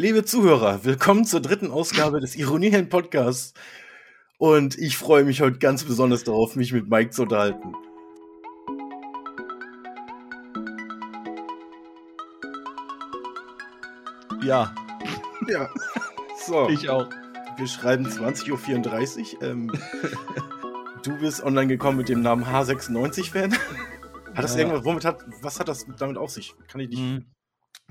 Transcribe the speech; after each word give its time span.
Liebe 0.00 0.24
Zuhörer, 0.24 0.84
willkommen 0.84 1.24
zur 1.24 1.40
dritten 1.40 1.72
Ausgabe 1.72 2.20
des 2.20 2.36
Ironiehelden 2.36 2.88
Podcasts. 2.88 3.52
Und 4.38 4.78
ich 4.78 4.96
freue 4.96 5.24
mich 5.24 5.40
heute 5.40 5.58
ganz 5.58 5.82
besonders 5.82 6.22
darauf, 6.22 6.54
mich 6.54 6.72
mit 6.72 6.88
Mike 6.88 7.10
zu 7.10 7.22
unterhalten. 7.22 7.74
Ja, 14.42 14.74
Ja. 15.48 15.68
So, 16.46 16.68
ich 16.68 16.88
auch. 16.88 17.08
wir 17.56 17.66
schreiben 17.66 18.06
20.34 18.06 19.34
Uhr. 19.34 19.42
Ähm, 19.42 19.72
du 21.02 21.18
bist 21.18 21.42
online 21.42 21.66
gekommen 21.66 21.98
mit 21.98 22.08
dem 22.08 22.22
Namen 22.22 22.44
H96-Fan. 22.44 23.52
Hat 23.52 24.44
das 24.44 24.54
Ja. 24.54 24.60
irgendwas, 24.60 24.84
womit 24.84 25.04
hat, 25.04 25.24
was 25.42 25.58
hat 25.58 25.68
das 25.68 25.86
damit 25.98 26.16
auf 26.16 26.30
sich? 26.30 26.54
Kann 26.68 26.80
ich 26.80 26.88
nicht. 26.90 27.00
Hm. 27.00 27.24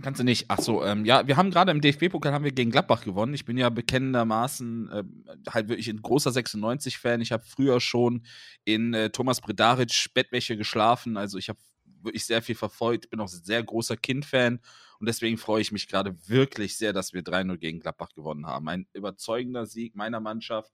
Kannst 0.01 0.19
du 0.19 0.23
nicht. 0.23 0.45
Ach 0.49 0.59
so, 0.59 0.83
ähm, 0.85 1.05
ja, 1.05 1.25
wir 1.25 1.37
haben 1.37 1.49
gerade 1.49 1.71
im 1.71 1.81
DFB-Pokal 1.81 2.31
haben 2.31 2.43
wir 2.43 2.51
gegen 2.51 2.69
Gladbach 2.69 3.03
gewonnen. 3.03 3.33
Ich 3.33 3.45
bin 3.45 3.57
ja 3.57 3.69
bekennendermaßen 3.69 4.91
ähm, 4.93 5.25
halt 5.49 5.69
wirklich 5.69 5.87
ein 5.87 6.01
großer 6.03 6.29
96-Fan. 6.29 7.19
Ich 7.21 7.31
habe 7.31 7.43
früher 7.43 7.79
schon 7.79 8.23
in 8.63 8.93
äh, 8.93 9.09
Thomas 9.09 9.41
Bredaric 9.41 10.11
Bettwäsche 10.13 10.55
geschlafen. 10.55 11.17
Also 11.17 11.39
ich 11.39 11.49
habe 11.49 11.57
wirklich 12.03 12.27
sehr 12.27 12.43
viel 12.43 12.53
verfolgt. 12.53 13.09
Bin 13.09 13.19
auch 13.19 13.27
sehr 13.27 13.63
großer 13.63 13.97
Kind-Fan. 13.97 14.59
Und 14.99 15.07
deswegen 15.07 15.37
freue 15.37 15.61
ich 15.61 15.71
mich 15.71 15.87
gerade 15.87 16.15
wirklich 16.27 16.77
sehr, 16.77 16.93
dass 16.93 17.13
wir 17.13 17.23
3-0 17.23 17.57
gegen 17.57 17.79
Gladbach 17.79 18.09
gewonnen 18.13 18.45
haben. 18.45 18.69
Ein 18.69 18.87
überzeugender 18.93 19.65
Sieg 19.65 19.95
meiner 19.95 20.19
Mannschaft. 20.19 20.71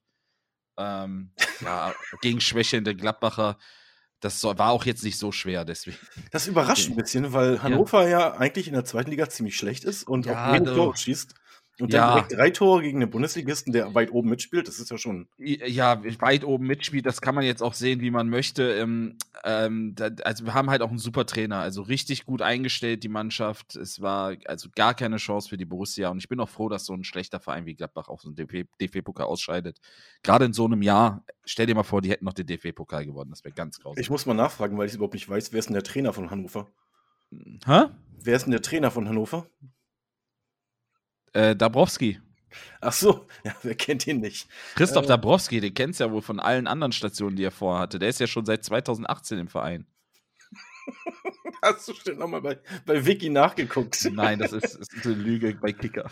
Ähm, 0.78 1.32
ja, 1.62 1.94
gegen 2.22 2.42
schwächelnde 2.42 2.94
Gladbacher. 2.94 3.58
Das 4.24 4.42
war 4.44 4.70
auch 4.72 4.86
jetzt 4.86 5.04
nicht 5.04 5.18
so 5.18 5.32
schwer, 5.32 5.66
deswegen. 5.66 5.98
Das 6.32 6.48
überrascht 6.48 6.90
ein 6.90 6.96
bisschen, 6.96 7.34
weil 7.34 7.62
Hannover 7.62 8.08
ja. 8.08 8.34
eigentlich 8.38 8.68
in 8.68 8.74
der 8.74 8.86
zweiten 8.86 9.10
Liga 9.10 9.30
ziemlich 9.30 9.58
schlecht 9.58 9.84
ist 9.84 10.08
und 10.08 10.26
Ja, 10.26 10.50
auch 10.50 10.54
jeden 10.54 10.66
du- 10.66 10.76
Tor 10.76 10.96
schießt. 10.96 11.36
Und 11.80 11.92
Ja. 11.92 12.06
dann 12.06 12.16
direkt 12.16 12.34
drei 12.34 12.50
Tore 12.52 12.84
gegen 12.84 13.02
einen 13.02 13.10
Bundesligisten, 13.10 13.74
der 13.74 13.96
weit 13.96 14.12
oben 14.12 14.30
mitspielt. 14.30 14.68
Das 14.68 14.80
ist 14.80 14.92
ja 14.92 14.98
schon. 15.00 15.28
Ja, 15.38 16.04
weit 16.22 16.44
oben 16.44 16.68
mitspielt, 16.68 17.06
das 17.06 17.20
kann 17.20 17.34
man 17.34 17.44
jetzt 17.44 17.64
auch 17.64 17.74
sehen, 17.74 18.00
wie 18.02 18.12
man 18.12 18.30
möchte. 18.30 18.74
Ähm, 18.74 19.18
ähm, 19.44 19.96
da, 19.96 20.10
also 20.24 20.46
wir 20.46 20.54
haben 20.54 20.70
halt 20.70 20.84
auch 20.84 20.90
einen 20.90 21.00
super 21.00 21.26
Trainer, 21.26 21.58
also 21.58 21.82
richtig 21.82 22.26
gut 22.26 22.44
eingestellt, 22.44 23.04
die 23.04 23.10
Mannschaft. 23.10 23.76
Es 23.76 24.02
war 24.02 24.36
also 24.46 24.70
gar 24.76 24.94
keine 24.94 25.18
Chance 25.18 25.50
für 25.50 25.58
die 25.58 25.66
Borussia 25.66 26.10
und 26.10 26.20
ich 26.20 26.30
bin 26.30 26.40
auch 26.40 26.50
froh, 26.50 26.70
dass 26.70 26.86
so 26.86 26.94
ein 26.94 27.04
schlechter 27.04 27.40
Verein 27.40 27.66
wie 27.66 27.74
Gladbach 27.74 28.08
auch 28.08 28.22
so 28.22 28.30
einen 28.30 28.36
DFB-Pokal 28.36 29.26
ausscheidet. 29.26 29.80
Gerade 30.22 30.46
in 30.46 30.54
so 30.54 30.66
einem 30.66 30.84
Jahr, 30.84 31.24
stell 31.44 31.66
dir 31.66 31.74
mal 31.76 31.84
vor, 31.84 32.02
die 32.02 32.12
hätten 32.12 32.26
noch 32.26 32.34
den 32.34 32.46
DFB-Pokal 32.46 33.06
gewonnen, 33.06 33.32
das 33.32 33.44
wäre 33.44 33.56
ganz 33.56 33.80
grausam. 33.80 34.00
Ich 34.00 34.12
muss 34.12 34.28
mal 34.28 34.36
nachfragen, 34.36 34.78
weil 34.78 34.88
ich 34.88 34.94
überhaupt 34.94 35.16
nicht 35.16 35.28
weiß, 35.28 35.52
wer 35.52 35.60
ist 35.60 35.66
denn 35.66 35.74
der 35.74 35.84
Trainer 35.84 36.14
von 36.14 36.30
Hannover? 36.30 36.68
Hä? 37.66 37.86
Wer 38.22 38.36
ist 38.36 38.44
denn 38.44 38.52
der 38.52 38.62
Trainer 38.62 38.92
von 38.92 39.10
Hannover? 39.10 39.48
Äh, 41.34 41.56
Dabrowski. 41.56 42.20
Ach 42.82 42.94
so, 42.94 43.28
ja, 43.44 43.54
wer 43.64 43.76
kennt 43.76 44.08
ihn 44.08 44.20
nicht? 44.20 44.48
Christoph 44.76 45.06
Äh. 45.06 45.10
Dabrowski, 45.10 45.60
den 45.60 45.74
kennst 45.74 46.00
du 46.00 46.06
ja 46.06 46.12
wohl 46.12 46.22
von 46.22 46.40
allen 46.40 46.68
anderen 46.68 46.92
Stationen, 46.92 47.36
die 47.36 47.44
er 47.44 47.52
vorher 47.52 47.82
hatte. 47.82 48.00
Der 48.00 48.10
ist 48.10 48.20
ja 48.20 48.28
schon 48.28 48.46
seit 48.46 48.64
2018 48.64 49.40
im 49.40 49.48
Verein. 49.48 49.86
Hast 51.62 51.88
du 51.88 51.94
schon 51.94 52.18
nochmal 52.18 52.42
bei, 52.42 52.60
bei 52.86 53.06
Wiki 53.06 53.30
nachgeguckt? 53.30 54.10
Nein, 54.12 54.40
das 54.40 54.52
ist, 54.54 54.76
ist 54.76 55.06
eine 55.06 55.16
Lüge 55.16 55.56
bei 55.62 55.72
Kicker. 55.72 56.10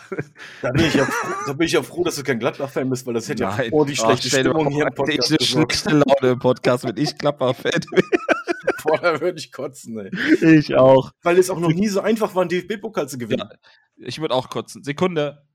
Da 0.62 0.72
bin, 0.72 0.86
ich 0.86 0.94
ja 0.94 1.06
froh, 1.06 1.34
da 1.46 1.54
bin 1.54 1.68
ich 1.68 1.74
ja 1.74 1.84
froh, 1.84 2.04
dass 2.06 2.16
du 2.16 2.24
kein 2.24 2.40
Gladbach-Fan 2.40 2.90
bist, 2.90 3.06
weil 3.06 3.14
das 3.16 3.28
hätte 3.28 3.44
ja 3.44 3.56
Nein. 3.56 3.70
vor 3.70 3.86
die 3.86 3.94
Ach, 4.00 4.06
schlechte 4.06 4.30
dir 4.30 4.40
Stimmung 4.40 4.70
hier 4.70 4.88
im 4.88 4.94
Podcast 4.94 5.32
Ich 5.32 5.50
schlechte 5.50 5.90
Laune 5.90 6.34
im 6.34 6.40
Podcast, 6.40 6.86
wenn 6.86 6.96
ich 6.96 7.18
Klapper-Fan 7.18 7.82
Boah, 8.92 9.00
da 9.00 9.22
würde 9.22 9.40
ich 9.40 9.54
kotzen, 9.54 9.98
ey. 10.00 10.58
Ich 10.58 10.76
auch. 10.76 11.12
Weil 11.22 11.38
es 11.38 11.50
auch 11.50 11.60
noch 11.60 11.72
nie 11.72 11.88
so 11.88 12.02
einfach 12.02 12.36
war, 12.36 12.42
einen 12.42 12.50
DFB-Pokal 12.50 13.08
zu 13.08 13.18
gewinnen. 13.18 13.48
Ja, 13.50 14.06
ich 14.08 14.20
würde 14.20 14.36
auch 14.36 14.50
kotzen. 14.50 14.84
Sekunde. 14.84 15.46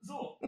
So. 0.00 0.38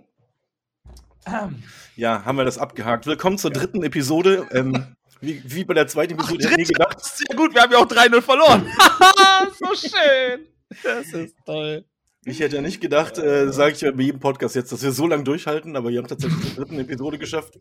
Ähm, 1.26 1.62
Ja, 1.96 2.24
haben 2.24 2.38
wir 2.38 2.46
das 2.46 2.56
abgehakt. 2.56 3.06
Willkommen 3.06 3.36
zur 3.36 3.50
dritten 3.50 3.82
Episode. 3.82 4.48
Ähm, 4.52 4.96
wie, 5.20 5.42
wie 5.44 5.64
bei 5.64 5.74
der 5.74 5.86
zweiten 5.86 6.14
Episode 6.14 6.44
hätte 6.48 6.52
ich 6.62 6.68
nie 6.68 6.72
gedacht. 6.72 7.04
Sehr 7.04 7.36
gut, 7.36 7.54
wir 7.54 7.60
haben 7.60 7.72
ja 7.72 7.78
auch 7.78 7.86
3-0 7.88 8.22
verloren. 8.22 8.66
so 9.58 9.88
schön. 9.88 10.46
Das 10.82 11.12
ist 11.12 11.36
toll. 11.44 11.84
Ich 12.24 12.40
hätte 12.40 12.56
ja 12.56 12.62
nicht 12.62 12.80
gedacht, 12.80 13.18
äh, 13.18 13.52
sage 13.52 13.74
ich 13.74 13.82
ja 13.82 13.90
bei 13.90 14.02
jedem 14.04 14.20
Podcast 14.20 14.54
jetzt, 14.56 14.72
dass 14.72 14.82
wir 14.82 14.92
so 14.92 15.06
lange 15.06 15.24
durchhalten, 15.24 15.76
aber 15.76 15.90
wir 15.90 15.98
haben 15.98 16.08
tatsächlich 16.08 16.40
die 16.40 16.56
dritten 16.56 16.78
Episode 16.78 17.18
geschafft. 17.18 17.60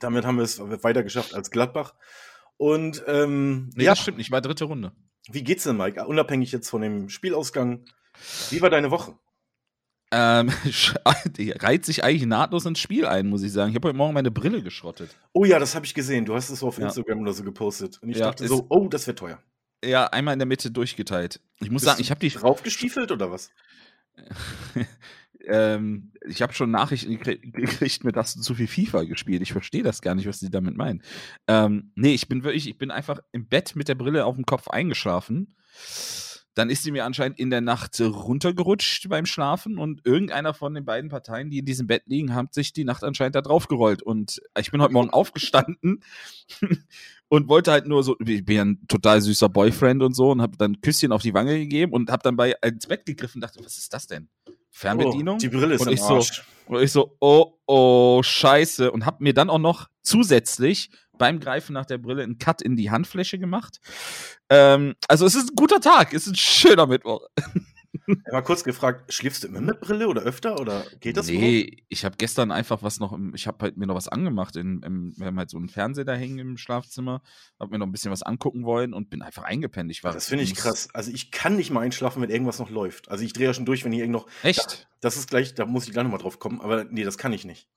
Damit 0.00 0.24
haben 0.24 0.36
wir 0.36 0.44
es 0.44 0.58
weiter 0.60 1.02
geschafft 1.02 1.34
als 1.34 1.50
Gladbach. 1.50 1.94
Und 2.58 3.02
ähm, 3.06 3.70
Nee, 3.74 3.84
ja, 3.84 3.92
das 3.92 4.00
stimmt 4.00 4.18
nicht. 4.18 4.30
War 4.30 4.40
dritte 4.42 4.64
Runde. 4.66 4.92
wie 5.30 5.42
geht's 5.42 5.64
denn, 5.64 5.76
Mike? 5.76 6.04
Unabhängig 6.06 6.52
jetzt 6.52 6.68
von 6.68 6.82
dem 6.82 7.08
Spielausgang. 7.08 7.84
Wie 8.50 8.60
war 8.60 8.68
deine 8.68 8.90
Woche? 8.90 9.16
Ähm, 10.10 10.50
die 11.36 11.50
reiht 11.52 11.84
sich 11.84 12.02
eigentlich 12.04 12.26
nahtlos 12.26 12.64
ins 12.66 12.78
Spiel 12.80 13.06
ein, 13.06 13.28
muss 13.28 13.42
ich 13.42 13.52
sagen. 13.52 13.70
Ich 13.70 13.76
habe 13.76 13.88
heute 13.88 13.96
Morgen 13.96 14.14
meine 14.14 14.30
Brille 14.30 14.62
geschrottet. 14.62 15.16
Oh 15.32 15.44
ja, 15.44 15.58
das 15.58 15.74
habe 15.74 15.86
ich 15.86 15.94
gesehen. 15.94 16.24
Du 16.24 16.34
hast 16.34 16.50
es 16.50 16.62
auf 16.62 16.78
Ja. 16.78 16.86
Instagram 16.86 17.20
oder 17.20 17.32
so 17.32 17.44
gepostet. 17.44 17.98
Und 18.02 18.08
ich 18.10 18.18
Ja, 18.18 18.26
dachte 18.26 18.46
so, 18.48 18.66
oh, 18.70 18.88
das 18.88 19.06
wird 19.06 19.18
teuer. 19.18 19.40
Ja, 19.84 20.06
einmal 20.06 20.32
in 20.32 20.40
der 20.40 20.46
Mitte 20.46 20.70
durchgeteilt. 20.72 21.40
Ich 21.60 21.70
muss 21.70 21.82
Bist 21.82 21.90
sagen, 21.92 22.00
ich 22.00 22.10
habe 22.10 22.18
die 22.20 22.30
draufgestiefelt 22.30 23.12
oder 23.12 23.30
was? 23.30 23.50
ähm, 25.48 26.12
ich 26.26 26.42
habe 26.42 26.52
schon 26.52 26.70
Nachrichten 26.70 27.12
gekrie- 27.12 27.40
gekriegt, 27.52 28.04
mit 28.04 28.16
hast 28.16 28.36
du 28.36 28.40
zu 28.40 28.54
viel 28.54 28.68
FIFA 28.68 29.04
gespielt. 29.04 29.42
Ich 29.42 29.52
verstehe 29.52 29.82
das 29.82 30.02
gar 30.02 30.14
nicht, 30.14 30.26
was 30.26 30.40
sie 30.40 30.50
damit 30.50 30.76
meinen. 30.76 31.02
Ähm, 31.46 31.92
nee, 31.94 32.14
ich 32.14 32.28
bin 32.28 32.44
wirklich, 32.44 32.68
ich 32.68 32.78
bin 32.78 32.90
einfach 32.90 33.20
im 33.32 33.48
Bett 33.48 33.74
mit 33.74 33.88
der 33.88 33.94
Brille 33.94 34.24
auf 34.26 34.36
dem 34.36 34.46
Kopf 34.46 34.68
eingeschlafen. 34.68 35.56
Dann 36.54 36.70
ist 36.70 36.82
sie 36.82 36.90
mir 36.90 37.04
anscheinend 37.04 37.38
in 37.38 37.50
der 37.50 37.60
Nacht 37.60 38.00
runtergerutscht 38.00 39.08
beim 39.08 39.26
Schlafen 39.26 39.78
und 39.78 40.04
irgendeiner 40.04 40.54
von 40.54 40.74
den 40.74 40.84
beiden 40.84 41.08
Parteien, 41.08 41.50
die 41.50 41.58
in 41.58 41.64
diesem 41.64 41.86
Bett 41.86 42.02
liegen, 42.06 42.34
hat 42.34 42.52
sich 42.52 42.72
die 42.72 42.82
Nacht 42.82 43.04
anscheinend 43.04 43.36
da 43.36 43.42
drauf 43.42 43.68
gerollt. 43.68 44.02
Und 44.02 44.42
ich 44.58 44.72
bin 44.72 44.82
heute 44.82 44.92
Morgen 44.92 45.10
aufgestanden 45.10 46.02
und 47.28 47.48
wollte 47.48 47.70
halt 47.70 47.86
nur 47.86 48.02
so, 48.02 48.16
ich 48.18 48.44
bin 48.44 48.56
ja 48.56 48.64
ein 48.64 48.88
total 48.88 49.20
süßer 49.20 49.48
Boyfriend 49.48 50.02
und 50.02 50.14
so 50.14 50.32
und 50.32 50.42
habe 50.42 50.56
dann 50.56 50.72
ein 50.72 50.80
Küsschen 50.80 51.12
auf 51.12 51.22
die 51.22 51.32
Wange 51.32 51.56
gegeben 51.56 51.92
und 51.92 52.10
habe 52.10 52.24
dann 52.24 52.34
bei 52.34 52.56
ins 52.60 52.88
Bett 52.88 53.06
gegriffen 53.06 53.36
und 53.38 53.42
dachte, 53.42 53.64
was 53.64 53.78
ist 53.78 53.94
das 53.94 54.08
denn? 54.08 54.28
Fernbedienung? 54.78 55.36
Oh, 55.36 55.38
die 55.38 55.48
Brille 55.48 55.74
ist 55.74 55.80
Und 55.86 55.92
ich 55.92 56.00
so- 56.00 56.14
Arsch. 56.16 56.42
Und 56.66 56.82
ich 56.82 56.92
so, 56.92 57.16
oh, 57.20 57.54
oh, 57.66 58.22
scheiße. 58.22 58.90
Und 58.92 59.06
hab 59.06 59.20
mir 59.20 59.32
dann 59.32 59.48
auch 59.50 59.58
noch 59.58 59.88
zusätzlich 60.02 60.90
beim 61.16 61.40
Greifen 61.40 61.72
nach 61.72 61.86
der 61.86 61.98
Brille 61.98 62.22
einen 62.22 62.38
Cut 62.38 62.62
in 62.62 62.76
die 62.76 62.90
Handfläche 62.90 63.38
gemacht. 63.38 63.80
Ähm, 64.50 64.94
also 65.08 65.24
es 65.26 65.34
ist 65.34 65.50
ein 65.50 65.56
guter 65.56 65.80
Tag, 65.80 66.12
es 66.12 66.26
ist 66.26 66.32
ein 66.32 66.36
schöner 66.36 66.86
Mittwoch. 66.86 67.22
Mal 68.32 68.42
kurz 68.42 68.64
gefragt, 68.64 69.12
schläfst 69.12 69.44
du 69.44 69.48
immer 69.48 69.60
mit 69.60 69.80
Brille 69.80 70.08
oder 70.08 70.22
öfter? 70.22 70.60
Oder 70.60 70.84
geht 71.00 71.16
das 71.16 71.28
überhaupt? 71.28 71.46
nee, 71.46 71.84
ich 71.88 72.04
habe 72.04 72.16
gestern 72.16 72.50
einfach 72.50 72.82
was 72.82 73.00
noch, 73.00 73.12
im, 73.12 73.34
ich 73.34 73.46
habe 73.46 73.58
halt 73.62 73.76
mir 73.76 73.86
noch 73.86 73.94
was 73.94 74.08
angemacht. 74.08 74.56
In, 74.56 74.82
im, 74.82 75.12
wir 75.16 75.26
haben 75.26 75.38
halt 75.38 75.50
so 75.50 75.56
einen 75.56 75.68
Fernseher 75.68 76.04
da 76.04 76.14
hängen 76.14 76.38
im 76.38 76.56
Schlafzimmer, 76.58 77.22
hab 77.58 77.70
mir 77.70 77.78
noch 77.78 77.86
ein 77.86 77.92
bisschen 77.92 78.12
was 78.12 78.22
angucken 78.22 78.64
wollen 78.64 78.92
und 78.92 79.10
bin 79.10 79.22
einfach 79.22 79.42
eingepennt. 79.42 79.90
Ich 79.90 80.04
war, 80.04 80.12
Das 80.12 80.28
finde 80.28 80.44
ich 80.44 80.54
krass. 80.54 80.88
Also 80.92 81.10
ich 81.10 81.30
kann 81.30 81.56
nicht 81.56 81.70
mal 81.70 81.80
einschlafen, 81.80 82.22
wenn 82.22 82.30
irgendwas 82.30 82.58
noch 82.58 82.70
läuft. 82.70 83.10
Also 83.10 83.24
ich 83.24 83.32
drehe 83.32 83.46
ja 83.46 83.54
schon 83.54 83.66
durch, 83.66 83.84
wenn 83.84 83.92
hier 83.92 84.02
irgend 84.02 84.12
noch. 84.12 84.28
Echt? 84.42 84.88
Das 85.00 85.16
ist 85.16 85.30
gleich, 85.30 85.54
da 85.54 85.64
muss 85.64 85.86
ich 85.86 85.92
gleich 85.92 86.04
nochmal 86.04 86.20
drauf 86.20 86.38
kommen, 86.38 86.60
aber 86.60 86.84
nee, 86.84 87.04
das 87.04 87.18
kann 87.18 87.32
ich 87.32 87.44
nicht. 87.44 87.68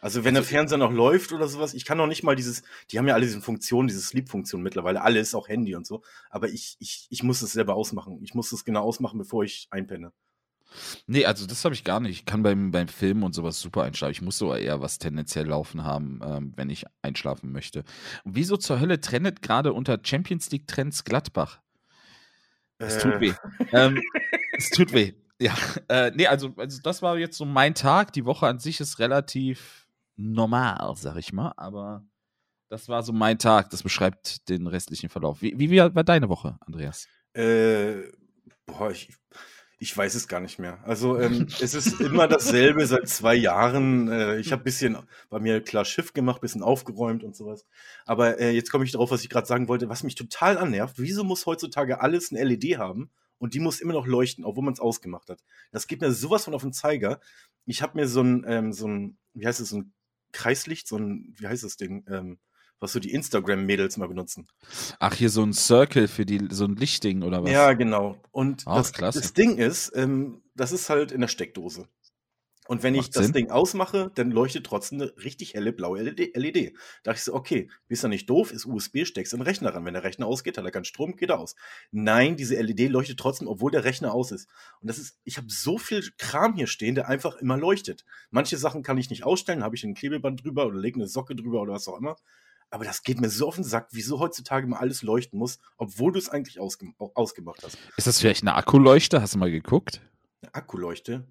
Also 0.00 0.24
wenn 0.24 0.34
der 0.34 0.42
Also- 0.42 0.50
Fernseher 0.50 0.78
noch 0.78 0.92
läuft 0.92 1.32
oder 1.32 1.46
sowas, 1.48 1.74
ich 1.74 1.84
kann 1.84 1.98
noch 1.98 2.06
nicht 2.06 2.22
mal 2.22 2.36
dieses, 2.36 2.62
die 2.90 2.98
haben 2.98 3.06
ja 3.08 3.14
alle 3.14 3.26
diese 3.26 3.40
Funktionen, 3.40 3.88
diese 3.88 4.00
Sleep-Funktion 4.00 4.62
mittlerweile, 4.62 5.02
alles, 5.02 5.34
auch 5.34 5.48
Handy 5.48 5.74
und 5.74 5.86
so. 5.86 6.02
Aber 6.30 6.48
ich, 6.48 6.76
ich, 6.78 7.06
ich 7.10 7.22
muss 7.22 7.42
es 7.42 7.52
selber 7.52 7.74
ausmachen. 7.74 8.18
Ich 8.22 8.34
muss 8.34 8.50
es 8.52 8.64
genau 8.64 8.82
ausmachen, 8.82 9.18
bevor 9.18 9.44
ich 9.44 9.68
einpenne. 9.70 10.12
Nee, 11.08 11.24
also 11.26 11.46
das 11.46 11.64
habe 11.64 11.74
ich 11.74 11.82
gar 11.82 11.98
nicht. 11.98 12.12
Ich 12.12 12.24
kann 12.26 12.44
beim, 12.44 12.70
beim 12.70 12.86
Film 12.86 13.24
und 13.24 13.34
sowas 13.34 13.60
super 13.60 13.82
einschlafen. 13.82 14.12
Ich 14.12 14.22
muss 14.22 14.38
sogar 14.38 14.58
eher 14.60 14.80
was 14.80 14.98
tendenziell 14.98 15.46
laufen 15.46 15.82
haben, 15.82 16.20
ähm, 16.24 16.52
wenn 16.54 16.70
ich 16.70 16.84
einschlafen 17.02 17.50
möchte. 17.50 17.80
Und 18.24 18.36
wieso 18.36 18.56
zur 18.56 18.78
Hölle 18.78 19.00
trennt 19.00 19.42
gerade 19.42 19.72
unter 19.72 19.98
Champions 20.00 20.48
League 20.52 20.68
Trends 20.68 21.02
Gladbach? 21.04 21.60
Es 22.78 22.98
tut 22.98 23.14
Äh, 23.14 23.20
weh. 23.20 23.32
ähm, 23.72 24.00
es 24.56 24.70
tut 24.70 24.92
weh. 24.92 25.12
Ja, 25.40 25.54
äh, 25.88 26.12
nee, 26.14 26.26
also, 26.26 26.54
also 26.56 26.80
das 26.82 27.02
war 27.02 27.18
jetzt 27.18 27.36
so 27.36 27.44
mein 27.44 27.74
Tag. 27.74 28.12
Die 28.12 28.24
Woche 28.24 28.46
an 28.46 28.58
sich 28.58 28.78
ist 28.80 28.98
relativ 29.00 29.79
normal, 30.20 30.94
sag 30.96 31.16
ich 31.16 31.32
mal, 31.32 31.52
aber 31.56 32.04
das 32.70 32.88
war 32.88 33.02
so 33.02 33.12
mein 33.12 33.38
Tag. 33.38 33.70
Das 33.70 33.82
beschreibt 33.82 34.48
den 34.48 34.66
restlichen 34.66 35.08
Verlauf. 35.08 35.42
Wie, 35.42 35.58
wie 35.58 35.78
war 35.78 36.04
deine 36.04 36.28
Woche, 36.28 36.56
Andreas? 36.60 37.08
Äh, 37.32 38.02
boah, 38.64 38.92
ich, 38.92 39.12
ich 39.80 39.96
weiß 39.96 40.14
es 40.14 40.28
gar 40.28 40.38
nicht 40.40 40.60
mehr. 40.60 40.78
Also 40.84 41.18
ähm, 41.18 41.48
es 41.60 41.74
ist 41.74 42.00
immer 42.00 42.28
dasselbe 42.28 42.86
seit 42.86 43.08
zwei 43.08 43.34
Jahren. 43.34 44.08
Äh, 44.08 44.38
ich 44.38 44.52
habe 44.52 44.62
bisschen 44.62 44.96
bei 45.30 45.40
mir 45.40 45.60
klar 45.62 45.84
Schiff 45.84 46.12
gemacht, 46.12 46.40
bisschen 46.40 46.62
aufgeräumt 46.62 47.24
und 47.24 47.34
sowas. 47.34 47.66
Aber 48.06 48.38
äh, 48.38 48.52
jetzt 48.52 48.70
komme 48.70 48.84
ich 48.84 48.92
darauf, 48.92 49.10
was 49.10 49.24
ich 49.24 49.30
gerade 49.30 49.48
sagen 49.48 49.66
wollte, 49.66 49.88
was 49.88 50.04
mich 50.04 50.14
total 50.14 50.56
annervt. 50.56 50.94
Wieso 50.98 51.24
muss 51.24 51.46
heutzutage 51.46 52.00
alles 52.00 52.30
eine 52.30 52.44
LED 52.44 52.78
haben 52.78 53.10
und 53.38 53.54
die 53.54 53.60
muss 53.60 53.80
immer 53.80 53.94
noch 53.94 54.06
leuchten, 54.06 54.44
obwohl 54.44 54.64
man 54.64 54.74
es 54.74 54.80
ausgemacht 54.80 55.28
hat? 55.28 55.42
Das 55.72 55.88
geht 55.88 56.02
mir 56.02 56.12
sowas 56.12 56.44
von 56.44 56.54
auf 56.54 56.62
den 56.62 56.72
Zeiger. 56.72 57.20
Ich 57.66 57.82
habe 57.82 57.98
mir 57.98 58.06
so 58.06 58.22
ein, 58.22 58.44
ähm, 58.46 58.72
so 58.72 58.86
ein, 58.86 59.18
wie 59.34 59.46
heißt 59.46 59.60
es, 59.60 59.70
so 59.70 59.78
ein 59.78 59.92
Kreislicht, 60.32 60.88
so 60.88 60.96
ein, 60.96 61.34
wie 61.36 61.46
heißt 61.46 61.64
das 61.64 61.76
Ding? 61.76 62.04
Ähm, 62.08 62.38
was 62.80 62.92
so 62.92 62.98
die 62.98 63.12
Instagram-Mädels 63.12 63.98
mal 63.98 64.08
benutzen. 64.08 64.48
Ach, 64.98 65.14
hier 65.14 65.28
so 65.28 65.42
ein 65.42 65.52
Circle 65.52 66.08
für 66.08 66.24
die, 66.24 66.48
so 66.50 66.64
ein 66.64 66.76
Lichtding 66.76 67.22
oder 67.22 67.44
was? 67.44 67.50
Ja, 67.50 67.74
genau. 67.74 68.16
Und 68.32 68.62
Ach, 68.66 68.90
das, 68.90 69.14
das 69.14 69.34
Ding 69.34 69.58
ist, 69.58 69.92
ähm, 69.94 70.40
das 70.54 70.72
ist 70.72 70.88
halt 70.88 71.12
in 71.12 71.20
der 71.20 71.28
Steckdose. 71.28 71.86
Und 72.70 72.84
wenn 72.84 72.94
ich 72.94 73.00
Macht 73.00 73.16
das 73.16 73.24
Sinn. 73.24 73.32
Ding 73.32 73.50
ausmache, 73.50 74.12
dann 74.14 74.30
leuchtet 74.30 74.64
trotzdem 74.64 75.00
eine 75.00 75.12
richtig 75.24 75.54
helle 75.54 75.72
blaue 75.72 76.02
LED. 76.02 76.36
LED. 76.36 76.72
Da 77.02 77.10
dachte 77.10 77.18
ich 77.18 77.24
so, 77.24 77.34
okay, 77.34 77.68
bist 77.88 78.04
ja 78.04 78.08
nicht 78.08 78.30
doof, 78.30 78.52
ist 78.52 78.64
USB, 78.64 79.04
steckst 79.04 79.32
den 79.32 79.40
Rechner 79.40 79.74
ran. 79.74 79.84
Wenn 79.84 79.94
der 79.94 80.04
Rechner 80.04 80.26
ausgeht, 80.26 80.56
hat 80.56 80.64
er 80.64 80.70
keinen 80.70 80.84
Strom, 80.84 81.16
geht 81.16 81.30
er 81.30 81.40
aus. 81.40 81.56
Nein, 81.90 82.36
diese 82.36 82.54
LED 82.62 82.88
leuchtet 82.88 83.18
trotzdem, 83.18 83.48
obwohl 83.48 83.72
der 83.72 83.82
Rechner 83.82 84.14
aus 84.14 84.30
ist. 84.30 84.48
Und 84.80 84.86
das 84.86 84.98
ist, 84.98 85.18
ich 85.24 85.36
habe 85.36 85.48
so 85.50 85.78
viel 85.78 86.12
Kram 86.16 86.54
hier 86.54 86.68
stehen, 86.68 86.94
der 86.94 87.08
einfach 87.08 87.38
immer 87.38 87.56
leuchtet. 87.56 88.04
Manche 88.30 88.56
Sachen 88.56 88.84
kann 88.84 88.98
ich 88.98 89.10
nicht 89.10 89.24
ausstellen, 89.24 89.64
habe 89.64 89.74
ich 89.74 89.82
ein 89.82 89.94
Klebeband 89.94 90.44
drüber 90.44 90.66
oder 90.66 90.78
lege 90.78 91.00
eine 91.00 91.08
Socke 91.08 91.34
drüber 91.34 91.62
oder 91.62 91.72
was 91.72 91.88
auch 91.88 91.98
immer. 91.98 92.14
Aber 92.70 92.84
das 92.84 93.02
geht 93.02 93.20
mir 93.20 93.30
so 93.30 93.48
auf 93.48 93.56
den 93.56 93.64
Sack, 93.64 93.88
wieso 93.90 94.20
heutzutage 94.20 94.68
mal 94.68 94.78
alles 94.78 95.02
leuchten 95.02 95.40
muss, 95.40 95.58
obwohl 95.76 96.12
du 96.12 96.20
es 96.20 96.28
eigentlich 96.28 96.60
ausgem 96.60 96.94
ausgemacht 97.14 97.64
hast. 97.64 97.78
Ist 97.96 98.06
das 98.06 98.20
vielleicht 98.20 98.44
eine 98.44 98.54
Akkuleuchte? 98.54 99.20
Hast 99.20 99.34
du 99.34 99.38
mal 99.38 99.50
geguckt? 99.50 100.00
Eine 100.42 100.54
Akkuleuchte. 100.54 101.26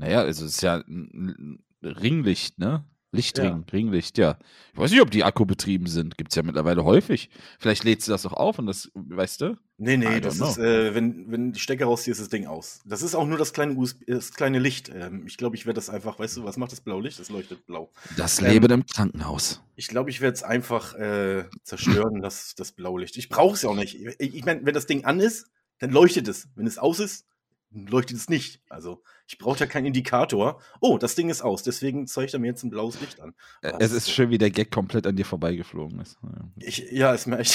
Naja, 0.00 0.22
also 0.22 0.46
es 0.46 0.54
ist 0.54 0.62
ja 0.62 0.76
ein 0.76 1.62
Ringlicht, 1.82 2.58
ne? 2.58 2.84
Lichtring, 3.12 3.64
Ringlicht, 3.70 4.18
ja. 4.18 4.38
Ich 4.72 4.78
weiß 4.78 4.92
nicht, 4.92 5.00
ob 5.02 5.10
die 5.10 5.24
akkubetrieben 5.24 5.88
sind. 5.88 6.16
Gibt 6.16 6.30
es 6.30 6.36
ja 6.36 6.44
mittlerweile 6.44 6.84
häufig. 6.84 7.28
Vielleicht 7.58 7.82
lädst 7.82 8.06
du 8.06 8.12
das 8.12 8.22
doch 8.22 8.32
auf 8.32 8.58
und 8.60 8.66
das, 8.66 8.90
weißt 8.94 9.40
du? 9.40 9.58
Nee, 9.78 9.96
nee, 9.96 10.20
das 10.20 10.36
know. 10.36 10.48
ist, 10.48 10.58
äh, 10.58 10.94
wenn, 10.94 11.30
wenn 11.30 11.52
die 11.52 11.58
Stecker 11.58 11.86
rausziehst, 11.86 12.20
ist 12.20 12.20
das 12.20 12.28
Ding 12.28 12.46
aus. 12.46 12.80
Das 12.86 13.02
ist 13.02 13.14
auch 13.16 13.26
nur 13.26 13.36
das 13.36 13.52
kleine, 13.52 13.74
USB, 13.74 14.04
das 14.06 14.32
kleine 14.32 14.60
Licht. 14.60 14.90
Ähm, 14.94 15.24
ich 15.26 15.36
glaube, 15.36 15.56
ich 15.56 15.66
werde 15.66 15.74
das 15.74 15.90
einfach, 15.90 16.18
weißt 16.18 16.38
du, 16.38 16.44
was 16.44 16.56
macht 16.56 16.72
das 16.72 16.80
blaue 16.80 17.02
Licht? 17.02 17.18
Das 17.18 17.30
leuchtet 17.30 17.66
blau. 17.66 17.90
Das 18.16 18.40
Ähm, 18.40 18.46
Leben 18.46 18.70
im 18.70 18.86
Krankenhaus. 18.86 19.60
Ich 19.74 19.88
glaube, 19.88 20.08
ich 20.08 20.20
werde 20.20 20.34
es 20.34 20.44
einfach 20.44 20.94
äh, 20.94 21.44
zerstören, 21.64 22.22
das, 22.22 22.54
das 22.54 22.72
blaue 22.72 23.00
Licht. 23.00 23.16
Ich 23.16 23.28
brauche 23.28 23.54
es 23.54 23.62
ja 23.62 23.70
auch 23.70 23.74
nicht. 23.74 23.96
Ich, 24.18 24.34
ich 24.36 24.44
meine, 24.44 24.64
wenn 24.64 24.74
das 24.74 24.86
Ding 24.86 25.04
an 25.04 25.18
ist, 25.18 25.50
dann 25.80 25.90
leuchtet 25.90 26.28
es. 26.28 26.48
Wenn 26.54 26.66
es 26.66 26.78
aus 26.78 27.00
ist, 27.00 27.26
leuchtet 27.72 28.16
es 28.16 28.28
nicht. 28.28 28.60
Also, 28.68 29.02
ich 29.26 29.38
brauche 29.38 29.58
da 29.58 29.66
keinen 29.66 29.86
Indikator. 29.86 30.60
Oh, 30.80 30.98
das 30.98 31.14
Ding 31.14 31.30
ist 31.30 31.42
aus, 31.42 31.62
deswegen 31.62 32.06
zeigt 32.06 32.34
er 32.34 32.40
mir 32.40 32.48
jetzt 32.48 32.64
ein 32.64 32.70
blaues 32.70 33.00
Licht 33.00 33.20
an. 33.20 33.34
Das 33.62 33.74
Es 33.78 33.92
ist 33.92 34.10
schön, 34.10 34.30
wie 34.30 34.38
der 34.38 34.50
Gag 34.50 34.70
komplett 34.70 35.06
an 35.06 35.16
dir 35.16 35.24
vorbeigeflogen 35.24 36.00
ist. 36.00 36.18
Ja. 36.22 36.50
Ich, 36.56 36.90
ja, 36.90 37.14
ist 37.14 37.26
mir 37.26 37.38
echt. 37.38 37.54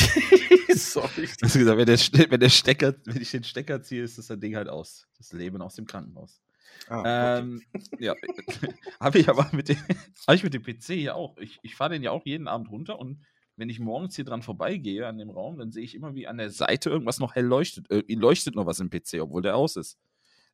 Sorry. 0.76 1.28
Hast 1.42 1.56
du 1.56 1.60
gesagt, 1.60 1.78
wenn 1.78 1.86
der, 1.86 2.32
wenn 2.32 2.40
der 2.40 2.50
Stecker, 2.50 2.96
wenn 3.06 3.22
ich 3.22 3.32
den 3.32 3.44
Stecker 3.44 3.82
ziehe, 3.82 4.04
ist 4.04 4.18
das 4.18 4.28
Ding 4.40 4.56
halt 4.56 4.70
aus. 4.70 5.08
Das 5.18 5.34
Leben 5.34 5.62
aus 5.62 5.76
dem 5.76 5.86
Krankenhaus. 5.86 6.42
Ah. 6.88 7.40
Ähm, 7.40 7.62
ja, 8.00 8.16
habe 9.00 9.20
ich 9.20 9.30
aber 9.30 9.50
mit 9.54 9.70
dem, 9.70 9.78
ich 10.32 10.44
mit 10.44 10.54
dem 10.54 10.64
PC 10.64 10.84
hier 10.94 11.16
auch. 11.16 11.38
Ich, 11.38 11.60
ich 11.64 11.76
fahre 11.76 11.94
den 11.94 12.04
ja 12.04 12.12
auch 12.12 12.26
jeden 12.26 12.48
Abend 12.48 12.70
runter 12.70 13.00
und 13.00 13.22
wenn 13.58 13.70
ich 13.70 13.80
morgens 13.80 14.16
hier 14.16 14.26
dran 14.26 14.42
vorbeigehe 14.42 15.08
an 15.08 15.18
dem 15.18 15.30
Raum, 15.30 15.58
dann 15.58 15.72
sehe 15.72 15.84
ich 15.84 15.96
immer, 15.96 16.14
wie 16.14 16.28
an 16.28 16.38
der 16.38 16.50
Seite 16.50 16.90
irgendwas 16.90 17.20
noch 17.20 17.36
hell 17.36 17.46
leuchtet. 17.46 17.90
Äh, 17.90 18.04
leuchtet 18.14 18.56
noch 18.56 18.66
was 18.66 18.82
im 18.82 18.90
PC, 18.90 19.22
obwohl 19.22 19.42
der 19.42 19.56
aus 19.56 19.78
ist. 19.78 19.98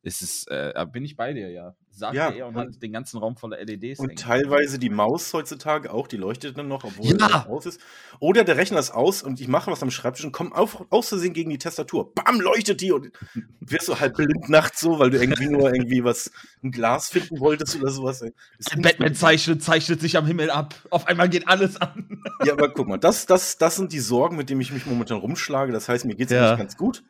Es 0.04 0.20
ist, 0.20 0.50
äh, 0.50 0.72
bin 0.92 1.04
ich 1.04 1.16
bei 1.16 1.32
dir, 1.32 1.50
ja. 1.50 1.76
Sagt 1.94 2.14
Ja, 2.14 2.30
er 2.30 2.48
und, 2.48 2.56
hat 2.56 2.82
den 2.82 2.92
ganzen 2.92 3.18
Raum 3.18 3.36
voller 3.36 3.58
LEDs. 3.64 4.00
Und 4.00 4.18
teilweise 4.18 4.78
die 4.78 4.88
Maus 4.88 5.32
heutzutage 5.32 5.92
auch, 5.92 6.08
die 6.08 6.16
leuchtet 6.16 6.56
dann 6.58 6.66
noch, 6.66 6.82
obwohl 6.84 7.16
Ja. 7.20 7.46
aus 7.46 7.66
ist. 7.66 7.80
Oder 8.18 8.42
der 8.44 8.56
Rechner 8.56 8.80
ist 8.80 8.90
aus 8.90 9.22
und 9.22 9.40
ich 9.40 9.46
mache 9.46 9.70
was 9.70 9.82
am 9.82 9.90
Schreibtisch 9.90 10.24
und 10.24 10.32
komme 10.32 10.56
auf, 10.56 10.84
aus 10.90 11.10
Versehen 11.10 11.34
gegen 11.34 11.50
die 11.50 11.58
Tastatur. 11.58 12.12
Bam, 12.14 12.40
leuchtet 12.40 12.80
die 12.80 12.90
und 12.90 13.12
wirst 13.60 13.88
du 13.88 14.00
halt 14.00 14.14
blind 14.14 14.48
nachts 14.48 14.80
so, 14.80 14.98
weil 14.98 15.10
du 15.10 15.20
irgendwie 15.20 15.48
nur 15.48 15.72
irgendwie 15.72 16.02
was, 16.02 16.32
ein 16.64 16.72
Glas 16.72 17.10
finden 17.10 17.38
wolltest 17.38 17.76
oder 17.76 17.90
sowas. 17.90 18.24
Batman 18.78 19.14
zeichnet, 19.14 19.62
zeichnet 19.62 20.00
sich 20.00 20.16
am 20.16 20.26
Himmel 20.26 20.50
ab. 20.50 20.74
Auf 20.90 21.06
einmal 21.06 21.28
geht 21.28 21.46
alles 21.46 21.76
an. 21.76 22.22
Ja, 22.44 22.54
aber 22.54 22.70
guck 22.72 22.88
mal, 22.88 22.96
das, 22.98 23.26
das, 23.26 23.58
das 23.58 23.76
sind 23.76 23.92
die 23.92 24.00
Sorgen, 24.00 24.36
mit 24.36 24.50
denen 24.50 24.62
ich 24.62 24.72
mich 24.72 24.86
momentan 24.86 25.18
rumschlage. 25.18 25.72
Das 25.72 25.88
heißt, 25.88 26.06
mir 26.06 26.16
geht's 26.16 26.32
Ja. 26.32 26.48
eigentlich 26.48 26.58
ganz 26.58 26.76
gut. 26.76 27.04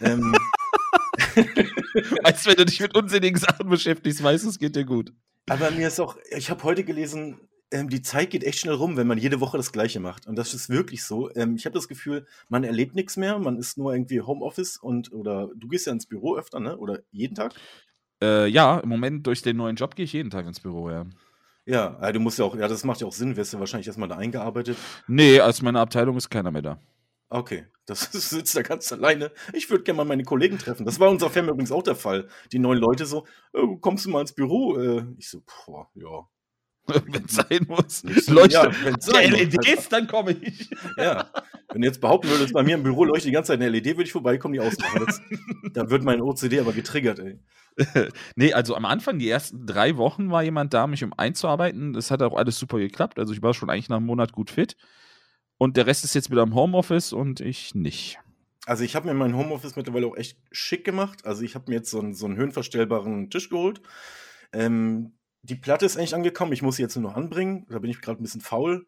Ähm, 0.00 0.32
Weißt 2.22 2.46
wenn 2.46 2.56
du 2.56 2.64
dich 2.64 2.80
mit 2.80 2.96
unsinnigen 2.96 3.38
Sachen 3.38 3.68
beschäftigst, 3.68 4.22
weißt 4.22 4.44
du, 4.44 4.48
es 4.48 4.58
geht 4.58 4.76
dir 4.76 4.84
gut. 4.84 5.12
aber 5.48 5.70
mir 5.70 5.88
ist 5.88 6.00
auch, 6.00 6.16
ich 6.30 6.50
habe 6.50 6.62
heute 6.64 6.84
gelesen, 6.84 7.40
ähm, 7.72 7.88
die 7.88 8.02
Zeit 8.02 8.30
geht 8.30 8.44
echt 8.44 8.58
schnell 8.58 8.74
rum, 8.74 8.96
wenn 8.96 9.06
man 9.06 9.18
jede 9.18 9.40
Woche 9.40 9.56
das 9.56 9.72
Gleiche 9.72 10.00
macht. 10.00 10.26
Und 10.26 10.36
das 10.36 10.54
ist 10.54 10.68
wirklich 10.68 11.04
so. 11.04 11.32
Ähm, 11.34 11.56
ich 11.56 11.66
habe 11.66 11.74
das 11.74 11.88
Gefühl, 11.88 12.26
man 12.48 12.64
erlebt 12.64 12.94
nichts 12.94 13.16
mehr, 13.16 13.38
man 13.38 13.58
ist 13.58 13.78
nur 13.78 13.92
irgendwie 13.92 14.20
Homeoffice 14.20 14.76
und 14.76 15.12
oder 15.12 15.48
du 15.54 15.68
gehst 15.68 15.86
ja 15.86 15.92
ins 15.92 16.06
Büro 16.06 16.36
öfter, 16.36 16.60
ne? 16.60 16.76
Oder 16.76 17.00
jeden 17.12 17.34
Tag? 17.34 17.54
Äh, 18.22 18.48
ja, 18.48 18.78
im 18.80 18.88
Moment 18.88 19.26
durch 19.26 19.42
den 19.42 19.56
neuen 19.56 19.76
Job 19.76 19.94
gehe 19.94 20.04
ich 20.04 20.12
jeden 20.12 20.30
Tag 20.30 20.46
ins 20.46 20.60
Büro, 20.60 20.90
ja. 20.90 21.06
Ja, 21.66 21.98
äh, 22.00 22.12
du 22.12 22.20
musst 22.20 22.38
ja 22.38 22.44
auch, 22.44 22.56
ja, 22.56 22.66
das 22.66 22.84
macht 22.84 23.00
ja 23.00 23.06
auch 23.06 23.12
Sinn, 23.12 23.36
wirst 23.36 23.52
du 23.52 23.60
wahrscheinlich 23.60 23.86
erstmal 23.86 24.08
da 24.08 24.16
eingearbeitet. 24.16 24.76
Nee, 25.06 25.40
als 25.40 25.62
meine 25.62 25.80
Abteilung 25.80 26.16
ist 26.16 26.28
keiner 26.28 26.50
mehr 26.50 26.62
da. 26.62 26.78
Okay, 27.30 27.66
das 27.86 28.12
ist, 28.14 28.30
sitzt 28.30 28.56
da 28.56 28.62
ganz 28.62 28.92
alleine. 28.92 29.30
Ich 29.52 29.70
würde 29.70 29.84
gerne 29.84 29.98
mal 29.98 30.04
meine 30.04 30.24
Kollegen 30.24 30.58
treffen. 30.58 30.84
Das 30.84 31.00
war 31.00 31.08
unserer 31.08 31.30
Firma 31.30 31.52
übrigens 31.52 31.72
auch 31.72 31.82
der 31.82 31.96
Fall. 31.96 32.28
Die 32.52 32.58
neuen 32.58 32.78
Leute 32.78 33.06
so, 33.06 33.26
äh, 33.54 33.62
kommst 33.80 34.04
du 34.04 34.10
mal 34.10 34.20
ins 34.20 34.32
Büro? 34.32 34.76
Äh, 34.76 35.04
ich 35.16 35.30
so, 35.30 35.42
boah, 35.66 35.88
ja. 35.94 36.26
Wenn 36.86 37.24
es 37.24 37.34
sein 37.36 37.66
muss. 37.68 37.98
So, 37.98 38.32
Leuchte. 38.32 38.54
ja, 38.54 38.72
wenn's 38.82 39.06
sein 39.06 39.30
muss. 39.30 39.40
LEDs, 39.40 39.88
dann 39.90 40.08
komme 40.08 40.32
ich. 40.32 40.70
Ja, 40.96 41.30
wenn 41.72 41.82
du 41.82 41.86
jetzt 41.86 42.00
behaupten 42.00 42.28
würdest, 42.30 42.52
bei 42.52 42.64
mir 42.64 42.74
im 42.74 42.82
Büro 42.82 43.04
leuchtet 43.04 43.28
die 43.28 43.32
ganze 43.32 43.52
Zeit 43.52 43.60
eine 43.60 43.68
LED, 43.68 43.86
würde 43.86 44.04
ich 44.04 44.12
vorbeikommen, 44.12 44.54
die 44.54 44.60
ausmachen. 44.60 45.04
Das, 45.06 45.20
da 45.72 45.88
wird 45.90 46.02
mein 46.02 46.20
OCD 46.20 46.58
aber 46.58 46.72
getriggert, 46.72 47.20
ey. 47.20 47.38
nee, 48.34 48.52
also 48.52 48.74
am 48.74 48.86
Anfang, 48.86 49.20
die 49.20 49.28
ersten 49.28 49.66
drei 49.66 49.96
Wochen 49.96 50.30
war 50.30 50.42
jemand 50.42 50.74
da, 50.74 50.88
mich 50.88 51.04
um 51.04 51.12
einzuarbeiten. 51.16 51.92
Das 51.92 52.10
hat 52.10 52.22
auch 52.22 52.34
alles 52.34 52.58
super 52.58 52.78
geklappt. 52.78 53.20
Also 53.20 53.32
ich 53.32 53.42
war 53.42 53.54
schon 53.54 53.70
eigentlich 53.70 53.88
nach 53.88 53.98
einem 53.98 54.06
Monat 54.06 54.32
gut 54.32 54.50
fit. 54.50 54.76
Und 55.60 55.76
der 55.76 55.86
Rest 55.86 56.04
ist 56.04 56.14
jetzt 56.14 56.30
wieder 56.30 56.42
im 56.42 56.54
Homeoffice 56.54 57.12
und 57.12 57.40
ich 57.40 57.74
nicht. 57.74 58.18
Also 58.64 58.82
ich 58.82 58.96
habe 58.96 59.06
mir 59.06 59.12
mein 59.12 59.36
Homeoffice 59.36 59.76
mittlerweile 59.76 60.06
auch 60.06 60.16
echt 60.16 60.38
schick 60.50 60.86
gemacht. 60.86 61.26
Also 61.26 61.42
ich 61.42 61.54
habe 61.54 61.66
mir 61.68 61.76
jetzt 61.76 61.90
so 61.90 62.00
einen, 62.00 62.14
so 62.14 62.24
einen 62.24 62.36
höhenverstellbaren 62.38 63.28
Tisch 63.28 63.50
geholt. 63.50 63.82
Ähm, 64.54 65.12
die 65.42 65.56
Platte 65.56 65.84
ist 65.84 65.98
eigentlich 65.98 66.14
angekommen. 66.14 66.54
Ich 66.54 66.62
muss 66.62 66.76
sie 66.76 66.82
jetzt 66.82 66.96
nur 66.96 67.10
noch 67.10 67.14
anbringen. 67.14 67.66
Da 67.68 67.78
bin 67.78 67.90
ich 67.90 68.00
gerade 68.00 68.22
ein 68.22 68.22
bisschen 68.22 68.40
faul. 68.40 68.86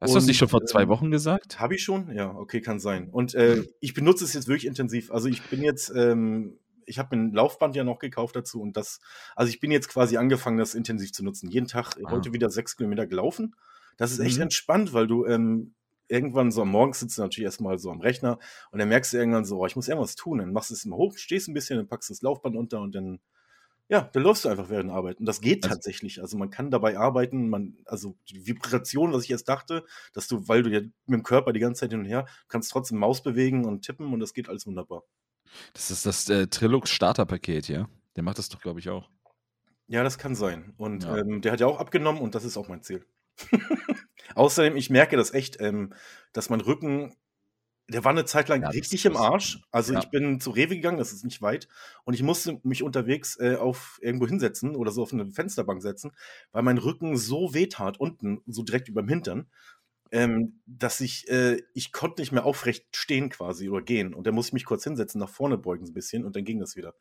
Hast 0.00 0.14
du 0.14 0.14
das 0.14 0.24
nicht 0.24 0.38
schon 0.38 0.48
vor 0.48 0.64
zwei 0.64 0.84
ähm, 0.84 0.88
Wochen 0.88 1.10
gesagt? 1.10 1.60
Habe 1.60 1.74
ich 1.74 1.84
schon? 1.84 2.10
Ja, 2.14 2.30
okay, 2.34 2.62
kann 2.62 2.80
sein. 2.80 3.10
Und 3.10 3.34
äh, 3.34 3.64
ich 3.80 3.92
benutze 3.92 4.24
es 4.24 4.32
jetzt 4.32 4.48
wirklich 4.48 4.64
intensiv. 4.66 5.10
Also 5.10 5.28
ich 5.28 5.42
bin 5.42 5.60
jetzt, 5.62 5.92
ähm, 5.94 6.58
ich 6.86 6.98
habe 6.98 7.14
mir 7.14 7.22
ein 7.24 7.32
Laufband 7.34 7.76
ja 7.76 7.84
noch 7.84 7.98
gekauft 7.98 8.34
dazu 8.34 8.62
und 8.62 8.78
das, 8.78 9.00
also 9.36 9.50
ich 9.50 9.60
bin 9.60 9.70
jetzt 9.70 9.88
quasi 9.90 10.16
angefangen, 10.16 10.56
das 10.56 10.74
intensiv 10.74 11.12
zu 11.12 11.22
nutzen. 11.22 11.50
Jeden 11.50 11.66
Tag 11.66 11.98
äh, 11.98 12.04
Ah. 12.06 12.12
heute 12.12 12.32
wieder 12.32 12.48
sechs 12.48 12.78
Kilometer 12.78 13.06
gelaufen. 13.06 13.54
Das 13.98 14.10
ist 14.10 14.20
echt 14.20 14.36
Mhm. 14.36 14.44
entspannt, 14.44 14.94
weil 14.94 15.06
du 15.06 15.26
ähm, 15.26 15.74
irgendwann 16.08 16.50
so 16.50 16.62
am 16.62 16.70
Morgen 16.70 16.92
sitzt 16.92 17.18
du 17.18 17.22
natürlich 17.22 17.44
erstmal 17.44 17.78
so 17.78 17.90
am 17.90 18.00
Rechner 18.00 18.38
und 18.72 18.78
dann 18.78 18.88
merkst 18.88 19.12
du 19.12 19.18
irgendwann 19.18 19.44
so, 19.44 19.58
oh, 19.60 19.66
ich 19.66 19.76
muss 19.76 19.88
irgendwas 19.88 20.16
tun. 20.16 20.38
Dann 20.38 20.52
machst 20.52 20.70
du 20.70 20.74
es 20.74 20.84
immer 20.84 20.96
hoch, 20.96 21.16
stehst 21.16 21.48
ein 21.48 21.54
bisschen, 21.54 21.76
dann 21.76 21.86
packst 21.88 22.08
du 22.08 22.14
das 22.14 22.22
Laufband 22.22 22.56
unter 22.56 22.80
und 22.80 22.94
dann, 22.94 23.20
ja, 23.88 24.02
dann 24.12 24.22
läufst 24.22 24.44
du 24.44 24.48
einfach 24.48 24.68
während 24.68 24.90
der 24.90 24.96
Arbeit. 24.96 25.18
Und 25.20 25.26
das 25.26 25.40
geht 25.40 25.64
Also- 25.64 25.74
tatsächlich. 25.76 26.20
Also 26.20 26.36
man 26.36 26.50
kann 26.50 26.70
dabei 26.70 26.98
arbeiten, 26.98 27.48
man, 27.48 27.76
also 27.86 28.16
die 28.30 28.46
Vibration, 28.46 29.12
was 29.12 29.24
ich 29.24 29.30
erst 29.30 29.48
dachte, 29.48 29.84
dass 30.12 30.28
du, 30.28 30.46
weil 30.48 30.62
du 30.62 30.70
ja 30.70 30.80
mit 30.80 30.92
dem 31.06 31.22
Körper 31.22 31.52
die 31.52 31.60
ganze 31.60 31.80
Zeit 31.80 31.90
hin 31.90 32.00
und 32.00 32.06
her, 32.06 32.26
kannst 32.48 32.70
trotzdem 32.70 32.98
Maus 32.98 33.22
bewegen 33.22 33.64
und 33.64 33.82
tippen 33.84 34.12
und 34.12 34.20
das 34.20 34.34
geht 34.34 34.48
alles 34.48 34.66
wunderbar. 34.66 35.04
Das 35.72 35.90
ist 35.90 36.04
das 36.04 36.28
äh, 36.28 36.46
Trilux 36.46 36.90
Starterpaket, 36.90 37.68
ja? 37.68 37.88
Der 38.16 38.22
macht 38.22 38.38
das 38.38 38.48
doch, 38.50 38.60
glaube 38.60 38.80
ich, 38.80 38.88
auch. 38.90 39.08
Ja, 39.86 40.02
das 40.02 40.18
kann 40.18 40.34
sein. 40.34 40.74
Und 40.76 41.04
Ja. 41.04 41.16
ähm, 41.18 41.40
der 41.40 41.52
hat 41.52 41.60
ja 41.60 41.66
auch 41.66 41.78
abgenommen 41.80 42.20
und 42.20 42.34
das 42.34 42.44
ist 42.44 42.58
auch 42.58 42.68
mein 42.68 42.82
Ziel. 42.82 43.06
Außerdem, 44.34 44.76
ich 44.76 44.90
merke 44.90 45.16
das 45.16 45.32
echt, 45.32 45.60
ähm, 45.60 45.94
dass 46.32 46.50
mein 46.50 46.60
Rücken, 46.60 47.16
der 47.88 48.04
war 48.04 48.12
eine 48.12 48.26
Zeit 48.26 48.48
lang 48.48 48.62
Ja, 48.62 48.68
richtig 48.68 49.06
im 49.06 49.16
Arsch. 49.16 49.60
Also 49.70 49.94
ja. 49.94 50.00
ich 50.00 50.10
bin 50.10 50.40
zu 50.40 50.50
Rewe 50.50 50.76
gegangen, 50.76 50.98
das 50.98 51.12
ist 51.12 51.24
nicht 51.24 51.40
weit, 51.40 51.68
und 52.04 52.14
ich 52.14 52.22
musste 52.22 52.60
mich 52.62 52.82
unterwegs 52.82 53.38
äh, 53.40 53.56
auf 53.56 53.98
irgendwo 54.02 54.26
hinsetzen 54.26 54.76
oder 54.76 54.90
so 54.90 55.02
auf 55.02 55.12
eine 55.12 55.30
Fensterbank 55.30 55.82
setzen, 55.82 56.12
weil 56.52 56.62
mein 56.62 56.78
Rücken 56.78 57.16
so 57.16 57.54
wehtat 57.54 57.98
unten, 57.98 58.42
so 58.46 58.62
direkt 58.62 58.88
über 58.88 59.02
dem 59.02 59.08
Hintern, 59.08 59.48
ähm, 60.12 60.60
dass 60.66 61.00
ich, 61.00 61.28
äh, 61.28 61.62
ich 61.74 61.92
konnte 61.92 62.22
nicht 62.22 62.32
mehr 62.32 62.44
aufrecht 62.44 62.96
stehen 62.96 63.28
quasi 63.28 63.68
oder 63.68 63.82
gehen. 63.82 64.14
Und 64.14 64.26
dann 64.26 64.34
musste 64.34 64.50
ich 64.50 64.54
mich 64.54 64.64
kurz 64.64 64.84
hinsetzen, 64.84 65.20
nach 65.20 65.28
vorne 65.28 65.58
beugen 65.58 65.86
ein 65.86 65.92
bisschen 65.92 66.24
und 66.24 66.36
dann 66.36 66.44
ging 66.44 66.58
das 66.58 66.76
wieder. 66.76 66.94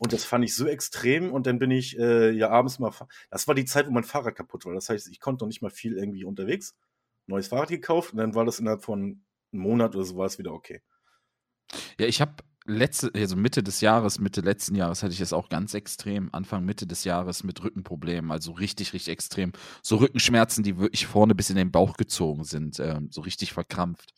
Und 0.00 0.12
das 0.12 0.24
fand 0.24 0.44
ich 0.44 0.54
so 0.54 0.66
extrem 0.66 1.32
und 1.32 1.46
dann 1.46 1.58
bin 1.58 1.70
ich 1.70 1.98
äh, 1.98 2.30
ja 2.30 2.50
abends 2.50 2.78
mal, 2.78 2.92
das 3.30 3.48
war 3.48 3.54
die 3.54 3.64
Zeit, 3.64 3.86
wo 3.86 3.90
mein 3.90 4.04
Fahrrad 4.04 4.34
kaputt 4.34 4.64
war. 4.66 4.74
Das 4.74 4.88
heißt, 4.88 5.08
ich 5.08 5.20
konnte 5.20 5.44
noch 5.44 5.48
nicht 5.48 5.62
mal 5.62 5.70
viel 5.70 5.96
irgendwie 5.96 6.24
unterwegs. 6.24 6.76
Neues 7.26 7.48
Fahrrad 7.48 7.68
gekauft 7.68 8.12
und 8.12 8.18
dann 8.18 8.34
war 8.34 8.44
das 8.44 8.58
innerhalb 8.60 8.82
von 8.82 9.00
einem 9.00 9.22
Monat 9.52 9.94
oder 9.94 10.04
so 10.04 10.16
war 10.16 10.26
es 10.26 10.38
wieder 10.38 10.52
okay. 10.52 10.82
Ja, 11.98 12.06
ich 12.06 12.20
habe 12.20 12.42
letzte, 12.66 13.10
also 13.14 13.36
Mitte 13.36 13.62
des 13.62 13.80
Jahres, 13.80 14.18
Mitte 14.18 14.40
letzten 14.40 14.74
Jahres 14.74 15.02
hatte 15.02 15.12
ich 15.12 15.20
es 15.20 15.32
auch 15.32 15.48
ganz 15.48 15.74
extrem, 15.74 16.28
Anfang 16.32 16.64
Mitte 16.64 16.86
des 16.86 17.04
Jahres 17.04 17.44
mit 17.44 17.62
Rückenproblemen, 17.62 18.30
also 18.30 18.52
richtig, 18.52 18.92
richtig 18.92 19.12
extrem. 19.12 19.52
So 19.82 19.96
Rückenschmerzen, 19.96 20.62
die 20.64 20.78
wirklich 20.78 21.06
vorne 21.06 21.34
bis 21.34 21.50
in 21.50 21.56
den 21.56 21.70
Bauch 21.72 21.96
gezogen 21.96 22.44
sind, 22.44 22.78
ähm, 22.80 23.08
so 23.10 23.22
richtig 23.22 23.52
verkrampft. 23.52 24.14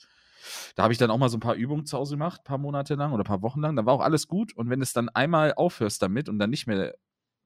Da 0.75 0.83
habe 0.83 0.93
ich 0.93 0.99
dann 0.99 1.11
auch 1.11 1.19
mal 1.19 1.29
so 1.29 1.37
ein 1.37 1.41
paar 1.41 1.55
Übungen 1.55 1.87
zu 1.87 1.97
Hause 1.97 2.15
gemacht, 2.15 2.45
paar 2.45 2.59
Monate 2.59 2.95
lang 2.95 3.13
oder 3.13 3.25
paar 3.25 3.43
Wochen 3.43 3.61
lang. 3.61 3.77
Da 3.77 3.87
war 3.87 3.95
auch 3.95 4.01
alles 4.01 4.27
gut. 4.27 4.55
Und 4.57 4.71
wenn 4.71 4.83
es 4.83 4.93
dann 4.93 5.09
einmal 5.09 5.55
aufhörst 5.55 6.03
damit 6.03 6.29
und 6.29 6.39
dann 6.39 6.51
nicht 6.51 6.67
mehr 6.67 6.95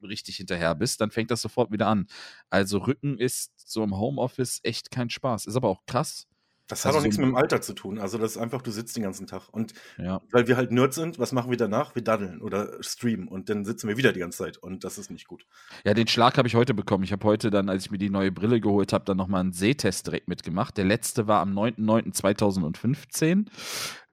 richtig 0.03 0.37
hinterher 0.37 0.75
bist, 0.75 1.01
dann 1.01 1.11
fängt 1.11 1.31
das 1.31 1.43
sofort 1.43 1.71
wieder 1.73 1.89
an. 1.89 2.07
Also 2.51 2.79
Rücken 2.79 3.19
ist 3.19 3.53
so 3.57 3.83
im 3.83 3.97
Homeoffice 3.97 4.61
echt 4.63 4.91
kein 4.91 5.11
Spaß. 5.11 5.47
Ist 5.47 5.57
aber 5.57 5.69
auch 5.69 5.85
krass, 5.87 6.27
Das 6.69 6.85
hat 6.85 6.89
Also 6.91 6.99
auch 6.99 7.03
nichts 7.05 7.17
so- 7.17 7.23
mit 7.23 7.31
dem 7.31 7.37
Alter 7.37 7.61
zu 7.61 7.75
tun. 7.75 7.99
Also 7.99 8.19
das 8.19 8.33
ist 8.33 8.39
einfach, 8.39 8.61
du 8.61 8.71
sitzt 8.73 8.97
den 8.97 9.05
ganzen 9.05 9.27
Tag. 9.29 9.49
Und 9.51 9.73
Ja. 9.99 10.21
weil 10.33 10.49
wir 10.49 10.57
halt 10.57 10.73
Nerds 10.73 10.97
sind, 10.97 11.19
was 11.19 11.31
machen 11.33 11.51
wir 11.51 11.57
danach? 11.57 11.95
Wir 11.95 12.03
daddeln 12.03 12.41
oder 12.41 12.83
streamen 12.83 13.29
und 13.29 13.49
dann 13.49 13.65
sitzen 13.65 13.87
wir 13.89 13.97
wieder 13.97 14.13
die 14.13 14.19
ganze 14.21 14.39
Zeit 14.39 14.59
und 14.59 14.83
das 14.83 14.99
ist 14.99 15.11
nicht 15.11 15.29
gut. 15.29 15.47
Ja, 15.85 15.95
den 15.95 16.09
Schlag 16.09 16.37
habe 16.39 16.49
ich 16.49 16.57
heute 16.57 16.75
bekommen. 16.75 17.05
Ich 17.05 17.13
habe 17.13 17.25
heute 17.25 17.51
dann, 17.51 17.69
als 17.69 17.85
ich 17.85 17.91
mir 17.93 17.99
die 17.99 18.11
neue 18.11 18.33
Brille 18.33 18.61
geholt 18.61 18.93
habe, 18.93 19.05
dann 19.05 19.17
nochmal 19.17 19.41
einen 19.43 19.53
Sehtest 19.53 20.07
direkt 20.09 20.27
mitgemacht. 20.29 20.77
Der 20.77 20.85
letzte 20.85 21.29
war 21.29 21.41
am 21.41 21.53
9.9.2015. 21.55 23.47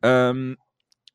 Ähm, 0.02 0.58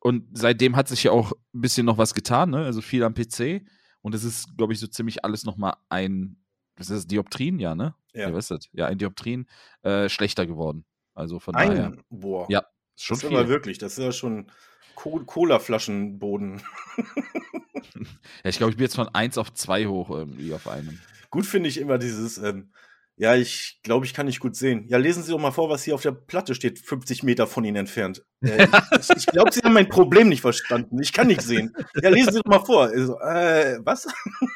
und 0.00 0.24
seitdem 0.32 0.76
hat 0.76 0.88
sich 0.88 1.04
ja 1.04 1.10
auch 1.12 1.32
ein 1.54 1.60
bisschen 1.60 1.86
noch 1.86 1.98
was 1.98 2.14
getan, 2.14 2.50
ne? 2.50 2.58
also 2.64 2.80
viel 2.80 3.02
am 3.02 3.14
PC. 3.14 3.64
Und 4.00 4.14
es 4.14 4.24
ist, 4.24 4.56
glaube 4.56 4.72
ich, 4.72 4.78
so 4.80 4.86
ziemlich 4.86 5.24
alles 5.24 5.44
nochmal 5.44 5.74
ein, 5.88 6.36
was 6.76 6.88
ist 6.90 6.96
das, 6.96 7.06
Dioptrien, 7.08 7.58
ja, 7.58 7.74
ne? 7.74 7.94
Ja. 8.14 8.32
was 8.32 8.44
ist 8.44 8.50
das? 8.50 8.68
Ja, 8.72 8.86
ein 8.86 8.98
Dioptrien 8.98 9.46
äh, 9.82 10.08
schlechter 10.08 10.46
geworden. 10.46 10.84
Also 11.18 11.40
von 11.40 11.54
daher, 11.54 11.86
Ein, 11.86 12.02
boah. 12.10 12.46
Ja, 12.48 12.60
ist 12.96 13.04
schon 13.04 13.16
das 13.16 13.24
ist 13.24 13.28
viel. 13.28 13.38
aber 13.38 13.48
wirklich, 13.48 13.78
das 13.78 13.98
ist 13.98 14.04
ja 14.04 14.12
schon 14.12 14.50
Co 14.94 15.20
Cola-Flaschenboden. 15.24 16.62
Ja, 18.44 18.50
ich 18.50 18.58
glaube, 18.58 18.70
ich 18.70 18.76
bin 18.76 18.84
jetzt 18.84 18.96
von 18.96 19.08
1 19.08 19.38
auf 19.38 19.52
2 19.52 19.86
hoch 19.86 20.10
irgendwie 20.10 20.52
auf 20.52 20.68
einem. 20.68 20.98
Gut 21.30 21.46
finde 21.46 21.68
ich 21.68 21.78
immer 21.78 21.98
dieses, 21.98 22.38
ähm, 22.38 22.72
ja, 23.16 23.34
ich 23.34 23.80
glaube, 23.82 24.06
ich 24.06 24.14
kann 24.14 24.26
nicht 24.26 24.40
gut 24.40 24.54
sehen. 24.54 24.86
Ja, 24.88 24.98
lesen 24.98 25.22
Sie 25.22 25.32
doch 25.32 25.40
mal 25.40 25.50
vor, 25.50 25.68
was 25.68 25.82
hier 25.82 25.94
auf 25.94 26.02
der 26.02 26.12
Platte 26.12 26.54
steht, 26.54 26.78
50 26.78 27.24
Meter 27.24 27.46
von 27.46 27.64
Ihnen 27.64 27.76
entfernt. 27.76 28.24
Äh, 28.40 28.68
ich 29.00 29.10
ich 29.10 29.26
glaube, 29.26 29.50
Sie 29.52 29.60
haben 29.60 29.72
mein 29.72 29.88
Problem 29.88 30.28
nicht 30.28 30.40
verstanden. 30.40 31.00
Ich 31.02 31.12
kann 31.12 31.26
nicht 31.26 31.42
sehen. 31.42 31.74
Ja, 32.00 32.10
lesen 32.10 32.32
Sie 32.32 32.40
doch 32.40 32.50
mal 32.50 32.64
vor. 32.64 32.84
Also, 32.84 33.18
äh, 33.18 33.80
was? 33.82 34.06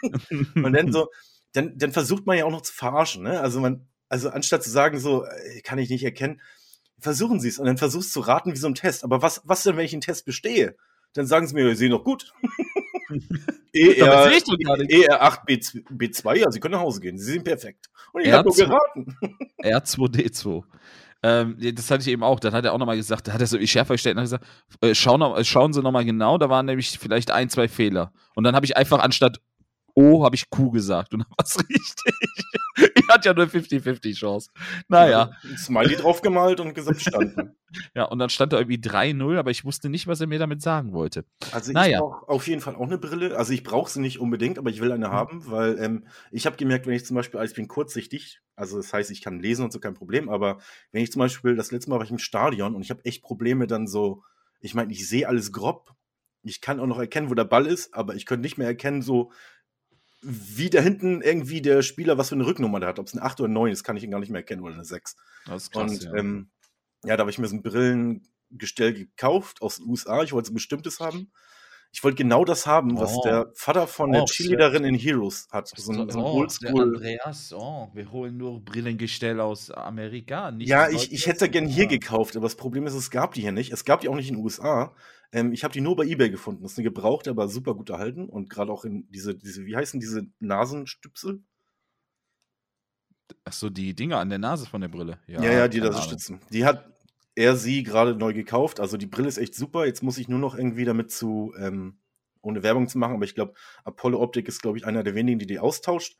Und 0.54 0.73
dann 0.73 0.92
so, 0.92 1.09
dann, 1.52 1.76
dann 1.76 1.92
versucht 1.92 2.25
man 2.25 2.38
ja 2.38 2.45
auch 2.45 2.50
noch 2.50 2.62
zu 2.62 2.73
verarschen, 2.73 3.25
ne? 3.25 3.40
Also 3.40 3.61
man, 3.61 3.88
also 4.12 4.28
anstatt 4.28 4.62
zu 4.62 4.69
sagen 4.69 5.00
so, 5.00 5.25
äh, 5.25 5.62
kann 5.62 5.78
ich 5.78 5.88
nicht 5.88 6.04
erkennen, 6.04 6.42
versuchen 6.99 7.40
Sie 7.40 7.49
es 7.49 7.59
und 7.59 7.64
dann 7.64 7.78
versuchst 7.78 8.14
du 8.14 8.21
zu 8.21 8.26
raten 8.26 8.52
wie 8.52 8.59
so 8.59 8.66
ein 8.66 8.75
Test. 8.75 9.04
Aber 9.04 9.23
was, 9.23 9.40
was 9.45 9.62
denn, 9.62 9.76
wenn 9.78 9.87
ich 9.87 9.95
einen 9.95 10.02
Test 10.02 10.26
bestehe? 10.26 10.76
Dann 11.14 11.26
sagen 11.26 11.47
Sie 11.47 11.54
mir, 11.54 11.66
Sie 11.71 11.76
sehen 11.76 11.92
doch 11.92 12.04
gut. 12.04 12.35
Dabei 13.09 13.81
ER, 13.81 14.31
sehe 14.31 14.40
doch 14.40 14.59
gerade. 14.59 14.85
ER8 14.85 15.47
B2, 15.47 15.87
B2, 15.90 16.35
ja, 16.37 16.50
Sie 16.50 16.61
können 16.61 16.73
nach 16.73 16.81
Hause 16.81 17.00
gehen. 17.00 17.19
Sie 17.19 17.33
sind 17.33 17.45
perfekt. 17.45 17.88
Und 18.12 18.21
ich 18.21 18.31
habe 18.31 18.49
nur 18.49 18.54
R2. 18.54 18.66
geraten. 18.66 19.16
R2D2. 19.62 20.62
Ähm, 21.23 21.57
das 21.75 21.90
hatte 21.90 22.02
ich 22.02 22.09
eben 22.09 22.23
auch. 22.23 22.38
Dann 22.38 22.52
hat 22.52 22.66
er 22.66 22.75
auch 22.75 22.78
nochmal 22.78 22.97
gesagt, 22.97 23.28
da 23.28 23.33
hat 23.33 23.40
er 23.40 23.47
so 23.47 23.59
schärfer 23.64 23.95
gestellt 23.95 24.16
und 24.16 24.21
hat 24.21 24.25
gesagt, 24.26 24.47
äh, 24.83 24.95
schau 24.95 25.16
noch, 25.16 25.38
äh, 25.38 25.45
schauen 25.45 25.73
Sie 25.73 25.81
nochmal 25.81 26.04
genau, 26.04 26.37
da 26.37 26.50
waren 26.50 26.66
nämlich 26.66 26.99
vielleicht 26.99 27.31
ein, 27.31 27.49
zwei 27.49 27.66
Fehler. 27.66 28.12
Und 28.35 28.45
dann 28.45 28.54
habe 28.54 28.66
ich 28.66 28.76
einfach 28.76 28.99
anstatt 28.99 29.40
O 29.95 30.25
habe 30.25 30.37
ich 30.37 30.50
Q 30.50 30.71
gesagt 30.71 31.14
und 31.14 31.21
dann 31.21 31.31
war 31.31 31.45
es 31.45 31.59
richtig. 31.69 32.14
ich 32.95 33.09
hatte 33.09 33.29
ja 33.29 33.35
nur 33.35 33.47
50-50 33.47 34.14
Chance. 34.14 34.50
Naja, 34.88 35.31
Ein 35.43 35.59
Smiley 35.59 35.97
draufgemalt 35.97 36.61
und 36.61 36.75
gesagt, 36.75 37.00
standen. 37.00 37.57
ja, 37.95 38.05
und 38.05 38.19
dann 38.19 38.31
stand 38.31 38.52
da 38.52 38.59
irgendwie 38.59 38.79
3-0, 38.79 39.38
aber 39.38 39.50
ich 39.50 39.64
wusste 39.64 39.88
nicht, 39.88 40.07
was 40.07 40.21
er 40.21 40.26
mir 40.26 40.38
damit 40.38 40.62
sagen 40.62 40.93
wollte. 40.93 41.25
Also 41.52 41.71
ich 41.71 41.75
Naja. 41.75 42.00
brauche 42.00 42.29
auf 42.29 42.47
jeden 42.49 42.61
Fall 42.61 42.75
auch 42.76 42.87
eine 42.87 42.99
Brille. 42.99 43.37
Also 43.37 43.52
ich 43.52 43.62
brauche 43.62 43.91
sie 43.91 44.00
nicht 44.00 44.19
unbedingt, 44.21 44.59
aber 44.59 44.71
ich 44.71 44.81
will 44.81 44.93
eine 44.93 45.11
haben, 45.11 45.50
weil 45.50 45.79
ähm, 45.79 46.07
ich 46.31 46.47
habe 46.47 46.57
gemerkt, 46.57 46.87
wenn 46.87 46.95
ich 46.95 47.05
zum 47.05 47.17
Beispiel, 47.17 47.41
also 47.41 47.50
ich 47.52 47.57
bin 47.57 47.69
kurzsichtig, 47.69 48.41
also 48.57 48.76
das 48.76 48.93
heißt, 48.93 49.11
ich 49.11 49.23
kann 49.23 49.41
lesen 49.41 49.64
und 49.64 49.73
so 49.73 49.81
kein 49.81 49.95
Problem, 49.95 50.29
aber 50.29 50.59
wenn 50.93 51.02
ich 51.02 51.12
zum 51.12 51.21
Beispiel, 51.21 51.57
das 51.57 51.73
letzte 51.73 51.91
Mal 51.91 51.97
war 51.97 52.05
ich 52.05 52.11
im 52.11 52.19
Stadion 52.19 52.75
und 52.75 52.83
ich 52.83 52.91
habe 52.91 53.05
echt 53.05 53.23
Probleme 53.23 53.67
dann 53.67 53.87
so, 53.87 54.23
ich 54.61 54.75
meine, 54.75 54.93
ich 54.93 55.09
sehe 55.09 55.29
alles 55.29 55.52
grob, 55.52 55.95
ich 56.45 56.61
kann 56.61 56.81
auch 56.81 56.87
noch 56.87 56.99
erkennen, 56.99 57.31
wo 57.31 57.35
der 57.35 57.45
Ball 57.45 57.67
ist, 57.67 57.95
aber 57.95 58.14
ich 58.14 58.26
könnte 58.26 58.43
nicht 58.43 58.59
mehr 58.59 58.67
erkennen, 58.67 59.02
so 59.02 59.33
wie 60.23 60.71
da 60.71 60.81
hinten 60.81 61.21
irgendwie 61.21 61.61
der 61.61 61.83
Spieler, 61.83 62.17
was 62.17 62.29
für 62.29 62.37
eine 62.37 62.47
Rücknummer 62.47 62.81
der 62.81 62.88
hat, 62.91 62.99
ob 62.99 63.07
es 63.07 63.12
eine 63.12 63.23
8 63.23 63.41
oder 63.41 63.49
9 63.49 63.73
ist, 63.73 63.83
kann 63.85 63.97
ich 63.97 64.05
ihn 64.05 64.11
gar 64.11 64.21
nicht 64.21 64.31
mehr 64.31 64.41
erkennen 64.41 64.62
oder 64.62 64.75
eine 64.75 64.85
6. 64.85 65.17
Das 65.47 65.64
ist 65.64 65.76
Und 65.76 66.09
ähm, 66.17 66.50
ja, 67.05 67.17
da 67.17 67.23
habe 67.23 67.31
ich 67.31 67.38
mir 67.38 67.49
so 67.49 67.57
ein 67.57 67.62
Brillengestell 67.62 68.95
gekauft 68.95 69.61
aus 69.62 69.76
den 69.76 69.87
USA. 69.88 70.23
Ich 70.23 70.33
wollte 70.33 70.47
so 70.47 70.52
ein 70.52 70.55
bestimmtes 70.55 71.00
haben. 71.00 71.33
Ich 71.95 72.02
wollte 72.02 72.17
genau 72.17 72.45
das 72.47 72.67
haben, 72.67 72.99
was 72.99 73.12
Oh. 73.17 73.23
der 73.23 73.50
Vater 73.55 73.87
von 73.87 74.11
Oh, 74.11 74.12
der 74.14 74.25
Cheerleaderin 74.25 74.85
in 74.85 74.95
Heroes 74.95 75.47
hat. 75.52 75.69
So 75.76 75.93
ein, 75.93 75.97
so 75.97 76.02
ein 76.02 76.09
der 76.09 76.17
Oldschool. 76.25 76.83
Andreas, 76.95 77.52
oh, 77.52 77.91
wir 77.93 78.11
holen 78.11 78.38
nur 78.38 78.64
Brillengestell 78.64 79.41
aus 79.41 79.71
Amerika. 79.71 80.55
Ja, 80.61 80.88
ich, 80.88 81.12
ich 81.12 81.26
hätte 81.26 81.50
gern 81.50 81.67
hier 81.67 81.87
gekauft, 81.88 82.35
aber 82.37 82.47
das 82.47 82.57
Problem 82.57 82.87
ist, 82.87 82.95
es 82.95 83.11
gab 83.11 83.35
die 83.35 83.43
hier 83.43 83.52
nicht. 83.52 83.73
Es 83.73 83.85
gab 83.85 84.00
die 84.00 84.09
auch 84.09 84.14
nicht 84.14 84.29
in 84.31 84.37
den 84.37 84.45
USA. 84.45 84.95
Ähm, 85.33 85.53
ich 85.53 85.65
habe 85.65 85.73
die 85.73 85.81
nur 85.81 85.97
bei 85.97 86.05
eBay 86.05 86.31
gefunden. 86.31 86.62
Das 86.62 86.73
ist 86.73 86.79
eine 86.79 86.85
gebrauchte, 86.85 87.31
aber 87.31 87.49
super 87.49 87.75
gut 87.75 87.91
erhalten. 87.91 88.29
Und 88.29 88.51
gerade 88.51 88.71
auch 88.71 88.85
in 88.85 89.11
diese, 89.11 89.35
diese, 89.35 89.65
wie 89.67 89.77
heißen 89.77 89.99
diese 89.99 90.27
Nasenstüpsel? 90.39 91.43
Ach 93.45 93.53
so, 93.53 93.71
die 93.71 93.95
Dinger 93.95 94.19
an 94.19 94.29
der 94.29 94.39
Nase 94.39 94.67
von 94.67 94.83
der 94.83 94.89
Brille. 94.89 95.19
Ja, 95.27 95.43
ja, 95.43 95.69
die 95.69 95.81
keine 95.81 95.91
da 95.91 95.97
so 95.97 96.03
stützen. 96.03 96.41
Die 96.51 96.65
hat 96.65 96.93
er 97.35 97.57
sie 97.57 97.83
gerade 97.83 98.15
neu 98.15 98.35
gekauft. 98.35 98.79
Also 98.79 98.97
die 98.97 99.07
Brille 99.07 99.29
ist 99.29 99.39
echt 99.39 99.55
super. 99.55 99.87
Jetzt 99.87 100.03
muss 100.03 100.19
ich 100.19 100.29
nur 100.29 100.39
noch 100.39 100.55
irgendwie 100.55 100.85
damit 100.85 101.11
zu, 101.11 101.55
ähm, 101.59 101.99
ohne 102.43 102.62
Werbung 102.62 102.89
zu 102.89 102.99
machen, 102.99 103.15
aber 103.15 103.25
ich 103.25 103.35
glaube, 103.35 103.55
Apollo 103.85 104.21
Optik 104.21 104.49
ist, 104.49 104.61
glaube 104.61 104.77
ich, 104.77 104.85
einer 104.85 105.03
der 105.03 105.15
wenigen, 105.15 105.39
die 105.39 105.47
die 105.47 105.59
austauscht. 105.59 106.17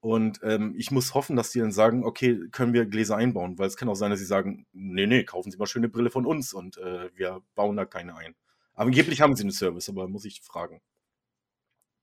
Und 0.00 0.40
ähm, 0.42 0.74
ich 0.76 0.90
muss 0.90 1.14
hoffen, 1.14 1.36
dass 1.36 1.50
die 1.50 1.58
dann 1.58 1.72
sagen, 1.72 2.04
okay, 2.04 2.40
können 2.52 2.72
wir 2.72 2.86
Gläser 2.86 3.16
einbauen, 3.16 3.58
weil 3.58 3.66
es 3.66 3.76
kann 3.76 3.88
auch 3.88 3.96
sein, 3.96 4.10
dass 4.10 4.20
sie 4.20 4.26
sagen, 4.26 4.66
nee, 4.72 5.06
nee, 5.06 5.24
kaufen 5.24 5.50
Sie 5.50 5.58
mal 5.58 5.66
schöne 5.66 5.88
Brille 5.88 6.10
von 6.10 6.24
uns 6.24 6.52
und 6.52 6.78
äh, 6.78 7.10
wir 7.16 7.42
bauen 7.54 7.76
da 7.76 7.84
keine 7.84 8.16
ein. 8.16 8.34
Aber 8.78 8.86
angeblich 8.86 9.20
haben 9.20 9.34
sie 9.34 9.42
einen 9.42 9.50
Service, 9.50 9.88
aber 9.88 10.06
muss 10.08 10.24
ich 10.24 10.40
fragen. 10.42 10.80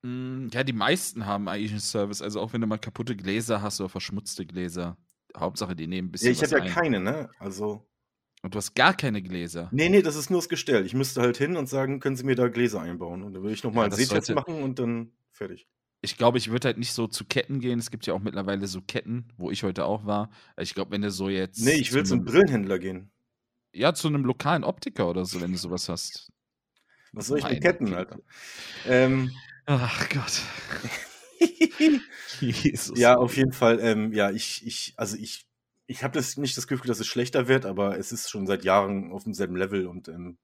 Mm, 0.03 0.47
Ja, 0.51 0.63
die 0.63 0.73
meisten 0.73 1.25
haben 1.25 1.47
eigentlich 1.47 1.71
einen 1.71 1.79
Service. 1.79 2.21
Also 2.21 2.41
auch 2.41 2.53
wenn 2.53 2.61
du 2.61 2.67
mal 2.67 2.77
kaputte 2.77 3.15
Gläser 3.15 3.61
hast 3.61 3.79
oder 3.79 3.89
verschmutzte 3.89 4.45
Gläser. 4.45 4.97
Hauptsache, 5.37 5.75
die 5.75 5.87
nehmen 5.87 6.09
ein 6.09 6.11
bisschen 6.11 6.27
Ja, 6.27 6.31
ich 6.33 6.43
habe 6.43 6.57
ja 6.59 6.63
ein. 6.63 6.71
keine, 6.71 6.99
ne? 6.99 7.29
Also, 7.39 7.89
Und 8.41 8.53
du 8.53 8.57
hast 8.57 8.73
gar 8.75 8.93
keine 8.93 9.21
Gläser. 9.21 9.69
nee, 9.71 9.89
nee, 9.89 10.01
das 10.01 10.15
ist 10.15 10.29
nur 10.29 10.39
das 10.39 10.49
Gestell. 10.49 10.85
Ich 10.85 10.93
müsste 10.93 11.21
halt 11.21 11.37
hin 11.37 11.57
und 11.57 11.67
sagen, 11.67 11.99
können 11.99 12.15
Sie 12.15 12.23
mir 12.23 12.35
da 12.35 12.47
Gläser 12.47 12.81
einbauen? 12.81 13.23
Und 13.23 13.33
dann 13.33 13.41
würde 13.41 13.53
ich 13.53 13.63
nochmal 13.63 13.85
Ja, 13.85 13.95
einen 13.95 13.95
Sehtest 14.05 14.27
sollte- 14.27 14.33
machen 14.35 14.61
und 14.61 14.79
dann 14.79 15.11
fertig. 15.31 15.67
Ich 16.01 16.17
glaube, 16.17 16.37
ich 16.37 16.51
würde 16.51 16.67
halt 16.67 16.77
nicht 16.77 16.93
so 16.93 17.07
zu 17.07 17.25
Ketten 17.25 17.59
gehen. 17.59 17.79
Es 17.79 17.89
gibt 17.89 18.05
ja 18.05 18.13
auch 18.13 18.19
mittlerweile 18.19 18.67
so 18.67 18.81
Ketten, 18.81 19.29
wo 19.37 19.49
ich 19.49 19.63
heute 19.63 19.85
auch 19.85 20.05
war. 20.05 20.29
Ich 20.59 20.75
glaube, 20.75 20.91
wenn 20.91 21.01
du 21.01 21.09
so 21.09 21.29
jetzt. 21.29 21.63
Nee, 21.65 21.73
ich 21.79 21.91
will 21.93 22.03
zu 22.03 22.09
zum 22.09 22.19
einem- 22.19 22.25
Brillenhändler 22.25 22.79
gehen. 22.79 23.11
Ja, 23.73 23.93
zu 23.93 24.07
einem 24.07 24.23
lokalen 24.23 24.63
Optiker 24.63 25.09
oder 25.09 25.25
so, 25.25 25.41
wenn 25.41 25.51
du 25.51 25.57
sowas 25.57 25.89
hast. 25.89 26.31
Was 27.15 27.27
soll 27.27 27.39
ich 27.39 27.49
mit 27.49 27.61
Ketten. 27.61 27.93
Alter? 27.93 28.19
Ähm, 28.85 29.31
Ach 29.65 30.09
Gott. 30.09 30.41
Jesus. 32.39 32.97
ja, 32.99 33.15
auf 33.17 33.35
jeden 33.37 33.53
Fall. 33.53 33.79
Ähm, 33.79 34.13
ja, 34.13 34.31
ich, 34.31 34.65
ich, 34.65 34.93
also 34.97 35.17
ich, 35.17 35.47
ich 35.87 36.03
habe 36.03 36.13
das 36.13 36.37
nicht 36.37 36.57
das 36.57 36.67
Gefühl, 36.67 36.87
dass 36.87 36.99
es 36.99 37.07
schlechter 37.07 37.47
wird, 37.47 37.65
aber 37.65 37.97
es 37.97 38.11
ist 38.11 38.29
schon 38.29 38.47
seit 38.47 38.63
Jahren 38.63 39.11
auf 39.11 39.23
demselben 39.23 39.55
Level 39.55 39.87
und 39.87 40.07
ähm, 40.07 40.37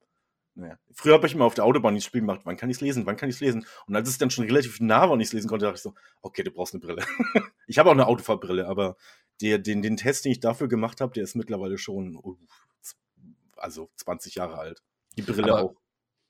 naja. 0.54 0.78
Früher 0.94 1.14
habe 1.14 1.28
ich 1.28 1.34
immer 1.34 1.46
auf 1.46 1.54
der 1.54 1.64
Autobahn 1.64 1.96
das 1.96 2.04
Spiel 2.04 2.22
gemacht, 2.22 2.42
wann 2.44 2.58
kann 2.58 2.70
ich 2.70 2.78
es 2.78 2.82
lesen, 2.82 3.06
wann 3.06 3.16
kann 3.16 3.30
ich 3.30 3.36
es 3.36 3.42
lesen? 3.42 3.66
Und 3.88 3.96
als 3.96 4.10
es 4.10 4.18
dann 4.18 4.32
schon 4.32 4.46
relativ 4.46 4.80
nah 4.82 5.02
war 5.02 5.12
und 5.12 5.22
ich 5.22 5.28
es 5.28 5.34
lesen 5.34 5.48
konnte, 5.48 5.66
dachte 5.66 5.78
ich 5.78 5.82
so, 5.82 5.94
okay, 6.22 6.44
du 6.44 6.52
brauchst 6.52 6.74
eine 6.74 6.82
Brille. 6.82 7.04
ich 7.68 7.80
habe 7.80 7.90
auch 7.90 7.94
eine 7.94 8.08
Autofahrbrille, 8.08 8.68
aber 8.68 8.98
der, 9.40 9.60
den, 9.60 9.82
den 9.82 9.98
Test, 9.98 10.26
den 10.26 10.34
ich 10.34 10.40
dafür 10.40 10.68
gemacht 10.68 11.00
habe, 11.02 11.14
der 11.14 11.24
ist 11.24 11.36
mittlerweile 11.36 11.78
schon, 11.78 12.16
uh, 12.18 12.38
also 13.56 13.90
20 13.96 14.36
Jahre 14.36 14.58
alt. 14.58 14.84
Die 15.18 15.22
Brille 15.22 15.54
Aber- 15.54 15.64
auch. 15.64 15.81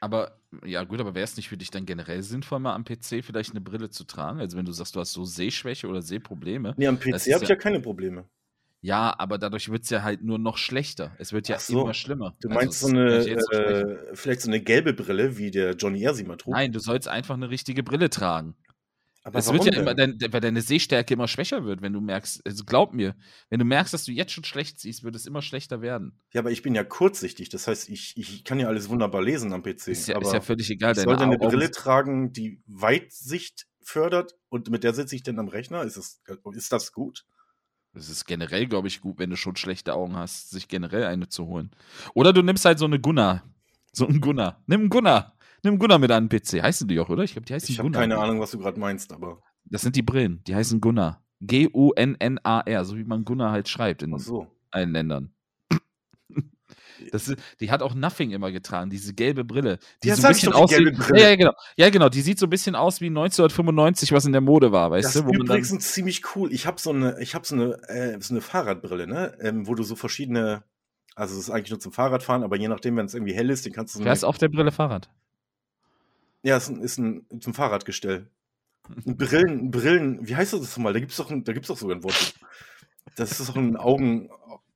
Aber, 0.01 0.39
ja 0.65 0.83
gut, 0.83 0.99
aber 0.99 1.13
wäre 1.13 1.23
es 1.23 1.37
nicht 1.37 1.47
für 1.47 1.57
dich 1.57 1.69
dann 1.69 1.85
generell 1.85 2.23
sinnvoll, 2.23 2.59
mal 2.59 2.73
am 2.73 2.83
PC 2.83 3.23
vielleicht 3.23 3.51
eine 3.51 3.61
Brille 3.61 3.91
zu 3.91 4.03
tragen? 4.03 4.39
Also 4.39 4.57
wenn 4.57 4.65
du 4.65 4.71
sagst, 4.71 4.95
du 4.95 4.99
hast 4.99 5.13
so 5.13 5.23
Sehschwäche 5.25 5.87
oder 5.87 6.01
Sehprobleme. 6.01 6.73
Nee, 6.75 6.87
am 6.87 6.97
PC 6.99 7.05
habe 7.05 7.17
ich 7.17 7.27
ja- 7.27 7.39
ja 7.49 7.55
keine 7.55 7.79
Probleme. 7.79 8.25
Ja, 8.83 9.13
aber 9.19 9.37
dadurch 9.37 9.69
wird 9.69 9.83
es 9.83 9.91
ja 9.91 10.01
halt 10.01 10.23
nur 10.23 10.39
noch 10.39 10.57
schlechter. 10.57 11.15
Es 11.19 11.33
wird 11.33 11.47
ja 11.47 11.59
so. 11.59 11.83
immer 11.83 11.93
schlimmer. 11.93 12.35
Du 12.41 12.49
Also, 12.49 12.59
meinst 12.59 12.73
es 12.73 12.79
so 12.81 12.87
eine, 12.87 13.17
äh, 13.19 14.15
vielleicht 14.15 14.41
so 14.41 14.49
eine 14.49 14.59
gelbe 14.59 14.93
Brille, 14.93 15.37
wie 15.37 15.51
der 15.51 15.75
Johnny 15.75 16.03
R 16.03 16.15
sie 16.15 16.23
mal 16.23 16.35
trug. 16.35 16.55
Nein, 16.55 16.71
du 16.71 16.79
sollst 16.79 17.07
einfach 17.07 17.35
eine 17.35 17.51
richtige 17.51 17.83
Brille 17.83 18.09
tragen. 18.09 18.55
Aber 19.23 19.39
es 19.39 19.51
wird 19.51 19.65
ja 19.65 19.79
immer, 19.79 19.93
denn? 19.93 20.17
dein, 20.17 20.33
weil 20.33 20.41
deine 20.41 20.61
Sehstärke 20.61 21.13
immer 21.13 21.27
schwächer 21.27 21.63
wird, 21.63 21.81
wenn 21.81 21.93
du 21.93 22.01
merkst, 22.01 22.41
also 22.45 22.63
glaub 22.65 22.93
mir, 22.93 23.15
wenn 23.49 23.59
du 23.59 23.65
merkst, 23.65 23.93
dass 23.93 24.05
du 24.05 24.11
jetzt 24.11 24.31
schon 24.31 24.43
schlecht 24.43 24.79
siehst, 24.79 25.03
wird 25.03 25.15
es 25.15 25.25
immer 25.25 25.41
schlechter 25.41 25.81
werden. 25.81 26.19
Ja, 26.33 26.41
aber 26.41 26.51
ich 26.51 26.61
bin 26.63 26.73
ja 26.73 26.83
kurzsichtig, 26.83 27.49
das 27.49 27.67
heißt, 27.67 27.89
ich, 27.89 28.17
ich 28.17 28.43
kann 28.43 28.59
ja 28.59 28.67
alles 28.67 28.89
wunderbar 28.89 29.21
lesen 29.21 29.53
am 29.53 29.61
PC. 29.61 29.89
Ist 29.89 30.07
ja, 30.07 30.15
aber 30.15 30.25
ist 30.25 30.33
ja 30.33 30.41
völlig 30.41 30.69
egal. 30.71 30.93
ich 30.93 31.03
sollte 31.03 31.23
eine 31.23 31.35
Augen- 31.35 31.47
Brille 31.47 31.71
tragen, 31.71 32.33
die 32.33 32.61
Weitsicht 32.65 33.67
fördert 33.83 34.35
und 34.49 34.69
mit 34.69 34.83
der 34.83 34.93
sitze 34.93 35.15
ich 35.15 35.23
dann 35.23 35.39
am 35.39 35.47
Rechner. 35.47 35.83
Ist, 35.83 35.97
es, 35.97 36.21
ist 36.53 36.71
das 36.71 36.91
gut? 36.91 37.25
Es 37.93 38.09
ist 38.09 38.25
generell, 38.25 38.67
glaube 38.67 38.87
ich, 38.87 39.01
gut, 39.01 39.19
wenn 39.19 39.29
du 39.29 39.35
schon 39.35 39.55
schlechte 39.55 39.93
Augen 39.93 40.15
hast, 40.15 40.49
sich 40.49 40.67
generell 40.67 41.03
eine 41.05 41.27
zu 41.27 41.47
holen. 41.47 41.71
Oder 42.13 42.31
du 42.31 42.41
nimmst 42.41 42.63
halt 42.63 42.79
so 42.79 42.85
eine 42.85 42.99
Gunnar. 42.99 43.43
So 43.91 44.07
ein 44.07 44.21
Gunnar. 44.21 44.63
Nimm 44.67 44.81
einen 44.81 44.89
Gunnar. 44.89 45.35
Nimm 45.63 45.77
Gunnar 45.79 45.99
mit 45.99 46.11
an 46.11 46.27
den 46.27 46.39
PC. 46.41 46.61
Heißen 46.63 46.87
die 46.87 46.99
auch, 46.99 47.09
oder? 47.09 47.23
Ich 47.23 47.33
glaube, 47.33 47.45
die 47.45 47.53
heißen 47.53 47.69
Ich 47.69 47.77
habe 47.79 47.87
Gunnar. 47.89 48.01
keine 48.01 48.17
Ahnung, 48.17 48.39
was 48.39 48.51
du 48.51 48.57
gerade 48.59 48.79
meinst, 48.79 49.13
aber 49.13 49.41
Das 49.65 49.81
sind 49.81 49.95
die 49.95 50.01
Brillen. 50.01 50.43
Die 50.47 50.55
heißen 50.55 50.81
Gunnar. 50.81 51.23
G-U-N-N-A-R, 51.41 52.85
so 52.85 52.97
wie 52.97 53.03
man 53.03 53.25
Gunnar 53.25 53.51
halt 53.51 53.67
schreibt 53.67 54.03
in 54.03 54.17
so. 54.19 54.47
allen 54.71 54.91
Ländern. 54.91 55.33
Das 57.11 57.27
ist, 57.27 57.39
die 57.59 57.71
hat 57.71 57.81
auch 57.81 57.95
Nothing 57.95 58.29
immer 58.29 58.51
getragen, 58.51 58.91
diese 58.91 59.15
gelbe 59.15 59.43
Brille. 59.43 59.79
Die 60.03 60.09
Ja, 60.09 60.15
so 60.15 60.27
ein 60.27 60.33
ich 60.33 60.41
bisschen 60.45 60.93
Brille. 60.93 61.19
Ja, 61.19 61.29
ja, 61.29 61.35
genau. 61.35 61.51
Ja, 61.75 61.89
genau. 61.89 62.09
Die 62.09 62.21
sieht 62.21 62.37
so 62.37 62.45
ein 62.45 62.49
bisschen 62.51 62.75
aus 62.75 63.01
wie 63.01 63.07
1995, 63.07 64.11
was 64.11 64.25
in 64.25 64.33
der 64.33 64.41
Mode 64.41 64.71
war, 64.71 64.91
weißt 64.91 65.05
Das 65.05 65.13
du? 65.13 65.19
ist 65.21 65.25
Wo 65.25 65.29
man 65.29 65.47
dann, 65.47 65.57
übrigens 65.57 65.91
ziemlich 65.93 66.21
cool. 66.35 66.53
Ich 66.53 66.67
habe 66.67 66.79
so 66.79 66.91
eine, 66.91 67.19
ich 67.19 67.33
habe 67.33 67.43
so 67.45 67.55
eine, 67.55 67.73
äh, 67.89 68.21
so 68.21 68.35
eine 68.35 68.41
Fahrradbrille, 68.41 69.07
ne, 69.07 69.35
ähm, 69.41 69.65
wo 69.67 69.73
du 69.73 69.81
so 69.81 69.95
verschiedene, 69.95 70.63
Also 71.15 71.33
es 71.33 71.41
ist 71.41 71.49
eigentlich 71.49 71.71
nur 71.71 71.79
zum 71.79 71.91
Fahrradfahren, 71.91 72.43
aber 72.43 72.55
je 72.55 72.67
nachdem, 72.67 72.95
wenn 72.97 73.07
es 73.07 73.15
irgendwie 73.15 73.33
hell 73.33 73.49
ist, 73.49 73.65
den 73.65 73.73
kannst 73.73 73.95
du 73.95 73.99
so 73.99 74.05
Wer 74.05 74.13
ist 74.13 74.23
auf 74.23 74.37
der 74.37 74.49
Brille 74.49 74.71
Fahrrad? 74.71 75.09
Ja, 76.43 76.57
es 76.57 76.69
ist 76.69 76.69
ein, 76.69 76.81
ist 76.81 76.97
ein 76.97 77.41
zum 77.41 77.53
Fahrradgestell. 77.53 78.27
Ein 79.05 79.15
Brillen, 79.17 79.71
Brillen, 79.71 80.27
wie 80.27 80.35
heißt 80.35 80.53
das 80.53 80.77
mal? 80.77 80.93
Da 80.93 80.99
doch, 80.99 81.31
ein, 81.31 81.43
da 81.43 81.53
gibt's 81.53 81.67
doch 81.67 81.77
sogar 81.77 81.95
ein 81.95 82.03
Wort. 82.03 82.33
Das 83.15 83.39
ist 83.39 83.49
doch 83.49 83.55
ein 83.55 83.77
Augen, 83.77 84.29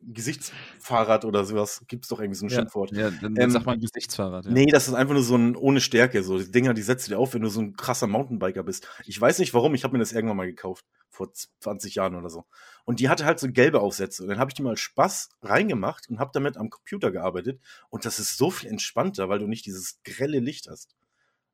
Gesichtsfahrrad 0.08 1.26
oder 1.26 1.46
sowas. 1.46 1.84
Gibt's 1.88 2.08
doch 2.10 2.20
irgendwie 2.20 2.38
so 2.38 2.46
ein 2.46 2.50
Ja, 2.50 2.56
Schimpfwort. 2.58 2.92
ja 2.92 3.10
dann 3.10 3.36
Ähm, 3.38 3.50
sag 3.50 3.66
mal 3.66 3.74
ein 3.74 3.80
Gesichtsfahrrad. 3.80 4.46
Ja. 4.46 4.52
Nee, 4.52 4.68
das 4.68 4.88
ist 4.88 4.94
einfach 4.94 5.14
nur 5.14 5.24
so 5.24 5.36
ein 5.36 5.56
ohne 5.56 5.82
Stärke. 5.82 6.24
So 6.24 6.38
die 6.38 6.52
Dinger, 6.52 6.74
die 6.74 6.82
setzt 6.84 7.08
du 7.08 7.12
dir 7.12 7.20
auf, 7.20 7.34
wenn 7.34 7.42
du 7.42 7.50
so 7.50 7.62
ein 7.62 7.76
krasser 7.76 8.08
Mountainbiker 8.08 8.64
bist. 8.64 8.88
Ich 9.06 9.20
weiß 9.20 9.40
nicht 9.40 9.54
warum, 9.54 9.74
ich 9.74 9.84
habe 9.84 9.94
mir 9.94 10.00
das 10.00 10.14
irgendwann 10.14 10.38
mal 10.38 10.46
gekauft. 10.48 10.86
Vor 11.10 11.32
20 11.60 11.96
Jahren 11.96 12.16
oder 12.16 12.30
so. 12.30 12.46
Und 12.84 13.00
die 13.00 13.10
hatte 13.10 13.26
halt 13.26 13.40
so 13.40 13.50
gelbe 13.52 13.80
Aufsätze. 13.82 14.24
Und 14.24 14.30
dann 14.30 14.38
habe 14.40 14.50
ich 14.52 14.54
die 14.56 14.64
mal 14.64 14.78
Spaß 14.78 15.30
reingemacht 15.42 16.10
und 16.10 16.20
habe 16.20 16.32
damit 16.34 16.58
am 16.58 16.70
Computer 16.70 17.12
gearbeitet. 17.12 17.60
Und 17.90 18.06
das 18.06 18.20
ist 18.20 18.38
so 18.38 18.52
viel 18.52 18.70
entspannter, 18.70 19.30
weil 19.30 19.40
du 19.40 19.48
nicht 19.48 19.66
dieses 19.66 20.00
grelle 20.04 20.40
Licht 20.40 20.68
hast. 20.70 20.96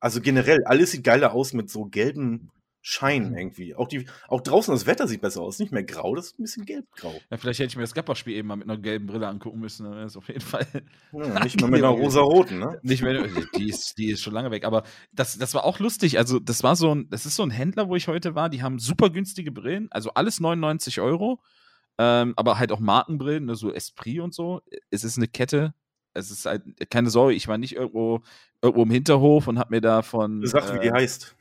Also 0.02 0.20
generell, 0.20 0.64
alles 0.66 0.92
sieht 0.92 1.04
geiler 1.04 1.34
aus 1.34 1.54
mit 1.54 1.70
so 1.70 1.86
gelben 1.86 2.52
Schein 2.84 3.36
irgendwie. 3.38 3.76
Auch, 3.76 3.88
die, 3.88 4.08
auch 4.28 4.42
draußen 4.42 4.74
das 4.74 4.88
Wetter 4.88 5.08
sieht 5.08 5.22
besser 5.22 5.42
aus. 5.42 5.60
Nicht 5.60 5.72
mehr 5.72 5.84
grau, 5.84 6.16
das 6.16 6.28
ist 6.28 6.40
ein 6.40 6.44
bisschen 6.44 6.66
gelb-grau. 6.66 7.14
Ja, 7.30 7.38
vielleicht 7.38 7.60
hätte 7.60 7.70
ich 7.70 7.76
mir 7.76 7.84
das 7.84 7.94
Gapper-Spiel 7.94 8.36
eben 8.36 8.48
mal 8.48 8.56
mit 8.56 8.68
einer 8.68 8.80
gelben 8.80 9.06
Brille 9.06 9.28
angucken 9.28 9.60
müssen. 9.60 9.84
Dann 9.84 9.94
wäre 9.94 10.06
es 10.06 10.18
auf 10.18 10.28
jeden 10.28 10.42
Fall 10.42 10.66
Ja, 11.14 11.44
nicht 11.44 11.62
mehr 11.62 11.70
mit 11.70 11.84
einer 11.84 11.94
rosa-roten, 11.94 12.58
ne? 12.58 12.80
nicht 12.82 13.04
mehr. 13.04 13.28
Die 13.56 13.70
ist, 13.70 14.00
die 14.00 14.10
ist 14.10 14.22
schon 14.22 14.34
lange 14.34 14.50
weg. 14.50 14.66
Aber 14.66 14.84
das, 15.12 15.38
das 15.38 15.54
war 15.54 15.64
auch 15.64 15.78
lustig. 15.78 16.18
Also, 16.18 16.40
das 16.40 16.64
war 16.64 16.76
so 16.76 16.96
ein, 16.96 17.08
das 17.12 17.28
ist 17.28 17.36
so 17.36 17.44
ein 17.44 17.52
Händler, 17.52 17.88
wo 17.88 17.96
ich 17.96 18.08
heute 18.08 18.34
war. 18.34 18.50
Die 18.50 18.64
haben 18.64 18.80
super 18.80 19.12
günstige 19.12 19.52
Brillen. 19.52 19.88
Also 19.92 20.12
alles 20.16 20.40
99 20.40 21.02
Euro. 21.02 21.40
Ähm, 22.00 22.34
aber 22.36 22.58
halt 22.58 22.72
auch 22.72 22.80
Markenbrillen, 22.80 23.46
ne, 23.46 23.56
so 23.56 23.72
Esprit 23.72 24.22
und 24.22 24.34
so. 24.34 24.62
Es 24.90 25.04
ist 25.04 25.18
eine 25.18 25.28
Kette. 25.28 25.76
Es 26.14 26.32
ist 26.32 26.46
halt, 26.46 26.64
keine 26.90 27.10
Sorge, 27.10 27.34
ich 27.34 27.48
war 27.48 27.58
nicht 27.58 27.76
irgendwo, 27.76 28.22
irgendwo 28.62 28.84
im 28.84 28.92
Hinterhof 28.92 29.48
und 29.48 29.58
hab 29.60 29.70
mir 29.72 29.82
da 29.82 30.02
von. 30.02 30.46
Sag, 30.46 30.74
wie 30.76 30.80
die 30.80 30.88
äh, 30.88 30.92
heißt. 30.92 31.36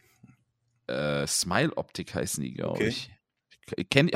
äh, 0.86 1.26
Smile 1.26 1.76
Optik 1.76 2.14
heißen 2.14 2.42
die, 2.42 2.54
glaube 2.54 2.72
Okay. 2.78 2.88
ich. 2.88 3.10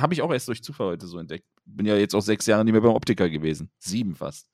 Habe 0.01 0.15
ich 0.15 0.23
auch 0.23 0.33
erst 0.33 0.49
durch 0.49 0.63
Zufall 0.63 0.89
heute 0.89 1.07
so 1.07 1.19
entdeckt. 1.19 1.45
Bin 1.65 1.87
ja 1.87 1.97
jetzt 1.97 2.15
auch 2.15 2.21
sechs 2.21 2.47
Jahre 2.47 2.65
nicht 2.65 2.73
mehr 2.73 2.81
beim 2.81 2.93
Optiker 2.95 3.31
gewesen. 3.31 3.71
Sieben 3.79 4.15
fast. 4.17 4.49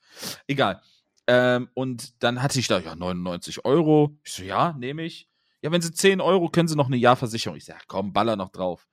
Egal. 0.47 0.80
Ähm, 1.26 1.69
und 1.75 2.23
dann 2.23 2.42
hatte 2.42 2.59
ich 2.59 2.66
da, 2.69 2.78
ja, 2.78 2.95
99 2.95 3.64
Euro. 3.64 4.19
Ich 4.25 4.33
so, 4.33 4.42
ja, 4.42 4.75
nehme 4.78 5.02
ich. 5.04 5.28
Ja, 5.62 5.71
wenn 5.73 5.80
sie 5.83 5.92
10 5.92 6.21
Euro, 6.21 6.49
können 6.49 6.69
sie 6.69 6.76
noch 6.76 6.87
eine 6.87 6.97
Jahrversicherung. 6.97 7.57
Ich 7.57 7.64
sag, 7.64 7.87
komm, 7.88 8.12
baller 8.12 8.37
noch 8.37 8.50
drauf. 8.50 8.87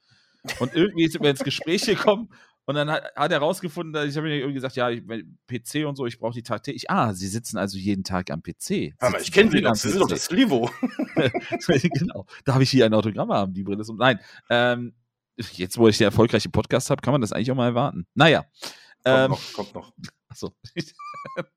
Und 0.60 0.74
irgendwie 0.76 1.08
sind 1.08 1.24
wir 1.24 1.30
ins 1.32 1.44
Gespräch 1.44 1.84
gekommen 1.86 2.30
und 2.68 2.76
dann 2.76 2.92
hat, 2.92 3.16
hat 3.16 3.32
er 3.32 3.40
rausgefunden, 3.40 3.94
dass 3.94 4.06
ich 4.06 4.18
habe 4.18 4.28
mir 4.28 4.36
irgendwie 4.36 4.56
gesagt, 4.56 4.76
ja, 4.76 4.90
ich, 4.90 5.02
PC 5.48 5.88
und 5.88 5.96
so, 5.96 6.06
ich 6.06 6.20
brauche 6.20 6.34
die 6.34 6.44
tagtäglich. 6.44 6.92
Ah, 6.92 7.14
sie 7.14 7.28
sitzen 7.28 7.58
also 7.58 7.78
jeden 7.78 8.04
Tag 8.04 8.30
am 8.30 8.44
PC. 8.44 8.94
Aber 9.00 9.12
Sitzen 9.12 9.24
ich 9.24 9.32
kenne 9.32 9.52
sie 9.52 9.62
doch, 9.62 9.70
am 9.70 9.76
sie 9.76 9.90
sind 9.90 10.02
doch 10.02 10.10
das 10.10 10.26
Slivo. 10.26 10.70
genau. 11.94 12.26
Darf 12.44 12.60
ich 12.60 12.70
hier 12.70 12.86
ein 12.86 12.94
Autogramm 12.94 13.32
haben? 13.32 13.54
Die 13.54 13.64
Brille 13.64 13.82
ist 13.82 13.90
um. 13.90 13.96
Nein. 13.96 14.20
Ähm, 14.50 14.94
jetzt, 15.38 15.78
wo 15.78 15.88
ich 15.88 15.98
den 15.98 16.06
erfolgreichen 16.06 16.52
Podcast 16.52 16.90
habe, 16.90 17.02
kann 17.02 17.14
man 17.14 17.22
das 17.22 17.32
eigentlich 17.32 17.50
auch 17.52 17.56
mal 17.56 17.68
erwarten. 17.68 18.06
Naja. 18.16 18.42
Kommt 18.42 19.06
Ähm, 19.06 19.32
noch, 19.32 19.54
kommt 19.54 19.74
noch. 19.74 19.94
achso. 20.28 20.54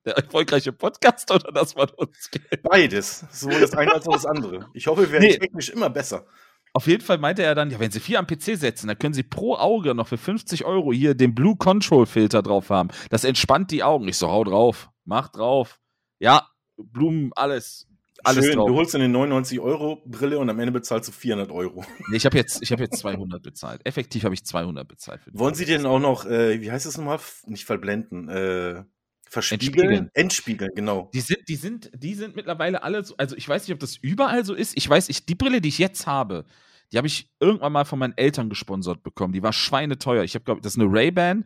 Der 0.05 0.17
erfolgreiche 0.17 0.73
Podcast 0.73 1.29
oder 1.33 1.51
das 1.51 1.75
man 1.75 1.89
uns 1.97 2.31
kennt? 2.31 2.63
Beides. 2.63 3.25
Sowohl 3.33 3.61
das 3.61 3.75
eine 3.75 3.93
als 3.93 4.07
auch 4.07 4.13
das 4.13 4.27
andere. 4.27 4.69
Ich 4.75 4.87
hoffe, 4.87 5.03
wir 5.03 5.11
werden 5.11 5.25
Nee. 5.25 5.39
technisch 5.39 5.71
immer 5.71 5.91
besser. 5.91 6.25
Auf 6.73 6.87
jeden 6.87 7.03
Fall 7.03 7.19
meinte 7.19 7.43
er 7.43 7.55
dann, 7.55 7.71
ja, 7.71 7.81
wenn 7.81 7.91
Sie 7.91 8.01
vier 8.01 8.19
am 8.19 8.27
PC 8.27 8.57
setzen, 8.57 8.87
dann 8.87 8.99
können 8.99 9.15
Sie 9.15 9.23
pro 9.23 9.57
Auge 9.57 9.95
noch 9.95 10.09
für 10.09 10.19
50 10.19 10.65
Euro 10.65 10.93
hier 10.93 11.15
den 11.15 11.35
Blue 11.35 11.57
Control 11.57 12.07
Filter 12.07 12.43
drauf 12.43 12.71
haben. 12.71 12.91
Das 13.11 13.25
entspannt 13.25 13.71
die 13.71 13.83
Augen. 13.83 14.07
Ich 14.09 14.17
so, 14.17 14.29
hau 14.29 14.45
drauf. 14.45 14.91
Mach 15.05 15.29
drauf. 15.29 15.81
Ja, 16.21 16.49
Blumen, 16.77 17.33
alles. 17.35 17.89
Alles 18.23 18.45
Schön, 18.45 18.57
drauf. 18.57 18.69
du 18.69 18.75
holst 18.75 18.95
eine 18.95 19.07
99-Euro-Brille 19.07 20.39
und 20.39 20.51
am 20.51 20.59
Ende 20.59 20.73
bezahlst 20.73 21.09
du 21.09 21.13
400 21.13 21.51
Euro. 21.51 21.85
Nee, 22.11 22.17
ich 22.19 22.27
habe 22.27 22.37
jetzt, 22.37 22.63
ich 22.63 22.71
hab 22.71 22.79
jetzt 22.79 22.99
200 22.99 23.43
bezahlt. 23.43 23.81
Effektiv 23.85 24.25
habe 24.25 24.35
ich 24.35 24.45
200 24.45 24.87
bezahlt. 24.87 25.23
Wollen 25.33 25.55
Sie 25.55 25.65
denn 25.65 25.87
auch 25.87 25.99
noch, 25.99 26.27
äh, 26.27 26.61
wie 26.61 26.71
heißt 26.71 26.87
es 26.87 26.99
nochmal? 26.99 27.19
Nicht 27.47 27.65
verblenden, 27.65 28.29
äh, 28.29 28.85
verspiegeln? 29.31 29.71
Entspiegeln. 29.71 30.11
Entspiegeln, 30.15 30.71
genau. 30.75 31.11
Die 31.15 31.21
sind, 31.21 31.49
die 31.49 31.57
sind, 31.57 31.91
die 31.95 32.15
sind 32.15 32.37
mittlerweile 32.37 32.83
alle 32.83 33.05
so, 33.05 33.17
also 33.17 33.37
ich 33.37 33.49
weiß 33.49 33.67
nicht, 33.67 33.73
ob 33.73 33.81
das 33.81 33.97
überall 33.97 34.45
so 34.45 34.55
ist. 34.55 34.77
Ich 34.77 34.89
weiß, 34.89 35.09
ich, 35.09 35.25
die 35.25 35.37
Brille, 35.37 35.61
die 35.61 35.69
ich 35.69 35.79
jetzt 35.79 36.07
habe, 36.07 36.45
die 36.93 36.99
habe 36.99 37.07
ich 37.07 37.31
irgendwann 37.39 37.73
mal 37.73 37.85
von 37.85 38.01
meinen 38.01 38.17
Eltern 38.17 38.49
gesponsert 38.49 39.03
bekommen. 39.05 39.33
Die 39.33 39.43
war 39.43 39.53
schweineteuer. 39.53 40.25
Ich 40.25 40.35
habe, 40.35 40.45
glaube 40.45 40.61
das 40.61 40.75
ist 40.75 40.81
eine 40.81 40.93
Ray-Ban 40.93 41.45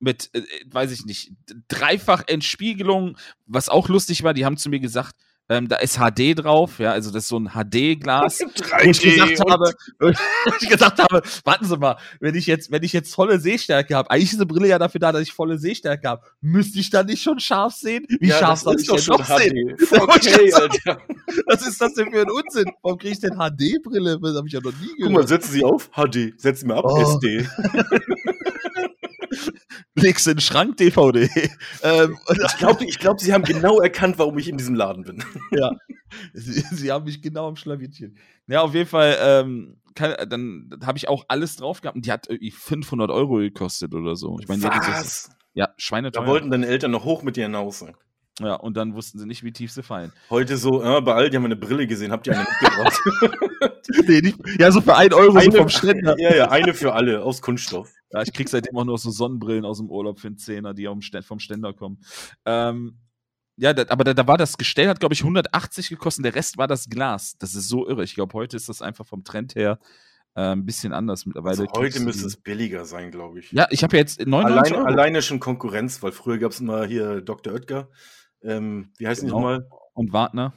mit, 0.00 0.30
äh, 0.32 0.42
weiß 0.66 0.90
ich 0.92 1.04
nicht, 1.04 1.32
dreifach 1.68 2.24
Entspiegelung, 2.26 3.18
was 3.44 3.68
auch 3.68 3.88
lustig 3.88 4.22
war. 4.22 4.32
Die 4.32 4.46
haben 4.46 4.56
zu 4.56 4.70
mir 4.70 4.80
gesagt, 4.80 5.14
ähm, 5.48 5.68
da 5.68 5.76
ist 5.76 5.98
HD 5.98 6.34
drauf, 6.36 6.78
ja, 6.78 6.90
also 6.92 7.10
das 7.12 7.24
ist 7.24 7.28
so 7.28 7.38
ein 7.38 7.50
HD-Glas. 7.50 8.40
Wo 8.82 8.90
ich 8.90 9.00
gesagt 9.00 9.40
habe, 9.48 9.72
ich 10.60 10.68
gesagt 10.68 10.98
habe, 10.98 11.22
warten 11.44 11.64
Sie 11.64 11.76
mal, 11.76 11.96
wenn 12.20 12.34
ich 12.34 12.46
jetzt, 12.46 12.70
wenn 12.72 12.82
ich 12.82 12.92
jetzt 12.92 13.14
volle 13.14 13.38
Sehstärke 13.38 13.94
habe, 13.94 14.10
eigentlich 14.10 14.24
ist 14.24 14.32
diese 14.32 14.46
Brille 14.46 14.68
ja 14.68 14.78
dafür 14.78 14.98
da, 15.00 15.12
dass 15.12 15.22
ich 15.22 15.32
volle 15.32 15.58
Sehstärke 15.58 16.08
habe, 16.08 16.22
müsste 16.40 16.78
ich 16.80 16.90
dann 16.90 17.06
nicht 17.06 17.22
schon 17.22 17.38
scharf 17.38 17.74
sehen? 17.74 18.06
Wie 18.20 18.28
ja, 18.28 18.38
scharf 18.38 18.50
das 18.50 18.60
soll 18.62 18.74
ist 18.74 18.82
ich 18.82 18.88
doch 18.88 18.96
denn 18.96 19.04
schon 19.04 19.16
noch 19.18 19.38
sehen? 19.38 19.76
Okay, 19.90 20.52
Alter. 20.52 20.98
Was 21.46 21.66
ist 21.66 21.80
das 21.80 21.94
denn 21.94 22.10
für 22.10 22.20
ein 22.22 22.30
Unsinn? 22.30 22.70
Warum 22.82 22.98
kriege 22.98 23.12
ich 23.12 23.20
denn 23.20 23.34
HD-Brille? 23.38 24.18
Das 24.20 24.36
habe 24.36 24.46
ich 24.46 24.52
ja 24.52 24.60
noch 24.60 24.72
nie 24.72 24.86
Guck 24.88 24.96
gehört. 24.98 25.12
mal, 25.12 25.26
setzen 25.28 25.52
Sie 25.52 25.64
auf 25.64 25.90
HD. 25.92 26.34
Setzen 26.40 26.68
wir 26.68 26.76
ab 26.76 26.84
Oh. 26.88 27.00
SD. 27.00 27.46
Legst 29.94 30.26
in 30.26 30.34
den 30.34 30.40
Schrank 30.40 30.76
DVD. 30.76 31.28
ähm, 31.82 32.18
Ich 32.46 32.56
glaube, 32.58 32.84
ich 32.84 32.98
glaub, 32.98 33.20
Sie 33.20 33.32
haben 33.32 33.44
genau 33.44 33.80
erkannt, 33.80 34.18
warum 34.18 34.36
ich 34.38 34.48
in 34.48 34.56
diesem 34.56 34.74
Laden 34.74 35.04
bin. 35.04 35.24
ja. 35.50 35.70
Sie, 36.34 36.60
sie 36.72 36.92
haben 36.92 37.04
mich 37.04 37.20
genau 37.22 37.48
am 37.48 37.56
Schlawittchen. 37.56 38.16
Ja, 38.46 38.62
auf 38.62 38.74
jeden 38.74 38.88
Fall, 38.88 39.16
ähm, 39.20 39.80
kann, 39.94 40.14
dann 40.28 40.70
habe 40.84 40.98
ich 40.98 41.08
auch 41.08 41.24
alles 41.28 41.56
drauf 41.56 41.80
gehabt 41.80 41.96
und 41.96 42.06
die 42.06 42.12
hat 42.12 42.28
irgendwie 42.28 42.50
500 42.52 43.10
Euro 43.10 43.36
gekostet 43.38 43.92
oder 43.94 44.14
so. 44.14 44.36
Ich 44.40 44.46
meine, 44.48 44.60
die 44.62 44.68
Was? 44.68 45.30
ja, 45.54 45.66
Da 45.66 45.72
schweineteuer. 45.78 46.26
wollten 46.26 46.50
deine 46.50 46.66
Eltern 46.66 46.90
noch 46.92 47.04
hoch 47.04 47.22
mit 47.22 47.36
dir 47.36 47.44
hinaus. 47.44 47.84
ja, 48.40 48.54
und 48.54 48.76
dann 48.76 48.94
wussten 48.94 49.18
sie 49.18 49.26
nicht, 49.26 49.42
wie 49.42 49.52
tief 49.52 49.72
sie 49.72 49.82
fallen. 49.82 50.12
Heute 50.30 50.56
so, 50.58 50.82
ja, 50.82 51.00
bei 51.00 51.14
Aldi 51.14 51.34
haben 51.36 51.42
wir 51.42 51.46
eine 51.46 51.56
Brille 51.56 51.86
gesehen, 51.86 52.12
habt 52.12 52.26
ihr 52.28 52.34
eine 52.34 52.46
mitgebracht? 52.48 53.00
nee, 54.06 54.20
nicht, 54.20 54.38
ja, 54.60 54.70
so 54.70 54.80
für 54.80 54.94
1 54.96 55.12
Euro 55.14 55.40
so 55.40 55.50
vom 55.50 55.68
Ständer. 55.68 56.14
ja, 56.18 56.34
ja, 56.36 56.50
eine 56.50 56.72
für 56.74 56.92
alle 56.92 57.22
aus 57.22 57.40
Kunststoff. 57.42 57.90
Ja, 58.10 58.22
ich 58.22 58.32
krieg 58.32 58.48
seitdem 58.48 58.76
auch 58.76 58.84
nur 58.84 58.98
so 58.98 59.10
Sonnenbrillen 59.10 59.64
aus 59.64 59.78
dem 59.78 59.90
Urlaub 59.90 60.20
für 60.20 60.28
einen 60.28 60.38
Zehner, 60.38 60.74
die 60.74 60.88
vom 61.22 61.40
Ständer 61.40 61.72
kommen. 61.72 62.00
Ähm, 62.44 62.98
ja, 63.56 63.72
da, 63.72 63.86
aber 63.88 64.04
da, 64.04 64.14
da 64.14 64.26
war 64.26 64.36
das 64.36 64.58
Gestell, 64.58 64.88
hat 64.88 65.00
glaube 65.00 65.14
ich 65.14 65.22
180 65.22 65.88
gekostet, 65.88 66.24
der 66.24 66.34
Rest 66.34 66.58
war 66.58 66.68
das 66.68 66.88
Glas. 66.88 67.36
Das 67.38 67.54
ist 67.54 67.68
so 67.68 67.88
irre. 67.88 68.04
Ich 68.04 68.14
glaube, 68.14 68.34
heute 68.34 68.56
ist 68.56 68.68
das 68.68 68.82
einfach 68.82 69.06
vom 69.06 69.24
Trend 69.24 69.54
her 69.54 69.78
äh, 70.34 70.52
ein 70.52 70.66
bisschen 70.66 70.92
anders 70.92 71.24
mittlerweile. 71.26 71.62
Also 71.62 71.72
heute 71.80 72.00
müsste 72.00 72.26
es 72.26 72.36
billiger 72.36 72.84
sein, 72.84 73.10
glaube 73.10 73.40
ich. 73.40 73.50
Ja, 73.52 73.66
ich 73.70 73.82
habe 73.82 73.96
ja 73.96 74.00
jetzt 74.00 74.20
99 74.20 74.44
Alleine, 74.44 74.76
Euro. 74.76 74.86
alleine 74.86 75.22
schon 75.22 75.40
Konkurrenz, 75.40 76.02
weil 76.02 76.12
früher 76.12 76.38
gab 76.38 76.52
es 76.52 76.60
immer 76.60 76.84
hier 76.84 77.22
Dr. 77.22 77.54
Oetker. 77.54 77.88
Ähm, 78.42 78.92
wie 78.98 79.08
heißen 79.08 79.26
Genau. 79.26 79.38
die 79.38 79.42
nochmal? 79.44 79.68
Und 79.94 80.12
Wagner. 80.12 80.52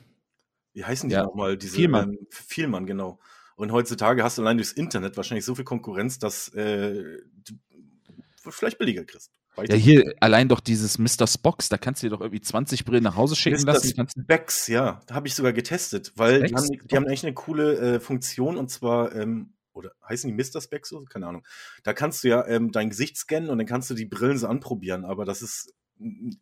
Wie 0.74 0.84
heißen 0.84 1.10
die 1.10 1.16
Ja, 1.16 1.24
nochmal? 1.24 1.58
Diese, 1.58 1.76
Vielmann. 1.78 2.12
Ähm, 2.12 2.28
Vielmann, 2.30 2.86
genau. 2.86 3.20
Und 3.60 3.74
heutzutage 3.74 4.24
hast 4.24 4.38
du 4.38 4.42
allein 4.42 4.56
durchs 4.56 4.72
Internet 4.72 5.18
wahrscheinlich 5.18 5.44
so 5.44 5.54
viel 5.54 5.66
Konkurrenz, 5.66 6.18
dass 6.18 6.48
äh, 6.54 7.18
du 7.44 8.52
vielleicht 8.52 8.78
billiger 8.78 9.04
kriegst. 9.04 9.34
Ja, 9.68 9.76
hier 9.76 10.14
allein 10.22 10.48
doch 10.48 10.62
dieses 10.62 10.98
Mr. 10.98 11.28
Spox, 11.28 11.68
da 11.68 11.78
kannst 11.78 12.02
du 12.02 12.08
dir 12.08 12.12
doch 12.12 12.22
irgendwie 12.22 12.40
20 12.40 12.86
Brillen 12.86 13.04
nach 13.04 13.18
Hause 13.18 13.36
schicken 13.36 13.60
Mr. 13.60 13.66
lassen. 13.66 14.08
Specs, 14.08 14.68
ja, 14.68 15.02
da 15.08 15.16
habe 15.16 15.28
ich 15.28 15.36
sogar 15.36 15.52
getestet, 15.52 16.14
weil 16.16 16.44
die 16.44 16.56
haben, 16.56 16.68
die 16.70 16.96
haben 16.96 17.06
eigentlich 17.06 17.26
eine 17.26 17.34
coole 17.34 17.96
äh, 17.96 18.00
Funktion 18.00 18.56
und 18.56 18.70
zwar, 18.70 19.14
ähm, 19.14 19.52
oder 19.74 19.92
heißen 20.08 20.34
die 20.34 20.42
Mr. 20.42 20.62
Specs 20.62 20.88
so? 20.88 21.04
Keine 21.04 21.28
Ahnung. 21.28 21.46
Da 21.84 21.92
kannst 21.92 22.24
du 22.24 22.30
ja 22.30 22.48
ähm, 22.48 22.72
dein 22.72 22.92
Gesicht 22.92 23.18
scannen 23.18 23.50
und 23.50 23.58
dann 23.58 23.68
kannst 23.68 23.90
du 23.90 23.94
die 23.94 24.06
Brillen 24.06 24.38
so 24.38 24.48
anprobieren, 24.48 25.04
aber 25.04 25.26
das 25.26 25.42
ist, 25.42 25.74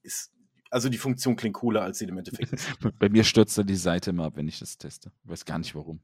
ist 0.04 0.34
also 0.70 0.88
die 0.88 1.00
Funktion 1.00 1.36
klingt 1.36 1.56
cooler, 1.56 1.82
als 1.82 1.98
sie 1.98 2.06
im 2.06 2.20
Endeffekt 2.20 2.54
ist. 2.54 2.68
bei 3.00 3.10
mir 3.10 3.24
stürzt 3.24 3.58
dann 3.58 3.66
die 3.66 3.76
Seite 3.76 4.12
immer 4.12 4.26
ab, 4.26 4.34
wenn 4.36 4.48
ich 4.48 4.60
das 4.60 4.78
teste. 4.78 5.12
Ich 5.24 5.32
weiß 5.32 5.46
gar 5.46 5.58
nicht 5.58 5.74
warum. 5.74 6.00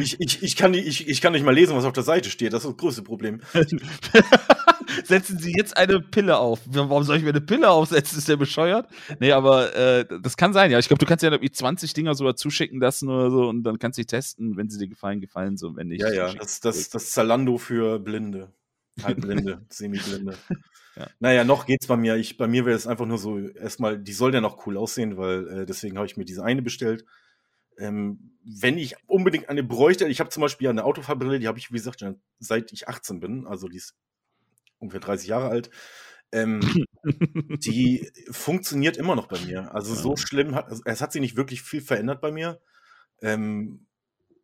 Ich, 0.00 0.20
ich, 0.20 0.42
ich, 0.42 0.56
kann, 0.56 0.72
nicht- 0.72 0.86
ich, 0.86 1.08
ich 1.08 1.20
kann 1.20 1.32
nicht 1.32 1.44
mal 1.44 1.54
lesen, 1.54 1.76
was 1.76 1.84
auf 1.84 1.92
der 1.92 2.02
Seite 2.02 2.30
steht. 2.30 2.52
Das 2.52 2.64
ist 2.64 2.70
das 2.70 2.76
größte 2.76 3.02
Problem. 3.02 3.40
Setzen 5.04 5.38
Sie 5.38 5.52
jetzt 5.56 5.76
eine 5.76 6.00
Pille 6.00 6.36
auf. 6.38 6.60
Warum 6.66 7.02
soll 7.04 7.16
ich 7.18 7.22
mir 7.22 7.30
eine 7.30 7.40
Pille 7.40 7.70
aufsetzen? 7.70 8.18
Ist 8.18 8.28
der 8.28 8.36
bescheuert? 8.36 8.88
Nee, 9.20 9.32
aber 9.32 9.74
äh, 9.74 10.04
das 10.22 10.36
kann 10.36 10.52
sein, 10.52 10.70
ja. 10.70 10.78
Ich 10.78 10.88
glaube, 10.88 10.98
du 10.98 11.06
kannst 11.06 11.22
ja 11.22 11.30
irgendwie 11.30 11.50
20 11.50 11.92
Dinger 11.92 12.14
sogar 12.14 12.34
zuschicken 12.36 12.80
lassen 12.80 13.08
oder 13.08 13.30
so 13.30 13.48
und 13.48 13.62
dann 13.62 13.78
kannst 13.78 13.98
du 13.98 14.02
die 14.02 14.06
testen, 14.06 14.56
wenn 14.56 14.68
sie 14.68 14.78
dir 14.78 14.88
gefallen, 14.88 15.20
gefallen 15.20 15.56
so, 15.56 15.76
wenn 15.76 15.88
nicht. 15.88 16.02
Ja, 16.02 16.12
ja, 16.12 16.34
das, 16.34 16.60
das, 16.60 16.88
das 16.90 17.10
Zalando 17.10 17.58
für 17.58 17.98
Blinde. 17.98 18.52
Halbblinde, 19.02 19.64
Semi-Blinde. 19.70 20.36
Ja. 20.96 21.08
Naja, 21.20 21.44
noch 21.44 21.66
geht's 21.66 21.86
bei 21.86 21.96
mir. 21.96 22.16
Ich, 22.16 22.36
bei 22.36 22.46
mir 22.46 22.64
wäre 22.64 22.76
es 22.76 22.86
einfach 22.86 23.06
nur 23.06 23.18
so, 23.18 23.38
erstmal, 23.38 23.98
die 23.98 24.12
soll 24.12 24.32
ja 24.34 24.40
noch 24.40 24.66
cool 24.66 24.76
aussehen, 24.76 25.16
weil 25.16 25.48
äh, 25.48 25.66
deswegen 25.66 25.96
habe 25.96 26.06
ich 26.06 26.16
mir 26.16 26.24
diese 26.24 26.42
eine 26.42 26.62
bestellt. 26.62 27.04
Ähm, 27.78 28.32
wenn 28.42 28.78
ich 28.78 28.96
unbedingt 29.06 29.48
eine 29.48 29.62
bräuchte, 29.62 30.06
ich 30.08 30.20
habe 30.20 30.30
zum 30.30 30.40
Beispiel 30.40 30.68
eine 30.68 30.84
Autofahrbrille, 30.84 31.38
die 31.38 31.48
habe 31.48 31.58
ich, 31.58 31.70
wie 31.70 31.76
gesagt, 31.76 32.04
seit 32.38 32.72
ich 32.72 32.88
18 32.88 33.20
bin, 33.20 33.46
also 33.46 33.68
die 33.68 33.76
ist 33.76 33.94
ungefähr 34.78 35.00
30 35.00 35.28
Jahre 35.28 35.48
alt. 35.48 35.70
ähm, 36.32 36.60
die 37.64 38.10
funktioniert 38.30 38.96
immer 38.96 39.16
noch 39.16 39.28
bei 39.28 39.38
mir. 39.40 39.74
Also 39.74 39.94
so 39.94 40.16
schlimm 40.16 40.54
hat, 40.54 40.68
also 40.68 40.82
es 40.84 41.00
hat 41.00 41.12
sich 41.12 41.20
nicht 41.20 41.36
wirklich 41.36 41.62
viel 41.62 41.80
verändert 41.80 42.20
bei 42.20 42.32
mir. 42.32 42.60
Ähm, 43.22 43.85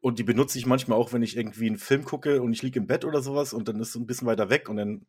und 0.02 0.18
die 0.18 0.24
benutze 0.24 0.58
ich 0.58 0.66
manchmal 0.66 0.98
auch, 0.98 1.12
wenn 1.14 1.22
ich 1.22 1.36
irgendwie 1.38 1.66
einen 1.68 1.78
Film 1.78 2.04
gucke 2.04 2.42
und 2.42 2.52
ich 2.52 2.60
liege 2.62 2.78
im 2.80 2.86
Bett 2.86 3.04
oder 3.06 3.22
sowas 3.22 3.54
und 3.54 3.68
dann 3.68 3.80
ist 3.80 3.90
es 3.90 3.94
ein 3.94 4.06
bisschen 4.06 4.26
weiter 4.26 4.50
weg 4.50 4.68
und 4.68 4.76
dann 4.76 5.06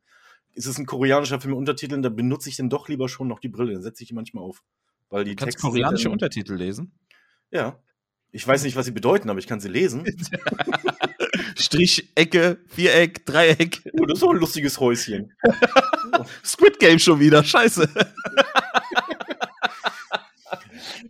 ist 0.54 0.68
es 0.68 0.78
ein 0.78 0.86
koreanischer 0.86 1.42
Film 1.42 1.52
mit 1.54 1.58
Untertiteln, 1.60 2.02
da 2.04 2.10
benutze 2.10 2.48
ich 2.48 2.56
dann 2.56 2.70
doch 2.70 2.88
lieber 2.88 3.10
schon 3.10 3.28
noch 3.28 3.40
die 3.40 3.50
Brille. 3.50 3.74
Dann 3.74 3.82
setze 3.82 4.04
ich 4.04 4.10
die 4.10 4.14
manchmal 4.14 4.44
auf. 4.44 4.62
Weil 5.10 5.24
die 5.26 5.32
Du 5.32 5.38
kannst 5.44 5.56
Texte 5.58 5.68
koreanische 5.68 6.04
dann- 6.06 6.14
Untertitel 6.14 6.54
lesen. 6.54 6.92
Ja. 7.52 7.80
Ich 8.32 8.48
weiß 8.48 8.64
nicht, 8.64 8.76
was 8.76 8.86
sie 8.86 8.92
bedeuten, 8.92 9.30
aber 9.30 9.40
ich 9.40 9.48
kann 9.48 9.60
sie 9.60 9.68
lesen. 9.68 10.06
Strich, 11.58 12.12
Ecke, 12.16 12.60
Viereck, 12.68 13.26
Dreieck. 13.26 13.82
Oh, 13.94 14.06
das 14.06 14.18
ist 14.18 14.24
doch 14.24 14.32
ein 14.32 14.38
lustiges 14.40 14.80
Häuschen. 14.80 15.34
Squid 16.46 16.80
Game 16.80 17.00
schon 17.00 17.20
wieder, 17.20 17.44
scheiße. 17.44 17.90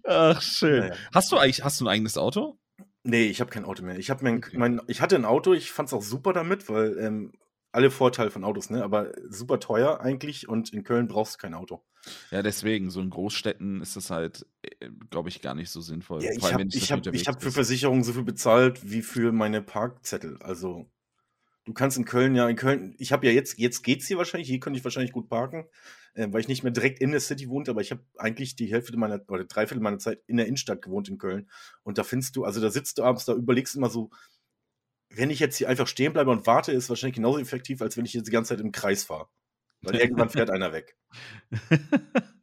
Ach, 0.06 0.42
schön. 0.42 0.80
Naja. 0.80 0.96
Hast 1.14 1.32
du 1.32 1.38
eigentlich, 1.38 1.64
hast 1.64 1.80
du 1.80 1.86
ein 1.86 1.90
eigenes 1.90 2.18
Auto? 2.18 2.58
Nee, 3.04 3.26
ich 3.26 3.42
habe 3.42 3.52
kein 3.52 3.66
Auto 3.66 3.84
mehr. 3.84 3.98
Ich 3.98 4.10
habe 4.10 4.24
mein, 4.24 4.38
Okay. 4.38 4.58
mein, 4.58 4.82
ich 4.88 5.02
hatte 5.02 5.16
ein 5.16 5.26
Auto, 5.26 5.54
ich 5.54 5.72
fand 5.72 5.88
es 5.88 5.94
auch 5.94 6.02
super 6.02 6.34
damit, 6.34 6.70
weil 6.70 6.98
ähm, 6.98 7.34
alle 7.72 7.92
Vorteile 7.92 8.32
von 8.32 8.44
Autos, 8.44 8.70
ne? 8.70 8.84
Aber 8.84 9.12
super 9.30 9.60
teuer 9.60 10.00
eigentlich 10.00 10.48
und 10.48 10.72
in 10.72 10.84
Köln 10.84 11.08
brauchst 11.08 11.36
du 11.36 11.38
kein 11.40 11.54
Auto. 11.54 11.84
Ja, 12.32 12.44
deswegen, 12.44 12.90
so 12.90 13.02
in 13.02 13.10
Großstädten 13.10 13.82
ist 13.82 13.96
das 13.96 14.10
halt, 14.10 14.46
glaube 15.10 15.30
ich, 15.30 15.42
gar 15.42 15.56
nicht 15.56 15.70
so 15.70 15.82
sinnvoll. 15.82 16.24
Ja, 16.24 16.32
ich 16.32 16.54
habe 16.54 16.64
ich 16.64 16.92
hab, 16.92 17.06
ich 17.08 17.28
hab 17.28 17.42
für. 17.42 17.52
Versicherungen 17.52 18.04
so 18.04 18.14
viel 18.14 18.24
bezahlt 18.24 18.90
wie 18.90 19.02
für 19.02 19.32
meine 19.32 19.62
Parkzettel. 19.62 20.38
Also 20.42 20.90
du 21.66 21.74
kannst 21.74 21.98
in 21.98 22.06
Köln 22.06 22.36
ja 22.36 22.48
in 22.48 22.56
Köln, 22.56 22.96
ich 23.00 23.12
habe 23.12 23.26
ja 23.26 23.32
jetzt 23.32 23.58
jetzt 23.58 23.84
geht's 23.84 24.08
hier 24.08 24.18
wahrscheinlich, 24.18 24.50
hier 24.50 24.60
könnte 24.60 24.78
ich 24.78 24.84
wahrscheinlich 24.84 25.14
gut 25.14 25.30
parken, 25.30 25.66
äh, 26.14 26.28
weil 26.32 26.42
ich 26.42 26.48
nicht 26.48 26.64
mehr 26.64 26.72
direkt 26.72 27.00
in 27.00 27.12
der 27.12 27.20
City 27.20 27.50
wohnte, 27.50 27.72
aber 27.72 27.82
ich 27.82 27.92
habe 27.92 28.04
eigentlich 28.18 28.56
die 28.56 28.72
Hälfte 28.72 28.96
meiner 28.98 29.22
oder 29.30 29.46
Dreiviertel 29.46 29.82
meiner 29.82 30.00
Zeit 30.00 30.22
in 30.28 30.38
der 30.38 30.48
Innenstadt 30.48 30.82
gewohnt 30.82 31.10
in 31.10 31.18
Köln 31.18 31.50
und 31.84 31.98
da 31.98 32.04
findest 32.04 32.36
du, 32.36 32.44
also 32.46 32.62
da 32.62 32.70
sitzt 32.70 32.98
du 32.98 33.04
abends, 33.04 33.26
da 33.26 33.34
überlegst 33.34 33.76
du 33.76 33.80
immer 33.80 33.90
so, 33.90 34.10
wenn 35.10 35.30
ich 35.30 35.40
jetzt 35.40 35.58
hier 35.58 35.70
einfach 35.70 35.88
stehen 35.88 36.14
bleibe 36.14 36.32
und 36.32 36.48
warte, 36.48 36.72
ist 36.72 36.90
wahrscheinlich 36.90 37.16
genauso 37.16 37.40
effektiv, 37.40 37.82
als 37.82 37.98
wenn 37.98 38.06
ich 38.06 38.14
jetzt 38.14 38.28
die 38.28 38.32
ganze 38.32 38.50
Zeit 38.56 38.62
im 38.62 38.72
Kreis 38.72 39.04
fahre. 39.04 39.28
Weil 39.82 39.96
irgendwann 39.96 40.30
fährt 40.30 40.50
einer 40.50 40.72
weg. 40.72 40.98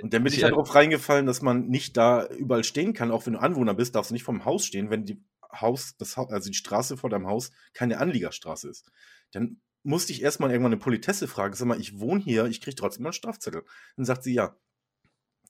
Und 0.00 0.14
dann 0.14 0.24
bin 0.24 0.32
Ich 0.32 0.42
er- 0.42 0.48
darauf 0.48 0.74
reingefallen, 0.74 1.26
dass 1.26 1.42
man 1.42 1.68
nicht 1.68 1.96
da 1.98 2.26
überall 2.28 2.64
stehen 2.64 2.94
kann, 2.94 3.10
auch 3.10 3.26
wenn 3.26 3.34
du 3.34 3.40
Anwohner 3.40 3.74
bist, 3.74 3.94
darfst 3.94 4.10
du 4.10 4.14
nicht 4.14 4.24
vom 4.24 4.46
Haus 4.46 4.64
stehen, 4.64 4.88
wenn 4.88 5.04
die 5.04 5.22
Haus, 5.52 5.96
das 5.98 6.16
also 6.16 6.48
die 6.48 6.56
Straße 6.56 6.96
vor 6.96 7.10
deinem 7.10 7.26
Haus 7.26 7.50
keine 7.74 7.98
Anliegerstraße 7.98 8.70
ist. 8.70 8.90
Dann 9.32 9.60
musste 9.82 10.12
ich 10.12 10.22
erstmal 10.22 10.50
irgendwann 10.50 10.72
eine 10.72 10.80
Politesse 10.80 11.28
fragen, 11.28 11.54
sag 11.54 11.66
mal, 11.66 11.80
ich 11.80 11.98
wohne 11.98 12.22
hier, 12.22 12.46
ich 12.46 12.60
kriege 12.60 12.76
trotzdem 12.76 13.06
einen 13.06 13.12
Strafzettel. 13.12 13.64
Dann 13.96 14.04
sagt 14.04 14.22
sie, 14.22 14.34
ja, 14.34 14.56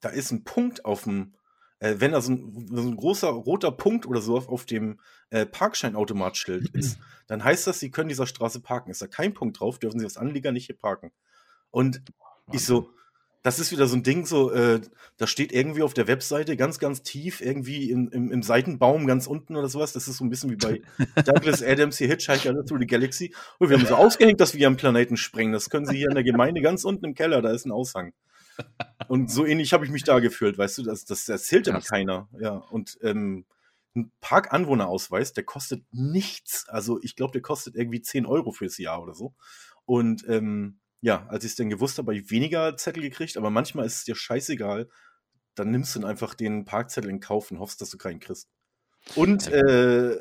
da 0.00 0.08
ist 0.08 0.30
ein 0.30 0.44
Punkt 0.44 0.84
auf 0.84 1.04
dem, 1.04 1.34
äh, 1.78 1.96
wenn 1.98 2.12
da 2.12 2.20
so 2.20 2.32
ein, 2.32 2.68
so 2.70 2.82
ein 2.82 2.96
großer 2.96 3.28
roter 3.28 3.72
Punkt 3.72 4.06
oder 4.06 4.20
so 4.20 4.36
auf, 4.36 4.48
auf 4.48 4.64
dem 4.64 5.00
äh, 5.30 5.46
Parkscheinautomatschild 5.46 6.68
ist, 6.74 6.98
dann 7.26 7.44
heißt 7.44 7.66
das, 7.66 7.80
Sie 7.80 7.90
können 7.90 8.08
dieser 8.08 8.26
Straße 8.26 8.60
parken. 8.60 8.90
Ist 8.90 9.02
da 9.02 9.06
kein 9.06 9.34
Punkt 9.34 9.60
drauf, 9.60 9.78
dürfen 9.78 9.98
Sie 9.98 10.04
als 10.04 10.16
Anlieger 10.16 10.52
nicht 10.52 10.66
hier 10.66 10.78
parken. 10.78 11.12
Und 11.70 12.02
ich 12.52 12.64
so, 12.64 12.90
das 13.42 13.58
ist 13.58 13.72
wieder 13.72 13.86
so 13.86 13.96
ein 13.96 14.04
Ding, 14.04 14.24
so, 14.24 14.52
äh, 14.52 14.80
da 15.16 15.26
steht 15.26 15.52
irgendwie 15.52 15.82
auf 15.82 15.94
der 15.94 16.06
Webseite 16.06 16.56
ganz, 16.56 16.78
ganz 16.78 17.02
tief, 17.02 17.40
irgendwie 17.40 17.90
in, 17.90 18.08
im, 18.08 18.30
im 18.30 18.42
Seitenbaum 18.42 19.06
ganz 19.06 19.26
unten 19.26 19.56
oder 19.56 19.68
sowas. 19.68 19.92
Das 19.92 20.06
ist 20.06 20.18
so 20.18 20.24
ein 20.24 20.30
bisschen 20.30 20.50
wie 20.50 20.56
bei 20.56 20.80
Douglas 21.24 21.62
Adams 21.62 21.98
hier 21.98 22.06
Hitchhiker 22.06 22.64
Through 22.64 22.78
the 22.80 22.86
Galaxy. 22.86 23.34
Und 23.58 23.70
wir 23.70 23.78
haben 23.78 23.86
so 23.86 23.96
ausgehängt, 23.96 24.40
dass 24.40 24.54
wir 24.54 24.66
am 24.68 24.76
Planeten 24.76 25.16
sprengen. 25.16 25.52
Das 25.52 25.70
können 25.70 25.86
Sie 25.86 25.96
hier 25.96 26.08
in 26.08 26.14
der 26.14 26.24
Gemeinde 26.24 26.60
ganz 26.60 26.84
unten 26.84 27.04
im 27.04 27.14
Keller, 27.14 27.42
da 27.42 27.50
ist 27.50 27.66
ein 27.66 27.72
Aushang. 27.72 28.12
Und 29.08 29.30
so 29.30 29.44
ähnlich 29.44 29.72
habe 29.72 29.84
ich 29.84 29.90
mich 29.90 30.04
da 30.04 30.20
gefühlt, 30.20 30.56
weißt 30.56 30.78
du, 30.78 30.82
das, 30.82 31.04
das 31.04 31.28
erzählt 31.28 31.68
aber 31.68 31.78
Krass. 31.78 31.88
keiner. 31.88 32.28
Ja, 32.38 32.52
und 32.52 32.98
ähm, 33.02 33.44
ein 33.94 34.12
Parkanwohnerausweis, 34.20 35.32
der 35.32 35.44
kostet 35.44 35.82
nichts. 35.90 36.68
Also 36.68 37.00
ich 37.02 37.16
glaube, 37.16 37.32
der 37.32 37.42
kostet 37.42 37.74
irgendwie 37.74 38.02
10 38.02 38.24
Euro 38.24 38.52
fürs 38.52 38.78
Jahr 38.78 39.02
oder 39.02 39.14
so. 39.14 39.34
Und 39.84 40.24
ähm, 40.28 40.78
ja, 41.02 41.26
als 41.28 41.44
ich 41.44 41.50
es 41.50 41.56
dann 41.56 41.68
gewusst 41.68 41.98
habe, 41.98 42.12
habe 42.12 42.18
ich 42.18 42.30
weniger 42.30 42.76
Zettel 42.76 43.02
gekriegt, 43.02 43.36
aber 43.36 43.50
manchmal 43.50 43.84
ist 43.84 43.96
es 43.96 44.04
dir 44.04 44.14
scheißegal. 44.14 44.88
Dann 45.56 45.70
nimmst 45.70 45.94
du 45.94 46.00
dann 46.00 46.08
einfach 46.08 46.34
den 46.34 46.64
Parkzettel 46.64 47.10
in 47.10 47.20
Kauf 47.20 47.50
und 47.50 47.58
hoffst, 47.58 47.80
dass 47.80 47.90
du 47.90 47.98
keinen 47.98 48.20
kriegst. 48.20 48.48
Und 49.16 49.48
äh, 49.48 50.18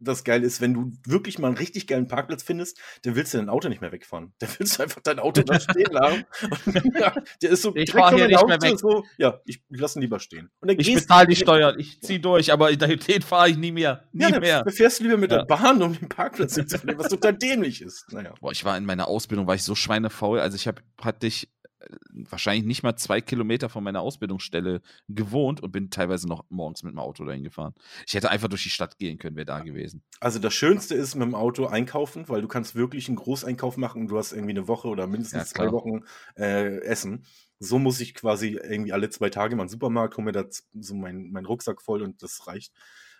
das 0.00 0.24
Geile 0.24 0.46
ist, 0.46 0.60
wenn 0.60 0.74
du 0.74 0.92
wirklich 1.06 1.38
mal 1.38 1.48
einen 1.48 1.56
richtig 1.56 1.86
geilen 1.86 2.06
Parkplatz 2.08 2.42
findest, 2.42 2.78
dann 3.02 3.16
willst 3.16 3.34
du 3.34 3.38
dein 3.38 3.48
Auto 3.48 3.68
nicht 3.68 3.80
mehr 3.80 3.92
wegfahren. 3.92 4.32
Dann 4.38 4.48
willst 4.58 4.78
du 4.78 4.82
einfach 4.84 5.00
dein 5.02 5.18
Auto 5.18 5.42
da 5.42 5.58
stehen 5.60 5.90
lassen. 5.90 6.24
Ja, 6.98 7.14
der 7.42 7.50
ist 7.50 7.62
so 7.62 7.70
Ich 7.70 7.90
direkt 7.90 7.90
fahr 7.92 8.10
vor 8.10 8.18
hier 8.18 8.28
der 8.28 8.36
nicht 8.38 8.46
mehr 8.46 8.56
Haustür 8.56 8.70
weg. 8.72 8.78
So, 8.78 9.04
ja, 9.16 9.40
ich 9.44 9.62
lass 9.70 9.96
ihn 9.96 10.02
lieber 10.02 10.20
stehen. 10.20 10.50
Und 10.60 10.70
dann 10.70 10.78
Ich 10.78 10.86
gehst- 10.86 11.06
bezahle 11.08 11.26
die 11.28 11.36
Steuern, 11.36 11.78
ich 11.78 12.00
zieh 12.00 12.18
durch, 12.20 12.52
aber 12.52 12.74
den 12.74 13.22
fahre 13.22 13.50
ich 13.50 13.56
nie 13.56 13.72
mehr. 13.72 14.04
Nie 14.12 14.22
Ja, 14.22 14.30
dann 14.30 14.40
mehr. 14.40 14.64
fährst 14.68 15.00
du 15.00 15.04
lieber 15.04 15.16
mit 15.16 15.30
Ja. 15.32 15.38
der 15.38 15.44
Bahn, 15.46 15.82
um 15.82 15.96
den 15.98 16.08
Parkplatz 16.08 16.54
zu 16.54 16.64
finden, 16.66 16.98
was 16.98 17.08
total 17.08 17.34
dämlich 17.34 17.82
ist. 17.82 18.06
Naja. 18.12 18.34
Boah, 18.40 18.52
ich 18.52 18.64
war 18.64 18.76
in 18.76 18.84
meiner 18.84 19.08
Ausbildung, 19.08 19.46
war 19.46 19.54
ich 19.54 19.62
so 19.62 19.74
schweinefaul. 19.74 20.40
Also 20.40 20.56
ich 20.56 20.66
habe 20.68 20.82
praktisch 20.96 21.44
äh, 21.44 21.46
wahrscheinlich 22.10 22.64
nicht 22.64 22.82
mal 22.82 22.96
zwei 22.96 23.20
Kilometer 23.20 23.68
von 23.68 23.84
meiner 23.84 24.00
Ausbildungsstelle 24.00 24.82
gewohnt 25.08 25.62
und 25.62 25.70
bin 25.70 25.90
teilweise 25.90 26.28
noch 26.28 26.44
morgens 26.48 26.82
mit 26.82 26.92
dem 26.92 26.98
Auto 26.98 27.24
dahin 27.24 27.44
gefahren. 27.44 27.74
Ich 28.06 28.14
hätte 28.14 28.30
einfach 28.30 28.48
durch 28.48 28.64
die 28.64 28.70
Stadt 28.70 28.98
gehen 28.98 29.18
können, 29.18 29.36
wäre 29.36 29.46
da 29.46 29.60
gewesen. 29.60 30.02
Also 30.20 30.38
das 30.38 30.54
Schönste 30.54 30.94
ist 30.94 31.14
mit 31.14 31.26
dem 31.26 31.34
Auto 31.34 31.66
einkaufen, 31.66 32.28
weil 32.28 32.42
du 32.42 32.48
kannst 32.48 32.74
wirklich 32.74 33.08
einen 33.08 33.16
Großeinkauf 33.16 33.76
machen 33.76 34.02
und 34.02 34.08
du 34.08 34.18
hast 34.18 34.32
irgendwie 34.32 34.50
eine 34.50 34.68
Woche 34.68 34.88
oder 34.88 35.06
mindestens 35.06 35.38
Ja, 35.40 35.46
zwei. 35.46 35.72
Wochen 35.72 36.04
äh, 36.36 36.80
Essen. 36.80 37.24
So 37.60 37.78
muss 37.78 38.00
ich 38.00 38.14
quasi 38.14 38.58
irgendwie 38.62 38.92
alle 38.92 39.10
zwei 39.10 39.30
Tage 39.30 39.56
mal 39.56 39.62
in 39.62 39.66
den 39.66 39.72
Supermarkt, 39.72 40.16
hole 40.16 40.24
mir 40.24 40.32
da 40.32 40.44
so 40.80 40.94
meinen 40.94 41.30
mein 41.32 41.44
Rucksack 41.44 41.82
voll 41.82 42.02
und 42.02 42.22
das 42.22 42.46
reicht. 42.46 42.72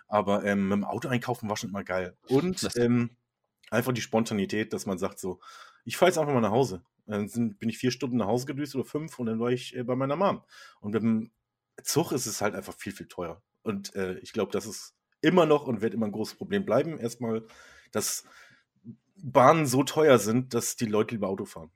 Aber 0.07 0.45
ähm, 0.45 0.69
mit 0.69 0.77
dem 0.79 0.85
Auto 0.85 1.09
einkaufen 1.09 1.49
war 1.49 1.57
schon 1.57 1.71
mal 1.71 1.85
geil. 1.85 2.17
Und 2.29 2.69
ähm, 2.77 3.11
einfach 3.71 3.93
die 3.93 4.01
Spontanität, 4.01 4.73
dass 4.73 4.87
man 4.87 4.99
sagt 4.99 5.19
so, 5.19 5.41
ich 5.85 5.97
fahre 5.97 6.11
jetzt 6.11 6.19
einfach 6.19 6.33
mal 6.33 6.41
nach 6.41 6.51
Hause. 6.51 6.83
Dann 7.09 7.29
sind, 7.29 7.59
bin 7.59 7.69
ich 7.69 7.79
vier 7.79 7.91
Stunden 7.91 8.19
nach 8.19 8.27
Hause 8.27 8.47
gedüst 8.47 8.75
oder 8.75 8.85
fünf 8.85 9.19
und 9.19 9.27
dann 9.27 9.41
war 9.41 9.51
ich 9.51 9.75
äh, 9.75 9.83
bei 9.83 9.97
meiner 9.97 10.17
Mom. 10.17 10.43
Und 10.81 10.93
mit 10.93 11.03
dem 11.03 11.31
Zug 11.83 12.13
ist 12.13 12.27
es 12.27 12.41
halt 12.41 12.55
einfach 12.55 12.75
viel, 12.75 12.93
viel 12.93 13.09
teuer. 13.09 13.43
Und 13.63 13.95
äh, 13.95 14.19
ich 14.19 14.33
glaube, 14.33 14.53
das 14.53 14.67
ist 14.67 14.95
immer 15.21 15.47
noch 15.47 15.67
und 15.67 15.81
wird 15.81 15.95
immer 15.95 16.07
ein 16.07 16.13
großes 16.13 16.37
Problem 16.37 16.65
bleiben. 16.65 16.99
Erstmal, 16.99 17.45
dass 17.93 18.25
Bahnen 19.17 19.67
so 19.67 19.83
teuer 19.83 20.19
sind, 20.19 20.55
dass 20.55 20.77
die 20.77 20.87
Leute 20.87 21.15
lieber 21.15 21.29
Auto 21.29 21.45
fahren. 21.45 21.71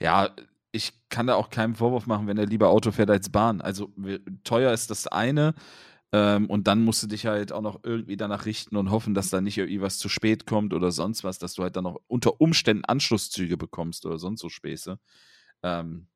Ja, 0.00 0.34
ich 0.72 0.92
kann 1.08 1.26
da 1.26 1.34
auch 1.34 1.50
keinen 1.50 1.74
Vorwurf 1.74 2.06
machen, 2.06 2.26
wenn 2.26 2.38
er 2.38 2.46
lieber 2.46 2.68
Auto 2.68 2.90
fährt 2.90 3.10
als 3.10 3.30
Bahn. 3.30 3.60
Also 3.60 3.92
teuer 4.42 4.72
ist 4.72 4.90
das 4.90 5.06
eine. 5.06 5.54
Ähm, 6.14 6.46
und 6.46 6.68
dann 6.68 6.84
musst 6.84 7.02
du 7.02 7.08
dich 7.08 7.26
halt 7.26 7.50
auch 7.50 7.60
noch 7.60 7.80
irgendwie 7.82 8.16
danach 8.16 8.46
richten 8.46 8.76
und 8.76 8.92
hoffen, 8.92 9.14
dass 9.14 9.30
da 9.30 9.40
nicht 9.40 9.58
irgendwie 9.58 9.80
was 9.80 9.98
zu 9.98 10.08
spät 10.08 10.46
kommt 10.46 10.72
oder 10.72 10.92
sonst 10.92 11.24
was, 11.24 11.40
dass 11.40 11.54
du 11.54 11.64
halt 11.64 11.74
dann 11.74 11.82
noch 11.82 12.00
unter 12.06 12.40
Umständen 12.40 12.84
Anschlusszüge 12.84 13.56
bekommst 13.56 14.06
oder 14.06 14.20
sonst 14.20 14.40
so 14.40 14.48
Späße. 14.48 15.00
Ähm, 15.64 16.06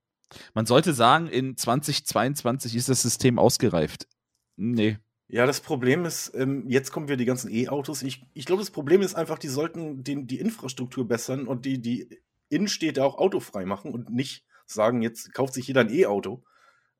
man 0.54 0.66
sollte 0.66 0.94
sagen, 0.94 1.26
in 1.26 1.56
2022 1.56 2.76
ist 2.76 2.88
das 2.88 3.02
System 3.02 3.40
ausgereift. 3.40 4.06
Nee. 4.54 4.98
Ja, 5.26 5.46
das 5.46 5.60
Problem 5.60 6.04
ist, 6.04 6.32
ähm, 6.36 6.68
jetzt 6.68 6.92
kommen 6.92 7.08
wir 7.08 7.16
die 7.16 7.24
ganzen 7.24 7.50
E-Autos. 7.50 8.02
Ich, 8.02 8.24
ich 8.34 8.44
glaube, 8.44 8.62
das 8.62 8.70
Problem 8.70 9.02
ist 9.02 9.16
einfach, 9.16 9.40
die 9.40 9.48
sollten 9.48 10.04
den, 10.04 10.28
die 10.28 10.38
Infrastruktur 10.38 11.08
bessern 11.08 11.48
und 11.48 11.64
die, 11.64 11.82
die 11.82 12.20
Innenstädte 12.50 13.02
auch 13.02 13.18
autofrei 13.18 13.64
machen 13.64 13.92
und 13.92 14.10
nicht 14.10 14.44
sagen, 14.64 15.02
jetzt 15.02 15.34
kauft 15.34 15.54
sich 15.54 15.66
jeder 15.66 15.80
ein 15.80 15.92
E-Auto. 15.92 16.44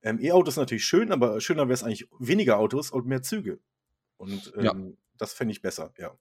Ähm, 0.03 0.19
E-Auto 0.21 0.49
ist 0.49 0.57
natürlich 0.57 0.85
schön, 0.85 1.13
aber 1.13 1.41
schöner 1.41 1.63
wäre 1.65 1.75
es 1.75 1.83
eigentlich 1.83 2.09
weniger 2.19 2.59
Autos 2.59 2.91
und 2.91 3.07
mehr 3.07 3.23
Züge. 3.23 3.61
Und 4.19 4.53
ähm, 4.57 4.65
Ja. 4.65 4.75
das 5.19 5.33
fände 5.35 5.53
ich 5.53 5.63
besser, 5.63 5.93
ja. 5.99 6.17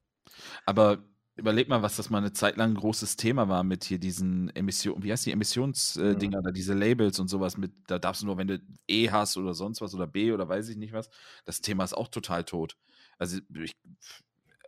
Aber 0.65 1.03
überleg 1.35 1.69
mal, 1.69 1.81
was 1.83 1.97
das 1.97 2.09
mal 2.09 2.17
eine 2.19 2.33
Zeit 2.33 2.57
lang 2.57 2.71
ein 2.71 2.75
großes 2.75 3.15
Thema 3.15 3.47
war 3.47 3.63
mit 3.63 3.83
hier 3.83 3.99
diesen 3.99 4.49
Emissionen, 4.55 5.03
wie 5.03 5.11
heißt 5.11 5.25
die 5.25 5.31
Emissionsdinger, 5.31 6.39
äh, 6.39 6.43
da, 6.43 6.51
diese 6.51 6.73
Labels 6.73 7.19
und 7.19 7.27
sowas 7.27 7.57
mit, 7.57 7.71
da 7.87 7.99
darfst 7.99 8.23
du 8.23 8.25
nur, 8.25 8.37
wenn 8.37 8.47
du 8.47 8.59
E 8.87 9.09
hast 9.11 9.37
oder 9.37 9.53
sonst 9.53 9.81
was 9.81 9.93
oder 9.93 10.07
B 10.07 10.31
oder 10.31 10.49
weiß 10.49 10.69
ich 10.69 10.77
nicht 10.77 10.93
was, 10.93 11.09
das 11.45 11.61
Thema 11.61 11.83
ist 11.83 11.93
auch 11.93 12.07
total 12.07 12.43
tot. 12.43 12.77
Also 13.19 13.39
ich 13.55 13.75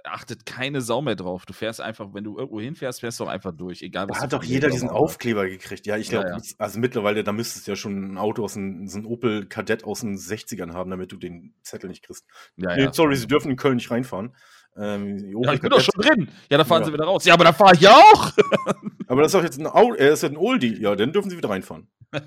achtet 0.03 0.45
keine 0.45 0.81
Sau 0.81 1.01
mehr 1.01 1.15
drauf. 1.15 1.45
Du 1.45 1.53
fährst 1.53 1.81
einfach, 1.81 2.13
wenn 2.13 2.23
du 2.23 2.37
irgendwo 2.37 2.59
hinfährst, 2.61 2.99
fährst 3.01 3.19
du 3.19 3.25
auch 3.25 3.27
einfach 3.29 3.51
durch, 3.51 3.81
egal 3.81 4.07
was 4.09 4.17
Da 4.17 4.23
hat 4.23 4.33
doch 4.33 4.43
jeder 4.43 4.69
diesen 4.69 4.87
drauf 4.89 4.97
hast. 4.97 5.03
Aufkleber 5.15 5.47
gekriegt. 5.47 5.85
Ja, 5.85 5.97
ich 5.97 6.09
Ja, 6.09 6.21
glaube, 6.23 6.37
ja. 6.43 6.53
also 6.57 6.79
mittlerweile, 6.79 7.23
da 7.23 7.31
müsstest 7.31 7.67
du 7.67 7.71
ja 7.71 7.75
schon 7.75 8.13
ein 8.13 8.17
Auto 8.17 8.43
aus 8.43 8.53
den, 8.53 8.87
so 8.87 8.97
ein 8.99 9.05
Opel 9.05 9.45
Kadett 9.47 9.83
aus 9.83 10.01
den 10.01 10.17
60ern 10.17 10.73
haben, 10.73 10.89
damit 10.89 11.11
du 11.11 11.17
den 11.17 11.53
Zettel 11.63 11.89
nicht 11.89 12.03
kriegst. 12.05 12.25
Ja, 12.55 12.75
nee, 12.75 12.83
ja. 12.83 12.93
sorry, 12.93 13.15
sie 13.15 13.27
dürfen 13.27 13.51
in 13.51 13.57
Köln 13.57 13.75
nicht 13.75 13.91
reinfahren. 13.91 14.35
Ähm, 14.77 15.17
Ja, 15.43 15.53
ich 15.53 15.61
bin 15.61 15.69
doch 15.71 15.81
schon 15.81 16.01
drin. 16.01 16.29
Ja, 16.49 16.57
da 16.57 16.63
fahren 16.63 16.81
Ja. 16.83 16.85
sie 16.87 16.93
wieder 16.93 17.05
raus. 17.05 17.25
Ja, 17.25 17.33
aber 17.33 17.43
da 17.43 17.53
fahre 17.53 17.73
ich 17.75 17.81
ja 17.81 17.91
auch. 17.95 18.31
Aber 19.07 19.23
das 19.23 19.33
ist 19.33 19.39
doch 19.39 19.43
jetzt 19.43 19.59
ein, 19.59 19.65
Au 19.65 19.95
äh, 19.95 20.13
ist 20.13 20.21
ja 20.21 20.29
ein 20.29 20.37
Oldie. 20.37 20.79
Ja, 20.79 20.95
dann 20.95 21.11
dürfen 21.11 21.31
sie 21.31 21.37
wieder 21.37 21.49
reinfahren. 21.49 21.87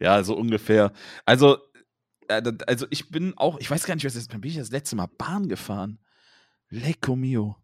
Ja, 0.00 0.22
so 0.24 0.36
ungefähr. 0.36 0.92
Also, 1.24 1.58
also 2.28 2.86
ich 2.90 3.10
bin 3.10 3.36
auch, 3.36 3.58
ich 3.58 3.70
weiß 3.70 3.84
gar 3.84 3.94
nicht, 3.94 4.04
was 4.04 4.14
das, 4.14 4.28
wann 4.30 4.40
bin 4.40 4.50
ich 4.50 4.56
das 4.56 4.70
letzte 4.70 4.96
Mal 4.96 5.08
Bahn 5.18 5.48
gefahren? 5.48 5.98
Lecco 6.68 7.16
mio. 7.16 7.56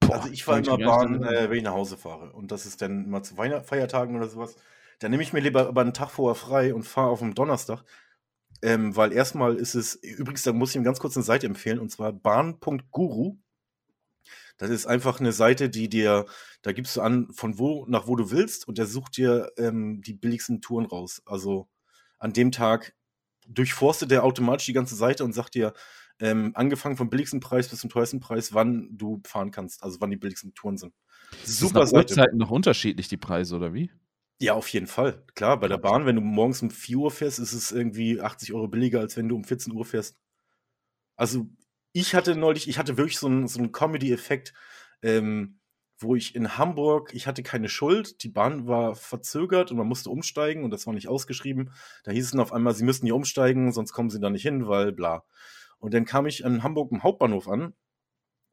Boah, 0.00 0.16
also 0.16 0.28
ich 0.30 0.44
fahre 0.44 0.60
immer 0.60 0.78
Bahn, 0.78 1.22
äh, 1.22 1.50
wenn 1.50 1.58
ich 1.58 1.64
nach 1.64 1.72
Hause 1.72 1.96
fahre. 1.96 2.32
Und 2.32 2.52
das 2.52 2.66
ist 2.66 2.80
dann 2.80 3.04
immer 3.04 3.22
zu 3.22 3.36
Weihnacht 3.36 3.66
Feiertagen 3.66 4.16
oder 4.16 4.28
sowas. 4.28 4.56
Dann 5.00 5.10
nehme 5.10 5.22
ich 5.22 5.32
mir 5.32 5.40
lieber 5.40 5.68
aber 5.68 5.80
einen 5.80 5.94
Tag 5.94 6.10
vorher 6.10 6.34
frei 6.34 6.74
und 6.74 6.84
fahre 6.84 7.10
auf 7.10 7.20
dem 7.20 7.34
Donnerstag. 7.34 7.84
Ähm, 8.62 8.96
weil 8.96 9.12
erstmal 9.12 9.56
ist 9.56 9.74
es, 9.74 9.94
übrigens, 9.94 10.42
da 10.42 10.52
muss 10.52 10.70
ich 10.70 10.76
ihm 10.76 10.84
ganz 10.84 10.98
kurz 10.98 11.16
eine 11.16 11.24
Seite 11.24 11.46
empfehlen, 11.46 11.78
und 11.78 11.90
zwar 11.90 12.12
bahn.guru. 12.12 13.38
Das 14.56 14.70
ist 14.70 14.86
einfach 14.86 15.20
eine 15.20 15.32
Seite, 15.32 15.70
die 15.70 15.88
dir, 15.88 16.26
da 16.62 16.72
gibst 16.72 16.96
du 16.96 17.00
an, 17.00 17.28
von 17.32 17.58
wo 17.58 17.86
nach 17.86 18.08
wo 18.08 18.16
du 18.16 18.32
willst 18.32 18.66
und 18.66 18.78
der 18.78 18.86
sucht 18.86 19.16
dir 19.16 19.52
ähm, 19.56 20.02
die 20.02 20.14
billigsten 20.14 20.60
Touren 20.60 20.86
raus. 20.86 21.22
Also 21.26 21.68
an 22.18 22.32
dem 22.32 22.50
Tag 22.50 22.94
durchforstet 23.48 24.10
der 24.10 24.24
automatisch 24.24 24.66
die 24.66 24.72
ganze 24.72 24.94
Seite 24.94 25.24
und 25.24 25.32
sagt 25.32 25.54
dir, 25.54 25.72
ähm, 26.20 26.52
angefangen 26.54 26.96
vom 26.96 27.10
billigsten 27.10 27.40
Preis 27.40 27.68
bis 27.68 27.80
zum 27.80 27.90
teuersten 27.90 28.20
Preis, 28.20 28.52
wann 28.52 28.88
du 28.96 29.20
fahren 29.24 29.50
kannst, 29.50 29.82
also 29.82 30.00
wann 30.00 30.10
die 30.10 30.16
billigsten 30.16 30.54
Touren 30.54 30.76
sind. 30.76 30.92
Super 31.44 31.82
ist 31.82 31.90
Seite. 31.90 32.12
Uhrzeiten 32.12 32.38
noch 32.38 32.50
unterschiedlich, 32.50 33.08
die 33.08 33.16
Preise, 33.16 33.56
oder 33.56 33.72
wie? 33.74 33.90
Ja, 34.40 34.54
auf 34.54 34.68
jeden 34.68 34.86
Fall. 34.86 35.24
Klar, 35.34 35.58
bei 35.58 35.66
der 35.68 35.78
Bahn, 35.78 36.06
wenn 36.06 36.16
du 36.16 36.22
morgens 36.22 36.62
um 36.62 36.70
4 36.70 36.96
Uhr 36.98 37.10
fährst, 37.10 37.38
ist 37.38 37.52
es 37.52 37.72
irgendwie 37.72 38.20
80 38.20 38.52
Euro 38.52 38.68
billiger, 38.68 39.00
als 39.00 39.16
wenn 39.16 39.28
du 39.28 39.34
um 39.34 39.44
14 39.44 39.72
Uhr 39.72 39.84
fährst. 39.84 40.16
Also, 41.16 41.48
ich 41.92 42.14
hatte 42.14 42.36
neulich, 42.36 42.68
ich 42.68 42.78
hatte 42.78 42.96
wirklich 42.96 43.18
so 43.18 43.26
einen, 43.26 43.48
so 43.48 43.58
einen 43.58 43.72
Comedy-Effekt, 43.72 44.54
ähm, 45.02 45.58
wo 46.00 46.14
ich 46.14 46.34
in 46.34 46.56
Hamburg, 46.56 47.10
ich 47.12 47.26
hatte 47.26 47.42
keine 47.42 47.68
Schuld, 47.68 48.22
die 48.22 48.28
Bahn 48.28 48.66
war 48.66 48.94
verzögert 48.94 49.70
und 49.70 49.76
man 49.78 49.88
musste 49.88 50.10
umsteigen 50.10 50.64
und 50.64 50.70
das 50.70 50.86
war 50.86 50.94
nicht 50.94 51.08
ausgeschrieben. 51.08 51.72
Da 52.04 52.12
hieß 52.12 52.26
es 52.26 52.30
dann 52.30 52.40
auf 52.40 52.52
einmal, 52.52 52.74
sie 52.74 52.84
müssten 52.84 53.06
hier 53.06 53.16
umsteigen, 53.16 53.72
sonst 53.72 53.92
kommen 53.92 54.10
sie 54.10 54.20
da 54.20 54.30
nicht 54.30 54.42
hin, 54.42 54.68
weil 54.68 54.92
bla. 54.92 55.24
Und 55.78 55.94
dann 55.94 56.04
kam 56.04 56.26
ich 56.26 56.44
in 56.44 56.62
Hamburg 56.62 56.92
im 56.92 57.02
Hauptbahnhof 57.02 57.48
an 57.48 57.74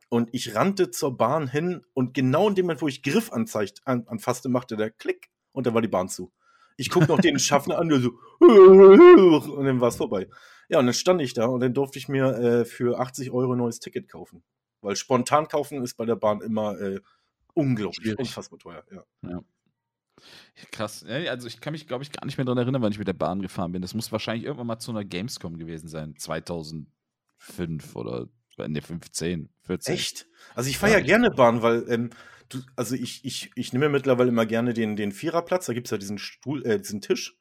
und 0.09 0.29
ich 0.33 0.55
rannte 0.55 0.91
zur 0.91 1.17
Bahn 1.17 1.47
hin 1.47 1.83
und 1.93 2.13
genau 2.13 2.49
in 2.49 2.55
dem 2.55 2.65
Moment, 2.65 2.81
wo 2.81 2.87
ich 2.87 3.03
Griff 3.03 3.31
anzeigt, 3.31 3.81
an, 3.85 4.05
anfasste, 4.07 4.49
machte 4.49 4.75
der 4.75 4.91
Klick 4.91 5.29
und 5.51 5.67
dann 5.67 5.73
war 5.73 5.81
die 5.81 5.87
Bahn 5.87 6.09
zu. 6.09 6.31
Ich 6.77 6.89
gucke 6.89 7.07
noch 7.07 7.19
den 7.19 7.39
Schaffner 7.39 7.77
an, 7.77 7.89
der 7.89 7.99
so, 7.99 8.11
und 8.39 9.65
dann 9.65 9.81
war 9.81 9.89
es 9.89 9.95
vorbei. 9.95 10.27
Ja, 10.67 10.79
und 10.79 10.85
dann 10.85 10.93
stand 10.93 11.21
ich 11.21 11.33
da 11.33 11.45
und 11.45 11.59
dann 11.59 11.73
durfte 11.73 11.99
ich 11.99 12.07
mir 12.07 12.25
äh, 12.37 12.65
für 12.65 12.99
80 12.99 13.31
Euro 13.31 13.53
ein 13.53 13.59
neues 13.59 13.79
Ticket 13.79 14.09
kaufen. 14.09 14.43
Weil 14.81 14.95
spontan 14.95 15.47
kaufen 15.47 15.83
ist 15.83 15.95
bei 15.95 16.05
der 16.05 16.15
Bahn 16.15 16.41
immer 16.41 16.79
äh, 16.79 17.01
unglaublich, 17.55 18.03
Schwierig. 18.03 18.19
unfassbar 18.19 18.59
teuer. 18.59 18.83
Ja. 18.91 19.03
ja. 19.23 19.41
Krass. 20.71 21.03
also 21.05 21.47
ich 21.47 21.59
kann 21.59 21.73
mich, 21.73 21.87
glaube 21.87 22.03
ich, 22.03 22.11
gar 22.11 22.25
nicht 22.25 22.37
mehr 22.37 22.45
daran 22.45 22.59
erinnern, 22.59 22.81
wann 22.81 22.91
ich 22.91 22.99
mit 22.99 23.07
der 23.07 23.13
Bahn 23.13 23.41
gefahren 23.41 23.71
bin. 23.71 23.81
Das 23.81 23.93
muss 23.93 24.11
wahrscheinlich 24.11 24.45
irgendwann 24.45 24.67
mal 24.67 24.79
zu 24.79 24.91
einer 24.91 25.03
Gamescom 25.03 25.57
gewesen 25.57 25.87
sein. 25.87 26.15
2005 26.15 27.95
oder 27.95 28.29
ne, 28.57 28.81
15, 28.81 29.49
14. 29.63 29.93
Echt? 29.93 30.27
Also 30.53 30.69
ich 30.69 30.77
fahre 30.77 30.93
ja 30.93 30.99
gerne 31.01 31.31
Bahn, 31.31 31.61
weil 31.61 31.85
ähm, 31.89 32.11
du, 32.49 32.59
also 32.75 32.95
ich, 32.95 33.25
ich, 33.25 33.51
ich 33.55 33.73
nehme 33.73 33.89
mittlerweile 33.89 34.29
immer 34.29 34.45
gerne 34.45 34.73
den, 34.73 34.95
den 34.95 35.11
Viererplatz, 35.11 35.65
da 35.65 35.73
gibt 35.73 35.87
es 35.87 35.91
ja 35.91 35.97
diesen 35.97 36.17
Stuhl, 36.17 36.65
äh, 36.65 36.79
diesen 36.79 37.01
Tisch, 37.01 37.37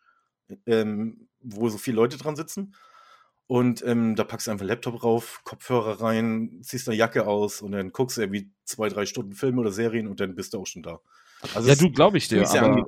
ähm, 0.66 1.28
wo 1.40 1.68
so 1.68 1.78
viele 1.78 1.96
Leute 1.96 2.18
dran 2.18 2.36
sitzen. 2.36 2.74
Und 3.46 3.84
ähm, 3.86 4.16
da 4.16 4.24
packst 4.24 4.46
du 4.46 4.50
einfach 4.50 4.64
Laptop 4.64 5.04
rauf, 5.04 5.42
Kopfhörer 5.44 6.00
rein, 6.00 6.60
ziehst 6.62 6.88
eine 6.88 6.96
Jacke 6.96 7.26
aus 7.26 7.60
und 7.60 7.72
dann 7.72 7.92
guckst 7.92 8.16
du 8.16 8.22
irgendwie 8.22 8.50
zwei, 8.64 8.88
drei 8.88 9.04
Stunden 9.04 9.34
Filme 9.34 9.60
oder 9.60 9.70
Serien 9.70 10.08
und 10.08 10.20
dann 10.20 10.34
bist 10.34 10.54
du 10.54 10.60
auch 10.60 10.66
schon 10.66 10.82
da. 10.82 11.00
Also 11.54 11.68
ja, 11.68 11.74
du 11.74 11.90
glaube 11.90 12.16
ich 12.16 12.28
dir. 12.28 12.48
Aber, 12.48 12.86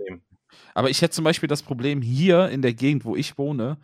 aber, 0.73 0.91
ich 0.91 1.03
hätte 1.03 1.15
zum 1.15 1.25
Beispiel 1.25 1.49
das 1.49 1.63
Problem 1.63 2.01
hier 2.01 2.49
in 2.49 2.63
der 2.63 2.73
Gegend, 2.73 3.05
wo 3.05 3.17
ich 3.17 3.37
wohne, 3.37 3.79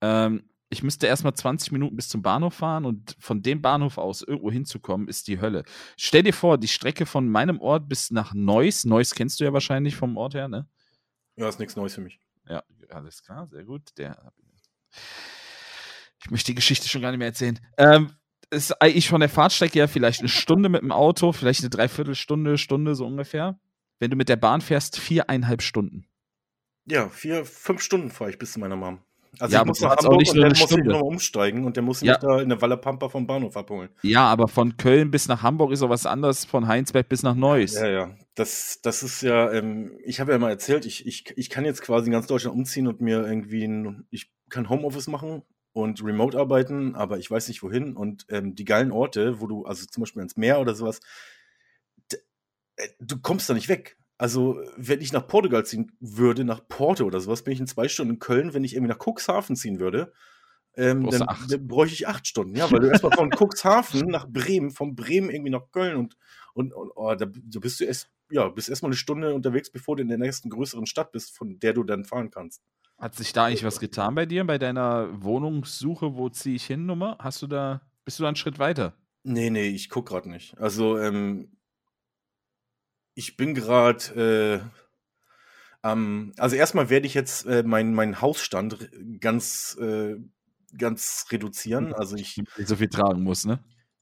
ähm, 0.00 0.44
ich 0.72 0.82
müsste 0.82 1.06
erstmal 1.06 1.34
20 1.34 1.72
Minuten 1.72 1.96
bis 1.96 2.08
zum 2.08 2.22
Bahnhof 2.22 2.54
fahren 2.54 2.86
und 2.86 3.16
von 3.18 3.42
dem 3.42 3.60
Bahnhof 3.60 3.98
aus 3.98 4.22
irgendwo 4.22 4.50
hinzukommen, 4.50 5.08
ist 5.08 5.28
die 5.28 5.40
Hölle. 5.40 5.64
Stell 5.98 6.22
dir 6.22 6.32
vor, 6.32 6.56
die 6.56 6.68
Strecke 6.68 7.04
von 7.04 7.28
meinem 7.28 7.60
Ort 7.60 7.88
bis 7.88 8.10
nach 8.10 8.32
Neuss, 8.32 8.84
Neuss 8.84 9.14
kennst 9.14 9.40
du 9.40 9.44
ja 9.44 9.52
wahrscheinlich 9.52 9.96
vom 9.96 10.16
Ort 10.16 10.34
her, 10.34 10.48
ne? 10.48 10.66
Ja, 11.36 11.48
ist 11.48 11.58
nichts 11.58 11.76
Neues 11.76 11.94
für 11.94 12.00
mich. 12.00 12.20
Ja, 12.48 12.62
alles 12.88 13.22
klar, 13.22 13.48
sehr 13.48 13.64
gut. 13.64 13.82
Der, 13.98 14.32
ich 16.24 16.30
möchte 16.30 16.52
die 16.52 16.56
Geschichte 16.56 16.88
schon 16.88 17.02
gar 17.02 17.10
nicht 17.10 17.18
mehr 17.18 17.28
erzählen. 17.28 17.58
Ähm, 17.76 18.12
ist 18.50 18.80
eigentlich 18.82 19.08
von 19.08 19.20
der 19.20 19.28
Fahrtstrecke 19.28 19.78
ja 19.78 19.86
vielleicht 19.86 20.20
eine 20.20 20.28
Stunde 20.28 20.68
mit 20.68 20.82
dem 20.82 20.92
Auto, 20.92 21.32
vielleicht 21.32 21.60
eine 21.60 21.70
Dreiviertelstunde, 21.70 22.58
Stunde 22.58 22.94
so 22.94 23.06
ungefähr. 23.06 23.58
Wenn 23.98 24.10
du 24.10 24.16
mit 24.16 24.28
der 24.28 24.36
Bahn 24.36 24.60
fährst, 24.60 24.98
viereinhalb 24.98 25.62
Stunden. 25.62 26.06
Ja, 26.86 27.08
vier, 27.08 27.44
fünf 27.44 27.80
Stunden 27.80 28.10
fahre 28.10 28.30
ich 28.30 28.38
bis 28.38 28.52
zu 28.52 28.60
meiner 28.60 28.76
Mom. 28.76 29.00
Also 29.38 29.54
ja, 29.54 29.62
ich 29.62 29.66
muss 29.66 29.80
nach 29.80 29.96
Hamburg 29.96 30.28
und 30.28 30.36
dann 30.36 30.48
muss 30.48 30.70
ich 30.70 30.76
nochmal 30.76 31.02
umsteigen 31.02 31.64
und 31.64 31.76
der 31.76 31.82
muss 31.82 32.02
ja. 32.02 32.12
mich 32.12 32.20
da 32.20 32.40
in 32.40 32.50
der 32.50 32.60
Wallerpampa 32.60 33.08
vom 33.08 33.26
Bahnhof 33.26 33.56
abholen. 33.56 33.88
Ja, 34.02 34.26
aber 34.26 34.46
von 34.46 34.76
Köln 34.76 35.10
bis 35.10 35.26
nach 35.26 35.42
Hamburg 35.42 35.72
ist 35.72 35.82
auch 35.82 35.88
was 35.88 36.04
anderes, 36.04 36.44
von 36.44 36.66
Heinsberg 36.66 37.08
bis 37.08 37.22
nach 37.22 37.34
Neuss. 37.34 37.74
Ja, 37.76 37.88
ja. 37.88 38.16
Das, 38.34 38.80
das 38.82 39.02
ist 39.02 39.22
ja, 39.22 39.50
ähm, 39.50 39.96
ich 40.04 40.20
habe 40.20 40.32
ja 40.32 40.38
mal 40.38 40.50
erzählt, 40.50 40.84
ich, 40.84 41.06
ich, 41.06 41.32
ich 41.36 41.48
kann 41.48 41.64
jetzt 41.64 41.80
quasi 41.80 42.06
in 42.06 42.12
ganz 42.12 42.26
Deutschland 42.26 42.56
umziehen 42.56 42.86
und 42.86 43.00
mir 43.00 43.26
irgendwie, 43.26 43.64
ein, 43.64 44.06
ich 44.10 44.30
kann 44.50 44.68
Homeoffice 44.68 45.06
machen 45.06 45.42
und 45.72 46.04
remote 46.04 46.38
arbeiten, 46.38 46.94
aber 46.94 47.18
ich 47.18 47.30
weiß 47.30 47.48
nicht 47.48 47.62
wohin. 47.62 47.96
Und 47.96 48.26
ähm, 48.28 48.54
die 48.54 48.64
geilen 48.64 48.92
Orte, 48.92 49.40
wo 49.40 49.46
du, 49.46 49.64
also 49.64 49.86
zum 49.86 50.02
Beispiel 50.02 50.22
ins 50.22 50.36
Meer 50.36 50.60
oder 50.60 50.74
sowas, 50.74 51.00
äh, 52.76 52.88
du 53.00 53.20
kommst 53.20 53.48
da 53.48 53.54
nicht 53.54 53.68
weg. 53.68 53.96
Also, 54.18 54.60
wenn 54.76 55.00
ich 55.00 55.12
nach 55.12 55.26
Portugal 55.26 55.66
ziehen 55.66 55.92
würde, 55.98 56.44
nach 56.44 56.66
Porto 56.68 57.04
oder 57.04 57.20
sowas, 57.20 57.42
bin 57.42 57.54
ich 57.54 57.60
in 57.60 57.66
zwei 57.66 57.88
Stunden 57.88 58.14
in 58.14 58.18
Köln. 58.20 58.54
Wenn 58.54 58.62
ich 58.62 58.74
irgendwie 58.74 58.92
nach 58.92 59.04
Cuxhaven 59.04 59.56
ziehen 59.56 59.80
würde, 59.80 60.12
ähm, 60.76 61.10
dann, 61.10 61.26
dann 61.48 61.66
bräuchte 61.66 61.94
ich 61.94 62.06
acht 62.06 62.26
Stunden. 62.26 62.54
Ja, 62.54 62.70
weil 62.70 62.80
du 62.80 62.88
erstmal 62.88 63.12
von 63.12 63.30
Cuxhaven 63.30 64.08
nach 64.08 64.28
Bremen, 64.28 64.70
von 64.70 64.94
Bremen 64.94 65.28
irgendwie 65.28 65.50
nach 65.50 65.70
Köln 65.72 65.96
und, 65.96 66.16
und, 66.54 66.72
und 66.72 66.92
oh, 66.94 67.14
da, 67.14 67.26
da 67.26 67.58
bist 67.58 67.80
du 67.80 67.84
erst, 67.84 68.10
ja, 68.30 68.48
bist 68.48 68.68
erstmal 68.68 68.90
eine 68.90 68.96
Stunde 68.96 69.34
unterwegs, 69.34 69.70
bevor 69.70 69.96
du 69.96 70.02
in 70.02 70.08
der 70.08 70.18
nächsten 70.18 70.50
größeren 70.50 70.86
Stadt 70.86 71.12
bist, 71.12 71.36
von 71.36 71.58
der 71.58 71.72
du 71.72 71.82
dann 71.82 72.04
fahren 72.04 72.30
kannst. 72.30 72.62
Hat 73.02 73.16
sich 73.16 73.32
da 73.32 73.46
eigentlich 73.46 73.64
was 73.64 73.80
getan 73.80 74.14
bei 74.14 74.26
dir, 74.26 74.46
bei 74.46 74.58
deiner 74.58 75.08
Wohnungssuche? 75.20 76.14
Wo 76.14 76.28
ziehe 76.28 76.54
ich 76.54 76.64
hin, 76.64 76.86
Nummer? 76.86 77.18
Hast 77.18 77.42
du 77.42 77.48
da, 77.48 77.80
bist 78.04 78.20
du 78.20 78.22
da 78.22 78.28
einen 78.28 78.36
Schritt 78.36 78.60
weiter? 78.60 78.94
Nee, 79.24 79.50
nee, 79.50 79.66
ich 79.66 79.90
gucke 79.90 80.12
gerade 80.12 80.30
nicht. 80.30 80.56
Also, 80.58 80.96
ähm, 80.98 81.50
ich 83.14 83.36
bin 83.36 83.54
gerade 83.56 84.62
äh, 85.82 85.88
ähm, 85.88 86.32
also 86.36 86.54
erstmal 86.54 86.90
werde 86.90 87.08
ich 87.08 87.14
jetzt 87.14 87.44
äh, 87.46 87.64
meinen 87.64 87.92
mein 87.92 88.20
Hausstand 88.20 88.88
ganz, 89.20 89.76
äh, 89.80 90.14
ganz 90.78 91.26
reduzieren. 91.32 91.86
Hm. 91.86 91.94
Also 91.94 92.14
ich. 92.14 92.36
Nicht 92.36 92.68
so 92.68 92.76
viel 92.76 92.88
tragen 92.88 93.24
muss, 93.24 93.44
ne? 93.44 93.58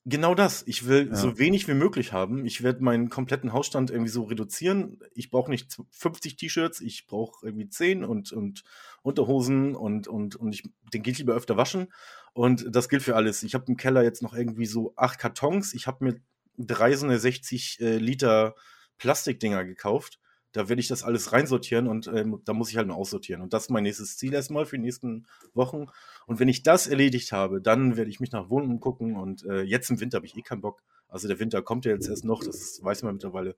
Genau 0.07 0.35
das. 0.35 0.63
Ich 0.67 0.87
will 0.87 1.09
ja. 1.09 1.15
so 1.15 1.39
wenig 1.39 1.69
wie 1.69 1.75
möglich 1.75 2.13
haben. 2.13 2.47
Ich 2.47 2.63
werde 2.63 2.83
meinen 2.83 3.11
kompletten 3.11 3.53
Hausstand 3.53 3.91
irgendwie 3.91 4.11
so 4.11 4.25
reduzieren. 4.25 4.99
Ich 5.15 5.31
brauche 5.31 5.51
nicht 5.51 5.77
50 5.91 6.37
T-Shirts, 6.37 6.81
ich 6.81 7.07
brauche 7.07 7.45
irgendwie 7.45 7.69
10 7.69 8.05
und, 8.05 8.33
und 8.33 8.65
Unterhosen 9.03 9.77
und, 9.77 10.09
und, 10.09 10.37
und 10.37 10.55
ich, 10.55 10.63
den 10.95 11.03
geht 11.03 11.19
lieber 11.19 11.35
öfter 11.35 11.59
waschen. 11.59 11.93
Und 12.33 12.65
das 12.75 12.89
gilt 12.89 13.03
für 13.03 13.17
alles. 13.17 13.43
Ich 13.43 13.55
habe 13.55 13.67
im 13.69 13.77
Keller 13.77 14.03
jetzt 14.03 14.23
noch 14.23 14.33
irgendwie 14.33 14.67
so 14.67 14.95
acht 14.97 15.19
Kartons. 15.19 15.75
Ich 15.75 15.87
habe 15.87 16.05
mir 16.05 16.21
drei 16.57 16.95
so 16.95 17.07
eine 17.07 17.19
60 17.19 17.81
äh, 17.81 17.97
Liter 17.97 18.55
Plastikdinger 18.97 19.65
gekauft. 19.65 20.20
Da 20.53 20.69
werde 20.69 20.81
ich 20.81 20.89
das 20.89 21.05
alles 21.05 21.33
reinsortieren 21.33 21.87
und 21.87 22.09
ähm, 22.09 22.41
da 22.45 22.53
muss 22.53 22.71
ich 22.71 22.77
halt 22.77 22.89
nur 22.89 22.97
aussortieren. 22.97 23.41
Und 23.41 23.53
das 23.53 23.65
ist 23.65 23.71
mein 23.71 23.85
nächstes 23.85 24.17
Ziel 24.17 24.35
erstmal 24.35 24.67
für 24.67 24.77
die 24.77 24.83
nächsten 24.83 25.27
Wochen. 25.55 25.87
Und 26.27 26.41
wenn 26.41 26.49
ich 26.49 26.63
das 26.65 26.89
erledigt 26.89 27.31
habe, 27.31 27.61
dann 27.61 27.97
werde 27.97 28.11
ich 28.11 28.19
mich 28.19 28.33
nach 28.33 28.51
Wohnungen 28.51 28.81
gucken. 28.81 29.17
Und 29.17 29.45
äh, 29.45 29.63
jetzt 29.63 29.91
im 29.91 30.01
Winter 30.01 30.17
habe 30.17 30.27
ich 30.27 30.37
eh 30.37 30.43
keinen 30.43 30.61
Bock. 30.61 30.83
Also 31.09 31.29
der 31.29 31.39
Winter 31.39 31.63
kommt 31.63 31.85
ja 31.85 31.93
jetzt 31.93 32.09
erst 32.09 32.25
noch, 32.25 32.43
das 32.43 32.81
weiß 32.83 33.03
man 33.05 33.15
mittlerweile. 33.15 33.57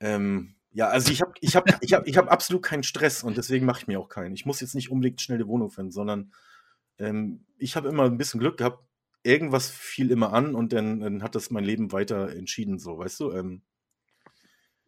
Ähm, 0.00 0.54
ja, 0.72 0.88
also 0.88 1.10
ich 1.10 1.22
habe 1.22 1.32
ich 1.40 1.56
hab, 1.56 1.82
ich 1.82 1.94
hab, 1.94 2.06
ich 2.06 2.18
hab 2.18 2.30
absolut 2.30 2.62
keinen 2.62 2.82
Stress 2.82 3.22
und 3.22 3.38
deswegen 3.38 3.64
mache 3.64 3.80
ich 3.80 3.86
mir 3.86 3.98
auch 3.98 4.10
keinen. 4.10 4.34
Ich 4.34 4.44
muss 4.44 4.60
jetzt 4.60 4.74
nicht 4.74 4.90
unbedingt 4.90 5.22
schnell 5.22 5.38
eine 5.38 5.48
Wohnung 5.48 5.70
finden, 5.70 5.90
sondern 5.90 6.32
ähm, 6.98 7.46
ich 7.56 7.76
habe 7.76 7.88
immer 7.88 8.04
ein 8.04 8.18
bisschen 8.18 8.40
Glück 8.40 8.58
gehabt. 8.58 8.84
Irgendwas 9.22 9.70
fiel 9.70 10.10
immer 10.10 10.34
an 10.34 10.54
und 10.54 10.74
dann, 10.74 11.00
dann 11.00 11.22
hat 11.22 11.34
das 11.34 11.50
mein 11.50 11.64
Leben 11.64 11.92
weiter 11.92 12.30
entschieden, 12.30 12.78
so, 12.78 12.98
weißt 12.98 13.20
du? 13.20 13.32
Ähm, 13.32 13.62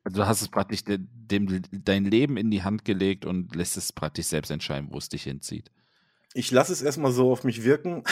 also 0.09 0.23
du 0.23 0.27
hast 0.27 0.41
es 0.41 0.49
praktisch 0.49 0.85
de, 0.85 0.99
dem, 1.01 1.63
dein 1.71 2.07
Leben 2.07 2.39
in 2.39 2.51
die 2.51 2.63
Hand 2.63 2.87
gelegt 2.87 3.27
und 3.27 3.55
lässt 3.55 3.77
es 3.77 3.93
praktisch 3.93 4.27
selbst 4.27 4.51
entscheiden, 4.51 4.89
wo 4.91 4.97
es 4.97 5.11
dich 5.11 5.25
hinzieht. 5.25 5.71
Ich 6.33 6.51
lasse 6.51 6.73
es 6.73 6.81
erstmal 6.81 7.13
so 7.13 7.31
auf 7.31 7.45
mich 7.45 7.63
wirken 7.63 8.05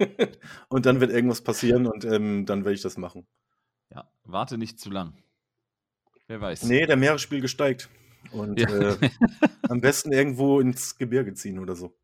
und 0.68 0.86
dann 0.86 1.00
wird 1.00 1.10
irgendwas 1.10 1.42
passieren 1.42 1.86
und 1.86 2.06
ähm, 2.06 2.46
dann 2.46 2.64
werde 2.64 2.74
ich 2.74 2.80
das 2.80 2.96
machen. 2.96 3.26
Ja, 3.90 4.10
warte 4.24 4.56
nicht 4.56 4.80
zu 4.80 4.88
lang. 4.88 5.12
Wer 6.26 6.40
weiß. 6.40 6.64
Nee, 6.64 6.86
der 6.86 6.96
Meeresspiegel 6.96 7.48
steigt. 7.48 7.90
Und 8.32 8.58
ja. 8.58 8.68
äh, 8.68 9.10
am 9.68 9.82
besten 9.82 10.12
irgendwo 10.12 10.60
ins 10.60 10.96
Gebirge 10.96 11.34
ziehen 11.34 11.58
oder 11.58 11.76
so. 11.76 11.94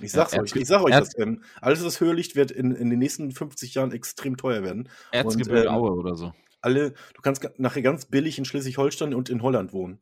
Ich 0.00 0.12
sag's 0.12 0.32
ja, 0.32 0.42
euch, 0.42 0.54
ich 0.54 0.68
sag 0.68 0.82
euch 0.82 0.92
das. 0.94 1.18
Ähm, 1.18 1.42
alles, 1.62 1.82
was 1.82 1.98
höher 1.98 2.14
liegt, 2.14 2.36
wird 2.36 2.50
in, 2.50 2.72
in 2.72 2.90
den 2.90 2.98
nächsten 2.98 3.32
50 3.32 3.74
Jahren 3.74 3.92
extrem 3.92 4.36
teuer 4.36 4.62
werden. 4.62 4.90
Erzgebirge 5.12 5.68
ähm, 5.68 5.74
Aue 5.74 5.92
oder 5.92 6.14
so 6.14 6.32
alle, 6.62 6.92
du 7.14 7.22
kannst 7.22 7.48
nachher 7.58 7.82
ganz 7.82 8.06
billig 8.06 8.38
in 8.38 8.44
Schleswig-Holstein 8.44 9.14
und 9.14 9.28
in 9.28 9.42
Holland 9.42 9.72
wohnen. 9.72 10.00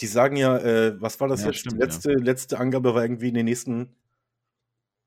Die 0.00 0.06
sagen 0.06 0.36
ja, 0.36 0.56
äh, 0.58 1.00
was 1.00 1.20
war 1.20 1.28
das 1.28 1.42
ja, 1.42 1.48
jetzt? 1.48 1.60
Stimmt, 1.60 1.78
letzte, 1.78 2.12
ja. 2.12 2.18
letzte 2.18 2.58
Angabe 2.58 2.94
war 2.94 3.02
irgendwie 3.02 3.28
in 3.28 3.34
den 3.34 3.44
nächsten 3.44 3.94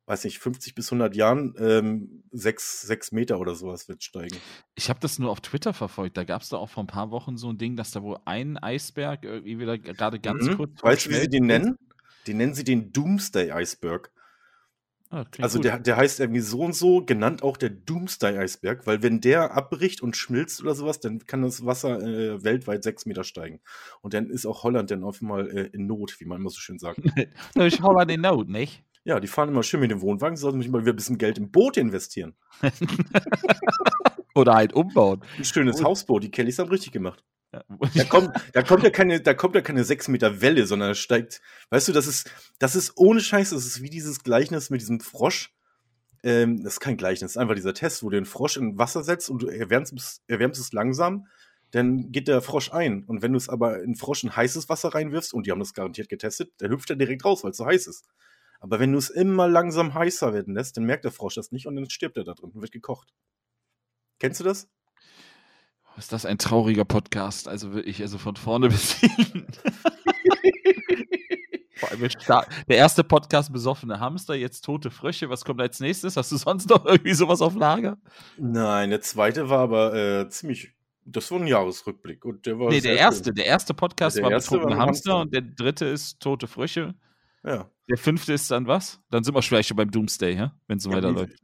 weiß 0.05 0.25
nicht, 0.25 0.39
50 0.39 0.75
bis 0.75 0.87
100 0.87 1.15
Jahren 1.15 1.55
ähm, 1.57 2.23
sechs, 2.31 2.81
sechs 2.81 3.11
Meter 3.11 3.39
oder 3.39 3.55
sowas 3.55 3.87
wird 3.87 4.03
steigen. 4.03 4.35
Ich 4.75 4.89
habe 4.89 4.99
das 4.99 5.17
nur 5.17 5.31
auf 5.31 5.41
Twitter 5.41 5.73
verfolgt. 5.73 6.17
Da 6.17 6.23
gab 6.23 6.41
es 6.41 6.49
da 6.49 6.57
auch 6.57 6.69
vor 6.69 6.83
ein 6.83 6.87
paar 6.87 7.11
Wochen 7.11 7.37
so 7.37 7.49
ein 7.49 7.57
Ding, 7.57 7.77
dass 7.77 7.91
da 7.91 8.01
wohl 8.01 8.17
ein 8.25 8.57
Eisberg 8.57 9.23
irgendwie 9.23 9.59
wieder 9.59 9.77
gerade 9.77 10.19
ganz 10.19 10.45
Mhm. 10.45 10.57
kurz. 10.57 10.83
Weißt 10.83 11.05
du, 11.05 11.09
wie 11.11 11.15
sie 11.15 11.29
den 11.29 11.45
nennen? 11.45 11.77
Die 12.27 12.33
nennen 12.33 12.53
sie 12.53 12.63
den 12.63 12.91
Doomsday 12.91 13.51
Iceberg. 13.51 14.11
Ah, 15.13 15.25
Also 15.41 15.59
gut. 15.59 15.65
der, 15.65 15.77
der 15.77 15.95
heißt 15.95 16.19
irgendwie 16.19 16.41
so 16.41 16.61
und 16.61 16.73
so, 16.73 17.05
genannt 17.05 17.43
auch 17.43 17.55
der 17.55 17.69
Doomsday 17.69 18.35
Eisberg, 18.39 18.87
weil 18.87 19.03
wenn 19.03 19.21
der 19.21 19.55
abbricht 19.55 20.01
und 20.01 20.17
schmilzt 20.17 20.59
oder 20.63 20.73
sowas, 20.73 20.99
dann 21.01 21.19
kann 21.27 21.43
das 21.43 21.63
Wasser 21.67 22.01
äh, 22.01 22.43
weltweit 22.43 22.83
sechs 22.83 23.05
Meter 23.05 23.23
steigen. 23.23 23.59
Und 24.01 24.15
dann 24.15 24.31
ist 24.31 24.47
auch 24.47 24.63
Holland 24.63 24.89
dann 24.89 25.03
auf 25.03 25.21
einmal 25.21 25.47
äh, 25.55 25.69
in 25.71 25.85
Not, 25.85 26.15
wie 26.19 26.25
man 26.25 26.39
immer 26.41 26.49
so 26.49 26.59
schön 26.59 26.79
sagt. 26.79 26.99
Na, 27.53 27.67
ich 27.67 27.79
hau 27.83 27.93
mal 27.93 28.05
den 28.05 28.21
Note, 28.21 28.51
nicht? 28.51 28.83
Ja, 29.03 29.19
die 29.19 29.27
fahren 29.27 29.49
immer 29.49 29.61
schön 29.61 29.81
mit 29.81 29.91
dem 29.91 30.01
Wohnwagen, 30.01 30.35
sollten 30.35 30.61
sich 30.61 30.71
mal 30.71 30.81
wieder 30.81 30.93
ein 30.93 30.95
bisschen 30.95 31.19
Geld 31.19 31.37
im 31.37 31.51
Boot 31.51 31.77
investieren. 31.77 32.33
Oder 34.35 34.55
halt 34.55 34.73
umbauen. 34.73 35.21
Ein 35.37 35.45
schönes. 35.45 35.83
Hausboot, 35.83 36.23
die 36.23 36.31
Kellys 36.31 36.57
haben 36.57 36.69
richtig 36.69 36.91
gemacht. 36.91 37.23
Ja. 37.53 37.63
Da 37.93 38.03
kommt, 38.05 38.35
da 38.53 38.63
kommt 38.63 38.83
ja 38.83 38.89
keine, 38.89 39.21
da 39.21 39.33
kommt 39.35 39.53
ja 39.55 39.61
keine 39.61 39.83
sechs 39.83 40.07
Meter 40.07 40.41
Welle, 40.41 40.65
sondern 40.65 40.91
es 40.91 40.97
steigt, 40.99 41.39
weißt 41.69 41.87
du, 41.87 41.91
das 41.93 42.07
ist, 42.07 42.29
das 42.59 42.75
ist 42.75 42.93
ohne 42.97 43.21
Scheiß, 43.21 43.51
das 43.51 43.65
ist 43.65 43.81
wie 43.81 43.89
dieses 43.91 44.23
Gleichnis 44.23 44.69
mit 44.71 44.81
diesem 44.81 44.99
Frosch. 44.99 45.53
Ähm, 46.23 46.63
das 46.63 46.73
ist 46.73 46.79
kein 46.79 46.97
Gleichnis, 46.97 47.31
ist 47.31 47.37
einfach 47.37 47.55
dieser 47.55 47.73
Test, 47.73 48.01
wo 48.01 48.09
du 48.09 48.15
den 48.15 48.25
Frosch 48.25 48.57
in 48.57 48.77
Wasser 48.79 49.03
setzt 49.03 49.29
und 49.29 49.41
du 49.43 49.47
erwärmst, 49.47 49.93
es- 49.93 50.21
erwärmst 50.27 50.59
es 50.59 50.73
langsam, 50.73 51.27
dann 51.71 52.11
geht 52.11 52.27
der 52.27 52.41
Frosch 52.41 52.71
ein. 52.71 53.03
Und 53.03 53.21
wenn 53.21 53.33
du 53.33 53.37
es 53.37 53.49
aber 53.49 53.83
in 53.83 53.95
Frosch 53.95 54.23
in 54.23 54.35
heißes 54.35 54.69
Wasser 54.69 54.89
reinwirfst, 54.95 55.33
und 55.33 55.45
die 55.45 55.51
haben 55.51 55.59
das 55.59 55.73
garantiert 55.73 56.09
getestet, 56.09 56.53
dann 56.57 56.71
hüpft 56.71 56.89
er 56.89 56.95
direkt 56.95 57.23
raus, 57.25 57.43
weil 57.43 57.51
es 57.51 57.57
so 57.57 57.65
heiß 57.65 57.87
ist. 57.87 58.05
Aber 58.61 58.79
wenn 58.79 58.93
du 58.93 58.97
es 58.97 59.09
immer 59.09 59.47
langsam 59.49 59.93
heißer 59.93 60.33
werden 60.33 60.55
lässt, 60.55 60.77
dann 60.77 60.85
merkt 60.85 61.03
der 61.03 61.11
Frosch 61.11 61.35
das 61.35 61.51
nicht 61.51 61.67
und 61.67 61.75
dann 61.75 61.89
stirbt 61.89 62.15
er 62.17 62.23
da 62.23 62.33
drin 62.33 62.51
und 62.53 62.61
wird 62.61 62.71
gekocht. 62.71 63.13
Kennst 64.19 64.39
du 64.39 64.43
das? 64.45 64.69
Ist 65.97 66.11
das 66.11 66.25
ein 66.25 66.37
trauriger 66.37 66.85
Podcast? 66.85 67.47
Also 67.47 67.73
wirklich, 67.73 68.01
also 68.01 68.17
von 68.17 68.35
vorne 68.35 68.69
bis 68.69 68.93
hinten. 68.93 69.47
Der 72.67 72.77
erste 72.77 73.03
Podcast 73.03 73.53
besoffene 73.53 73.99
Hamster, 73.99 74.35
jetzt 74.35 74.61
tote 74.61 74.89
Frösche. 74.89 75.29
Was 75.29 75.45
kommt 75.45 75.61
als 75.61 75.79
nächstes? 75.79 76.17
Hast 76.17 76.31
du 76.31 76.37
sonst 76.37 76.69
noch 76.69 76.85
irgendwie 76.85 77.13
sowas 77.13 77.41
auf 77.41 77.55
Lager? 77.55 77.97
Nein, 78.37 78.89
der 78.89 79.01
zweite 79.01 79.49
war 79.49 79.59
aber 79.59 79.93
äh, 79.93 80.29
ziemlich. 80.29 80.71
Das 81.05 81.29
war 81.31 81.39
ein 81.39 81.47
Jahresrückblick 81.47 82.23
und 82.23 82.45
der 82.45 82.57
war. 82.57 82.69
nee, 82.69 82.79
der 82.79 82.97
erste. 82.97 83.33
Der 83.33 83.45
erste 83.45 83.73
Podcast 83.73 84.17
Der 84.17 84.23
war 84.23 84.31
erste 84.31 84.51
betrunkene 84.51 84.79
Hamster 84.79 85.11
Hamster. 85.11 85.21
und 85.21 85.33
der 85.33 85.41
dritte 85.41 85.85
ist 85.85 86.19
tote 86.21 86.47
Frösche. 86.47 86.95
Schön. 87.43 87.51
Ja. 87.51 87.69
Der 87.89 87.97
fünfte 87.97 88.33
ist 88.33 88.49
dann 88.49 88.67
was? 88.67 89.01
Dann 89.11 89.23
sind 89.23 89.35
wir 89.35 89.41
vielleicht 89.41 89.67
schon 89.67 89.77
beim 89.77 89.91
Doomsday, 89.91 90.35
ja? 90.35 90.55
wenn 90.67 90.77
es 90.77 90.83
so 90.83 90.91
weiterläuft. 90.91 91.37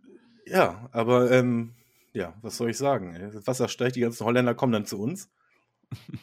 Ja, 0.46 0.88
aber 0.94 1.30
ähm, 1.32 1.76
ja, 2.20 2.34
was 2.42 2.58
soll 2.58 2.70
ich 2.70 2.78
sagen? 2.78 3.32
Das 3.34 3.48
Wasser 3.48 3.70
steigt, 3.70 3.96
die 3.96 4.02
ganzen 4.02 4.26
Holländer 4.26 4.54
kommen 4.54 4.74
dann 4.74 4.86
zu 4.86 5.00
uns. 5.00 5.30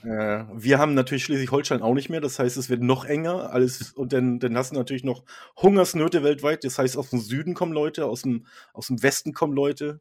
äh, 0.05 0.45
wir 0.55 0.79
haben 0.79 0.95
natürlich 0.95 1.25
Schleswig-Holstein 1.25 1.83
auch 1.83 1.95
nicht 1.95 2.11
mehr, 2.11 2.21
das 2.21 2.39
heißt, 2.39 2.57
es 2.57 2.71
wird 2.71 2.83
noch 2.83 3.05
enger, 3.05 3.51
alles 3.51 3.93
und 3.93 4.13
dann, 4.13 4.39
dann 4.39 4.57
hast 4.57 4.73
du 4.73 4.77
natürlich 4.77 5.03
noch 5.03 5.25
Hungersnöte 5.57 6.23
weltweit. 6.23 6.63
Das 6.65 6.79
heißt, 6.79 6.97
aus 6.97 7.11
dem 7.11 7.21
Süden 7.21 7.55
kommen 7.55 7.73
Leute, 7.73 8.07
aus 8.07 8.23
dem, 8.23 8.47
aus 8.75 8.89
dem 8.89 9.03
Westen 9.03 9.33
kommen 9.33 9.55
Leute. 9.55 10.01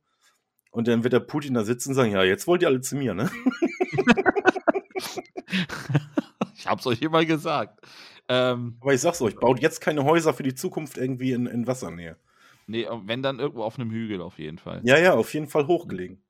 Und 0.71 0.89
dann 0.89 1.03
wird 1.03 1.13
der 1.13 1.21
Putin 1.21 1.53
da 1.53 1.63
sitzen 1.63 1.89
und 1.89 1.95
sagen, 1.95 2.11
ja, 2.11 2.23
jetzt 2.23 2.47
wollt 2.47 2.61
ihr 2.61 2.67
alle 2.67 2.81
zu 2.81 2.97
mir, 2.97 3.13
ne? 3.13 3.31
ich 6.57 6.67
hab's 6.67 6.85
euch 6.85 7.01
immer 7.01 7.23
gesagt. 7.23 7.79
Ähm, 8.27 8.75
Aber 8.81 8.93
ich 8.93 8.99
sag's 8.99 9.21
euch, 9.21 9.37
baut 9.37 9.61
jetzt 9.61 9.79
keine 9.79 10.03
Häuser 10.03 10.33
für 10.33 10.43
die 10.43 10.55
Zukunft 10.55 10.97
irgendwie 10.97 11.31
in, 11.31 11.45
in 11.45 11.65
Wassernähe. 11.65 12.17
Nee, 12.67 12.87
wenn 13.03 13.21
dann 13.21 13.39
irgendwo 13.39 13.63
auf 13.63 13.77
einem 13.79 13.91
Hügel 13.91 14.21
auf 14.21 14.39
jeden 14.39 14.57
Fall. 14.57 14.81
Ja, 14.83 14.97
ja, 14.97 15.13
auf 15.13 15.33
jeden 15.33 15.47
Fall 15.47 15.67
hochgelegen. 15.67 16.21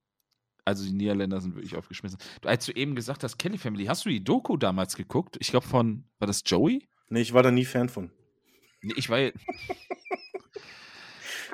Also 0.63 0.83
die 0.83 0.93
Niederländer 0.93 1.41
sind 1.41 1.55
wirklich 1.55 1.75
aufgeschmissen. 1.75 2.17
Du, 2.41 2.49
als 2.49 2.65
du 2.65 2.71
eben 2.71 2.95
gesagt 2.95 3.23
hast, 3.23 3.37
Kelly 3.37 3.57
Family, 3.57 3.85
hast 3.85 4.05
du 4.05 4.09
die 4.09 4.23
Doku 4.23 4.57
damals 4.57 4.95
geguckt? 4.95 5.37
Ich 5.39 5.49
glaube 5.49 5.67
von, 5.67 6.05
war 6.17 6.27
das 6.27 6.41
Joey? 6.45 6.87
Nee, 7.09 7.21
ich 7.21 7.33
war 7.33 7.43
da 7.43 7.51
nie 7.51 7.65
Fan 7.65 7.87
von. 7.87 8.09
Nee, 8.81 8.93
ich 8.95 9.09
war, 9.09 9.19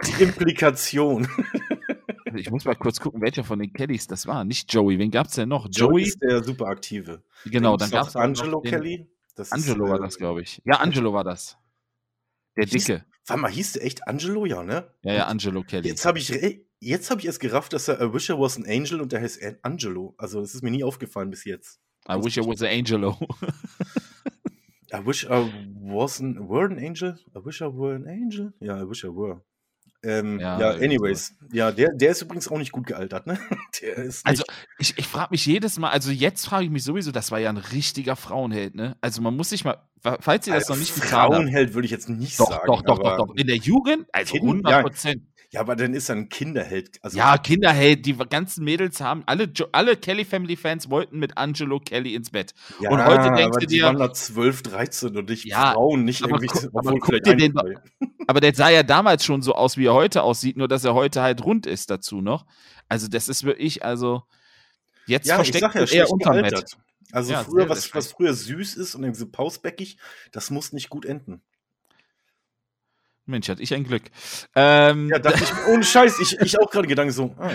Die 0.06 0.24
Implikation. 0.24 1.28
ich 2.36 2.50
muss 2.50 2.66
mal 2.66 2.76
kurz 2.76 3.00
gucken, 3.00 3.22
welcher 3.22 3.44
von 3.44 3.60
den 3.60 3.72
Kellys 3.74 4.08
das 4.08 4.26
war. 4.28 4.44
Nicht 4.46 4.74
Joey, 4.74 4.98
wen 4.98 5.12
gab's 5.12 5.36
denn 5.36 5.50
noch? 5.50 5.68
Joey? 5.70 6.04
ist 6.04 6.22
der 6.22 6.44
super 6.44 6.68
aktive. 6.68 7.22
genau, 7.46 7.78
dann 7.78 7.90
gibt's 7.90 8.14
gab's 8.14 8.14
noch 8.14 8.22
auch 8.22 8.26
Angelo 8.26 8.62
den- 8.62 8.72
Kelly. 8.72 9.08
Das 9.36 9.52
Angelo 9.52 9.86
ist, 9.86 9.92
war 9.92 9.98
äh, 10.00 10.02
das, 10.04 10.18
glaube 10.18 10.42
ich. 10.42 10.62
Ja, 10.66 10.78
Angelo 10.78 11.14
war 11.14 11.24
das. 11.24 11.58
Der 12.58 12.66
Dicke. 12.66 13.06
Warte 13.32 13.42
mal, 13.44 13.52
hieß 13.52 13.74
der 13.74 13.86
echt 13.86 14.08
Angelo, 14.08 14.46
ja, 14.46 14.62
ne? 14.62 14.88
Ja, 15.04 15.14
ja, 15.14 15.28
Angelo 15.28 15.64
Kelly. 15.64 15.88
Jetzt 15.88 16.06
habe 16.06 16.20
ich, 16.20 16.30
jetzt 16.82 17.10
hab 17.10 17.20
ich 17.20 17.26
erst 17.26 17.40
gerafft, 17.40 17.72
dass 17.72 17.88
er 17.88 18.02
I 18.02 18.14
Wish 18.14 18.30
I 18.30 18.34
Was 18.34 18.58
an 18.58 18.66
Angel 18.68 19.00
und 19.00 19.14
der 19.14 19.22
heißt 19.22 19.42
An- 19.42 19.58
Angelo. 19.62 20.14
Also, 20.18 20.42
das 20.42 20.54
ist 20.54 20.64
mir 20.64 20.72
nie 20.72 20.84
aufgefallen 20.84 21.30
bis 21.30 21.46
jetzt. 21.46 21.80
I 22.10 22.14
wish 22.16 22.36
I 22.36 22.42
was 22.42 22.62
an 22.62 22.68
Angelo. 22.68 23.18
I 24.94 25.06
wish 25.06 25.24
I 25.24 25.50
was 25.82 26.20
an, 26.20 26.50
were 26.50 26.66
an 26.66 26.78
angel? 26.78 27.18
I 27.34 27.40
wish 27.46 27.62
I 27.62 27.66
were 27.68 27.96
an 27.96 28.06
angel? 28.06 28.52
Ja, 28.60 28.78
I 28.82 28.90
wish 28.90 29.06
I 29.06 29.08
were. 29.08 29.42
Ähm, 30.04 30.40
Ja, 30.40 30.60
ja, 30.60 30.70
anyways. 30.72 31.36
Ja, 31.52 31.72
der, 31.72 31.90
der 31.94 32.12
ist 32.12 32.22
übrigens 32.22 32.48
auch 32.48 32.58
nicht 32.58 32.72
gut 32.72 32.88
gealtert, 32.88 33.28
ne? 33.28 33.38
Der 33.82 33.98
ist 33.98 34.26
Also, 34.26 34.44
ich, 34.80 34.98
ich 34.98 35.08
frage 35.08 35.28
mich 35.32 35.46
jedes 35.46 35.78
Mal, 35.78 35.90
also 35.90 36.12
jetzt 36.12 36.46
frage 36.46 36.66
ich 36.66 36.72
mich 36.72 36.84
sowieso, 36.84 37.12
das 37.12 37.30
war 37.32 37.40
ja 37.40 37.50
ein 37.50 37.58
richtiger 37.58 38.16
Frauenheld, 38.16 38.74
ne? 38.76 38.96
Also 39.02 39.22
man 39.22 39.36
muss 39.36 39.50
sich 39.50 39.64
mal, 39.64 39.78
falls 40.20 40.48
ihr 40.48 40.54
das 40.54 40.70
noch 40.70 40.78
nicht 40.78 40.96
getan 40.96 41.20
habt. 41.20 41.34
Frauenheld 41.36 41.74
würde 41.76 41.86
ich 41.86 41.92
jetzt 41.92 42.10
nicht 42.10 42.40
Doch, 42.40 42.50
sagen. 42.50 42.64
doch, 42.66 42.82
doch, 42.82 43.00
aber, 43.00 43.18
doch, 43.18 43.28
doch. 43.28 43.36
In 43.36 43.46
der 43.48 43.58
Jugend, 43.58 44.08
also 44.12 44.34
Kind- 44.34 44.44
100 44.46 44.82
Prozent. 44.84 45.22
Ja, 45.24 45.31
aber 45.60 45.76
dann 45.76 45.94
ist 45.94 46.08
er 46.10 46.16
ein 46.16 46.30
Kinderheld. 46.30 46.98
Also, 47.02 47.18
Ja, 47.18 47.38
Kinderheld, 47.38 48.06
die 48.06 48.16
ganzen 48.16 48.64
Mädels 48.64 49.02
haben, 49.02 49.24
alle, 49.26 49.52
alle 49.74 49.98
Kelly 49.98 50.24
Family 50.24 50.56
Fans 50.56 50.90
wollten 50.90 51.20
mit 51.20 51.38
Angelo 51.38 51.80
Kelly 51.80 52.16
ins 52.16 52.30
Bett. 52.32 52.54
ja, 52.80 52.90
und 52.90 53.04
heute 53.04 53.24
denkst 53.32 53.44
aber 53.48 53.60
du 53.60 53.66
die 53.68 53.76
dir- 53.76 53.86
waren 53.86 53.98
da 54.00 54.14
12, 54.14 54.64
13 54.64 55.18
und 55.18 55.30
nicht 55.30 55.46
Ja, 55.46 55.74
Frauen, 55.74 56.06
nicht 56.06 56.24
aber 56.24 56.42
irgendwie, 56.42 56.70
aber 56.74 57.36
den. 57.36 57.54
Aber 58.28 58.40
der 58.40 58.54
sah 58.56 58.70
ja 58.70 58.84
damals 58.84 59.26
schon 59.26 59.42
so 59.42 59.56
aus, 59.56 59.76
wie 59.78 59.88
er 59.88 59.94
heute 59.94 60.24
aussieht, 60.24 60.56
nur 60.56 60.68
dass 60.70 60.86
er 60.86 60.94
heute 60.94 61.22
halt 61.22 61.44
rund 61.44 61.66
ist 61.66 61.90
dazu 61.90 62.22
noch. 62.22 62.46
Also 62.88 63.08
das 63.10 63.28
ist 63.28 63.44
wirklich, 63.44 63.84
also 63.84 64.24
jetzt 65.06 65.26
Ja, 65.26 65.34
ich 65.42 65.52
versteckt 65.52 65.74
sag 65.74 65.92
ja, 65.92 66.04
er 66.04 66.10
unterm 66.12 66.40
Bett. 66.42 66.64
Also 67.12 67.34
Ja, 67.34 67.44
früher, 67.44 67.68
was, 67.68 67.94
was 67.94 68.08
früher 68.12 68.34
süß 68.34 68.76
ist 68.76 68.96
und 68.96 69.04
irgendwie 69.04 69.20
so 69.20 69.28
pausbäckig, 69.28 69.98
das 70.32 70.50
muss 70.50 70.72
nicht 70.72 70.90
gut 70.90 71.04
enden. 71.06 71.42
Mensch, 73.32 73.50
hatte 73.50 73.64
ich 73.64 73.74
ein 73.74 73.84
Glück. 73.84 74.04
Ähm, 74.56 75.10
Ja, 75.10 75.18
dachte 75.20 75.44
ich, 75.44 75.52
ohne 75.74 75.84
Scheiß, 75.84 76.20
ich, 76.20 76.40
ich 76.40 76.60
auch 76.60 76.70
gerade 76.70 76.88
Gedanken 76.88 77.12
so, 77.14 77.34
ah, 77.40 77.50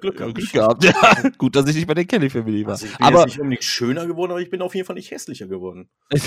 Glück 0.00 0.20
ja, 0.20 0.26
gehabt. 0.26 0.34
Glück 0.36 0.52
gehabt. 0.52 0.84
Ja, 0.84 1.30
gut, 1.38 1.56
dass 1.56 1.68
ich 1.68 1.74
nicht 1.76 1.86
bei 1.88 1.94
der 1.94 2.04
Kelly 2.04 2.30
Family 2.30 2.64
war. 2.64 2.72
Also 2.72 2.86
ich 2.86 2.96
bin 2.96 3.06
aber 3.06 3.18
jetzt 3.20 3.26
nicht 3.26 3.40
unbedingt 3.40 3.64
schöner 3.64 4.06
geworden, 4.06 4.30
aber 4.32 4.40
ich 4.40 4.50
bin 4.50 4.62
auf 4.62 4.74
jeden 4.74 4.86
Fall 4.86 4.94
nicht 4.96 5.10
hässlicher 5.10 5.46
geworden. 5.48 5.88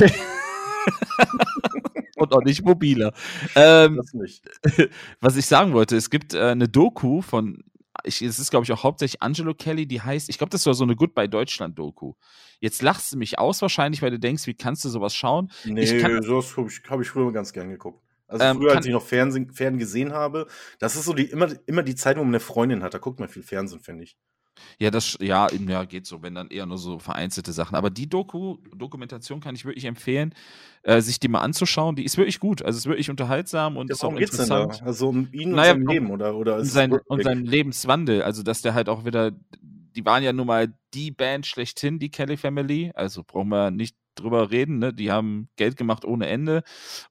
und 2.17 2.33
auch 2.33 2.41
nicht 2.43 2.63
mobiler. 2.63 3.13
Ähm, 3.55 3.97
Das 3.97 4.13
nicht. 4.13 4.43
was 5.21 5.37
ich 5.37 5.45
sagen 5.45 5.73
wollte, 5.73 5.95
es 5.95 6.09
gibt 6.09 6.33
äh, 6.33 6.41
eine 6.41 6.67
Doku 6.67 7.21
von, 7.21 7.63
ich, 8.03 8.21
es 8.21 8.39
ist 8.39 8.49
glaube 8.49 8.63
ich 8.63 8.71
auch 8.71 8.83
hauptsächlich 8.83 9.21
Angelo 9.21 9.53
Kelly, 9.53 9.85
die 9.87 10.01
heißt, 10.01 10.29
ich 10.29 10.37
glaube, 10.37 10.49
das 10.51 10.65
war 10.65 10.73
so 10.73 10.83
eine 10.83 10.95
Goodbye 10.95 11.29
Deutschland 11.29 11.77
Doku. 11.77 12.13
Jetzt 12.59 12.81
lachst 12.81 13.11
du 13.13 13.17
mich 13.17 13.37
aus 13.37 13.61
wahrscheinlich, 13.61 14.01
weil 14.01 14.11
du 14.11 14.19
denkst, 14.19 14.47
wie 14.47 14.55
kannst 14.55 14.83
du 14.85 14.89
sowas 14.89 15.13
schauen? 15.13 15.51
Nee, 15.65 15.99
kann- 15.99 16.21
sowas 16.23 16.55
habe 16.57 16.67
ich, 16.69 16.81
hab 16.89 17.01
ich 17.01 17.09
früher 17.09 17.31
ganz 17.31 17.53
gern 17.53 17.69
geguckt. 17.69 18.01
Also 18.27 18.45
Ähm, 18.45 18.57
früher, 18.57 18.73
als 18.75 18.85
ich 18.85 18.91
noch 18.91 19.05
Fernsehen, 19.05 19.51
Fernsehen 19.53 19.79
gesehen 19.79 20.13
habe, 20.13 20.47
das 20.79 20.95
ist 20.95 21.05
so 21.05 21.13
die, 21.13 21.25
immer, 21.25 21.49
immer 21.65 21.83
die 21.83 21.95
Zeit, 21.95 22.17
wo 22.17 22.21
man 22.21 22.29
eine 22.29 22.39
Freundin 22.39 22.83
hat. 22.83 22.93
Da 22.93 22.97
guckt 22.97 23.19
man 23.19 23.29
viel 23.29 23.43
Fernsehen, 23.43 23.79
finde 23.79 24.03
ich. 24.03 24.17
Ja, 24.79 24.89
das 24.91 25.17
ja, 25.21 25.47
ja, 25.51 25.83
geht 25.85 26.07
so, 26.07 26.23
wenn 26.23 26.33
dann 26.35 26.49
eher 26.49 26.65
nur 26.65 26.77
so 26.79 26.97
vereinzelte 26.99 27.51
Sachen. 27.53 27.75
Aber 27.75 27.89
die 27.91 28.09
Doku, 28.09 28.57
Dokumentation 28.75 29.39
kann 29.39 29.53
ich 29.55 29.65
wirklich 29.65 29.85
empfehlen, 29.85 30.33
äh, 30.83 30.99
sich 31.01 31.19
die 31.19 31.27
mal 31.27 31.41
anzuschauen. 31.41 31.95
Die 31.95 32.03
ist 32.03 32.17
wirklich 32.17 32.39
gut. 32.39 32.63
Also 32.63 32.77
ist 32.77 32.85
wirklich 32.87 33.09
unterhaltsam 33.09 33.77
und 33.77 33.89
Ja, 33.89 33.93
ist 33.95 34.03
auch 34.03 34.15
geht's 34.15 34.35
denn 34.37 34.49
da? 34.49 34.63
interessant. 34.63 34.87
Also 34.87 35.09
um 35.09 35.29
ihn 35.31 35.49
und 35.49 35.55
Naja, 35.57 35.73
sein 35.73 35.81
um- 35.83 35.87
Leben 35.87 36.11
oder, 36.11 36.35
oder 36.35 36.55
Und, 36.55 36.61
ist 36.61 36.67
es 36.69 36.73
sein, 36.73 36.91
und 36.91 37.23
seinem 37.23 37.43
Lebenswandel. 37.45 38.23
Also, 38.23 38.43
dass 38.43 38.61
der 38.61 38.73
halt 38.73 38.89
auch 38.89 39.05
wieder, 39.05 39.31
die 39.61 40.05
waren 40.05 40.23
ja 40.23 40.33
nun 40.33 40.47
mal 40.47 40.73
die 40.93 41.11
Band 41.11 41.45
schlechthin, 41.45 41.99
die 41.99 42.09
Kelly 42.09 42.37
Family. 42.37 42.91
Also 42.95 43.23
brauchen 43.23 43.49
wir 43.49 43.71
nicht 43.71 43.95
drüber 44.19 44.51
reden, 44.51 44.79
ne? 44.79 44.93
Die 44.93 45.11
haben 45.11 45.49
Geld 45.55 45.77
gemacht 45.77 46.05
ohne 46.05 46.27
Ende. 46.27 46.63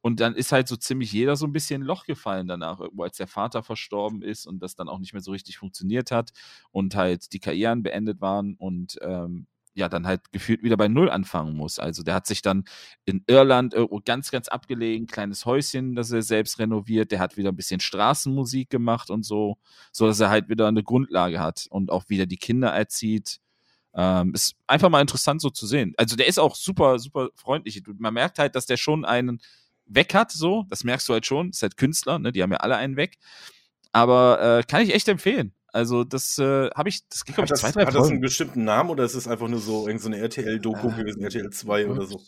Und 0.03 0.21
dann 0.21 0.35
ist 0.35 0.53
halt 0.53 0.69
so 0.69 0.77
ziemlich 0.77 1.13
jeder 1.13 1.37
so 1.37 1.47
ein 1.47 1.53
bisschen 1.53 1.83
Loch 1.83 2.05
gefallen 2.05 2.49
danach, 2.49 2.81
als 2.99 3.17
der 3.17 3.27
Vater 3.27 3.63
verstorben 3.63 4.23
ist 4.23 4.47
und 4.47 4.61
das 4.63 4.75
dann 4.75 4.89
auch 4.89 4.99
nicht 4.99 5.13
mehr 5.13 5.23
so 5.23 5.33
richtig 5.33 5.59
funktioniert 5.59 6.11
hat 6.11 6.31
und 6.71 6.95
halt 6.95 7.33
die 7.33 7.41
Karrieren 7.41 7.83
beendet 7.83 8.21
waren 8.21 8.55
und 8.55 8.99
ähm, 9.03 9.47
ja, 9.77 9.89
dann 9.91 10.07
halt 10.07 10.33
gefühlt 10.33 10.63
wieder 10.63 10.77
bei 10.79 10.89
Null 10.89 11.11
anfangen 11.11 11.55
muss. 11.55 11.79
Also 11.79 12.03
der 12.03 12.15
hat 12.15 12.27
sich 12.27 12.41
dann 12.41 12.65
in 13.05 13.23
Irland 13.27 13.75
irgendwo 13.75 14.01
ganz, 14.05 14.31
ganz 14.31 14.49
abgelegen, 14.49 15.07
kleines 15.07 15.45
Häuschen, 15.45 15.95
das 15.95 16.11
er 16.11 16.23
selbst 16.23 16.59
renoviert. 16.59 17.13
Der 17.13 17.21
hat 17.21 17.37
wieder 17.37 17.51
ein 17.53 17.57
bisschen 17.57 17.81
Straßenmusik 17.81 18.71
gemacht 18.71 19.11
und 19.11 19.25
so, 19.25 19.59
so 19.93 20.07
dass 20.07 20.19
er 20.19 20.31
halt 20.31 20.49
wieder 20.49 20.67
eine 20.67 20.83
Grundlage 20.83 21.41
hat 21.41 21.67
und 21.71 21.91
auch 21.91 22.09
wieder 22.09 22.25
die 22.27 22.39
Kinder 22.39 22.71
erzieht. 22.71 23.39
Ähm, 23.99 24.35
ist 24.35 24.55
einfach 24.67 24.91
mal 24.91 25.01
interessant 25.01 25.41
so 25.41 25.49
zu 25.49 25.67
sehen. 25.67 25.95
Also 25.97 26.17
der 26.17 26.27
ist 26.27 26.39
auch 26.39 26.55
super, 26.55 26.99
super 26.99 27.31
freundlich. 27.35 27.83
Man 27.99 28.13
merkt 28.13 28.39
halt, 28.39 28.55
dass 28.55 28.67
der 28.67 28.77
schon 28.77 29.05
einen 29.07 29.41
weg 29.87 30.15
hat, 30.15 30.31
so. 30.31 30.65
Das 30.69 30.85
merkst 30.85 31.09
du 31.09 31.15
halt 31.15 31.25
schon. 31.25 31.51
Ist 31.51 31.63
halt 31.63 31.79
Künstler, 31.79 32.19
ne? 32.19 32.31
Die 32.31 32.43
haben 32.43 32.53
ja 32.53 32.59
alle 32.59 32.77
einen 32.77 32.97
weg. 32.97 33.17
Aber 33.93 34.59
äh, 34.59 34.63
kann 34.65 34.83
ich 34.83 34.95
echt 34.95 35.09
empfehlen. 35.09 35.55
Also 35.73 36.05
das 36.05 36.39
äh, 36.39 36.71
habe 36.71 36.89
ich, 36.89 37.07
das 37.09 37.25
geht 37.25 37.35
glaube 37.37 37.53
ich 37.53 37.61
zwei, 37.61 37.71
drei 37.71 37.85
Hat 37.85 37.93
Folgen. 37.93 38.03
das 38.03 38.11
einen 38.11 38.21
bestimmten 38.21 38.65
Namen 38.65 38.91
oder 38.91 39.05
ist 39.05 39.15
es 39.15 39.29
einfach 39.29 39.49
nur 39.49 39.61
so 39.61 39.87
irgendeine 39.87 40.17
so 40.17 40.23
RTL-Doku 40.23 40.89
äh, 40.89 40.95
gewesen, 40.95 41.23
RTL 41.23 41.51
2 41.51 41.89
oder 41.89 42.07
so? 42.07 42.21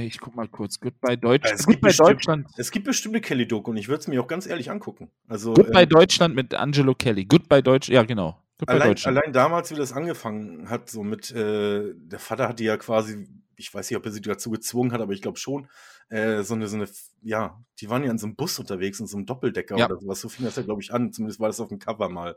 Ich 0.00 0.18
guck 0.18 0.34
mal 0.34 0.48
kurz. 0.48 0.80
Goodbye 0.80 1.16
Deutschland. 1.16 1.60
Es, 1.60 1.66
Goodbye 1.66 1.92
Deutschland. 1.92 2.46
es 2.56 2.70
gibt 2.70 2.86
bestimmte 2.86 3.20
Kelly-Doku 3.20 3.70
und 3.70 3.76
ich 3.76 3.88
würde 3.88 4.00
es 4.00 4.08
mir 4.08 4.20
auch 4.20 4.26
ganz 4.26 4.46
ehrlich 4.46 4.70
angucken. 4.70 5.10
Also, 5.28 5.54
Goodbye 5.54 5.84
ähm, 5.84 5.88
Deutschland 5.88 6.34
mit 6.34 6.54
Angelo 6.54 6.94
Kelly. 6.94 7.24
Goodbye 7.24 7.62
Deutsch, 7.62 7.88
ja 7.88 8.02
genau. 8.02 8.36
Allein, 8.66 8.96
allein, 9.04 9.32
damals, 9.32 9.70
wie 9.70 9.74
das 9.74 9.92
angefangen 9.92 10.70
hat, 10.70 10.88
so 10.88 11.02
mit, 11.02 11.30
äh, 11.32 11.94
der 11.94 12.18
Vater 12.18 12.48
hat 12.48 12.60
die 12.60 12.64
ja 12.64 12.76
quasi, 12.76 13.26
ich 13.56 13.72
weiß 13.74 13.90
nicht, 13.90 13.96
ob 13.96 14.06
er 14.06 14.12
sie 14.12 14.20
dazu 14.20 14.50
gezwungen 14.50 14.92
hat, 14.92 15.00
aber 15.00 15.12
ich 15.12 15.22
glaube 15.22 15.38
schon, 15.38 15.68
äh, 16.08 16.42
so 16.42 16.54
eine, 16.54 16.68
so 16.68 16.76
eine, 16.76 16.88
ja, 17.22 17.60
die 17.80 17.88
waren 17.88 18.04
ja 18.04 18.10
in 18.10 18.18
so 18.18 18.26
einem 18.26 18.36
Bus 18.36 18.58
unterwegs, 18.58 19.00
in 19.00 19.06
so 19.06 19.16
einem 19.16 19.26
Doppeldecker 19.26 19.76
ja. 19.78 19.86
oder 19.86 19.98
sowas. 19.98 20.20
So 20.20 20.28
fing 20.28 20.44
das 20.44 20.56
ja, 20.56 20.62
glaube 20.62 20.82
ich, 20.82 20.92
an. 20.92 21.12
Zumindest 21.12 21.40
war 21.40 21.48
das 21.48 21.58
auf 21.58 21.68
dem 21.68 21.78
Cover 21.78 22.08
mal. 22.08 22.36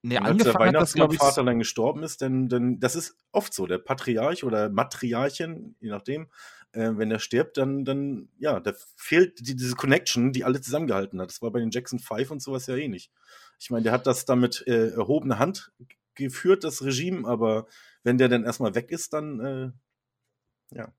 Nee, 0.00 0.18
und 0.18 0.26
als 0.26 0.42
der 0.42 0.54
Weihnachtsmann 0.54 1.46
dann 1.46 1.58
gestorben 1.60 2.02
ist, 2.02 2.22
denn, 2.22 2.48
denn 2.48 2.80
das 2.80 2.96
ist 2.96 3.16
oft 3.30 3.54
so. 3.54 3.66
Der 3.66 3.78
Patriarch 3.78 4.42
oder 4.42 4.68
Matriarchin, 4.68 5.76
je 5.78 5.90
nachdem, 5.90 6.28
äh, 6.72 6.90
wenn 6.94 7.10
er 7.10 7.20
stirbt, 7.20 7.56
dann, 7.56 7.84
dann, 7.84 8.28
ja, 8.38 8.58
da 8.58 8.72
fehlt 8.96 9.46
die, 9.46 9.54
diese 9.54 9.76
Connection, 9.76 10.32
die 10.32 10.44
alle 10.44 10.60
zusammengehalten 10.60 11.20
hat. 11.20 11.30
Das 11.30 11.40
war 11.40 11.52
bei 11.52 11.60
den 11.60 11.70
Jackson 11.70 12.00
5 12.00 12.30
und 12.30 12.42
sowas 12.42 12.66
ja 12.66 12.74
eh 12.76 12.88
nicht. 12.88 13.12
Ich 13.58 13.70
meine, 13.70 13.84
der 13.84 13.92
hat 13.92 14.06
das 14.06 14.24
damit 14.24 14.64
äh, 14.66 14.88
erhobene 14.90 15.38
Hand 15.38 15.72
geführt, 16.14 16.64
das 16.64 16.82
Regime, 16.82 17.26
aber 17.26 17.66
wenn 18.02 18.18
der 18.18 18.28
dann 18.28 18.44
erstmal 18.44 18.74
weg 18.74 18.90
ist, 18.90 19.12
dann, 19.12 19.40
äh, 19.40 20.76
ja. 20.76 20.92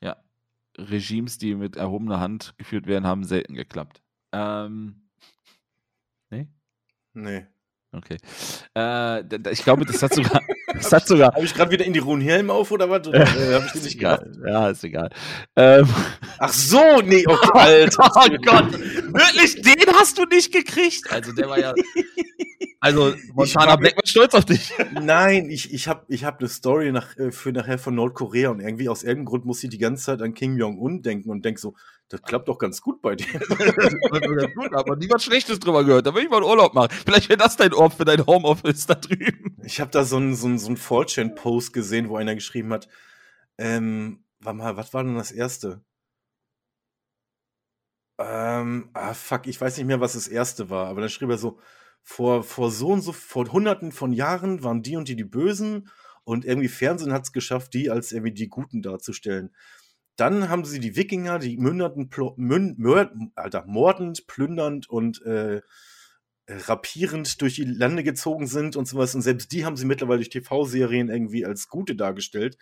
Ja, 0.00 0.22
Regimes, 0.76 1.38
die 1.38 1.54
mit 1.54 1.76
erhobener 1.76 2.20
Hand 2.20 2.54
geführt 2.58 2.86
werden, 2.86 3.06
haben 3.06 3.24
selten 3.24 3.54
geklappt. 3.54 4.02
Ähm, 4.32 5.08
nee? 6.30 6.48
Nee. 7.14 7.46
Okay. 7.92 8.16
Äh, 8.76 9.50
ich 9.50 9.62
glaube, 9.62 9.84
das 9.84 10.02
hat 10.02 10.14
sogar. 10.14 10.42
Das 10.74 10.92
hat 10.92 11.06
sogar. 11.06 11.32
Habe 11.32 11.44
ich 11.44 11.54
gerade 11.54 11.70
wieder 11.70 11.86
in 11.86 11.94
die 11.94 12.00
Runhelm 12.00 12.50
auf 12.50 12.70
oder 12.70 12.90
was? 12.90 13.06
Oder, 13.08 13.20
äh, 13.22 13.54
hab 13.54 13.74
ich 13.74 13.82
nicht 13.82 13.96
egal. 13.96 14.30
Ja, 14.46 14.68
ist 14.68 14.84
egal. 14.84 15.08
Ähm. 15.54 15.88
Ach 16.38 16.52
so, 16.52 17.00
nee, 17.02 17.24
oh, 17.26 17.32
Alter. 17.54 18.10
oh 18.14 18.28
Gott. 18.44 18.72
Wirklich, 18.72 19.62
den 19.62 19.94
hast 19.94 20.18
du 20.18 20.24
nicht 20.24 20.52
gekriegt. 20.52 21.10
Also 21.10 21.32
der 21.32 21.48
war 21.48 21.58
ja. 21.58 21.72
Also 22.80 23.14
Montana 23.32 23.76
Black 23.76 23.96
war 23.96 24.06
stolz 24.06 24.34
auf 24.34 24.44
dich. 24.44 24.72
Nein, 24.92 25.48
ich, 25.50 25.72
ich 25.72 25.88
habe 25.88 26.04
ich 26.08 26.24
hab 26.24 26.38
eine 26.38 26.48
Story 26.48 26.92
nach, 26.92 27.16
äh, 27.16 27.32
für 27.32 27.50
nachher 27.50 27.78
von 27.78 27.94
Nordkorea 27.94 28.50
und 28.50 28.60
irgendwie 28.60 28.88
aus 28.88 29.02
irgendeinem 29.02 29.24
Grund 29.24 29.44
muss 29.46 29.60
sie 29.60 29.68
die 29.68 29.78
ganze 29.78 30.04
Zeit 30.04 30.22
an 30.22 30.34
Kim 30.34 30.56
Jong-un 30.56 31.02
denken 31.02 31.30
und 31.30 31.44
denk 31.44 31.58
so, 31.58 31.74
das 32.08 32.22
klappt 32.22 32.48
doch 32.48 32.58
ganz 32.58 32.80
gut 32.80 33.02
bei 33.02 33.16
dir. 33.16 33.26
gut, 34.54 34.72
aber 34.74 34.96
nie 34.96 35.10
was 35.10 35.24
Schlechtes 35.24 35.58
drüber 35.58 35.84
gehört. 35.84 36.06
Da 36.06 36.14
will 36.14 36.22
ich 36.22 36.30
mal 36.30 36.36
einen 36.36 36.46
Urlaub 36.46 36.74
machen. 36.74 36.94
Vielleicht 37.04 37.28
wäre 37.28 37.38
das 37.38 37.56
dein 37.56 37.74
Ort 37.74 37.94
für 37.94 38.04
dein 38.04 38.24
Homeoffice 38.24 38.86
da 38.86 38.94
drüben. 38.94 39.56
Ich 39.64 39.80
habe 39.80 39.90
da 39.90 40.04
so 40.04 40.16
einen 40.16 40.36
so 40.36 40.56
so 40.56 40.68
ein 40.68 40.76
4chan-Post 40.76 41.72
gesehen, 41.72 42.08
wo 42.08 42.16
einer 42.16 42.34
geschrieben 42.34 42.72
hat, 42.72 42.88
ähm, 43.58 44.24
warte 44.38 44.58
mal, 44.58 44.76
was 44.76 44.94
war 44.94 45.02
denn 45.02 45.16
das 45.16 45.32
erste? 45.32 45.82
Ähm, 48.18 48.90
ah, 48.94 49.12
fuck, 49.12 49.46
ich 49.46 49.60
weiß 49.60 49.76
nicht 49.76 49.86
mehr, 49.86 50.00
was 50.00 50.14
das 50.14 50.28
erste 50.28 50.70
war, 50.70 50.86
aber 50.86 51.00
dann 51.00 51.10
schrieb 51.10 51.28
er 51.28 51.38
so, 51.38 51.58
vor, 52.02 52.44
vor 52.44 52.70
so 52.70 52.88
und 52.88 53.02
so, 53.02 53.12
vor 53.12 53.50
hunderten 53.50 53.92
von 53.92 54.12
Jahren 54.12 54.62
waren 54.62 54.82
die 54.82 54.96
und 54.96 55.08
die 55.08 55.16
die 55.16 55.24
Bösen 55.24 55.90
und 56.24 56.44
irgendwie 56.44 56.68
Fernsehen 56.68 57.12
hat 57.12 57.24
es 57.24 57.32
geschafft, 57.32 57.74
die 57.74 57.90
als 57.90 58.12
irgendwie 58.12 58.32
die 58.32 58.48
Guten 58.48 58.80
darzustellen. 58.80 59.54
Dann 60.16 60.48
haben 60.48 60.64
sie 60.64 60.80
die 60.80 60.96
Wikinger, 60.96 61.38
die 61.38 61.56
münderten, 61.58 62.10
Alter, 63.34 63.64
mordend, 63.66 64.26
plündernd 64.26 64.88
und 64.88 65.22
äh, 65.22 65.60
rapierend 66.48 67.40
durch 67.42 67.56
die 67.56 67.64
Lande 67.64 68.02
gezogen 68.04 68.46
sind 68.46 68.76
und 68.76 68.86
sowas. 68.86 69.14
Und 69.14 69.22
selbst 69.22 69.52
die 69.52 69.64
haben 69.64 69.76
sie 69.76 69.84
mittlerweile 69.84 70.18
durch 70.18 70.30
TV-Serien 70.30 71.08
irgendwie 71.08 71.44
als 71.44 71.68
Gute 71.68 71.96
dargestellt. 71.96 72.56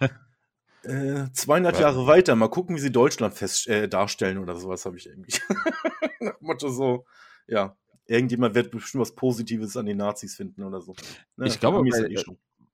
äh, 0.82 1.24
200 1.32 1.74
ja. 1.74 1.80
Jahre 1.80 2.06
weiter, 2.06 2.36
mal 2.36 2.48
gucken, 2.48 2.76
wie 2.76 2.80
sie 2.80 2.92
Deutschland 2.92 3.34
fest 3.34 3.66
äh, 3.68 3.88
darstellen 3.88 4.38
oder 4.38 4.56
sowas, 4.56 4.84
habe 4.84 4.96
ich 4.96 5.06
irgendwie. 5.06 5.32
Nach 6.20 6.40
Motto 6.40 6.68
so, 6.68 7.06
ja, 7.46 7.76
irgendjemand 8.06 8.54
wird 8.54 8.70
bestimmt 8.70 9.02
was 9.02 9.14
Positives 9.14 9.76
an 9.76 9.86
den 9.86 9.96
Nazis 9.96 10.36
finden 10.36 10.62
oder 10.62 10.80
so. 10.80 10.94
Ne? 11.36 11.46
Ich 11.46 11.58
glaube, 11.60 11.86
eh 11.88 12.24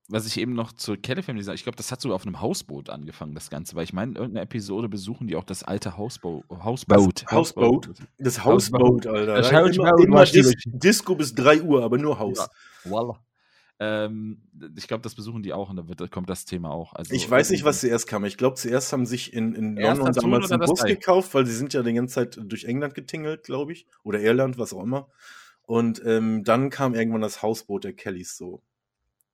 was 0.08 0.26
ich 0.26 0.38
eben 0.38 0.52
noch 0.52 0.72
zur 0.72 0.96
Kelly 0.96 1.22
Family 1.22 1.42
sage, 1.44 1.56
ich 1.56 1.64
glaube, 1.64 1.76
das 1.76 1.90
hat 1.90 2.00
sogar 2.00 2.16
auf 2.16 2.26
einem 2.26 2.40
Hausboot 2.40 2.90
angefangen, 2.90 3.34
das 3.34 3.50
Ganze, 3.50 3.74
weil 3.74 3.84
ich 3.84 3.92
meine, 3.92 4.12
in 4.12 4.16
irgendeiner 4.16 4.42
Episode 4.42 4.88
besuchen 4.88 5.26
die 5.26 5.36
auch 5.36 5.44
das 5.44 5.62
alte 5.62 5.96
Hausbo 5.96 6.44
Hausboot. 6.50 7.22
Das 7.22 7.32
Hausboot? 7.32 7.90
Das 8.18 8.44
Hausboot, 8.44 9.06
Alter. 9.06 9.34
Das 9.36 9.52
Hausboot 9.52 9.76
immer, 9.76 9.98
immer 9.98 10.24
Dis 10.24 10.54
Disco 10.66 11.14
bis 11.14 11.34
3 11.34 11.62
Uhr, 11.62 11.82
aber 11.82 11.98
nur 11.98 12.18
Haus. 12.18 12.38
Ja. 12.38 12.90
Voila. 12.90 13.20
Ähm, 13.78 14.40
ich 14.76 14.88
glaube, 14.88 15.02
das 15.02 15.14
besuchen 15.14 15.42
die 15.42 15.52
auch 15.52 15.68
und 15.68 15.76
da, 15.76 15.86
wird, 15.86 16.00
da 16.00 16.06
kommt 16.06 16.30
das 16.30 16.46
Thema 16.46 16.70
auch. 16.70 16.94
Also, 16.94 17.12
ich 17.12 17.30
weiß 17.30 17.50
nicht, 17.50 17.64
was 17.64 17.80
zuerst 17.80 18.06
kam. 18.06 18.24
Ich 18.24 18.38
glaube, 18.38 18.56
zuerst 18.56 18.92
haben 18.92 19.04
sich 19.04 19.34
in, 19.34 19.54
in 19.54 19.76
London 19.76 20.12
damals 20.12 20.50
einen 20.50 20.64
Bus 20.64 20.82
gekauft, 20.84 21.34
weil 21.34 21.44
sie 21.46 21.54
sind 21.54 21.74
ja 21.74 21.82
die 21.82 21.92
ganze 21.92 22.14
Zeit 22.14 22.38
durch 22.40 22.64
England 22.64 22.94
getingelt, 22.94 23.42
glaube 23.42 23.72
ich. 23.72 23.86
Oder 24.02 24.20
Irland, 24.20 24.56
was 24.56 24.72
auch 24.72 24.82
immer. 24.82 25.08
Und 25.66 26.00
ähm, 26.06 26.42
dann 26.44 26.70
kam 26.70 26.94
irgendwann 26.94 27.20
das 27.20 27.42
Hausboot 27.42 27.84
der 27.84 27.92
Kellys 27.92 28.36
so. 28.36 28.62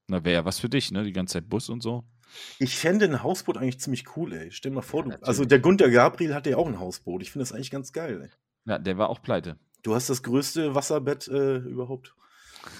Na, 0.08 0.24
wäre 0.24 0.34
ja 0.34 0.44
was 0.44 0.58
für 0.58 0.68
dich, 0.68 0.90
ne? 0.90 1.04
Die 1.04 1.12
ganze 1.12 1.34
Zeit 1.34 1.48
Bus 1.48 1.68
und 1.68 1.82
so. 1.82 2.04
Ich 2.58 2.76
fände 2.76 3.04
ein 3.04 3.22
Hausboot 3.22 3.58
eigentlich 3.58 3.80
ziemlich 3.80 4.16
cool, 4.16 4.32
ey. 4.32 4.50
Stell 4.50 4.70
dir 4.70 4.76
mal 4.76 4.82
vor, 4.82 5.06
ja, 5.06 5.16
du. 5.16 5.26
Also 5.26 5.44
der 5.44 5.60
Gunter 5.60 5.90
Gabriel 5.90 6.34
hatte 6.34 6.50
ja 6.50 6.56
auch 6.56 6.66
ein 6.66 6.80
Hausboot. 6.80 7.22
Ich 7.22 7.30
finde 7.30 7.42
das 7.42 7.52
eigentlich 7.52 7.70
ganz 7.70 7.92
geil, 7.92 8.22
ey. 8.22 8.30
Ja, 8.64 8.78
der 8.78 8.98
war 8.98 9.08
auch 9.10 9.22
pleite. 9.22 9.58
Du 9.82 9.94
hast 9.94 10.08
das 10.08 10.22
größte 10.22 10.74
Wasserbett 10.74 11.28
äh, 11.28 11.56
überhaupt. 11.58 12.14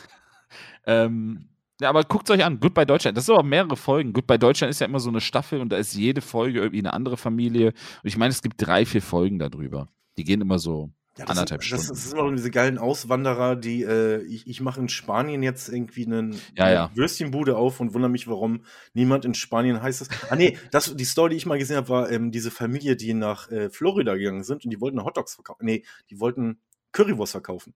ähm, 0.86 1.48
ja, 1.80 1.88
aber 1.88 2.04
guckt 2.04 2.30
euch 2.30 2.44
an, 2.44 2.60
Goodbye 2.60 2.86
Deutschland. 2.86 3.16
Das 3.16 3.26
sind 3.26 3.34
aber 3.34 3.46
mehrere 3.46 3.76
Folgen. 3.76 4.12
Goodbye 4.12 4.38
Deutschland 4.38 4.70
ist 4.70 4.80
ja 4.80 4.86
immer 4.86 5.00
so 5.00 5.10
eine 5.10 5.20
Staffel 5.20 5.60
und 5.60 5.70
da 5.70 5.76
ist 5.76 5.94
jede 5.94 6.20
Folge 6.20 6.60
irgendwie 6.60 6.78
eine 6.78 6.92
andere 6.92 7.16
Familie. 7.16 7.68
Und 7.68 8.08
ich 8.08 8.16
meine, 8.16 8.30
es 8.30 8.42
gibt 8.42 8.64
drei, 8.64 8.86
vier 8.86 9.02
Folgen 9.02 9.38
darüber. 9.38 9.88
Die 10.16 10.24
gehen 10.24 10.40
immer 10.40 10.58
so 10.58 10.92
ja, 11.18 11.26
anderthalb 11.26 11.60
das, 11.60 11.66
Stunden. 11.66 11.88
Das, 11.88 12.04
sind 12.04 12.18
immer 12.18 12.32
diese 12.32 12.50
geilen 12.50 12.78
Auswanderer, 12.78 13.56
die, 13.56 13.82
äh, 13.82 14.22
ich, 14.22 14.46
ich 14.46 14.60
mache 14.60 14.80
in 14.80 14.88
Spanien 14.88 15.42
jetzt 15.42 15.68
irgendwie 15.68 16.06
einen, 16.06 16.40
ja, 16.56 16.70
ja. 16.70 16.90
Würstchenbude 16.94 17.56
auf 17.56 17.80
und 17.80 17.92
wundere 17.92 18.10
mich, 18.10 18.28
warum 18.28 18.64
niemand 18.94 19.24
in 19.24 19.34
Spanien 19.34 19.82
heißt 19.82 20.00
es. 20.02 20.08
Ah 20.30 20.36
nee, 20.36 20.56
das, 20.70 20.96
die 20.96 21.04
Story, 21.04 21.30
die 21.30 21.36
ich 21.36 21.46
mal 21.46 21.58
gesehen 21.58 21.76
habe, 21.76 21.88
war 21.90 22.10
ähm, 22.10 22.30
diese 22.30 22.50
Familie, 22.50 22.96
die 22.96 23.12
nach 23.12 23.50
äh, 23.50 23.68
Florida 23.68 24.14
gegangen 24.14 24.42
sind 24.42 24.64
und 24.64 24.70
die 24.70 24.80
wollten 24.80 25.04
Hotdogs 25.04 25.34
verkaufen. 25.34 25.66
Nee, 25.66 25.84
die 26.10 26.18
wollten 26.18 26.58
Currywurst 26.92 27.32
verkaufen. 27.32 27.74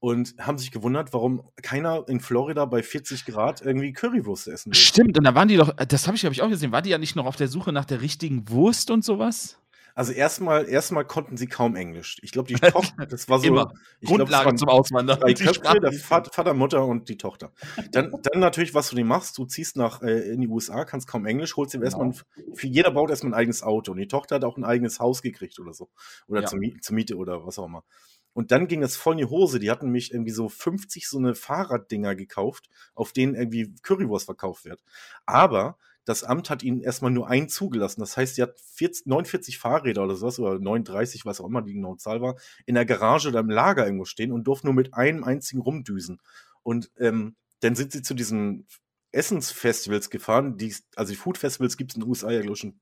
Und 0.00 0.34
haben 0.38 0.58
sich 0.58 0.70
gewundert, 0.70 1.14
warum 1.14 1.48
keiner 1.62 2.04
in 2.08 2.20
Florida 2.20 2.66
bei 2.66 2.82
40 2.82 3.24
Grad 3.24 3.62
irgendwie 3.62 3.92
Currywurst 3.92 4.48
essen 4.48 4.72
will. 4.72 4.78
Stimmt, 4.78 5.16
und 5.16 5.24
da 5.24 5.34
waren 5.34 5.48
die 5.48 5.56
doch, 5.56 5.72
das 5.72 6.06
habe 6.06 6.16
ich, 6.16 6.22
glaube 6.22 6.34
ich, 6.34 6.42
auch 6.42 6.50
gesehen, 6.50 6.72
war 6.72 6.82
die 6.82 6.90
ja 6.90 6.98
nicht 6.98 7.16
noch 7.16 7.24
auf 7.24 7.36
der 7.36 7.48
Suche 7.48 7.72
nach 7.72 7.86
der 7.86 8.02
richtigen 8.02 8.50
Wurst 8.50 8.90
und 8.90 9.02
sowas? 9.02 9.58
Also 9.94 10.12
erstmal, 10.12 10.68
erstmal 10.68 11.04
konnten 11.04 11.36
sie 11.36 11.46
kaum 11.46 11.76
Englisch. 11.76 12.18
Ich 12.22 12.32
glaube, 12.32 12.48
die 12.48 12.54
Tochter, 12.72 13.06
das 13.06 13.28
war 13.28 13.38
so 13.38 13.46
Immer. 13.46 13.72
Ich 14.00 14.08
Grundlage 14.08 14.48
glaub, 14.48 14.58
zum 14.58 14.68
Auswandern. 14.68 15.20
Drei 15.20 15.34
Köpfe, 15.34 15.80
der 15.80 15.92
Vater, 15.92 16.54
Mutter 16.54 16.84
und 16.84 17.08
die 17.08 17.16
Tochter. 17.16 17.52
Dann, 17.92 18.12
dann 18.22 18.40
natürlich, 18.40 18.74
was 18.74 18.90
du 18.90 18.96
dir 18.96 19.04
machst, 19.04 19.38
du 19.38 19.44
ziehst 19.44 19.76
nach 19.76 20.02
äh, 20.02 20.32
in 20.32 20.40
die 20.40 20.48
USA, 20.48 20.84
kannst 20.84 21.06
kaum 21.06 21.26
Englisch, 21.26 21.56
holst 21.56 21.74
dir 21.74 21.78
genau. 21.78 21.86
erstmal, 21.86 22.08
ein, 22.08 22.54
für 22.56 22.66
jeder 22.66 22.90
baut 22.90 23.10
erstmal 23.10 23.32
ein 23.32 23.38
eigenes 23.38 23.62
Auto. 23.62 23.92
Und 23.92 23.98
die 23.98 24.08
Tochter 24.08 24.36
hat 24.36 24.44
auch 24.44 24.56
ein 24.56 24.64
eigenes 24.64 24.98
Haus 24.98 25.22
gekriegt 25.22 25.58
oder 25.60 25.72
so. 25.72 25.90
Oder 26.26 26.42
ja. 26.42 26.46
zur, 26.48 26.58
zur 26.80 26.94
Miete 26.94 27.16
oder 27.16 27.46
was 27.46 27.58
auch 27.58 27.66
immer. 27.66 27.84
Und 28.32 28.50
dann 28.50 28.66
ging 28.66 28.80
das 28.80 28.96
voll 28.96 29.12
in 29.12 29.18
die 29.18 29.30
Hose. 29.30 29.60
Die 29.60 29.70
hatten 29.70 29.90
mich 29.90 30.12
irgendwie 30.12 30.32
so 30.32 30.48
50 30.48 31.08
so 31.08 31.18
eine 31.18 31.36
Fahrraddinger 31.36 32.16
gekauft, 32.16 32.68
auf 32.94 33.12
denen 33.12 33.36
irgendwie 33.36 33.72
Currywurst 33.82 34.26
verkauft 34.26 34.64
wird. 34.64 34.82
Aber 35.24 35.78
das 36.04 36.22
Amt 36.22 36.50
hat 36.50 36.62
ihnen 36.62 36.80
erstmal 36.80 37.10
nur 37.10 37.28
einen 37.28 37.48
zugelassen. 37.48 38.00
Das 38.00 38.16
heißt, 38.16 38.34
sie 38.34 38.42
hat 38.42 38.58
40, 38.60 39.06
49 39.06 39.58
Fahrräder 39.58 40.04
oder 40.04 40.16
sowas, 40.16 40.38
oder 40.38 40.58
39, 40.58 41.24
was 41.24 41.40
auch 41.40 41.46
immer 41.46 41.62
die 41.62 41.74
genaue 41.74 41.96
Zahl 41.96 42.20
war, 42.20 42.36
in 42.66 42.74
der 42.74 42.84
Garage 42.84 43.28
oder 43.28 43.40
im 43.40 43.50
Lager 43.50 43.86
irgendwo 43.86 44.04
stehen 44.04 44.32
und 44.32 44.44
durften 44.44 44.66
nur 44.66 44.74
mit 44.74 44.94
einem 44.94 45.24
einzigen 45.24 45.62
rumdüsen. 45.62 46.20
Und 46.62 46.90
ähm, 46.98 47.36
dann 47.60 47.74
sind 47.74 47.92
sie 47.92 48.02
zu 48.02 48.14
diesen 48.14 48.66
Essensfestivals 49.12 50.10
gefahren. 50.10 50.58
Die, 50.58 50.74
also 50.96 51.12
die 51.12 51.16
Food-Festivals 51.16 51.76
gibt 51.76 51.92
es 51.92 51.96
in 51.96 52.02
den 52.02 52.08
USA 52.08 52.30
ja, 52.30 52.40
glaube 52.40 52.54
ich, 52.54 52.60
schon 52.60 52.80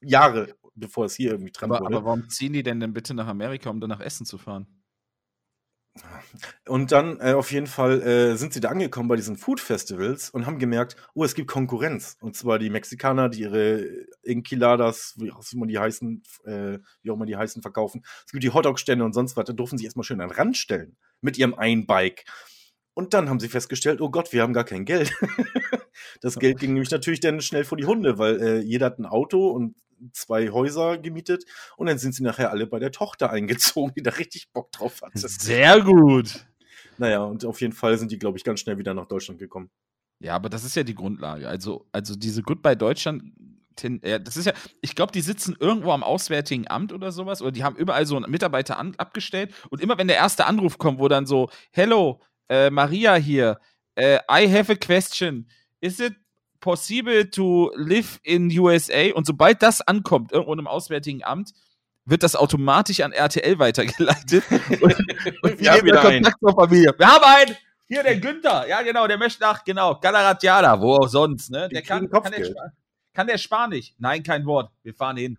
Jahre, 0.00 0.54
bevor 0.74 1.06
es 1.06 1.14
hier 1.14 1.32
irgendwie 1.32 1.52
dran 1.52 1.70
aber, 1.70 1.84
wurde. 1.84 1.96
Aber 1.96 2.04
warum 2.04 2.28
ziehen 2.28 2.52
die 2.52 2.62
denn 2.62 2.80
denn 2.80 2.92
bitte 2.92 3.14
nach 3.14 3.26
Amerika, 3.26 3.70
um 3.70 3.80
dann 3.80 3.90
nach 3.90 4.00
Essen 4.00 4.26
zu 4.26 4.38
fahren? 4.38 4.66
Und 6.68 6.90
dann 6.92 7.20
äh, 7.20 7.34
auf 7.34 7.52
jeden 7.52 7.66
Fall 7.66 8.02
äh, 8.02 8.36
sind 8.36 8.52
sie 8.52 8.60
da 8.60 8.68
angekommen 8.68 9.08
bei 9.08 9.16
diesen 9.16 9.36
Food 9.36 9.60
Festivals 9.60 10.30
und 10.30 10.46
haben 10.46 10.58
gemerkt, 10.58 10.96
oh, 11.14 11.24
es 11.24 11.34
gibt 11.34 11.48
Konkurrenz. 11.48 12.16
Und 12.20 12.36
zwar 12.36 12.58
die 12.58 12.70
Mexikaner, 12.70 13.28
die 13.28 13.42
ihre 13.42 13.86
Enchiladas, 14.24 15.14
wie 15.18 15.30
auch 15.30 15.44
immer 15.52 15.66
die 15.66 15.78
heißen, 15.78 16.22
äh, 16.44 16.78
wie 17.02 17.10
auch 17.10 17.14
immer 17.14 17.26
die 17.26 17.36
heißen, 17.36 17.62
verkaufen. 17.62 18.02
Es 18.26 18.32
gibt 18.32 18.42
die 18.42 18.50
Hotdog-Stände 18.50 19.04
und 19.04 19.12
sonst 19.12 19.36
was. 19.36 19.44
Da 19.44 19.52
durften 19.52 19.78
sie 19.78 19.84
erstmal 19.84 20.04
schön 20.04 20.20
an 20.20 20.28
den 20.28 20.36
Rand 20.36 20.56
stellen 20.56 20.96
mit 21.20 21.38
ihrem 21.38 21.54
Einbike. 21.54 22.24
Und 22.94 23.12
dann 23.12 23.28
haben 23.28 23.40
sie 23.40 23.48
festgestellt, 23.48 24.00
oh 24.00 24.10
Gott, 24.10 24.32
wir 24.32 24.42
haben 24.42 24.52
gar 24.52 24.64
kein 24.64 24.84
Geld. 24.84 25.12
das 26.20 26.38
Geld 26.38 26.58
ging 26.60 26.72
nämlich 26.72 26.90
natürlich 26.90 27.20
dann 27.20 27.40
schnell 27.40 27.64
vor 27.64 27.76
die 27.76 27.86
Hunde, 27.86 28.18
weil 28.18 28.40
äh, 28.40 28.58
jeder 28.60 28.86
hat 28.86 28.98
ein 28.98 29.06
Auto 29.06 29.48
und 29.48 29.74
zwei 30.12 30.50
Häuser 30.50 30.98
gemietet 30.98 31.44
und 31.76 31.86
dann 31.86 31.98
sind 31.98 32.14
sie 32.14 32.22
nachher 32.22 32.50
alle 32.50 32.66
bei 32.66 32.78
der 32.78 32.92
Tochter 32.92 33.30
eingezogen, 33.32 33.92
die 33.96 34.02
da 34.02 34.10
richtig 34.10 34.52
Bock 34.52 34.72
drauf 34.72 35.02
hatte. 35.02 35.28
Sehr 35.28 35.80
gut. 35.80 36.46
Naja, 36.98 37.22
und 37.24 37.44
auf 37.44 37.60
jeden 37.60 37.72
Fall 37.72 37.98
sind 37.98 38.12
die, 38.12 38.18
glaube 38.18 38.38
ich, 38.38 38.44
ganz 38.44 38.60
schnell 38.60 38.78
wieder 38.78 38.94
nach 38.94 39.06
Deutschland 39.06 39.40
gekommen. 39.40 39.70
Ja, 40.20 40.34
aber 40.36 40.48
das 40.48 40.64
ist 40.64 40.76
ja 40.76 40.84
die 40.84 40.94
Grundlage. 40.94 41.48
Also, 41.48 41.86
also 41.92 42.14
diese 42.14 42.42
Goodbye 42.42 42.76
Deutschland, 42.76 43.24
ja, 44.02 44.18
das 44.18 44.36
ist 44.36 44.46
ja, 44.46 44.52
ich 44.80 44.94
glaube, 44.94 45.12
die 45.12 45.20
sitzen 45.20 45.56
irgendwo 45.58 45.90
am 45.90 46.04
Auswärtigen 46.04 46.68
Amt 46.68 46.92
oder 46.92 47.10
sowas, 47.10 47.42
oder 47.42 47.50
die 47.50 47.64
haben 47.64 47.76
überall 47.76 48.06
so 48.06 48.16
einen 48.16 48.30
Mitarbeiter 48.30 48.78
an, 48.78 48.94
abgestellt 48.96 49.52
und 49.70 49.80
immer 49.80 49.98
wenn 49.98 50.06
der 50.06 50.16
erste 50.16 50.46
Anruf 50.46 50.78
kommt, 50.78 51.00
wo 51.00 51.08
dann 51.08 51.26
so, 51.26 51.50
Hello, 51.72 52.20
äh, 52.48 52.70
Maria 52.70 53.16
hier, 53.16 53.58
äh, 53.96 54.20
I 54.30 54.48
have 54.48 54.72
a 54.72 54.76
question. 54.76 55.48
Is 55.80 56.00
it 56.00 56.14
possible 56.64 57.28
to 57.30 57.70
live 57.76 58.18
in 58.22 58.50
USA? 58.58 59.12
Und 59.14 59.26
sobald 59.26 59.62
das 59.62 59.82
ankommt, 59.82 60.32
irgendwo 60.32 60.54
im 60.54 60.66
Auswärtigen 60.66 61.22
Amt, 61.22 61.52
wird 62.06 62.22
das 62.22 62.34
automatisch 62.34 63.00
an 63.00 63.12
RTL 63.12 63.58
weitergeleitet. 63.58 64.44
und, 64.50 64.94
und 65.42 65.60
wir 65.60 65.72
haben 65.72 65.84
wieder 65.84 66.00
Kontakt 66.00 66.40
zur 66.40 66.54
Familie. 66.54 66.94
Wir 66.96 67.06
haben 67.06 67.24
einen! 67.24 67.56
Hier, 67.86 68.02
der 68.02 68.16
Günther. 68.16 68.66
Ja, 68.66 68.80
genau, 68.80 69.06
der 69.06 69.18
möchte 69.18 69.42
nach, 69.42 69.62
genau, 69.62 70.00
Galaratiana, 70.00 70.80
wo 70.80 70.96
auch 70.96 71.08
sonst, 71.08 71.50
ne? 71.50 71.68
Der 71.68 71.82
kann, 71.82 72.08
kann, 72.08 72.32
der, 72.32 72.54
kann 73.12 73.26
der 73.26 73.36
Spanisch? 73.36 73.92
Nein, 73.98 74.22
kein 74.22 74.46
Wort. 74.46 74.70
Wir 74.82 74.94
fahren 74.94 75.18
hin. 75.18 75.38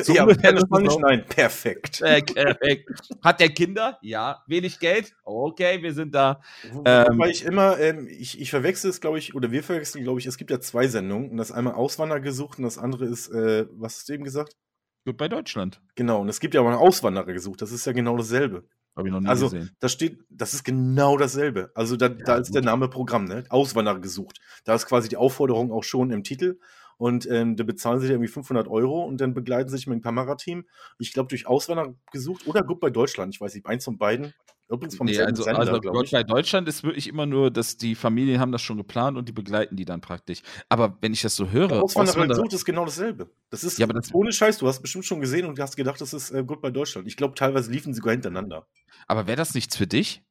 So 0.00 0.12
ja? 0.12 0.26
Nein, 0.26 1.24
perfekt. 1.26 2.00
Äh, 2.02 2.20
perfekt. 2.22 2.90
Hat 3.22 3.38
der 3.38 3.50
Kinder? 3.50 3.98
Ja. 4.02 4.42
Wenig 4.48 4.80
Geld? 4.80 5.14
Okay, 5.22 5.82
wir 5.82 5.94
sind 5.94 6.14
da. 6.14 6.40
Ähm, 6.84 7.18
Weil 7.18 7.30
ich 7.30 7.44
immer, 7.44 7.78
ähm, 7.78 8.08
ich, 8.08 8.40
ich 8.40 8.50
verwechsel 8.50 8.90
es, 8.90 9.00
glaube 9.00 9.18
ich, 9.18 9.36
oder 9.36 9.52
wir 9.52 9.62
verwechseln, 9.62 10.02
glaube 10.02 10.18
ich, 10.18 10.26
es 10.26 10.36
gibt 10.36 10.50
ja 10.50 10.60
zwei 10.60 10.88
Sendungen. 10.88 11.30
Und 11.30 11.36
das 11.36 11.52
einmal 11.52 11.74
Auswanderer 11.74 12.20
gesucht 12.20 12.58
und 12.58 12.64
das 12.64 12.76
andere 12.76 13.04
ist, 13.04 13.28
äh, 13.28 13.66
was 13.70 13.98
hast 13.98 14.08
du 14.08 14.14
eben 14.14 14.24
gesagt? 14.24 14.56
Gut 15.04 15.16
bei 15.16 15.28
Deutschland. 15.28 15.80
Genau, 15.94 16.20
und 16.20 16.28
es 16.28 16.40
gibt 16.40 16.54
ja 16.54 16.62
auch 16.62 16.66
einen 16.66 16.76
Auswanderer 16.76 17.32
gesucht. 17.32 17.62
Das 17.62 17.70
ist 17.70 17.84
ja 17.84 17.92
genau 17.92 18.16
dasselbe. 18.16 18.64
Habe 18.96 19.08
ich 19.08 19.12
noch 19.12 19.20
nie 19.20 19.28
also, 19.28 19.46
gesehen. 19.46 19.70
da 19.80 19.88
steht, 19.88 20.20
das 20.30 20.54
ist 20.54 20.64
genau 20.64 21.18
dasselbe. 21.18 21.70
Also 21.74 21.96
da, 21.96 22.06
ja, 22.06 22.14
da 22.14 22.36
ist 22.36 22.48
gut. 22.48 22.56
der 22.56 22.62
Name 22.62 22.88
Programm, 22.88 23.24
ne? 23.24 23.44
Auswanderer 23.48 23.98
gesucht. 23.98 24.40
Da 24.64 24.74
ist 24.74 24.86
quasi 24.86 25.08
die 25.08 25.16
Aufforderung 25.16 25.72
auch 25.72 25.84
schon 25.84 26.10
im 26.10 26.22
Titel. 26.22 26.58
Und 27.04 27.28
ähm, 27.30 27.54
da 27.54 27.64
bezahlen 27.64 28.00
sie 28.00 28.08
irgendwie 28.08 28.28
500 28.28 28.66
Euro 28.66 29.04
und 29.04 29.20
dann 29.20 29.34
begleiten 29.34 29.68
sie 29.68 29.76
sich 29.76 29.86
mit 29.86 29.98
dem 29.98 30.02
Kamerateam. 30.02 30.64
Ich 30.98 31.12
glaube, 31.12 31.28
durch 31.28 31.46
Auswanderer 31.46 31.92
gesucht 32.10 32.46
oder 32.46 32.62
gut 32.62 32.80
bei 32.80 32.88
Deutschland. 32.88 33.34
Ich 33.34 33.42
weiß 33.42 33.54
nicht, 33.54 33.66
eins 33.66 33.84
von 33.84 33.98
beiden. 33.98 34.32
Übrigens 34.70 34.96
vom 34.96 35.06
nee, 35.06 35.20
also, 35.20 35.42
Sender, 35.42 35.58
also 35.58 35.80
Gott 35.82 36.10
bei 36.10 36.22
Deutschland 36.22 36.66
ist 36.66 36.82
wirklich 36.82 37.06
immer 37.06 37.26
nur, 37.26 37.50
dass 37.50 37.76
die 37.76 37.94
Familien 37.94 38.40
haben 38.40 38.52
das 38.52 38.62
schon 38.62 38.78
geplant 38.78 39.18
und 39.18 39.28
die 39.28 39.32
begleiten 39.32 39.76
die 39.76 39.84
dann 39.84 40.00
praktisch. 40.00 40.40
Aber 40.70 40.96
wenn 41.02 41.12
ich 41.12 41.20
das 41.20 41.36
so 41.36 41.50
höre. 41.50 41.82
Auswanderer, 41.82 42.14
Auswanderer 42.14 42.28
gesucht 42.28 42.54
ist 42.54 42.64
genau 42.64 42.86
dasselbe. 42.86 43.28
Das 43.50 43.64
ist 43.64 43.78
ja, 43.78 43.84
aber 43.84 43.92
das 43.92 44.14
ohne 44.14 44.32
Scheiß. 44.32 44.56
Du 44.56 44.66
hast 44.66 44.80
bestimmt 44.80 45.04
schon 45.04 45.20
gesehen 45.20 45.44
und 45.44 45.60
hast 45.60 45.76
gedacht, 45.76 46.00
das 46.00 46.14
ist 46.14 46.30
äh, 46.30 46.42
gut 46.42 46.62
bei 46.62 46.70
Deutschland. 46.70 47.06
Ich 47.06 47.18
glaube, 47.18 47.34
teilweise 47.34 47.70
liefen 47.70 47.92
sie 47.92 47.98
sogar 47.98 48.12
hintereinander. 48.12 48.66
Aber 49.08 49.26
wäre 49.26 49.36
das 49.36 49.52
nichts 49.52 49.76
für 49.76 49.86
dich? 49.86 50.24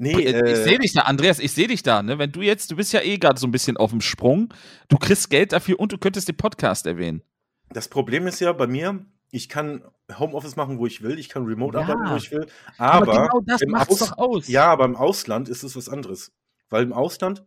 Nee, 0.00 0.12
äh, 0.12 0.52
ich 0.52 0.58
sehe 0.58 0.78
dich 0.78 0.92
da, 0.92 1.02
Andreas, 1.02 1.40
ich 1.40 1.50
sehe 1.50 1.66
dich 1.66 1.82
da, 1.82 2.04
ne? 2.04 2.18
Wenn 2.20 2.30
du 2.30 2.40
jetzt, 2.40 2.70
du 2.70 2.76
bist 2.76 2.92
ja 2.92 3.02
eh 3.02 3.18
gerade 3.18 3.40
so 3.40 3.48
ein 3.48 3.50
bisschen 3.50 3.76
auf 3.76 3.90
dem 3.90 4.00
Sprung, 4.00 4.54
du 4.88 4.96
kriegst 4.96 5.28
Geld 5.28 5.52
dafür 5.52 5.80
und 5.80 5.90
du 5.90 5.98
könntest 5.98 6.28
den 6.28 6.36
Podcast 6.36 6.86
erwähnen. 6.86 7.22
Das 7.70 7.88
Problem 7.88 8.28
ist 8.28 8.38
ja 8.38 8.52
bei 8.52 8.68
mir, 8.68 9.04
ich 9.32 9.48
kann 9.48 9.82
Homeoffice 10.16 10.54
machen, 10.54 10.78
wo 10.78 10.86
ich 10.86 11.02
will, 11.02 11.18
ich 11.18 11.28
kann 11.28 11.44
Remote 11.44 11.76
ja. 11.76 11.82
arbeiten, 11.82 12.10
wo 12.10 12.16
ich 12.16 12.30
will, 12.30 12.46
aber, 12.78 13.12
aber 13.12 13.28
genau 13.28 13.40
das 13.44 13.60
macht 13.66 13.90
doch 13.90 14.18
aus. 14.18 14.46
Ja, 14.46 14.66
aber 14.66 14.84
im 14.84 14.94
Ausland 14.94 15.48
ist 15.48 15.64
es 15.64 15.74
was 15.74 15.88
anderes. 15.88 16.32
Weil 16.70 16.84
im 16.84 16.92
Ausland, 16.92 17.44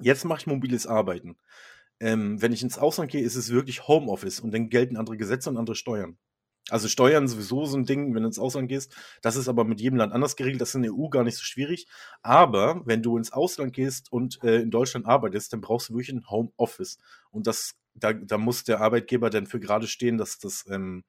jetzt 0.00 0.24
mache 0.24 0.40
ich 0.40 0.46
mobiles 0.46 0.86
Arbeiten. 0.86 1.36
Ähm, 2.00 2.40
wenn 2.40 2.54
ich 2.54 2.62
ins 2.62 2.78
Ausland 2.78 3.10
gehe, 3.10 3.22
ist 3.22 3.36
es 3.36 3.50
wirklich 3.50 3.86
Homeoffice 3.86 4.40
und 4.40 4.52
dann 4.54 4.70
gelten 4.70 4.96
andere 4.96 5.18
Gesetze 5.18 5.50
und 5.50 5.58
andere 5.58 5.76
Steuern. 5.76 6.16
Also 6.70 6.88
Steuern 6.88 7.28
sowieso 7.28 7.66
so 7.66 7.76
ein 7.76 7.84
Ding, 7.84 8.14
wenn 8.14 8.22
du 8.22 8.28
ins 8.28 8.38
Ausland 8.38 8.68
gehst. 8.68 8.96
Das 9.20 9.36
ist 9.36 9.48
aber 9.48 9.64
mit 9.64 9.80
jedem 9.80 9.98
Land 9.98 10.12
anders 10.12 10.34
geregelt. 10.34 10.62
Das 10.62 10.70
ist 10.70 10.76
in 10.76 10.82
der 10.82 10.94
EU 10.94 11.08
gar 11.08 11.22
nicht 11.22 11.36
so 11.36 11.44
schwierig. 11.44 11.86
Aber 12.22 12.80
wenn 12.86 13.02
du 13.02 13.18
ins 13.18 13.32
Ausland 13.32 13.74
gehst 13.74 14.10
und 14.10 14.42
äh, 14.42 14.60
in 14.60 14.70
Deutschland 14.70 15.06
arbeitest, 15.06 15.52
dann 15.52 15.60
brauchst 15.60 15.90
du 15.90 15.94
wirklich 15.94 16.12
ein 16.14 16.28
Homeoffice. 16.30 16.98
Und 17.30 17.46
das, 17.46 17.74
da, 17.94 18.14
da 18.14 18.38
muss 18.38 18.64
der 18.64 18.80
Arbeitgeber 18.80 19.28
dann 19.28 19.46
für 19.46 19.60
gerade 19.60 19.86
stehen, 19.86 20.16
dass 20.16 20.38
das 20.38 20.64
ähm, 20.70 21.04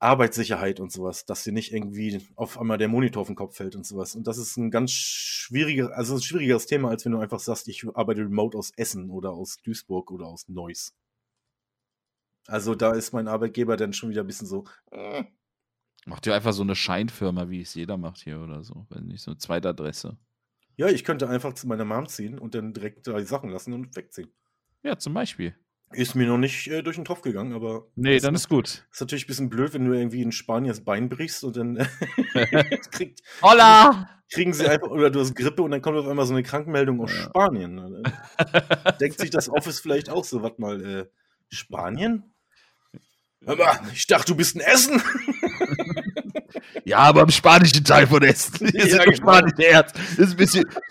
Arbeitssicherheit 0.00 0.78
und 0.78 0.92
sowas, 0.92 1.24
dass 1.24 1.42
dir 1.42 1.52
nicht 1.52 1.72
irgendwie 1.72 2.20
auf 2.36 2.60
einmal 2.60 2.78
der 2.78 2.88
Monitor 2.88 3.22
auf 3.22 3.26
den 3.26 3.36
Kopf 3.36 3.56
fällt 3.56 3.74
und 3.74 3.84
sowas. 3.84 4.14
Und 4.14 4.26
das 4.26 4.38
ist 4.38 4.56
ein 4.56 4.70
ganz 4.70 4.92
schwieriger, 4.92 5.96
also 5.96 6.14
ein 6.14 6.22
schwierigeres 6.22 6.66
Thema, 6.66 6.90
als 6.90 7.04
wenn 7.04 7.12
du 7.12 7.18
einfach 7.18 7.40
sagst, 7.40 7.68
ich 7.68 7.84
arbeite 7.94 8.22
remote 8.22 8.56
aus 8.56 8.72
Essen 8.76 9.10
oder 9.10 9.32
aus 9.32 9.56
Duisburg 9.64 10.10
oder 10.10 10.26
aus 10.26 10.48
Neuss. 10.48 10.92
Also 12.48 12.74
da 12.74 12.92
ist 12.92 13.12
mein 13.12 13.28
Arbeitgeber 13.28 13.76
dann 13.76 13.92
schon 13.92 14.08
wieder 14.08 14.22
ein 14.22 14.26
bisschen 14.26 14.46
so. 14.46 14.64
Äh. 14.90 15.24
Macht 16.06 16.26
ihr 16.26 16.34
einfach 16.34 16.54
so 16.54 16.62
eine 16.62 16.74
Scheinfirma, 16.74 17.50
wie 17.50 17.60
es 17.60 17.74
jeder 17.74 17.98
macht 17.98 18.20
hier 18.20 18.40
oder 18.40 18.62
so, 18.62 18.86
wenn 18.88 19.04
nicht 19.04 19.22
so 19.22 19.30
eine 19.30 19.38
zweite 19.38 19.68
Adresse. 19.68 20.16
Ja, 20.76 20.88
ich 20.88 21.04
könnte 21.04 21.28
einfach 21.28 21.52
zu 21.52 21.68
meiner 21.68 21.84
Mom 21.84 22.08
ziehen 22.08 22.38
und 22.38 22.54
dann 22.54 22.72
direkt 22.72 23.06
drei 23.06 23.22
Sachen 23.24 23.50
lassen 23.50 23.74
und 23.74 23.94
wegziehen. 23.94 24.32
Ja, 24.82 24.96
zum 24.96 25.12
Beispiel. 25.12 25.54
Ist 25.92 26.14
mir 26.14 26.26
noch 26.26 26.38
nicht 26.38 26.68
äh, 26.68 26.82
durch 26.82 26.96
den 26.96 27.04
Topf 27.04 27.20
gegangen, 27.20 27.52
aber. 27.52 27.86
Nee, 27.96 28.18
dann 28.18 28.34
ist 28.34 28.48
gut. 28.48 28.86
Ist 28.90 29.00
natürlich 29.00 29.24
ein 29.24 29.28
bisschen 29.28 29.50
blöd, 29.50 29.74
wenn 29.74 29.84
du 29.84 29.92
irgendwie 29.92 30.22
in 30.22 30.32
Spanien 30.32 30.68
das 30.68 30.84
Bein 30.84 31.10
brichst 31.10 31.44
und 31.44 31.56
dann 31.56 31.76
kriegt, 32.90 33.22
Hola! 33.42 34.08
kriegen 34.30 34.52
sie 34.54 34.68
einfach, 34.68 34.88
oder 34.88 35.10
du 35.10 35.20
hast 35.20 35.34
Grippe 35.34 35.62
und 35.62 35.70
dann 35.70 35.82
kommt 35.82 35.98
auf 35.98 36.06
einmal 36.06 36.26
so 36.26 36.34
eine 36.34 36.42
Krankmeldung 36.42 37.00
aus 37.02 37.12
ja. 37.12 37.24
Spanien. 37.24 38.02
Denkt 39.00 39.18
sich 39.18 39.30
das 39.30 39.48
Office 39.48 39.80
vielleicht 39.80 40.10
auch 40.10 40.24
so, 40.24 40.42
was 40.42 40.58
mal, 40.58 40.84
äh, 40.84 41.06
Spanien? 41.50 42.34
Aber 43.46 43.80
ich 43.94 44.06
dachte, 44.06 44.32
du 44.32 44.36
bist 44.36 44.56
ein 44.56 44.60
Essen. 44.60 45.02
Ja, 46.84 46.98
aber 46.98 47.22
im 47.22 47.30
spanischen 47.30 47.84
Teil 47.84 48.06
von 48.06 48.22
Essen. 48.22 48.68
Hier 48.68 48.86
ja, 48.86 48.96
ist 48.96 49.04
genau. 49.04 49.16
spanische 49.16 49.62
Herz. 49.62 49.92
Das 49.92 50.28
ist 50.28 50.30
ein 50.30 50.36
bisschen. 50.36 50.64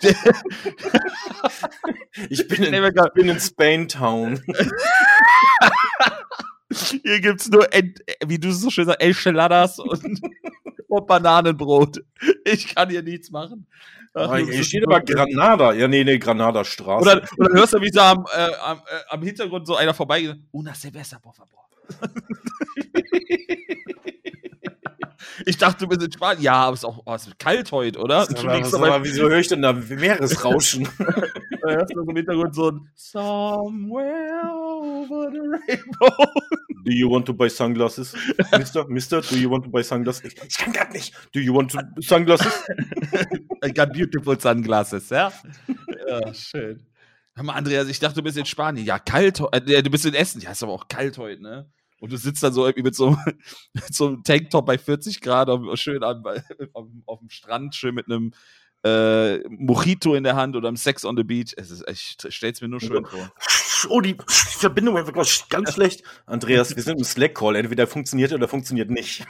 ich 2.30 2.46
bin 2.46 2.62
in, 2.62 2.74
ich 2.74 3.12
bin 3.14 3.28
in 3.28 3.40
Spain 3.40 3.88
Town. 3.88 4.40
Hier 7.02 7.20
gibt 7.20 7.40
es 7.40 7.48
nur, 7.48 7.66
wie 8.26 8.38
du 8.38 8.52
so 8.52 8.70
schön 8.70 8.86
sagst, 8.86 9.00
Enchiladas 9.00 9.80
und, 9.80 10.20
und 10.86 11.06
Bananenbrot. 11.06 12.00
Ich 12.44 12.74
kann 12.74 12.90
hier 12.90 13.02
nichts 13.02 13.30
machen. 13.30 13.66
Ach, 14.14 14.36
hier 14.36 14.62
steht 14.64 14.86
aber 14.86 15.00
Granada. 15.00 15.72
Ja, 15.72 15.88
nee, 15.88 16.04
nee, 16.04 16.18
Granada 16.18 16.64
Straße. 16.64 17.02
Oder, 17.02 17.28
oder 17.38 17.54
hörst 17.54 17.72
du, 17.74 17.80
wie 17.80 17.90
so 17.90 18.00
am, 18.00 18.24
äh, 18.32 18.50
am, 18.62 18.78
äh, 18.78 18.82
am 19.08 19.22
Hintergrund 19.22 19.66
so 19.66 19.74
einer 19.76 19.94
vorbeigeht. 19.94 20.36
Una 20.52 20.74
cerveza, 20.74 21.18
por 21.18 21.34
favor. 21.34 21.67
Ich 25.46 25.56
dachte, 25.56 25.84
du 25.84 25.88
bist 25.88 26.02
in 26.02 26.12
Spanien. 26.12 26.42
Ja, 26.42 26.54
aber 26.54 26.74
es 26.74 26.80
ist 26.80 26.84
auch 26.84 27.02
oh, 27.04 27.14
es 27.14 27.26
ist 27.26 27.38
kalt 27.38 27.70
heute, 27.72 27.98
oder? 28.00 28.28
Aber, 28.28 28.54
aber, 28.54 28.94
aber 28.94 29.04
wieso 29.04 29.28
höre 29.28 29.38
ich 29.38 29.48
denn 29.48 29.62
da 29.62 29.72
Meeresrauschen? 29.72 30.88
da 30.98 31.70
hörst 31.70 31.94
du 31.94 32.02
im 32.02 32.16
Hintergrund 32.16 32.54
so 32.54 32.70
ein 32.70 32.90
Somewhere 32.94 34.42
over 34.52 35.30
the 35.30 35.38
rainbow. 35.38 36.24
Do 36.84 36.92
you 36.92 37.10
want 37.10 37.26
to 37.26 37.34
buy 37.34 37.48
sunglasses? 37.48 38.14
Mister, 38.56 38.84
Mister, 38.88 39.20
do 39.20 39.36
you 39.36 39.50
want 39.50 39.64
to 39.64 39.70
buy 39.70 39.82
sunglasses? 39.82 40.24
Ich, 40.24 40.42
ich 40.42 40.56
kann 40.56 40.72
grad 40.72 40.92
nicht. 40.92 41.14
Do 41.32 41.40
you 41.40 41.54
want 41.54 41.70
to 41.72 41.78
sunglasses? 42.00 42.52
I 43.64 43.72
got 43.72 43.92
beautiful 43.92 44.38
sunglasses, 44.38 45.10
ja? 45.10 45.32
Ja, 46.08 46.32
schön. 46.32 46.82
Hör 47.38 47.44
mal, 47.44 47.52
Andreas, 47.52 47.86
ich 47.86 48.00
dachte, 48.00 48.16
du 48.16 48.22
bist 48.24 48.36
in 48.36 48.46
Spanien. 48.46 48.84
Ja, 48.84 48.98
kalt. 48.98 49.40
Äh, 49.52 49.80
du 49.80 49.90
bist 49.90 50.04
in 50.04 50.12
Essen. 50.12 50.40
Ja, 50.40 50.50
ist 50.50 50.64
aber 50.64 50.72
auch 50.72 50.88
kalt 50.88 51.18
heute, 51.18 51.40
ne? 51.40 51.70
Und 52.00 52.10
du 52.10 52.16
sitzt 52.16 52.42
dann 52.42 52.52
so 52.52 52.66
irgendwie 52.66 52.82
mit 52.82 52.96
so, 52.96 53.10
mit 53.74 53.94
so 53.94 54.08
einem 54.08 54.24
Tanktop 54.24 54.66
bei 54.66 54.76
40 54.76 55.20
Grad 55.20 55.48
auf, 55.48 55.60
schön 55.78 56.02
am, 56.02 56.24
auf, 56.72 56.88
auf, 57.06 57.20
dem 57.20 57.30
Strand, 57.30 57.76
schön 57.76 57.94
mit 57.94 58.06
einem 58.06 58.32
äh, 58.82 59.38
Mojito 59.50 60.16
in 60.16 60.24
der 60.24 60.34
Hand 60.34 60.56
oder 60.56 60.66
einem 60.66 60.76
Sex 60.76 61.04
on 61.04 61.16
the 61.16 61.22
Beach. 61.22 61.54
Es 61.56 61.70
ist, 61.70 61.88
ich 61.88 62.16
stell's 62.28 62.60
mir 62.60 62.66
nur 62.66 62.80
schön 62.80 63.06
vor. 63.06 63.32
Oh, 63.88 64.00
die 64.00 64.16
Verbindung 64.26 64.94
war 64.94 65.06
wirklich 65.06 65.48
ganz 65.48 65.74
schlecht. 65.74 66.02
Andreas, 66.26 66.74
wir 66.74 66.82
sind 66.82 66.98
im 66.98 67.04
Slack-Call. 67.04 67.56
Entweder 67.56 67.86
funktioniert 67.86 68.32
oder 68.32 68.48
funktioniert 68.48 68.90
nicht. 68.90 69.26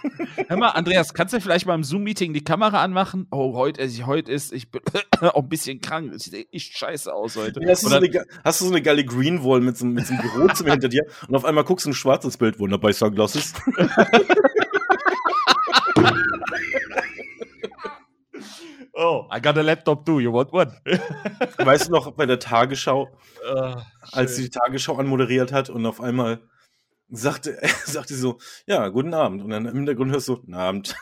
Hör 0.48 0.56
mal, 0.56 0.70
Andreas, 0.70 1.14
kannst 1.14 1.34
du 1.34 1.40
vielleicht 1.40 1.66
mal 1.66 1.74
im 1.74 1.84
Zoom-Meeting 1.84 2.32
die 2.32 2.44
Kamera 2.44 2.82
anmachen? 2.82 3.26
Oh, 3.30 3.54
heute 3.54 3.82
ist, 3.82 4.06
heute 4.06 4.32
ist 4.32 4.52
ich 4.52 4.70
bin 4.70 4.82
auch 5.20 5.42
ein 5.42 5.48
bisschen 5.48 5.80
krank. 5.80 6.12
Es 6.14 6.24
sieht 6.24 6.52
echt 6.52 6.76
scheiße 6.76 7.12
aus 7.12 7.36
heute. 7.36 7.60
Ja, 7.62 7.70
hast, 7.70 7.84
du 7.84 7.88
so 7.88 7.96
eine, 7.96 8.24
hast, 8.44 8.60
du 8.60 8.64
so 8.66 8.70
eine, 8.70 8.82
geile 8.82 9.04
Greenwall 9.04 9.60
mit 9.60 9.76
so, 9.76 9.86
mit 9.86 10.06
so 10.06 10.14
einem 10.14 10.22
Bürozimmer 10.22 10.72
hinter 10.72 10.88
dir 10.88 11.04
und 11.26 11.34
auf 11.34 11.44
einmal 11.44 11.64
guckst 11.64 11.86
du 11.86 11.90
ein 11.90 11.94
schwarzes 11.94 12.36
Bild, 12.36 12.58
wunderbar 12.58 12.92
Sunglasses. 12.92 13.54
Oh, 19.00 19.28
I 19.30 19.40
got 19.40 19.56
a 19.56 19.62
laptop 19.62 20.04
too. 20.04 20.18
You 20.18 20.32
want 20.32 20.52
one? 20.52 20.72
weißt 21.58 21.86
du 21.86 21.92
noch 21.92 22.10
bei 22.10 22.26
der 22.26 22.40
Tagesschau, 22.40 23.08
uh, 23.48 23.76
als 24.10 24.34
sie 24.34 24.44
die 24.44 24.50
Tagesschau 24.50 24.96
anmoderiert 24.96 25.52
hat 25.52 25.70
und 25.70 25.86
auf 25.86 26.00
einmal 26.00 26.40
sagte, 27.08 27.56
sagte 27.84 28.14
sie 28.14 28.20
so, 28.20 28.38
ja, 28.66 28.88
guten 28.88 29.14
Abend. 29.14 29.42
Und 29.42 29.50
dann 29.50 29.66
im 29.66 29.76
Hintergrund 29.76 30.10
hörst 30.10 30.26
du, 30.26 30.36
guten 30.38 30.54
Abend. 30.54 30.96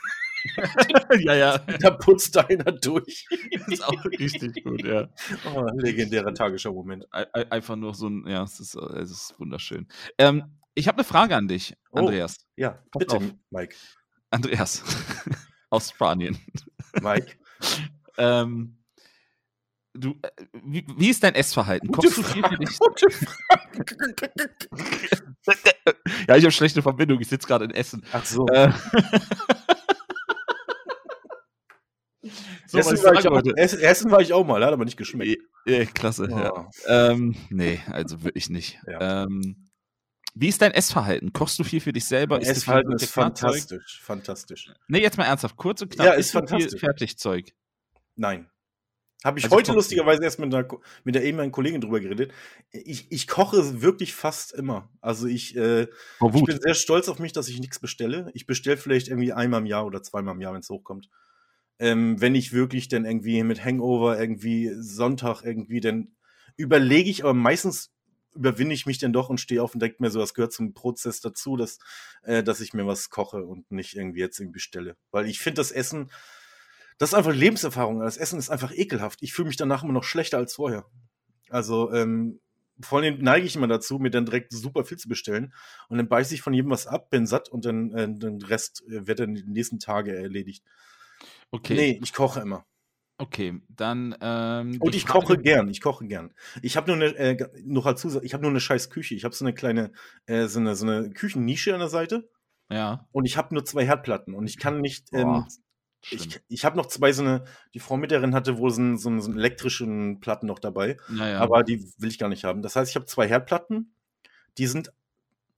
ja, 1.21 1.35
ja. 1.35 1.59
Da 1.59 1.91
putzt 1.91 2.37
einer 2.37 2.71
durch. 2.71 3.27
Das 3.53 3.69
ist 3.69 3.85
auch 3.85 4.05
richtig 4.05 4.63
gut, 4.63 4.85
ja. 4.85 5.09
Oh, 5.55 5.65
legendärer 5.77 6.35
Tagesschau-Moment. 6.35 7.07
Einfach 7.13 7.77
nur 7.77 7.95
so 7.95 8.09
ein, 8.11 8.27
ja, 8.29 8.43
es 8.43 8.61
ist, 8.61 8.75
es 8.75 9.11
ist 9.11 9.41
wunderschön. 9.41 9.89
Ähm, 10.19 10.45
Ich 10.75 10.87
habe 10.87 10.99
eine 10.99 11.05
Frage 11.05 11.35
an 11.35 11.49
dich, 11.49 11.75
Oh. 11.93 12.01
Andreas. 12.01 12.37
Ja, 12.57 12.73
Pass 12.93 13.01
bitte, 13.01 13.17
auf. 13.17 13.23
Mike. 13.49 13.75
Andreas. 14.31 14.83
Aus 15.71 15.89
Spanien. 15.91 16.39
Mike. 17.01 17.39
Ähm, 18.19 18.79
du, 19.95 20.17
äh, 20.23 20.31
wie, 20.65 20.85
wie 20.97 21.11
ist 21.11 21.23
dein 21.23 21.35
Essverhalten? 21.35 21.89
Gute 21.89 22.09
Kochst 22.09 22.19
du 22.19 22.23
viel 22.23 22.43
für 22.43 22.57
dich? 22.57 22.79
Gute 22.79 23.07
ja, 26.29 26.37
ich 26.37 26.45
habe 26.45 26.53
schlechte 26.53 26.83
Verbindung. 26.83 27.21
Ich 27.21 27.29
sitze 27.29 27.47
gerade 27.47 27.65
in 27.65 27.71
Essen. 27.71 28.05
Ach 28.13 28.25
so. 28.25 28.47
Äh, 28.49 28.73
so, 32.67 32.79
Essen, 32.79 33.05
war 33.05 33.15
ich 33.15 33.29
auch. 33.29 33.43
Essen, 33.57 34.11
war 34.11 34.21
ich 34.21 34.33
auch 34.33 34.45
mal, 34.45 34.65
hat 34.65 34.73
aber 34.73 34.85
nicht 34.85 34.97
geschmeckt. 34.97 35.43
Ja, 35.67 35.85
klasse. 35.85 36.29
Ja. 36.31 36.53
Oh. 36.53 36.67
Ähm, 36.87 37.37
nee, 37.51 37.81
also 37.91 38.23
wirklich 38.25 38.51
nicht. 38.51 38.79
Ja. 38.87 39.25
Ähm, 39.25 39.69
wie 40.35 40.49
ist 40.49 40.61
dein 40.61 40.73
Essverhalten? 40.73 41.33
Kochst 41.33 41.59
du 41.59 41.65
viel 41.65 41.81
für 41.81 41.93
dich 41.93 42.05
selber? 42.05 42.41
Essverhalten 42.41 42.93
ist 42.93 43.11
fantastisch. 43.11 44.01
Fantastisch. 44.03 44.71
Nee, 44.87 45.01
jetzt 45.01 45.17
mal 45.17 45.25
ernsthaft. 45.25 45.57
Kurz 45.57 45.81
und 45.81 45.93
knapp. 45.93 46.07
Ja, 46.07 46.13
ist 46.13 46.31
viel 46.31 46.41
fantastisch. 46.41 46.81
Fertigzeug? 46.81 47.53
Nein. 48.17 48.51
Habe 49.25 49.39
ich 49.39 49.45
Also 49.47 49.57
heute 49.57 49.73
lustigerweise 49.73 50.23
erst 50.23 50.39
mit, 50.39 50.55
einer, 50.55 50.69
mit 51.05 51.15
der 51.15 51.25
ehemaligen 51.25 51.53
Kollegin 51.53 51.81
drüber 51.81 52.01
geredet. 52.01 52.33
Ich, 52.71 53.11
ich 53.11 53.27
koche 53.27 53.81
wirklich 53.83 54.15
fast 54.15 54.53
immer. 54.53 54.91
Also 55.01 55.27
ich, 55.27 55.57
äh, 55.57 55.89
Oh, 56.21 56.31
ich 56.35 56.45
bin 56.45 56.61
sehr 56.61 56.75
stolz 56.75 57.09
auf 57.09 57.19
mich, 57.19 57.33
dass 57.33 57.49
ich 57.49 57.59
nichts 57.59 57.79
bestelle. 57.79 58.31
Ich 58.35 58.47
bestelle 58.47 58.77
vielleicht 58.77 59.09
irgendwie 59.09 59.33
einmal 59.33 59.61
im 59.61 59.67
Jahr 59.67 59.87
oder 59.87 60.03
zweimal 60.03 60.35
im 60.35 60.41
Jahr, 60.41 60.53
wenn 60.53 60.61
es 60.61 60.71
hochkommt. 60.71 61.09
Ähm, 61.79 62.21
wenn 62.21 62.35
ich 62.35 62.53
wirklich 62.53 62.89
dann 62.89 63.05
irgendwie 63.05 63.43
mit 63.43 63.65
Hangover 63.65 64.19
irgendwie 64.19 64.71
Sonntag 64.79 65.43
irgendwie, 65.43 65.81
dann 65.81 66.15
überlege 66.57 67.11
ich, 67.11 67.25
aber 67.25 67.35
meistens 67.35 67.93
überwinde 68.35 68.75
ich 68.75 68.87
mich 68.87 68.99
dann 68.99 69.13
doch 69.13 69.29
und 69.29 69.41
stehe 69.41 69.63
auf 69.63 69.75
und 69.75 69.81
denke 69.81 69.97
mir 69.99 70.11
so, 70.11 70.21
das 70.21 70.35
gehört 70.35 70.53
zum 70.53 70.75
Prozess 70.75 71.21
dazu, 71.21 71.57
dass, 71.57 71.79
äh, 72.23 72.43
dass 72.43 72.61
ich 72.61 72.75
mir 72.75 72.87
was 72.87 73.11
koche 73.11 73.45
und 73.45 73.71
nicht 73.73 73.95
irgendwie 73.95 74.21
jetzt 74.21 74.39
irgendwie 74.39 74.55
bestelle. 74.55 74.97
Weil 75.11 75.27
ich 75.27 75.41
finde 75.41 75.61
das 75.61 75.73
Essen, 75.73 76.11
das 76.99 77.11
ist 77.11 77.15
einfach 77.15 77.35
Lebenserfahrung. 77.35 78.01
Das 78.01 78.17
Essen 78.17 78.39
ist 78.39 78.51
einfach 78.51 78.73
ekelhaft. 78.73 79.23
Ich 79.23 79.33
fühle 79.33 79.49
mich 79.49 79.57
danach 79.57 79.83
immer 79.83 79.93
noch 79.93 80.05
schlechter 80.05 80.39
als 80.39 80.55
vorher. 80.55 80.87
Also, 81.51 81.93
ähm, 81.93 82.41
vor 82.81 82.99
allem 83.01 83.19
neige 83.19 83.47
ich 83.47 83.57
immer 83.57 83.69
dazu, 83.69 83.99
mir 83.99 84.11
dann 84.11 84.27
direkt 84.27 84.53
super 84.53 84.85
viel 84.85 84.99
zu 84.99 85.09
bestellen. 85.09 85.55
Und 85.89 85.97
dann 85.99 86.09
beiße 86.09 86.35
ich 86.35 86.43
von 86.43 86.53
jedem 86.53 86.71
was 86.71 86.87
ab, 86.87 87.09
bin 87.11 87.27
satt 87.27 87.49
und 87.49 87.65
dann 87.65 87.93
äh, 87.95 88.13
den 88.13 88.43
Rest 88.43 88.83
äh, 88.89 89.07
wird 89.07 89.21
dann 89.21 89.35
die 89.35 89.45
nächsten 89.45 89.79
Tage 89.79 90.15
erledigt. 90.15 90.65
Okay. 91.51 91.75
Nee, 91.75 92.01
ich 92.03 92.13
koche 92.13 92.41
immer. 92.41 92.67
Okay, 93.19 93.63
dann. 93.71 94.15
Ähm, 94.21 94.77
Und 94.79 94.95
ich 94.95 95.07
koche 95.07 95.39
gern, 95.39 95.71
ich 95.71 95.81
koche 95.81 96.07
gern. 96.07 96.35
Ich 96.61 96.77
habe 96.77 96.89
nur 96.95 96.97
eine, 96.97 97.17
äh, 97.17 97.49
noch 97.65 97.87
als 97.87 98.03
Zusatz, 98.03 98.23
ich 98.25 98.35
habe 98.35 98.43
nur 98.43 98.51
eine 98.51 98.61
scheiß 98.61 98.91
Küche. 98.91 99.15
Ich 99.15 99.25
habe 99.25 99.35
so 99.35 99.45
eine 99.45 99.55
kleine, 99.55 99.91
äh, 100.27 100.47
so 100.49 100.61
eine, 100.61 100.77
so 100.77 100.87
eine 100.87 101.09
Küchennische 101.11 101.73
an 101.73 101.81
der 101.81 101.89
Seite 101.89 102.29
Ja. 102.71 103.09
und 103.13 103.25
ich 103.25 103.39
habe 103.39 103.55
nur 103.55 103.65
zwei 103.65 103.87
Herdplatten 103.87 104.35
und 104.35 104.47
ich 104.47 104.59
kann 104.59 104.83
nicht, 104.83 105.09
ähm, 105.15 105.47
schlimm. 106.07 106.21
ich, 106.21 106.41
ich 106.49 106.65
habe 106.65 106.77
noch 106.77 106.87
zwei 106.87 107.13
so 107.13 107.23
eine, 107.23 107.45
die 107.75 107.81
Frau 107.81 107.97
Mieterin 107.97 108.35
hatte 108.35 108.59
wohl 108.59 108.71
so 108.71 108.81
einen, 108.81 108.99
so 108.99 109.09
einen, 109.09 109.37
elektrischen 109.37 110.21
Platten 110.21 110.47
noch 110.47 110.59
dabei. 110.59 110.97
naja. 111.09 111.39
aber 111.41 111.63
die 111.63 111.85
will 111.99 112.09
ich 112.09 112.19
gar 112.19 112.29
nicht 112.29 112.45
haben. 112.45 112.63
Das 112.63 112.77
heißt, 112.77 112.91
ich 112.91 112.97
habe 112.97 113.07
zwei 113.07 113.29
Herdplatten, 113.29 113.93
die 114.59 114.67
sind 114.67 114.93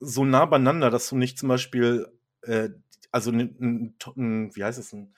so 0.01 0.25
nah 0.25 0.45
beieinander, 0.47 0.91
dass 0.91 1.09
du 1.09 1.17
nicht 1.17 1.39
zum 1.39 1.49
Beispiel, 1.49 2.09
äh, 2.43 2.71
also 3.11 3.31
ein, 3.31 3.95
ein, 4.17 4.51
wie 4.55 4.65
heißt 4.65 4.79
es, 4.79 4.93
ein, 4.93 5.15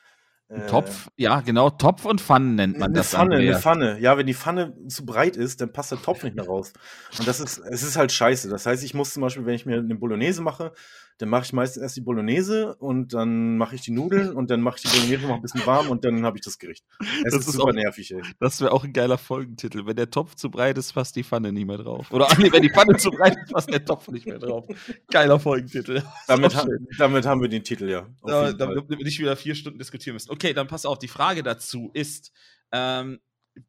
Ein 0.48 0.62
äh, 0.62 0.66
Topf, 0.66 1.10
ja, 1.16 1.40
genau. 1.40 1.70
Topf 1.70 2.04
und 2.04 2.20
Pfannen 2.20 2.54
nennt 2.54 2.78
man 2.78 2.88
eine 2.88 2.98
das. 2.98 3.10
Pfanne, 3.10 3.36
eine. 3.36 3.58
Pfanne. 3.58 4.00
Ja, 4.00 4.16
wenn 4.16 4.26
die 4.26 4.34
Pfanne 4.34 4.74
zu 4.88 5.04
breit 5.04 5.36
ist, 5.36 5.60
dann 5.60 5.72
passt 5.72 5.92
der 5.92 6.02
Topf 6.02 6.24
nicht 6.24 6.34
mehr 6.34 6.46
raus. 6.46 6.72
Und 7.18 7.28
das 7.28 7.40
ist, 7.40 7.58
es 7.58 7.82
ist 7.82 7.96
halt 7.96 8.10
scheiße. 8.10 8.48
Das 8.48 8.66
heißt, 8.66 8.82
ich 8.82 8.94
muss 8.94 9.12
zum 9.12 9.20
Beispiel, 9.22 9.46
wenn 9.46 9.54
ich 9.54 9.66
mir 9.66 9.78
eine 9.78 9.94
Bolognese 9.94 10.42
mache, 10.42 10.72
dann 11.20 11.28
mache 11.28 11.44
ich 11.44 11.52
meistens 11.52 11.82
erst 11.82 11.96
die 11.96 12.00
Bolognese 12.00 12.74
und 12.76 13.12
dann 13.12 13.58
mache 13.58 13.74
ich 13.74 13.82
die 13.82 13.90
Nudeln 13.90 14.32
und 14.32 14.50
dann 14.50 14.62
mache 14.62 14.76
ich 14.78 14.82
die 14.82 14.88
Bolognese 14.96 15.26
noch 15.28 15.34
ein 15.36 15.42
bisschen 15.42 15.66
warm 15.66 15.88
und 15.90 16.04
dann 16.04 16.24
habe 16.24 16.38
ich 16.38 16.44
das 16.44 16.58
Gericht. 16.58 16.84
Es 16.98 17.06
Das 17.24 17.34
ist, 17.34 17.48
ist 17.48 17.52
super 17.54 17.68
auch- 17.68 17.72
nervig, 17.74 18.10
ey. 18.12 18.22
Das 18.38 18.60
wäre 18.60 18.72
auch 18.72 18.84
ein 18.84 18.92
geiler 18.92 19.18
Folgentitel. 19.18 19.84
Wenn 19.84 19.96
der 19.96 20.10
Topf 20.10 20.34
zu 20.34 20.50
breit 20.50 20.78
ist, 20.78 20.92
passt 20.94 21.14
die 21.16 21.22
Pfanne 21.24 21.52
nie 21.52 21.64
mehr 21.66 21.76
drauf. 21.78 22.10
Oder 22.10 22.26
ach 22.30 22.38
nee, 22.38 22.50
wenn 22.50 22.62
die 22.62 22.70
Pfanne 22.70 22.96
zu 22.96 23.10
breit 23.10 23.36
ist, 23.44 23.52
passt 23.52 23.70
der 23.70 23.84
Topf 23.84 24.08
nicht 24.08 24.26
mehr 24.26 24.38
drauf. 24.38 24.66
Geiler 25.10 25.38
Folgentitel. 25.38 26.02
Damit, 26.26 26.54
ha 26.56 26.66
damit 26.98 27.26
haben 27.26 27.42
wir 27.42 27.48
den 27.48 27.64
Titel, 27.64 27.88
ja. 27.90 28.06
Fall. 28.22 28.54
damit 28.54 28.88
wir 28.88 28.96
nicht 28.96 29.18
wieder 29.18 29.36
vier 29.36 29.54
Stunden 29.54 29.78
diskutieren 29.78 30.14
müssen. 30.14 30.30
Okay, 30.30 30.54
dann 30.54 30.66
pass 30.68 30.86
auf. 30.86 30.98
Die 30.98 31.08
Frage 31.08 31.42
dazu 31.42 31.90
ist, 31.92 32.32
ähm, 32.72 33.20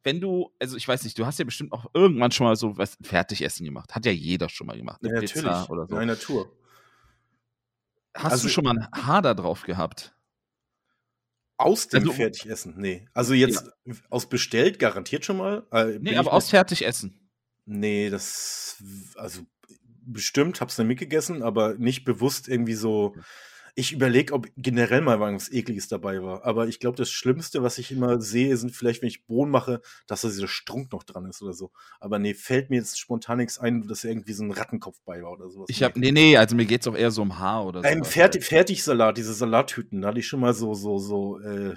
wenn 0.03 0.21
du, 0.21 0.51
also 0.59 0.77
ich 0.77 0.87
weiß 0.87 1.03
nicht, 1.03 1.17
du 1.17 1.25
hast 1.25 1.39
ja 1.39 1.43
bestimmt 1.45 1.73
auch 1.73 1.87
irgendwann 1.93 2.31
schon 2.31 2.45
mal 2.45 2.55
so 2.55 2.77
was 2.77 2.97
Fertigessen 3.01 3.65
gemacht. 3.65 3.93
Hat 3.93 4.05
ja 4.05 4.11
jeder 4.11 4.47
schon 4.47 4.67
mal 4.67 4.77
gemacht. 4.77 5.01
Eine 5.03 5.15
Ja, 5.15 5.19
Pizza 5.19 5.41
natürlich. 5.41 5.69
oder 5.69 5.87
so. 5.87 5.95
Ja, 5.95 6.05
Natur. 6.05 6.49
Hast 8.15 8.31
Also- 8.33 8.43
du 8.47 8.49
schon 8.53 8.63
mal 8.65 8.77
ein 8.77 8.87
Haar 9.07 9.21
da 9.21 9.33
drauf 9.33 9.63
gehabt? 9.63 10.15
Aus 11.57 11.87
dem 11.87 12.01
Also- 12.01 12.13
Fertigessen? 12.13 12.73
Nee. 12.77 13.07
Also 13.13 13.33
jetzt 13.33 13.69
aus 14.09 14.27
bestellt 14.27 14.79
garantiert 14.79 15.25
schon 15.25 15.37
mal. 15.37 15.65
Äh, 15.71 15.99
Nee, 15.99 16.17
aber 16.17 16.33
aus 16.33 16.49
Fertigessen. 16.49 17.29
Nee, 17.65 18.09
das. 18.09 18.81
Also 19.15 19.43
bestimmt, 20.03 20.59
hab's 20.59 20.75
dann 20.75 20.87
mitgegessen, 20.87 21.43
aber 21.43 21.75
nicht 21.75 22.03
bewusst 22.03 22.47
irgendwie 22.47 22.73
so. 22.73 23.15
Ich 23.75 23.91
überlege, 23.91 24.33
ob 24.33 24.47
generell 24.57 25.01
mal 25.01 25.19
was 25.19 25.51
Ekliges 25.51 25.87
dabei 25.87 26.21
war. 26.21 26.45
Aber 26.45 26.67
ich 26.67 26.79
glaube, 26.79 26.97
das 26.97 27.11
Schlimmste, 27.11 27.63
was 27.63 27.77
ich 27.77 27.91
immer 27.91 28.21
sehe, 28.21 28.55
sind 28.57 28.75
vielleicht, 28.75 29.01
wenn 29.01 29.09
ich 29.09 29.25
Bohnen 29.25 29.51
mache, 29.51 29.81
dass 30.07 30.21
da 30.21 30.27
dieser 30.27 30.47
Strunk 30.47 30.91
noch 30.91 31.03
dran 31.03 31.25
ist 31.25 31.41
oder 31.41 31.53
so. 31.53 31.71
Aber 31.99 32.19
nee, 32.19 32.33
fällt 32.33 32.69
mir 32.69 32.77
jetzt 32.77 32.99
spontan 32.99 33.37
nichts 33.37 33.57
ein, 33.57 33.87
dass 33.87 34.03
irgendwie 34.03 34.33
so 34.33 34.43
ein 34.43 34.51
Rattenkopf 34.51 34.99
bei 35.05 35.21
war 35.23 35.31
oder 35.31 35.49
sowas. 35.49 35.67
Ich 35.69 35.83
habe, 35.83 35.99
nee, 35.99 36.11
nee, 36.11 36.37
also 36.37 36.55
mir 36.55 36.65
geht's 36.65 36.87
auch 36.87 36.95
eher 36.95 37.11
so 37.11 37.21
um 37.21 37.39
Haar 37.39 37.65
oder 37.65 37.81
so. 37.81 37.87
Ein 37.87 38.03
Fertig 38.03 38.43
Fertigsalat, 38.43 39.17
diese 39.17 39.33
Salattüten, 39.33 40.01
da 40.01 40.09
hatte 40.09 40.19
ich 40.19 40.27
schon 40.27 40.39
mal 40.39 40.53
so, 40.53 40.73
so, 40.73 40.97
so, 40.97 41.39
äh, 41.39 41.75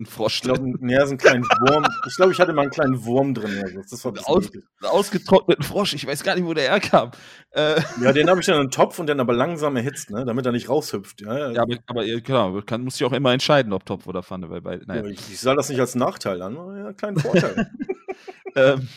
Ein 0.00 0.06
Frosch 0.06 0.36
ich 0.36 0.42
glaube, 0.42 0.74
ja, 0.82 1.04
so 1.06 1.10
einen 1.10 1.18
kleinen 1.18 1.42
Wurm. 1.42 1.84
Ich 2.06 2.14
glaube, 2.14 2.30
ich 2.30 2.38
hatte 2.38 2.52
mal 2.52 2.62
einen 2.62 2.70
kleinen 2.70 3.04
Wurm 3.04 3.34
drin. 3.34 3.58
oder 3.58 3.68
so. 3.68 3.80
Das 3.90 4.04
war 4.04 4.12
ein 4.12 4.18
Aus- 4.24 4.50
ausgetrockneten 4.82 5.64
Frosch. 5.64 5.92
Ich 5.94 6.06
weiß 6.06 6.22
gar 6.22 6.36
nicht, 6.36 6.44
wo 6.44 6.54
der 6.54 6.70
herkam. 6.70 7.10
Äh, 7.50 7.80
Ja, 8.00 8.12
den 8.12 8.30
habe 8.30 8.38
ich 8.38 8.46
dann 8.46 8.54
in 8.56 8.60
einen 8.62 8.70
Topf 8.70 9.00
und 9.00 9.08
dann 9.08 9.18
aber 9.18 9.32
langsam 9.32 9.74
erhitzt, 9.74 10.10
ne, 10.10 10.24
damit 10.24 10.46
er 10.46 10.52
nicht 10.52 10.68
raushüpft. 10.68 11.22
Ja, 11.22 11.50
ja, 11.50 11.62
aber, 11.62 11.78
aber 11.86 12.20
klar, 12.20 12.62
kann, 12.64 12.82
muss 12.84 12.94
ich 12.94 13.04
auch 13.04 13.12
immer 13.12 13.32
entscheiden, 13.32 13.72
ob 13.72 13.84
Topf 13.86 14.06
oder 14.06 14.22
Pfanne, 14.22 14.48
weil 14.50 14.60
bei, 14.60 14.80
naja. 14.86 15.04
Ich, 15.06 15.18
ich 15.32 15.40
sah 15.40 15.56
das 15.56 15.68
nicht 15.68 15.80
als 15.80 15.96
Nachteil 15.96 16.42
an, 16.42 16.56
aber 16.56 16.76
ja, 16.78 16.86
einen 16.86 16.96
kleinen 16.96 17.18
Vorteil. 17.18 17.68
ähm, 18.54 18.88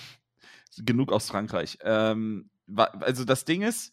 genug 0.77 1.11
aus 1.11 1.27
Frankreich. 1.29 1.79
Ähm, 1.83 2.49
also 2.75 3.25
das 3.25 3.43
Ding 3.45 3.63
ist, 3.63 3.91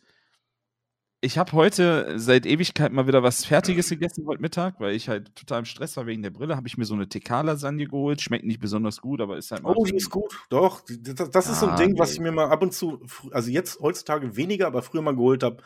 ich 1.21 1.37
habe 1.37 1.53
heute 1.53 2.15
seit 2.19 2.47
Ewigkeit 2.47 2.93
mal 2.93 3.09
wieder 3.09 3.25
was 3.25 3.45
Fertiges 3.45 3.89
gegessen 3.89 4.25
heute 4.27 4.41
Mittag, 4.41 4.79
weil 4.79 4.95
ich 4.95 5.09
halt 5.09 5.35
total 5.35 5.61
im 5.61 5.65
Stress 5.65 5.97
war 5.97 6.07
wegen 6.07 6.23
der 6.23 6.31
Brille. 6.31 6.57
Habe 6.57 6.69
ich 6.69 6.79
mir 6.79 6.85
so 6.85 6.95
eine 6.95 7.09
TK-Lasagne 7.09 7.87
geholt. 7.87 8.21
Schmeckt 8.21 8.45
nicht 8.45 8.61
besonders 8.61 9.01
gut, 9.01 9.21
aber 9.21 9.37
ist 9.37 9.51
halt 9.51 9.65
mal 9.65 9.75
oh, 9.77 9.85
die 9.85 9.97
ist 9.97 10.11
gut. 10.11 10.33
Doch, 10.49 10.85
das, 10.87 11.31
das 11.31 11.49
ist 11.49 11.61
so 11.61 11.67
ein 11.67 11.73
Ah, 11.73 11.77
Ding, 11.77 11.99
was 11.99 12.11
nee. 12.11 12.15
ich 12.15 12.21
mir 12.21 12.31
mal 12.31 12.49
ab 12.49 12.63
und 12.63 12.73
zu, 12.73 13.01
also 13.33 13.51
jetzt 13.51 13.81
heutzutage 13.81 14.37
weniger, 14.37 14.69
aber 14.69 14.81
früher 14.83 15.03
mal 15.03 15.17
geholt 15.17 15.43
habe, 15.43 15.63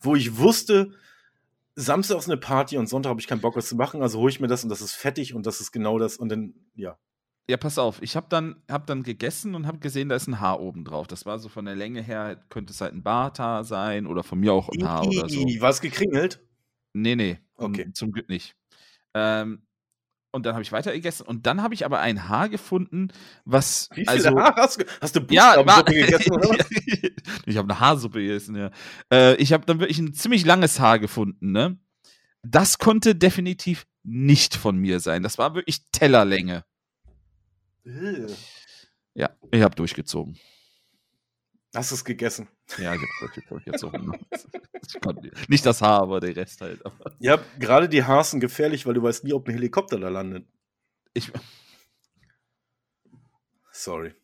wo 0.00 0.16
ich 0.16 0.36
wusste, 0.36 0.90
Samstag 1.76 2.18
ist 2.18 2.28
eine 2.28 2.36
Party 2.36 2.76
und 2.76 2.86
Sonntag 2.86 3.10
habe 3.10 3.20
ich 3.20 3.26
keinen 3.26 3.40
Bock, 3.40 3.56
was 3.56 3.68
zu 3.68 3.76
machen, 3.76 4.02
also 4.02 4.18
hole 4.18 4.30
ich 4.30 4.40
mir 4.40 4.48
das 4.48 4.64
und 4.64 4.68
das 4.70 4.82
ist 4.82 4.92
fettig 4.92 5.34
und 5.34 5.46
das 5.46 5.62
ist 5.62 5.72
genau 5.72 5.98
das 5.98 6.18
und 6.18 6.28
dann, 6.28 6.54
ja. 6.74 6.98
Ja, 7.50 7.56
pass 7.56 7.78
auf. 7.78 8.00
Ich 8.00 8.14
habe 8.14 8.26
dann, 8.28 8.62
hab 8.70 8.86
dann 8.86 9.02
gegessen 9.02 9.56
und 9.56 9.66
habe 9.66 9.80
gesehen, 9.80 10.08
da 10.08 10.14
ist 10.14 10.28
ein 10.28 10.38
Haar 10.38 10.60
oben 10.60 10.84
drauf. 10.84 11.08
Das 11.08 11.26
war 11.26 11.40
so 11.40 11.48
von 11.48 11.64
der 11.64 11.74
Länge 11.74 12.00
her, 12.00 12.40
könnte 12.48 12.72
es 12.72 12.80
halt 12.80 12.94
ein 12.94 13.02
Barthaar 13.02 13.64
sein 13.64 14.06
oder 14.06 14.22
von 14.22 14.38
mir 14.38 14.52
auch 14.52 14.68
ein 14.68 14.88
Haar 14.88 15.04
oder 15.04 15.28
so. 15.28 15.40
War 15.58 15.70
es 15.70 15.80
gekringelt? 15.80 16.38
Nee, 16.92 17.16
nee. 17.16 17.40
Okay. 17.56 17.90
Zum 17.92 18.12
Glück 18.12 18.28
nicht. 18.28 18.54
Ähm, 19.14 19.66
und 20.30 20.46
dann 20.46 20.52
habe 20.54 20.62
ich 20.62 20.70
weiter 20.70 20.92
gegessen 20.92 21.26
und 21.26 21.44
dann 21.44 21.60
habe 21.60 21.74
ich 21.74 21.84
aber 21.84 21.98
ein 21.98 22.28
Haar 22.28 22.48
gefunden, 22.48 23.08
was. 23.44 23.88
Wie 23.94 24.06
viele 24.06 24.10
also, 24.10 24.38
Haare 24.38 24.62
hast 24.62 24.80
du? 24.80 24.84
Hast 25.00 25.16
du 25.16 25.20
Ja, 25.30 25.60
Buchstabensuppe 25.60 25.92
gegessen 25.92 26.32
oder 26.32 26.48
was? 26.50 26.70
ich 27.46 27.56
habe 27.56 27.68
eine 27.68 27.80
Haarsuppe 27.80 28.20
gegessen, 28.20 28.54
ja. 28.54 28.70
Äh, 29.12 29.34
ich 29.42 29.52
habe 29.52 29.66
dann 29.66 29.80
wirklich 29.80 29.98
ein 29.98 30.14
ziemlich 30.14 30.44
langes 30.44 30.78
Haar 30.78 31.00
gefunden, 31.00 31.50
ne? 31.50 31.80
Das 32.42 32.78
konnte 32.78 33.16
definitiv 33.16 33.88
nicht 34.04 34.54
von 34.54 34.76
mir 34.76 35.00
sein. 35.00 35.24
Das 35.24 35.36
war 35.36 35.56
wirklich 35.56 35.90
Tellerlänge. 35.90 36.64
Ja, 39.14 39.30
ich 39.50 39.62
habe 39.62 39.74
durchgezogen. 39.74 40.38
Hast 41.74 41.90
du 41.90 41.94
es 41.94 42.04
gegessen? 42.04 42.48
Ja, 42.78 42.94
ich 42.94 43.00
habe 43.00 43.42
durchgezogen. 43.48 44.12
Konnte- 45.02 45.30
nicht 45.48 45.64
das 45.64 45.80
Haar, 45.82 46.00
aber 46.02 46.20
der 46.20 46.34
Rest 46.34 46.60
halt. 46.60 46.82
Ja, 47.20 47.38
gerade 47.58 47.88
die 47.88 48.02
Haare 48.04 48.24
sind 48.24 48.40
gefährlich, 48.40 48.86
weil 48.86 48.94
du 48.94 49.02
weißt 49.02 49.24
nie, 49.24 49.32
ob 49.32 49.46
ein 49.48 49.54
Helikopter 49.54 49.98
da 49.98 50.08
landet. 50.08 50.46
ich, 51.14 51.30
Sorry. 53.72 54.14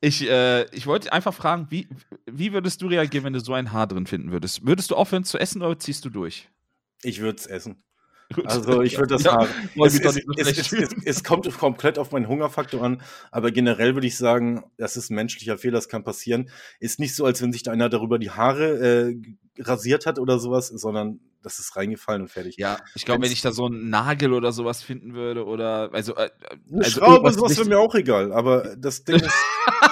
Ich, 0.00 0.22
äh, 0.26 0.64
ich 0.74 0.86
wollte 0.86 1.12
einfach 1.12 1.34
fragen, 1.34 1.66
wie, 1.70 1.86
wie 2.24 2.52
würdest 2.54 2.80
du 2.80 2.86
reagieren, 2.86 3.24
wenn 3.24 3.34
du 3.34 3.40
so 3.40 3.52
ein 3.52 3.70
Haar 3.70 3.86
drin 3.86 4.06
finden 4.06 4.32
würdest? 4.32 4.66
Würdest 4.66 4.90
du 4.90 4.96
aufhören 4.96 5.24
zu 5.24 5.38
essen 5.38 5.60
oder 5.62 5.78
ziehst 5.78 6.04
du 6.06 6.10
durch? 6.10 6.48
Ich 7.02 7.20
würde 7.20 7.38
es 7.38 7.46
essen. 7.46 7.82
Gut. 8.32 8.46
Also 8.46 8.82
ich 8.82 8.96
würde 8.96 9.14
das 9.14 9.24
ja, 9.24 9.32
Haar. 9.32 9.48
Es, 9.84 9.98
es, 9.98 10.72
es, 10.72 10.94
es, 11.04 11.24
kommt 11.24 11.52
komplett 11.58 11.98
auf 11.98 12.12
meinen 12.12 12.28
Hungerfaktor 12.28 12.80
an, 12.80 13.02
aber 13.32 13.50
generell 13.50 13.94
würde 13.94 14.06
ich 14.06 14.16
sagen, 14.16 14.62
das 14.76 14.96
ist 14.96 15.10
ein 15.10 15.16
menschlicher 15.16 15.58
Fehler, 15.58 15.78
das 15.78 15.88
kann 15.88 16.04
passieren. 16.04 16.48
Ist 16.78 17.00
nicht 17.00 17.16
so, 17.16 17.24
als 17.24 17.42
wenn 17.42 17.52
sich 17.52 17.64
da 17.64 17.72
einer 17.72 17.88
darüber 17.88 18.20
die 18.20 18.30
Haare 18.30 19.10
äh, 19.10 19.16
rasiert 19.58 20.06
hat 20.06 20.20
oder 20.20 20.38
sowas, 20.38 20.68
sondern 20.68 21.18
das 21.42 21.58
ist 21.58 21.74
reingefallen 21.74 22.22
und 22.22 22.28
fertig. 22.28 22.56
Ja, 22.56 22.78
ich 22.94 23.04
glaube, 23.04 23.24
wenn 23.24 23.32
ich 23.32 23.42
da 23.42 23.50
so 23.50 23.66
einen 23.66 23.90
Nagel 23.90 24.32
oder 24.32 24.52
sowas 24.52 24.82
finden 24.82 25.14
würde 25.14 25.44
oder 25.44 25.90
also 25.92 26.14
äh, 26.14 26.30
eine 26.70 26.84
also 26.84 27.00
Schraube, 27.00 27.32
sowas 27.32 27.56
wäre 27.56 27.68
mir 27.68 27.78
auch 27.78 27.94
egal, 27.96 28.32
aber 28.32 28.76
das 28.76 29.04
Ding 29.04 29.16
ist 29.16 29.34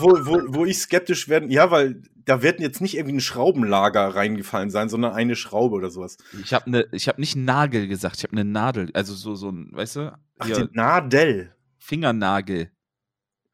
wo, 0.00 0.08
wo, 0.26 0.40
wo 0.54 0.64
ich 0.64 0.78
skeptisch 0.78 1.28
werden, 1.28 1.50
ja, 1.50 1.70
weil 1.70 2.02
da 2.24 2.42
wird 2.42 2.60
jetzt 2.60 2.80
nicht 2.80 2.96
irgendwie 2.96 3.16
ein 3.16 3.20
Schraubenlager 3.20 4.14
reingefallen 4.14 4.70
sein, 4.70 4.88
sondern 4.88 5.12
eine 5.12 5.36
Schraube 5.36 5.76
oder 5.76 5.90
sowas. 5.90 6.16
Ich 6.42 6.52
habe 6.52 6.70
ne, 6.70 6.86
ich 6.92 7.08
habe 7.08 7.20
nicht 7.20 7.36
Nagel 7.36 7.88
gesagt, 7.88 8.16
ich 8.18 8.24
habe 8.24 8.32
eine 8.32 8.44
Nadel, 8.44 8.90
also 8.94 9.14
so 9.14 9.34
so 9.34 9.50
ein, 9.50 9.70
weißt 9.72 9.96
du? 9.96 10.18
Ach, 10.38 10.48
den 10.48 10.68
Nadel. 10.72 11.54
Fingernagel. 11.78 12.70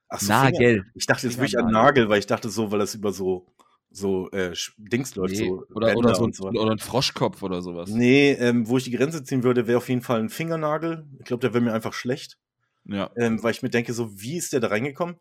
Ach 0.08 0.20
so, 0.20 0.32
Nagel. 0.32 0.74
Finger. 0.74 0.84
Ich 0.94 1.06
dachte 1.06 1.26
jetzt 1.26 1.38
wirklich 1.38 1.58
an 1.58 1.70
Nagel, 1.70 2.08
weil 2.08 2.18
ich 2.18 2.26
dachte 2.26 2.48
so, 2.48 2.70
weil 2.70 2.78
das 2.78 2.94
über 2.94 3.12
so 3.12 3.46
so 3.90 4.30
äh, 4.32 4.52
Dings 4.76 5.14
läuft. 5.14 5.34
Nee, 5.34 5.46
so 5.46 5.64
oder, 5.74 5.96
oder, 5.96 6.14
so, 6.14 6.30
so. 6.30 6.44
oder 6.48 6.72
ein 6.72 6.78
Froschkopf 6.78 7.42
oder 7.42 7.62
sowas. 7.62 7.90
Nee, 7.90 8.32
ähm, 8.32 8.68
wo 8.68 8.76
ich 8.76 8.84
die 8.84 8.90
Grenze 8.90 9.24
ziehen 9.24 9.42
würde, 9.42 9.66
wäre 9.66 9.78
auf 9.78 9.88
jeden 9.88 10.02
Fall 10.02 10.20
ein 10.20 10.28
Fingernagel. 10.28 11.06
Ich 11.18 11.24
glaube, 11.24 11.40
der 11.40 11.54
wäre 11.54 11.64
mir 11.64 11.72
einfach 11.72 11.92
schlecht. 11.92 12.38
Ja. 12.84 13.10
Ähm, 13.16 13.42
weil 13.42 13.52
ich 13.52 13.62
mir 13.62 13.70
denke, 13.70 13.92
so, 13.92 14.20
wie 14.20 14.36
ist 14.36 14.52
der 14.52 14.60
da 14.60 14.68
reingekommen? 14.68 15.16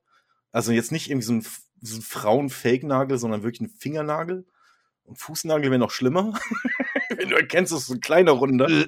Also 0.55 0.71
jetzt 0.71 0.93
nicht 0.93 1.09
irgendwie 1.09 1.25
so 1.25 1.33
ein, 1.33 1.45
so 1.81 1.97
ein 1.97 2.01
Frauen-Fake-Nagel, 2.01 3.17
sondern 3.17 3.43
wirklich 3.43 3.59
ein 3.59 3.75
Fingernagel. 3.77 4.45
Und 5.03 5.19
Fußnagel 5.19 5.69
wäre 5.69 5.79
noch 5.79 5.91
schlimmer. 5.91 6.31
Wenn 7.17 7.27
du 7.27 7.35
erkennst, 7.35 7.73
das 7.73 7.81
ist 7.81 7.87
so 7.87 7.95
ein 7.95 7.99
kleiner 7.99 8.31
Runder. 8.31 8.85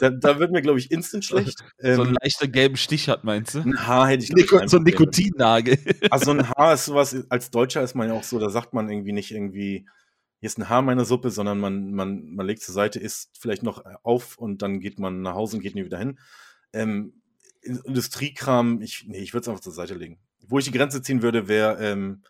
da, 0.00 0.08
da 0.08 0.38
wird 0.38 0.50
mir, 0.50 0.62
glaube 0.62 0.78
ich, 0.78 0.90
instant 0.90 1.26
schlecht. 1.26 1.62
So 1.78 1.86
ähm, 1.88 2.00
einen 2.00 2.16
leichten 2.22 2.50
gelben 2.50 2.78
Stich 2.78 3.10
hat, 3.10 3.24
meinst 3.24 3.54
du? 3.54 3.58
Ein 3.58 3.86
Haar 3.86 4.08
hätte 4.08 4.24
ich 4.24 4.32
Nico, 4.32 4.66
So 4.66 4.78
ein 4.78 4.82
Nikotinnagel. 4.82 5.76
also 6.10 6.30
ein 6.30 6.48
Haar 6.48 6.72
ist 6.72 6.86
sowas, 6.86 7.14
als 7.28 7.50
Deutscher 7.50 7.82
ist 7.82 7.94
man 7.94 8.08
ja 8.08 8.14
auch 8.14 8.24
so, 8.24 8.38
da 8.38 8.48
sagt 8.48 8.72
man 8.72 8.88
irgendwie 8.88 9.12
nicht 9.12 9.30
irgendwie, 9.30 9.86
hier 10.38 10.46
ist 10.46 10.56
ein 10.56 10.70
Haar 10.70 10.80
meiner 10.80 11.04
Suppe, 11.04 11.30
sondern 11.30 11.60
man, 11.60 11.92
man, 11.92 12.34
man 12.34 12.46
legt 12.46 12.62
zur 12.62 12.74
Seite, 12.74 12.98
isst 12.98 13.36
vielleicht 13.38 13.62
noch 13.62 13.84
auf 14.04 14.38
und 14.38 14.62
dann 14.62 14.80
geht 14.80 14.98
man 14.98 15.20
nach 15.20 15.34
Hause 15.34 15.58
und 15.58 15.62
geht 15.62 15.74
nie 15.74 15.84
wieder 15.84 15.98
hin. 15.98 16.18
Ähm, 16.72 17.20
Industriekram, 17.60 18.80
ich, 18.80 19.04
nee, 19.06 19.18
ich 19.18 19.34
würde 19.34 19.42
es 19.42 19.48
einfach 19.48 19.60
zur 19.60 19.74
Seite 19.74 19.92
legen 19.92 20.18
wo 20.46 20.58
ich 20.58 20.64
die 20.64 20.72
Grenze 20.72 21.02
ziehen 21.02 21.22
würde, 21.22 21.48
wäre, 21.48 21.78
ähm, 21.84 22.22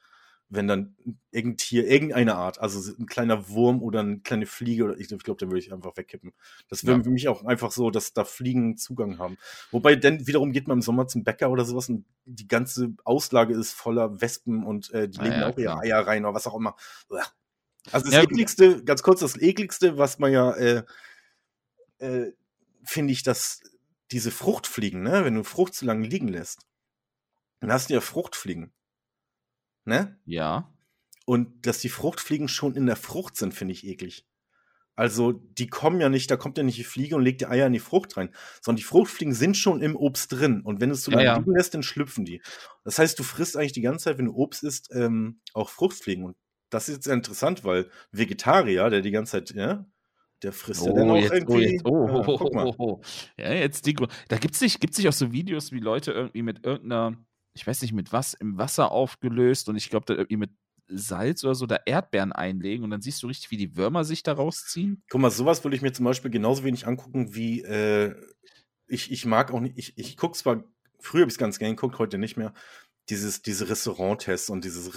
wenn 0.51 0.67
dann 0.67 0.97
irgendein 1.31 1.57
Tier, 1.59 1.87
irgendeine 1.87 2.35
Art, 2.35 2.61
also 2.61 2.93
ein 2.99 3.07
kleiner 3.07 3.49
Wurm 3.49 3.81
oder 3.83 4.01
eine 4.01 4.19
kleine 4.19 4.47
Fliege, 4.47 4.85
oder 4.85 4.99
ich, 4.99 5.11
ich 5.11 5.23
glaube, 5.23 5.39
dann 5.39 5.49
würde 5.49 5.61
ich 5.61 5.73
einfach 5.73 5.97
wegkippen. 5.97 6.33
Das 6.69 6.85
wäre 6.85 6.99
ja. 6.99 7.05
für 7.05 7.11
mich 7.11 7.29
auch 7.29 7.45
einfach 7.45 7.71
so, 7.71 7.91
dass 7.91 8.13
da 8.13 8.25
Fliegen 8.25 8.77
Zugang 8.77 9.19
haben. 9.19 9.39
Wobei 9.71 9.95
dann 9.95 10.27
wiederum 10.27 10.51
geht 10.51 10.67
man 10.67 10.79
im 10.79 10.83
Sommer 10.83 11.07
zum 11.07 11.23
Bäcker 11.23 11.51
oder 11.51 11.65
sowas 11.65 11.89
und 11.89 12.05
die 12.25 12.49
ganze 12.49 12.95
Auslage 13.05 13.55
ist 13.55 13.73
voller 13.73 14.21
Wespen 14.21 14.65
und 14.65 14.91
äh, 14.91 15.09
die 15.09 15.21
ah, 15.21 15.23
legen 15.23 15.41
ja, 15.41 15.49
auch 15.49 15.57
ihre 15.59 15.79
Eier 15.79 16.07
rein 16.07 16.25
oder 16.25 16.35
was 16.35 16.49
auch 16.49 16.57
immer. 16.57 16.75
Also 17.93 18.07
das 18.07 18.15
ja, 18.15 18.23
ekligste, 18.23 18.85
ganz 18.85 19.03
kurz, 19.03 19.21
das 19.21 19.41
ekligste, 19.41 19.99
was 19.99 20.19
man 20.19 20.33
ja, 20.33 20.53
äh, 20.53 20.83
äh, 21.99 22.33
finde 22.83 23.13
ich, 23.13 23.23
dass 23.23 23.63
diese 24.11 24.33
Fruchtfliegen, 24.33 25.03
ne, 25.03 25.25
wenn 25.25 25.37
du 25.37 25.45
Frucht 25.45 25.75
zu 25.75 25.85
lange 25.85 26.09
liegen 26.09 26.29
lässt, 26.29 26.67
dann 27.61 27.73
hast 27.73 27.91
du 27.91 27.95
ja 27.95 28.01
Fruchtfliegen. 28.01 28.73
Ne? 29.85 30.19
Ja. 30.25 30.73
Und 31.27 31.67
dass 31.67 31.79
die 31.79 31.89
Fruchtfliegen 31.89 32.49
schon 32.49 32.75
in 32.75 32.87
der 32.87 32.97
Frucht 32.97 33.37
sind, 33.37 33.55
finde 33.55 33.73
ich 33.73 33.87
eklig. 33.87 34.27
Also, 34.97 35.33
die 35.33 35.69
kommen 35.69 36.01
ja 36.01 36.11
nicht, 36.11 36.31
da 36.31 36.37
kommt 36.37 36.59
ja 36.59 36.65
nicht 36.65 36.77
die 36.77 36.85
Fliege 36.85 37.17
und 37.17 37.23
legt 37.23 37.41
die 37.41 37.47
Eier 37.47 37.67
in 37.67 37.73
die 37.73 37.79
Frucht 37.79 38.17
rein, 38.17 38.35
sondern 38.61 38.77
die 38.77 38.83
Fruchtfliegen 38.83 39.33
sind 39.33 39.57
schon 39.57 39.81
im 39.81 39.97
Obst 39.97 40.33
drin. 40.33 40.61
Und 40.61 40.81
wenn 40.81 40.91
es 40.91 41.03
zu 41.03 41.11
lange 41.11 41.25
ja, 41.25 41.33
ja. 41.33 41.39
liegen 41.39 41.55
lässt, 41.55 41.73
dann 41.73 41.83
schlüpfen 41.83 42.27
die. 42.27 42.43
Das 42.85 42.99
heißt, 42.99 43.19
du 43.19 43.23
frisst 43.23 43.57
eigentlich 43.57 43.73
die 43.73 43.81
ganze 43.81 44.05
Zeit, 44.05 44.19
wenn 44.19 44.27
du 44.27 44.35
Obst 44.35 44.63
isst, 44.63 44.91
ähm, 44.93 45.41
auch 45.55 45.71
Fruchtfliegen. 45.71 46.25
Und 46.25 46.37
das 46.69 46.89
ist 46.89 46.97
jetzt 46.97 47.07
interessant, 47.07 47.65
weil 47.65 47.89
Vegetarier, 48.13 48.91
der 48.91 49.01
die 49.01 49.11
ganze 49.11 49.33
Zeit, 49.33 49.55
ja, 49.55 49.87
der 50.43 50.53
frisst 50.53 50.83
oh, 50.83 50.89
ja 50.89 50.93
dann 50.93 51.11
auch 51.11 51.17
jetzt, 51.17 51.33
irgendwie. 51.33 51.81
Oh, 51.85 52.07
jetzt, 52.07 52.39
oh, 52.39 52.51
ja, 52.53 52.65
oh, 52.65 52.75
oh, 52.77 52.85
oh, 52.85 53.01
Ja, 53.39 53.53
jetzt 53.53 53.87
die, 53.87 53.95
da 54.29 54.37
gibt 54.37 54.55
es 54.55 54.61
nicht, 54.61 54.81
gibt's 54.81 54.99
nicht 54.99 55.09
auch 55.09 55.15
so 55.15 55.33
Videos, 55.33 55.73
wie 55.73 55.81
Leute 55.81 56.13
irgendwie 56.13 56.43
mit 56.43 56.67
irgendeiner 56.67 57.17
ich 57.55 57.67
weiß 57.67 57.83
nicht 57.83 57.93
mit 57.93 58.13
was, 58.13 58.35
im 58.35 58.59
Wasser 58.59 58.93
aufgelöst 58.93 59.69
und 59.69 59.77
ich 59.77 59.91
glaube, 59.91 60.07
da 60.07 60.15
irgendwie 60.15 60.37
mit 60.37 60.51
Salz 60.93 61.45
oder 61.45 61.55
so 61.55 61.67
da 61.67 61.79
Erdbeeren 61.87 62.33
einlegen 62.33 62.85
und 62.85 62.91
dann 62.91 63.01
siehst 63.01 63.23
du 63.23 63.29
richtig, 63.29 63.51
wie 63.51 63.57
die 63.57 63.77
Würmer 63.77 64.05
sich 64.05 64.23
da 64.23 64.33
rausziehen. 64.33 65.03
Guck 65.09 65.21
mal, 65.21 65.31
sowas 65.31 65.63
würde 65.65 65.77
ich 65.77 65.83
mir 65.83 65.93
zum 65.93 66.05
Beispiel 66.05 66.31
genauso 66.31 66.65
wenig 66.65 66.87
angucken 66.87 67.35
wie 67.35 67.63
äh, 67.63 68.15
ich, 68.87 69.13
ich 69.13 69.25
mag 69.25 69.53
auch 69.53 69.61
nicht, 69.61 69.79
ich, 69.79 69.97
ich 69.97 70.17
gucke 70.17 70.37
zwar, 70.37 70.65
früher 70.99 71.23
habe 71.23 71.31
ich 71.31 71.35
es 71.35 71.39
ganz 71.39 71.59
gerne 71.59 71.77
geguckt, 71.77 71.99
heute 71.99 72.19
nicht 72.19 72.37
mehr, 72.37 72.53
dieses, 73.11 73.43
diese 73.43 73.69
Restaurant-Tests 73.69 74.51
und 74.51 74.65
dieses 74.65 74.91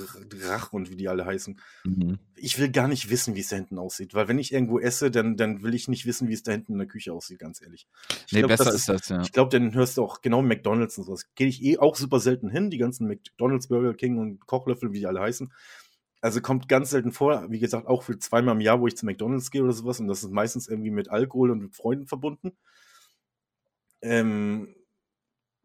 Rach 0.47 0.72
und 0.72 0.89
wie 0.89 0.95
die 0.95 1.09
alle 1.09 1.26
heißen. 1.26 1.59
Mhm. 1.84 2.20
Ich 2.36 2.59
will 2.59 2.70
gar 2.70 2.88
nicht 2.88 3.09
wissen, 3.09 3.36
wie 3.36 3.39
es 3.39 3.49
da 3.49 3.55
hinten 3.55 3.78
aussieht, 3.80 4.14
weil 4.14 4.28
wenn 4.28 4.39
ich 4.39 4.53
irgendwo 4.53 4.80
esse, 4.80 5.11
dann, 5.11 5.36
dann 5.36 5.64
will 5.64 5.74
ich 5.74 5.88
nicht 5.88 6.05
wissen, 6.05 6.28
wie 6.28 6.34
es 6.34 6.43
da 6.43 6.51
hinten 6.51 6.74
in 6.74 6.78
der 6.78 6.88
Küche 6.88 7.11
aussieht, 7.14 7.39
ganz 7.39 7.61
ehrlich. 7.61 7.88
Ich 8.28 8.34
nee, 8.34 8.39
glaub, 8.39 8.49
besser 8.49 8.66
das 8.66 8.76
ist 8.76 8.89
das, 8.89 9.09
ja. 9.09 9.22
Ich 9.22 9.32
glaube, 9.32 9.49
dann 9.49 9.74
hörst 9.74 9.97
du 9.97 10.03
auch 10.03 10.22
genau 10.22 10.41
McDonalds 10.41 10.97
und 10.97 11.05
sowas. 11.05 11.26
Gehe 11.36 11.47
ich 11.47 11.64
eh 11.64 11.80
auch 11.80 11.95
super 11.95 12.20
selten 12.20 12.49
hin, 12.49 12.70
die 12.70 12.78
ganzen 12.78 13.07
McDonalds, 13.07 13.68
Burger 13.68 13.93
King 13.93 14.18
und 14.18 14.45
Kochlöffel, 14.45 14.93
wie 14.93 14.99
die 14.99 15.07
alle 15.07 15.20
heißen. 15.20 15.51
Also 16.22 16.39
kommt 16.39 16.70
ganz 16.70 16.91
selten 16.91 17.11
vor, 17.11 17.47
wie 17.49 17.59
gesagt, 17.59 17.88
auch 17.88 18.03
für 18.03 18.18
zweimal 18.18 18.55
im 18.55 18.61
Jahr, 18.61 18.80
wo 18.80 18.88
ich 18.88 18.95
zu 18.95 19.05
McDonalds 19.05 19.51
gehe 19.51 19.61
oder 19.61 19.74
sowas 19.74 19.99
und 19.99 20.07
das 20.07 20.24
ist 20.24 20.32
meistens 20.32 20.70
irgendwie 20.70 20.91
mit 20.91 21.09
Alkohol 21.09 21.51
und 21.51 21.59
mit 21.59 21.76
Freunden 21.76 22.07
verbunden. 22.07 22.53
Ähm, 24.01 24.74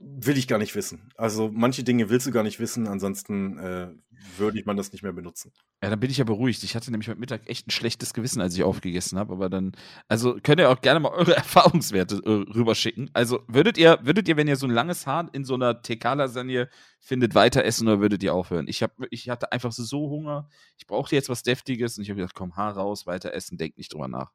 will 0.01 0.39
ich 0.39 0.47
gar 0.47 0.59
nicht 0.59 0.77
wissen. 0.77 1.11
Also 1.17 1.51
manche 1.53 1.83
Dinge 1.83 2.09
willst 2.09 2.27
du 2.27 2.31
gar 2.31 2.45
nicht 2.45 2.61
wissen, 2.61 2.87
ansonsten 2.87 3.59
äh, 3.59 3.89
würde 4.37 4.59
ich 4.59 4.65
man 4.65 4.77
das 4.77 4.93
nicht 4.93 5.03
mehr 5.03 5.13
benutzen. 5.13 5.53
Ja, 5.83 5.91
dann 5.91 5.99
bin 5.99 6.11
ich 6.11 6.19
ja 6.19 6.25
beruhigt. 6.25 6.63
Ich 6.63 6.77
hatte 6.77 6.93
nämlich 6.93 7.09
heute 7.09 7.19
Mittag 7.19 7.49
echt 7.49 7.67
ein 7.67 7.73
schlechtes 7.73 8.15
Gewissen, 8.15 8.41
als 8.41 8.55
ich 8.55 8.63
aufgegessen 8.63 9.19
habe, 9.19 9.33
aber 9.33 9.51
dann, 9.51 9.73
also 10.07 10.39
könnt 10.41 10.61
ihr 10.61 10.71
auch 10.71 10.81
gerne 10.81 11.01
mal 11.01 11.09
eure 11.13 11.35
Erfahrungswerte 11.35 12.17
äh, 12.25 12.31
rüberschicken. 12.57 13.11
Also 13.13 13.41
würdet 13.49 13.77
ihr, 13.77 13.99
würdet 14.03 14.29
ihr, 14.29 14.37
wenn 14.37 14.47
ihr 14.47 14.57
so 14.57 14.67
ein 14.67 14.73
langes 14.73 15.07
Haar 15.07 15.29
in 15.33 15.45
so 15.45 15.55
einer 15.55 15.83
TK-Lasagne 15.83 16.69
findet, 17.01 17.35
weiter 17.35 17.65
essen 17.65 17.89
oder 17.89 18.01
würdet 18.01 18.23
ihr 18.23 18.35
aufhören? 18.35 18.69
Ich, 18.69 18.85
hab, 18.85 18.93
ich 19.11 19.29
hatte 19.29 19.51
einfach 19.51 19.73
so 19.73 20.11
Hunger, 20.11 20.49
ich 20.77 20.87
brauchte 20.87 21.17
jetzt 21.17 21.29
was 21.29 21.43
Deftiges 21.43 21.99
und 21.99 22.05
ich 22.05 22.11
habe 22.11 22.19
gesagt, 22.19 22.37
komm, 22.37 22.57
Haar 22.57 22.75
raus, 22.75 23.07
weiter 23.07 23.35
essen, 23.35 23.59
denk 23.59 23.77
nicht 23.77 23.93
drüber 23.93 24.07
nach. 24.07 24.31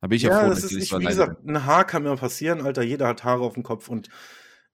Da 0.00 0.08
bin 0.08 0.16
ich 0.16 0.22
ja, 0.22 0.30
ja 0.30 0.40
froh, 0.40 0.50
das 0.50 0.64
ist 0.64 0.72
nicht, 0.72 0.92
wie 0.98 1.04
gesagt, 1.06 1.44
ein 1.46 1.64
Haar 1.64 1.86
kann 1.86 2.02
mir 2.02 2.14
passieren, 2.16 2.60
Alter, 2.60 2.82
jeder 2.82 3.08
hat 3.08 3.24
Haare 3.24 3.42
auf 3.42 3.54
dem 3.54 3.62
Kopf 3.62 3.88
und 3.88 4.10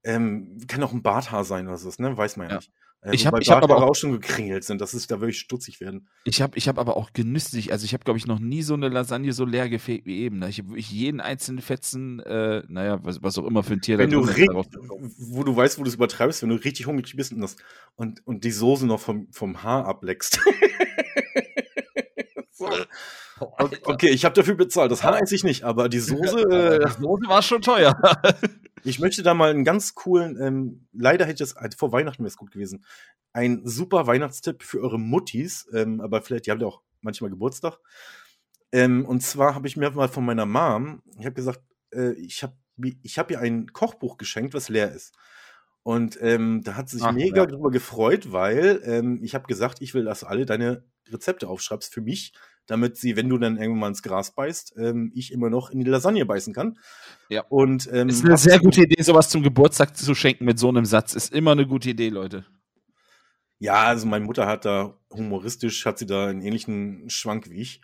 ähm, 0.05 0.59
kann 0.69 0.83
auch 0.83 0.93
ein 0.93 1.03
Barthaar 1.03 1.45
sein 1.45 1.67
oder 1.67 1.79
so, 1.79 1.91
ne? 1.99 2.17
Weiß 2.17 2.37
man 2.37 2.47
ja, 2.47 2.53
ja. 2.53 2.57
nicht. 2.59 2.71
Äh, 3.05 3.15
ich 3.15 3.27
habe 3.27 3.39
hab 3.39 3.63
aber 3.63 3.77
auch, 3.77 3.91
auch, 3.91 3.95
schon 3.95 4.13
gekringelt 4.13 4.65
sind, 4.65 4.81
das 4.81 4.95
ist, 4.95 5.11
da 5.11 5.21
würde 5.21 5.31
ich 5.31 5.39
stutzig 5.39 5.81
werden. 5.81 6.09
Ich 6.25 6.41
habe 6.41 6.57
ich 6.57 6.69
hab 6.69 6.79
aber 6.79 6.97
auch 6.97 7.13
genüsslich, 7.13 7.71
also 7.71 7.85
ich 7.85 7.93
habe, 7.93 8.05
glaube 8.05 8.19
ich, 8.19 8.27
noch 8.27 8.39
nie 8.39 8.63
so 8.63 8.75
eine 8.75 8.89
Lasagne 8.89 9.33
so 9.33 9.45
leer 9.45 9.69
gefegt 9.69 10.07
wie 10.07 10.21
eben. 10.21 10.41
Da 10.41 10.49
ich 10.49 10.59
habe 10.59 10.79
jeden 10.79 11.21
einzelnen 11.21 11.61
Fetzen, 11.61 12.21
äh, 12.21 12.63
naja, 12.69 13.05
was, 13.05 13.23
was, 13.23 13.39
auch 13.39 13.47
immer 13.47 13.63
für 13.63 13.75
ein 13.75 13.81
Tier 13.83 13.99
wenn 13.99 14.11
da 14.11 14.17
du 14.17 14.23
richtig, 14.23 14.49
Wo 14.51 15.45
du 15.45 15.55
weißt, 15.55 15.79
wo 15.79 15.83
du 15.83 15.89
es 15.89 15.97
übertreibst, 15.97 16.43
wenn 16.43 16.49
du 16.49 16.57
richtig 16.57 16.87
hungrig 16.87 17.15
bist 17.15 17.33
und, 17.33 17.41
das, 17.41 17.57
und, 17.97 18.27
und 18.27 18.45
die 18.45 18.51
Soße 18.53 18.87
noch 18.87 19.01
vom, 19.01 19.29
vom 19.33 19.63
Haar 19.63 19.87
ableckst. 19.87 20.41
so. 22.71 23.53
Okay, 23.85 24.11
ich 24.11 24.25
habe 24.25 24.35
dafür 24.35 24.55
bezahlt. 24.55 24.93
Das 24.93 25.03
Haar 25.03 25.21
esse 25.21 25.35
ich 25.35 25.45
nicht, 25.45 25.65
aber 25.65 25.89
die 25.89 25.99
Soße. 26.01 26.45
Äh, 26.51 26.79
die 26.79 27.03
Soße 27.03 27.27
war 27.27 27.43
schon 27.43 27.63
teuer. 27.63 27.99
ich 28.85 29.01
möchte 29.01 29.23
da 29.23 29.35
mal 29.35 29.51
einen 29.51 29.65
ganz 29.65 29.95
coolen, 29.95 30.41
ähm, 30.41 30.87
leider 30.93 31.25
hätte 31.25 31.43
ich 31.43 31.51
das, 31.51 31.57
also 31.57 31.77
vor 31.77 31.93
Weihnachten 31.93 32.23
wäre 32.23 32.29
es 32.29 32.37
gut 32.37 32.53
gewesen, 32.53 32.85
ein 33.33 33.63
super 33.65 34.07
Weihnachtstipp 34.07 34.63
für 34.63 34.81
eure 34.81 34.99
Muttis, 34.99 35.67
ähm, 35.73 36.01
aber 36.01 36.23
vielleicht, 36.23 36.47
die 36.47 36.51
haben 36.51 36.61
ja 36.61 36.67
auch 36.67 36.83
manchmal 37.01 37.31
Geburtstag. 37.31 37.79
Ähm, 38.73 39.05
und 39.07 39.23
zwar 39.23 39.55
habe 39.55 39.67
ich 39.67 39.77
mir 39.77 39.91
mal 39.91 40.09
von 40.09 40.25
meiner 40.25 40.47
Mom, 40.47 41.03
ich 41.19 41.25
habe 41.25 41.35
gesagt, 41.35 41.61
äh, 41.93 42.13
ich 42.13 42.43
habe 42.43 42.55
ich 43.03 43.19
hab 43.19 43.31
ihr 43.31 43.41
ein 43.41 43.73
Kochbuch 43.73 44.17
geschenkt, 44.17 44.55
was 44.55 44.69
leer 44.69 44.93
ist. 44.93 45.15
Und 45.83 46.19
ähm, 46.21 46.63
da 46.65 46.77
hat 46.77 46.89
sie 46.89 46.97
sich 46.97 47.07
Ach, 47.07 47.13
mega 47.13 47.43
ja. 47.43 47.47
drüber 47.47 47.71
gefreut, 47.71 48.33
weil 48.33 48.81
ähm, 48.85 49.21
ich 49.23 49.35
habe 49.35 49.47
gesagt, 49.47 49.81
ich 49.81 49.95
will, 49.95 50.05
dass 50.05 50.21
du 50.21 50.27
alle 50.27 50.47
deine 50.47 50.85
Rezepte 51.09 51.47
aufschreibst 51.47 51.93
für 51.93 52.01
mich, 52.01 52.33
damit 52.67 52.97
sie, 52.97 53.17
wenn 53.17 53.29
du 53.29 53.39
dann 53.39 53.57
irgendwann 53.57 53.81
mal 53.81 53.89
ins 53.89 54.03
Gras 54.03 54.35
beißt, 54.35 54.75
ähm, 54.79 55.13
ich 55.15 55.33
immer 55.33 55.51
noch 55.51 55.71
in 55.71 55.81
die 55.81 55.91
Lasagne 55.91 56.25
beißen 56.25 56.55
kann. 56.55 56.79
Ja. 57.29 57.45
Und 57.49 57.89
ähm, 57.93 58.09
ist 58.09 58.25
eine 58.25 58.39
sehr 58.39 58.59
gute 58.59 58.83
Idee, 58.83 59.03
sowas 59.03 59.29
zum 59.29 59.43
Geburtstag 59.43 59.97
zu 59.97 60.15
schenken 60.15 60.45
mit 60.45 60.59
so 60.59 60.69
einem 60.69 60.85
Satz. 60.85 61.15
Ist 61.15 61.33
immer 61.33 61.53
eine 61.53 61.67
gute 61.67 61.91
Idee, 61.91 62.09
Leute. 62.09 62.47
Ja, 63.59 63.85
also 63.85 64.07
meine 64.07 64.25
Mutter 64.25 64.47
hat 64.47 64.65
da 64.65 64.99
humoristisch, 65.11 65.87
hat 65.87 65.99
sie 65.99 66.07
da 66.07 66.27
einen 66.27 66.43
ähnlichen 66.43 67.09
Schwank 67.09 67.51
wie 67.51 67.61
ich. 67.61 67.81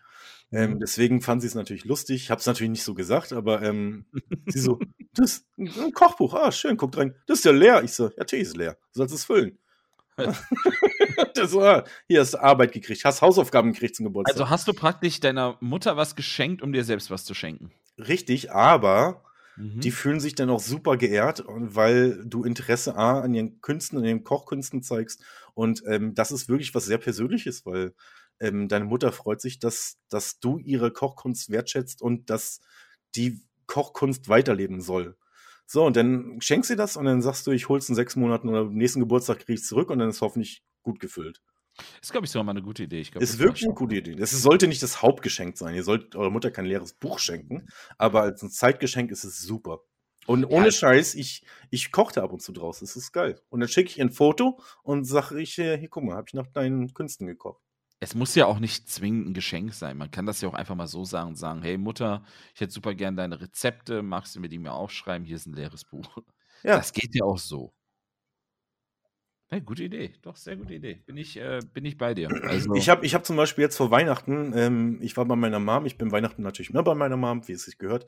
Ähm, 0.53 0.73
mhm. 0.73 0.81
deswegen 0.81 1.21
fand 1.21 1.43
sie 1.43 1.49
es 1.49 1.55
natürlich 1.55 1.85
lustig. 1.85 2.23
Ich 2.23 2.31
habe 2.31 2.41
es 2.41 2.47
natürlich 2.47 2.71
nicht 2.71 2.83
so 2.83 2.95
gesagt, 2.95 3.33
aber 3.33 3.63
ähm, 3.63 4.07
sie 4.47 4.59
so, 4.59 4.81
das 5.15 5.33
ist 5.33 5.47
ein 5.59 5.93
Kochbuch, 5.93 6.35
ah, 6.35 6.51
schön, 6.51 6.77
guckt 6.77 6.97
rein. 6.97 7.15
Das 7.27 7.39
ist 7.39 7.45
ja 7.45 7.53
leer. 7.53 7.83
Ich 7.85 7.93
so, 7.93 8.09
ja, 8.09 8.15
natürlich 8.19 8.49
ist 8.49 8.57
leer. 8.57 8.77
Du 8.93 8.99
sollst 8.99 9.15
es 9.15 9.25
füllen. 9.25 9.59
das 11.35 11.55
war, 11.55 11.85
hier 12.09 12.21
hast 12.21 12.35
du 12.35 12.43
Arbeit 12.43 12.73
gekriegt, 12.73 13.05
hast 13.05 13.23
Hausaufgaben 13.23 13.73
gekriegt 13.73 13.97
zum 13.97 14.07
Geburtstag. 14.07 14.35
Also 14.35 14.51
hast 14.51 14.69
du 14.69 14.73
praktisch 14.73 15.21
deiner 15.21 15.57
Mutter 15.61 15.97
was 15.97 16.17
geschenkt, 16.17 16.63
um 16.63 16.73
dir 16.73 16.85
selbst 16.85 17.11
was 17.11 17.25
zu 17.25 17.35
schenken? 17.35 17.73
richtig, 17.99 18.51
aber 18.53 19.23
Mhm. 19.61 19.81
die 19.81 19.91
fühlen 19.91 20.21
sich 20.21 20.35
dann 20.35 20.49
auch 20.49 20.61
super 20.61 20.97
geehrt, 20.97 21.45
weil 21.47 22.25
du 22.25 22.45
Interesse 22.45 22.97
A 22.97 23.21
an 23.21 23.35
ihren 23.35 23.61
Künsten, 23.61 23.99
an 23.99 24.05
den 24.05 24.25
Kochkünsten 24.25 24.83
zeigst. 24.83 25.23
Und 25.55 25.83
ähm, 25.87 26.15
das 26.15 26.33
ist 26.33 26.49
wirklich 26.49 26.75
was 26.75 26.87
sehr 26.87 26.99
Persönliches, 26.99 27.67
weil 27.67 27.93
ähm, 28.39 28.69
deine 28.69 28.87
Mutter 28.87 29.13
freut 29.13 29.41
sich, 29.41 29.59
dass, 29.59 29.99
dass 30.09 30.41
du 30.41 30.59
ihre 30.59 30.91
Kochkunst 30.93 31.51
wertschätzt 31.51 32.01
und 32.01 32.31
dass 32.31 32.61
die 33.15 33.43
Kochkunst 33.67 34.29
weiterleben 34.29 34.81
soll. 34.81 35.17
So, 35.73 35.85
und 35.85 35.95
dann 35.97 36.41
schenkst 36.41 36.69
du 36.71 36.75
das 36.75 36.97
und 36.97 37.05
dann 37.05 37.23
sagst 37.23 37.47
du, 37.47 37.53
ich 37.53 37.69
hol's 37.69 37.89
in 37.89 37.95
sechs 37.95 38.17
Monaten 38.17 38.49
oder 38.49 38.63
am 38.63 38.75
nächsten 38.75 38.99
Geburtstag 38.99 39.39
krieg 39.39 39.55
ich's 39.55 39.69
zurück 39.69 39.91
und 39.91 40.01
dann 40.01 40.09
ist 40.09 40.21
hoffentlich 40.21 40.65
gut 40.83 40.99
gefüllt. 40.99 41.41
Ist, 42.03 42.11
glaube 42.11 42.25
ich, 42.25 42.33
sogar 42.33 42.43
mal 42.43 42.51
eine 42.51 42.63
gute 42.63 42.83
Idee. 42.83 43.01
Ich 43.01 43.13
glaub, 43.13 43.23
Ist 43.23 43.39
wirklich 43.39 43.67
eine 43.67 43.75
gute 43.75 43.95
Idee. 43.95 44.17
Das 44.17 44.33
sollte 44.33 44.67
nicht 44.67 44.83
das 44.83 45.01
Hauptgeschenk 45.01 45.57
sein. 45.57 45.77
Ihr 45.77 45.85
sollt 45.85 46.17
eurer 46.17 46.31
Mutter 46.31 46.51
kein 46.51 46.65
leeres 46.65 46.95
Buch 46.95 47.21
schenken, 47.21 47.69
aber 47.99 48.23
als 48.23 48.43
ein 48.43 48.51
Zeitgeschenk 48.51 49.13
ist 49.13 49.23
es 49.23 49.43
super. 49.43 49.83
Und 50.27 50.45
ohne 50.45 50.67
Ja. 50.67 50.73
Scheiß, 50.73 51.15
ich, 51.15 51.45
ich 51.71 51.93
kochte 51.93 52.25
ab 52.25 52.33
und 52.33 52.43
zu 52.43 52.51
draus. 52.51 52.81
Das 52.81 52.97
ist 52.97 53.13
geil. 53.13 53.41
Und 53.49 53.61
dann 53.61 53.69
schicke 53.69 53.91
ich 53.91 53.99
ihr 53.99 54.05
ein 54.07 54.11
Foto 54.11 54.59
und 54.83 55.05
sage 55.05 55.41
ich, 55.41 55.57
äh, 55.61 55.79
hier, 55.79 55.89
guck 55.89 56.03
mal, 56.03 56.17
habe 56.17 56.27
ich 56.27 56.35
nach 56.35 56.49
deinen 56.49 56.93
Künsten 56.95 57.29
gekocht. 57.29 57.63
Es 58.03 58.15
muss 58.15 58.35
ja 58.35 58.47
auch 58.47 58.59
nicht 58.59 58.89
zwingend 58.89 59.29
ein 59.29 59.35
Geschenk 59.35 59.75
sein. 59.75 59.99
Man 59.99 60.11
kann 60.11 60.25
das 60.25 60.41
ja 60.41 60.49
auch 60.49 60.55
einfach 60.55 60.75
mal 60.75 60.87
so 60.87 61.05
sagen 61.05 61.29
und 61.29 61.37
sagen, 61.37 61.61
hey 61.63 61.77
Mutter, 61.77 62.25
ich 62.55 62.61
hätte 62.63 62.73
super 62.73 62.95
gern 62.95 63.15
deine 63.15 63.41
Rezepte, 63.41 64.03
magst 64.03 64.35
du 64.35 64.41
mir 64.41 64.49
die 64.49 64.59
mir 64.59 64.73
aufschreiben? 64.73 65.27
Hier 65.27 65.37
ist 65.37 65.47
ein 65.47 65.53
leeres 65.53 65.85
Buch. 65.85 66.19
Ja. 66.63 66.77
Das 66.77 66.93
geht 66.93 67.15
ja 67.15 67.25
auch 67.25 67.39
so. 67.39 67.73
Hey, 69.49 69.61
gute 69.61 69.83
Idee. 69.83 70.15
Doch, 70.23 70.37
sehr 70.37 70.57
gute 70.57 70.75
Idee. 70.75 71.03
Bin 71.07 71.17
ich, 71.17 71.37
äh, 71.37 71.61
bin 71.73 71.85
ich 71.85 71.99
bei 71.99 72.15
dir. 72.15 72.29
Also, 72.45 72.73
Ich 72.75 72.89
habe 72.89 73.05
ich 73.05 73.15
hab 73.15 73.27
zum 73.27 73.37
Beispiel 73.37 73.63
jetzt 73.63 73.77
vor 73.77 73.91
Weihnachten, 73.91 74.53
ähm, 74.55 74.99
ich 75.03 75.17
war 75.17 75.25
bei 75.25 75.37
meiner 75.37 75.59
Mom, 75.59 75.87
ich 75.87 75.99
bin 75.99 76.13
Weihnachten 76.13 76.43
natürlich 76.43 76.71
immer 76.71 76.85
bei 76.85 76.95
meiner 76.95 77.17
Mom, 77.17 77.49
wie 77.49 77.53
es 77.53 77.65
sich 77.65 77.77
gehört. 77.77 78.07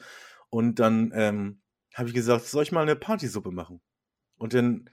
Und 0.51 0.79
dann 0.79 1.11
ähm, 1.15 1.61
habe 1.95 2.09
ich 2.09 2.15
gesagt, 2.15 2.45
soll 2.45 2.63
ich 2.63 2.73
mal 2.73 2.83
eine 2.83 2.95
Partysuppe 2.95 3.51
machen? 3.51 3.81
Und 4.37 4.55
dann 4.55 4.89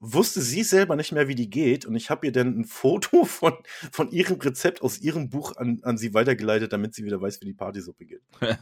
wusste 0.00 0.40
sie 0.40 0.62
selber 0.62 0.96
nicht 0.96 1.12
mehr, 1.12 1.28
wie 1.28 1.34
die 1.34 1.50
geht. 1.50 1.84
Und 1.84 1.96
ich 1.96 2.10
habe 2.10 2.26
ihr 2.26 2.32
dann 2.32 2.60
ein 2.60 2.64
Foto 2.64 3.24
von, 3.24 3.54
von 3.90 4.10
ihrem 4.10 4.40
Rezept 4.40 4.82
aus 4.82 4.98
ihrem 4.98 5.28
Buch 5.30 5.56
an, 5.56 5.80
an 5.82 5.98
sie 5.98 6.14
weitergeleitet, 6.14 6.72
damit 6.72 6.94
sie 6.94 7.04
wieder 7.04 7.20
weiß, 7.20 7.40
wie 7.40 7.46
die 7.46 7.54
Partysuppe 7.54 8.06
geht. 8.06 8.22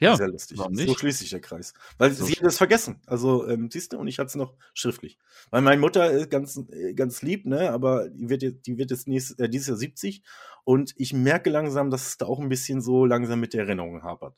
ja, 0.00 0.16
Sehr 0.16 0.28
lustig. 0.28 0.58
So 0.58 0.94
schließt 0.94 1.18
sich 1.18 1.30
der 1.30 1.40
Kreis. 1.40 1.74
Weil 1.98 2.12
So 2.12 2.24
sie 2.24 2.34
hat 2.34 2.44
es 2.44 2.58
vergessen. 2.58 3.00
Also, 3.06 3.48
ähm, 3.48 3.70
siehst 3.70 3.92
du, 3.92 3.98
und 3.98 4.08
ich 4.08 4.18
hatte 4.18 4.28
es 4.28 4.34
noch 4.36 4.54
schriftlich. 4.74 5.18
Weil 5.50 5.62
meine 5.62 5.80
Mutter 5.80 6.10
ist 6.10 6.30
ganz, 6.30 6.60
äh, 6.70 6.94
ganz 6.94 7.22
lieb, 7.22 7.46
ne, 7.46 7.70
aber 7.70 8.08
die 8.08 8.28
wird 8.28 8.42
jetzt, 8.42 8.66
die 8.66 8.78
wird 8.78 8.90
jetzt 8.90 9.08
nächstes, 9.08 9.38
äh, 9.38 9.48
dieses 9.48 9.68
Jahr 9.68 9.76
70 9.76 10.22
und 10.64 10.94
ich 10.96 11.12
merke 11.12 11.50
langsam, 11.50 11.90
dass 11.90 12.08
es 12.08 12.18
da 12.18 12.26
auch 12.26 12.40
ein 12.40 12.48
bisschen 12.48 12.80
so 12.80 13.04
langsam 13.04 13.40
mit 13.40 13.54
der 13.54 13.64
Erinnerung 13.64 14.02
hapert. 14.02 14.34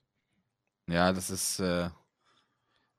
Ja, 0.86 1.12
das 1.12 1.30
ist, 1.30 1.61
äh, 1.61 1.90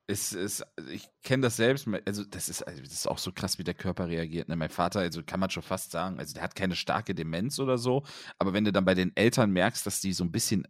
ist, 0.10 0.34
ist 0.34 0.66
ich 0.90 1.08
kenne 1.24 1.44
das 1.44 1.56
selbst, 1.56 1.88
also 2.06 2.24
das 2.26 2.50
ist, 2.50 2.64
also 2.64 2.82
das 2.82 2.92
ist 2.92 3.08
auch 3.08 3.20
so 3.20 3.32
krass, 3.32 3.60
wie 3.60 3.64
der 3.64 3.76
Körper 3.76 4.08
reagiert. 4.08 4.50
Ne? 4.50 4.56
Mein 4.56 4.70
Vater, 4.70 5.00
also 5.02 5.22
kann 5.24 5.40
man 5.40 5.50
schon 5.50 5.64
fast 5.64 5.92
sagen, 5.92 6.20
also 6.20 6.34
der 6.34 6.44
hat 6.44 6.56
keine 6.56 6.76
starke 6.76 7.14
Demenz 7.14 7.60
oder 7.60 7.78
so, 7.78 8.04
aber 8.38 8.54
wenn 8.54 8.66
du 8.66 8.72
dann 8.72 8.86
bei 8.86 8.96
den 8.96 9.16
Eltern 9.16 9.52
merkst, 9.52 9.86
dass 9.86 10.02
die 10.02 10.14
so 10.14 10.24
ein 10.24 10.32
bisschen 10.32 10.68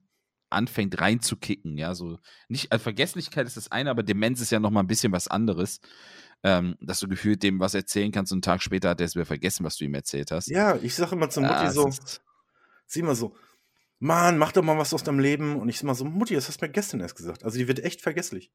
anfängt 0.51 0.99
reinzukicken, 0.99 1.77
ja, 1.77 1.95
so 1.95 2.17
nicht, 2.47 2.71
also 2.71 2.83
Vergesslichkeit 2.83 3.47
ist 3.47 3.55
das 3.57 3.71
eine, 3.71 3.89
aber 3.91 4.03
Demenz 4.03 4.41
ist 4.41 4.51
ja 4.51 4.59
noch 4.59 4.71
mal 4.71 4.81
ein 4.81 4.87
bisschen 4.87 5.11
was 5.11 5.27
anderes, 5.27 5.79
ähm, 6.43 6.75
dass 6.81 6.99
du 6.99 7.07
gefühlt 7.07 7.41
dem 7.43 7.59
was 7.59 7.73
erzählen 7.73 8.11
kannst 8.11 8.31
und 8.31 8.37
einen 8.37 8.41
Tag 8.41 8.61
später 8.61 8.89
hat 8.89 8.99
er 8.99 9.05
es 9.05 9.15
wieder 9.15 9.25
vergessen, 9.25 9.63
was 9.63 9.77
du 9.77 9.85
ihm 9.85 9.93
erzählt 9.93 10.31
hast. 10.31 10.47
Ja, 10.47 10.75
ich 10.81 10.95
sage 10.95 11.15
immer 11.15 11.29
zur 11.29 11.43
Mutti 11.43 11.53
Ah, 11.55 11.67
es 11.67 11.75
so, 11.75 11.87
ist- 11.87 12.21
sie 12.87 12.99
immer 13.01 13.15
so, 13.15 13.35
Mann, 13.99 14.37
mach 14.37 14.53
doch 14.53 14.63
mal 14.63 14.77
was 14.77 14.93
aus 14.93 15.03
deinem 15.03 15.19
Leben. 15.19 15.57
Und 15.57 15.67
ich 15.69 15.81
immer 15.83 15.93
so, 15.93 16.05
Mutti, 16.05 16.33
das 16.33 16.47
hast 16.47 16.61
du 16.61 16.65
mir 16.65 16.71
gestern 16.71 17.01
erst 17.01 17.15
gesagt. 17.17 17.43
Also 17.43 17.57
die 17.57 17.67
wird 17.67 17.83
echt 17.83 18.01
vergesslich. 18.01 18.49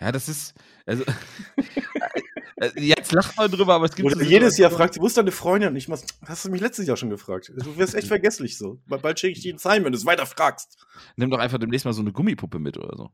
Ja, 0.00 0.12
das 0.12 0.28
ist, 0.28 0.54
also, 0.86 1.04
äh, 2.56 2.70
jetzt 2.80 3.12
lacht 3.12 3.36
man 3.36 3.50
drüber, 3.50 3.74
aber 3.74 3.84
es 3.86 3.94
gibt 3.94 4.06
Oder 4.06 4.16
so 4.16 4.22
jedes 4.22 4.56
Jahr 4.58 4.70
fragt 4.70 4.98
wo 4.98 5.06
ist 5.06 5.16
deine 5.16 5.32
Freundin? 5.32 5.70
Und 5.70 5.76
ich 5.76 5.88
mach, 5.88 5.98
hast 6.26 6.44
du 6.44 6.50
mich 6.50 6.60
letztes 6.60 6.86
Jahr 6.86 6.96
schon 6.96 7.10
gefragt? 7.10 7.52
Du 7.56 7.76
wirst 7.76 7.94
echt 7.94 8.08
vergesslich 8.08 8.56
so. 8.58 8.80
Ba- 8.86 8.96
Bald 8.98 9.18
schicke 9.20 9.32
ich 9.36 9.42
dir 9.42 9.52
ins 9.52 9.64
Heim, 9.64 9.84
wenn 9.84 9.92
du 9.92 9.98
es 9.98 10.06
weiter 10.06 10.26
fragst. 10.26 10.76
Nimm 11.16 11.30
doch 11.30 11.38
einfach 11.38 11.58
demnächst 11.58 11.84
mal 11.84 11.92
so 11.92 12.02
eine 12.02 12.12
Gummipuppe 12.12 12.58
mit 12.58 12.76
oder 12.78 12.96
so. 12.96 13.10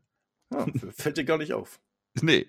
Ja, 0.52 0.66
fällt 0.96 1.16
dir 1.16 1.24
gar 1.24 1.38
nicht 1.38 1.52
auf. 1.52 1.80
Nee. 2.20 2.46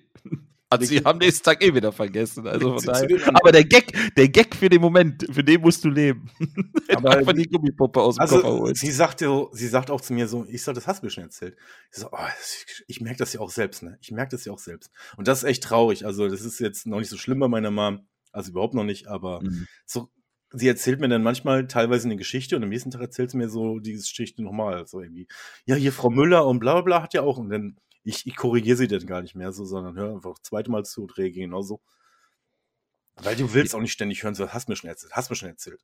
Hat 0.73 0.85
sie 0.85 1.05
am 1.05 1.17
nächsten 1.17 1.43
Tag 1.43 1.63
eh 1.63 1.73
wieder 1.73 1.91
vergessen. 1.91 2.47
Also 2.47 2.73
von 2.77 2.83
daher. 2.85 3.07
Aber 3.33 3.51
der 3.51 3.63
Gag, 3.63 3.91
der 4.15 4.29
Gag 4.29 4.55
für 4.55 4.69
den 4.69 4.81
Moment, 4.81 5.25
für 5.31 5.43
den 5.43 5.61
musst 5.61 5.83
du 5.83 5.89
leben. 5.89 6.29
Aber 6.95 7.17
einfach 7.17 7.33
die 7.33 7.47
Gummipuppe 7.47 8.01
aus 8.01 8.15
dem 8.17 8.27
Koffer 8.27 8.45
Also, 8.45 8.59
holen. 8.59 8.75
sie 8.75 8.91
sagte, 8.91 9.25
so- 9.25 9.49
sie 9.53 9.67
sagt 9.67 9.89
auch 9.89 10.01
zu 10.01 10.13
mir 10.13 10.27
so, 10.27 10.45
ich 10.47 10.61
sag, 10.63 10.75
das 10.75 10.87
hast 10.87 11.01
du 11.01 11.05
mir 11.07 11.11
schon 11.11 11.23
erzählt. 11.23 11.55
Ich 11.91 11.99
so, 11.99 12.09
oh, 12.11 12.17
ich, 12.41 12.83
ich 12.87 13.01
merke 13.01 13.19
das 13.19 13.33
ja 13.33 13.39
auch 13.39 13.49
selbst, 13.51 13.83
ne? 13.83 13.97
Ich 14.01 14.11
merke 14.11 14.31
das 14.31 14.45
ja 14.45 14.51
auch 14.53 14.59
selbst. 14.59 14.91
Und 15.17 15.27
das 15.27 15.39
ist 15.39 15.49
echt 15.49 15.63
traurig. 15.63 16.05
Also, 16.05 16.27
das 16.27 16.41
ist 16.41 16.59
jetzt 16.59 16.85
noch 16.87 16.99
nicht 16.99 17.09
so 17.09 17.17
schlimm 17.17 17.39
bei 17.39 17.47
meiner 17.47 17.71
Mom. 17.71 18.07
Also 18.31 18.51
überhaupt 18.51 18.73
noch 18.73 18.83
nicht, 18.83 19.07
aber 19.07 19.41
Mhm. 19.43 19.67
so, 19.85 20.09
sie 20.51 20.67
erzählt 20.67 20.99
mir 20.99 21.07
dann 21.07 21.21
manchmal 21.23 21.67
teilweise 21.67 22.07
eine 22.07 22.15
Geschichte 22.15 22.55
und 22.55 22.63
am 22.63 22.69
nächsten 22.69 22.89
Tag 22.91 23.01
erzählt 23.01 23.29
sie 23.31 23.37
mir 23.37 23.47
so 23.49 23.79
diese 23.79 23.99
Geschichte 23.99 24.41
nochmal. 24.43 24.85
So 24.87 25.01
irgendwie, 25.01 25.27
ja, 25.65 25.75
hier 25.75 25.91
Frau 25.93 26.09
Müller 26.09 26.45
und 26.47 26.59
bla 26.59 26.73
bla 26.73 26.81
bla 26.81 27.01
hat 27.03 27.13
ja 27.13 27.21
auch. 27.21 27.37
Und 27.37 27.49
dann, 27.49 27.77
ich, 28.03 28.25
ich 28.27 28.35
korrigiere 28.35 28.77
sie 28.77 28.87
dann 28.87 29.05
gar 29.05 29.21
nicht 29.21 29.35
mehr 29.35 29.51
so, 29.51 29.65
sondern 29.65 29.95
höre 29.95 30.13
einfach 30.13 30.39
zweite 30.39 30.71
Mal 30.71 30.83
zu 30.83 31.03
und 31.03 31.17
reagiere 31.17 31.47
genauso. 31.47 31.81
Weil 33.15 33.35
du 33.35 33.53
willst 33.53 33.75
auch 33.75 33.81
nicht 33.81 33.91
ständig 33.91 34.23
hören, 34.23 34.35
so, 34.35 34.49
hast 34.49 34.69
mir 34.69 34.75
schon 34.75 34.89
erzählt, 34.89 35.13
hast 35.13 35.29
mir 35.29 35.35
schon 35.35 35.49
erzählt. 35.49 35.81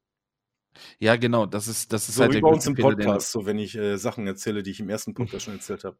Ja, 0.99 1.15
genau, 1.15 1.45
das 1.45 1.67
ist, 1.67 1.93
das 1.93 2.09
ist 2.09 2.15
So 2.15 2.23
halt 2.23 2.33
wie 2.33 2.41
bei 2.41 2.49
uns 2.49 2.65
im 2.65 2.75
Podcast, 2.75 3.31
so 3.31 3.45
wenn 3.45 3.57
ich 3.59 3.75
äh, 3.75 3.97
Sachen 3.97 4.27
erzähle, 4.27 4.63
die 4.63 4.71
ich 4.71 4.79
im 4.79 4.89
ersten 4.89 5.13
Podcast 5.13 5.45
schon 5.45 5.55
erzählt 5.55 5.83
habe. 5.83 5.97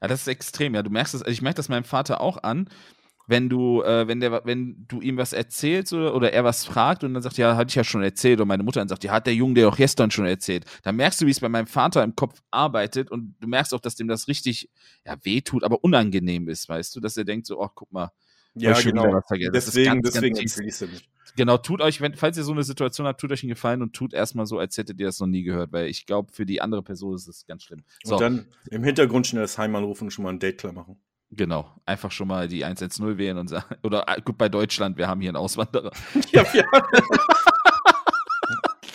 Ja, 0.00 0.08
das 0.08 0.22
ist 0.22 0.28
extrem, 0.28 0.74
ja. 0.74 0.82
Du 0.82 0.90
merkst 0.90 1.14
es, 1.14 1.22
also 1.22 1.32
ich 1.32 1.42
merke 1.42 1.56
das 1.56 1.68
meinem 1.68 1.84
Vater 1.84 2.20
auch 2.20 2.42
an, 2.42 2.68
wenn 3.26 3.48
du, 3.48 3.82
äh, 3.82 4.06
wenn 4.06 4.20
der, 4.20 4.44
wenn 4.44 4.84
du 4.86 5.00
ihm 5.00 5.16
was 5.16 5.32
erzählst 5.32 5.92
oder, 5.92 6.14
oder 6.14 6.32
er 6.32 6.44
was 6.44 6.64
fragt 6.64 7.04
und 7.04 7.14
dann 7.14 7.22
sagt, 7.22 7.38
ja, 7.38 7.56
hatte 7.56 7.68
ich 7.68 7.74
ja 7.74 7.84
schon 7.84 8.02
erzählt, 8.02 8.40
und 8.40 8.48
meine 8.48 8.62
Mutter 8.62 8.80
dann 8.80 8.88
sagt, 8.88 9.04
ja, 9.04 9.12
hat 9.12 9.26
der 9.26 9.34
Junge 9.34 9.54
dir 9.54 9.68
auch 9.68 9.76
gestern 9.76 10.10
schon 10.10 10.26
erzählt. 10.26 10.64
Dann 10.82 10.96
merkst 10.96 11.20
du, 11.20 11.26
wie 11.26 11.30
es 11.30 11.40
bei 11.40 11.48
meinem 11.48 11.66
Vater 11.66 12.02
im 12.02 12.14
Kopf 12.14 12.40
arbeitet 12.50 13.10
und 13.10 13.34
du 13.40 13.48
merkst 13.48 13.72
auch, 13.74 13.80
dass 13.80 13.96
dem 13.96 14.08
das 14.08 14.28
richtig, 14.28 14.70
ja, 15.06 15.16
wehtut, 15.22 15.64
aber 15.64 15.82
unangenehm 15.82 16.48
ist, 16.48 16.68
weißt 16.68 16.94
du, 16.96 17.00
dass 17.00 17.16
er 17.16 17.24
denkt 17.24 17.46
so, 17.46 17.62
ach, 17.62 17.70
guck 17.74 17.92
mal, 17.92 18.10
Ja, 18.54 18.78
genau. 18.80 19.20
Deswegen, 19.30 20.02
ganz, 20.02 20.14
ganz 20.14 20.32
deswegen 20.34 20.36
ja 20.36 20.86
nicht. 20.92 21.08
Genau, 21.36 21.58
tut 21.58 21.80
euch, 21.80 22.00
wenn, 22.00 22.14
falls 22.14 22.36
ihr 22.36 22.44
so 22.44 22.52
eine 22.52 22.62
Situation 22.62 23.06
habt, 23.06 23.20
tut 23.20 23.32
euch 23.32 23.42
einen 23.42 23.48
Gefallen 23.48 23.82
und 23.82 23.92
tut 23.92 24.14
erstmal 24.14 24.46
so, 24.46 24.58
als 24.58 24.78
hättet 24.78 25.00
ihr 25.00 25.06
das 25.06 25.18
noch 25.18 25.26
nie 25.26 25.42
gehört, 25.42 25.72
weil 25.72 25.88
ich 25.88 26.06
glaube, 26.06 26.32
für 26.32 26.46
die 26.46 26.60
andere 26.60 26.82
Person 26.82 27.14
ist 27.16 27.26
es 27.26 27.46
ganz 27.46 27.64
schlimm. 27.64 27.82
So, 28.04 28.14
Und 28.14 28.20
dann 28.20 28.46
im 28.70 28.84
Hintergrund 28.84 29.26
schnell 29.26 29.42
das 29.42 29.58
Heim 29.58 29.74
anrufen 29.74 30.04
und 30.04 30.10
schon 30.12 30.22
mal 30.22 30.30
ein 30.30 30.38
Date 30.38 30.58
klar 30.58 30.72
machen. 30.72 31.00
Genau. 31.36 31.70
Einfach 31.86 32.10
schon 32.10 32.28
mal 32.28 32.48
die 32.48 32.64
110 32.64 33.18
wählen 33.18 33.38
und 33.38 33.48
sagen, 33.48 33.74
oder 33.82 34.04
äh, 34.08 34.20
gut, 34.20 34.38
bei 34.38 34.48
Deutschland, 34.48 34.96
wir 34.96 35.08
haben 35.08 35.20
hier 35.20 35.30
einen 35.30 35.36
Auswanderer. 35.36 35.92
Ja, 36.32 36.44
ja. 36.52 36.64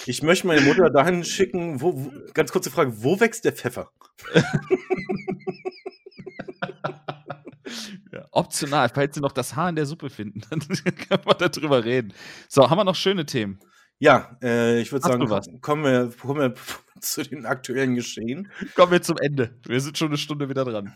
Ich 0.05 0.23
möchte 0.23 0.47
meine 0.47 0.61
Mutter 0.61 0.89
dahin 0.89 1.23
schicken, 1.23 1.81
wo, 1.81 1.93
wo, 1.93 2.11
ganz 2.33 2.51
kurze 2.51 2.71
Frage, 2.71 3.03
wo 3.03 3.19
wächst 3.19 3.45
der 3.45 3.51
Pfeffer? 3.53 3.91
Ja, 8.11 8.25
optional, 8.31 8.89
falls 8.89 9.13
Sie 9.13 9.21
noch 9.21 9.33
das 9.33 9.55
Haar 9.55 9.69
in 9.69 9.75
der 9.75 9.85
Suppe 9.85 10.09
finden, 10.09 10.41
dann 10.49 10.59
können 10.61 11.21
wir 11.25 11.35
darüber 11.35 11.85
reden. 11.85 12.13
So, 12.47 12.67
haben 12.67 12.79
wir 12.79 12.85
noch 12.85 12.95
schöne 12.95 13.27
Themen? 13.27 13.59
Ja, 13.99 14.37
äh, 14.41 14.79
ich 14.79 14.91
würde 14.91 15.05
sagen, 15.05 15.61
kommen 15.61 15.83
wir, 15.83 16.09
kommen 16.17 16.39
wir 16.39 16.53
zu 17.01 17.23
den 17.23 17.45
aktuellen 17.45 17.95
Geschehen. 17.95 18.49
Kommen 18.75 18.93
wir 18.93 19.01
zum 19.01 19.17
Ende. 19.17 19.59
Wir 19.65 19.81
sind 19.81 19.97
schon 19.97 20.07
eine 20.07 20.17
Stunde 20.17 20.49
wieder 20.49 20.63
dran. 20.63 20.95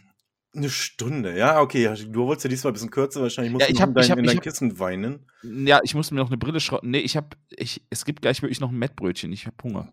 Eine 0.55 0.69
Stunde, 0.69 1.35
ja, 1.37 1.59
okay. 1.61 1.91
Du 2.09 2.25
wolltest 2.27 2.43
ja 2.45 2.49
diesmal 2.49 2.71
ein 2.71 2.73
bisschen 2.75 2.91
kürzer, 2.91 3.21
wahrscheinlich 3.21 3.51
musst 3.51 3.61
Ja, 3.61 3.67
du 3.67 3.73
ich 3.73 3.81
hab- 3.81 3.89
in 3.89 3.95
dein, 3.95 4.03
ich 4.03 4.11
hab- 4.11 4.17
in 4.19 4.25
dein 4.25 4.35
hab- 4.37 4.43
Kissen 4.43 4.77
weinen. 4.79 5.25
Ja, 5.41 5.79
ich 5.83 5.95
muss 5.95 6.11
mir 6.11 6.17
noch 6.19 6.27
eine 6.27 6.37
Brille 6.37 6.59
schrotten. 6.59 6.91
Nee, 6.91 6.99
ich 6.99 7.17
hab, 7.17 7.35
ich, 7.49 7.83
es 7.89 8.05
gibt 8.05 8.21
gleich 8.21 8.41
wirklich 8.41 8.59
noch 8.59 8.69
ein 8.69 8.77
Mettbrötchen. 8.77 9.31
Ich 9.31 9.47
habe 9.47 9.55
Hunger. 9.63 9.91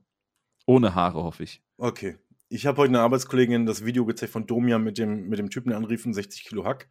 Ohne 0.66 0.94
Haare, 0.94 1.22
hoffe 1.22 1.42
ich. 1.44 1.62
Okay. 1.78 2.18
Ich 2.50 2.66
habe 2.66 2.78
heute 2.78 2.90
eine 2.90 3.00
Arbeitskollegin 3.00 3.64
das 3.64 3.84
Video 3.84 4.04
gezeigt 4.04 4.32
von 4.32 4.46
Domian 4.46 4.82
mit 4.84 4.98
dem, 4.98 5.28
mit 5.28 5.38
dem 5.38 5.48
Typen, 5.50 5.70
der 5.70 5.78
anrief, 5.78 6.04
60 6.04 6.44
Kilo 6.44 6.64
Hack. 6.64 6.88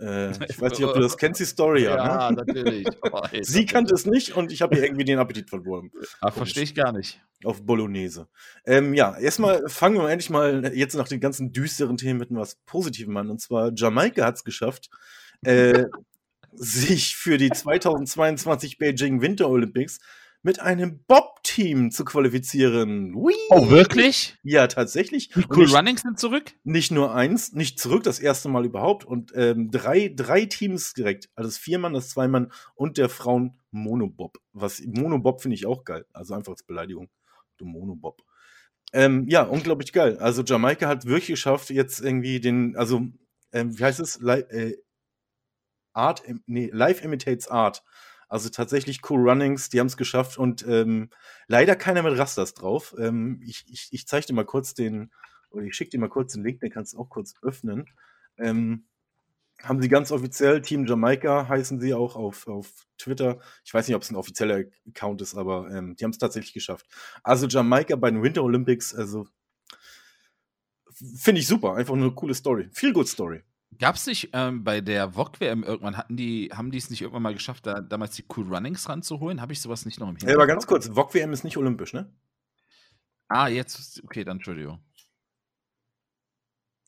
Äh, 0.00 0.30
ich 0.48 0.60
weiß 0.60 0.72
nicht, 0.72 0.84
ob 0.84 0.94
du 0.94 1.00
das 1.00 1.16
kennst, 1.16 1.40
die 1.40 1.44
Story, 1.44 1.84
ja. 1.84 2.30
ne? 2.30 2.36
natürlich. 2.46 2.86
Oh, 3.10 3.22
ey, 3.30 3.42
Sie 3.42 3.64
kannte 3.64 3.94
es 3.94 4.04
nicht 4.04 4.36
und 4.36 4.52
ich 4.52 4.60
habe 4.60 4.76
ihr 4.76 4.84
irgendwie 4.84 5.04
den 5.04 5.18
Appetit 5.18 5.48
verloren. 5.48 5.90
Ah, 6.20 6.30
verstehe 6.30 6.64
ich 6.64 6.74
gar 6.74 6.92
nicht. 6.92 7.20
Auf 7.44 7.64
Bolognese. 7.64 8.28
Ähm, 8.66 8.92
ja, 8.92 9.16
erstmal 9.16 9.66
fangen 9.68 9.96
wir 9.96 10.10
endlich 10.10 10.28
mal 10.28 10.72
jetzt 10.74 10.94
nach 10.94 11.08
den 11.08 11.20
ganzen 11.20 11.52
düsteren 11.52 11.96
Themen 11.96 12.18
mit 12.18 12.28
was 12.30 12.56
Positivem 12.66 13.16
an. 13.16 13.30
Und 13.30 13.40
zwar 13.40 13.72
Jamaika 13.74 14.26
hat 14.26 14.36
es 14.36 14.44
geschafft, 14.44 14.90
äh, 15.42 15.84
sich 16.52 17.16
für 17.16 17.38
die 17.38 17.50
2022 17.50 18.78
Beijing 18.78 19.22
Winter 19.22 19.48
Olympics 19.48 20.00
mit 20.42 20.60
einem 20.60 21.04
Bob-Team 21.06 21.90
zu 21.90 22.04
qualifizieren. 22.04 23.14
Hui! 23.14 23.34
Oh, 23.50 23.70
wirklich? 23.70 24.36
Ja, 24.42 24.66
tatsächlich. 24.66 25.30
Die 25.30 25.40
Und 25.40 25.50
Cool 25.50 25.64
nicht, 25.64 25.74
Runnings 25.74 26.02
sind 26.02 26.18
zurück? 26.18 26.54
nicht 26.64 26.90
nur 26.90 27.14
eins, 27.14 27.52
nicht 27.52 27.80
zurück, 27.80 28.04
das 28.04 28.20
erste 28.20 28.48
Mal 28.48 28.64
überhaupt. 28.64 29.04
Und 29.04 29.32
ähm, 29.34 29.70
drei, 29.70 30.12
drei 30.14 30.46
Teams 30.46 30.94
direkt. 30.94 31.28
Also 31.34 31.48
das 31.48 31.58
Viermann, 31.58 31.92
das 31.92 32.10
Zweimann 32.10 32.52
und 32.74 32.98
der 32.98 33.08
Frauen 33.08 33.58
Monobob. 33.70 34.38
Was 34.52 34.80
Monobob 34.86 35.42
finde 35.42 35.56
ich 35.56 35.66
auch 35.66 35.84
geil. 35.84 36.06
Also 36.12 36.34
einfach 36.34 36.52
als 36.52 36.62
Beleidigung. 36.62 37.10
Du 37.56 37.64
Monobob. 37.64 38.22
Ähm, 38.92 39.26
ja, 39.28 39.42
unglaublich 39.42 39.92
geil. 39.92 40.18
Also 40.18 40.42
Jamaika 40.42 40.88
hat 40.88 41.04
wirklich 41.04 41.26
geschafft, 41.26 41.70
jetzt 41.70 42.00
irgendwie 42.00 42.40
den, 42.40 42.76
also, 42.76 43.02
ähm, 43.52 43.78
wie 43.78 43.84
heißt 43.84 44.00
es? 44.00 44.20
Li 44.20 44.40
äh, 44.40 44.76
Art, 45.92 46.22
nee, 46.46 46.70
Live 46.72 47.02
imitates 47.02 47.48
Art. 47.48 47.82
Also 48.28 48.50
tatsächlich 48.50 49.00
Cool 49.08 49.28
Runnings, 49.28 49.70
die 49.70 49.80
haben 49.80 49.86
es 49.86 49.96
geschafft 49.96 50.38
und 50.38 50.66
ähm, 50.68 51.10
leider 51.46 51.76
keiner 51.76 52.02
mit 52.02 52.18
Rasters 52.18 52.54
drauf. 52.54 52.94
Ähm, 52.98 53.40
ich 53.44 53.64
ich, 53.68 53.88
ich 53.90 54.06
zeige 54.06 54.26
dir 54.26 54.34
mal 54.34 54.44
kurz 54.44 54.74
den, 54.74 55.10
oder 55.50 55.64
ich 55.64 55.74
schicke 55.74 55.90
dir 55.90 55.98
mal 55.98 56.08
kurz 56.08 56.34
den 56.34 56.44
Link, 56.44 56.60
den 56.60 56.70
kannst 56.70 56.92
du 56.92 56.98
auch 56.98 57.08
kurz 57.08 57.34
öffnen. 57.42 57.86
Ähm, 58.36 58.84
haben 59.62 59.82
sie 59.82 59.88
ganz 59.88 60.12
offiziell, 60.12 60.62
Team 60.62 60.86
Jamaika 60.86 61.48
heißen 61.48 61.80
sie 61.80 61.94
auch 61.94 62.14
auf, 62.14 62.46
auf 62.46 62.70
Twitter. 62.96 63.40
Ich 63.64 63.74
weiß 63.74 63.88
nicht, 63.88 63.96
ob 63.96 64.02
es 64.02 64.10
ein 64.10 64.16
offizieller 64.16 64.64
Account 64.88 65.20
ist, 65.20 65.34
aber 65.34 65.68
ähm, 65.70 65.96
die 65.96 66.04
haben 66.04 66.12
es 66.12 66.18
tatsächlich 66.18 66.52
geschafft. 66.52 66.86
Also 67.24 67.46
Jamaika 67.48 67.96
bei 67.96 68.10
den 68.10 68.22
Winter 68.22 68.44
Olympics, 68.44 68.94
also 68.94 69.26
finde 70.92 71.40
ich 71.40 71.46
super, 71.46 71.74
einfach 71.74 71.94
eine 71.94 72.10
coole 72.12 72.34
Story. 72.34 72.68
Viel 72.72 72.92
good 72.92 73.08
Story. 73.08 73.42
Gab 73.76 73.96
es 73.96 74.06
nicht 74.06 74.30
ähm, 74.32 74.64
bei 74.64 74.80
der 74.80 75.14
VOG-WM 75.14 75.62
irgendwann, 75.62 75.96
hatten 75.96 76.16
die, 76.16 76.50
haben 76.52 76.70
die 76.70 76.78
es 76.78 76.90
nicht 76.90 77.02
irgendwann 77.02 77.22
mal 77.22 77.34
geschafft, 77.34 77.66
da 77.66 77.80
damals 77.80 78.16
die 78.16 78.24
Cool 78.34 78.52
Runnings 78.52 78.88
ranzuholen? 78.88 79.40
Habe 79.40 79.52
ich 79.52 79.60
sowas 79.60 79.84
nicht 79.84 80.00
noch 80.00 80.08
im 80.08 80.16
Hintergrund? 80.16 80.30
Ja, 80.30 80.36
aber 80.36 80.46
ganz 80.46 80.66
kurz, 80.66 80.88
VOG-WM 80.88 81.32
ist 81.32 81.44
nicht 81.44 81.58
olympisch, 81.58 81.92
ne? 81.92 82.10
Ah, 83.28 83.48
jetzt, 83.48 84.02
okay, 84.04 84.24
dann 84.24 84.38
Entschuldigung. 84.38 84.80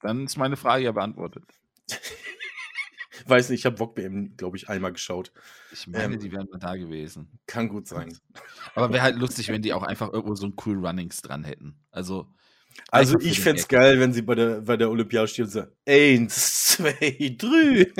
Dann 0.00 0.24
ist 0.24 0.38
meine 0.38 0.56
Frage 0.56 0.84
ja 0.84 0.92
beantwortet. 0.92 1.44
Weiß 3.26 3.50
nicht, 3.50 3.60
ich 3.60 3.66
habe 3.66 3.76
VOG-WM, 3.76 4.36
glaube 4.38 4.56
ich, 4.56 4.70
einmal 4.70 4.92
geschaut. 4.92 5.32
Ich 5.72 5.86
meine, 5.86 6.14
ähm, 6.14 6.20
die 6.20 6.32
wären 6.32 6.48
mal 6.50 6.58
da 6.58 6.76
gewesen. 6.76 7.38
Kann 7.46 7.68
gut 7.68 7.86
sein. 7.86 8.16
Aber 8.74 8.90
wäre 8.90 9.02
halt 9.02 9.16
lustig, 9.18 9.48
wenn 9.48 9.60
die 9.60 9.74
auch 9.74 9.82
einfach 9.82 10.10
irgendwo 10.10 10.34
so 10.34 10.46
ein 10.46 10.56
Cool 10.64 10.84
Runnings 10.84 11.20
dran 11.20 11.44
hätten. 11.44 11.78
Also, 11.90 12.32
also 12.90 13.18
ich 13.20 13.40
fände 13.40 13.60
es 13.60 13.68
geil, 13.68 14.00
wenn 14.00 14.12
sie 14.12 14.22
bei 14.22 14.34
der, 14.34 14.62
bei 14.62 14.76
der 14.76 14.90
Olympiade 14.90 15.28
stehen 15.28 15.44
und 15.44 15.50
sagen, 15.50 15.72
eins, 15.86 16.68
zwei, 16.76 17.36
drei. 17.36 17.92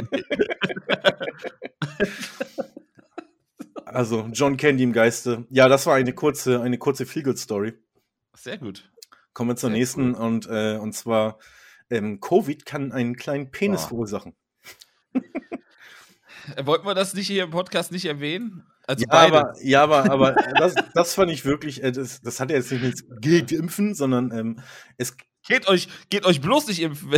also 3.85 4.29
John 4.33 4.57
Candy 4.57 4.85
im 4.85 4.93
Geiste. 4.93 5.47
Ja, 5.51 5.69
das 5.69 5.87
war 5.87 5.95
eine 5.95 6.13
kurze, 6.13 6.61
eine 6.61 6.79
kurze 6.79 7.07
Feelgood-Story. 7.07 7.75
Sehr 8.35 8.59
gut. 8.59 8.91
Kommen 9.33 9.51
wir 9.51 9.57
zur 9.57 9.71
Sehr 9.71 9.79
nächsten 9.79 10.15
cool. 10.15 10.21
und, 10.21 10.49
äh, 10.49 10.77
und 10.77 10.93
zwar 10.93 11.39
ähm, 11.91 12.21
Covid 12.21 12.65
kann 12.65 12.93
einen 12.93 13.17
kleinen 13.17 13.51
Penis 13.51 13.85
oh. 13.85 13.89
verursachen. 13.89 14.35
Wollten 16.65 16.87
wir 16.87 16.95
das 16.95 17.15
nicht 17.15 17.27
hier 17.27 17.45
im 17.45 17.51
Podcast 17.51 17.93
nicht 17.93 18.07
erwähnen? 18.07 18.67
Also 18.87 19.05
ja, 19.05 19.13
aber, 19.13 19.55
ja, 19.63 19.83
aber, 19.83 20.11
aber 20.11 20.33
das, 20.59 20.75
das 20.95 21.15
fand 21.15 21.31
ich 21.31 21.45
wirklich, 21.45 21.83
äh, 21.83 21.93
das, 21.93 22.21
das 22.23 22.41
hat 22.41 22.51
ja 22.51 22.57
jetzt 22.57 22.73
nicht 22.73 22.83
nichts 22.83 23.05
gegen 23.21 23.49
Impfen, 23.49 23.95
sondern 23.95 24.33
ähm, 24.33 24.61
es. 24.97 25.17
Geht 25.47 25.69
euch, 25.69 25.89
geht 26.11 26.27
euch 26.27 26.41
bloß 26.41 26.69
nicht 26.69 26.83
impfen, 26.83 27.11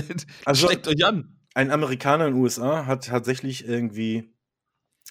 also, 0.44 0.68
steckt 0.68 0.86
euch 0.86 1.04
an. 1.04 1.38
Ein 1.54 1.70
Amerikaner 1.70 2.28
in 2.28 2.34
den 2.34 2.42
USA 2.42 2.86
hat 2.86 3.06
tatsächlich 3.06 3.66
irgendwie, 3.66 4.32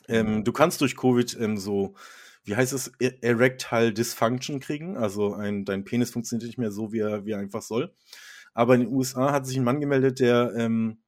ähm, 0.08 0.44
du 0.44 0.52
kannst 0.54 0.82
durch 0.82 0.96
Covid 0.96 1.38
ähm, 1.40 1.58
so, 1.58 1.96
wie 2.44 2.56
heißt 2.56 2.74
es, 2.74 2.92
e-, 3.00 3.18
Erectile 3.22 3.94
Dysfunction 3.94 4.60
kriegen. 4.60 4.98
Also 4.98 5.34
ein, 5.34 5.66
dein 5.66 5.84
Penis 5.84 6.12
funktioniert 6.12 6.48
nicht 6.48 6.58
mehr 6.58 6.72
so, 6.72 6.94
wie 6.94 7.00
er, 7.00 7.26
wie 7.26 7.32
er 7.32 7.40
einfach 7.40 7.62
soll. 7.62 7.94
Aber 8.54 8.76
in 8.76 8.82
den 8.82 8.94
USA 8.94 9.32
hat 9.32 9.46
sich 9.46 9.58
ein 9.58 9.64
Mann 9.64 9.82
gemeldet, 9.82 10.20
der 10.20 10.54
ähm, 10.56 11.02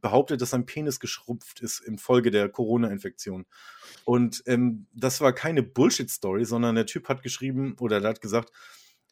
behauptet, 0.00 0.40
dass 0.40 0.50
sein 0.50 0.66
Penis 0.66 1.00
geschrumpft 1.00 1.60
ist 1.60 1.80
infolge 1.80 2.30
der 2.30 2.48
Corona-Infektion. 2.48 3.46
Und 4.04 4.42
ähm, 4.46 4.86
das 4.92 5.20
war 5.20 5.32
keine 5.32 5.62
Bullshit-Story, 5.62 6.44
sondern 6.44 6.74
der 6.74 6.86
Typ 6.86 7.08
hat 7.08 7.22
geschrieben 7.22 7.76
oder 7.80 8.00
der 8.00 8.10
hat 8.10 8.20
gesagt, 8.20 8.52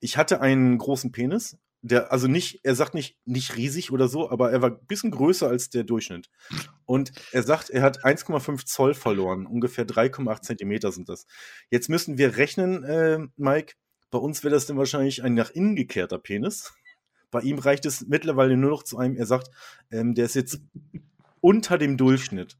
ich 0.00 0.16
hatte 0.16 0.40
einen 0.40 0.78
großen 0.78 1.12
Penis, 1.12 1.56
der, 1.82 2.12
also 2.12 2.26
nicht, 2.26 2.60
er 2.64 2.74
sagt 2.74 2.94
nicht, 2.94 3.16
nicht 3.24 3.56
riesig 3.56 3.92
oder 3.92 4.08
so, 4.08 4.30
aber 4.30 4.50
er 4.50 4.62
war 4.62 4.70
ein 4.70 4.86
bisschen 4.86 5.10
größer 5.10 5.48
als 5.48 5.70
der 5.70 5.84
Durchschnitt. 5.84 6.28
Und 6.84 7.12
er 7.32 7.42
sagt, 7.42 7.70
er 7.70 7.82
hat 7.82 8.04
1,5 8.04 8.66
Zoll 8.66 8.94
verloren, 8.94 9.46
ungefähr 9.46 9.86
3,8 9.86 10.42
Zentimeter 10.42 10.92
sind 10.92 11.08
das. 11.08 11.26
Jetzt 11.70 11.88
müssen 11.88 12.18
wir 12.18 12.36
rechnen, 12.36 12.82
äh, 12.84 13.18
Mike, 13.36 13.74
bei 14.10 14.18
uns 14.18 14.42
wäre 14.44 14.54
das 14.54 14.66
dann 14.66 14.78
wahrscheinlich 14.78 15.22
ein 15.22 15.34
nach 15.34 15.50
innen 15.50 15.76
gekehrter 15.76 16.18
Penis. 16.18 16.74
Bei 17.30 17.40
ihm 17.40 17.58
reicht 17.58 17.86
es 17.86 18.06
mittlerweile 18.06 18.56
nur 18.56 18.70
noch 18.70 18.82
zu 18.82 18.98
einem, 18.98 19.16
er 19.16 19.26
sagt, 19.26 19.50
ähm, 19.90 20.14
der 20.14 20.26
ist 20.26 20.34
jetzt 20.34 20.60
unter 21.40 21.78
dem 21.78 21.96
Durchschnitt. 21.96 22.56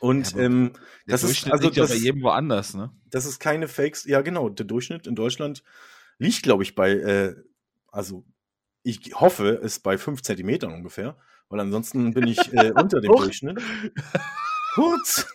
Und 0.00 0.32
ja, 0.32 0.40
ähm, 0.40 0.72
das 1.06 1.22
ist 1.22 1.50
also 1.50 1.70
das, 1.70 1.76
ja 1.76 1.86
bei 1.86 1.94
jedem 1.94 2.22
woanders, 2.22 2.74
ne? 2.74 2.90
Das 3.10 3.24
ist 3.24 3.38
keine 3.38 3.68
Fakes. 3.68 4.04
Ja, 4.04 4.20
genau. 4.20 4.48
Der 4.48 4.66
Durchschnitt 4.66 5.06
in 5.06 5.14
Deutschland 5.14 5.62
liegt, 6.18 6.42
glaube 6.42 6.62
ich, 6.62 6.74
bei, 6.74 6.92
äh, 6.92 7.34
also 7.90 8.24
ich 8.82 9.14
hoffe, 9.14 9.60
es 9.62 9.80
bei 9.80 9.96
fünf 9.96 10.22
Zentimetern 10.22 10.72
ungefähr, 10.72 11.16
weil 11.48 11.60
ansonsten 11.60 12.12
bin 12.12 12.26
ich 12.26 12.52
äh, 12.52 12.72
unter 12.76 13.00
dem 13.00 13.12
Durchschnitt. 13.12 13.60
Kurz. 14.74 15.26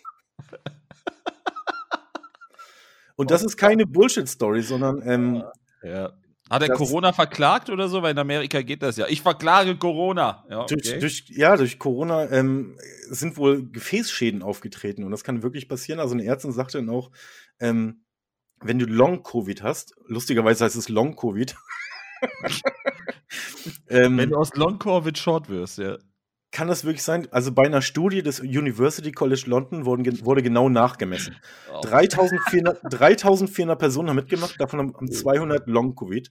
Und 3.16 3.30
das 3.30 3.42
ist 3.42 3.56
keine 3.56 3.86
Bullshit-Story, 3.86 4.62
sondern 4.62 5.02
ähm, 5.04 5.44
ja. 5.82 6.12
Hat 6.50 6.62
er 6.62 6.74
Corona 6.74 7.12
verklagt 7.12 7.70
oder 7.70 7.88
so? 7.88 8.02
Weil 8.02 8.10
in 8.12 8.18
Amerika 8.18 8.60
geht 8.62 8.82
das 8.82 8.96
ja. 8.96 9.06
Ich 9.08 9.22
verklage 9.22 9.76
Corona. 9.76 10.44
Ja, 10.50 10.62
okay. 10.62 10.74
durch, 10.74 10.98
durch, 10.98 11.24
ja 11.28 11.56
durch 11.56 11.78
Corona 11.78 12.28
ähm, 12.30 12.76
sind 13.08 13.36
wohl 13.36 13.70
Gefäßschäden 13.70 14.42
aufgetreten 14.42 15.04
und 15.04 15.12
das 15.12 15.22
kann 15.22 15.44
wirklich 15.44 15.68
passieren. 15.68 16.00
Also 16.00 16.14
eine 16.14 16.24
Ärztin 16.24 16.52
sagte 16.52 16.78
dann 16.78 16.90
auch, 16.90 17.10
ähm, 17.60 18.04
wenn 18.60 18.78
du 18.78 18.86
Long-Covid 18.86 19.62
hast, 19.62 19.94
lustigerweise 20.06 20.64
heißt 20.64 20.76
es 20.76 20.88
Long-Covid. 20.88 21.54
ähm, 23.88 24.18
wenn 24.18 24.30
du 24.30 24.36
aus 24.36 24.54
Long-Covid 24.54 25.16
short 25.16 25.48
wirst, 25.48 25.78
ja 25.78 25.96
kann 26.50 26.68
das 26.68 26.84
wirklich 26.84 27.02
sein? 27.02 27.28
Also 27.30 27.52
bei 27.52 27.64
einer 27.64 27.82
Studie 27.82 28.22
des 28.22 28.40
University 28.40 29.12
College 29.12 29.44
London 29.46 29.84
wurden, 29.84 30.24
wurde 30.24 30.42
genau 30.42 30.68
nachgemessen. 30.68 31.36
Oh. 31.72 31.80
3400, 31.82 32.80
3400 32.90 33.78
Personen 33.78 34.08
haben 34.08 34.16
mitgemacht, 34.16 34.60
davon 34.60 34.80
haben 34.80 35.12
200 35.12 35.68
Long-Covid. 35.68 36.30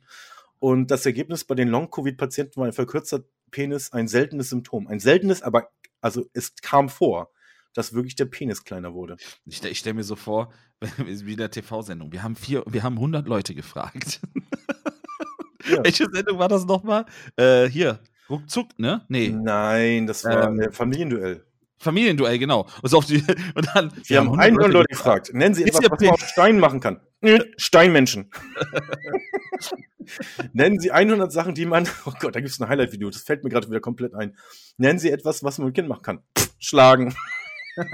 Und 0.59 0.91
das 0.91 1.05
Ergebnis 1.05 1.45
bei 1.45 1.55
den 1.55 1.69
Long-Covid-Patienten 1.69 2.59
war 2.59 2.67
ein 2.67 2.73
verkürzter 2.73 3.23
Penis, 3.49 3.93
ein 3.93 4.07
seltenes 4.07 4.49
Symptom. 4.49 4.87
Ein 4.87 4.99
seltenes, 4.99 5.41
aber 5.41 5.69
also 6.01 6.25
es 6.33 6.55
kam 6.61 6.89
vor, 6.89 7.31
dass 7.73 7.93
wirklich 7.93 8.15
der 8.15 8.25
Penis 8.25 8.63
kleiner 8.63 8.93
wurde. 8.93 9.15
Ich, 9.45 9.63
ich 9.63 9.79
stelle 9.79 9.93
mir 9.93 10.03
so 10.03 10.15
vor, 10.15 10.51
wie 10.97 11.31
in 11.31 11.37
der 11.37 11.51
TV-Sendung. 11.51 12.11
Wir 12.11 12.23
haben 12.23 12.35
vier, 12.35 12.63
wir 12.67 12.83
haben 12.83 12.95
100 12.95 13.27
Leute 13.27 13.55
gefragt. 13.55 14.19
Ja. 15.65 15.81
Welche 15.83 16.07
Sendung 16.11 16.39
war 16.39 16.49
das 16.49 16.65
nochmal? 16.65 17.05
Äh, 17.37 17.69
hier, 17.69 17.99
Ruckzuck, 18.29 18.77
ne? 18.77 19.03
Nee. 19.07 19.29
Nein, 19.29 20.07
das 20.07 20.23
war 20.23 20.49
ähm, 20.49 20.59
ein 20.59 20.71
Familienduell. 20.71 21.45
Familienduell, 21.77 22.37
genau. 22.37 22.67
Und, 22.81 22.93
auf 22.93 23.05
die, 23.05 23.23
und 23.55 23.67
dann, 23.73 23.91
Wir 24.03 24.19
haben 24.19 24.37
100 24.37 24.71
Leute 24.71 24.89
gefragt. 24.89 25.31
Nennen 25.33 25.55
Sie 25.55 25.63
etwas, 25.63 25.89
was 25.89 25.99
man 25.99 26.09
aus 26.11 26.21
Stein 26.21 26.59
machen 26.59 26.79
kann. 26.79 27.01
Steinmenschen. 27.57 28.29
Nennen 30.53 30.79
Sie 30.79 30.91
100 30.91 31.31
Sachen, 31.31 31.55
die 31.55 31.65
man. 31.65 31.87
Oh 32.05 32.11
Gott, 32.19 32.35
da 32.35 32.39
gibt 32.39 32.51
es 32.51 32.59
ein 32.59 32.67
Highlight-Video. 32.67 33.09
Das 33.09 33.21
fällt 33.21 33.43
mir 33.43 33.49
gerade 33.49 33.69
wieder 33.69 33.79
komplett 33.79 34.13
ein. 34.13 34.35
Nennen 34.77 34.99
Sie 34.99 35.11
etwas, 35.11 35.43
was 35.43 35.57
man 35.57 35.67
mit 35.67 35.75
Kind 35.75 35.87
machen 35.87 36.01
kann. 36.01 36.23
schlagen. 36.59 37.15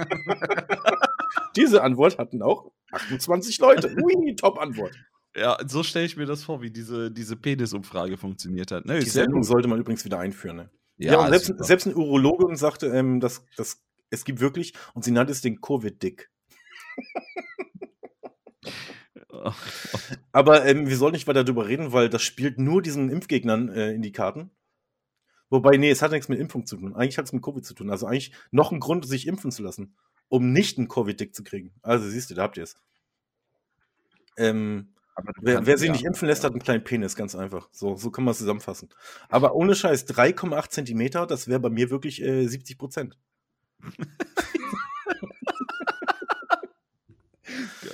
Diese 1.56 1.84
Antwort 1.84 2.18
hatten 2.18 2.42
auch 2.42 2.72
28 2.92 3.60
Leute. 3.60 3.96
Ui, 4.02 4.36
Top-Antwort. 4.36 4.94
Ja, 5.36 5.58
so 5.68 5.84
stelle 5.84 6.06
ich 6.06 6.16
mir 6.16 6.26
das 6.26 6.44
vor, 6.44 6.62
wie 6.62 6.72
diese, 6.72 7.12
diese 7.12 7.36
Penis-Umfrage 7.36 8.18
funktioniert 8.18 8.72
hat. 8.72 8.86
Ne, 8.86 9.00
die 9.00 9.10
Sendung 9.10 9.44
sollte 9.44 9.68
man 9.68 9.80
übrigens 9.80 10.06
wieder 10.06 10.20
einführen. 10.20 10.56
Ne? 10.56 10.70
Ja, 10.98 11.14
ja 11.14 11.20
und 11.20 11.30
selbst, 11.30 11.54
selbst 11.66 11.88
eine 11.88 11.98
Urologin 11.98 12.56
sagte, 12.56 12.88
ähm, 12.88 13.20
dass, 13.20 13.44
dass 13.58 13.84
es 14.10 14.24
gibt 14.24 14.40
wirklich, 14.40 14.74
und 14.94 15.04
sie 15.04 15.12
nannte 15.12 15.34
es 15.34 15.42
den 15.42 15.60
Covid-Dick. 15.60 16.32
Aber 20.32 20.66
ähm, 20.66 20.88
wir 20.88 20.96
sollen 20.96 21.12
nicht 21.12 21.28
weiter 21.28 21.44
darüber 21.44 21.68
reden, 21.68 21.92
weil 21.92 22.08
das 22.10 22.22
spielt 22.22 22.58
nur 22.58 22.82
diesen 22.82 23.10
Impfgegnern 23.10 23.68
äh, 23.70 23.92
in 23.92 24.02
die 24.02 24.14
Karten. 24.14 24.52
Wobei, 25.50 25.76
nee, 25.78 25.92
es 25.92 26.02
hat 26.02 26.12
nichts 26.12 26.30
mit 26.30 26.40
Impfung 26.40 26.66
zu 26.66 26.78
tun. 26.78 26.96
Eigentlich 26.96 27.18
hat 27.18 27.26
es 27.26 27.34
mit 27.34 27.44
Covid 27.44 27.66
zu 27.66 27.74
tun. 27.74 27.90
Also 27.90 28.08
eigentlich 28.08 28.32
noch 28.52 28.72
ein 28.72 28.80
Grund, 28.80 29.06
sich 29.06 29.28
impfen 29.28 29.52
zu 29.52 29.64
lassen, 29.64 29.98
um 30.30 30.54
nicht 30.54 30.78
einen 30.78 30.88
Covid-Dick 30.88 31.36
zu 31.36 31.44
kriegen. 31.44 31.74
Also 31.82 32.08
siehst 32.08 32.30
du, 32.30 32.36
da 32.36 32.44
habt 32.44 32.56
ihr 32.58 32.64
es. 32.64 32.78
Ähm, 34.38 34.95
Wer, 35.42 35.66
wer 35.66 35.78
sich 35.78 35.88
ja, 35.88 35.94
nicht 35.94 36.04
impfen 36.06 36.28
lässt, 36.28 36.44
hat 36.44 36.52
einen 36.52 36.62
kleinen 36.62 36.84
Penis, 36.84 37.16
ganz 37.16 37.36
einfach. 37.36 37.70
So, 37.72 37.96
so 37.96 38.12
kann 38.12 38.26
man 38.26 38.34
es 38.34 38.40
zusammenfassen. 38.40 38.90
Aber 39.30 39.56
ohne 39.56 39.76
Scheiß, 39.76 40.08
3,8 40.08 40.70
Zentimeter, 40.70 41.26
das 41.26 41.48
wäre 41.48 41.60
bei 41.60 41.70
mir 41.70 41.90
wirklich 41.90 42.22
äh, 42.22 42.46
70 42.48 42.78
Prozent. 42.78 43.18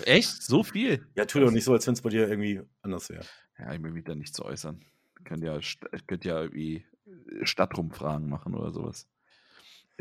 Echt? 0.05 0.41
So 0.41 0.63
viel? 0.63 1.05
Ja, 1.15 1.25
tu 1.25 1.39
doch 1.39 1.51
nicht 1.51 1.63
so, 1.63 1.73
als 1.73 1.85
wenn 1.85 1.93
es 1.93 2.01
bei 2.01 2.09
dir 2.09 2.27
irgendwie 2.27 2.61
anders 2.81 3.09
wäre. 3.09 3.23
Ja, 3.59 3.71
ich 3.73 3.83
will 3.83 3.91
mich 3.91 4.05
da 4.05 4.15
nicht 4.15 4.33
zu 4.35 4.43
äußern. 4.43 4.83
Könnt 5.23 5.43
ja, 5.43 5.59
könnt 6.07 6.25
ja 6.25 6.41
irgendwie 6.41 6.85
Stadtrumfragen 7.43 8.27
machen 8.27 8.55
oder 8.55 8.71
sowas. 8.71 9.07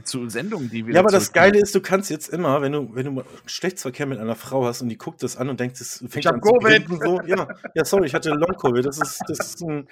Zu 0.04 0.28
Sendungen, 0.28 0.70
die 0.70 0.86
wir. 0.86 0.94
Ja, 0.94 1.00
aber 1.00 1.10
das 1.10 1.32
Geile 1.32 1.58
ist, 1.58 1.74
du 1.74 1.80
kannst 1.80 2.10
jetzt 2.10 2.28
immer, 2.28 2.62
wenn 2.62 2.72
du, 2.72 2.94
wenn 2.94 3.14
du 3.14 3.22
Geschlechtsverkehr 3.44 4.06
mit 4.06 4.18
einer 4.18 4.34
Frau 4.36 4.64
hast 4.64 4.80
und 4.82 4.88
die 4.88 4.96
guckt 4.96 5.22
das 5.22 5.36
an 5.36 5.48
und 5.48 5.60
denkt, 5.60 5.80
das 5.80 5.98
fängt 5.98 6.16
Ich 6.16 6.26
hab 6.26 6.34
an 6.36 6.42
zu 6.42 6.52
Covid. 6.52 6.86
grinsen 6.86 7.00
so. 7.06 7.20
Ja, 7.26 7.48
ja, 7.74 7.84
sorry, 7.84 8.06
ich 8.06 8.14
hatte 8.14 8.30
Long-Covid. 8.30 8.84
Das 8.86 8.98
ist, 8.98 9.22
das 9.28 9.38
ist 9.38 9.60
ein 9.62 9.88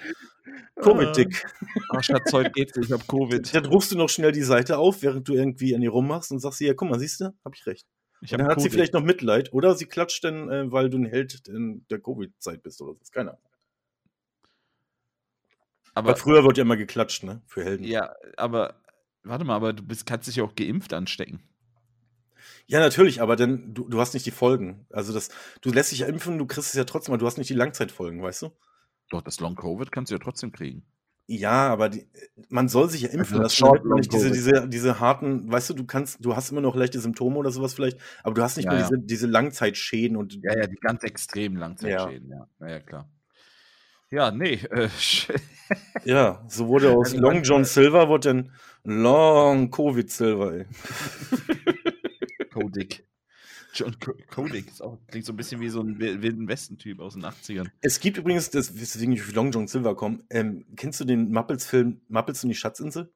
Covid-Dick. 0.81 1.45
Oh, 1.93 2.01
Schatz, 2.01 2.31
heute 2.33 2.51
geht's 2.51 2.77
ich 2.77 2.91
hab 2.91 3.07
Covid. 3.07 3.53
Dann 3.53 3.65
rufst 3.65 3.91
du 3.91 3.97
noch 3.97 4.09
schnell 4.09 4.31
die 4.31 4.41
Seite 4.43 4.77
auf, 4.77 5.01
während 5.03 5.27
du 5.27 5.33
irgendwie 5.33 5.75
an 5.75 5.81
ihr 5.81 5.91
rummachst 5.91 6.31
und 6.31 6.39
sagst 6.39 6.59
ja, 6.61 6.73
guck 6.73 6.89
mal, 6.89 6.99
siehst 6.99 7.21
du, 7.21 7.33
hab 7.45 7.53
ich 7.55 7.65
recht. 7.65 7.85
Ich 8.21 8.31
dann 8.31 8.43
hat 8.43 8.59
sie 8.59 8.67
Covid. 8.67 8.71
vielleicht 8.73 8.93
noch 8.93 9.03
Mitleid 9.03 9.53
oder 9.53 9.75
sie 9.75 9.85
klatscht 9.85 10.23
dann, 10.23 10.49
äh, 10.49 10.71
weil 10.71 10.89
du 10.89 10.97
ein 10.97 11.05
Held 11.05 11.47
in 11.47 11.85
der 11.89 11.99
Covid-Zeit 11.99 12.63
bist 12.63 12.81
oder 12.81 12.93
so. 12.93 12.99
Keine 13.11 13.31
Ahnung. 13.31 13.43
Aber 15.93 16.09
Weil 16.09 16.15
früher 16.17 16.43
wird 16.43 16.57
ja 16.57 16.63
immer 16.63 16.77
geklatscht, 16.77 17.23
ne? 17.23 17.41
Für 17.47 17.63
Helden. 17.63 17.83
Ja, 17.83 18.13
aber 18.37 18.75
warte 19.23 19.45
mal, 19.45 19.55
aber 19.55 19.73
du 19.73 19.83
bist, 19.83 20.05
kannst 20.05 20.27
dich 20.27 20.37
ja 20.37 20.43
auch 20.43 20.55
geimpft 20.55 20.93
anstecken. 20.93 21.41
natürlich, 22.79 23.21
aber 23.21 23.35
dann, 23.35 23.73
du, 23.73 23.87
du 23.89 23.99
hast 23.99 24.13
nicht 24.13 24.25
die 24.25 24.31
Folgen. 24.31 24.85
Also 24.91 25.13
das, 25.13 25.29
du 25.61 25.71
lässt 25.71 25.91
dich 25.91 25.99
ja 25.99 26.07
impfen, 26.07 26.37
du 26.37 26.45
kriegst 26.45 26.69
es 26.69 26.75
ja 26.75 26.83
trotzdem, 26.85 27.13
aber 27.13 27.19
du 27.19 27.25
hast 27.25 27.37
nicht 27.37 27.49
die 27.49 27.55
Langzeitfolgen, 27.55 28.21
weißt 28.21 28.43
du? 28.43 28.51
Doch, 29.09 29.21
das 29.21 29.39
Long 29.39 29.55
Covid 29.55 29.91
kannst 29.91 30.11
du 30.11 30.15
ja 30.15 30.19
trotzdem 30.19 30.51
kriegen. 30.51 30.85
Ja, 31.27 31.69
aber 31.69 31.89
die, 31.89 32.07
man 32.49 32.69
soll 32.69 32.89
sich 32.89 33.01
ja 33.01 33.09
impfen 33.09 33.35
Also 33.35 33.43
das 33.43 33.55
Short 33.55 33.85
man 33.85 33.99
nicht 33.99 34.11
diese, 34.11 34.31
diese, 34.31 34.67
diese 34.67 34.99
harten, 34.99 35.51
weißt 35.51 35.69
du, 35.69 35.73
du 35.75 35.85
kannst, 35.85 36.25
du 36.25 36.35
hast 36.35 36.49
immer 36.51 36.61
noch 36.61 36.75
leichte 36.75 36.99
Symptome 36.99 37.35
oder 37.37 37.51
sowas 37.51 37.75
vielleicht, 37.75 37.99
aber 38.23 38.33
du 38.33 38.41
hast 38.41 38.57
nicht 38.57 38.65
Ja, 38.65 38.71
mehr 38.71 38.81
ja. 38.81 38.89
diese, 38.89 38.99
diese 38.99 39.27
Langzeitschäden 39.27 40.17
und 40.17 40.39
Ja, 40.41 40.57
ja, 40.57 40.65
die 40.65 40.75
ganz 40.77 41.03
extremen 41.03 41.57
Langzeitschäden, 41.57 42.29
ja. 42.29 42.47
Ja, 42.59 42.67
ja, 42.67 42.79
klar. 42.79 43.07
Ja, 44.11 44.31
nee, 44.31 44.53
äh, 44.71 44.89
ja, 46.03 46.43
so 46.47 46.67
wurde 46.67 46.91
aus 46.91 47.11
Also 47.11 47.19
Long 47.21 47.43
John 47.43 47.63
Silver 47.65 48.07
wurde 48.09 48.29
dann 48.29 48.51
Long 48.83 49.69
Covid 49.69 50.09
Silver, 50.09 50.53
ey. 50.53 50.65
Kodik. 52.51 53.05
John 53.73 53.95
Kodik 53.99 54.67
ist 54.67 54.81
auch, 54.81 54.97
klingt 55.07 55.25
so 55.25 55.33
ein 55.33 55.37
bisschen 55.37 55.61
wie 55.61 55.69
so 55.69 55.81
ein 55.81 55.99
Wi- 55.99 56.21
Wilden 56.23 56.47
Westen-Typ 56.47 56.99
aus 56.99 57.13
den 57.13 57.23
80ern. 57.23 57.69
Es 57.81 57.99
gibt 57.99 58.17
übrigens, 58.17 58.49
das, 58.49 58.79
weswegen 58.79 59.13
ich 59.13 59.21
auf 59.21 59.33
Long 59.33 59.51
John 59.51 59.67
Silver 59.67 59.95
komme, 59.95 60.23
ähm, 60.31 60.65
kennst 60.75 60.99
du 60.99 61.05
den 61.05 61.29
Muppets-Film 61.31 62.01
Muppets 62.07 62.43
und 62.43 62.49
die 62.49 62.55
Schatzinsel? 62.55 63.13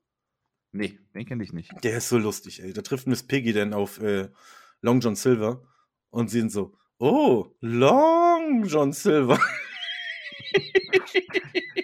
Nee, 0.72 1.00
den 1.16 1.26
kenne 1.26 1.44
ich 1.44 1.54
nicht. 1.54 1.72
Der 1.84 1.98
ist 1.98 2.10
so 2.10 2.18
lustig, 2.20 2.62
ey. 2.62 2.72
Da 2.74 2.82
trifft 2.84 3.08
Miss 3.08 3.24
Piggy 3.24 3.54
dann 3.54 3.74
auf 3.74 4.00
äh, 4.00 4.30
Long 4.82 5.00
John 5.00 5.16
Silver 5.16 5.62
und 6.12 6.30
sie 6.30 6.40
sind 6.40 6.52
so, 6.52 6.78
oh, 7.00 7.48
Long 7.60 8.66
John 8.66 8.94
Silver. 8.94 9.40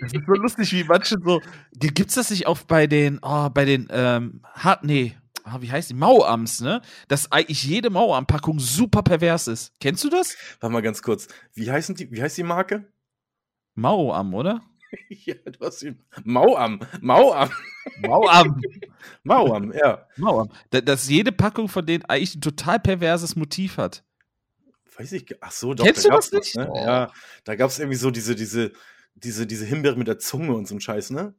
Das 0.02 0.14
ist 0.14 0.26
so 0.26 0.34
lustig, 0.34 0.72
wie 0.74 0.84
manche 0.84 1.18
so. 1.24 1.42
G- 1.74 1.90
Gibt's 1.90 2.16
das 2.16 2.30
nicht 2.30 2.48
auch 2.48 2.60
bei 2.62 2.88
den, 2.88 3.20
oh, 3.22 3.50
bei 3.50 3.66
den, 3.66 3.88
ähm, 3.92 4.42
hart, 4.54 4.84
nee, 4.84 5.16
ah, 5.44 5.58
wie 5.62 5.72
heißt 5.72 5.90
die? 5.90 5.94
Mauams, 5.96 6.62
ne? 6.62 6.82
Dass 7.08 7.32
eigentlich 7.32 7.64
jede 7.64 7.90
Mauam-Packung 7.90 8.60
super 8.60 9.02
pervers 9.04 9.48
ist. 9.48 9.74
Kennst 9.80 10.04
du 10.04 10.10
das? 10.10 10.36
Warte 10.60 10.74
mal 10.74 10.82
ganz 10.82 11.02
kurz. 11.02 11.28
Wie 11.54 11.70
heißen 11.72 11.96
die, 11.96 12.12
wie 12.12 12.22
heißt 12.22 12.38
die 12.38 12.44
Marke? 12.44 12.92
Mauam, 13.76 14.34
oder? 14.34 14.62
ja, 15.10 15.36
du 15.36 15.66
hast 15.66 15.84
ihn. 15.84 16.04
Mauam. 16.24 16.80
Mauam. 17.02 17.50
Mauam. 18.02 18.62
Mauam, 19.24 19.72
ja. 19.74 20.06
Mauam. 20.18 20.50
Da, 20.72 20.82
dass 20.82 21.08
jede 21.10 21.32
Packung 21.32 21.68
von 21.68 21.86
denen 21.86 22.06
eigentlich 22.06 22.36
ein 22.36 22.42
total 22.42 22.80
perverses 22.80 23.36
Motiv 23.36 23.78
hat. 23.78 24.04
Weiß 25.00 25.12
ich. 25.14 25.26
Ach 25.42 25.52
so, 25.52 25.74
doch. 25.74 25.86
Kennst 25.86 26.06
da 26.06 26.10
du 26.10 26.16
das 26.18 26.32
nicht? 26.32 26.56
ne? 26.58 26.70
Oh. 26.70 26.76
Ja, 26.76 27.12
da 27.46 27.56
gab 27.56 27.70
es 27.70 27.80
irgendwie 27.80 27.98
so 27.98 28.12
diese, 28.12 28.36
diese, 28.36 28.72
diese, 29.16 29.48
diese 29.48 29.66
Himbeere 29.66 29.96
mit 29.96 30.08
der 30.08 30.20
Zunge 30.20 30.54
und 30.54 30.68
so 30.68 30.76
ein 30.76 30.82
Scheiß, 30.82 31.10
ne? 31.12 31.34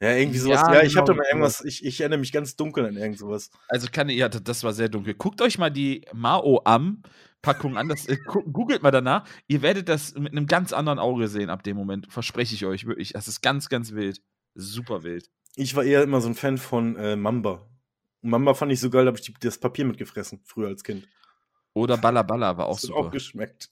Ja, 0.00 0.12
irgendwie 0.14 0.38
sowas. 0.38 0.60
Ja, 0.62 0.74
Ja, 0.74 0.82
ich 0.82 0.94
genau, 0.94 1.12
mal 1.14 1.24
irgendwas, 1.28 1.64
ich, 1.64 1.84
ich 1.84 2.00
erinnere 2.00 2.20
mich 2.20 2.32
ganz 2.32 2.54
dunkel 2.56 2.86
an 2.86 2.96
irgend 2.96 3.18
sowas. 3.18 3.50
Also 3.68 3.88
kann 3.92 4.08
ja, 4.08 4.28
das- 4.28 4.42
das 4.44 4.62
war 4.64 4.72
sehr 4.72 4.88
dunkel. 4.88 5.14
Guckt 5.14 5.42
euch 5.42 5.58
mal 5.58 5.70
die 5.70 6.06
Mao-Am-Packung 6.14 7.76
an. 7.76 7.88
Das, 7.88 8.06
äh, 8.06 8.16
gu- 8.26 8.44
googelt 8.50 8.82
mal 8.82 8.90
danach. 8.90 9.26
Ihr 9.48 9.62
werdet 9.62 9.88
das 9.88 10.14
mit 10.14 10.32
einem 10.32 10.46
ganz 10.46 10.72
anderen 10.72 10.98
Auge 10.98 11.28
sehen 11.28 11.50
ab 11.50 11.62
dem 11.62 11.76
Moment. 11.76 12.10
Verspreche 12.12 12.54
ich 12.54 12.64
euch 12.64 12.86
wirklich. 12.86 13.12
Das 13.12 13.28
ist 13.28 13.40
ganz, 13.42 13.68
ganz 13.68 13.92
wild. 13.92 14.20
Super 14.54 15.02
wild. 15.02 15.28
Ich 15.56 15.74
war 15.74 15.84
eher 15.84 16.02
immer 16.02 16.20
so 16.20 16.28
ein 16.28 16.34
Fan 16.34 16.58
von 16.58 16.96
äh, 16.96 17.16
Mamba. 17.16 17.68
Mamba 18.22 18.54
fand 18.54 18.72
ich 18.72 18.80
so 18.80 18.90
geil, 18.90 19.04
da 19.04 19.08
habe 19.12 19.18
ich 19.20 19.34
das 19.40 19.58
Papier 19.58 19.84
mitgefressen, 19.84 20.40
früher 20.44 20.68
als 20.68 20.82
Kind. 20.84 21.08
Oder 21.78 21.96
Balla 21.96 22.22
Balla 22.22 22.56
war 22.56 22.66
auch 22.66 22.76
Das 22.76 22.82
super. 22.82 22.98
auch 22.98 23.10
geschmeckt. 23.10 23.70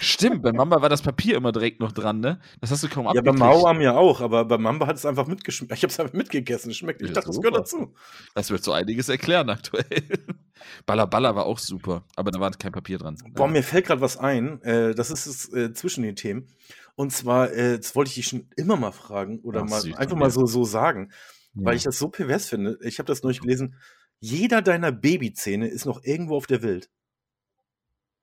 Stimmt, 0.00 0.42
bei 0.42 0.52
Mama 0.52 0.82
war 0.82 0.88
das 0.90 1.00
Papier 1.00 1.36
immer 1.36 1.52
direkt 1.52 1.80
noch 1.80 1.92
dran, 1.92 2.20
ne? 2.20 2.38
Das 2.60 2.70
hast 2.70 2.82
du 2.82 2.88
kaum 2.88 3.06
Ja, 3.06 3.12
bei 3.12 3.18
abgekriegt. 3.30 3.38
Mauam 3.38 3.80
ja 3.80 3.96
auch, 3.96 4.20
aber 4.20 4.44
bei 4.44 4.58
Mamba 4.58 4.86
hat 4.86 4.96
es 4.96 5.06
einfach 5.06 5.26
mitgeschmeckt. 5.26 5.72
Ich 5.72 5.82
habe 5.82 5.90
es 5.90 5.98
einfach 5.98 6.12
mitgegessen, 6.12 6.70
es 6.70 6.76
schmeckt. 6.76 7.00
Ich 7.00 7.08
Ja, 7.08 7.14
dachte, 7.14 7.28
das 7.28 7.40
gehört 7.40 7.56
dazu. 7.56 7.94
Das 8.34 8.50
wird 8.50 8.62
so 8.62 8.72
einiges 8.72 9.08
erklären 9.08 9.48
aktuell. 9.48 9.84
Balla 10.86 11.06
Balla 11.06 11.34
war 11.34 11.46
auch 11.46 11.58
super, 11.58 12.04
aber 12.16 12.30
da 12.30 12.38
war 12.40 12.50
kein 12.50 12.72
Papier 12.72 12.98
dran. 12.98 13.16
Boah, 13.32 13.48
mir 13.48 13.62
fällt 13.62 13.86
gerade 13.86 14.02
was 14.02 14.18
ein. 14.18 14.60
Äh, 14.62 14.94
das 14.94 15.10
ist 15.10 15.26
es 15.26 15.52
äh, 15.54 15.72
zwischen 15.72 16.02
den 16.02 16.16
Themen. 16.16 16.46
Und 16.94 17.12
zwar, 17.12 17.50
äh, 17.52 17.78
das 17.78 17.96
wollte 17.96 18.10
ich 18.10 18.16
dich 18.16 18.26
schon 18.28 18.48
immer 18.56 18.76
mal 18.76 18.92
fragen 18.92 19.40
oder 19.40 19.62
Ach, 19.64 19.70
mal 19.70 19.80
süß 19.80 19.96
einfach 19.96 20.16
mal 20.16 20.30
so, 20.30 20.44
so 20.44 20.64
sagen, 20.64 21.10
weil 21.54 21.76
ich 21.76 21.84
das 21.84 21.98
so 21.98 22.08
pervers 22.10 22.48
finde. 22.48 22.78
Ich 22.82 22.98
habe 22.98 23.06
das 23.06 23.22
neulich 23.22 23.40
gelesen. 23.40 23.76
Jeder 24.20 24.62
deiner 24.62 24.92
Babyzähne 24.92 25.68
ist 25.68 25.86
noch 25.86 26.04
irgendwo 26.04 26.36
auf 26.36 26.46
der 26.46 26.62
Welt. 26.62 26.90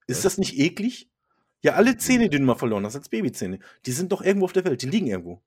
Ist 0.05 0.23
das 0.23 0.37
nicht 0.37 0.57
eklig? 0.57 1.09
Ja, 1.63 1.73
alle 1.73 1.97
Zähne, 1.97 2.29
die 2.29 2.37
du 2.37 2.43
mal 2.43 2.55
verloren 2.55 2.85
hast 2.85 2.95
als 2.95 3.09
Babyzähne, 3.09 3.59
die 3.85 3.91
sind 3.91 4.11
doch 4.11 4.21
irgendwo 4.21 4.45
auf 4.45 4.53
der 4.53 4.63
Welt. 4.63 4.81
Die 4.81 4.89
liegen 4.89 5.07
irgendwo. 5.07 5.41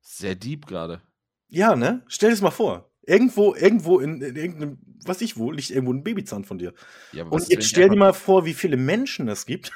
Sehr 0.00 0.34
deep 0.34 0.66
gerade. 0.66 1.02
Ja, 1.48 1.76
ne? 1.76 2.02
Stell 2.08 2.30
dir 2.30 2.34
das 2.34 2.42
mal 2.42 2.50
vor. 2.50 2.90
Irgendwo, 3.02 3.54
irgendwo 3.54 4.00
in, 4.00 4.22
in 4.22 4.34
irgendeinem, 4.34 4.78
was 5.04 5.20
ich 5.20 5.36
wo, 5.36 5.50
liegt 5.50 5.70
irgendwo 5.70 5.92
ein 5.92 6.02
Babyzahn 6.02 6.44
von 6.44 6.58
dir. 6.58 6.72
Ja, 7.12 7.24
Und 7.24 7.48
jetzt 7.48 7.68
stell 7.68 7.90
dir 7.90 7.96
mal 7.96 8.14
vor, 8.14 8.46
wie 8.46 8.54
viele 8.54 8.78
Menschen 8.78 9.28
es 9.28 9.44
gibt. 9.44 9.72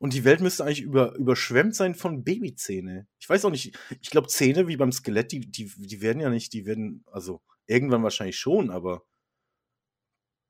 Und 0.00 0.12
die 0.12 0.24
Welt 0.24 0.40
müsste 0.40 0.64
eigentlich 0.64 0.82
über, 0.82 1.14
überschwemmt 1.14 1.74
sein 1.74 1.94
von 1.94 2.24
Babyzähne. 2.24 3.06
Ich 3.18 3.28
weiß 3.28 3.44
auch 3.44 3.50
nicht, 3.50 3.76
ich 4.02 4.10
glaube, 4.10 4.28
Zähne 4.28 4.68
wie 4.68 4.76
beim 4.76 4.92
Skelett, 4.92 5.32
die, 5.32 5.40
die, 5.40 5.70
die 5.76 6.00
werden 6.02 6.20
ja 6.20 6.28
nicht, 6.30 6.52
die 6.52 6.66
werden, 6.66 7.04
also 7.10 7.40
irgendwann 7.66 8.02
wahrscheinlich 8.02 8.36
schon, 8.38 8.70
aber 8.70 9.02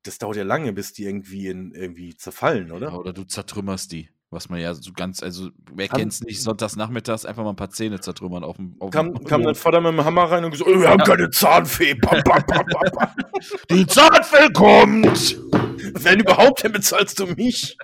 das 0.02 0.18
dauert 0.18 0.36
ja 0.36 0.42
lange, 0.44 0.72
bis 0.72 0.92
die 0.92 1.04
irgendwie 1.04 1.46
in, 1.48 1.72
irgendwie 1.72 2.16
zerfallen, 2.16 2.72
oder? 2.72 2.88
Ja, 2.88 2.94
oder 2.96 3.12
du 3.12 3.24
zertrümmerst 3.24 3.92
die. 3.92 4.10
Was 4.30 4.48
man 4.48 4.58
ja 4.58 4.74
so 4.74 4.92
ganz, 4.92 5.22
also 5.22 5.50
wer 5.72 5.86
Kam- 5.86 6.00
kennt's 6.00 6.20
nicht, 6.20 6.42
sonntags 6.42 6.74
nachmittags 6.74 7.24
einfach 7.24 7.44
mal 7.44 7.50
ein 7.50 7.56
paar 7.56 7.70
Zähne 7.70 8.00
zertrümmern 8.00 8.42
auf 8.42 8.56
dem. 8.56 8.74
Auf 8.80 8.90
Kam, 8.90 9.14
dem 9.14 9.24
kam 9.24 9.44
dein 9.44 9.54
Vater 9.54 9.80
mit 9.80 9.92
dem 9.92 10.04
Hammer 10.04 10.24
rein 10.24 10.44
und 10.44 10.50
gesagt, 10.50 10.68
"Oh, 10.68 10.80
wir 10.80 10.88
haben 10.88 10.98
Ja. 10.98 11.04
keine 11.04 11.30
Zahnfee. 11.30 11.94
Pam, 11.94 12.20
pam, 12.24 12.42
pam. 12.44 12.66
Die 13.70 13.86
Zahnfee 13.86 14.52
kommt! 14.52 15.38
Wenn 15.92 16.20
überhaupt, 16.20 16.64
dann 16.64 16.72
bezahlst 16.72 17.18
du 17.18 17.26
mich. 17.26 17.76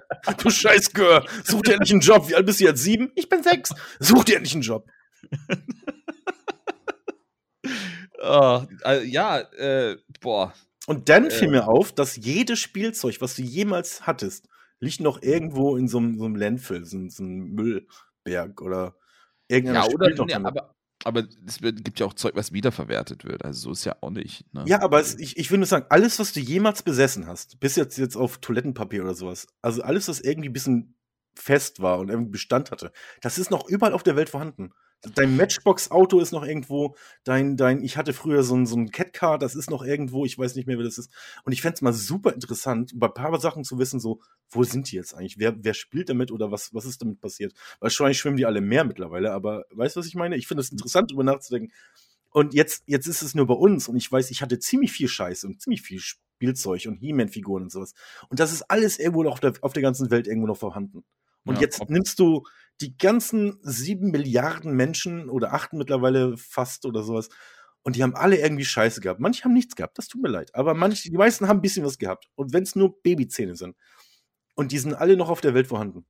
Du 0.42 0.50
scheiß 0.50 0.92
Gör. 0.92 1.24
Such 1.44 1.62
dir 1.62 1.72
endlich 1.74 1.92
einen 1.92 2.00
Job. 2.00 2.28
Wie 2.28 2.34
alt 2.34 2.46
bist 2.46 2.60
du 2.60 2.64
jetzt? 2.64 2.82
Sieben? 2.82 3.10
Ich 3.14 3.28
bin 3.28 3.42
sechs. 3.42 3.74
Such 3.98 4.24
dir 4.24 4.36
endlich 4.36 4.54
einen 4.54 4.62
Job. 4.62 4.88
Ah, 8.22 8.66
äh, 8.84 9.04
ja, 9.04 9.38
äh, 9.38 9.96
boah. 10.20 10.52
Und 10.86 11.08
dann 11.08 11.26
Äh. 11.26 11.30
fiel 11.30 11.48
mir 11.48 11.68
auf, 11.68 11.92
dass 11.92 12.16
jedes 12.16 12.58
Spielzeug, 12.58 13.20
was 13.20 13.36
du 13.36 13.42
jemals 13.42 14.06
hattest, 14.06 14.48
liegt 14.80 15.00
noch 15.00 15.22
irgendwo 15.22 15.76
in 15.76 15.88
so 15.88 15.98
einem, 15.98 16.18
so 16.18 16.24
einem 16.24 16.36
Landfill, 16.36 16.84
so, 16.84 16.98
so 17.08 17.22
einem 17.22 17.50
Müllberg 17.54 18.60
oder 18.62 18.96
irgendeiner 19.48 19.86
Ja, 19.86 19.94
oder? 19.94 20.24
Nee, 20.24 20.34
aber 20.34 20.74
aber 21.04 21.26
es 21.46 21.62
wird, 21.62 21.84
gibt 21.84 22.00
ja 22.00 22.06
auch 22.06 22.14
Zeug, 22.14 22.34
was 22.34 22.52
wiederverwertet 22.52 23.24
wird. 23.24 23.44
Also 23.44 23.60
so 23.60 23.72
ist 23.72 23.84
ja 23.84 23.96
auch 24.00 24.10
nicht. 24.10 24.44
Ne? 24.52 24.64
Ja, 24.66 24.82
aber 24.82 25.00
es, 25.00 25.18
ich, 25.18 25.38
ich 25.38 25.50
will 25.50 25.58
nur 25.58 25.66
sagen, 25.66 25.86
alles, 25.88 26.18
was 26.18 26.32
du 26.32 26.40
jemals 26.40 26.82
besessen 26.82 27.26
hast, 27.26 27.58
bis 27.60 27.76
jetzt, 27.76 27.96
jetzt 27.96 28.16
auf 28.16 28.38
Toilettenpapier 28.38 29.02
oder 29.02 29.14
sowas, 29.14 29.46
also 29.62 29.82
alles, 29.82 30.08
was 30.08 30.20
irgendwie 30.20 30.50
ein 30.50 30.52
bisschen 30.52 30.94
fest 31.34 31.80
war 31.80 31.98
und 31.98 32.10
irgendwie 32.10 32.32
Bestand 32.32 32.70
hatte, 32.70 32.92
das 33.22 33.38
ist 33.38 33.50
noch 33.50 33.68
überall 33.68 33.94
auf 33.94 34.02
der 34.02 34.16
Welt 34.16 34.28
vorhanden. 34.28 34.72
Dein 35.14 35.34
Matchbox-Auto 35.36 36.20
ist 36.20 36.32
noch 36.32 36.44
irgendwo, 36.44 36.94
dein, 37.24 37.56
dein, 37.56 37.82
ich 37.82 37.96
hatte 37.96 38.12
früher 38.12 38.42
so 38.42 38.54
ein, 38.54 38.66
so 38.66 38.76
ein 38.76 38.90
Catcar, 38.90 39.38
das 39.38 39.54
ist 39.54 39.70
noch 39.70 39.82
irgendwo, 39.82 40.26
ich 40.26 40.38
weiß 40.38 40.54
nicht 40.56 40.66
mehr, 40.66 40.76
wer 40.76 40.84
das 40.84 40.98
ist. 40.98 41.10
Und 41.44 41.52
ich 41.52 41.62
fände 41.62 41.76
es 41.76 41.82
mal 41.82 41.94
super 41.94 42.34
interessant, 42.34 42.92
bei 42.94 43.06
ein 43.06 43.14
paar 43.14 43.40
Sachen 43.40 43.64
zu 43.64 43.78
wissen, 43.78 43.98
so, 43.98 44.20
wo 44.50 44.62
sind 44.62 44.90
die 44.90 44.96
jetzt 44.96 45.14
eigentlich? 45.14 45.38
Wer, 45.38 45.54
wer 45.64 45.72
spielt 45.72 46.10
damit 46.10 46.30
oder 46.30 46.50
was, 46.50 46.74
was 46.74 46.84
ist 46.84 47.00
damit 47.00 47.20
passiert? 47.20 47.54
Wahrscheinlich 47.80 48.18
schwimmen 48.18 48.36
die 48.36 48.44
alle 48.44 48.58
im 48.58 48.68
Meer 48.68 48.84
mittlerweile, 48.84 49.32
aber 49.32 49.64
weißt 49.70 49.96
du, 49.96 50.00
was 50.00 50.06
ich 50.06 50.16
meine? 50.16 50.36
Ich 50.36 50.46
finde 50.46 50.60
es 50.60 50.70
interessant, 50.70 51.10
darüber 51.10 51.24
nachzudenken. 51.24 51.72
Und 52.30 52.52
jetzt, 52.52 52.84
jetzt 52.86 53.06
ist 53.06 53.22
es 53.22 53.34
nur 53.34 53.46
bei 53.46 53.54
uns 53.54 53.88
und 53.88 53.96
ich 53.96 54.10
weiß, 54.10 54.30
ich 54.30 54.42
hatte 54.42 54.58
ziemlich 54.58 54.92
viel 54.92 55.08
Scheiße 55.08 55.46
und 55.46 55.60
ziemlich 55.60 55.82
viel 55.82 55.98
Spielzeug 55.98 56.86
und 56.86 56.96
He-Man-Figuren 56.96 57.64
und 57.64 57.72
sowas. 57.72 57.94
Und 58.28 58.38
das 58.38 58.52
ist 58.52 58.62
alles 58.70 58.98
irgendwo 58.98 59.22
noch 59.22 59.32
auf 59.32 59.40
der, 59.40 59.54
auf 59.62 59.72
der 59.72 59.82
ganzen 59.82 60.10
Welt 60.10 60.26
irgendwo 60.26 60.46
noch 60.46 60.56
vorhanden. 60.56 61.04
Und 61.44 61.54
Ja, 61.56 61.62
jetzt 61.62 61.88
nimmst 61.88 62.18
du 62.18 62.44
die 62.80 62.96
ganzen 62.96 63.58
sieben 63.62 64.10
Milliarden 64.10 64.74
Menschen 64.74 65.28
oder 65.28 65.52
acht 65.52 65.72
mittlerweile 65.72 66.36
fast 66.36 66.86
oder 66.86 67.02
sowas 67.02 67.28
und 67.82 67.96
die 67.96 68.02
haben 68.02 68.14
alle 68.14 68.38
irgendwie 68.38 68.64
Scheiße 68.64 69.00
gehabt. 69.00 69.20
Manche 69.20 69.44
haben 69.44 69.54
nichts 69.54 69.74
gehabt, 69.74 69.96
das 69.98 70.08
tut 70.08 70.22
mir 70.22 70.28
leid. 70.28 70.54
Aber 70.54 70.74
manche, 70.74 71.10
die 71.10 71.16
meisten 71.16 71.48
haben 71.48 71.58
ein 71.58 71.62
bisschen 71.62 71.84
was 71.84 71.98
gehabt. 71.98 72.26
Und 72.34 72.52
wenn 72.52 72.62
es 72.62 72.76
nur 72.76 73.00
Babyzähne 73.02 73.56
sind. 73.56 73.76
Und 74.54 74.72
die 74.72 74.78
sind 74.78 74.94
alle 74.94 75.16
noch 75.16 75.30
auf 75.30 75.40
der 75.40 75.54
Welt 75.54 75.66
vorhanden. 75.66 76.04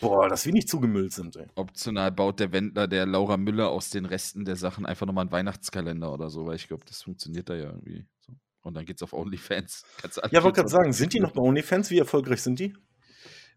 Boah, 0.00 0.28
dass 0.28 0.44
wir 0.44 0.52
nicht 0.52 0.68
zugemüllt 0.68 1.12
sind, 1.12 1.36
ey. 1.36 1.46
Optional 1.54 2.12
baut 2.12 2.38
der 2.40 2.52
Wendler 2.52 2.86
der 2.86 3.06
Laura 3.06 3.36
Müller 3.36 3.70
aus 3.70 3.90
den 3.90 4.04
Resten 4.04 4.44
der 4.44 4.56
Sachen 4.56 4.84
einfach 4.84 5.06
nochmal 5.06 5.22
einen 5.22 5.32
Weihnachtskalender 5.32 6.12
oder 6.12 6.28
so, 6.28 6.46
weil 6.46 6.56
ich 6.56 6.68
glaube, 6.68 6.84
das 6.86 7.02
funktioniert 7.02 7.48
da 7.48 7.54
ja 7.54 7.64
irgendwie. 7.64 8.06
So. 8.20 8.34
Und 8.62 8.74
dann 8.74 8.84
geht's 8.84 9.02
auf 9.02 9.14
OnlyFans. 9.14 9.84
Ja, 10.30 10.42
wollte 10.44 10.56
gerade 10.56 10.68
sagen, 10.68 10.92
sind 10.92 11.14
die 11.14 11.20
noch 11.20 11.32
bei 11.32 11.40
OnlyFans? 11.40 11.90
Wie 11.90 11.98
erfolgreich 11.98 12.42
sind 12.42 12.58
die? 12.58 12.76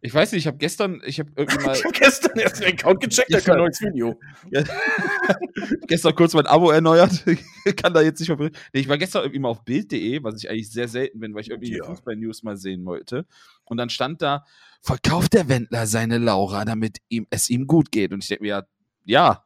Ich 0.04 0.14
weiß 0.14 0.32
nicht, 0.32 0.42
ich 0.42 0.48
habe 0.48 0.58
gestern, 0.58 1.00
ich 1.06 1.20
habe 1.20 1.32
irgendwie 1.36 1.64
mal. 1.66 1.76
ich 1.76 1.84
habe 1.84 1.94
gestern 1.94 2.38
erst 2.40 2.60
den 2.60 2.74
Account 2.74 3.02
gecheckt, 3.02 3.32
da 3.32 3.40
kein 3.40 3.58
neues 3.58 3.80
Video. 3.82 4.20
Gestern 5.88 6.16
kurz 6.16 6.34
mein 6.34 6.48
Abo 6.48 6.72
erneuert. 6.72 7.24
Kann 7.78 7.94
da 7.94 8.02
jetzt 8.02 8.20
nicht 8.20 8.30
mehr. 8.30 8.50
Nee, 8.74 8.80
ich 8.80 8.88
war 8.88 8.98
gestern 8.98 9.24
irgendwie 9.24 9.40
mal 9.40 9.50
auf 9.50 9.64
Bild.de, 9.64 10.24
was 10.24 10.42
ich 10.42 10.50
eigentlich 10.50 10.72
sehr 10.72 10.88
selten 10.88 11.20
bin, 11.20 11.34
weil 11.34 11.42
ich 11.42 11.50
irgendwie 11.50 11.78
ja. 11.78 11.84
Fußball-News 11.84 12.44
mal 12.44 12.58
sehen 12.58 12.86
wollte. 12.86 13.26
Und 13.66 13.78
dann 13.78 13.90
stand 13.90 14.22
da, 14.22 14.46
verkauft 14.82 15.34
der 15.34 15.50
Wendler 15.50 15.86
seine 15.86 16.18
Laura, 16.18 16.66
damit 16.66 16.98
ihm, 17.10 17.28
es 17.30 17.50
ihm 17.50 17.68
gut 17.68 17.92
geht. 17.92 18.12
Und 18.12 18.24
ich 18.24 18.30
denke 18.30 18.44
mir, 18.44 18.50
ja, 18.50 18.64
ja, 19.04 19.46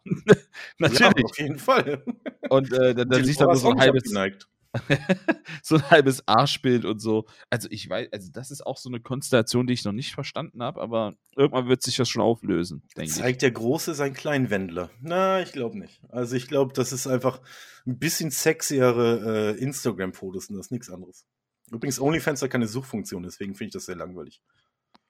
natürlich. 0.78 1.18
Ja, 1.18 1.26
auf 1.26 1.40
jeden 1.40 1.60
Fall. 1.60 2.04
Und 2.50 2.72
äh, 2.72 2.94
dann, 2.94 3.10
dann 3.10 3.24
siehst 3.26 3.42
du 3.42 3.54
so 3.56 3.72
ein 3.72 3.80
halbes. 3.80 4.04
Abgeneigt. 4.04 4.48
so 5.64 5.76
ein 5.76 5.90
halbes 5.90 6.28
Arschbild 6.28 6.86
und 6.86 7.00
so. 7.00 7.26
Also 7.50 7.68
ich 7.72 7.90
weiß, 7.90 8.10
also 8.12 8.32
das 8.32 8.52
ist 8.52 8.66
auch 8.66 8.78
so 8.78 8.90
eine 8.90 9.00
Konstellation, 9.00 9.68
die 9.68 9.74
ich 9.74 9.84
noch 9.86 9.92
nicht 9.92 10.14
verstanden 10.14 10.62
habe, 10.62 10.82
aber 10.82 11.16
irgendwann 11.36 11.68
wird 11.68 11.82
sich 11.82 11.96
das 11.96 12.10
schon 12.10 12.22
auflösen, 12.22 12.84
denke 12.96 13.10
ich. 13.10 13.16
Zeigt 13.16 13.42
der 13.42 13.52
Große 13.52 13.94
seinen 13.94 14.14
kleinen 14.14 14.50
Wendler? 14.50 14.90
Na, 15.02 15.42
ich 15.42 15.52
glaube 15.52 15.78
nicht. 15.78 16.02
Also 16.10 16.36
ich 16.36 16.48
glaube, 16.48 16.74
das 16.74 16.92
ist 16.92 17.08
einfach 17.08 17.42
ein 17.86 17.98
bisschen 18.00 18.32
sexiere 18.32 19.56
äh, 19.56 19.62
Instagram-Fotos 19.62 20.50
und 20.50 20.58
das 20.58 20.68
ist 20.68 20.72
nichts 20.72 20.90
anderes. 20.90 21.26
Übrigens, 21.72 22.00
OnlyFans 22.00 22.42
hat 22.42 22.52
keine 22.52 22.68
Suchfunktion, 22.68 23.24
deswegen 23.24 23.56
finde 23.56 23.70
ich 23.70 23.74
das 23.74 23.86
sehr 23.86 23.96
langweilig. 23.96 24.42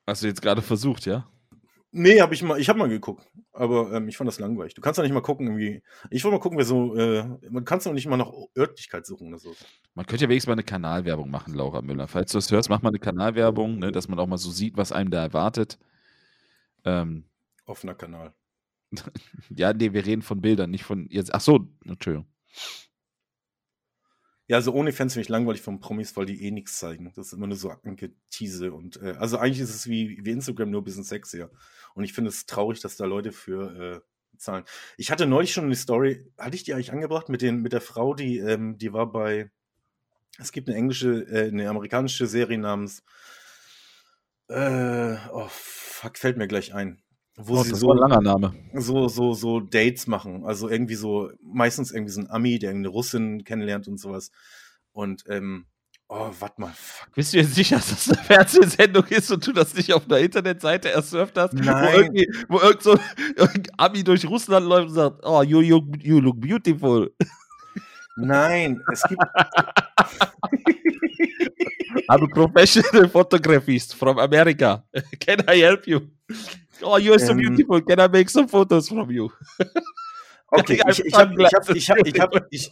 Hast 0.08 0.24
du 0.24 0.28
jetzt 0.28 0.42
gerade 0.42 0.62
versucht, 0.62 1.06
ja? 1.06 1.30
Nee, 1.98 2.20
habe 2.20 2.34
ich 2.34 2.44
mal, 2.44 2.60
ich 2.60 2.68
habe 2.68 2.78
mal 2.78 2.90
geguckt, 2.90 3.26
aber 3.54 3.94
ähm, 3.94 4.10
ich 4.10 4.18
fand 4.18 4.28
das 4.28 4.38
langweilig. 4.38 4.74
Du 4.74 4.82
kannst 4.82 4.98
doch 4.98 5.04
nicht 5.04 5.14
mal 5.14 5.22
gucken, 5.22 5.48
irgendwie. 5.48 5.82
Ich 6.10 6.26
wollte 6.26 6.36
mal 6.36 6.42
gucken, 6.42 6.58
wer 6.58 6.66
so, 6.66 6.94
äh, 6.98 7.24
man 7.50 7.64
kann 7.64 7.80
doch 7.80 7.94
nicht 7.94 8.06
mal 8.06 8.18
nach 8.18 8.34
Örtlichkeit 8.58 9.06
suchen 9.06 9.30
oder 9.30 9.40
so. 9.40 9.56
Man 9.94 10.06
könnte 10.06 10.26
ja 10.26 10.30
wenigstens 10.30 10.50
mal 10.50 10.56
eine 10.56 10.64
Kanalwerbung 10.64 11.32
machen, 11.32 11.54
Laura 11.54 11.82
Müller. 11.82 12.10
Falls 12.10 12.34
du 12.34 12.38
das 12.38 12.52
hörst, 12.52 12.70
mach 12.70 12.82
mal 12.82 12.90
eine 12.90 13.00
Kanalwerbung, 13.00 13.80
ne, 13.80 13.94
dass 13.94 14.10
man 14.10 14.20
auch 14.20 14.28
mal 14.28 14.38
so 14.38 14.52
sieht, 14.52 14.76
was 14.76 14.92
einem 14.92 15.10
da 15.10 15.22
erwartet. 15.22 15.80
Ähm, 16.84 17.30
Offener 17.66 17.96
Kanal. 17.96 18.34
ja, 19.56 19.72
nee, 19.72 19.94
wir 19.94 20.06
reden 20.06 20.22
von 20.22 20.42
Bildern, 20.42 20.72
nicht 20.72 20.84
von 20.84 21.08
jetzt. 21.10 21.34
Ach 21.34 21.40
so, 21.40 21.70
Entschuldigung. 21.86 22.28
Ja, 24.48 24.58
also 24.58 24.74
ohne 24.74 24.94
Fans 24.94 25.14
finde 25.14 25.24
ich 25.24 25.30
langweilig 25.30 25.62
von 25.62 25.80
Promis, 25.80 26.16
weil 26.16 26.28
die 26.28 26.44
eh 26.44 26.52
nichts 26.52 26.78
zeigen. 26.78 27.12
Das 27.16 27.28
ist 27.28 27.34
immer 27.34 27.48
nur 27.48 27.58
so 27.58 27.72
Angetease 27.72 28.72
und 28.74 29.02
äh, 29.02 29.16
also 29.18 29.38
eigentlich 29.38 29.60
ist 29.60 29.74
es 29.74 29.88
wie, 29.88 30.20
wie 30.24 30.32
Instagram 30.32 30.70
nur 30.70 30.82
ein 30.82 30.84
bisschen 30.84 31.04
sexier. 31.04 31.50
Und 31.96 32.04
ich 32.04 32.14
finde 32.14 32.30
es 32.30 32.46
traurig, 32.46 32.80
dass 32.80 32.96
da 32.96 33.06
Leute 33.06 33.32
für 33.32 34.04
äh, 34.04 34.38
zahlen. 34.38 34.66
Ich 34.98 35.12
hatte 35.12 35.26
neulich 35.26 35.52
schon 35.52 35.66
eine 35.66 35.76
Story, 35.76 36.32
hatte 36.38 36.56
ich 36.56 36.64
die 36.64 36.74
eigentlich 36.74 36.92
angebracht 36.92 37.30
mit 37.30 37.42
den 37.42 37.62
mit 37.62 37.74
der 37.74 37.82
Frau, 37.82 38.14
die 38.14 38.38
ähm, 38.38 38.78
die 38.78 38.94
war 38.94 39.12
bei 39.12 39.50
es 40.38 40.52
gibt 40.52 40.68
eine 40.70 40.78
englische, 40.78 41.26
äh, 41.30 41.48
eine 41.48 41.70
amerikanische 41.70 42.28
Serie 42.28 42.58
namens 42.58 43.04
äh, 44.50 45.16
oh 45.32 45.48
fuck, 45.50 46.18
fällt 46.18 46.38
mir 46.38 46.48
gleich 46.48 46.74
ein 46.74 47.02
wo 47.38 47.58
oh, 47.58 47.64
sie 47.64 47.76
so, 47.76 47.92
ein 47.92 47.98
langer 47.98 48.22
Name. 48.22 48.54
so 48.74 49.08
so 49.08 49.34
so 49.34 49.60
Dates 49.60 50.08
machen. 50.08 50.46
Also 50.46 50.70
irgendwie 50.70 50.96
so 50.96 51.32
meistens 51.42 51.92
irgendwie 51.92 52.12
so 52.12 52.22
ein 52.22 52.30
Ami, 52.30 52.60
der 52.60 52.72
eine 52.72 52.88
Russin 52.88 53.44
kennenlernt 53.44 53.88
und 53.88 54.00
sowas. 54.00 54.32
Und 54.94 55.24
ähm, 55.28 55.66
oh, 56.08 56.30
warte 56.40 56.62
mal. 56.62 56.72
Fuck. 56.74 57.14
Bist 57.14 57.34
du 57.34 57.38
jetzt 57.38 57.56
sicher, 57.56 57.76
dass 57.76 57.90
das 57.90 58.10
eine 58.10 58.24
Fernsehsendung 58.24 59.06
ist 59.08 59.32
und 59.32 59.46
du 59.46 59.52
das 59.52 59.74
nicht 59.76 59.94
auf 59.94 60.06
einer 60.06 60.20
Internetseite 60.20 60.90
erst 60.90 61.10
surft 61.10 61.38
hast? 61.38 61.54
Nein. 61.54 62.12
Wo, 62.48 62.56
wo 62.56 62.60
irgend 62.62 62.84
so 62.84 62.94
ein 62.94 63.64
Ami 63.78 64.04
durch 64.04 64.26
Russland 64.26 64.66
läuft 64.68 64.90
und 64.90 64.96
sagt, 64.96 65.20
oh, 65.24 65.42
you, 65.44 65.60
you, 65.60 65.82
you 66.00 66.20
look 66.20 66.40
beautiful. 66.40 67.12
Nein, 68.16 68.82
es 68.92 69.04
gibt. 69.04 69.22
I'm 72.10 72.24
a 72.24 72.28
professional 72.28 73.08
photographist 73.16 73.96
from 73.96 74.20
America. 74.20 74.84
Can 75.20 75.42
I 75.48 75.58
help 75.58 75.88
you? 75.88 76.10
Oh, 76.82 76.98
you're 76.98 77.20
so 77.20 77.32
ähm, 77.32 77.38
beautiful. 77.38 77.82
Can 77.82 78.00
I 78.00 78.08
make 78.08 78.30
some 78.30 78.48
photos 78.48 78.90
from 78.90 79.12
you? 79.12 79.32
Okay, 80.48 80.80
ich, 80.88 81.04
ich 81.04 81.14
habe, 81.14 81.34
ich 81.44 81.54
habe, 81.54 81.78
ich 81.78 81.90
habe, 81.90 82.02
ich 82.08 82.20
habe, 82.20 82.48
ich, 82.52 82.72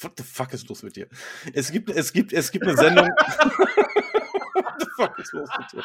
what 0.00 0.12
the 0.18 0.24
fuck 0.24 0.52
ist 0.52 0.68
los 0.68 0.82
mit 0.82 0.96
dir? 0.96 1.06
Es 1.54 1.70
gibt, 1.70 1.88
es 1.88 2.12
gibt, 2.12 2.32
es 2.32 2.50
gibt 2.50 2.66
eine 2.66 2.76
Sendung. 2.76 3.06
what 3.06 4.74
the 4.80 4.86
fuck 4.96 5.18
ist 5.18 5.32
los 5.32 5.48
mit 5.56 5.72
dir? 5.72 5.84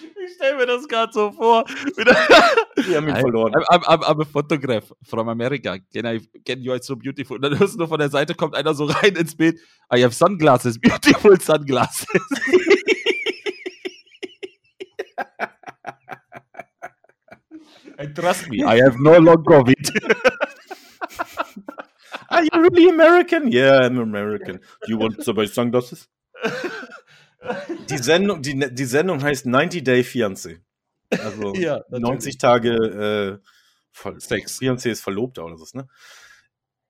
Ich 0.00 0.34
stelle 0.34 0.56
mir 0.56 0.66
das 0.66 0.88
gerade 0.88 1.12
so 1.12 1.30
vor. 1.32 1.64
Wir 1.66 2.06
haben 2.96 3.08
ihn 3.08 3.16
verloren. 3.16 3.52
I'm, 3.54 3.64
I'm, 3.70 3.84
I'm, 3.84 4.02
I'm 4.04 4.22
a 4.22 4.24
photograph 4.24 4.92
from 5.02 5.28
America. 5.28 5.78
Can 5.92 6.06
I, 6.06 6.20
can 6.44 6.62
you 6.62 6.72
are 6.72 6.82
so 6.82 6.96
beautiful? 6.96 7.36
Und 7.36 7.42
dann 7.42 7.58
hörst 7.58 7.74
du 7.74 7.78
nur 7.78 7.88
von 7.88 7.98
der 7.98 8.08
Seite 8.08 8.34
kommt 8.34 8.54
einer 8.54 8.72
so 8.74 8.86
rein 8.86 9.16
ins 9.16 9.36
Bild. 9.36 9.58
I 9.94 10.02
have 10.02 10.14
sunglasses, 10.14 10.78
beautiful 10.80 11.38
sunglasses. 11.40 12.06
And 18.00 18.16
trust 18.16 18.48
me, 18.48 18.64
I 18.64 18.80
have 18.80 18.98
no 18.98 19.18
long 19.18 19.44
COVID. 19.44 19.90
Are 22.30 22.42
you 22.42 22.48
really 22.54 22.88
American? 22.88 23.52
Yeah, 23.52 23.80
I'm 23.82 23.98
American. 23.98 24.56
Do 24.56 24.88
you 24.88 24.96
want 24.96 25.22
somebody 25.22 25.48
sunglasses? 25.48 26.08
Die 27.88 27.98
Sendung, 27.98 28.42
die, 28.42 28.58
die 28.72 28.84
Sendung 28.84 29.22
heißt 29.22 29.46
90 29.46 29.84
Day 29.84 30.02
Fiancé. 30.02 30.60
Also 31.10 31.54
ja, 31.56 31.82
90 31.88 32.38
Tage 32.38 33.40
äh, 33.42 34.20
Sex. 34.20 34.60
Fiancé 34.60 34.90
ist 34.90 35.00
Verlobter 35.00 35.44
oder 35.44 35.56
so, 35.56 35.66
ne? 35.72 35.88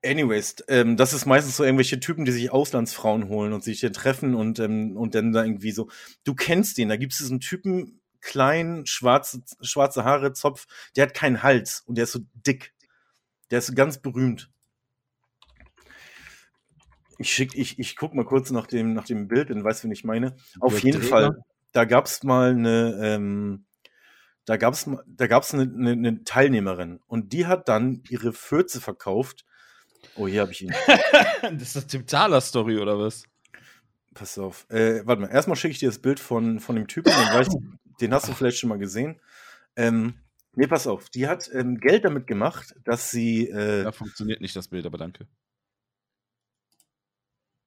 Anyways, 0.03 0.57
ähm, 0.69 0.97
das 0.97 1.13
ist 1.13 1.27
meistens 1.27 1.59
so 1.59 1.65
irgendwelche 1.65 2.01
Typen, 2.01 2.25
die 2.25 2.33
sich 2.33 2.51
Auslandsfrauen 2.51 3.29
holen 3.29 3.53
und 3.53 3.63
sich 3.63 3.81
hier 3.81 3.93
treffen 3.93 4.35
und, 4.35 4.59
ähm, 4.59 4.97
und 4.97 5.15
dann 5.15 5.33
da 5.33 5.45
irgendwie 5.45 5.73
so, 5.73 5.91
du 6.25 6.35
kennst 6.35 6.79
den, 6.79 6.89
da 6.89 6.97
gibt 6.97 7.13
es 7.13 7.19
diesen 7.19 7.41
Typen, 7.41 8.01
klein, 8.23 8.87
schwarze, 8.87 9.43
schwarze 9.61 10.05
Haare, 10.05 10.33
Zopf, 10.33 10.67
der 10.97 11.07
hat 11.07 11.15
keinen 11.15 11.43
Hals 11.43 11.83
und 11.87 11.97
der 11.97 12.05
ist 12.05 12.13
so 12.13 12.21
dick. 12.33 12.73
Der 13.51 13.59
ist 13.59 13.75
ganz 13.75 14.01
berühmt. 14.01 14.51
Ich 17.21 17.31
schick, 17.31 17.55
ich, 17.55 17.79
ich 17.79 17.97
guck 17.97 18.15
mal 18.15 18.25
kurz 18.25 18.51
nach 18.51 18.67
dem, 18.67 18.95
nach 18.95 19.05
dem 19.05 19.29
Bild, 19.29 19.51
dann 19.51 19.63
weißt 19.63 19.85
du, 19.85 19.89
wen 19.89 19.93
ich 19.93 20.05
meine. 20.05 20.37
Auf 20.59 20.83
jeden 20.83 21.03
Fall, 21.03 21.37
da 21.73 21.85
gab's 21.85 22.23
mal 22.23 22.53
eine, 22.53 22.99
ähm, 23.03 23.67
da 24.47 24.57
gab's, 24.57 24.89
da 25.07 25.27
gab's 25.27 25.53
eine, 25.53 25.65
eine, 25.65 25.91
eine 25.91 26.25
Teilnehmerin 26.25 26.99
und 27.07 27.35
die 27.35 27.47
hat 27.47 27.69
dann 27.69 28.03
ihre 28.09 28.33
Fürze 28.33 28.81
verkauft. 28.81 29.45
Oh, 30.17 30.27
hier 30.27 30.41
habe 30.41 30.53
ich 30.53 30.63
ihn. 30.63 30.73
das 31.59 31.77
ist 31.77 31.89
Tim 31.89 32.07
Thaler 32.07 32.41
Story 32.41 32.79
oder 32.79 32.99
was? 32.99 33.25
Pass 34.15 34.39
auf. 34.39 34.65
Äh, 34.71 35.07
warte 35.07 35.21
mal, 35.21 35.29
erstmal 35.29 35.57
schicke 35.57 35.73
ich 35.73 35.79
dir 35.79 35.91
das 35.91 35.99
Bild 35.99 36.21
von, 36.21 36.59
von 36.59 36.75
dem 36.75 36.89
Typen, 36.89 37.13
den 38.01 38.15
hast 38.15 38.29
du 38.29 38.33
vielleicht 38.33 38.57
schon 38.57 38.71
mal 38.71 38.79
gesehen. 38.79 39.21
Ähm, 39.77 40.15
nee, 40.55 40.67
pass 40.67 40.87
auf, 40.87 41.11
die 41.11 41.29
hat 41.29 41.51
ähm, 41.53 41.81
Geld 41.81 42.07
damit 42.07 42.27
gemacht, 42.27 42.75
dass 42.83 43.11
sie. 43.11 43.47
Äh, 43.51 43.83
ja, 43.83 43.93
funktioniert 43.93 44.41
nicht 44.41 44.57
das 44.57 44.69
Bild, 44.69 44.87
aber 44.87 44.97
danke. 44.97 45.27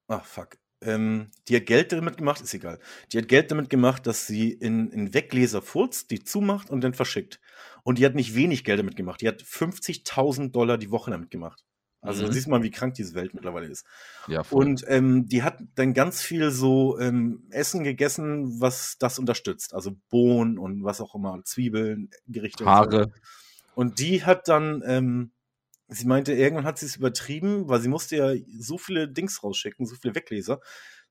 Ach, 0.07 0.25
fuck. 0.25 0.57
Ähm, 0.81 1.31
die 1.47 1.55
hat 1.55 1.65
Geld 1.65 1.91
damit 1.91 2.17
gemacht, 2.17 2.41
ist 2.41 2.53
egal. 2.53 2.79
Die 3.11 3.17
hat 3.17 3.27
Geld 3.27 3.51
damit 3.51 3.69
gemacht, 3.69 4.05
dass 4.05 4.27
sie 4.27 4.51
in, 4.51 4.91
in 4.91 5.13
Weggläser 5.13 5.61
furzt, 5.61 6.11
die 6.11 6.23
zumacht 6.23 6.69
und 6.69 6.81
dann 6.81 6.93
verschickt. 6.93 7.39
Und 7.83 7.99
die 7.99 8.05
hat 8.05 8.15
nicht 8.15 8.35
wenig 8.35 8.63
Geld 8.63 8.79
damit 8.79 8.95
gemacht. 8.95 9.21
Die 9.21 9.27
hat 9.27 9.41
50.000 9.41 10.51
Dollar 10.51 10.77
die 10.77 10.91
Woche 10.91 11.11
damit 11.11 11.31
gemacht. 11.31 11.63
Also 12.03 12.27
mhm. 12.27 12.33
siehst 12.33 12.47
du 12.47 12.51
mal, 12.51 12.63
wie 12.63 12.69
krank 12.69 12.95
diese 12.95 13.15
Welt 13.15 13.33
mittlerweile 13.33 13.67
ist. 13.67 13.85
Ja, 14.27 14.43
voll. 14.43 14.65
Und 14.65 14.83
ähm, 14.87 15.27
die 15.27 15.41
hat 15.41 15.59
dann 15.75 15.93
ganz 15.93 16.21
viel 16.21 16.51
so 16.51 16.99
ähm, 16.99 17.47
Essen 17.49 17.83
gegessen, 17.83 18.59
was 18.59 18.97
das 18.99 19.19
unterstützt. 19.19 19.73
Also 19.73 19.95
Bohnen 20.09 20.57
und 20.57 20.83
was 20.83 20.99
auch 20.99 21.15
immer, 21.15 21.41
Zwiebeln, 21.45 22.09
Gerichte. 22.27 22.65
Haare. 22.65 23.05
Und, 23.05 23.13
so. 23.13 23.21
und 23.75 23.99
die 23.99 24.25
hat 24.25 24.49
dann, 24.49 24.83
ähm, 24.85 25.31
sie 25.87 26.07
meinte, 26.07 26.33
irgendwann 26.33 26.65
hat 26.65 26.79
sie 26.79 26.85
es 26.85 26.95
übertrieben, 26.95 27.67
weil 27.67 27.81
sie 27.81 27.89
musste 27.89 28.15
ja 28.15 28.33
so 28.57 28.77
viele 28.77 29.07
Dings 29.07 29.43
rausschicken, 29.43 29.85
so 29.85 29.95
viele 29.95 30.15
Wegleser. 30.15 30.59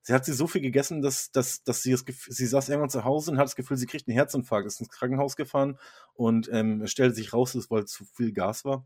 Sie 0.01 0.13
hat 0.13 0.25
sie 0.25 0.33
so 0.33 0.47
viel 0.47 0.61
gegessen, 0.61 1.01
dass, 1.01 1.31
dass, 1.31 1.63
dass 1.63 1.81
sie 1.81 1.91
das 1.91 2.03
Gefühl, 2.03 2.33
sie 2.33 2.45
saß 2.45 2.67
irgendwann 2.67 2.89
zu 2.89 3.05
Hause 3.05 3.31
und 3.31 3.37
hat 3.37 3.45
das 3.45 3.55
Gefühl, 3.55 3.77
sie 3.77 3.85
kriegt 3.85 4.07
einen 4.07 4.15
Herzinfarkt, 4.15 4.67
ist 4.67 4.81
ins 4.81 4.89
Krankenhaus 4.89 5.37
gefahren 5.37 5.77
und 6.13 6.49
ähm, 6.51 6.85
stellte 6.87 7.15
sich 7.15 7.31
raus, 7.31 7.53
dass 7.53 7.71
weil 7.71 7.85
zu 7.85 8.03
viel 8.05 8.33
Gas 8.33 8.65
war. 8.65 8.85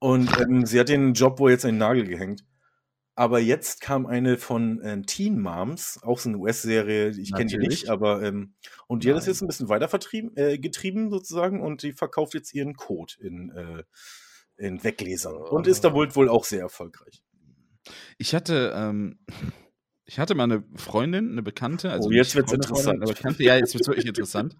Und 0.00 0.40
ähm, 0.40 0.66
sie 0.66 0.80
hat 0.80 0.88
den 0.88 1.12
Job 1.12 1.38
wohl 1.38 1.52
jetzt 1.52 1.64
den 1.64 1.78
Nagel 1.78 2.04
gehängt. 2.04 2.44
Aber 3.14 3.38
jetzt 3.38 3.80
kam 3.82 4.06
eine 4.06 4.38
von 4.38 4.80
äh, 4.80 5.02
Teen 5.02 5.40
Moms, 5.40 6.00
auch 6.02 6.18
so 6.18 6.30
eine 6.30 6.38
US-Serie, 6.38 7.10
ich 7.10 7.34
kenne 7.34 7.50
die 7.50 7.58
nicht, 7.58 7.90
aber 7.90 8.22
ähm, 8.22 8.54
und 8.86 9.04
die 9.04 9.08
Nein. 9.08 9.16
hat 9.16 9.20
das 9.20 9.26
jetzt 9.26 9.42
ein 9.42 9.46
bisschen 9.46 9.68
weiter 9.68 9.88
vertrieben, 9.88 10.34
äh, 10.36 10.58
getrieben 10.58 11.10
sozusagen 11.10 11.60
und 11.60 11.82
die 11.82 11.92
verkauft 11.92 12.32
jetzt 12.34 12.54
ihren 12.54 12.76
Code 12.76 13.14
in, 13.20 13.50
äh, 13.50 13.82
in 14.60 14.82
Weggläsern 14.84 15.34
oh. 15.34 15.56
und 15.56 15.66
ist 15.66 15.84
da 15.84 15.92
wohl, 15.92 16.14
wohl 16.14 16.28
auch 16.28 16.44
sehr 16.44 16.60
erfolgreich. 16.60 17.22
Ich 18.18 18.34
hatte, 18.34 18.72
ähm, 18.76 19.18
ich 20.04 20.18
hatte 20.18 20.34
mal 20.34 20.44
eine 20.44 20.62
Freundin, 20.76 21.32
eine 21.32 21.42
Bekannte, 21.42 21.90
also 21.90 22.08
oh, 22.08 22.12
jetzt 22.12 22.34
wird's 22.34 22.52
interessant. 22.52 23.00
Bekannte, 23.00 23.42
ja, 23.42 23.56
jetzt 23.56 23.74
wird's 23.74 23.88
wirklich 23.88 24.06
interessant. 24.06 24.56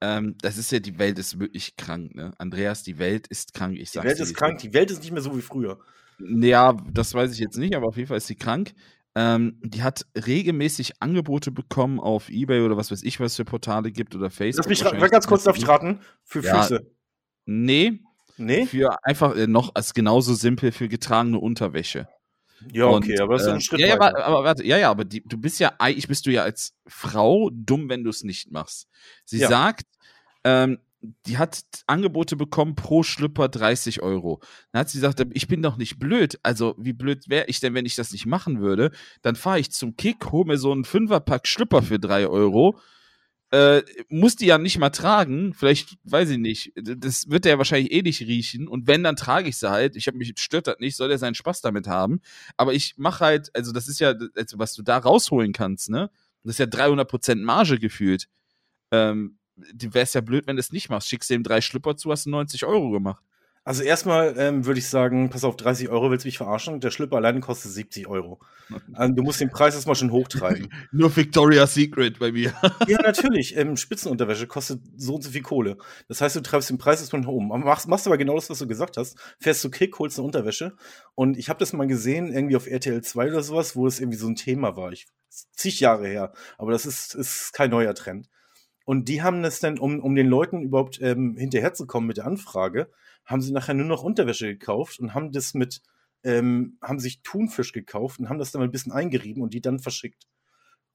ähm, 0.00 0.36
das 0.42 0.58
ist 0.58 0.70
ja, 0.70 0.80
die 0.80 0.98
Welt 0.98 1.18
ist 1.18 1.38
wirklich 1.38 1.76
krank, 1.76 2.14
ne? 2.14 2.32
Andreas, 2.38 2.82
die 2.82 2.98
Welt 2.98 3.26
ist 3.28 3.54
krank. 3.54 3.78
Ich 3.78 3.92
Die 3.92 4.02
Welt 4.02 4.20
ist 4.20 4.28
es 4.28 4.34
krank, 4.34 4.58
die 4.58 4.74
Welt 4.74 4.90
ist 4.90 5.02
nicht 5.02 5.12
mehr 5.12 5.22
so 5.22 5.36
wie 5.36 5.42
früher. 5.42 5.80
Ja, 6.18 6.76
das 6.92 7.14
weiß 7.14 7.32
ich 7.32 7.38
jetzt 7.38 7.56
nicht, 7.56 7.74
aber 7.74 7.88
auf 7.88 7.96
jeden 7.96 8.08
Fall 8.08 8.18
ist 8.18 8.26
sie 8.26 8.36
krank. 8.36 8.74
Ähm, 9.14 9.58
die 9.62 9.82
hat 9.82 10.06
regelmäßig 10.26 11.02
Angebote 11.02 11.50
bekommen 11.50 12.00
auf 12.00 12.30
Ebay 12.30 12.62
oder 12.62 12.78
was 12.78 12.90
weiß 12.90 13.02
ich, 13.02 13.20
was 13.20 13.36
für 13.36 13.44
Portale 13.44 13.92
gibt 13.92 14.14
oder 14.14 14.30
Facebook. 14.30 14.66
Lass 14.70 14.92
mich 14.92 15.10
ganz 15.10 15.26
kurz, 15.26 15.44
deswegen. 15.44 15.66
raten? 15.66 16.00
Für 16.22 16.42
Ja. 16.42 16.62
Füße. 16.62 16.86
Nee, 17.44 18.00
Nee? 18.36 18.66
für 18.66 18.96
einfach 19.04 19.36
äh, 19.36 19.46
noch 19.46 19.74
als 19.74 19.94
genauso 19.94 20.34
simpel 20.34 20.72
für 20.72 20.88
getragene 20.88 21.38
Unterwäsche. 21.38 22.08
Ja, 22.72 22.86
okay, 22.86 23.12
Und, 23.14 23.20
aber 23.20 23.34
das 23.34 23.42
ist 23.42 23.48
äh, 23.48 23.52
ein 23.52 23.60
Schritt 23.60 23.80
ja, 23.80 23.86
ja, 23.88 23.98
weiter. 23.98 24.24
aber 24.24 24.44
warte, 24.44 24.64
ja, 24.64 24.78
ja, 24.78 24.90
aber 24.90 25.04
die, 25.04 25.22
du 25.26 25.36
bist 25.36 25.58
ja, 25.58 25.72
eigentlich 25.78 26.06
bist 26.08 26.26
du 26.26 26.30
ja 26.30 26.42
als 26.42 26.74
Frau 26.86 27.50
dumm, 27.52 27.88
wenn 27.88 28.04
du 28.04 28.10
es 28.10 28.22
nicht 28.22 28.50
machst. 28.52 28.86
Sie 29.24 29.38
Ja. 29.38 29.48
sagt, 29.48 29.86
ähm, 30.44 30.78
die 31.26 31.36
hat 31.38 31.62
Angebote 31.88 32.36
bekommen 32.36 32.76
pro 32.76 33.02
Schlüpper 33.02 33.48
30 33.48 34.02
Euro. 34.02 34.40
Dann 34.70 34.80
hat 34.80 34.88
sie 34.90 34.98
gesagt, 34.98 35.20
ich 35.32 35.48
bin 35.48 35.60
doch 35.60 35.76
nicht 35.76 35.98
blöd. 35.98 36.38
Also, 36.44 36.76
wie 36.78 36.92
blöd 36.92 37.28
wäre 37.28 37.46
ich 37.48 37.58
denn, 37.58 37.74
wenn 37.74 37.86
ich 37.86 37.96
das 37.96 38.12
nicht 38.12 38.26
machen 38.26 38.60
würde? 38.60 38.92
Dann 39.22 39.34
fahre 39.34 39.58
ich 39.58 39.72
zum 39.72 39.96
Kick, 39.96 40.30
hole 40.30 40.46
mir 40.46 40.58
so 40.58 40.70
einen 40.70 40.84
Fünferpack 40.84 41.48
Schlüpper 41.48 41.82
für 41.82 41.98
3 41.98 42.28
Euro. 42.28 42.78
Äh, 43.52 43.82
muss 44.08 44.36
die 44.36 44.46
ja 44.46 44.56
nicht 44.56 44.78
mal 44.78 44.88
tragen. 44.88 45.52
Vielleicht, 45.52 45.98
weiß 46.04 46.30
ich 46.30 46.38
nicht. 46.38 46.72
Das 46.74 47.28
wird 47.28 47.44
der 47.44 47.58
wahrscheinlich 47.58 47.92
eh 47.92 48.00
nicht 48.00 48.22
riechen. 48.22 48.66
Und 48.66 48.86
wenn, 48.86 49.04
dann 49.04 49.14
trage 49.14 49.50
ich 49.50 49.58
sie 49.58 49.70
halt. 49.70 49.94
Ich 49.94 50.06
habe 50.06 50.16
mich, 50.16 50.32
stört 50.38 50.66
das 50.66 50.78
nicht, 50.78 50.96
soll 50.96 51.10
er 51.10 51.18
seinen 51.18 51.34
Spaß 51.34 51.60
damit 51.60 51.86
haben. 51.86 52.22
Aber 52.56 52.72
ich 52.72 52.94
mache 52.96 53.22
halt, 53.22 53.50
also 53.54 53.72
das 53.72 53.88
ist 53.88 54.00
ja, 54.00 54.14
also 54.36 54.58
was 54.58 54.72
du 54.72 54.82
da 54.82 54.96
rausholen 54.96 55.52
kannst, 55.52 55.90
ne? 55.90 56.10
Das 56.44 56.54
ist 56.54 56.58
ja 56.60 56.66
300% 56.66 57.36
Marge 57.42 57.78
gefühlt. 57.78 58.26
Ähm, 58.90 59.38
du 59.56 59.92
wärst 59.92 60.14
ja 60.14 60.22
blöd, 60.22 60.46
wenn 60.46 60.56
du 60.56 60.60
es 60.60 60.72
nicht 60.72 60.88
machst. 60.88 61.08
Schickst 61.08 61.28
dem 61.28 61.42
drei 61.42 61.60
Schlüpper 61.60 61.94
zu, 61.96 62.10
hast 62.10 62.24
du 62.24 62.30
90 62.30 62.64
Euro 62.64 62.90
gemacht. 62.90 63.22
Also 63.64 63.84
erstmal 63.84 64.34
ähm, 64.38 64.66
würde 64.66 64.80
ich 64.80 64.88
sagen, 64.88 65.30
pass 65.30 65.44
auf, 65.44 65.56
30 65.56 65.88
Euro 65.88 66.10
willst 66.10 66.24
du 66.24 66.28
mich 66.28 66.38
verarschen? 66.38 66.80
Der 66.80 66.90
Schlüpper 66.90 67.16
alleine 67.16 67.38
kostet 67.38 67.70
70 67.70 68.08
Euro. 68.08 68.40
Also, 68.92 69.14
du 69.14 69.22
musst 69.22 69.40
den 69.40 69.50
Preis 69.50 69.74
erstmal 69.74 69.94
schon 69.94 70.10
hochtreiben. 70.10 70.68
Nur 70.92 71.14
Victoria's 71.14 71.74
Secret 71.74 72.18
bei 72.18 72.32
mir. 72.32 72.54
ja, 72.88 73.00
natürlich. 73.02 73.56
Ähm, 73.56 73.76
Spitzenunterwäsche 73.76 74.48
kostet 74.48 74.80
so 74.96 75.14
und 75.14 75.22
so 75.22 75.30
viel 75.30 75.42
Kohle. 75.42 75.76
Das 76.08 76.20
heißt, 76.20 76.34
du 76.34 76.40
treibst 76.40 76.70
den 76.70 76.78
Preis 76.78 77.00
erstmal 77.00 77.22
nach 77.22 77.28
oben. 77.28 77.48
Machst, 77.48 77.86
machst 77.86 78.06
aber 78.06 78.18
genau 78.18 78.34
das, 78.34 78.50
was 78.50 78.58
du 78.58 78.66
gesagt 78.66 78.96
hast. 78.96 79.16
Fährst 79.38 79.60
zu 79.60 79.70
Kick, 79.70 79.96
holst 80.00 80.18
eine 80.18 80.26
Unterwäsche. 80.26 80.74
Und 81.14 81.38
ich 81.38 81.48
habe 81.48 81.60
das 81.60 81.72
mal 81.72 81.86
gesehen, 81.86 82.32
irgendwie 82.32 82.56
auf 82.56 82.66
RTL 82.66 83.02
2 83.02 83.28
oder 83.28 83.42
sowas, 83.42 83.76
wo 83.76 83.86
es 83.86 84.00
irgendwie 84.00 84.18
so 84.18 84.26
ein 84.26 84.36
Thema 84.36 84.76
war. 84.76 84.90
Ich, 84.90 85.06
zig 85.52 85.78
Jahre 85.78 86.08
her. 86.08 86.32
Aber 86.58 86.72
das 86.72 86.84
ist, 86.84 87.14
ist 87.14 87.52
kein 87.52 87.70
neuer 87.70 87.94
Trend. 87.94 88.28
Und 88.84 89.08
die 89.08 89.22
haben 89.22 89.42
das 89.42 89.60
dann, 89.60 89.78
um, 89.78 90.00
um 90.00 90.16
den 90.16 90.26
Leuten 90.26 90.62
überhaupt 90.62 91.00
ähm, 91.00 91.36
hinterherzukommen 91.36 92.08
mit 92.08 92.16
der 92.16 92.26
Anfrage, 92.26 92.90
haben 93.24 93.40
sie 93.40 93.52
nachher 93.52 93.74
nur 93.74 93.86
noch 93.86 94.02
Unterwäsche 94.02 94.46
gekauft 94.46 95.00
und 95.00 95.14
haben 95.14 95.32
das 95.32 95.54
mit, 95.54 95.82
ähm, 96.24 96.78
haben 96.82 96.98
sich 96.98 97.22
Thunfisch 97.22 97.72
gekauft 97.72 98.20
und 98.20 98.28
haben 98.28 98.38
das 98.38 98.52
dann 98.52 98.60
mal 98.60 98.68
ein 98.68 98.72
bisschen 98.72 98.92
eingerieben 98.92 99.42
und 99.42 99.54
die 99.54 99.60
dann 99.60 99.78
verschickt. 99.78 100.26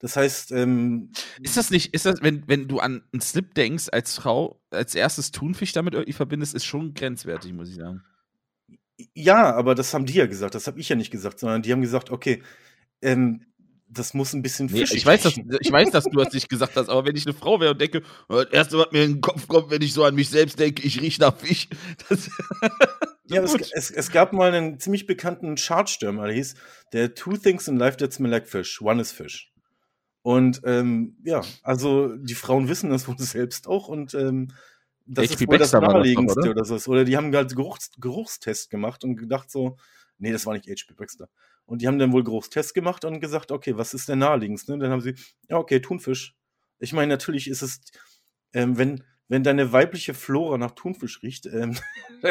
Das 0.00 0.16
heißt, 0.16 0.52
ähm, 0.52 1.10
Ist 1.42 1.56
das 1.56 1.70
nicht, 1.70 1.92
ist 1.92 2.06
das, 2.06 2.22
wenn, 2.22 2.46
wenn 2.46 2.68
du 2.68 2.78
an 2.78 3.02
einen 3.12 3.20
Slip 3.20 3.54
denkst 3.54 3.88
als 3.90 4.16
Frau, 4.16 4.60
als 4.70 4.94
erstes 4.94 5.32
Thunfisch 5.32 5.72
damit 5.72 5.94
irgendwie 5.94 6.12
verbindest, 6.12 6.54
ist 6.54 6.64
schon 6.64 6.94
grenzwertig, 6.94 7.52
muss 7.52 7.68
ich 7.68 7.76
sagen. 7.76 8.04
ja, 9.14 9.54
aber 9.54 9.74
das 9.74 9.94
haben 9.94 10.06
die 10.06 10.14
ja 10.14 10.26
gesagt, 10.26 10.54
das 10.54 10.66
habe 10.66 10.80
ich 10.80 10.88
ja 10.88 10.96
nicht 10.96 11.10
gesagt, 11.10 11.38
sondern 11.38 11.62
die 11.62 11.72
haben 11.72 11.80
gesagt, 11.80 12.10
okay, 12.10 12.42
ähm, 13.02 13.46
das 13.90 14.14
muss 14.14 14.32
ein 14.32 14.42
bisschen 14.42 14.66
Nee, 14.66 14.80
fischig 14.80 14.98
ich, 14.98 15.06
weiß, 15.06 15.22
dass, 15.22 15.36
ich 15.36 15.72
weiß, 15.72 15.90
dass 15.90 16.04
du 16.04 16.18
das 16.18 16.32
nicht 16.32 16.48
gesagt 16.48 16.76
hast, 16.76 16.88
aber 16.88 17.06
wenn 17.06 17.16
ich 17.16 17.26
eine 17.26 17.34
Frau 17.34 17.60
wäre 17.60 17.72
und 17.72 17.80
denke, 17.80 18.02
das 18.28 18.46
erste, 18.50 18.78
was 18.78 18.92
mir 18.92 19.04
in 19.04 19.14
den 19.14 19.20
Kopf 19.20 19.48
kommt, 19.48 19.70
wenn 19.70 19.82
ich 19.82 19.92
so 19.92 20.04
an 20.04 20.14
mich 20.14 20.28
selbst 20.28 20.58
denke, 20.58 20.82
ich 20.82 21.00
rieche 21.00 21.20
nach 21.20 21.36
Fisch. 21.36 21.68
Das, 22.08 22.30
Ja, 23.30 23.42
es, 23.42 23.54
es, 23.72 23.90
es 23.90 24.10
gab 24.10 24.32
mal 24.32 24.54
einen 24.54 24.80
ziemlich 24.80 25.06
bekannten 25.06 25.56
Chartstürmer, 25.56 26.26
der 26.26 26.34
hieß 26.34 26.54
There 26.92 27.04
are 27.04 27.14
two 27.14 27.36
things 27.36 27.68
in 27.68 27.76
life 27.76 27.98
that 27.98 28.12
smell 28.12 28.30
like 28.30 28.48
fish. 28.48 28.80
One 28.80 29.00
is 29.00 29.12
fish. 29.12 29.52
Und 30.22 30.62
ähm, 30.64 31.16
ja, 31.24 31.42
also 31.62 32.16
die 32.16 32.34
Frauen 32.34 32.68
wissen 32.68 32.90
das 32.90 33.06
wohl 33.08 33.18
selbst 33.18 33.68
auch 33.68 33.88
und 33.88 34.14
ähm, 34.14 34.52
das 35.06 35.30
H.P. 35.30 35.34
ist 35.34 35.48
wohl 35.48 35.58
das 35.58 35.72
Baxter 35.72 35.80
das 35.80 35.92
naheliegendste 35.94 36.40
oder? 36.40 36.50
oder 36.50 36.64
so. 36.64 36.90
Oder 36.90 37.04
die 37.04 37.16
haben 37.16 37.34
halt 37.34 37.54
Geruchs 37.54 37.90
Geruchstest 37.98 38.70
gemacht 38.70 39.04
und 39.04 39.16
gedacht 39.16 39.50
so, 39.50 39.76
nee, 40.18 40.32
das 40.32 40.46
war 40.46 40.54
nicht 40.54 40.66
H.P. 40.68 40.94
Baxter. 40.94 41.28
Und 41.64 41.82
die 41.82 41.86
haben 41.86 41.98
dann 41.98 42.12
wohl 42.12 42.24
Geruchstest 42.24 42.74
gemacht 42.74 43.04
und 43.04 43.20
gesagt, 43.20 43.52
okay, 43.52 43.76
was 43.76 43.94
ist 43.94 44.08
der 44.08 44.16
naheliegendste? 44.16 44.72
Und 44.72 44.80
dann 44.80 44.90
haben 44.90 45.00
sie, 45.00 45.14
ja, 45.48 45.56
okay, 45.56 45.80
Thunfisch. 45.80 46.34
Ich 46.78 46.92
meine, 46.92 47.08
natürlich 47.08 47.48
ist 47.48 47.62
es, 47.62 47.80
ähm, 48.52 48.78
wenn, 48.78 49.04
wenn 49.28 49.42
deine 49.42 49.72
weibliche 49.72 50.14
Flora 50.14 50.58
nach 50.58 50.72
Thunfisch 50.72 51.22
riecht, 51.22 51.46
ähm, 51.46 51.76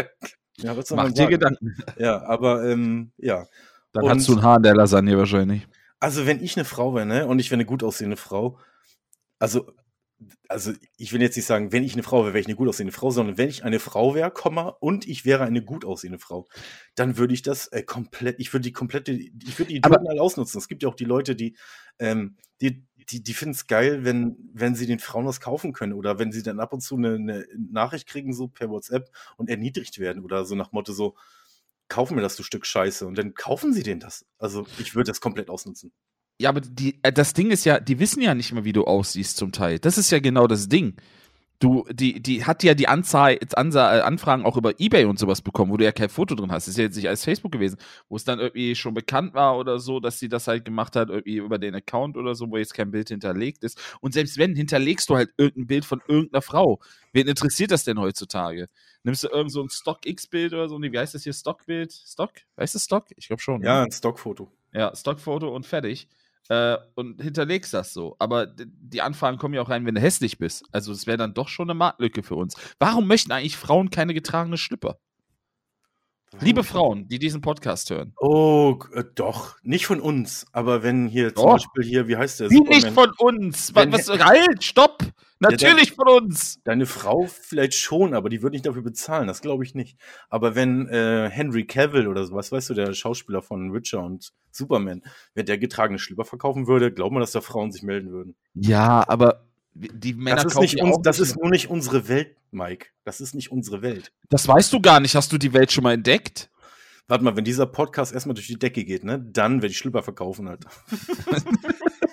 ja, 0.57 0.75
was 0.77 0.87
soll 0.87 0.95
Mach 0.95 1.05
man 1.05 1.13
dir 1.13 1.23
sagen? 1.23 1.31
Gedanken. 1.31 1.77
Ja, 1.97 2.23
aber 2.23 2.65
ähm, 2.69 3.11
ja. 3.17 3.45
Dann 3.93 4.03
Und- 4.05 4.09
hast 4.11 4.27
du 4.27 4.35
ein 4.35 4.41
Haar 4.41 4.57
in 4.57 4.63
der 4.63 4.75
Lasagne 4.75 5.17
wahrscheinlich. 5.17 5.67
Also, 5.99 6.27
wenn 6.27 6.43
ich 6.43 6.55
eine 6.55 6.65
Frau 6.65 6.93
wäre, 6.93 7.07
ne, 7.07 7.25
und 7.25 7.39
ich 7.39 7.49
wäre 7.49 7.55
eine 7.57 7.65
gut 7.65 7.83
aussehende 7.83 8.17
Frau, 8.17 8.59
also, 9.39 9.71
also 10.47 10.73
ich 10.97 11.13
will 11.13 11.21
jetzt 11.21 11.35
nicht 11.35 11.45
sagen, 11.45 11.71
wenn 11.71 11.83
ich 11.83 11.93
eine 11.93 12.03
Frau 12.03 12.23
wäre, 12.23 12.33
wäre 12.33 12.39
ich 12.39 12.47
eine 12.47 12.55
gut 12.55 12.67
aussehende 12.67 12.93
Frau, 12.93 13.11
sondern 13.11 13.37
wenn 13.37 13.49
ich 13.49 13.63
eine 13.63 13.79
Frau 13.79 14.15
wäre, 14.15 14.31
Komma, 14.31 14.69
und 14.79 15.07
ich 15.07 15.25
wäre 15.25 15.43
eine 15.43 15.63
gut 15.63 15.85
aussehende 15.85 16.19
Frau, 16.19 16.47
dann 16.95 17.17
würde 17.17 17.33
ich 17.33 17.43
das 17.43 17.67
äh, 17.67 17.83
komplett, 17.83 18.39
ich 18.39 18.51
würde 18.53 18.63
die 18.63 18.71
komplette, 18.71 19.11
ich 19.11 19.59
würde 19.59 19.69
die 19.69 19.77
Idioten 19.77 20.07
alle 20.07 20.21
ausnutzen. 20.21 20.57
Es 20.57 20.67
gibt 20.67 20.83
ja 20.83 20.89
auch 20.89 20.95
die 20.95 21.05
Leute, 21.05 21.35
die, 21.35 21.55
ähm, 21.99 22.37
die, 22.61 22.83
die, 23.09 23.21
die 23.21 23.33
finden 23.33 23.53
es 23.53 23.67
geil, 23.67 24.03
wenn, 24.03 24.37
wenn 24.53 24.75
sie 24.75 24.87
den 24.87 24.99
Frauen 24.99 25.25
was 25.25 25.39
kaufen 25.39 25.71
können 25.71 25.93
oder 25.93 26.19
wenn 26.19 26.31
sie 26.31 26.43
dann 26.43 26.59
ab 26.59 26.73
und 26.73 26.81
zu 26.81 26.95
eine, 26.95 27.15
eine 27.15 27.47
Nachricht 27.71 28.07
kriegen, 28.07 28.33
so 28.33 28.47
per 28.47 28.69
WhatsApp 28.69 29.09
und 29.37 29.49
erniedrigt 29.49 29.99
werden 29.99 30.23
oder 30.23 30.45
so 30.45 30.55
nach 30.55 30.71
Motto 30.71 30.93
so, 30.93 31.15
kauf 31.89 32.11
mir 32.11 32.21
das, 32.21 32.35
du 32.35 32.43
Stück 32.43 32.65
Scheiße. 32.65 33.05
Und 33.05 33.17
dann 33.17 33.33
kaufen 33.33 33.73
sie 33.73 33.83
denen 33.83 33.99
das. 33.99 34.25
Also 34.39 34.65
ich 34.79 34.95
würde 34.95 35.11
das 35.11 35.21
komplett 35.21 35.49
ausnutzen. 35.49 35.93
Ja, 36.39 36.49
aber 36.49 36.61
die, 36.61 36.99
äh, 37.01 37.11
das 37.11 37.33
Ding 37.33 37.49
ist 37.51 37.65
ja, 37.65 37.79
die 37.79 37.99
wissen 37.99 38.21
ja 38.21 38.35
nicht 38.35 38.53
mal, 38.53 38.63
wie 38.63 38.73
du 38.73 38.83
aussiehst 38.83 39.37
zum 39.37 39.51
Teil. 39.51 39.79
Das 39.79 39.97
ist 39.97 40.11
ja 40.11 40.19
genau 40.19 40.47
das 40.47 40.69
Ding. 40.69 40.95
Du, 41.59 41.85
die, 41.89 42.21
die 42.21 42.45
hat 42.45 42.61
ja 42.61 42.75
die 42.75 42.87
Anzahl, 42.87 43.39
Ansa 43.55 43.97
äh, 43.97 44.01
Anfragen 44.01 44.45
auch 44.45 44.57
über 44.57 44.79
Ebay 44.79 45.05
und 45.05 45.17
sowas 45.17 45.41
bekommen, 45.41 45.71
wo 45.71 45.77
du 45.77 45.85
ja 45.85 45.91
kein 45.91 46.09
Foto 46.09 46.35
drin 46.35 46.51
hast. 46.51 46.67
Das 46.67 46.73
ist 46.73 46.77
ja 46.77 46.83
jetzt 46.83 46.95
nicht 46.97 47.09
als 47.09 47.23
Facebook 47.23 47.51
gewesen, 47.51 47.77
wo 48.09 48.15
es 48.15 48.23
dann 48.23 48.39
irgendwie 48.39 48.75
schon 48.75 48.93
bekannt 48.93 49.33
war 49.33 49.57
oder 49.57 49.79
so, 49.79 49.99
dass 49.99 50.19
sie 50.19 50.29
das 50.29 50.47
halt 50.47 50.65
gemacht 50.65 50.95
hat, 50.95 51.09
irgendwie 51.09 51.37
über 51.37 51.57
den 51.57 51.73
Account 51.73 52.15
oder 52.15 52.35
so, 52.35 52.51
wo 52.51 52.57
jetzt 52.57 52.75
kein 52.75 52.91
Bild 52.91 53.09
hinterlegt 53.09 53.63
ist. 53.63 53.79
Und 54.01 54.13
selbst 54.13 54.37
wenn, 54.37 54.55
hinterlegst 54.55 55.09
du 55.09 55.15
halt 55.15 55.31
irgendein 55.37 55.65
Bild 55.65 55.85
von 55.85 56.01
irgendeiner 56.07 56.43
Frau. 56.43 56.79
Wen 57.11 57.27
interessiert 57.27 57.71
das 57.71 57.83
denn 57.83 57.99
heutzutage? 57.99 58.67
Nimmst 59.01 59.23
du 59.23 59.29
irgend 59.29 59.51
so 59.51 59.63
ein 59.63 59.69
Stock-X-Bild 59.71 60.53
oder 60.53 60.69
so? 60.69 60.77
Nee, 60.77 60.91
wie 60.91 60.99
heißt 60.99 61.15
das 61.15 61.23
hier? 61.23 61.33
Stockbild? 61.33 61.91
Stock? 61.91 62.33
Heißt 62.59 62.75
das 62.75 62.83
Stock? 62.83 63.07
Ich 63.15 63.27
glaube 63.27 63.41
schon. 63.41 63.63
Ja, 63.63 63.79
ne? 63.79 63.85
ein 63.85 63.91
Stockfoto. 63.91 64.51
Ja, 64.73 64.95
Stockfoto 64.95 65.55
und 65.55 65.65
fertig. 65.65 66.07
Äh, 66.49 66.77
und 66.95 67.21
hinterlegst 67.21 67.73
das 67.73 67.93
so. 67.93 68.15
Aber 68.19 68.47
die 68.47 69.01
Anfragen 69.01 69.37
kommen 69.37 69.53
ja 69.53 69.61
auch 69.61 69.69
rein, 69.69 69.85
wenn 69.85 69.95
du 69.95 70.01
hässlich 70.01 70.37
bist. 70.37 70.65
Also 70.71 70.91
das 70.91 71.07
wäre 71.07 71.17
dann 71.17 71.33
doch 71.33 71.49
schon 71.49 71.69
eine 71.69 71.77
Marktlücke 71.77 72.23
für 72.23 72.35
uns. 72.35 72.55
Warum 72.79 73.07
möchten 73.07 73.31
eigentlich 73.31 73.57
Frauen 73.57 73.89
keine 73.89 74.13
getragene 74.13 74.57
Schlüpper? 74.57 74.99
Liebe 76.41 76.63
Frauen, 76.63 77.07
die 77.07 77.19
diesen 77.19 77.41
Podcast 77.41 77.89
hören. 77.89 78.13
Oh, 78.19 78.77
äh, 78.93 79.03
doch. 79.15 79.55
Nicht 79.63 79.87
von 79.87 80.01
uns. 80.01 80.45
Aber 80.51 80.83
wenn 80.83 81.07
hier 81.07 81.33
zum 81.33 81.45
Doch. 81.45 81.53
Beispiel 81.53 81.83
hier, 81.83 82.07
wie 82.07 82.17
heißt 82.17 82.41
der? 82.41 82.49
Wie 82.49 82.59
nicht 82.59 82.89
von 82.89 83.11
uns? 83.17 83.73
Was, 83.73 84.07
was, 84.07 84.19
halt, 84.19 84.63
stopp! 84.63 85.03
Natürlich 85.39 85.93
von 85.93 86.07
uns! 86.07 86.59
Deine 86.63 86.85
Frau 86.85 87.27
vielleicht 87.27 87.75
schon, 87.75 88.13
aber 88.13 88.29
die 88.29 88.41
wird 88.41 88.53
nicht 88.53 88.65
dafür 88.65 88.81
bezahlen. 88.81 89.27
Das 89.27 89.41
glaube 89.41 89.63
ich 89.63 89.75
nicht. 89.75 89.97
Aber 90.29 90.55
wenn 90.55 90.87
äh, 90.87 91.29
Henry 91.29 91.65
Cavill 91.65 92.07
oder 92.07 92.25
sowas, 92.25 92.51
weißt 92.51 92.69
du, 92.69 92.73
der 92.73 92.93
Schauspieler 92.93 93.41
von 93.41 93.73
Witcher 93.73 94.03
und 94.03 94.33
Superman, 94.51 95.03
wenn 95.35 95.45
der 95.45 95.57
getragene 95.57 95.99
Schlüpper 95.99 96.25
verkaufen 96.25 96.67
würde, 96.67 96.91
glaubt 96.91 97.13
man, 97.13 97.21
dass 97.21 97.31
da 97.31 97.41
Frauen 97.41 97.71
sich 97.71 97.83
melden 97.83 98.11
würden. 98.11 98.35
Ja, 98.55 99.07
aber 99.07 99.43
die 99.73 100.13
Männer 100.13 100.43
Das 100.43 100.53
ist, 100.53 100.59
nicht 100.59 100.77
ja 100.79 100.85
uns, 100.85 100.97
das 101.03 101.19
ist 101.19 101.35
nur 101.35 101.49
nicht 101.49 101.69
unsere 101.69 102.07
Welt, 102.07 102.35
Mike. 102.51 102.87
Das 103.03 103.21
ist 103.21 103.35
nicht 103.35 103.51
unsere 103.51 103.81
Welt. 103.81 104.11
das 104.29 104.47
weißt 104.47 104.73
du 104.73 104.81
gar 104.81 104.99
nicht. 104.99 105.15
Hast 105.15 105.31
du 105.31 105.37
die 105.37 105.53
Welt 105.53 105.71
schon 105.71 105.83
mal 105.83 105.93
entdeckt? 105.93 106.49
Warte 107.07 107.23
mal, 107.23 107.37
wenn 107.37 107.45
dieser 107.45 107.67
Podcast 107.67 108.13
erstmal 108.13 108.33
durch 108.33 108.47
die 108.47 108.59
Decke 108.59 108.83
geht, 108.83 109.03
ne, 109.05 109.19
dann 109.19 109.61
werde 109.61 109.71
ich 109.71 109.77
Schlüpper 109.77 110.03
verkaufen, 110.03 110.47
Alter. 110.47 110.69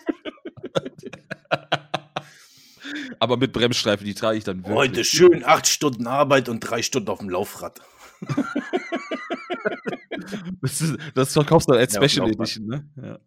Aber 3.18 3.36
mit 3.36 3.52
Bremsstreifen, 3.52 4.06
die 4.06 4.14
trage 4.14 4.38
ich 4.38 4.44
dann 4.44 4.58
wirklich. 4.58 4.74
Heute 4.76 5.04
schön 5.04 5.44
acht 5.44 5.66
Stunden 5.66 6.06
Arbeit 6.06 6.48
und 6.48 6.60
drei 6.60 6.82
Stunden 6.82 7.08
auf 7.08 7.18
dem 7.18 7.30
Laufrad. 7.30 7.80
Das, 10.62 10.80
ist, 10.80 10.96
das 11.14 11.32
verkaufst 11.34 11.68
du 11.68 11.74
als 11.74 11.94
Ja, 11.94 12.08
Special 12.08 12.26
Laufrad. 12.26 12.40
Edition, 12.48 12.66
ne? 12.66 12.88
Ja. 12.96 13.18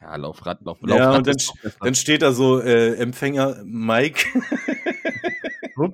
Ja, 0.00 0.16
Laufrad, 0.16 0.62
Lauf, 0.62 0.78
Ja, 0.82 0.96
Laufrad. 0.96 1.18
und 1.18 1.26
dann, 1.26 1.72
dann 1.80 1.94
steht 1.94 2.22
da 2.22 2.32
so 2.32 2.60
äh, 2.60 2.94
Empfänger 2.96 3.62
Mike. 3.64 4.24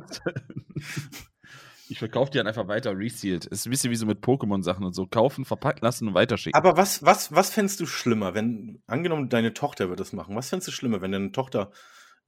Ich 1.90 1.98
verkaufe 1.98 2.30
die 2.30 2.36
dann 2.38 2.46
einfach 2.46 2.68
weiter 2.68 2.96
resealed. 2.96 3.46
Ist 3.46 3.66
ein 3.66 3.70
bisschen 3.70 3.90
wie 3.90 3.96
so 3.96 4.04
mit 4.04 4.22
Pokémon-Sachen 4.22 4.84
und 4.84 4.92
so. 4.92 5.06
Kaufen, 5.06 5.46
verpacken 5.46 5.80
lassen 5.82 6.06
und 6.08 6.14
weiterschicken. 6.14 6.54
Aber 6.58 6.76
was, 6.76 7.02
was, 7.02 7.32
was 7.32 7.50
fändest 7.50 7.80
du 7.80 7.86
schlimmer, 7.86 8.34
wenn, 8.34 8.82
angenommen, 8.86 9.30
deine 9.30 9.54
Tochter 9.54 9.88
würde 9.88 10.02
das 10.02 10.12
machen, 10.12 10.36
was 10.36 10.50
fändest 10.50 10.68
du 10.68 10.72
schlimmer, 10.72 11.00
wenn 11.00 11.12
deine 11.12 11.32
Tochter 11.32 11.70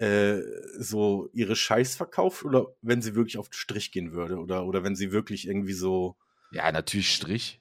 äh, 0.01 0.41
so 0.79 1.29
ihre 1.33 1.55
Scheiß 1.57 1.95
verkauft 1.97 2.45
oder 2.45 2.67
wenn 2.83 3.03
sie 3.03 3.15
wirklich 3.15 3.37
auf 3.39 3.49
den 3.49 3.55
Strich 3.55 3.93
gehen 3.93 4.13
würde 4.13 4.39
oder, 4.39 4.65
oder 4.65 4.83
wenn 4.83 4.97
sie 4.97 5.13
wirklich 5.13 5.47
irgendwie 5.47 5.75
so. 5.75 6.17
Ja, 6.53 6.73
natürlich 6.73 7.13
Strich. 7.15 7.61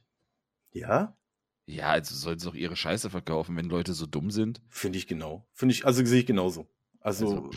Ja? 0.72 1.18
Ja, 1.66 1.90
also 1.90 2.16
soll 2.16 2.40
sie 2.40 2.46
doch 2.46 2.56
ihre 2.56 2.76
Scheiße 2.76 3.10
verkaufen, 3.10 3.56
wenn 3.58 3.70
Leute 3.70 3.94
so 3.94 4.06
dumm 4.06 4.32
sind. 4.32 4.62
Finde 4.70 4.98
ich 4.98 5.06
genau. 5.08 5.48
Finde 5.54 5.74
ich, 5.74 5.86
also 5.86 6.04
sehe 6.06 6.22
ich 6.22 6.26
genauso. 6.26 6.68
Also, 7.02 7.28
Also- 7.28 7.50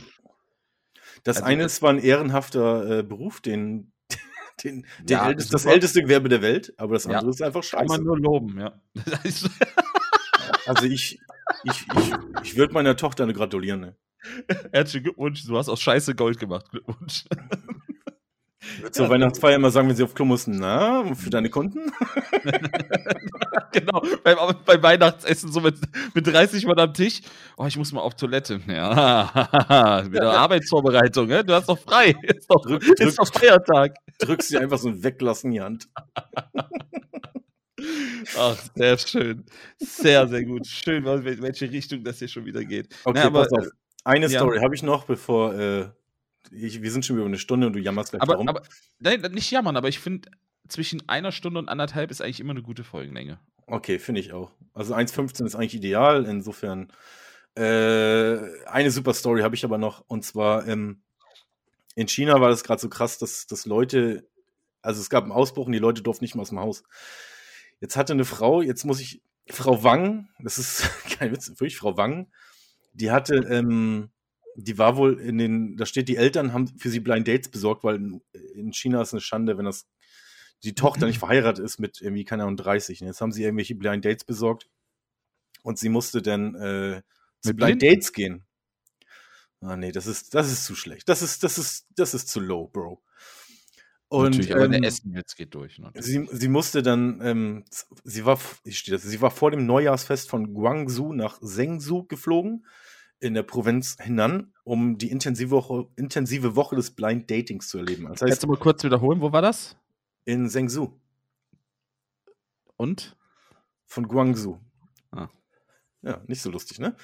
das 1.24 1.36
also 1.36 1.46
eine 1.46 1.62
das- 1.62 1.72
ist 1.72 1.78
zwar 1.78 1.90
ein 1.90 1.98
ehrenhafter 1.98 2.98
äh, 2.98 3.02
Beruf, 3.02 3.40
den, 3.40 3.92
den, 4.64 4.86
Ja, 5.08 5.28
ältest, 5.28 5.54
das 5.54 5.62
super. 5.62 5.74
älteste 5.74 6.02
Gewerbe 6.02 6.28
der 6.28 6.42
Welt, 6.42 6.74
aber 6.76 6.94
das 6.94 7.04
Ja. 7.04 7.12
andere 7.18 7.30
ist 7.30 7.40
einfach 7.42 7.62
Kann 7.70 7.86
man 7.86 7.98
scheiße. 7.98 8.02
nur 8.04 8.18
loben, 8.18 8.58
ja. 8.58 8.80
Das 9.22 9.48
Also 10.66 10.86
ich, 10.86 11.18
ich, 11.64 11.86
ich, 11.96 12.12
ich 12.44 12.56
würde 12.56 12.72
meiner 12.74 12.96
Tochter 12.96 13.30
gratulieren. 13.32 13.80
Ne? 13.80 13.96
Herzlichen 14.72 15.04
Glückwunsch, 15.04 15.44
du 15.46 15.56
hast 15.56 15.68
aus 15.68 15.80
Scheiße 15.80 16.14
Gold 16.14 16.38
gemacht. 16.38 16.70
Glückwunsch. 16.70 17.24
Zur 18.92 19.08
Weihnachtsfeier 19.08 19.56
immer 19.56 19.70
sagen, 19.72 19.88
wenn 19.88 19.96
sie 19.96 20.04
auf 20.04 20.14
Klo 20.14 20.24
mussten, 20.24 20.52
na, 20.60 21.04
für 21.16 21.30
deine 21.30 21.50
Kunden? 21.50 21.80
genau, 23.72 24.00
beim, 24.22 24.36
beim 24.64 24.82
Weihnachtsessen 24.82 25.50
so 25.50 25.60
mit, 25.60 25.74
mit 26.14 26.26
30 26.28 26.64
Mann 26.66 26.78
am 26.78 26.94
Tisch. 26.94 27.22
Oh, 27.56 27.66
ich 27.66 27.76
muss 27.76 27.92
mal 27.92 28.02
auf 28.02 28.14
Toilette. 28.14 28.60
Ja, 28.68 30.04
wieder 30.10 30.32
Arbeitsvorbereitung, 30.38 31.26
ne? 31.26 31.44
Du 31.44 31.52
hast 31.54 31.68
doch 31.68 31.78
frei. 31.78 32.14
Ist 32.22 32.48
doch, 32.48 32.62
Drück, 32.62 32.82
ist 32.86 33.00
drück, 33.00 33.16
doch 33.16 33.32
Feiertag. 33.40 33.96
drückst 34.20 34.48
sie 34.50 34.58
einfach 34.58 34.78
so 34.78 34.90
ein 34.90 35.02
Weglassen 35.02 35.50
in 35.50 35.54
die 35.54 35.60
Hand. 35.60 35.88
Ach, 38.38 38.56
sehr 38.76 38.96
schön. 38.98 39.44
Sehr, 39.78 40.28
sehr 40.28 40.44
gut. 40.44 40.66
Schön, 40.68 41.04
wel- 41.04 41.24
wel- 41.24 41.42
welche 41.42 41.68
Richtung 41.70 42.04
das 42.04 42.20
hier 42.20 42.28
schon 42.28 42.44
wieder 42.44 42.64
geht. 42.64 42.94
Okay, 43.04 43.18
Na, 43.20 43.26
aber, 43.26 43.42
pass 43.42 43.52
auf. 43.52 43.66
Eine 44.04 44.26
ja. 44.26 44.40
Story 44.40 44.58
habe 44.58 44.74
ich 44.74 44.82
noch, 44.82 45.04
bevor 45.04 45.54
äh, 45.54 45.88
ich, 46.50 46.82
wir 46.82 46.90
sind 46.90 47.06
schon 47.06 47.16
über 47.16 47.26
eine 47.26 47.38
Stunde 47.38 47.66
und 47.66 47.72
du 47.74 47.78
jammerst 47.78 48.10
gleich 48.10 48.22
Aber, 48.22 48.34
warum. 48.34 48.48
aber 48.48 48.62
nein, 48.98 49.20
nicht 49.32 49.50
jammern, 49.50 49.76
aber 49.76 49.88
ich 49.88 49.98
finde, 49.98 50.30
zwischen 50.68 51.08
einer 51.08 51.32
Stunde 51.32 51.58
und 51.58 51.68
anderthalb 51.68 52.10
ist 52.10 52.20
eigentlich 52.20 52.40
immer 52.40 52.52
eine 52.52 52.62
gute 52.62 52.84
Folgenlänge. 52.84 53.38
Okay, 53.66 53.98
finde 53.98 54.20
ich 54.20 54.32
auch. 54.32 54.50
Also 54.74 54.94
1,15 54.94 55.46
ist 55.46 55.54
eigentlich 55.54 55.74
ideal. 55.74 56.24
Insofern 56.24 56.92
äh, 57.54 58.38
eine 58.66 58.90
super 58.90 59.14
Story 59.14 59.42
habe 59.42 59.54
ich 59.54 59.64
aber 59.64 59.78
noch. 59.78 60.04
Und 60.08 60.24
zwar 60.24 60.66
ähm, 60.66 61.02
in 61.94 62.08
China 62.08 62.40
war 62.40 62.48
das 62.48 62.64
gerade 62.64 62.80
so 62.80 62.88
krass, 62.88 63.18
dass, 63.18 63.46
dass 63.46 63.66
Leute, 63.66 64.26
also 64.80 65.00
es 65.00 65.10
gab 65.10 65.24
einen 65.24 65.32
Ausbruch 65.32 65.66
und 65.66 65.72
die 65.72 65.78
Leute 65.78 66.02
durften 66.02 66.24
nicht 66.24 66.34
mehr 66.34 66.42
aus 66.42 66.48
dem 66.48 66.60
Haus. 66.60 66.82
Jetzt 67.80 67.96
hatte 67.96 68.12
eine 68.12 68.24
Frau, 68.24 68.62
jetzt 68.62 68.84
muss 68.84 69.00
ich, 69.00 69.22
Frau 69.48 69.82
Wang, 69.82 70.28
das 70.38 70.58
ist 70.58 70.88
kein 71.18 71.32
Witz, 71.32 71.48
wirklich 71.48 71.76
Frau 71.76 71.96
Wang, 71.96 72.30
die 72.92 73.10
hatte, 73.10 73.36
ähm, 73.48 74.10
die 74.56 74.78
war 74.78 74.96
wohl 74.96 75.18
in 75.20 75.38
den, 75.38 75.76
da 75.76 75.86
steht, 75.86 76.08
die 76.08 76.16
Eltern 76.16 76.52
haben 76.52 76.68
für 76.78 76.90
sie 76.90 77.00
Blind 77.00 77.26
Dates 77.26 77.48
besorgt, 77.48 77.84
weil 77.84 77.96
in, 77.96 78.20
in 78.54 78.72
China 78.72 79.00
ist 79.02 79.12
eine 79.12 79.20
Schande, 79.20 79.56
wenn 79.58 79.64
das 79.64 79.86
die 80.62 80.74
Tochter 80.74 81.06
nicht 81.06 81.18
verheiratet 81.18 81.64
ist 81.64 81.80
mit 81.80 82.00
irgendwie, 82.00 82.24
keine 82.24 82.44
Ahnung, 82.44 82.56
30. 82.56 83.00
Ne? 83.00 83.08
Jetzt 83.08 83.20
haben 83.20 83.32
sie 83.32 83.42
irgendwelche 83.42 83.74
Blind 83.74 84.04
Dates 84.04 84.24
besorgt 84.24 84.68
und 85.62 85.78
sie 85.78 85.88
musste 85.88 86.22
dann 86.22 86.54
äh, 86.54 87.02
zu 87.40 87.54
Blind 87.54 87.78
Blinden? 87.78 87.94
Dates 87.94 88.12
gehen. 88.12 88.46
Ah, 89.60 89.76
nee, 89.76 89.92
das 89.92 90.06
ist, 90.06 90.34
das 90.34 90.50
ist 90.50 90.64
zu 90.64 90.74
schlecht. 90.74 91.08
Das 91.08 91.22
ist, 91.22 91.44
das 91.44 91.56
ist, 91.56 91.86
das 91.94 92.14
ist 92.14 92.28
zu 92.28 92.40
low, 92.40 92.66
Bro. 92.66 93.00
Und 94.12 94.24
Natürlich, 94.24 94.54
aber 94.54 94.66
ähm, 94.66 94.72
der 94.72 94.84
Essen-Witz 94.84 95.36
geht 95.36 95.54
durch. 95.54 95.78
Ne? 95.78 95.90
Sie, 95.94 96.28
sie 96.30 96.48
musste 96.48 96.82
dann, 96.82 97.18
ähm, 97.22 97.64
sie 98.04 98.26
war, 98.26 98.38
hier 98.62 98.72
steht 98.74 98.92
das, 98.92 99.04
sie 99.04 99.22
war 99.22 99.30
vor 99.30 99.50
dem 99.50 99.64
Neujahrsfest 99.64 100.28
von 100.28 100.52
Guangzhou 100.52 101.14
nach 101.14 101.40
Zhengzhou 101.40 102.04
geflogen, 102.04 102.66
in 103.20 103.32
der 103.32 103.42
Provinz 103.42 103.96
Henan, 103.98 104.52
um 104.64 104.98
die 104.98 105.10
intensive 105.10 105.50
Woche, 105.50 105.86
intensive 105.96 106.56
Woche 106.56 106.76
des 106.76 106.90
Blind 106.90 107.30
Datings 107.30 107.68
zu 107.68 107.78
erleben. 107.78 108.02
Das 108.02 108.20
Kannst 108.20 108.32
heißt, 108.32 108.42
du 108.42 108.48
mal 108.48 108.58
kurz 108.58 108.84
wiederholen, 108.84 109.22
wo 109.22 109.32
war 109.32 109.40
das? 109.40 109.78
in 110.26 110.50
Zhengzhou, 110.50 111.00
Und? 112.76 113.16
von 113.86 114.06
Guangzhou. 114.06 114.58
Ah. 115.10 115.28
Ja, 116.02 116.20
nicht 116.26 116.42
so 116.42 116.50
lustig, 116.50 116.80
ne? 116.80 116.94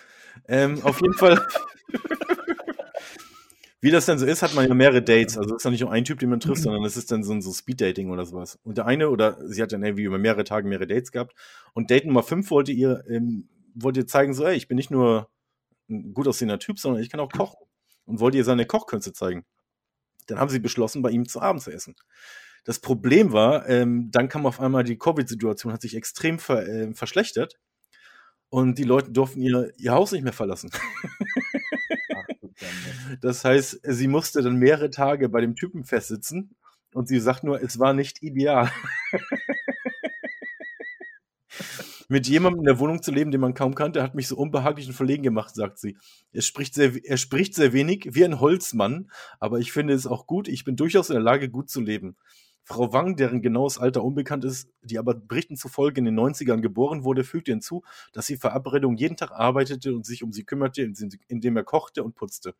Ähm, 0.46 0.82
auf 0.82 1.00
jeden 1.00 1.14
Fall, 1.14 1.42
wie 3.80 3.90
das 3.90 4.06
denn 4.06 4.18
so 4.18 4.26
ist, 4.26 4.42
hat 4.42 4.54
man 4.54 4.66
ja 4.66 4.74
mehrere 4.74 5.02
Dates. 5.02 5.38
Also 5.38 5.54
es 5.54 5.60
ist 5.60 5.64
ja 5.64 5.70
nicht 5.70 5.82
nur 5.82 5.92
ein 5.92 6.04
Typ, 6.04 6.18
den 6.18 6.30
man 6.30 6.40
trifft, 6.40 6.62
sondern 6.62 6.84
es 6.84 6.96
ist 6.96 7.12
dann 7.12 7.22
so 7.22 7.32
ein 7.32 7.42
so 7.42 7.52
Speed-Dating 7.52 8.10
oder 8.10 8.26
sowas. 8.26 8.58
Und 8.64 8.76
der 8.76 8.86
eine, 8.86 9.08
oder 9.08 9.38
sie 9.48 9.62
hat 9.62 9.72
dann 9.72 9.84
irgendwie 9.84 10.02
über 10.02 10.18
mehrere 10.18 10.44
Tage 10.44 10.66
mehrere 10.66 10.88
Dates 10.88 11.12
gehabt. 11.12 11.34
Und 11.74 11.90
Date 11.90 12.04
Nummer 12.04 12.24
5 12.24 12.50
wollte 12.50 12.72
ihr, 12.72 13.04
ähm, 13.08 13.48
wollte 13.74 14.00
ihr 14.00 14.06
zeigen, 14.06 14.34
so, 14.34 14.44
ey, 14.44 14.56
ich 14.56 14.66
bin 14.66 14.76
nicht 14.76 14.90
nur 14.90 15.30
ein 15.88 16.12
gut 16.12 16.26
aussehender 16.26 16.58
Typ, 16.58 16.78
sondern 16.78 17.02
ich 17.02 17.08
kann 17.08 17.20
auch 17.20 17.30
kochen. 17.30 17.64
Und 18.04 18.20
wollte 18.20 18.38
ihr 18.38 18.44
seine 18.44 18.66
Kochkünste 18.66 19.12
zeigen. 19.12 19.44
Dann 20.26 20.38
haben 20.40 20.48
sie 20.48 20.58
beschlossen, 20.58 21.02
bei 21.02 21.10
ihm 21.10 21.28
zu 21.28 21.40
Abend 21.40 21.62
zu 21.62 21.70
essen. 21.70 21.94
Das 22.64 22.80
Problem 22.80 23.32
war, 23.32 23.68
ähm, 23.68 24.10
dann 24.10 24.28
kam 24.28 24.44
auf 24.44 24.60
einmal 24.60 24.82
die 24.82 24.98
Covid-Situation, 24.98 25.72
hat 25.72 25.82
sich 25.82 25.94
extrem 25.94 26.38
ver, 26.38 26.66
äh, 26.66 26.92
verschlechtert. 26.94 27.58
Und 28.50 28.78
die 28.78 28.84
Leute 28.84 29.12
durften 29.12 29.40
ihr, 29.40 29.72
ihr 29.76 29.92
Haus 29.92 30.12
nicht 30.12 30.24
mehr 30.24 30.32
verlassen. 30.32 30.70
Das 33.20 33.44
heißt, 33.44 33.80
sie 33.82 34.08
musste 34.08 34.42
dann 34.42 34.56
mehrere 34.56 34.90
Tage 34.90 35.28
bei 35.28 35.40
dem 35.40 35.54
Typen 35.54 35.84
festsitzen 35.84 36.56
und 36.92 37.08
sie 37.08 37.20
sagt 37.20 37.44
nur, 37.44 37.62
es 37.62 37.78
war 37.78 37.94
nicht 37.94 38.22
ideal. 38.22 38.70
Mit 42.10 42.26
jemandem 42.26 42.60
in 42.60 42.64
der 42.64 42.78
Wohnung 42.78 43.02
zu 43.02 43.12
leben, 43.12 43.30
den 43.30 43.42
man 43.42 43.52
kaum 43.52 43.74
kannte, 43.74 44.02
hat 44.02 44.14
mich 44.14 44.28
so 44.28 44.36
unbehaglich 44.36 44.86
und 44.86 44.94
verlegen 44.94 45.22
gemacht, 45.22 45.54
sagt 45.54 45.78
sie. 45.78 45.98
Er 46.32 46.40
spricht 46.40 46.72
sehr, 46.72 46.92
er 47.04 47.18
spricht 47.18 47.54
sehr 47.54 47.74
wenig, 47.74 48.08
wie 48.12 48.24
ein 48.24 48.40
Holzmann, 48.40 49.10
aber 49.38 49.58
ich 49.58 49.72
finde 49.72 49.92
es 49.92 50.06
auch 50.06 50.26
gut. 50.26 50.48
Ich 50.48 50.64
bin 50.64 50.74
durchaus 50.74 51.10
in 51.10 51.14
der 51.14 51.22
Lage, 51.22 51.50
gut 51.50 51.68
zu 51.68 51.82
leben. 51.82 52.16
Frau 52.68 52.92
Wang, 52.92 53.16
deren 53.16 53.40
genaues 53.40 53.78
Alter 53.78 54.04
unbekannt 54.04 54.44
ist, 54.44 54.68
die 54.82 54.98
aber 54.98 55.14
Berichten 55.14 55.56
zufolge 55.56 56.00
in 56.00 56.04
den 56.04 56.20
90ern 56.20 56.60
geboren 56.60 57.02
wurde, 57.02 57.24
fügte 57.24 57.50
hinzu, 57.50 57.82
dass 58.12 58.26
sie 58.26 58.36
Verabredung 58.36 58.94
jeden 58.98 59.16
Tag 59.16 59.30
arbeitete 59.32 59.94
und 59.94 60.04
sich 60.04 60.22
um 60.22 60.34
sie 60.34 60.44
kümmerte, 60.44 60.82
indem 61.28 61.56
er 61.56 61.64
kochte 61.64 62.04
und 62.04 62.14
putzte. 62.14 62.54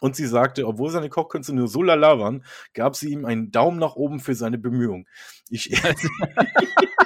Und 0.00 0.14
sie 0.14 0.26
sagte, 0.26 0.68
obwohl 0.68 0.90
seine 0.90 1.08
Kochkünste 1.08 1.52
nur 1.52 1.66
so 1.66 1.82
lala 1.82 2.20
waren, 2.20 2.44
gab 2.74 2.94
sie 2.94 3.10
ihm 3.10 3.24
einen 3.24 3.50
Daumen 3.50 3.80
nach 3.80 3.96
oben 3.96 4.20
für 4.20 4.36
seine 4.36 4.56
Bemühungen. 4.56 5.08
Ich, 5.50 5.68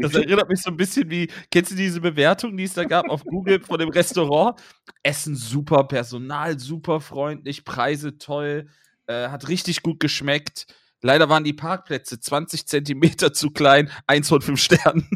Das 0.00 0.14
erinnert 0.14 0.48
mich 0.48 0.60
so 0.60 0.70
ein 0.70 0.76
bisschen 0.76 1.10
wie, 1.10 1.28
kennst 1.50 1.72
du 1.72 1.76
diese 1.76 2.00
Bewertung, 2.00 2.56
die 2.56 2.64
es 2.64 2.74
da 2.74 2.84
gab 2.84 3.08
auf 3.08 3.24
Google 3.24 3.60
von 3.60 3.78
dem 3.78 3.88
Restaurant? 3.90 4.60
Essen 5.02 5.36
super, 5.36 5.84
Personal 5.84 6.58
super 6.58 7.00
freundlich, 7.00 7.64
Preise 7.64 8.18
toll, 8.18 8.68
äh, 9.06 9.28
hat 9.28 9.48
richtig 9.48 9.82
gut 9.82 10.00
geschmeckt. 10.00 10.66
Leider 11.00 11.28
waren 11.28 11.44
die 11.44 11.52
Parkplätze 11.52 12.18
20 12.18 12.66
Zentimeter 12.66 13.32
zu 13.32 13.50
klein, 13.50 13.90
eins 14.06 14.28
von 14.28 14.40
fünf 14.40 14.60
Sternen. 14.60 15.08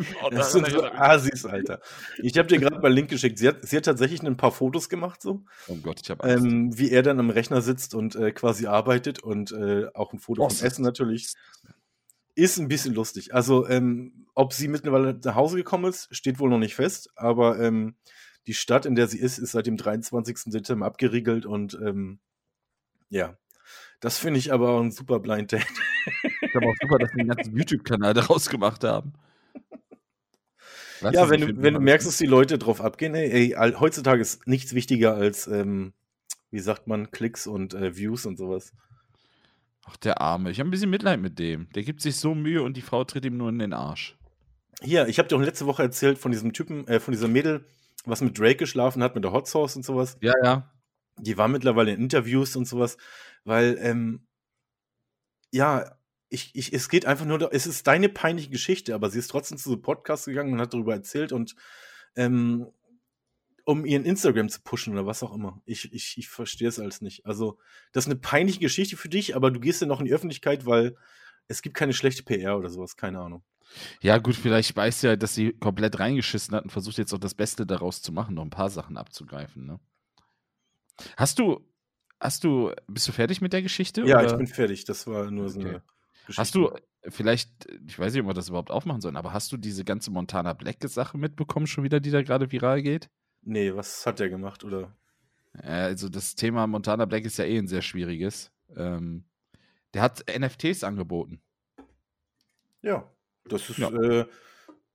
Genau, 0.00 0.30
das 0.30 0.52
sind 0.52 0.66
so. 0.68 0.84
Asis, 0.84 1.44
Alter. 1.44 1.80
Ich 2.18 2.36
habe 2.38 2.48
dir 2.48 2.58
gerade 2.58 2.76
mal 2.76 2.86
einen 2.86 2.94
Link 2.94 3.10
geschickt. 3.10 3.38
Sie 3.38 3.48
hat, 3.48 3.66
sie 3.66 3.76
hat 3.76 3.84
tatsächlich 3.84 4.22
ein 4.22 4.36
paar 4.36 4.52
Fotos 4.52 4.88
gemacht, 4.88 5.22
so, 5.22 5.44
Oh 5.68 5.76
Gott, 5.76 6.00
ich 6.02 6.10
habe 6.10 6.24
Angst. 6.24 6.44
ähm, 6.44 6.78
wie 6.78 6.90
er 6.90 7.02
dann 7.02 7.18
am 7.20 7.30
Rechner 7.30 7.62
sitzt 7.62 7.94
und 7.94 8.14
äh, 8.16 8.32
quasi 8.32 8.66
arbeitet 8.66 9.22
und 9.22 9.52
äh, 9.52 9.86
auch 9.94 10.12
ein 10.12 10.18
Foto 10.18 10.44
Oh, 10.44 10.48
vom 10.48 10.66
Essen 10.66 10.82
natürlich. 10.82 11.34
Ist 12.34 12.58
ein 12.58 12.68
bisschen 12.68 12.94
lustig. 12.94 13.34
Also, 13.34 13.66
ähm, 13.66 14.26
ob 14.34 14.52
sie 14.52 14.68
mittlerweile 14.68 15.18
nach 15.24 15.34
Hause 15.34 15.56
gekommen 15.56 15.86
ist, 15.86 16.14
steht 16.14 16.38
wohl 16.38 16.50
noch 16.50 16.58
nicht 16.58 16.74
fest, 16.74 17.10
aber 17.16 17.58
ähm, 17.58 17.96
die 18.46 18.54
Stadt, 18.54 18.84
in 18.84 18.94
der 18.94 19.08
sie 19.08 19.18
ist, 19.18 19.38
ist 19.38 19.52
seit 19.52 19.66
dem 19.66 19.76
23. 19.78 20.52
Dezember 20.52 20.86
abgeriegelt 20.86 21.46
und 21.46 21.74
ähm, 21.82 22.20
ja. 23.08 23.36
Das 24.00 24.18
finde 24.18 24.38
ich 24.38 24.52
aber 24.52 24.78
ein 24.78 24.92
super 24.92 25.18
Blind 25.20 25.52
Date. 25.52 25.62
ist 26.42 26.54
aber 26.54 26.66
auch 26.66 26.74
super, 26.82 26.98
dass 26.98 27.10
sie 27.12 27.16
den 27.16 27.28
ganzen 27.28 27.56
YouTube-Kanal 27.56 28.12
daraus 28.14 28.50
gemacht 28.50 28.84
haben. 28.84 29.14
Weißt 31.00 31.14
Ja, 31.14 31.30
wenn 31.30 31.40
du, 31.40 31.62
wenn 31.62 31.74
du 31.74 31.80
merkst, 31.80 32.06
dass 32.06 32.18
die 32.18 32.26
Leute 32.26 32.58
drauf 32.58 32.80
abgehen, 32.80 33.14
ey, 33.14 33.54
ey, 33.54 33.72
heutzutage 33.78 34.20
ist 34.20 34.46
nichts 34.46 34.74
wichtiger 34.74 35.14
als, 35.14 35.46
ähm, 35.46 35.92
wie 36.50 36.60
sagt 36.60 36.86
man, 36.86 37.10
Klicks 37.10 37.46
und 37.46 37.74
äh, 37.74 37.96
Views 37.96 38.26
und 38.26 38.38
sowas. 38.38 38.72
Ach, 39.86 39.96
der 39.96 40.20
Arme. 40.20 40.50
Ich 40.50 40.58
habe 40.58 40.68
ein 40.68 40.72
bisschen 40.72 40.90
Mitleid 40.90 41.20
mit 41.20 41.38
dem. 41.38 41.68
Der 41.74 41.84
gibt 41.84 42.02
sich 42.02 42.16
so 42.16 42.34
Mühe 42.34 42.62
und 42.62 42.76
die 42.76 42.82
Frau 42.82 43.04
tritt 43.04 43.24
ihm 43.24 43.36
nur 43.36 43.48
in 43.48 43.58
den 43.58 43.72
Arsch. 43.72 44.16
Hier, 44.82 45.06
ich 45.06 45.18
habe 45.18 45.28
dir 45.28 45.36
auch 45.36 45.40
letzte 45.40 45.66
Woche 45.66 45.82
erzählt 45.82 46.18
von 46.18 46.32
diesem 46.32 46.52
Typen, 46.52 46.86
äh, 46.88 47.00
von 47.00 47.12
dieser 47.12 47.28
Mädel, 47.28 47.64
was 48.04 48.20
mit 48.20 48.38
Drake 48.38 48.56
geschlafen 48.56 49.02
hat, 49.02 49.14
mit 49.14 49.24
der 49.24 49.32
Hot 49.32 49.46
Sauce 49.46 49.76
und 49.76 49.84
sowas. 49.84 50.18
Ja, 50.20 50.34
ja. 50.42 50.70
Die 51.18 51.38
war 51.38 51.48
mittlerweile 51.48 51.92
in 51.92 52.00
Interviews 52.00 52.56
und 52.56 52.66
sowas, 52.66 52.98
weil, 53.44 53.78
ähm, 53.80 54.26
ja, 55.50 55.96
ich, 56.28 56.50
ich, 56.54 56.72
es 56.72 56.88
geht 56.88 57.06
einfach 57.06 57.24
nur, 57.24 57.52
es 57.52 57.66
ist 57.66 57.86
deine 57.86 58.08
peinliche 58.08 58.50
Geschichte, 58.50 58.94
aber 58.94 59.10
sie 59.10 59.18
ist 59.18 59.28
trotzdem 59.28 59.58
zu 59.58 59.70
so 59.70 59.76
Podcasts 59.76 60.26
gegangen 60.26 60.52
und 60.52 60.60
hat 60.60 60.74
darüber 60.74 60.94
erzählt 60.94 61.32
und, 61.32 61.54
ähm, 62.16 62.66
um 63.64 63.84
ihren 63.84 64.04
Instagram 64.04 64.48
zu 64.48 64.60
pushen 64.62 64.92
oder 64.92 65.06
was 65.06 65.22
auch 65.22 65.34
immer. 65.34 65.60
Ich, 65.64 65.92
ich, 65.92 66.18
ich 66.18 66.28
verstehe 66.28 66.68
es 66.68 66.78
alles 66.78 67.00
nicht. 67.00 67.26
Also, 67.26 67.58
das 67.92 68.04
ist 68.04 68.10
eine 68.10 68.20
peinliche 68.20 68.60
Geschichte 68.60 68.96
für 68.96 69.08
dich, 69.08 69.34
aber 69.34 69.50
du 69.50 69.58
gehst 69.58 69.80
ja 69.80 69.86
noch 69.88 70.00
in 70.00 70.06
die 70.06 70.12
Öffentlichkeit, 70.12 70.66
weil 70.66 70.96
es 71.48 71.62
gibt 71.62 71.76
keine 71.76 71.92
schlechte 71.92 72.22
PR 72.22 72.56
oder 72.56 72.70
sowas, 72.70 72.96
keine 72.96 73.20
Ahnung. 73.20 73.42
Ja, 74.00 74.18
gut, 74.18 74.36
vielleicht 74.36 74.76
weiß 74.76 75.02
ja, 75.02 75.16
dass 75.16 75.34
sie 75.34 75.52
komplett 75.52 75.98
reingeschissen 75.98 76.54
hat 76.54 76.64
und 76.64 76.70
versucht 76.70 76.98
jetzt 76.98 77.12
auch 77.12 77.18
das 77.18 77.34
Beste 77.34 77.66
daraus 77.66 78.02
zu 78.02 78.12
machen, 78.12 78.36
noch 78.36 78.44
ein 78.44 78.50
paar 78.50 78.70
Sachen 78.70 78.96
abzugreifen. 78.96 79.66
Ne? 79.66 79.80
Hast 81.16 81.40
du, 81.40 81.60
hast 82.20 82.44
du, 82.44 82.72
bist 82.86 83.08
du 83.08 83.12
fertig 83.12 83.40
mit 83.40 83.52
der 83.52 83.62
Geschichte? 83.62 84.02
Ja, 84.02 84.20
oder? 84.20 84.30
ich 84.30 84.36
bin 84.36 84.46
fertig. 84.46 84.84
Das 84.84 85.06
war 85.06 85.30
nur 85.30 85.50
so 85.50 85.60
Okay. 85.60 85.68
eine. 85.68 85.82
Hast 86.34 86.54
du, 86.54 86.70
vielleicht, 87.08 87.50
ich 87.86 87.98
weiß 87.98 88.12
nicht, 88.12 88.22
ob 88.22 88.28
wir 88.28 88.34
das 88.34 88.48
überhaupt 88.48 88.70
aufmachen 88.70 89.00
sollen, 89.00 89.16
aber 89.16 89.32
hast 89.32 89.52
du 89.52 89.56
diese 89.56 89.84
ganze 89.84 90.10
Montana 90.10 90.52
Black-Sache 90.52 91.18
mitbekommen, 91.18 91.66
schon 91.66 91.84
wieder, 91.84 92.00
die 92.00 92.10
da 92.10 92.22
gerade 92.22 92.50
viral 92.50 92.82
geht? 92.82 93.08
Nee, 93.42 93.74
was 93.74 94.04
hat 94.06 94.18
der 94.18 94.28
gemacht? 94.28 94.64
Oder? 94.64 94.96
Äh, 95.62 95.70
also 95.70 96.08
das 96.08 96.34
Thema 96.34 96.66
Montana 96.66 97.04
Black 97.04 97.24
ist 97.24 97.38
ja 97.38 97.44
eh 97.44 97.58
ein 97.58 97.68
sehr 97.68 97.82
schwieriges. 97.82 98.50
Ähm, 98.74 99.24
der 99.94 100.02
hat 100.02 100.24
NFTs 100.28 100.84
angeboten. 100.84 101.40
Ja, 102.82 103.10
das 103.44 103.70
ist. 103.70 103.78
Ja. 103.78 103.88
Äh, 103.90 104.26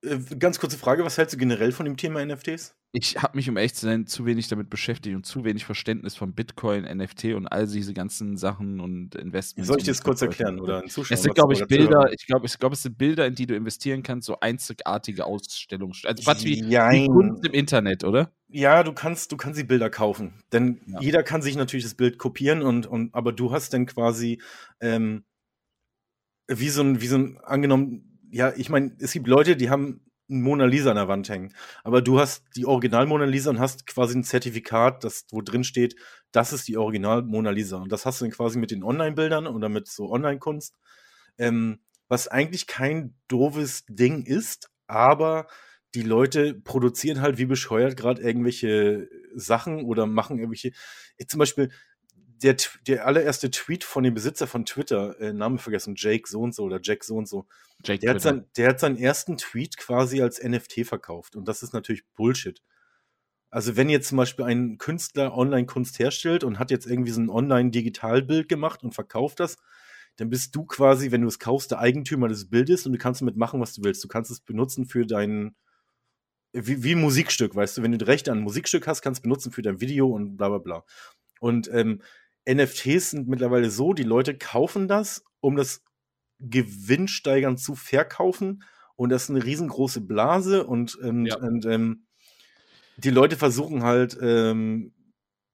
äh, 0.04 0.20
ganz 0.38 0.60
kurze 0.60 0.78
Frage: 0.78 1.04
Was 1.06 1.18
hältst 1.18 1.34
du 1.34 1.38
generell 1.38 1.72
von 1.72 1.86
dem 1.86 1.98
Thema 1.98 2.24
NFTs? 2.26 2.76
Ich 2.94 3.22
habe 3.22 3.38
mich, 3.38 3.50
um 3.50 3.56
ehrlich 3.56 3.74
zu 3.74 3.86
sein, 3.86 4.06
zu 4.06 4.26
wenig 4.26 4.50
damit 4.50 4.70
beschäftigt 4.70 5.16
und 5.16 5.26
zu 5.26 5.46
wenig 5.46 5.64
Verständnis 5.64 6.16
von 6.16 6.34
Bitcoin, 6.34 6.84
NFT 6.84 7.36
und 7.36 7.48
all 7.48 7.66
diese 7.66 7.94
ganzen 7.94 8.36
Sachen 8.36 8.82
und 8.82 9.16
Investments. 9.16 9.70
Soll 9.70 9.78
ich 9.78 9.86
dir 9.86 9.92
das 9.92 10.04
kurz 10.04 10.22
erklären? 10.22 10.60
Oder 10.60 10.84
Zuschauer? 10.88 11.16
Es 11.16 11.24
sind, 11.24 11.34
glaube 11.34 11.54
ich, 11.54 11.66
Bilder, 11.68 12.12
ich 12.12 12.28
glaube, 12.28 12.48
ich 12.48 12.60
glaube, 12.60 12.76
es 12.76 12.84
sind 12.84 12.98
Bilder, 12.98 13.26
in 13.26 13.36
die 13.36 13.46
du 13.46 13.56
investieren 13.56 14.04
kannst, 14.04 14.28
so 14.28 14.42
einzigartige 14.42 15.26
Ausstellungen. 15.26 15.96
Also 16.04 16.22
Quatsch 16.24 16.44
wie, 16.44 16.66
wie. 16.68 17.08
Kunst 17.08 17.46
im 17.46 17.54
Internet, 17.54 18.04
oder? 18.04 18.34
Ja, 18.50 18.84
du 18.84 18.92
kannst, 18.92 19.32
du 19.32 19.38
kannst 19.38 19.58
die 19.58 19.64
Bilder 19.64 19.90
kaufen. 19.90 20.34
Denn 20.52 20.82
Ja. 20.86 21.00
jeder 21.00 21.24
kann 21.24 21.42
sich 21.42 21.56
natürlich 21.56 21.86
das 21.86 21.96
Bild 21.96 22.18
kopieren 22.18 22.62
und, 22.62 22.88
und 22.88 23.16
aber 23.16 23.32
du 23.32 23.52
hast 23.52 23.74
dann 23.74 23.86
quasi 23.86 24.42
ähm, 24.82 25.24
wie 26.50 26.68
so 26.68 26.82
ein, 26.82 27.00
wie 27.00 27.08
so 27.08 27.18
ein, 27.18 27.38
angenommen, 27.38 28.20
ja, 28.30 28.54
ich 28.56 28.70
meine, 28.70 28.92
es 29.00 29.14
gibt 29.14 29.28
Leute, 29.28 29.56
die 29.56 29.70
haben 29.70 30.02
Mona 30.32 30.66
Lisa 30.66 30.92
an 30.92 30.96
der 30.96 31.08
Wand 31.08 31.30
hängen. 31.30 31.54
Aber 31.84 32.02
du 32.02 32.20
hast 32.20 32.44
die 32.56 32.66
Original 32.66 33.06
Mona 33.06 33.26
Lisa 33.26 33.50
und 33.50 33.60
hast 33.60 33.86
quasi 33.86 34.18
ein 34.18 34.24
Zertifikat, 34.24 35.04
das, 35.04 35.26
wo 35.32 35.42
drin 35.42 35.64
steht, 35.64 35.96
das 36.32 36.54
ist 36.54 36.68
die 36.68 36.78
Original 36.78 37.24
Mona 37.24 37.52
Lisa. 37.52 37.78
Und 37.78 37.92
das 37.92 38.06
hast 38.06 38.22
du 38.22 38.26
dann 38.26 38.32
quasi 38.32 38.58
mit 38.58 38.72
den 38.72 38.84
Online-Bildern 38.84 39.48
oder 39.48 39.70
mit 39.70 39.88
so 39.88 40.10
Online-Kunst. 40.10 40.76
Ähm, 41.38 41.80
was 42.08 42.28
eigentlich 42.28 42.68
kein 42.68 43.16
doofes 43.28 43.86
Ding 43.88 44.26
ist, 44.26 44.70
aber 44.88 45.48
die 45.96 46.04
Leute 46.04 46.54
produzieren 46.54 47.22
halt 47.22 47.38
wie 47.38 47.46
bescheuert 47.46 47.98
gerade 47.98 48.22
irgendwelche 48.22 49.10
Sachen 49.36 49.84
oder 49.84 50.06
machen 50.06 50.38
irgendwelche. 50.38 50.72
Zum 51.28 51.40
Beispiel 51.40 51.70
der, 52.44 52.56
der 52.88 53.06
allererste 53.06 53.52
Tweet 53.52 53.84
von 53.84 54.04
dem 54.04 54.14
Besitzer 54.14 54.48
von 54.48 54.66
Twitter, 54.66 55.20
äh, 55.20 55.34
Name 55.34 55.58
vergessen, 55.58 55.96
Jake 55.96 56.28
so 56.28 56.42
und 56.42 56.56
so 56.56 56.64
oder 56.64 56.80
Jack 56.82 57.04
so 57.04 57.16
und 57.16 57.28
so, 57.28 57.46
Jake 57.84 58.00
der 58.00 58.16
hat, 58.16 58.22
sein, 58.22 58.46
der 58.58 58.70
hat 58.70 58.80
seinen 58.80 58.98
ersten 58.98 59.38
Tweet 59.38 59.78
quasi 59.78 60.22
als 60.22 60.42
NFT 60.42 60.86
verkauft. 60.86 61.36
Und 61.36 61.48
das 61.48 61.64
ist 61.64 61.74
natürlich 61.74 62.06
Bullshit. 62.16 62.62
Also, 63.50 63.76
wenn 63.76 63.90
jetzt 63.90 64.08
zum 64.08 64.18
Beispiel 64.18 64.46
ein 64.46 64.78
Künstler 64.78 65.36
Online-Kunst 65.38 66.00
herstellt 66.00 66.44
und 66.44 66.58
hat 66.58 66.72
jetzt 66.72 66.88
irgendwie 66.88 67.12
so 67.12 67.20
ein 67.20 67.30
Online-Digitalbild 67.30 68.48
gemacht 68.48 68.82
und 68.82 68.94
verkauft 68.96 69.42
das, 69.42 69.58
dann 70.16 70.30
bist 70.30 70.56
du 70.56 70.66
quasi, 70.66 71.12
wenn 71.12 71.22
du 71.22 71.28
es 71.28 71.40
kaufst, 71.40 71.72
der 71.72 71.80
Eigentümer 71.80 72.28
des 72.28 72.50
Bildes 72.50 72.86
und 72.86 72.94
du 72.94 72.98
kannst 72.98 73.22
damit 73.22 73.36
machen, 73.36 73.60
was 73.60 73.74
du 73.74 73.84
willst. 73.84 74.04
Du 74.04 74.08
kannst 74.08 74.32
es 74.32 74.40
benutzen 74.40 74.86
für 74.86 75.06
dein, 75.06 75.56
wie, 76.54 76.84
wie 76.84 76.96
ein 76.96 77.02
Musikstück, 77.02 77.56
weißt 77.56 77.78
du, 77.78 77.84
wenn 77.84 77.98
du 77.98 78.06
Rechte 78.06 78.32
an 78.32 78.40
ein 78.40 78.44
Musikstück 78.44 78.88
hast, 78.88 79.02
kannst 79.02 79.20
du 79.20 79.22
es 79.22 79.24
benutzen 79.24 79.52
für 79.52 79.62
dein 79.62 79.82
Video 79.82 80.08
und 80.08 80.38
bla 80.38 80.50
bla 80.50 80.58
bla. 80.60 80.84
Und 81.42 81.70
ähm, 81.74 82.02
NFTs 82.50 83.12
sind 83.12 83.28
mittlerweile 83.28 83.70
so, 83.70 83.94
die 83.94 84.04
Leute 84.04 84.38
kaufen 84.38 84.88
das, 84.88 85.24
um 85.40 85.56
das 85.56 85.84
gewinnsteigernd 86.40 87.60
zu 87.60 87.76
verkaufen. 87.76 88.64
Und 88.96 89.10
das 89.10 89.24
ist 89.24 89.30
eine 89.32 89.44
riesengroße 89.44 90.02
Blase 90.02 90.66
und, 90.66 90.96
und, 90.96 91.26
Ja. 91.28 91.38
und 91.38 91.66
ähm, 91.66 92.06
die 92.98 93.10
Leute 93.10 93.36
versuchen 93.38 93.84
halt, 93.84 94.18
ähm, 94.22 94.94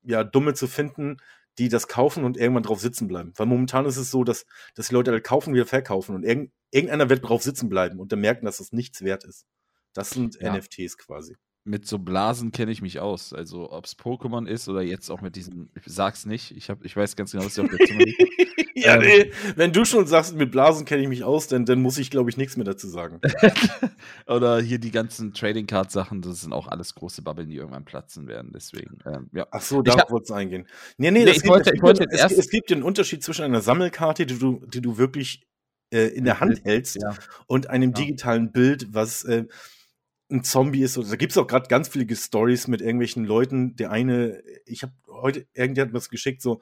ja, 0.03 0.23
Dumme 0.23 0.53
zu 0.53 0.67
finden, 0.67 1.17
die 1.57 1.69
das 1.69 1.87
kaufen 1.87 2.23
und 2.23 2.37
irgendwann 2.37 2.63
drauf 2.63 2.79
sitzen 2.79 3.07
bleiben. 3.07 3.33
Weil 3.35 3.45
momentan 3.47 3.85
ist 3.85 3.97
es 3.97 4.11
so, 4.11 4.23
dass, 4.23 4.45
dass 4.75 4.89
die 4.89 4.93
Leute 4.93 5.11
halt 5.11 5.23
kaufen, 5.23 5.53
wieder 5.53 5.65
verkaufen 5.65 6.15
und 6.15 6.23
irgend, 6.23 6.51
irgendeiner 6.71 7.09
wird 7.09 7.27
drauf 7.27 7.43
sitzen 7.43 7.69
bleiben 7.69 7.99
und 7.99 8.11
dann 8.11 8.19
merken, 8.19 8.45
dass 8.45 8.57
das 8.57 8.71
nichts 8.71 9.01
wert 9.01 9.23
ist. 9.23 9.45
Das 9.93 10.11
sind 10.11 10.39
Ja. 10.39 10.53
NFTs 10.53 10.97
quasi. 10.97 11.35
Mit 11.67 11.85
so 11.85 11.99
Blasen 11.99 12.51
kenne 12.51 12.71
ich 12.71 12.81
mich 12.81 12.99
aus. 12.99 13.33
Also 13.33 13.71
ob 13.71 13.85
es 13.85 13.97
Pokémon 13.97 14.47
ist 14.47 14.67
oder 14.69 14.81
jetzt 14.81 15.09
auch 15.09 15.21
mit 15.21 15.35
diesem, 15.35 15.69
ich 15.75 15.83
sag's 15.85 16.25
nicht, 16.25 16.55
ich, 16.55 16.69
hab, 16.69 16.83
ich 16.85 16.95
weiß 16.95 17.15
ganz 17.15 17.31
genau, 17.31 17.45
was 17.45 17.57
ich 17.57 17.63
auf 17.63 17.69
der 17.69 17.85
Zunge 17.87 18.03
liegt. 18.05 18.21
ja, 18.75 18.95
Ähm. 18.95 19.01
nee, 19.01 19.31
wenn 19.55 19.73
du 19.73 19.83
schon 19.85 20.07
sagst, 20.07 20.35
mit 20.35 20.51
Blasen 20.51 20.85
kenne 20.85 21.01
ich 21.03 21.09
mich 21.09 21.23
aus, 21.23 21.47
dann, 21.47 21.65
dann 21.65 21.81
muss 21.81 21.97
ich, 21.97 22.09
glaube 22.09 22.29
ich, 22.29 22.37
nichts 22.37 22.55
mehr 22.57 22.63
dazu 22.65 22.87
sagen. 22.87 23.19
Oder 24.27 24.59
hier 24.61 24.79
die 24.79 24.91
ganzen 24.91 25.33
Trading 25.33 25.67
Card 25.67 25.91
Sachen, 25.91 26.21
das 26.21 26.41
sind 26.41 26.53
auch 26.53 26.67
alles 26.67 26.95
große 26.95 27.21
Bubbeln, 27.21 27.49
die 27.49 27.55
irgendwann 27.55 27.85
platzen 27.85 28.27
werden. 28.27 28.51
Deswegen, 28.53 28.99
ähm, 29.05 29.29
ja. 29.33 29.45
Ach 29.51 29.61
so, 29.61 29.81
darauf 29.81 30.01
hab- 30.01 30.11
wolltest 30.11 30.29
du 30.31 30.35
eingehen. 30.35 30.67
Nee, 30.97 31.11
nee, 31.11 31.23
ich 31.25 31.35
gibt- 31.35 31.47
wollte- 31.47 31.69
es 31.71 31.75
ich 31.75 31.81
wollte 31.81 32.05
es, 32.09 32.19
erst- 32.21 32.37
es 32.37 32.49
gibt 32.49 32.71
einen 32.71 32.83
Unterschied 32.83 33.23
zwischen 33.23 33.43
einer 33.43 33.61
Sammelkarte, 33.61 34.25
die 34.25 34.37
du, 34.39 34.61
die 34.67 34.81
du 34.81 34.97
wirklich 34.97 35.43
äh, 35.93 36.07
in 36.07 36.25
der 36.25 36.39
Hand 36.41 36.61
hältst, 36.65 36.97
Ja. 37.01 37.13
und 37.47 37.69
einem 37.69 37.91
Ja. 37.91 37.95
digitalen 37.97 38.51
Bild, 38.51 38.87
was 38.93 39.23
äh, 39.23 39.45
ein 40.29 40.43
Zombie 40.43 40.81
ist. 40.81 40.97
Oder 40.97 41.09
da 41.09 41.15
gibt 41.15 41.31
es 41.31 41.37
auch 41.37 41.47
gerade 41.47 41.67
ganz 41.67 41.87
viele 41.87 42.13
Stories 42.15 42.67
mit 42.67 42.81
irgendwelchen 42.81 43.25
Leuten. 43.25 43.75
Der 43.75 43.91
eine, 43.91 44.41
ich 44.65 44.83
habe 44.83 44.93
heute, 45.07 45.47
irgendjemand 45.53 45.89
hat 45.89 45.93
mir 45.93 45.99
das 45.99 46.09
geschickt, 46.09 46.41
so 46.41 46.61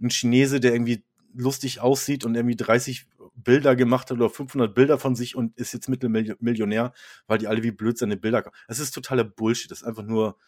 ein 0.00 0.10
Chinese, 0.10 0.60
der 0.60 0.72
irgendwie 0.72 1.04
lustig 1.34 1.80
aussieht 1.80 2.24
und 2.24 2.34
irgendwie 2.34 2.56
30 2.56 3.06
Bilder 3.34 3.74
gemacht 3.76 4.10
hat 4.10 4.18
oder 4.18 4.30
500 4.30 4.74
Bilder 4.74 4.98
von 4.98 5.16
sich 5.16 5.34
und 5.34 5.56
ist 5.58 5.74
jetzt 5.74 5.88
Mittelmillionär, 5.88 6.92
weil 7.26 7.38
die 7.38 7.48
alle 7.48 7.62
wie 7.62 7.72
blöd 7.72 7.98
seine 7.98 8.16
Bilder. 8.16 8.50
Es 8.68 8.78
ist 8.78 8.92
totaler 8.92 9.24
Bullshit. 9.24 9.70
Das 9.70 9.82
ist 9.82 9.86
einfach 9.86 10.04
nur, 10.04 10.38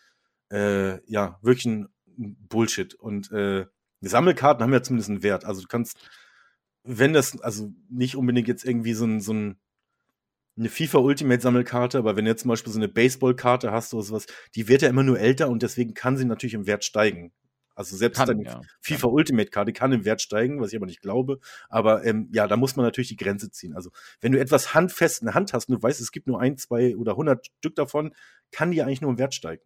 äh, 0.51 1.05
ja, 1.11 1.39
wirklich 1.43 1.67
ein 1.67 1.89
Bullshit. 2.17 2.95
Und 2.95 3.31
äh, 3.33 3.67
Sammelkarten 4.01 4.63
haben 4.63 4.73
ja 4.73 4.83
zumindest 4.83 5.11
einen 5.11 5.23
Wert. 5.23 5.45
Also 5.45 5.63
du 5.63 5.69
kannst, 5.69 5.99
wenn 6.85 7.13
das, 7.13 7.41
also 7.41 7.73
nicht 7.89 8.17
unbedingt 8.17 8.49
jetzt 8.49 8.65
irgendwie 8.65 8.95
so 8.95 9.05
ein, 9.05 9.21
so 9.21 9.33
ein 9.33 9.59
eine 10.59 10.69
FIFA 10.69 10.99
Ultimate 10.99 11.43
Sammelkarte, 11.43 11.99
aber 11.99 12.17
wenn 12.17 12.25
du 12.25 12.31
jetzt 12.31 12.43
zum 12.43 12.49
Beispiel 12.49 12.73
so 12.73 12.79
eine 12.79 12.89
Baseballkarte 12.89 13.73
hast 13.73 13.93
oder 13.95 14.03
sowas, 14.03 14.27
die 14.55 14.69
wird 14.69 14.83
ja 14.83 14.89
immer 14.89 15.03
nur 15.03 15.19
älter 15.19 15.49
und 15.49 15.63
deswegen 15.63 15.95
kann 15.95 16.17
sie 16.17 16.25
natürlich 16.25 16.55
im 16.55 16.67
Wert 16.67 16.85
steigen. 16.85 17.33
Also 17.75 17.95
selbst 17.95 18.17
Kann, 18.17 18.29
deine 18.29 18.45
ja. 18.45 18.61
FIFA 18.81 19.09
Ultimate 19.09 19.51
Karte 19.51 19.75
kann 19.75 19.93
im 19.93 20.07
Wert 20.07 20.23
steigen, 20.23 20.63
was 20.63 20.73
ich 20.73 20.77
aber 20.77 20.87
nicht 20.87 21.03
glaube. 21.03 21.41
Aber 21.69 22.07
ähm, 22.07 22.31
ja, 22.33 22.49
da 22.49 22.57
muss 22.57 22.75
man 22.75 22.87
natürlich 22.87 23.09
die 23.09 23.17
Grenze 23.17 23.51
ziehen. 23.51 23.75
Also 23.75 23.91
wenn 24.23 24.33
du 24.33 24.41
etwas 24.41 24.73
handfest 24.73 25.21
in 25.21 25.27
der 25.27 25.35
Hand 25.35 25.53
hast 25.53 25.69
und 25.69 25.75
du 25.75 25.83
weißt, 25.83 26.01
es 26.01 26.11
gibt 26.11 26.27
nur 26.27 26.41
ein, 26.41 26.57
zwei 26.57 26.97
oder 26.97 27.17
hundert 27.17 27.49
Stück 27.59 27.75
davon, 27.75 28.15
kann 28.51 28.71
die 28.71 28.83
eigentlich 28.83 29.03
nur 29.03 29.11
im 29.11 29.19
Wert 29.19 29.35
steigen. 29.35 29.63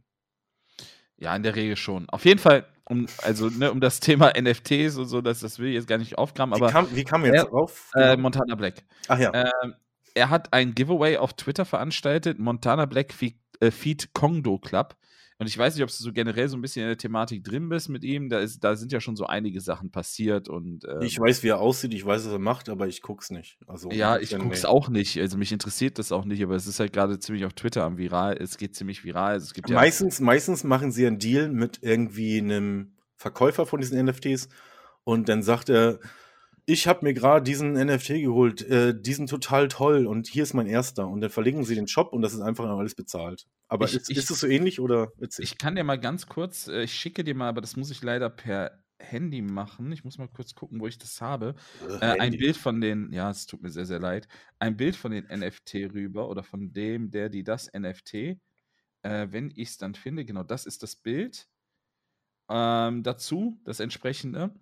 Ja, 1.19 1.37
in 1.37 1.45
der 1.45 1.55
Regel 1.55 1.77
schon. 1.77 2.09
Auf 2.09 2.25
jeden 2.25 2.41
Fall, 2.41 2.67
um, 2.85 3.07
also 3.23 3.49
ne, 3.49 3.71
um 3.71 3.81
das 3.81 4.01
Thema 4.01 4.33
NFTs 4.37 4.97
und 4.97 5.07
so, 5.07 5.21
das, 5.21 5.39
das 5.39 5.61
will 5.61 5.69
ich 5.69 5.75
jetzt 5.75 5.87
gar 5.87 5.99
nicht 5.99 6.19
aufgraben, 6.19 6.53
Wie 6.53 6.57
aber 6.57 6.71
kam, 6.73 6.89
wie 6.97 7.05
kam 7.05 7.25
jetzt 7.25 7.37
Ja, 7.37 7.45
drauf? 7.45 7.91
äh, 7.95 8.17
Montana 8.17 8.57
Black. 8.57 8.83
Ach 9.07 9.21
ja. 9.21 9.33
Ähm, 9.33 9.75
er 10.15 10.31
hat 10.31 10.53
ein 10.53 10.75
Giveaway 10.75 11.17
auf 11.17 11.35
Twitter 11.35 11.65
veranstaltet, 11.65 12.39
Montana 12.39 12.87
Black 12.87 13.13
Feed, 13.13 13.37
äh, 13.61 13.71
Feed 13.71 14.13
Kongdo 14.13 14.59
Club. 14.59 14.97
Und 15.41 15.47
ich 15.47 15.57
weiß 15.57 15.75
nicht, 15.75 15.83
ob 15.83 15.89
du 15.89 15.95
so 15.95 16.13
generell 16.13 16.49
so 16.51 16.59
ein 16.59 16.61
bisschen 16.61 16.83
in 16.83 16.89
der 16.89 16.99
Thematik 16.99 17.43
drin 17.43 17.71
bist 17.71 17.89
mit 17.89 18.05
ihm. 18.05 18.29
Da, 18.29 18.41
ist, 18.41 18.63
da 18.63 18.77
sind 18.77 18.93
ja 18.93 19.01
schon 19.01 19.17
so 19.17 19.25
einige 19.25 19.63
Sachen 19.63 19.91
passiert 19.91 20.51
und 20.51 20.85
ähm, 20.85 21.01
ich 21.01 21.19
weiß, 21.19 21.43
wie 21.43 21.49
er 21.49 21.61
aussieht, 21.61 21.95
ich 21.95 22.05
weiß, 22.05 22.27
was 22.27 22.33
er 22.33 22.39
macht, 22.39 22.69
aber 22.69 22.89
ich 22.89 23.01
guck's 23.01 23.31
nicht. 23.31 23.59
Also, 23.67 23.91
ja, 23.91 24.19
ich 24.19 24.37
guck's 24.37 24.65
nee. 24.65 24.69
auch 24.69 24.91
nicht. 24.91 25.19
Also 25.19 25.39
mich 25.39 25.51
interessiert 25.51 25.99
das 25.99 26.13
auch 26.13 26.27
nicht, 26.27 26.43
aber 26.43 26.57
es 26.57 26.67
ist 26.67 26.79
halt 26.79 26.93
gerade 26.93 27.19
ziemlich 27.19 27.47
auf 27.47 27.55
Twitter 27.55 27.85
am 27.85 27.97
viral. 27.97 28.37
Es 28.37 28.59
geht 28.59 28.77
ziemlich 28.77 29.03
viral. 29.03 29.33
Also 29.33 29.45
es 29.45 29.55
gibt 29.55 29.71
ja 29.71 29.77
Meistens, 29.77 30.21
meistens 30.21 30.63
machen 30.63 30.93
sie 30.93 31.07
einen 31.07 31.19
Deal 31.19 31.49
mit 31.49 31.79
irgendwie 31.81 32.37
einem 32.37 32.93
Verkäufer 33.17 33.65
von 33.65 33.81
diesen 33.81 34.05
NFTs 34.05 34.51
und 35.05 35.31
dann 35.31 35.43
sagt 35.43 35.71
er, 35.71 36.01
ich 36.67 36.87
habe 36.87 37.05
mir 37.05 37.15
gerade 37.15 37.43
diesen 37.45 37.73
NFT 37.75 38.21
geholt, 38.23 38.63
äh, 38.63 38.95
die 38.99 39.13
sind 39.15 39.29
total 39.31 39.69
toll 39.69 40.07
und 40.07 40.27
hier 40.29 40.43
ist 40.43 40.55
mein 40.55 40.67
erster. 40.67 41.07
Und 41.09 41.21
dann 41.21 41.31
verlinken 41.31 41.65
sie 41.65 41.75
den 41.75 41.89
Shop 41.89 42.13
und 42.13 42.23
das 42.23 42.33
ist 42.35 42.41
einfach 42.41 42.65
alles 42.67 42.95
bezahlt. 42.95 43.47
Aber 43.69 43.87
Ich- 43.87 43.95
ist, 43.97 44.11
ich- 44.11 44.17
ist 44.17 44.31
es 44.31 44.41
so 44.41 44.47
ähnlich 44.47 44.81
oder 44.81 45.13
witzig? 45.19 45.45
Ich 45.45 45.59
kann 45.59 45.75
dir 45.77 45.85
mal 45.85 45.99
ganz 45.99 46.27
kurz, 46.27 46.69
äh, 46.69 46.83
ich 46.83 46.93
schicke 46.95 47.25
dir 47.25 47.35
mal, 47.35 47.49
aber 47.49 47.61
das 47.61 47.77
muss 47.77 47.91
ich 47.91 48.03
leider 48.03 48.31
per 48.31 48.83
Handy 48.99 49.41
machen. 49.43 49.91
Ich 49.93 50.05
muss 50.05 50.19
mal 50.19 50.29
kurz 50.29 50.55
gucken, 50.55 50.79
wo 50.81 50.87
ich 50.87 50.99
das 50.99 51.21
habe. 51.23 51.55
Äh, 51.89 52.05
ein 52.05 52.21
Handy. 52.21 52.37
Bild 52.39 52.57
von 52.57 52.81
den, 52.81 53.13
ja, 53.13 53.31
es 53.31 53.47
tut 53.47 53.63
mir 53.63 53.71
sehr, 53.71 53.87
sehr 53.87 53.99
leid, 53.99 54.29
ein 54.59 54.77
Bild 54.77 54.95
von 54.97 55.11
den 55.13 55.25
NFT 55.27 55.87
rüber 55.95 56.29
oder 56.29 56.43
von 56.43 56.73
dem, 56.73 57.11
der, 57.11 57.31
die 57.31 57.43
das 57.43 57.71
NFT. 57.73 58.39
Äh, 59.03 59.29
wenn 59.31 59.51
ich 59.57 59.71
es 59.71 59.79
dann 59.79 59.95
finde, 59.95 60.25
genau, 60.27 60.43
das 60.43 60.67
ist 60.67 60.83
das 60.83 60.97
Bild. 60.97 61.49
Ähm, 62.51 63.03
dazu, 63.03 63.61
das 63.65 63.81
entsprechende. 63.81 64.55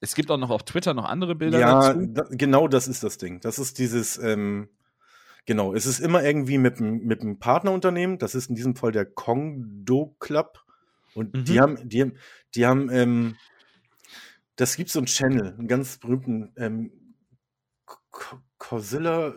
Es 0.00 0.14
gibt 0.14 0.30
auch 0.30 0.38
noch 0.38 0.50
auf 0.50 0.64
Twitter 0.64 0.94
noch 0.94 1.04
andere 1.04 1.34
Bilder 1.34 1.58
Ja, 1.60 1.92
dazu. 1.92 2.06
da, 2.06 2.24
genau 2.30 2.68
das 2.68 2.88
ist 2.88 3.02
das 3.02 3.18
Ding. 3.18 3.40
Das 3.40 3.58
ist 3.58 3.78
dieses, 3.78 4.16
ähm, 4.18 4.68
genau, 5.46 5.74
es 5.74 5.84
ist 5.86 6.00
immer 6.00 6.22
irgendwie 6.24 6.58
mit 6.58 6.78
einem 6.78 7.04
mit 7.04 7.20
einem 7.20 7.38
Partnerunternehmen. 7.38 8.18
Das 8.18 8.34
ist 8.34 8.48
in 8.48 8.54
diesem 8.56 8.76
Fall 8.76 8.92
der 8.92 9.04
Kongdo 9.04 10.16
Club. 10.18 10.64
Und 11.14 11.34
Mhm. 11.34 11.44
die 11.44 11.60
haben, 11.60 11.88
die 11.88 12.00
haben, 12.02 12.12
die 12.54 12.66
haben, 12.66 12.88
ähm, 12.90 13.36
das 14.56 14.76
gibt 14.76 14.90
so 14.90 15.00
einen 15.00 15.06
Channel, 15.06 15.54
einen 15.58 15.68
ganz 15.68 15.98
berühmten 15.98 16.52
ähm, 16.56 16.92
Corzilla. 18.58 19.34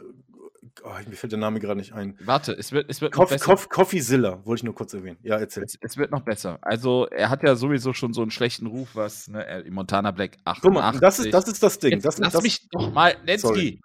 Oh, 0.83 0.89
mir 1.07 1.15
fällt 1.15 1.31
der 1.31 1.39
Name 1.39 1.59
gerade 1.59 1.79
nicht 1.79 1.93
ein. 1.93 2.17
Warte, 2.21 2.53
es 2.53 2.71
wird, 2.71 2.89
es 2.89 2.99
wird 2.99 3.13
Coff, 3.13 3.37
Coff, 3.39 3.69
Coffeezilla, 3.69 4.43
wollte 4.45 4.61
ich 4.61 4.63
nur 4.63 4.73
kurz 4.73 4.93
erwähnen. 4.93 5.17
Ja, 5.21 5.37
erzähl. 5.37 5.63
Es, 5.63 5.77
es, 5.79 5.97
wird 5.97 6.11
noch 6.11 6.21
besser. 6.21 6.57
Also, 6.61 7.07
er 7.07 7.29
hat 7.29 7.43
ja 7.43 7.55
sowieso 7.55 7.93
schon 7.93 8.13
so 8.13 8.21
einen 8.21 8.31
schlechten 8.31 8.65
Ruf, 8.65 8.89
was, 8.95 9.27
ne, 9.27 9.63
Montana 9.69 10.11
Black 10.11 10.37
88. 10.45 10.61
Guck 10.61 10.73
mal, 10.73 10.99
das 10.99 11.19
ist 11.19 11.33
das, 11.33 11.47
ist 11.47 11.61
das 11.61 11.79
Ding. 11.79 11.93
Jetzt 11.93 12.05
das, 12.05 12.17
lass 12.17 12.33
das, 12.33 12.43
mich 12.43 12.67
doch 12.69 12.91
mal, 12.91 13.15
Nensky. 13.25 13.81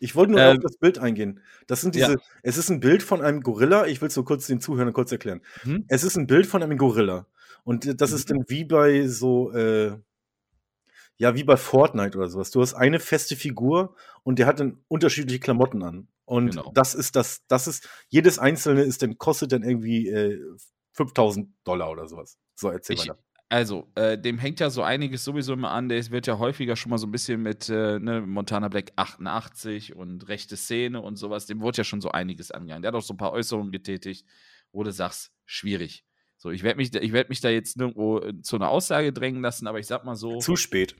Ich 0.00 0.16
wollte 0.16 0.32
nur 0.32 0.40
Ähm, 0.40 0.56
auf 0.56 0.62
das 0.62 0.78
Bild 0.78 0.98
eingehen. 0.98 1.40
Das 1.66 1.82
sind 1.82 1.94
diese, 1.94 2.12
ja. 2.12 2.18
es 2.42 2.56
ist 2.56 2.70
ein 2.70 2.80
Bild 2.80 3.02
von 3.02 3.20
einem 3.20 3.42
Gorilla. 3.42 3.86
Ich 3.86 4.00
will 4.00 4.08
es 4.08 4.14
so 4.14 4.24
kurz 4.24 4.46
den 4.46 4.60
Zuhörern 4.60 4.94
kurz 4.94 5.12
erklären. 5.12 5.42
Hm? 5.62 5.84
Es 5.88 6.02
ist 6.02 6.16
ein 6.16 6.26
Bild 6.26 6.46
von 6.46 6.62
einem 6.62 6.78
Gorilla. 6.78 7.26
Und 7.64 8.00
das 8.00 8.12
ist 8.12 8.30
dann 8.30 8.44
wie 8.48 8.64
bei 8.64 9.06
so, 9.06 9.52
äh, 9.52 9.92
ja, 11.18 11.34
wie 11.34 11.44
bei 11.44 11.58
Fortnite 11.58 12.16
oder 12.16 12.28
sowas. 12.28 12.50
Du 12.50 12.62
hast 12.62 12.72
eine 12.72 12.98
feste 12.98 13.36
Figur 13.36 13.94
und 14.22 14.38
der 14.38 14.46
hat 14.46 14.58
dann 14.58 14.78
unterschiedliche 14.88 15.38
Klamotten 15.38 15.82
an. 15.82 16.08
Und 16.30 16.50
Genau. 16.50 16.70
das 16.74 16.94
ist 16.94 17.16
das, 17.16 17.44
das 17.48 17.66
ist, 17.66 17.88
jedes 18.08 18.38
einzelne 18.38 18.82
ist 18.82 19.02
dann, 19.02 19.18
kostet 19.18 19.50
dann 19.50 19.64
irgendwie 19.64 20.06
äh, 20.08 20.38
5000 20.92 21.48
Dollar 21.64 21.90
oder 21.90 22.06
sowas. 22.06 22.38
So, 22.54 22.68
erzähl 22.70 22.94
Ich, 22.94 23.08
weiter. 23.08 23.18
also, 23.48 23.90
äh, 23.96 24.16
dem 24.16 24.38
hängt 24.38 24.60
ja 24.60 24.70
so 24.70 24.82
einiges 24.84 25.24
sowieso 25.24 25.54
immer 25.54 25.72
an. 25.72 25.88
Der 25.88 26.08
wird 26.12 26.28
ja 26.28 26.38
häufiger 26.38 26.76
schon 26.76 26.90
mal 26.90 26.98
so 26.98 27.08
ein 27.08 27.10
bisschen 27.10 27.42
mit 27.42 27.68
äh, 27.68 27.98
ne, 27.98 28.20
Montana 28.20 28.68
Black 28.68 28.92
88 28.94 29.96
und 29.96 30.28
rechte 30.28 30.56
Szene 30.56 31.00
und 31.00 31.16
sowas. 31.16 31.46
Dem 31.46 31.60
wurde 31.62 31.78
ja 31.78 31.84
schon 31.84 32.00
so 32.00 32.12
einiges 32.12 32.52
angegangen. 32.52 32.82
Der 32.82 32.92
hat 32.92 32.94
auch 32.96 33.02
so 33.02 33.14
ein 33.14 33.16
paar 33.18 33.32
Äußerungen 33.32 33.72
getätigt, 33.72 34.24
wo 34.70 34.84
du 34.84 34.92
sagst, 34.92 35.32
schwierig. 35.46 36.04
So, 36.42 36.50
ich 36.50 36.62
werde 36.62 36.78
mich, 36.78 36.94
ich 36.94 37.12
werd 37.12 37.28
mich 37.28 37.42
da 37.42 37.50
jetzt 37.50 37.76
nirgendwo 37.76 38.18
äh, 38.18 38.40
zu 38.40 38.56
einer 38.56 38.70
Aussage 38.70 39.12
drängen 39.12 39.42
lassen, 39.42 39.66
aber 39.66 39.78
ich 39.78 39.86
sag 39.86 40.06
mal 40.06 40.16
so. 40.16 40.38
Zu 40.38 40.56
spät. 40.56 40.96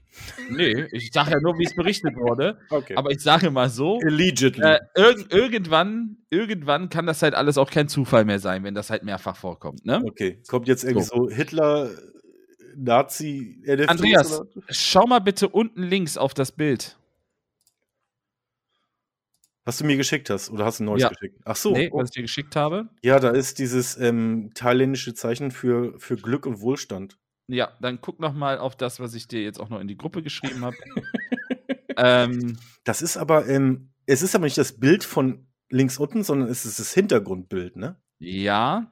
nee, 0.50 0.86
ich 0.92 1.12
sage 1.14 1.30
ja 1.30 1.40
nur, 1.40 1.58
wie 1.58 1.64
es 1.64 1.74
berichtet 1.74 2.14
wurde. 2.16 2.58
Okay. 2.70 2.94
Aber 2.96 3.10
ich 3.10 3.20
sage 3.20 3.50
mal 3.50 3.68
so. 3.70 3.98
Allegedly. 4.04 4.62
Äh, 4.62 4.78
irg 4.94 5.32
irgendwann, 5.32 6.18
irgendwann 6.28 6.88
kann 6.88 7.06
das 7.06 7.22
halt 7.22 7.34
alles 7.34 7.56
auch 7.58 7.70
kein 7.70 7.88
Zufall 7.88 8.24
mehr 8.24 8.38
sein, 8.38 8.64
wenn 8.64 8.74
das 8.74 8.90
halt 8.90 9.02
mehrfach 9.02 9.34
vorkommt. 9.36 9.84
Ne? 9.86 10.02
Okay, 10.04 10.42
kommt 10.46 10.68
jetzt 10.68 10.84
irgendwie 10.84 11.04
so, 11.04 11.28
Hitler, 11.30 11.90
äh, 11.90 11.96
Nazi, 12.76 13.60
NFTs 13.64 13.88
Andreas, 13.88 14.40
oder? 14.40 14.50
schau 14.68 15.06
mal 15.06 15.20
bitte 15.20 15.48
unten 15.48 15.82
links 15.82 16.18
auf 16.18 16.34
das 16.34 16.52
Bild. 16.52 16.99
Was 19.70 19.78
du 19.78 19.84
mir 19.84 19.97
geschickt 19.97 20.30
hast, 20.30 20.51
oder 20.51 20.64
hast 20.64 20.80
du 20.80 20.82
ein 20.82 20.86
neues 20.86 21.02
Ja. 21.02 21.10
geschickt? 21.10 21.40
Ach 21.44 21.55
so, 21.55 21.70
nee, 21.70 21.88
oh. 21.92 21.98
was 21.98 22.09
ich 22.09 22.14
dir 22.14 22.22
geschickt 22.22 22.56
habe. 22.56 22.88
ja, 23.05 23.20
da 23.20 23.30
ist 23.30 23.60
dieses 23.60 23.97
ähm, 23.97 24.51
thailändische 24.52 25.14
Zeichen 25.14 25.52
für, 25.52 25.97
für 25.97 26.16
Glück 26.16 26.44
und 26.44 26.60
Wohlstand. 26.60 27.18
Ja, 27.47 27.70
dann 27.80 28.01
guck 28.01 28.18
noch 28.18 28.34
mal 28.34 28.59
auf 28.59 28.74
das, 28.74 28.98
was 28.98 29.14
ich 29.14 29.28
dir 29.28 29.44
jetzt 29.44 29.60
auch 29.60 29.68
noch 29.68 29.78
in 29.78 29.86
die 29.86 29.97
Gruppe 29.97 30.24
geschrieben 30.24 30.64
habe. 30.64 30.76
ähm, 31.97 32.59
Das 32.82 33.01
ist 33.01 33.16
aber, 33.16 33.47
ähm, 33.48 33.92
es 34.06 34.22
ist 34.22 34.34
aber 34.34 34.47
nicht 34.47 34.59
das 34.59 34.72
Bild 34.72 35.05
von 35.05 35.47
links 35.68 35.98
unten, 35.98 36.24
sondern 36.24 36.48
es 36.48 36.64
ist 36.64 36.80
das 36.80 36.92
Hintergrundbild, 36.92 37.76
ne? 37.76 37.94
ja, 38.18 38.90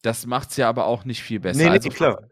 das 0.00 0.24
macht's 0.24 0.56
ja 0.56 0.70
aber 0.70 0.86
auch 0.86 1.04
nicht 1.04 1.22
viel 1.22 1.38
besser. 1.40 1.58
nee, 1.58 1.64
nee, 1.66 1.70
also 1.70 1.90
klar. 1.90 2.30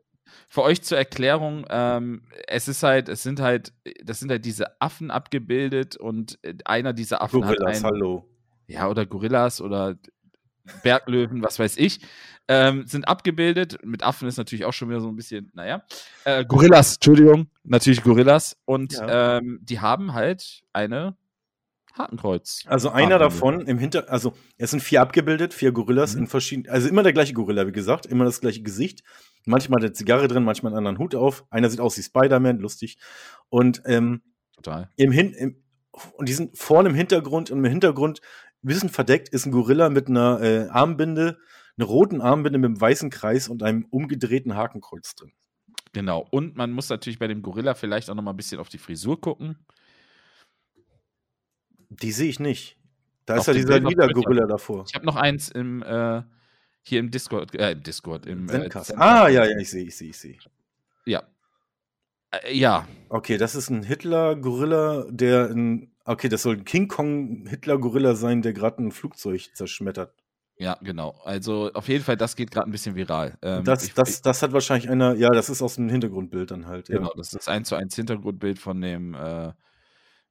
Für 0.49 0.63
euch 0.63 0.83
zur 0.83 0.99
Erklärung, 0.99 1.67
ähm, 1.69 2.23
es 2.47 2.69
ist 2.69 2.83
halt, 2.83 3.09
es 3.09 3.23
sind 3.23 3.41
halt, 3.41 3.73
das 4.05 4.21
sind 4.21 4.31
halt 4.31 4.45
diese 4.45 4.81
Affen 4.81 5.11
abgebildet 5.11 5.97
und 5.97 6.39
äh, 6.43 6.55
einer 6.65 6.93
dieser 6.93 7.23
Affen 7.23 7.41
Gorillas, 7.41 7.77
hat 7.77 7.77
ein, 7.77 7.83
hallo. 7.85 8.29
ja, 8.67 8.89
oder 8.89 9.07
Gorillas 9.07 9.61
oder 9.61 9.97
Berglöwen, 10.83 11.43
was 11.43 11.59
weiß 11.59 11.77
ich, 11.77 12.01
ähm, 12.49 12.87
sind 12.87 13.07
abgebildet. 13.09 13.79
Mit 13.85 14.03
Affen 14.03 14.29
ist 14.29 14.37
natürlich 14.37 14.65
auch 14.65 14.73
schon 14.73 14.89
wieder 14.89 15.01
so 15.01 15.09
ein 15.09 15.17
bisschen, 15.17 15.51
naja. 15.55 15.83
Äh, 16.25 16.45
Gorillas, 16.45 16.95
Entschuldigung, 16.95 17.49
natürlich 17.65 18.03
Gorillas. 18.03 18.57
Und 18.65 18.93
Ja. 18.95 19.39
ähm, 19.39 19.61
die 19.63 19.81
haben 19.81 20.13
halt 20.13 20.63
eine 20.73 21.17
Hakenkreuz. 21.99 22.63
Also 22.67 22.91
einer 22.91 23.15
Haken. 23.15 23.21
davon 23.21 23.61
im 23.67 23.79
Hinter, 23.79 24.11
also 24.11 24.33
es 24.59 24.71
sind 24.71 24.81
vier 24.81 25.01
abgebildet, 25.01 25.55
vier 25.55 25.73
Gorillas 25.73 26.15
Mhm. 26.15 26.23
in 26.23 26.27
verschiedenen, 26.27 26.71
also 26.71 26.89
immer 26.89 27.03
der 27.03 27.13
gleiche 27.13 27.33
Gorilla, 27.33 27.67
wie 27.67 27.73
gesagt, 27.73 28.07
immer 28.07 28.25
das 28.25 28.41
gleiche 28.41 28.63
Gesicht. 28.63 29.03
Manchmal 29.45 29.83
hat 29.83 29.91
er 29.91 29.95
Zigarre 29.95 30.29
drin, 30.29 30.45
manchmal 30.45 30.73
einen 30.73 30.79
anderen 30.79 30.99
Hut 30.99 31.15
auf. 31.15 31.45
Einer 31.51 31.71
sieht 31.71 31.81
aus 31.81 31.97
wie 31.97 32.03
Spider-Man, 32.03 32.59
lustig. 32.59 32.99
Und 33.49 33.83
ähm, 33.87 34.23
Total. 34.57 34.91
im 34.97 35.13
Hin 35.13 35.33
im, 35.33 35.63
und 36.19 36.29
die 36.29 36.33
sind 36.35 36.59
vorne 36.59 36.89
im 36.91 36.95
Hintergrund 36.95 37.51
und 37.51 37.59
im 37.59 37.65
Hintergrund 37.65 38.21
ein 38.63 38.69
bisschen 38.69 38.89
verdeckt 38.91 39.29
ist 39.29 39.47
ein 39.47 39.53
Gorilla 39.53 39.89
mit 39.89 40.09
einer 40.09 40.41
äh, 40.43 40.69
Armbinde, 40.69 41.39
einer 41.79 41.87
roten 41.87 42.21
Armbinde 42.21 42.59
mit 42.59 42.67
einem 42.69 42.81
weißen 42.81 43.11
Kreis 43.11 43.49
und 43.49 43.63
einem 43.63 43.87
umgedrehten 43.91 44.55
Hakenkreuz 44.57 45.15
drin. 45.15 45.33
Genau. 45.93 46.27
Und 46.31 46.57
man 46.57 46.73
muss 46.73 46.89
natürlich 46.91 47.19
bei 47.19 47.27
dem 47.29 47.41
Gorilla 47.43 47.75
vielleicht 47.75 48.11
auch 48.11 48.15
noch 48.15 48.23
mal 48.23 48.33
ein 48.33 48.37
bisschen 48.37 48.59
auf 48.59 48.69
die 48.69 48.79
Frisur 48.79 49.21
gucken. 49.21 49.57
Die 51.91 52.13
sehe 52.13 52.29
ich 52.29 52.41
nicht. 52.41 52.77
Da 53.27 53.35
Auf 53.35 53.41
ist 53.41 53.47
ja 53.49 53.53
dieser 53.55 53.69
Bild 53.81 53.85
auf 53.87 53.91
lila 53.91 54.05
Twitter. 54.07 54.21
Gorilla 54.23 54.47
davor. 54.47 54.85
Ich 54.89 54.95
habe 54.95 55.05
noch 55.07 55.17
eins 55.17 55.49
im 55.49 55.83
äh, 55.83 56.23
hier 56.83 57.01
im 57.01 57.11
Discord, 57.11 57.55
äh, 57.57 57.73
im 57.73 57.83
Discord, 57.83 58.27
im 58.27 58.49
äh, 58.49 58.69
Ah, 58.97 59.29
ja, 59.29 59.45
ja, 59.45 59.59
ich 59.59 59.71
sehe, 59.71 59.85
ich 59.85 59.97
sehe, 59.97 60.11
ich 60.11 60.19
sehe. 60.19 60.39
Ja. 61.05 61.23
Äh, 62.31 62.57
ja, 62.57 62.87
Okay, 63.09 63.37
das 63.39 63.55
ist 63.55 63.71
ein 63.71 63.83
Hitler-Gorilla, 63.83 65.07
der 65.11 65.51
ein. 65.51 65.93
Okay, 66.05 66.29
das 66.29 66.43
soll 66.43 66.55
ein 66.57 66.65
King 66.65 66.87
Kong-Hitler-Gorilla 66.89 68.15
sein, 68.15 68.43
der 68.43 68.53
gerade 68.53 68.83
ein 68.83 68.93
Flugzeug 68.93 69.51
zerschmettert. 69.55 70.13
ja, 70.59 70.79
genau. 70.81 71.21
Also 71.25 71.71
auf 71.75 71.89
jeden 71.89 72.05
Fall, 72.05 72.17
das 72.17 72.37
geht 72.37 72.51
gerade 72.53 72.69
ein 72.69 72.73
bisschen 72.73 72.95
viral. 72.95 73.37
Ähm, 73.43 73.65
das, 73.65 73.85
ich- 73.85 73.95
das, 73.95 74.23
das 74.23 74.41
hat 74.43 74.53
wahrscheinlich 74.53 74.89
einer. 74.89 75.15
Ja, 75.15 75.31
das 75.31 75.51
ist 75.51 75.63
aus 75.63 75.75
dem 75.77 75.89
Hintergrundbild 75.89 76.51
dann 76.53 76.67
halt. 76.67 76.87
Genau, 76.87 77.09
Ja. 77.09 77.13
das 77.17 77.29
ist 77.29 77.35
das 77.37 77.49
1 77.49 77.69
zu 77.69 77.75
1 77.77 77.95
Hintergrundbild 77.97 78.59
von 78.61 78.81
dem, 78.81 79.15
äh, 79.15 79.53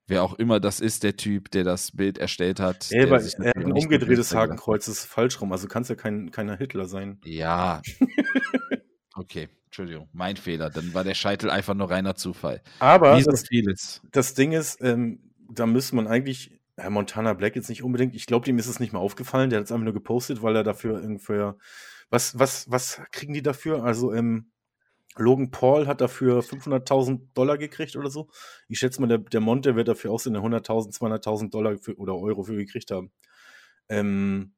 wer 0.08 0.24
auch 0.24 0.34
immer 0.36 0.60
das 0.60 0.80
ist, 0.80 1.04
der 1.04 1.18
Typ, 1.18 1.52
der 1.52 1.64
das 1.64 1.92
Bild 1.92 2.18
erstellt 2.18 2.60
hat. 2.60 2.88
Ey, 2.92 3.04
aber 3.04 3.22
er 3.22 3.50
hat 3.50 3.58
ein 3.58 3.72
umgedrehtes 3.72 4.34
Hakenkreuz, 4.34 4.86
das 4.86 5.00
ist 5.00 5.06
falsch 5.06 5.42
rum. 5.42 5.52
Also 5.52 5.68
kannst 5.68 5.90
ja 5.90 5.96
kein, 5.96 6.32
keiner 6.32 6.58
Hitler 6.58 6.86
sein. 6.86 7.20
Ja. 7.24 7.82
okay, 9.16 9.50
Entschuldigung, 9.66 10.10
mein 10.14 10.38
Fehler. 10.38 10.70
Dann 10.70 10.94
war 10.94 11.04
der 11.04 11.16
Scheitel 11.16 11.50
einfach 11.50 11.74
nur 11.74 11.90
reiner 11.90 12.16
Zufall. 12.16 12.62
Aber 12.80 13.22
das, 13.22 13.48
vieles. 13.48 14.02
das 14.12 14.34
Ding 14.34 14.52
ist, 14.52 14.82
ähm, 14.82 15.32
da 15.50 15.66
müsste 15.66 15.96
man 15.96 16.08
eigentlich. 16.08 16.52
Herr 16.78 16.90
Montana 16.90 17.34
Black 17.34 17.56
jetzt 17.56 17.70
nicht 17.70 17.84
unbedingt. 17.84 18.16
Ich 18.16 18.26
glaube, 18.26 18.44
dem 18.44 18.60
ist 18.60 18.68
es 18.68 18.82
nicht 18.82 18.92
mal 18.92 19.00
aufgefallen. 19.00 19.50
Der 19.50 19.60
hat 19.60 19.66
es 19.66 19.72
einfach 19.72 19.86
nur 19.86 19.94
gepostet, 19.94 20.42
weil 20.42 20.58
er 20.58 20.64
dafür 20.64 21.00
irgendwer. 21.00 21.58
Was, 22.10 22.38
was, 22.38 22.70
was 22.70 23.00
kriegen 23.14 23.34
die 23.34 23.42
dafür? 23.42 23.86
Also, 23.86 24.14
ähm, 24.14 24.52
Logan 25.18 25.52
Paul 25.52 25.88
hat 25.88 26.02
dafür 26.02 26.42
500.000 26.42 27.34
Dollar 27.34 27.58
gekriegt 27.58 27.96
oder 27.96 28.10
so. 28.10 28.30
Ich 28.68 28.80
schätze 28.80 29.02
mal, 29.02 29.08
der, 29.08 29.20
der 29.20 29.40
Monte 29.40 29.76
wird 29.76 29.88
dafür 29.88 30.12
auch 30.12 30.20
so 30.20 30.30
eine 30.30 30.40
100.000, 30.40 30.94
200.000 30.98 31.50
Dollar 31.52 31.78
für, 31.78 31.98
oder 31.98 32.16
Euro 32.16 32.44
für 32.44 32.56
gekriegt 32.56 32.92
haben. 32.92 33.12
Ähm, 33.90 34.54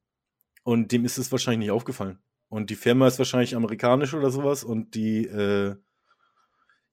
und 0.64 0.92
dem 0.92 1.06
ist 1.06 1.18
es 1.18 1.32
wahrscheinlich 1.32 1.68
nicht 1.68 1.72
aufgefallen. 1.72 2.20
Und 2.50 2.70
die 2.70 2.76
Firma 2.76 3.08
ist 3.08 3.20
wahrscheinlich 3.20 3.56
amerikanisch 3.56 4.14
oder 4.14 4.32
sowas 4.32 4.64
und 4.64 4.96
die, 4.96 5.26
äh, 5.26 5.76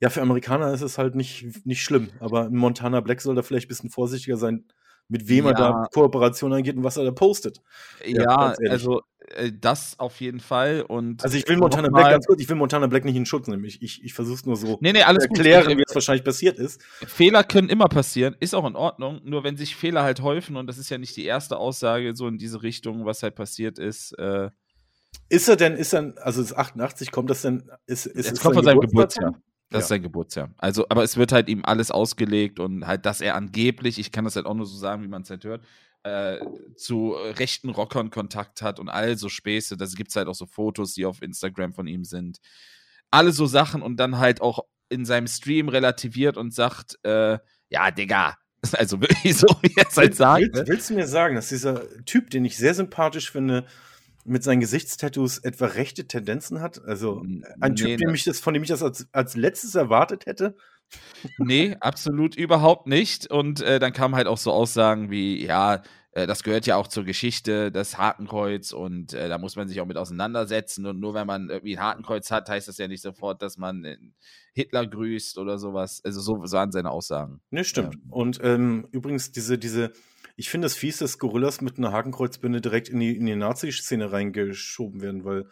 ja, 0.01 0.11
für 0.11 0.23
Amerikaner 0.23 0.73
ist 0.73 0.82
es 0.82 0.99
halt 0.99 1.15
nicht, 1.15 1.65
nicht 1.65 1.82
schlimm. 1.82 2.11
Aber 2.20 2.51
Montana 2.51 3.01
Black 3.01 3.20
soll 3.20 3.35
da 3.35 3.43
vielleicht 3.43 3.66
ein 3.66 3.69
bisschen 3.69 3.91
vorsichtiger 3.91 4.36
sein, 4.36 4.66
mit 5.09 5.29
wem 5.29 5.47
er 5.47 5.53
Ja. 5.53 5.57
da 5.59 5.87
Kooperation 5.93 6.53
eingeht 6.53 6.77
und 6.77 6.85
was 6.85 6.97
er 6.97 7.05
da 7.05 7.11
postet. 7.11 7.61
Ja, 8.07 8.53
ehrlich. 8.53 8.71
also 8.71 9.03
äh, 9.37 9.53
das 9.59 9.99
auf 9.99 10.21
jeden 10.21 10.41
Fall. 10.41 10.83
Und 10.87 11.23
Also 11.25 11.37
ich 11.37 11.47
will 11.49 11.57
Montana 11.57 11.89
Black 11.89 12.11
ganz 12.11 12.27
kurz, 12.27 12.41
ich 12.41 12.49
will 12.49 12.57
Montana 12.57 12.87
Black 12.87 13.05
nicht 13.05 13.17
in 13.17 13.27
Schutz 13.27 13.47
nehmen. 13.47 13.65
Ich, 13.65 13.81
ich, 13.83 14.03
ich 14.03 14.15
versuche 14.15 14.37
es 14.37 14.47
nur 14.47 14.57
so 14.57 14.79
Nee, 14.81 14.93
nee, 14.93 15.03
alles 15.03 15.25
zu 15.25 15.29
gut. 15.29 15.39
erklären, 15.39 15.71
Ich- 15.71 15.77
wie 15.79 15.83
es 15.87 15.95
wahrscheinlich 15.95 16.25
passiert 16.25 16.59
ist. 16.59 16.83
Fehler 17.07 17.45
können 17.45 17.69
immer 17.69 17.87
passieren, 17.87 18.35
ist 18.41 18.55
auch 18.55 18.67
in 18.67 18.77
Ordnung. 18.77 19.21
Nur 19.25 19.45
wenn 19.45 19.57
sich 19.57 19.77
Fehler 19.77 20.03
halt 20.03 20.21
häufen, 20.23 20.57
und 20.57 20.67
das 20.67 20.79
ist 20.79 20.91
ja 20.91 20.99
nicht 20.99 21.17
die 21.17 21.25
erste 21.27 21.57
Aussage 21.59 22.15
so 22.17 22.27
in 22.29 22.39
diese 22.39 22.63
Richtung, 22.63 23.05
was 23.07 23.23
halt 23.23 23.35
passiert 23.35 23.79
ist. 23.79 24.13
Äh, 24.19 24.51
Ist 25.29 25.49
er 25.49 25.57
denn, 25.57 25.75
ist 25.75 25.93
er, 25.95 26.15
also 26.23 26.41
das 26.43 26.55
88, 26.55 27.11
kommt 27.13 27.31
das 27.31 27.43
denn, 27.43 27.71
ist, 27.87 28.07
ist 28.07 28.27
es 28.27 28.33
ist 28.33 28.43
kommt 28.43 28.57
von 28.57 28.65
seinem 28.65 28.81
Geburtsdatum? 28.81 29.33
Geburtsjahr. 29.35 29.54
Das 29.70 29.85
ist 29.85 29.91
Ja. 29.91 29.97
sein 29.97 30.03
Geburtsjahr. 30.03 30.51
Also, 30.59 30.86
aber 30.89 31.03
es 31.03 31.16
wird 31.16 31.32
halt 31.32 31.49
ihm 31.49 31.65
alles 31.65 31.91
ausgelegt 31.91 32.61
und 32.61 32.86
halt, 32.86 33.07
dass 33.07 33.20
er 33.20 33.35
angeblich, 33.35 33.99
ich 33.99 34.12
kann 34.12 34.24
das 34.24 34.36
halt 34.36 34.47
auch 34.47 34.55
nur 34.55 34.66
so 34.66 34.77
sagen, 34.77 35.03
wie 35.03 35.09
man 35.09 35.23
es 35.23 35.31
halt 35.31 35.45
hört, 35.45 35.65
äh, 36.05 36.39
zu 36.77 37.12
rechten 37.12 37.70
Rockern 37.70 38.11
Kontakt 38.11 38.61
hat 38.62 38.78
und 38.78 38.89
all 38.89 39.16
so 39.16 39.28
Späße. 39.28 39.77
Da 39.77 39.86
gibt 39.86 40.11
es 40.11 40.16
halt 40.16 40.28
auch 40.28 40.35
so 40.35 40.47
Fotos, 40.47 40.95
die 40.95 41.07
auf 41.07 41.23
Instagram 41.23 41.73
von 41.73 41.86
ihm 41.86 42.05
sind. 42.05 42.39
Alle 43.11 43.32
so 43.32 43.47
Sachen 43.47 43.81
und 43.82 43.97
dann 43.97 44.19
halt 44.19 44.41
auch 44.43 44.61
in 44.91 45.05
seinem 45.07 45.27
Stream 45.28 45.69
relativiert 45.69 46.36
und 46.36 46.53
sagt, 46.55 46.99
äh, 47.05 47.39
ja, 47.70 47.91
Digga. 47.91 48.36
Also 48.78 48.99
wirklich 48.99 49.36
so, 49.36 49.47
wie 49.61 49.74
er 49.77 49.86
es 49.89 49.97
halt 49.97 50.15
sagt. 50.16 50.41
willst, 50.43 50.55
ne? 50.55 50.65
willst 50.69 50.89
du 50.91 50.95
mir 50.95 51.07
sagen, 51.07 51.35
dass 51.35 51.49
dieser 51.49 51.82
Typ, 52.07 52.31
den 52.31 52.47
ich 52.47 52.57
sehr 52.57 52.73
sympathisch 52.74 53.31
finde, 53.31 53.66
mit 54.25 54.43
seinen 54.43 54.61
Gesichtstattoos 54.61 55.39
etwa 55.39 55.67
rechte 55.67 56.07
Tendenzen 56.07 56.61
hat? 56.61 56.83
Also 56.85 57.23
ein 57.23 57.45
Nee, 57.61 57.75
Typ, 57.75 57.99
dem 57.99 58.09
ne. 58.09 58.15
ich 58.15 58.25
das, 58.25 58.41
von 58.41 58.55
dem 58.55 58.63
ich 58.63 58.69
das 58.69 58.83
als, 58.83 59.07
als 59.13 59.37
letztes 59.37 59.75
erwartet 59.75 60.27
hätte? 60.27 60.57
Nee, 61.39 61.77
absolut 61.81 62.37
überhaupt 62.37 62.87
nicht. 62.87 63.31
Und 63.31 63.61
äh, 63.61 63.79
dann 63.79 63.93
kamen 63.93 64.15
halt 64.15 64.27
auch 64.27 64.39
so 64.39 64.53
Aussagen 64.53 65.11
wie, 65.11 65.45
ja, 65.45 65.83
äh, 66.13 66.27
das 66.27 66.43
gehört 66.43 66.67
ja 66.67 66.77
auch 66.77 66.87
zur 66.87 67.05
Geschichte, 67.05 67.73
das 67.73 67.99
Hakenkreuz 67.99 68.73
und 68.73 69.13
äh, 69.15 69.29
da 69.29 69.39
muss 69.39 69.57
man 69.57 69.69
sich 69.69 69.81
auch 69.81 69.87
mit 69.87 69.97
auseinandersetzen 69.97 70.87
und 70.87 71.01
nur 71.01 71.15
wenn 71.15 71.27
man 71.27 71.51
irgendwie 71.51 71.77
ein 71.77 71.83
Hakenkreuz 71.83 72.31
hat, 72.31 72.49
heißt 72.49 72.69
das 72.69 72.79
ja 72.79 72.87
nicht 72.89 73.03
sofort, 73.03 73.43
dass 73.43 73.59
man 73.59 73.85
äh, 73.85 73.97
Hitler 74.53 74.87
grüßt 74.87 75.39
oder 75.39 75.59
sowas. 75.59 76.01
Also 76.05 76.21
so 76.21 76.35
waren 76.35 76.73
seine 76.73 76.91
Aussagen. 76.91 77.41
Ne, 77.51 77.65
stimmt. 77.65 77.95
Ähm. 77.95 78.03
Und 78.11 78.41
ähm, 78.43 78.87
übrigens 78.93 79.33
diese, 79.33 79.59
diese, 79.59 79.93
ich 80.36 80.51
finde 80.51 80.66
es 80.66 80.74
fies, 80.74 80.98
dass 80.98 81.19
Gorillas 81.19 81.61
mit 81.61 81.78
einer 81.78 81.93
Hakenkreuzbinde 81.93 82.61
direkt 82.61 82.89
in 82.89 83.01
die, 83.01 83.16
in 83.16 83.27
die 83.27 83.36
Nazi-Szene 83.36 84.12
reingeschoben 84.12 85.01
werden, 85.01 85.24
weil 85.24 85.48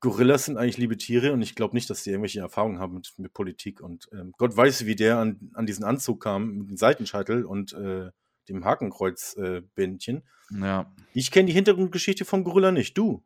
Gorillas 0.00 0.44
sind 0.44 0.58
eigentlich 0.58 0.76
liebe 0.76 0.96
Tiere 0.96 1.32
und 1.32 1.42
ich 1.42 1.54
glaube 1.54 1.74
nicht, 1.74 1.88
dass 1.88 2.02
die 2.02 2.10
irgendwelche 2.10 2.40
Erfahrungen 2.40 2.78
haben 2.78 2.94
mit, 2.94 3.14
mit 3.16 3.32
Politik. 3.32 3.80
Und 3.80 4.08
ähm, 4.12 4.32
Gott 4.36 4.56
weiß, 4.56 4.84
wie 4.86 4.96
der 4.96 5.18
an, 5.18 5.50
an 5.54 5.66
diesen 5.66 5.84
Anzug 5.84 6.22
kam, 6.22 6.58
mit 6.58 6.68
dem 6.68 6.76
Seitenscheitel 6.76 7.44
und 7.44 7.72
äh, 7.72 8.10
dem 8.48 8.64
Hakenkreuzbändchen. 8.64 10.18
Äh, 10.52 10.60
ja. 10.60 10.94
Ich 11.14 11.30
kenne 11.30 11.46
die 11.46 11.54
Hintergrundgeschichte 11.54 12.24
von 12.24 12.44
Gorilla 12.44 12.70
nicht. 12.70 12.98
Du? 12.98 13.24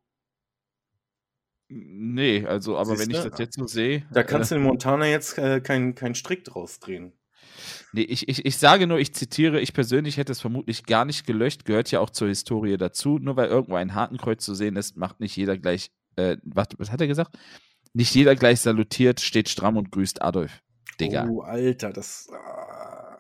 Nee, 1.68 2.46
also, 2.46 2.78
aber 2.78 2.96
Siehste? 2.96 3.12
wenn 3.12 3.16
ich 3.16 3.30
das 3.30 3.38
jetzt 3.38 3.56
so 3.56 3.66
sehe. 3.66 4.06
Da 4.12 4.22
kannst 4.22 4.52
äh, 4.52 4.54
du 4.54 4.60
in 4.60 4.66
Montana 4.66 5.06
jetzt 5.06 5.36
äh, 5.36 5.60
keinen 5.60 5.94
kein 5.94 6.14
Strick 6.14 6.44
draus 6.44 6.78
drehen. 6.78 7.12
Nee, 7.92 8.02
ich, 8.02 8.28
ich, 8.28 8.44
ich 8.44 8.56
sage 8.58 8.86
nur, 8.86 8.98
ich 8.98 9.14
zitiere, 9.14 9.60
ich 9.60 9.72
persönlich 9.72 10.16
hätte 10.16 10.32
es 10.32 10.40
vermutlich 10.40 10.84
gar 10.84 11.04
nicht 11.04 11.26
gelöscht, 11.26 11.64
gehört 11.64 11.90
ja 11.90 12.00
auch 12.00 12.10
zur 12.10 12.28
Historie 12.28 12.76
dazu. 12.76 13.18
Nur 13.18 13.36
weil 13.36 13.48
irgendwo 13.48 13.76
ein 13.76 13.94
Hakenkreuz 13.94 14.44
zu 14.44 14.54
sehen 14.54 14.76
ist, 14.76 14.96
macht 14.96 15.20
nicht 15.20 15.36
jeder 15.36 15.56
gleich 15.56 15.90
äh, 16.18 16.36
was, 16.42 16.68
was 16.76 16.90
hat 16.90 17.00
er 17.00 17.06
gesagt? 17.06 17.38
Nicht 17.94 18.14
jeder 18.14 18.34
gleich 18.34 18.60
salutiert, 18.60 19.20
steht 19.20 19.48
stramm 19.48 19.76
und 19.76 19.90
grüßt 19.90 20.20
Adolf. 20.20 20.60
Digga. 21.00 21.26
Oh, 21.28 21.40
Alter, 21.40 21.92
das. 21.92 22.28
Ah. 22.32 23.18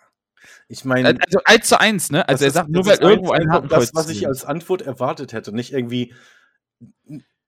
Ich 0.68 0.84
meine. 0.84 1.08
Also 1.08 1.38
1 1.44 1.68
zu 1.68 1.80
1, 1.80 2.10
ne? 2.10 2.28
Also 2.28 2.44
er 2.44 2.50
sagt, 2.50 2.68
nur 2.68 2.84
weil 2.84 2.98
irgendwo 2.98 3.32
ein 3.32 3.50
Hakenkreuz. 3.50 3.92
Das, 3.92 3.94
was 3.94 4.10
ich 4.10 4.26
als 4.26 4.44
Antwort 4.44 4.82
erwartet 4.82 5.32
hätte, 5.32 5.54
nicht 5.54 5.72
irgendwie. 5.72 6.14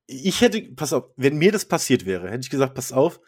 Ich 0.06 0.40
hätte, 0.40 0.62
pass 0.74 0.92
auf, 0.92 1.10
wenn 1.16 1.36
mir 1.36 1.52
das 1.52 1.66
passiert 1.66 2.06
wäre, 2.06 2.30
hätte 2.30 2.40
ich 2.40 2.50
gesagt, 2.50 2.74
pass 2.74 2.92
auf, 2.92 3.20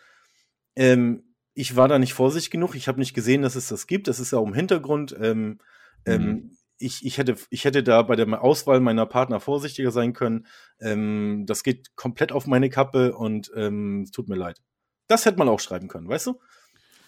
ähm, 0.75 1.32
ich 1.55 1.77
war 1.77 1.89
da 1.89 1.99
nicht 1.99 2.15
vorsichtig 2.15 2.51
genug, 2.51 2.75
ich 2.75 2.89
habe 2.89 2.99
nicht 2.99 3.15
gesehen, 3.15 3.43
dass 3.43 3.57
es 3.57 3.69
das 3.69 3.87
gibt, 3.87 4.09
das 4.09 4.21
ist 4.21 4.33
ja 4.33 4.39
auch 4.39 4.47
im 4.47 4.55
Hintergrund. 4.55 5.15
Ähm, 5.21 5.59
ähm 6.07 6.23
mhm. 6.23 6.29
ähm, 6.29 6.57
ich, 6.79 7.07
ich, 7.07 7.19
hätte, 7.19 7.37
ich 7.51 7.65
hätte 7.65 7.85
da 7.85 8.03
bei 8.03 8.17
der 8.17 8.43
Auswahl 8.43 8.81
meiner 8.81 9.07
Partner 9.07 9.39
vorsichtiger 9.39 9.93
sein 9.93 10.15
können. 10.15 10.47
Ähm, 10.81 11.45
das 11.47 11.63
geht 11.63 11.95
komplett 11.95 12.33
auf 12.33 12.49
meine 12.49 12.71
Kappe 12.71 13.15
und 13.15 13.53
ähm, 13.55 14.03
es 14.03 14.11
tut 14.11 14.29
mir 14.29 14.35
leid. 14.35 14.61
Das 15.07 15.25
hätte 15.25 15.39
man 15.39 15.49
auch 15.49 15.61
schreiben 15.61 15.87
können, 15.87 16.09
weißt 16.09 16.27
du? 16.27 16.41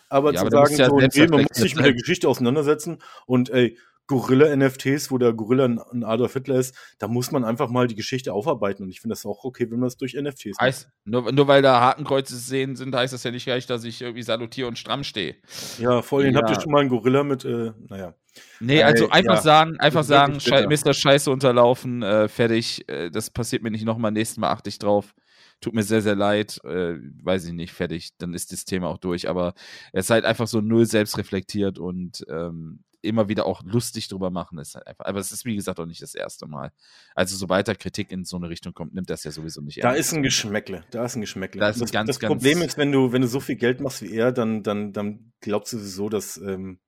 Aber 0.08 0.32
ja, 0.32 0.40
zu 0.40 0.46
aber 0.46 0.66
sagen, 0.66 0.76
ja 0.76 0.88
so, 0.88 0.98
nee, 0.98 1.26
man 1.26 1.42
muss 1.42 1.56
sich 1.56 1.74
mit 1.74 1.84
der 1.84 1.94
Geschichte 1.94 2.28
auseinandersetzen 2.28 2.98
und 3.26 3.50
ey, 3.50 3.76
Gorilla-NFTs, 4.06 5.10
wo 5.10 5.18
der 5.18 5.32
Gorilla 5.32 5.64
ein 5.64 6.04
Adolf 6.04 6.34
Hitler 6.34 6.56
ist, 6.56 6.76
da 6.98 7.08
muss 7.08 7.32
man 7.32 7.44
einfach 7.44 7.70
mal 7.70 7.86
die 7.86 7.94
Geschichte 7.94 8.32
aufarbeiten. 8.32 8.82
Und 8.82 8.90
ich 8.90 9.00
finde 9.00 9.12
das 9.12 9.24
auch 9.24 9.44
okay, 9.44 9.70
wenn 9.70 9.78
man 9.78 9.86
das 9.86 9.96
durch 9.96 10.14
NFTs 10.14 10.58
heißt. 10.60 10.88
Nur, 11.04 11.32
nur 11.32 11.48
weil 11.48 11.62
da 11.62 11.80
Hakenkreuze 11.80 12.36
sehen 12.36 12.76
sind, 12.76 12.94
heißt 12.94 13.14
das 13.14 13.24
ja 13.24 13.30
nicht 13.30 13.44
gleich, 13.44 13.66
dass 13.66 13.84
ich 13.84 14.02
irgendwie 14.02 14.22
salutiere 14.22 14.68
und 14.68 14.78
stramm 14.78 15.04
stehe. 15.04 15.36
Ja, 15.78 16.02
vor 16.02 16.20
allem 16.20 16.34
ja. 16.34 16.40
habt 16.40 16.50
ihr 16.50 16.60
schon 16.60 16.72
mal 16.72 16.80
einen 16.80 16.90
Gorilla 16.90 17.24
mit, 17.24 17.44
äh, 17.44 17.72
naja. 17.88 18.14
Nee, 18.60 18.82
also 18.82 19.08
einfach 19.10 19.36
ja, 19.36 19.42
sagen, 19.42 19.78
einfach 19.78 20.02
sagen, 20.02 20.40
Schei 20.40 20.66
Mr. 20.66 20.92
Scheiße 20.92 21.30
unterlaufen, 21.30 22.02
äh, 22.02 22.28
fertig, 22.28 22.88
äh, 22.88 23.10
das 23.10 23.30
passiert 23.30 23.62
mir 23.62 23.70
nicht 23.70 23.84
nochmal, 23.84 24.10
nächstes 24.10 24.38
Mal 24.38 24.50
achte 24.50 24.68
ich 24.68 24.78
drauf. 24.78 25.14
Tut 25.60 25.74
mir 25.74 25.82
sehr, 25.82 26.02
sehr 26.02 26.16
leid, 26.16 26.60
äh, 26.64 26.96
weiß 27.22 27.46
ich 27.46 27.52
nicht, 27.52 27.72
fertig, 27.72 28.10
dann 28.18 28.34
ist 28.34 28.52
das 28.52 28.64
Thema 28.64 28.88
auch 28.88 28.98
durch. 28.98 29.28
Aber 29.28 29.54
er 29.92 30.00
ist 30.00 30.10
halt 30.10 30.24
einfach 30.24 30.48
so 30.48 30.60
null 30.60 30.84
selbstreflektiert 30.84 31.78
und 31.78 32.24
ähm, 32.28 32.80
immer 33.04 33.28
wieder 33.28 33.46
auch 33.46 33.62
lustig 33.62 34.08
drüber 34.08 34.30
machen, 34.30 34.58
ist 34.58 34.74
halt 34.74 34.86
einfach. 34.86 35.04
Aber 35.04 35.20
es 35.20 35.30
ist, 35.32 35.44
wie 35.44 35.54
gesagt, 35.54 35.78
auch 35.78 35.86
nicht 35.86 36.02
das 36.02 36.14
erste 36.14 36.46
Mal. 36.46 36.72
Also, 37.14 37.36
sobald 37.36 37.68
da 37.68 37.74
Kritik 37.74 38.10
in 38.10 38.24
so 38.24 38.36
eine 38.36 38.48
Richtung 38.48 38.74
kommt, 38.74 38.94
nimmt 38.94 39.10
das 39.10 39.24
ja 39.24 39.30
sowieso 39.30 39.60
nicht 39.60 39.82
Da 39.82 39.88
ernst. 39.94 40.00
ist 40.00 40.12
ein 40.14 40.22
Geschmäckle. 40.22 40.84
Da 40.90 41.04
ist 41.04 41.16
ein 41.16 41.20
Geschmäckle. 41.20 41.60
Da 41.60 41.68
ist 41.68 41.80
das, 41.80 41.92
ganz, 41.92 42.08
das 42.08 42.18
ganz 42.18 42.30
Problem 42.30 42.62
ist, 42.62 42.76
wenn 42.78 42.90
du, 42.90 43.12
wenn 43.12 43.22
du 43.22 43.28
so 43.28 43.40
viel 43.40 43.56
Geld 43.56 43.80
machst 43.80 44.02
wie 44.02 44.12
er, 44.12 44.32
dann, 44.32 44.62
dann, 44.62 44.92
dann 44.92 45.32
glaubst 45.40 45.72
du 45.72 45.78
sowieso, 45.78 46.08
dass, 46.08 46.36
ähm, 46.38 46.78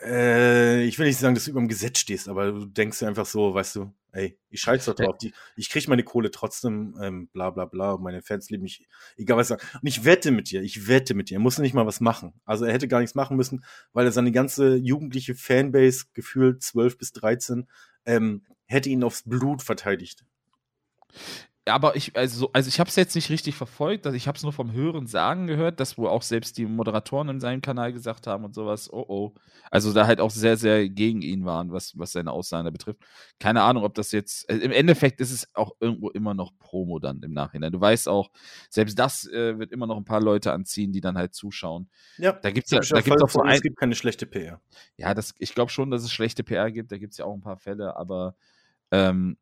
äh, 0.00 0.84
ich 0.84 0.98
will 0.98 1.06
nicht 1.06 1.18
sagen, 1.18 1.34
dass 1.34 1.44
du 1.44 1.50
über 1.50 1.60
dem 1.60 1.68
Gesetz 1.68 1.98
stehst, 1.98 2.28
aber 2.28 2.52
du 2.52 2.66
denkst 2.66 3.02
einfach 3.02 3.26
so, 3.26 3.54
weißt 3.54 3.76
du, 3.76 3.92
ey, 4.12 4.38
ich 4.50 4.60
scheiße 4.60 4.90
doch 4.90 5.04
drauf. 5.04 5.18
Die, 5.18 5.32
ich 5.56 5.70
krieg 5.70 5.88
meine 5.88 6.02
Kohle 6.02 6.30
trotzdem, 6.30 6.98
ähm, 7.00 7.28
bla 7.28 7.50
bla 7.50 7.64
bla. 7.64 7.96
Meine 7.96 8.22
Fans 8.22 8.50
lieben 8.50 8.62
mich, 8.62 8.86
egal 9.16 9.36
was 9.36 9.50
ich 9.50 9.58
sage. 9.58 9.66
Und 9.80 9.86
ich 9.86 10.04
wette 10.04 10.30
mit 10.30 10.50
dir, 10.50 10.62
ich 10.62 10.88
wette 10.88 11.14
mit 11.14 11.30
dir, 11.30 11.36
er 11.36 11.40
muss 11.40 11.58
nicht 11.58 11.74
mal 11.74 11.86
was 11.86 12.00
machen. 12.00 12.34
Also 12.44 12.64
er 12.64 12.72
hätte 12.72 12.88
gar 12.88 13.00
nichts 13.00 13.14
machen 13.14 13.36
müssen, 13.36 13.64
weil 13.92 14.06
er 14.06 14.12
seine 14.12 14.32
ganze 14.32 14.76
jugendliche 14.76 15.34
Fanbase, 15.34 16.06
gefühlt 16.14 16.62
12 16.62 16.98
bis 16.98 17.12
13, 17.12 17.68
ähm, 18.06 18.44
hätte 18.66 18.88
ihn 18.90 19.04
aufs 19.04 19.22
Blut 19.22 19.62
verteidigt 19.62 20.24
aber 21.68 21.96
ich, 21.96 22.16
also, 22.16 22.50
also 22.52 22.68
ich 22.68 22.80
habe 22.80 22.88
es 22.88 22.96
jetzt 22.96 23.14
nicht 23.14 23.30
richtig 23.30 23.54
verfolgt, 23.54 24.06
also 24.06 24.16
ich 24.16 24.26
habe 24.26 24.36
es 24.36 24.42
nur 24.42 24.52
vom 24.52 24.72
Hören 24.72 25.06
sagen 25.06 25.46
gehört, 25.46 25.80
dass 25.80 25.98
wohl 25.98 26.08
auch 26.08 26.22
selbst 26.22 26.58
die 26.58 26.66
Moderatoren 26.66 27.28
in 27.28 27.40
seinem 27.40 27.60
Kanal 27.60 27.92
gesagt 27.92 28.26
haben 28.26 28.44
und 28.44 28.54
sowas, 28.54 28.92
oh 28.92 29.04
oh. 29.08 29.34
Also 29.70 29.92
da 29.92 30.06
halt 30.06 30.20
auch 30.20 30.30
sehr, 30.30 30.56
sehr 30.56 30.88
gegen 30.88 31.20
ihn 31.20 31.44
waren, 31.44 31.72
was, 31.72 31.98
was 31.98 32.12
seine 32.12 32.32
Aussagen 32.32 32.72
betrifft. 32.72 33.00
Keine 33.38 33.62
Ahnung, 33.62 33.84
ob 33.84 33.94
das 33.94 34.12
jetzt, 34.12 34.48
also 34.48 34.62
im 34.62 34.72
Endeffekt 34.72 35.20
ist 35.20 35.30
es 35.30 35.54
auch 35.54 35.72
irgendwo 35.80 36.10
immer 36.10 36.34
noch 36.34 36.52
Promo 36.58 36.98
dann 36.98 37.22
im 37.22 37.32
Nachhinein. 37.32 37.72
Du 37.72 37.80
weißt 37.80 38.08
auch, 38.08 38.30
selbst 38.70 38.98
das 38.98 39.26
äh, 39.26 39.58
wird 39.58 39.72
immer 39.72 39.86
noch 39.86 39.96
ein 39.96 40.04
paar 40.04 40.20
Leute 40.20 40.52
anziehen, 40.52 40.92
die 40.92 41.00
dann 41.00 41.18
halt 41.18 41.34
zuschauen. 41.34 41.88
Ja, 42.16 42.32
da 42.32 42.50
gibt 42.50 42.66
es 42.66 42.70
ja, 42.70 42.80
da 42.80 43.00
gibt's 43.02 43.22
auch 43.22 43.28
so 43.28 43.42
ein, 43.42 43.54
es 43.54 43.62
gibt 43.62 43.76
keine 43.76 43.94
schlechte 43.94 44.26
PR. 44.26 44.60
Ja, 44.96 45.14
das, 45.14 45.34
ich 45.38 45.54
glaube 45.54 45.70
schon, 45.70 45.90
dass 45.90 46.02
es 46.02 46.12
schlechte 46.12 46.44
PR 46.44 46.70
gibt, 46.70 46.92
da 46.92 46.98
gibt 46.98 47.12
es 47.12 47.18
ja 47.18 47.24
auch 47.24 47.34
ein 47.34 47.42
paar 47.42 47.58
Fälle, 47.58 47.96
aber 47.96 48.36
ähm, 48.90 49.36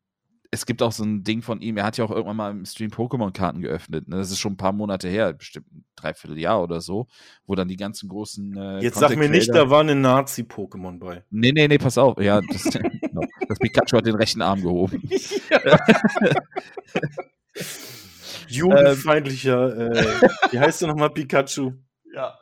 es 0.51 0.65
gibt 0.65 0.81
auch 0.81 0.91
so 0.91 1.03
ein 1.03 1.23
Ding 1.23 1.41
von 1.41 1.61
ihm, 1.61 1.77
er 1.77 1.83
hat 1.83 1.97
ja 1.97 2.05
auch 2.05 2.11
irgendwann 2.11 2.37
mal 2.37 2.51
im 2.51 2.65
Stream 2.65 2.91
Pokémon-Karten 2.91 3.61
geöffnet. 3.61 4.07
Ne? 4.07 4.17
Das 4.17 4.31
ist 4.31 4.39
schon 4.39 4.53
ein 4.53 4.57
paar 4.57 4.71
Monate 4.71 5.07
her, 5.07 5.33
bestimmt 5.33 5.71
ein 5.71 5.85
Dreivierteljahr 5.95 6.61
oder 6.61 6.81
so, 6.81 7.07
wo 7.45 7.55
dann 7.55 7.67
die 7.67 7.75
ganzen 7.75 8.09
großen. 8.09 8.55
Äh, 8.55 8.79
Jetzt 8.79 8.99
sag 8.99 9.15
mir 9.15 9.29
nicht, 9.29 9.53
da 9.53 9.69
war 9.69 9.81
eine 9.81 9.95
Nazi-Pokémon 9.95 10.99
bei. 10.99 11.23
Nee, 11.29 11.51
nee, 11.51 11.67
nee, 11.67 11.77
pass 11.77 11.97
auf. 11.97 12.21
Ja, 12.21 12.41
das, 12.41 12.63
das 13.47 13.59
Pikachu 13.59 13.97
hat 13.97 14.05
den 14.05 14.15
rechten 14.15 14.41
Arm 14.41 14.61
gehoben. 14.61 15.01
Jugendfeindlicher, 18.47 19.91
äh, 19.91 20.29
wie 20.51 20.59
heißt 20.59 20.81
du 20.81 20.87
nochmal 20.87 21.09
Pikachu? 21.09 21.73
Ja. 22.13 22.37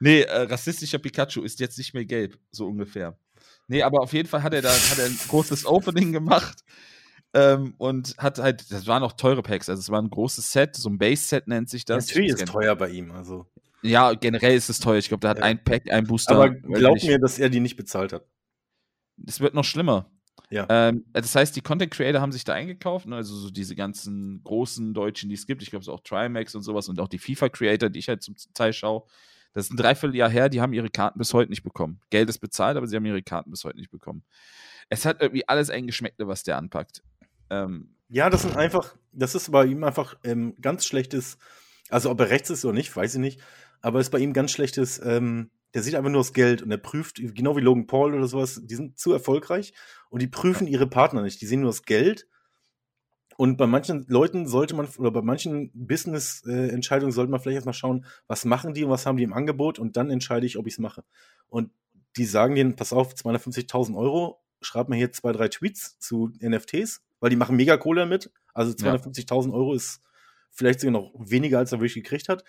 Nee, 0.00 0.22
äh, 0.22 0.42
rassistischer 0.42 0.98
Pikachu 0.98 1.42
ist 1.42 1.60
jetzt 1.60 1.78
nicht 1.78 1.94
mehr 1.94 2.04
gelb, 2.04 2.38
so 2.50 2.66
ungefähr. 2.66 3.16
Nee, 3.68 3.82
aber 3.82 4.00
auf 4.00 4.12
jeden 4.12 4.28
Fall 4.28 4.42
hat 4.42 4.54
er 4.54 4.62
da 4.62 4.68
hat 4.68 4.98
er 4.98 5.06
ein 5.06 5.18
großes 5.28 5.66
Opening 5.66 6.12
gemacht 6.12 6.64
ähm, 7.34 7.74
und 7.78 8.14
hat 8.18 8.38
halt, 8.38 8.70
das 8.70 8.86
waren 8.86 9.02
auch 9.02 9.12
teure 9.12 9.42
Packs, 9.42 9.68
also 9.68 9.80
es 9.80 9.90
war 9.90 10.00
ein 10.00 10.10
großes 10.10 10.52
Set, 10.52 10.76
so 10.76 10.88
ein 10.88 10.98
Base-Set 10.98 11.48
nennt 11.48 11.70
sich 11.70 11.84
das. 11.84 12.08
Natürlich 12.08 12.32
ist 12.32 12.46
teuer 12.46 12.76
bei 12.76 12.90
ihm, 12.90 13.10
also. 13.12 13.46
Ja, 13.82 14.14
generell 14.14 14.54
ist 14.54 14.70
es 14.70 14.78
teuer. 14.78 14.98
Ich 14.98 15.08
glaube, 15.08 15.22
der 15.22 15.30
hat 15.30 15.38
ja. 15.38 15.44
ein 15.44 15.62
Pack, 15.62 15.90
ein 15.90 16.06
Booster. 16.06 16.36
Aber 16.36 16.50
glaub 16.50 17.02
mir, 17.02 17.18
dass 17.18 17.38
er 17.38 17.48
die 17.48 17.58
nicht 17.58 17.76
bezahlt 17.76 18.12
hat. 18.12 18.24
Es 19.26 19.40
wird 19.40 19.54
noch 19.54 19.64
schlimmer. 19.64 20.08
Ja. 20.50 20.66
Ähm, 20.68 21.04
das 21.12 21.34
heißt, 21.34 21.56
die 21.56 21.62
Content 21.62 21.90
Creator 21.92 22.20
haben 22.20 22.30
sich 22.30 22.44
da 22.44 22.52
eingekauft, 22.52 23.06
ne? 23.06 23.16
also 23.16 23.34
so 23.34 23.50
diese 23.50 23.74
ganzen 23.74 24.42
großen 24.44 24.94
Deutschen, 24.94 25.28
die 25.30 25.34
es 25.34 25.46
gibt. 25.46 25.62
Ich 25.62 25.70
glaube, 25.70 25.82
es 25.82 25.88
auch 25.88 26.00
Trimax 26.00 26.54
und 26.54 26.62
sowas 26.62 26.88
und 26.88 27.00
auch 27.00 27.08
die 27.08 27.18
FIFA 27.18 27.48
Creator, 27.48 27.88
die 27.88 27.98
ich 27.98 28.08
halt 28.08 28.22
zum 28.22 28.36
Teil 28.54 28.72
schaue. 28.72 29.04
Das 29.54 29.66
ist 29.66 29.72
ein 29.72 29.76
Dreivierteljahr 29.76 30.30
her, 30.30 30.48
die 30.48 30.60
haben 30.60 30.72
ihre 30.72 30.88
Karten 30.88 31.18
bis 31.18 31.34
heute 31.34 31.50
nicht 31.50 31.62
bekommen. 31.62 32.00
Geld 32.10 32.28
ist 32.28 32.38
bezahlt, 32.38 32.76
aber 32.76 32.86
sie 32.86 32.96
haben 32.96 33.04
ihre 33.04 33.22
Karten 33.22 33.50
bis 33.50 33.64
heute 33.64 33.78
nicht 33.78 33.90
bekommen. 33.90 34.24
Es 34.88 35.04
hat 35.04 35.20
irgendwie 35.20 35.46
alles 35.48 35.70
ein 35.70 35.86
Geschmäckle, 35.86 36.26
was 36.26 36.42
der 36.42 36.56
anpackt. 36.56 37.02
Ähm, 37.52 37.94
ja, 38.08 38.30
das 38.30 38.42
sind 38.42 38.56
einfach, 38.56 38.96
das 39.12 39.34
ist 39.34 39.52
bei 39.52 39.66
ihm 39.66 39.84
einfach 39.84 40.16
ähm, 40.24 40.54
ganz 40.60 40.86
schlechtes, 40.86 41.36
also 41.90 42.10
ob 42.10 42.18
er 42.20 42.30
rechts 42.30 42.48
ist 42.48 42.64
oder 42.64 42.72
nicht, 42.72 42.96
weiß 42.96 43.14
ich 43.14 43.20
nicht, 43.20 43.40
aber 43.82 44.00
es 44.00 44.06
ist 44.06 44.10
bei 44.10 44.20
ihm 44.20 44.32
ganz 44.32 44.52
schlechtes, 44.52 44.98
ähm, 45.04 45.50
der 45.74 45.82
sieht 45.82 45.94
einfach 45.94 46.10
nur 46.10 46.20
das 46.20 46.32
Geld 46.32 46.62
und 46.62 46.70
er 46.70 46.78
prüft, 46.78 47.20
genau 47.34 47.54
wie 47.56 47.60
Logan 47.60 47.86
Paul 47.86 48.14
oder 48.14 48.26
sowas, 48.26 48.62
die 48.64 48.74
sind 48.74 48.98
zu 48.98 49.12
erfolgreich 49.12 49.74
und 50.08 50.22
die 50.22 50.28
prüfen 50.28 50.66
ihre 50.66 50.86
Partner 50.86 51.20
nicht, 51.20 51.42
die 51.42 51.46
sehen 51.46 51.60
nur 51.60 51.68
das 51.68 51.82
Geld. 51.82 52.26
Und 53.36 53.56
bei 53.56 53.66
manchen 53.66 54.04
Leuten 54.08 54.46
sollte 54.46 54.74
man, 54.74 54.86
oder 54.98 55.10
bei 55.10 55.22
manchen 55.22 55.70
Business-Entscheidungen 55.74 57.12
sollte 57.12 57.30
man 57.30 57.40
vielleicht 57.40 57.56
erstmal 57.56 57.74
schauen, 57.74 58.04
was 58.28 58.44
machen 58.44 58.74
die 58.74 58.84
und 58.84 58.90
was 58.90 59.04
haben 59.04 59.16
die 59.16 59.24
im 59.24 59.32
Angebot 59.32 59.78
und 59.78 59.96
dann 59.96 60.10
entscheide 60.10 60.46
ich, 60.46 60.58
ob 60.58 60.66
ich 60.66 60.74
es 60.74 60.78
mache. 60.78 61.02
Und 61.48 61.70
die 62.16 62.26
sagen 62.26 62.54
denen, 62.54 62.76
pass 62.76 62.92
auf, 62.92 63.14
250.000 63.14 63.96
Euro, 63.96 64.42
schreib 64.60 64.90
mir 64.90 64.96
hier 64.96 65.12
zwei, 65.12 65.32
drei 65.32 65.48
Tweets 65.48 65.98
zu 65.98 66.30
NFTs 66.40 67.02
weil 67.22 67.30
die 67.30 67.36
machen 67.36 67.54
mega 67.54 67.76
Kohle 67.76 68.00
damit. 68.00 68.32
Also 68.52 68.72
250.000 68.72 69.48
ja. 69.48 69.54
Euro 69.54 69.74
ist 69.74 70.00
vielleicht 70.50 70.80
sogar 70.80 70.92
noch 70.92 71.12
weniger, 71.16 71.58
als 71.58 71.70
er 71.70 71.78
wirklich 71.78 71.94
gekriegt 71.94 72.28
hat. 72.28 72.44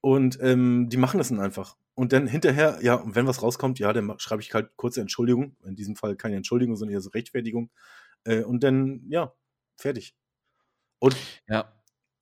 Und 0.00 0.38
ähm, 0.40 0.88
die 0.88 0.96
machen 0.96 1.18
das 1.18 1.28
dann 1.28 1.40
einfach. 1.40 1.76
Und 1.94 2.14
dann 2.14 2.26
hinterher, 2.26 2.78
ja, 2.80 3.02
wenn 3.04 3.26
was 3.26 3.42
rauskommt, 3.42 3.78
ja, 3.78 3.92
dann 3.92 4.18
schreibe 4.18 4.40
ich 4.40 4.54
halt 4.54 4.70
kurze 4.76 5.02
Entschuldigung. 5.02 5.56
In 5.62 5.76
diesem 5.76 5.94
Fall 5.94 6.16
keine 6.16 6.36
Entschuldigung, 6.36 6.74
sondern 6.76 6.94
eher 6.94 7.02
so 7.02 7.10
Rechtfertigung. 7.10 7.70
Äh, 8.24 8.44
und 8.44 8.64
dann, 8.64 9.04
ja, 9.10 9.34
fertig. 9.76 10.16
Und 11.00 11.14
ja. 11.46 11.70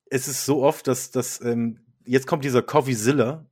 es 0.07 0.27
ist 0.27 0.45
so 0.45 0.63
oft, 0.63 0.87
dass, 0.87 1.11
dass 1.11 1.39
ähm, 1.39 1.85
jetzt 2.03 2.27
kommt 2.27 2.43
dieser 2.43 2.63
Coffeezilla. 2.63 3.49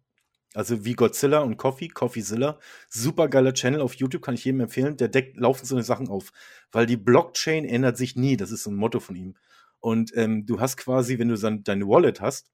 Also 0.56 0.86
wie 0.86 0.94
Godzilla 0.94 1.40
und 1.40 1.58
Coffee, 1.58 1.90
Coffeezilla. 1.90 2.60
Super 2.90 3.28
geiler 3.28 3.54
Channel 3.54 3.82
auf 3.82 3.94
YouTube, 3.96 4.22
kann 4.22 4.36
ich 4.36 4.46
jedem 4.46 4.62
empfehlen. 4.62 4.98
Der 4.98 5.10
deckt 5.10 5.38
laufen 5.38 5.66
so 5.66 5.76
eine 5.76 5.84
Sachen 5.84 6.08
auf. 6.08 6.32
Weil 6.72 6.86
die 6.86 6.98
Blockchain 6.98 7.66
ändert 7.66 7.98
sich 7.98 8.16
nie. 8.16 8.38
Das 8.38 8.52
ist 8.52 8.64
so 8.64 8.72
ein 8.72 8.76
Motto 8.76 9.00
von 9.00 9.16
ihm. 9.16 9.36
Und 9.80 10.16
ähm, 10.16 10.46
du 10.46 10.60
hast 10.60 10.78
quasi, 10.78 11.20
wenn 11.20 11.28
du 11.28 11.38
dann 11.38 11.64
deine 11.64 11.88
Wallet 11.88 12.22
hast, 12.22 12.52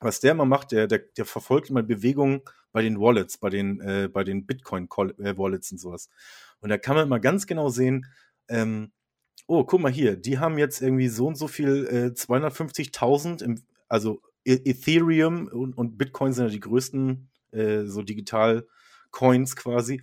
was 0.00 0.20
der 0.20 0.32
immer 0.32 0.44
macht, 0.44 0.72
der, 0.72 0.86
der, 0.86 0.98
der 0.98 1.24
verfolgt 1.24 1.70
immer 1.70 1.82
Bewegungen 1.82 2.42
bei 2.72 2.82
den 2.82 2.98
Wallets, 2.98 3.38
bei 3.38 3.50
den, 3.50 3.80
äh, 3.80 4.24
den 4.24 4.46
Bitcoin-Wallets 4.46 5.72
und 5.72 5.78
sowas. 5.78 6.08
Und 6.60 6.70
da 6.70 6.78
kann 6.78 6.96
man 6.96 7.06
immer 7.06 7.20
ganz 7.20 7.46
genau 7.46 7.68
sehen, 7.68 8.06
ähm, 8.48 8.92
oh, 9.46 9.64
guck 9.64 9.80
mal 9.80 9.92
hier, 9.92 10.16
die 10.16 10.38
haben 10.38 10.58
jetzt 10.58 10.82
irgendwie 10.82 11.08
so 11.08 11.26
und 11.26 11.36
so 11.36 11.48
viel, 11.48 11.86
äh, 11.86 12.14
250.000, 12.14 13.62
also 13.88 14.22
Ethereum 14.44 15.48
und, 15.48 15.76
und, 15.76 15.98
Bitcoin 15.98 16.32
sind 16.32 16.46
ja 16.46 16.50
die 16.50 16.60
größten, 16.60 17.30
äh, 17.52 17.84
so 17.84 18.02
digital 18.02 18.66
Coins 19.10 19.56
quasi. 19.56 20.02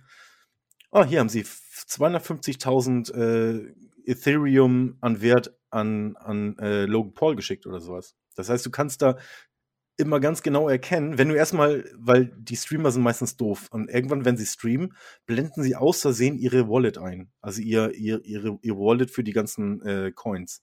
Oh, 0.90 1.04
hier 1.04 1.20
haben 1.20 1.28
sie 1.28 1.42
250.000 1.42 3.12
äh, 3.12 3.74
Ethereum 4.04 4.96
an 5.00 5.20
Wert 5.20 5.54
an, 5.70 6.16
an 6.16 6.56
äh, 6.58 6.86
Logan 6.86 7.14
Paul 7.14 7.36
geschickt 7.36 7.66
oder 7.66 7.80
sowas. 7.80 8.14
Das 8.36 8.48
heißt, 8.48 8.64
du 8.64 8.70
kannst 8.70 9.02
da 9.02 9.18
immer 9.98 10.20
ganz 10.20 10.42
genau 10.42 10.68
erkennen, 10.68 11.18
wenn 11.18 11.28
du 11.28 11.34
erstmal, 11.34 11.84
weil 11.96 12.26
die 12.38 12.56
Streamer 12.56 12.92
sind 12.92 13.02
meistens 13.02 13.36
doof 13.36 13.66
und 13.72 13.90
irgendwann, 13.90 14.24
wenn 14.24 14.36
sie 14.36 14.46
streamen, 14.46 14.94
blenden 15.26 15.62
sie 15.62 15.74
aus 15.74 16.00
Versehen 16.00 16.38
ihre 16.38 16.68
Wallet 16.68 16.98
ein. 16.98 17.32
Also 17.40 17.60
ihr, 17.60 17.92
ihr, 17.94 18.24
ihre, 18.24 18.58
ihr 18.62 18.76
Wallet 18.76 19.10
für 19.10 19.24
die 19.24 19.32
ganzen 19.32 19.82
äh, 19.82 20.12
Coins. 20.12 20.62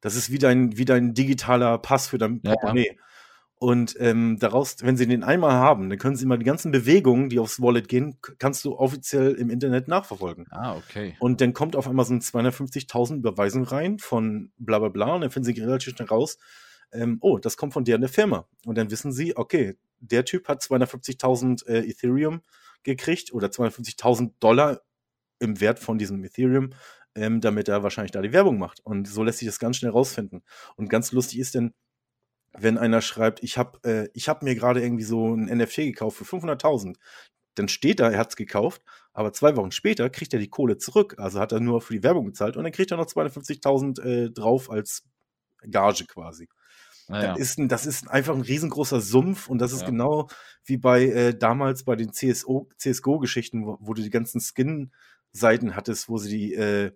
Das 0.00 0.16
ist 0.16 0.30
wie 0.30 0.38
dein, 0.38 0.76
wie 0.76 0.84
dein 0.84 1.14
digitaler 1.14 1.78
Pass 1.78 2.08
für 2.08 2.18
dein 2.18 2.40
Portemonnaie. 2.42 2.86
Ja, 2.86 2.92
ja. 2.92 2.98
Und 3.62 3.94
ähm, 4.00 4.38
daraus, 4.40 4.76
wenn 4.80 4.96
sie 4.96 5.06
den 5.06 5.22
einmal 5.22 5.52
haben, 5.52 5.90
dann 5.90 5.98
können 5.98 6.16
sie 6.16 6.24
mal 6.24 6.38
die 6.38 6.46
ganzen 6.46 6.72
Bewegungen, 6.72 7.28
die 7.28 7.38
aufs 7.38 7.60
Wallet 7.60 7.88
gehen, 7.88 8.16
kannst 8.38 8.64
du 8.64 8.74
offiziell 8.78 9.32
im 9.32 9.50
Internet 9.50 9.86
nachverfolgen. 9.86 10.46
Ah, 10.50 10.76
okay. 10.76 11.14
Und 11.20 11.42
dann 11.42 11.52
kommt 11.52 11.76
auf 11.76 11.86
einmal 11.86 12.06
so 12.06 12.14
ein 12.14 12.22
250.000 12.22 13.18
Überweisung 13.18 13.64
rein 13.64 13.98
von 13.98 14.50
bla 14.56 14.78
bla 14.78 14.88
bla 14.88 15.14
und 15.14 15.20
dann 15.20 15.30
finden 15.30 15.44
sie 15.44 15.60
relativ 15.60 15.94
schnell 15.94 16.08
raus, 16.08 16.38
ähm, 16.92 17.18
oh, 17.20 17.38
das 17.38 17.58
kommt 17.58 17.74
von 17.74 17.84
der 17.84 17.96
in 17.96 18.00
der 18.00 18.08
Firma. 18.08 18.48
Und 18.64 18.78
dann 18.78 18.90
wissen 18.90 19.12
sie, 19.12 19.36
okay, 19.36 19.76
der 19.98 20.24
Typ 20.24 20.48
hat 20.48 20.62
250.000 20.62 21.66
äh, 21.66 21.86
Ethereum 21.90 22.40
gekriegt 22.82 23.32
oder 23.32 23.48
250.000 23.48 24.32
Dollar 24.40 24.80
im 25.38 25.60
Wert 25.60 25.78
von 25.78 25.98
diesem 25.98 26.24
Ethereum, 26.24 26.70
ähm, 27.14 27.40
damit 27.40 27.68
er 27.68 27.82
wahrscheinlich 27.82 28.12
da 28.12 28.22
die 28.22 28.32
Werbung 28.32 28.58
macht. 28.58 28.80
Und 28.80 29.08
so 29.08 29.22
lässt 29.22 29.38
sich 29.38 29.46
das 29.46 29.58
ganz 29.58 29.76
schnell 29.76 29.92
rausfinden. 29.92 30.42
Und 30.76 30.88
ganz 30.88 31.12
lustig 31.12 31.38
ist 31.38 31.54
denn, 31.54 31.72
wenn 32.52 32.78
einer 32.78 33.00
schreibt, 33.00 33.42
ich 33.42 33.58
habe 33.58 33.78
äh, 33.84 34.08
ich 34.14 34.28
hab 34.28 34.42
mir 34.42 34.54
gerade 34.54 34.82
irgendwie 34.82 35.04
so 35.04 35.34
ein 35.34 35.44
NFT 35.44 35.76
gekauft 35.76 36.16
für 36.18 36.24
500.000, 36.24 36.96
dann 37.54 37.68
steht 37.68 38.00
da, 38.00 38.10
er 38.10 38.18
hat 38.18 38.30
es 38.30 38.36
gekauft, 38.36 38.82
aber 39.12 39.32
zwei 39.32 39.56
Wochen 39.56 39.70
später 39.70 40.08
kriegt 40.10 40.32
er 40.32 40.40
die 40.40 40.48
Kohle 40.48 40.78
zurück. 40.78 41.16
Also 41.18 41.40
hat 41.40 41.52
er 41.52 41.60
nur 41.60 41.80
für 41.80 41.92
die 41.92 42.02
Werbung 42.02 42.26
bezahlt 42.26 42.56
und 42.56 42.64
dann 42.64 42.72
kriegt 42.72 42.90
er 42.90 42.96
noch 42.96 43.06
250.000 43.06 44.02
äh, 44.02 44.30
drauf 44.30 44.70
als 44.70 45.04
Gage 45.68 46.06
quasi. 46.06 46.48
Naja. 47.08 47.32
Das, 47.32 47.40
ist 47.40 47.58
ein, 47.58 47.68
das 47.68 47.86
ist 47.86 48.08
einfach 48.08 48.34
ein 48.36 48.40
riesengroßer 48.40 49.00
Sumpf 49.00 49.48
und 49.48 49.58
das 49.58 49.72
ist 49.72 49.80
ja. 49.80 49.88
genau 49.88 50.28
wie 50.64 50.76
bei 50.76 51.06
äh, 51.06 51.36
damals 51.36 51.82
bei 51.82 51.96
den 51.96 52.12
CSO, 52.12 52.68
CSGO-Geschichten, 52.78 53.66
wo, 53.66 53.78
wo, 53.80 53.94
du 53.94 54.02
die 54.02 54.10
ganzen 54.10 54.40
Skin-Seiten 55.34 55.76
hattest, 55.76 56.08
wo 56.08 56.18
sie 56.18 56.30
die, 56.30 56.54
äh, 56.54 56.92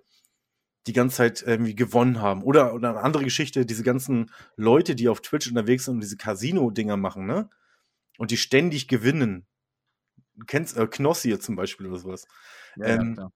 die 0.87 0.93
ganze 0.93 1.17
Zeit 1.17 1.43
irgendwie 1.47 1.75
gewonnen 1.75 2.21
haben. 2.21 2.43
Oder, 2.43 2.75
oder 2.75 2.91
eine 2.91 3.01
andere 3.01 3.25
Geschichte, 3.25 3.67
diese 3.67 3.83
ganzen 3.83 4.31
Leute, 4.57 4.95
die 4.95 5.09
auf 5.09 5.21
Twitch 5.21 5.49
unterwegs 5.49 5.87
sind 5.87 5.95
und 5.95 6.01
diese 6.01 6.17
Casino-Dinger 6.17 6.97
machen, 6.97 7.27
ne? 7.27 7.49
Und 8.19 8.31
die 8.31 8.37
ständig 8.37 8.87
gewinnen. 8.87 9.47
Du 10.37 10.47
kennst 10.47 10.77
äh, 10.77 10.87
Knossi 10.87 11.39
zum 11.39 11.57
Beispiel 11.57 11.87
oder 11.87 11.99
sowas. 11.99 12.27
Ja, 12.77 12.87
ähm, 12.87 13.17
ja, 13.19 13.31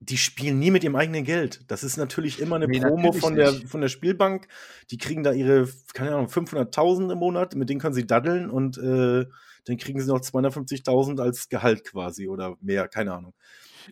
die 0.00 0.16
spielen 0.16 0.58
nie 0.58 0.70
mit 0.70 0.84
ihrem 0.84 0.96
eigenen 0.96 1.24
Geld. 1.24 1.64
Das 1.68 1.82
ist 1.82 1.96
natürlich 1.96 2.40
immer 2.40 2.56
eine 2.56 2.68
nee, 2.68 2.80
Promo 2.80 3.12
von 3.12 3.34
der, 3.34 3.52
von 3.52 3.80
der 3.80 3.88
Spielbank. 3.88 4.46
Die 4.90 4.98
kriegen 4.98 5.24
da 5.24 5.32
ihre, 5.32 5.68
keine 5.92 6.14
Ahnung, 6.14 6.28
500.000 6.28 7.12
im 7.12 7.18
Monat, 7.18 7.56
mit 7.56 7.68
denen 7.68 7.80
können 7.80 7.94
sie 7.94 8.06
daddeln 8.06 8.48
und 8.48 8.78
äh, 8.78 9.26
dann 9.64 9.76
kriegen 9.76 10.00
sie 10.00 10.06
noch 10.06 10.20
250.000 10.20 11.20
als 11.20 11.48
Gehalt 11.48 11.84
quasi 11.84 12.28
oder 12.28 12.56
mehr, 12.60 12.88
keine 12.88 13.12
Ahnung. 13.12 13.34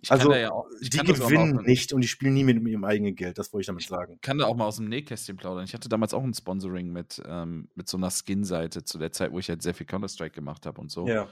Ich 0.03 0.11
also, 0.11 0.33
ja 0.33 0.51
auch, 0.51 0.67
die 0.81 0.99
gewinnen 0.99 1.63
nicht 1.65 1.93
und 1.93 2.01
die 2.01 2.09
spielen 2.09 2.35
nie 2.35 2.45
mit 2.45 2.67
ihrem 2.67 2.85
eigenen 2.85 3.15
Geld, 3.15 3.39
das 3.39 3.53
wollte 3.53 3.63
ich 3.63 3.67
damit 3.67 3.83
sagen. 3.83 4.15
Ich 4.15 4.21
kann 4.21 4.39
da 4.39 4.47
auch 4.47 4.57
mal 4.57 4.67
aus 4.67 4.77
dem 4.77 4.89
Nähkästchen 4.89 5.37
plaudern. 5.37 5.65
Ich 5.65 5.75
hatte 5.75 5.89
damals 5.89 6.15
auch 6.15 6.23
ein 6.23 6.35
Sponsoring 6.35 6.93
mit, 6.93 7.23
ähm, 7.27 7.69
mit 7.75 7.89
so 7.89 7.97
einer 7.97 8.11
Skin-Seite 8.11 8.85
zu 8.85 8.99
der 8.99 9.13
Zeit, 9.13 9.33
wo 9.33 9.39
ich 9.39 9.49
halt 9.49 9.63
sehr 9.63 9.75
viel 9.75 9.87
Counter-Strike 9.87 10.35
gemacht 10.35 10.67
habe 10.67 10.81
und 10.81 10.91
so. 10.91 11.07
Ja 11.07 11.29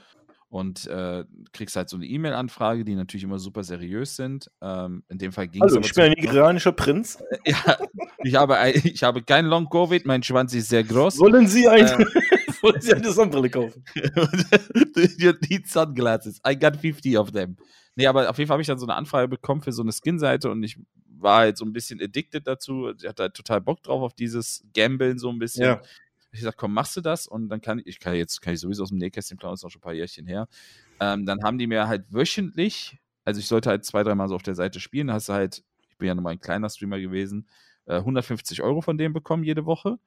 und 0.49 0.87
äh, 0.87 1.25
kriegst 1.51 1.75
halt 1.75 1.89
so 1.89 1.97
eine 1.97 2.05
E-Mail-Anfrage, 2.05 2.85
die 2.85 2.95
natürlich 2.95 3.23
immer 3.23 3.39
super 3.39 3.63
seriös 3.63 4.15
sind. 4.15 4.49
Ähm, 4.61 5.03
in 5.09 5.17
dem 5.17 5.31
Fall 5.31 5.47
ging 5.47 5.61
es. 5.63 5.75
Also, 5.75 5.79
ich 5.81 5.93
bin 5.93 6.05
ein 6.05 6.11
nigerianischer 6.11 6.71
Prinz. 6.71 7.21
ja, 7.45 7.77
ich 8.23 8.35
habe, 8.35 8.57
ich 8.71 9.03
habe 9.03 9.21
kein 9.23 9.47
Long-Covid, 9.47 10.05
mein 10.05 10.23
Schwanz 10.23 10.53
ist 10.53 10.69
sehr 10.69 10.83
groß. 10.83 11.19
Wollen 11.19 11.47
Sie, 11.47 11.67
ein, 11.67 11.85
äh, 11.85 12.05
wollen 12.65 12.81
Sie 12.81 12.93
eine 12.93 13.11
Sonnenbrille 13.11 13.49
kaufen? 13.49 13.83
you 15.17 15.33
need 15.49 15.67
sunglasses. 15.67 16.39
I 16.47 16.57
got 16.57 16.75
50 16.75 17.17
of 17.17 17.31
them. 17.31 17.57
Nee, 17.95 18.07
aber 18.07 18.29
auf 18.29 18.37
jeden 18.37 18.47
Fall 18.47 18.55
habe 18.55 18.61
ich 18.61 18.67
dann 18.67 18.79
so 18.79 18.85
eine 18.85 18.95
Anfrage 18.95 19.27
bekommen 19.27 19.61
für 19.61 19.71
so 19.71 19.81
eine 19.81 19.91
Skin-Seite 19.91 20.49
und 20.51 20.63
ich 20.63 20.77
war 21.17 21.39
halt 21.39 21.57
so 21.57 21.65
ein 21.65 21.71
bisschen 21.71 22.01
addicted 22.01 22.45
dazu. 22.45 22.91
Ich 22.97 23.07
hatte 23.07 23.23
halt 23.23 23.33
total 23.35 23.61
Bock 23.61 23.81
drauf 23.83 24.01
auf 24.01 24.13
dieses 24.13 24.65
Gambeln 24.73 25.17
so 25.17 25.29
ein 25.29 25.39
bisschen. 25.39 25.63
Ja 25.63 25.81
ich 26.35 26.41
gesagt, 26.41 26.57
komm, 26.57 26.73
machst 26.73 26.95
du 26.95 27.01
das? 27.01 27.27
Und 27.27 27.49
dann 27.49 27.61
kann 27.61 27.79
ich, 27.79 27.87
ich 27.87 27.99
kann 27.99 28.13
jetzt, 28.13 28.41
kann 28.41 28.53
ich 28.53 28.59
sowieso 28.59 28.83
aus 28.83 28.89
dem 28.89 28.97
Nähkästchen 28.97 29.37
plaudern, 29.37 29.55
ist 29.55 29.65
auch 29.65 29.69
schon 29.69 29.79
ein 29.79 29.83
paar 29.83 29.93
Jährchen 29.93 30.27
her. 30.27 30.47
Ähm, 30.99 31.25
dann 31.25 31.43
haben 31.43 31.57
die 31.57 31.67
mir 31.67 31.87
halt 31.87 32.05
wöchentlich, 32.09 32.99
also 33.23 33.39
ich 33.39 33.47
sollte 33.47 33.69
halt 33.69 33.85
zwei, 33.85 34.03
dreimal 34.03 34.27
so 34.27 34.35
auf 34.35 34.43
der 34.43 34.55
Seite 34.55 34.79
spielen, 34.79 35.11
hast 35.11 35.29
du 35.29 35.33
halt, 35.33 35.63
ich 35.89 35.97
bin 35.97 36.07
ja 36.07 36.15
nochmal 36.15 36.33
ein 36.33 36.39
kleiner 36.39 36.69
Streamer 36.69 36.99
gewesen, 36.99 37.47
äh, 37.85 37.95
150 37.95 38.61
Euro 38.61 38.81
von 38.81 38.97
dem 38.97 39.13
bekommen 39.13 39.43
jede 39.43 39.65
Woche. 39.65 39.97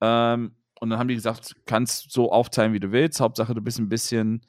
Ähm, 0.00 0.54
und 0.80 0.90
dann 0.90 0.98
haben 0.98 1.08
die 1.08 1.14
gesagt, 1.14 1.54
kannst 1.66 2.10
so 2.10 2.32
aufteilen, 2.32 2.72
wie 2.72 2.80
du 2.80 2.92
willst. 2.92 3.20
Hauptsache, 3.20 3.54
du 3.54 3.60
bist 3.60 3.78
ein 3.78 3.88
bisschen 3.88 4.44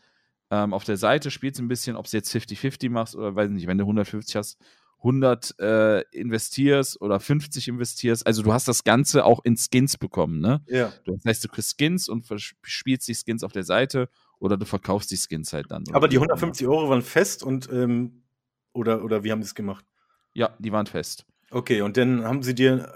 ähm, 0.51 0.73
auf 0.73 0.83
der 0.83 0.97
Seite, 0.97 1.31
spielst 1.31 1.59
ein 1.59 1.67
bisschen, 1.67 1.95
ob 1.95 2.09
du 2.09 2.17
jetzt 2.17 2.33
50-50 2.33 2.89
machst 2.89 3.15
oder 3.15 3.35
weiß 3.35 3.49
nicht, 3.49 3.67
wenn 3.67 3.77
du 3.77 3.83
150 3.83 4.35
hast, 4.35 4.57
100 4.99 5.59
äh, 5.59 6.01
investierst 6.11 6.99
oder 6.99 7.19
50 7.19 7.67
investierst. 7.67 8.25
Also 8.25 8.41
du 8.41 8.53
hast 8.53 8.67
das 8.67 8.83
Ganze 8.83 9.25
auch 9.25 9.39
in 9.43 9.55
Skins 9.55 9.97
bekommen, 9.97 10.39
ne? 10.39 10.63
Ja. 10.67 10.91
Das 11.05 11.23
heißt, 11.25 11.43
du 11.43 11.47
kriegst 11.47 11.77
Skins 11.77 12.09
und 12.09 12.25
spielst 12.63 13.07
die 13.07 13.13
Skins 13.13 13.43
auf 13.43 13.51
der 13.51 13.63
Seite 13.63 14.09
oder 14.39 14.57
du 14.57 14.65
verkaufst 14.65 15.11
die 15.11 15.17
Skins 15.17 15.53
halt 15.53 15.69
dann. 15.69 15.83
Aber 15.93 16.07
die 16.07 16.17
150 16.17 16.67
Euro 16.67 16.89
waren 16.89 17.03
fest 17.03 17.43
und 17.43 17.69
ähm, 17.71 18.23
oder, 18.73 19.03
oder 19.03 19.23
wie 19.23 19.31
haben 19.31 19.43
sie 19.43 19.47
es 19.47 19.55
gemacht? 19.55 19.85
Ja, 20.33 20.55
die 20.59 20.71
waren 20.71 20.87
fest. 20.87 21.25
Okay, 21.51 21.81
und 21.81 21.97
dann 21.97 22.23
haben 22.23 22.41
sie 22.41 22.55
dir 22.55 22.91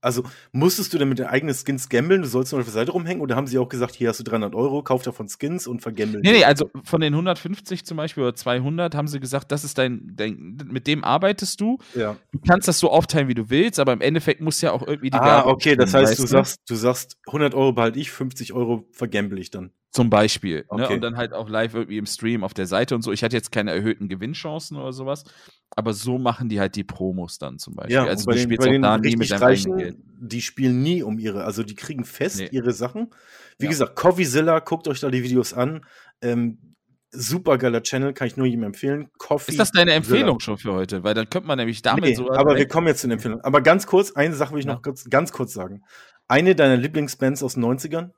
also 0.00 0.24
musstest 0.52 0.92
du 0.92 0.98
denn 0.98 1.08
mit 1.08 1.18
den 1.18 1.26
eigenen 1.26 1.54
Skins 1.54 1.88
gambeln? 1.88 2.22
Du 2.22 2.28
sollst 2.28 2.52
nur 2.52 2.60
auf 2.60 2.66
der 2.66 2.72
Seite 2.72 2.92
rumhängen? 2.92 3.20
Oder 3.20 3.36
haben 3.36 3.46
sie 3.46 3.58
auch 3.58 3.68
gesagt, 3.68 3.94
hier 3.94 4.08
hast 4.08 4.20
du 4.20 4.24
300 4.24 4.54
Euro, 4.54 4.82
kauf 4.82 5.02
davon 5.02 5.28
Skins 5.28 5.66
und 5.66 5.82
vergammeln? 5.82 6.20
Nee, 6.22 6.32
nee, 6.32 6.44
also 6.44 6.70
von 6.84 7.00
den 7.00 7.12
150 7.12 7.84
zum 7.84 7.96
Beispiel 7.96 8.22
oder 8.22 8.34
200 8.34 8.94
haben 8.94 9.08
sie 9.08 9.20
gesagt, 9.20 9.52
das 9.52 9.64
ist 9.64 9.78
dein, 9.78 10.12
dein 10.14 10.58
mit 10.66 10.86
dem 10.86 11.04
arbeitest 11.04 11.60
du. 11.60 11.78
Ja. 11.94 12.16
Du 12.32 12.38
kannst 12.46 12.68
das 12.68 12.78
so 12.78 12.90
aufteilen, 12.90 13.28
wie 13.28 13.34
du 13.34 13.50
willst, 13.50 13.78
aber 13.78 13.92
im 13.92 14.00
Endeffekt 14.00 14.40
muss 14.40 14.60
ja 14.60 14.72
auch 14.72 14.86
irgendwie 14.86 15.10
die 15.10 15.18
ah, 15.18 15.24
Werbung 15.24 15.52
okay, 15.52 15.76
das 15.76 15.92
heißt, 15.92 16.18
du 16.18 16.26
sagst, 16.26 16.60
du 16.68 16.74
sagst, 16.74 17.18
100 17.26 17.54
Euro 17.54 17.72
behalte 17.72 17.98
ich, 17.98 18.10
50 18.10 18.52
Euro 18.52 18.86
vergamble 18.92 19.38
ich 19.40 19.50
dann. 19.50 19.72
Zum 19.92 20.08
Beispiel. 20.08 20.58
Ne? 20.58 20.64
Okay. 20.68 20.82
Ne? 20.82 20.94
Und 20.94 21.00
dann 21.00 21.16
halt 21.16 21.32
auch 21.32 21.48
live 21.48 21.74
irgendwie 21.74 21.98
im 21.98 22.06
Stream 22.06 22.44
auf 22.44 22.54
der 22.54 22.66
Seite 22.66 22.94
und 22.94 23.02
so. 23.02 23.10
Ich 23.10 23.24
hatte 23.24 23.34
jetzt 23.34 23.50
keine 23.50 23.72
erhöhten 23.72 24.08
Gewinnchancen 24.08 24.76
oder 24.76 24.92
sowas, 24.92 25.24
aber 25.70 25.94
so 25.94 26.18
machen 26.18 26.48
die 26.48 26.60
halt 26.60 26.76
die 26.76 26.84
Promos 26.84 27.38
dann 27.38 27.58
zum 27.58 27.74
Beispiel. 27.74 27.96
Ja, 27.96 28.04
also 28.04 28.30
du 28.30 28.36
den, 28.36 28.44
spielst 28.44 28.68
auch 28.68 28.80
da 28.80 28.98
nie 28.98 29.16
mit 29.16 29.30
deinem 29.30 29.76
Geld. 29.76 29.96
Die 30.20 30.42
spielen 30.42 30.82
nie 30.82 31.02
um 31.02 31.18
ihre, 31.18 31.44
also 31.44 31.64
die 31.64 31.74
kriegen 31.74 32.04
fest 32.04 32.38
nee. 32.38 32.48
ihre 32.52 32.72
Sachen. 32.72 33.10
Wie 33.58 33.64
ja. 33.64 33.70
gesagt, 33.70 33.96
Coffeezilla, 33.96 34.60
guckt 34.60 34.86
euch 34.86 35.00
da 35.00 35.10
die 35.10 35.24
Videos 35.24 35.54
an. 35.54 35.84
Ähm, 36.22 36.76
super 37.10 37.58
geiler 37.58 37.82
Channel, 37.82 38.12
kann 38.12 38.28
ich 38.28 38.36
nur 38.36 38.46
jedem 38.46 38.62
empfehlen. 38.62 39.08
Coffee. 39.18 39.50
Ist 39.50 39.58
das 39.58 39.72
deine 39.72 39.92
Empfehlung 39.92 40.38
schon 40.38 40.56
für 40.56 40.72
heute? 40.72 41.02
Weil 41.02 41.14
dann 41.14 41.28
könnte 41.28 41.48
man 41.48 41.58
nämlich 41.58 41.82
damit 41.82 42.04
nee, 42.04 42.14
so. 42.14 42.30
Aber 42.30 42.56
wir 42.56 42.68
kommen 42.68 42.86
jetzt 42.86 43.00
zu 43.00 43.08
den 43.08 43.14
Empfehlungen. 43.14 43.44
Aber 43.44 43.60
ganz 43.60 43.86
kurz, 43.88 44.12
eine 44.12 44.34
Sache 44.34 44.52
will 44.52 44.60
ich 44.60 44.66
ja. 44.66 44.74
noch 44.74 44.82
kurz, 44.82 45.04
ganz 45.10 45.32
kurz 45.32 45.52
sagen. 45.52 45.82
Eine 46.28 46.54
deiner 46.54 46.76
Lieblingsbands 46.76 47.42
aus 47.42 47.54
den 47.54 47.64
90ern 47.64 48.10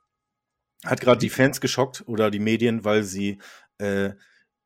hat 0.85 1.01
gerade 1.01 1.19
die 1.19 1.31
Fans 1.31 1.61
geschockt 1.61 2.05
oder 2.07 2.31
die 2.31 2.39
Medien, 2.39 2.85
weil 2.85 3.03
sie 3.03 3.39
äh, 3.79 4.11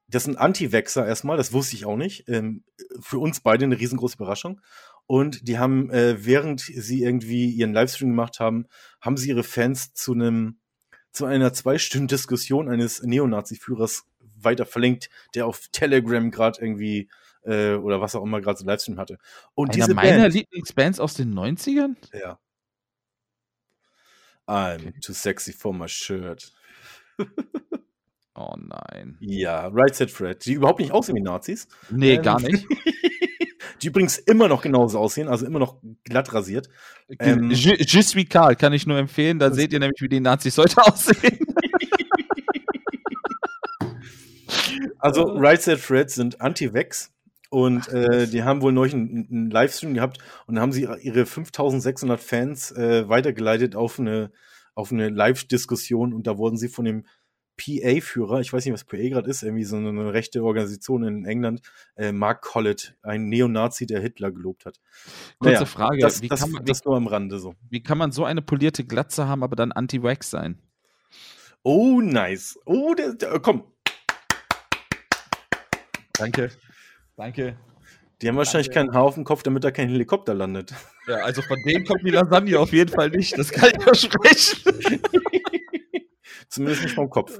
das 0.08 0.24
sind 0.24 0.36
Anti-Wexer 0.36 1.06
erstmal, 1.06 1.36
das 1.36 1.52
wusste 1.52 1.76
ich 1.76 1.84
auch 1.84 1.96
nicht. 1.96 2.28
Ähm, 2.28 2.64
für 3.00 3.18
uns 3.18 3.40
beide 3.40 3.64
eine 3.64 3.78
riesengroße 3.78 4.16
Überraschung. 4.16 4.60
Und 5.06 5.48
die 5.48 5.58
haben, 5.58 5.90
äh, 5.90 6.24
während 6.24 6.60
sie 6.60 7.02
irgendwie 7.02 7.50
ihren 7.50 7.72
Livestream 7.72 8.10
gemacht 8.10 8.40
haben, 8.40 8.66
haben 9.00 9.16
sie 9.16 9.28
ihre 9.28 9.44
Fans 9.44 9.94
zu 9.94 10.12
einem, 10.12 10.58
zu 11.12 11.26
einer 11.26 11.52
zwei 11.52 11.78
Stunden 11.78 12.08
Diskussion 12.08 12.68
eines 12.68 13.02
Neonazi-Führers 13.02 14.04
weiter 14.36 14.66
verlinkt, 14.66 15.08
der 15.34 15.46
auf 15.46 15.68
Telegram 15.72 16.30
gerade 16.30 16.60
irgendwie 16.60 17.08
äh, 17.42 17.74
oder 17.74 18.00
was 18.00 18.14
auch 18.14 18.22
immer 18.22 18.40
gerade 18.40 18.58
so 18.58 18.66
Livestream 18.66 18.98
hatte. 18.98 19.18
Und 19.54 19.70
Einer 19.70 19.86
diese 19.86 19.94
meiner 19.94 20.22
Band, 20.22 20.34
Lieblingsbands 20.34 21.00
aus 21.00 21.14
den 21.14 21.34
90ern? 21.34 21.96
Ja. 22.12 22.38
I'm 24.46 24.92
too 25.00 25.12
sexy 25.12 25.52
for 25.52 25.72
my 25.74 25.86
shirt. 25.88 26.52
Oh 28.38 28.54
nein. 28.58 29.16
Ja, 29.20 29.68
Right 29.68 29.94
Set 29.94 30.10
Fred, 30.10 30.44
die 30.44 30.52
überhaupt 30.52 30.78
nicht 30.80 30.92
aussehen 30.92 31.16
wie 31.16 31.22
Nazis. 31.22 31.68
Nee, 31.88 32.16
Ähm, 32.16 32.22
gar 32.22 32.38
nicht. 32.38 32.66
Die 33.80 33.86
übrigens 33.86 34.18
immer 34.18 34.46
noch 34.48 34.60
genauso 34.60 34.98
aussehen, 34.98 35.28
also 35.28 35.46
immer 35.46 35.58
noch 35.58 35.80
glatt 36.04 36.34
rasiert. 36.34 36.68
Ähm, 37.18 37.50
Je, 37.50 37.76
Je 37.78 38.02
suis 38.02 38.28
Karl 38.28 38.54
kann 38.56 38.74
ich 38.74 38.86
nur 38.86 38.98
empfehlen. 38.98 39.38
Da 39.38 39.50
seht 39.52 39.72
ihr 39.72 39.78
nämlich, 39.80 40.02
wie 40.02 40.08
die 40.08 40.20
Nazis 40.20 40.58
heute 40.58 40.82
aussehen. 40.86 41.38
Also 44.98 45.22
Right 45.38 45.62
Set 45.62 45.78
Fred 45.78 46.10
sind 46.10 46.40
Anti-Vex 46.40 47.12
und 47.56 47.88
äh, 47.88 48.26
die 48.26 48.42
haben 48.42 48.60
wohl 48.60 48.72
neulich 48.72 48.92
einen, 48.92 49.28
einen 49.30 49.50
Livestream 49.50 49.94
gehabt 49.94 50.18
und 50.46 50.56
dann 50.56 50.62
haben 50.62 50.72
sie 50.72 50.86
ihre 51.00 51.24
5600 51.24 52.20
Fans 52.20 52.70
äh, 52.72 53.08
weitergeleitet 53.08 53.74
auf 53.74 53.98
eine, 53.98 54.30
auf 54.74 54.92
eine 54.92 55.08
Live-Diskussion 55.08 56.12
und 56.12 56.26
da 56.26 56.36
wurden 56.36 56.58
sie 56.58 56.68
von 56.68 56.84
dem 56.84 57.06
PA-Führer, 57.56 58.40
ich 58.40 58.52
weiß 58.52 58.66
nicht, 58.66 58.74
was 58.74 58.84
PA 58.84 58.98
gerade 58.98 59.30
ist, 59.30 59.42
irgendwie 59.42 59.64
so 59.64 59.76
eine, 59.76 60.12
rechte 60.12 60.44
Organisation 60.44 61.02
in 61.04 61.24
England, 61.24 61.62
äh, 61.96 62.12
Mark 62.12 62.42
Collett, 62.42 62.94
ein 63.00 63.30
Neonazi, 63.30 63.86
der 63.86 64.02
Hitler 64.02 64.32
gelobt 64.32 64.66
hat. 64.66 64.78
Kurze 65.38 65.54
Naja, 65.54 65.64
Frage. 65.64 66.02
Das, 66.02 66.20
wie, 66.20 66.28
das, 66.28 66.40
kann 66.40 66.50
man, 66.50 66.64
das 66.66 66.84
nur 66.84 66.94
am 66.94 67.06
Rande 67.06 67.38
so. 67.38 67.54
wie 67.70 67.82
kann 67.82 67.96
man 67.96 68.12
so 68.12 68.26
eine 68.26 68.42
polierte 68.42 68.84
Glatze 68.84 69.28
haben, 69.28 69.42
aber 69.42 69.56
dann 69.56 69.72
Anti-Wax 69.72 70.28
sein? 70.28 70.58
Oh, 71.62 72.02
nice. 72.02 72.58
Oh, 72.66 72.92
der, 72.92 73.14
der, 73.14 73.40
komm. 73.40 73.64
Danke. 76.12 76.50
Danke. 77.16 77.56
Die 78.22 78.28
haben 78.28 78.36
wahrscheinlich 78.36 78.68
Danke. 78.68 78.90
keinen 78.90 78.94
Haar 78.94 79.02
auf 79.02 79.14
dem 79.14 79.24
Kopf, 79.24 79.42
damit 79.42 79.64
da 79.64 79.70
kein 79.70 79.88
Helikopter 79.88 80.34
landet. 80.34 80.72
Ja, 81.06 81.16
also 81.16 81.42
von 81.42 81.58
denen 81.66 81.84
kommt 81.84 82.02
die 82.02 82.10
Lasagne 82.10 82.58
auf 82.58 82.72
jeden 82.72 82.90
Fall 82.90 83.10
nicht. 83.10 83.36
Das 83.36 83.50
kann 83.50 83.70
ich 83.76 83.82
versprechen. 83.82 84.72
Zumindest 86.48 86.82
nicht 86.82 86.94
vom 86.94 87.10
Kopf. 87.10 87.38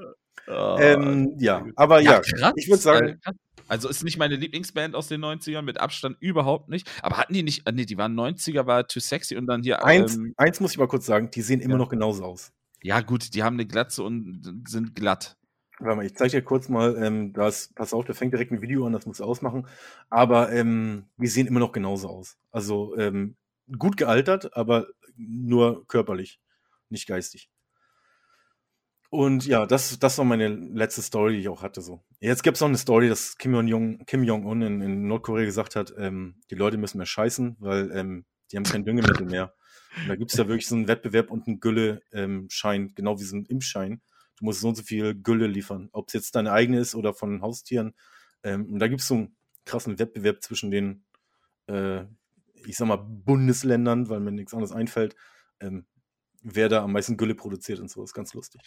Oh, 0.48 0.76
ähm, 0.80 1.34
ja, 1.38 1.64
aber 1.76 2.00
ja, 2.00 2.20
krass. 2.20 2.52
ich 2.56 2.68
würde 2.68 2.82
sagen, 2.82 3.20
Äh. 3.24 3.32
Also 3.68 3.88
ist 3.88 4.04
nicht 4.04 4.16
meine 4.16 4.36
Lieblingsband 4.36 4.94
aus 4.94 5.08
den 5.08 5.24
90ern, 5.24 5.62
mit 5.62 5.80
Abstand 5.80 6.16
überhaupt 6.20 6.68
nicht. 6.68 6.88
Aber 7.02 7.16
hatten 7.16 7.32
die 7.34 7.42
nicht, 7.42 7.66
äh, 7.66 7.72
nee, 7.72 7.84
die 7.84 7.98
waren 7.98 8.14
90er, 8.14 8.66
war 8.66 8.86
Too 8.86 9.00
Sexy 9.00 9.34
und 9.36 9.46
dann 9.48 9.62
hier. 9.64 9.84
eins, 9.84 10.14
Ähm, 10.14 10.34
eins 10.36 10.60
muss 10.60 10.70
ich 10.72 10.78
mal 10.78 10.86
kurz 10.86 11.04
sagen, 11.06 11.30
die 11.32 11.42
sehen 11.42 11.60
immer 11.60 11.72
ja. 11.74 11.78
noch 11.78 11.88
genauso 11.88 12.24
aus. 12.24 12.52
ja, 12.82 13.00
gut, 13.00 13.34
die 13.34 13.42
haben 13.42 13.54
eine 13.56 13.66
Glatze 13.66 14.04
und 14.04 14.62
sind 14.68 14.94
glatt. 14.94 15.36
Warte 15.78 15.96
mal, 15.96 16.06
ich 16.06 16.16
zeige 16.16 16.30
dir 16.30 16.42
kurz 16.42 16.68
mal, 16.68 16.96
ähm, 17.02 17.32
das, 17.32 17.72
pass 17.74 17.92
auf, 17.92 18.06
da 18.06 18.14
fängt 18.14 18.32
direkt 18.32 18.50
ein 18.50 18.62
Video 18.62 18.86
an, 18.86 18.92
das 18.92 19.06
muss 19.06 19.20
ausmachen. 19.20 19.66
Aber 20.08 20.50
ähm, 20.52 21.06
die 21.18 21.26
sehen 21.26 21.46
immer 21.46 21.60
noch 21.60 21.72
genauso 21.72 22.08
aus. 22.08 22.38
Also 22.50 22.96
ähm, 22.96 23.36
gut 23.78 23.96
gealtert, 23.96 24.56
aber 24.56 24.86
nur 25.16 25.86
körperlich, 25.86 26.40
nicht 26.88 27.06
geistig. 27.06 27.50
Und 29.10 29.46
ja, 29.46 29.66
das, 29.66 29.98
das 29.98 30.18
war 30.18 30.24
meine 30.24 30.48
letzte 30.48 31.02
Story, 31.02 31.34
die 31.34 31.40
ich 31.40 31.48
auch 31.48 31.62
hatte. 31.62 31.80
So. 31.80 32.02
Jetzt 32.20 32.42
gibt 32.42 32.56
es 32.56 32.60
noch 32.60 32.68
eine 32.68 32.78
Story, 32.78 33.08
dass 33.08 33.38
Kim 33.38 33.54
Jong-un 33.54 34.04
Kim 34.06 34.24
Jong 34.24 34.62
in, 34.62 34.80
in 34.80 35.06
Nordkorea 35.06 35.44
gesagt 35.44 35.76
hat, 35.76 35.94
ähm, 35.96 36.40
die 36.50 36.54
Leute 36.54 36.76
müssen 36.76 36.98
mehr 36.98 37.06
scheißen, 37.06 37.56
weil 37.60 37.90
ähm, 37.92 38.24
die 38.50 38.56
haben 38.56 38.64
kein 38.64 38.84
Düngemittel 38.84 39.26
mehr. 39.26 39.54
Und 39.96 40.08
da 40.08 40.16
gibt 40.16 40.32
es 40.32 40.36
ja 40.36 40.48
wirklich 40.48 40.66
so 40.66 40.74
einen 40.74 40.88
Wettbewerb 40.88 41.30
und 41.30 41.46
einen 41.46 41.60
Gülle-Schein, 41.60 42.94
genau 42.94 43.18
wie 43.18 43.24
so 43.24 43.36
einen 43.36 43.46
Impfschein. 43.46 44.02
Du 44.38 44.44
musst 44.44 44.60
so 44.60 44.68
und 44.68 44.74
so 44.76 44.82
viel 44.82 45.14
Gülle 45.14 45.46
liefern, 45.46 45.88
ob 45.92 46.08
es 46.08 46.14
jetzt 46.14 46.34
deine 46.36 46.52
eigene 46.52 46.78
ist 46.78 46.94
oder 46.94 47.14
von 47.14 47.40
Haustieren. 47.42 47.94
Ähm, 48.42 48.66
und 48.72 48.78
da 48.78 48.88
gibt 48.88 49.00
es 49.00 49.08
so 49.08 49.14
einen 49.14 49.36
krassen 49.64 49.98
Wettbewerb 49.98 50.42
zwischen 50.42 50.70
den, 50.70 51.04
äh, 51.68 52.04
ich 52.66 52.76
sag 52.76 52.86
mal, 52.88 52.96
Bundesländern, 52.96 54.08
weil 54.08 54.20
mir 54.20 54.32
nichts 54.32 54.52
anderes 54.54 54.72
einfällt, 54.72 55.16
ähm, 55.60 55.86
wer 56.42 56.68
da 56.68 56.82
am 56.84 56.92
meisten 56.92 57.16
Gülle 57.16 57.34
produziert 57.34 57.80
und 57.80 57.90
so. 57.90 58.02
ist 58.04 58.14
ganz 58.14 58.34
lustig. 58.34 58.60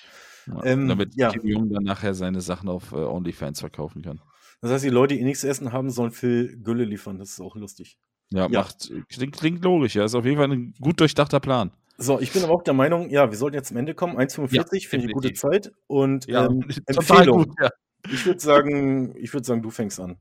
Ja, 0.47 0.63
Ähm, 0.65 0.87
damit 0.87 1.15
ja. 1.15 1.31
Kim 1.31 1.45
Jong 1.45 1.69
dann 1.69 1.83
nachher 1.83 2.13
seine 2.13 2.41
Sachen 2.41 2.67
auf 2.67 2.91
äh, 2.91 2.95
OnlyFans 2.95 3.59
verkaufen 3.59 4.01
kann. 4.01 4.19
Das 4.61 4.71
heißt, 4.71 4.83
die 4.83 4.89
Leute, 4.89 5.13
die 5.15 5.21
eh 5.21 5.23
nichts 5.23 5.41
zu 5.41 5.47
essen 5.47 5.71
haben, 5.71 5.89
sollen 5.89 6.11
viel 6.11 6.57
Gülle 6.61 6.83
liefern. 6.83 7.17
Das 7.17 7.29
ist 7.29 7.39
auch 7.39 7.55
lustig. 7.55 7.97
Ja, 8.31 8.47
Ja. 8.49 8.59
macht, 8.61 8.91
klingt, 9.09 9.35
klingt 9.37 9.63
logisch, 9.63 9.95
ja. 9.95 10.03
Ist 10.03 10.15
auf 10.15 10.25
jeden 10.25 10.37
Fall 10.37 10.51
ein 10.51 10.73
gut 10.81 10.99
durchdachter 10.99 11.39
Plan. 11.39 11.71
So, 12.01 12.19
ich 12.19 12.31
bin 12.31 12.43
aber 12.43 12.53
auch 12.53 12.63
der 12.63 12.73
Meinung, 12.73 13.09
ja, 13.09 13.29
wir 13.29 13.37
sollten 13.37 13.55
jetzt 13.55 13.67
zum 13.67 13.77
Ende 13.77 13.93
kommen. 13.93 14.17
1,45 14.17 14.53
Ja, 14.55 14.63
finde 14.63 14.81
ich 14.81 14.93
eine 15.03 15.13
gute. 15.13 15.33
Zeit. 15.33 15.71
Und 15.87 16.27
Ja, 16.27 16.45
ähm, 16.45 16.65
Empfehlung. 16.85 17.43
gut, 17.47 17.55
ja. 17.61 17.69
Ich 18.11 18.25
würde 18.25 18.39
sagen, 18.39 19.13
ich 19.17 19.33
würde 19.33 19.45
sagen, 19.45 19.61
du 19.61 19.69
fängst 19.69 19.99
an. 19.99 20.17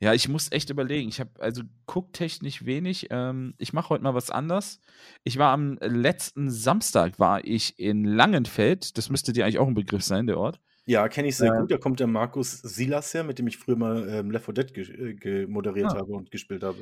Ja, 0.00 0.12
ich 0.14 0.28
muss 0.28 0.52
echt 0.52 0.68
überlegen. 0.70 1.08
Ich 1.08 1.20
habe 1.20 1.30
also 1.38 1.62
gucktechnisch 1.86 2.64
wenig. 2.66 3.08
Ähm, 3.10 3.54
ich 3.58 3.72
mache 3.72 3.88
heute 3.90 4.02
mal 4.04 4.14
was 4.14 4.30
anders. 4.30 4.80
Ich 5.24 5.38
war 5.38 5.52
am 5.52 5.78
letzten 5.80 6.50
Samstag 6.50 7.18
war 7.18 7.44
ich 7.44 7.78
in 7.78 8.04
Langenfeld. 8.04 8.96
Das 8.98 9.08
müsste 9.10 9.32
dir 9.32 9.44
eigentlich 9.44 9.58
auch 9.58 9.66
ein 9.68 9.74
Begriff 9.74 10.02
sein, 10.04 10.26
der 10.26 10.38
Ort. 10.38 10.60
Ja, 10.86 11.08
kenne 11.08 11.28
ich 11.28 11.36
sehr 11.36 11.48
Ja. 11.52 11.60
gut. 11.60 11.70
Da 11.70 11.76
kommt 11.78 12.00
der 12.00 12.06
Markus 12.06 12.60
Silas 12.62 13.12
her, 13.14 13.24
mit 13.24 13.38
dem 13.38 13.46
ich 13.46 13.58
früher 13.58 13.76
mal 13.76 14.08
ähm, 14.08 14.30
Left 14.30 14.46
4 14.46 14.54
Dead 14.54 14.74
ge 14.74 14.84
äh, 14.84 15.14
ge 15.14 15.46
moderiert 15.46 15.92
Ah. 15.92 15.98
habe 15.98 16.12
und 16.12 16.30
gespielt 16.30 16.62
habe. 16.62 16.78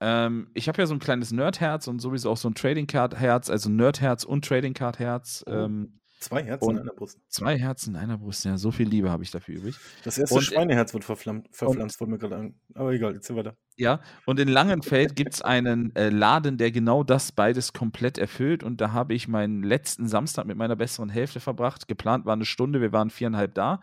Ähm, 0.00 0.48
ich 0.54 0.68
habe 0.68 0.80
ja 0.82 0.86
so 0.86 0.94
ein 0.94 1.00
kleines 1.00 1.32
Nerdherz 1.32 1.86
und 1.88 2.00
sowieso 2.00 2.30
auch 2.30 2.36
so 2.36 2.48
ein 2.48 2.54
Trading 2.54 2.86
Card 2.86 3.14
Herz, 3.16 3.48
also 3.50 3.70
Nerdherz 3.70 4.24
und 4.24 4.44
Trading 4.44 4.74
Card 4.74 4.98
Herz. 4.98 5.44
Oh. 5.46 5.52
Ähm, 5.52 6.00
Zwei 6.20 6.42
Herzen 6.42 6.70
in 6.70 6.78
einer 6.78 6.92
Brust. 6.94 7.18
zwei 7.28 7.58
Herzen 7.58 7.94
in 7.94 8.00
einer 8.00 8.16
Brust. 8.16 8.46
Ja, 8.46 8.56
so 8.56 8.70
viel 8.70 8.88
Liebe 8.88 9.10
habe 9.10 9.22
ich 9.22 9.30
dafür 9.30 9.56
übrig. 9.56 9.76
Das 10.04 10.16
erste 10.16 10.36
Und- 10.36 10.40
Schweineherz 10.42 10.94
wird 10.94 11.04
verflammt, 11.04 11.48
verpflanzt, 11.50 12.00
wurde 12.00 12.12
mir 12.12 12.18
gerade 12.18 12.36
an. 12.36 12.54
Aber 12.74 12.92
egal, 12.94 13.12
jetzt 13.12 13.34
weiter. 13.34 13.56
Ja, 13.76 14.00
und 14.24 14.40
in 14.40 14.48
Langenfeld 14.48 15.16
gibt 15.16 15.34
es 15.34 15.42
einen 15.42 15.94
äh, 15.96 16.08
Laden, 16.08 16.56
der 16.56 16.70
genau 16.70 17.02
das 17.04 17.30
beides 17.32 17.74
komplett 17.74 18.16
erfüllt. 18.16 18.62
Und 18.62 18.80
da 18.80 18.92
habe 18.92 19.12
ich 19.12 19.28
meinen 19.28 19.62
letzten 19.62 20.08
Samstag 20.08 20.46
mit 20.46 20.56
meiner 20.56 20.76
besseren 20.76 21.10
Hälfte 21.10 21.40
verbracht. 21.40 21.88
Geplant 21.88 22.24
war 22.24 22.32
eine 22.32 22.46
Stunde, 22.46 22.80
wir 22.80 22.92
waren 22.92 23.10
viereinhalb 23.10 23.54
da. 23.54 23.82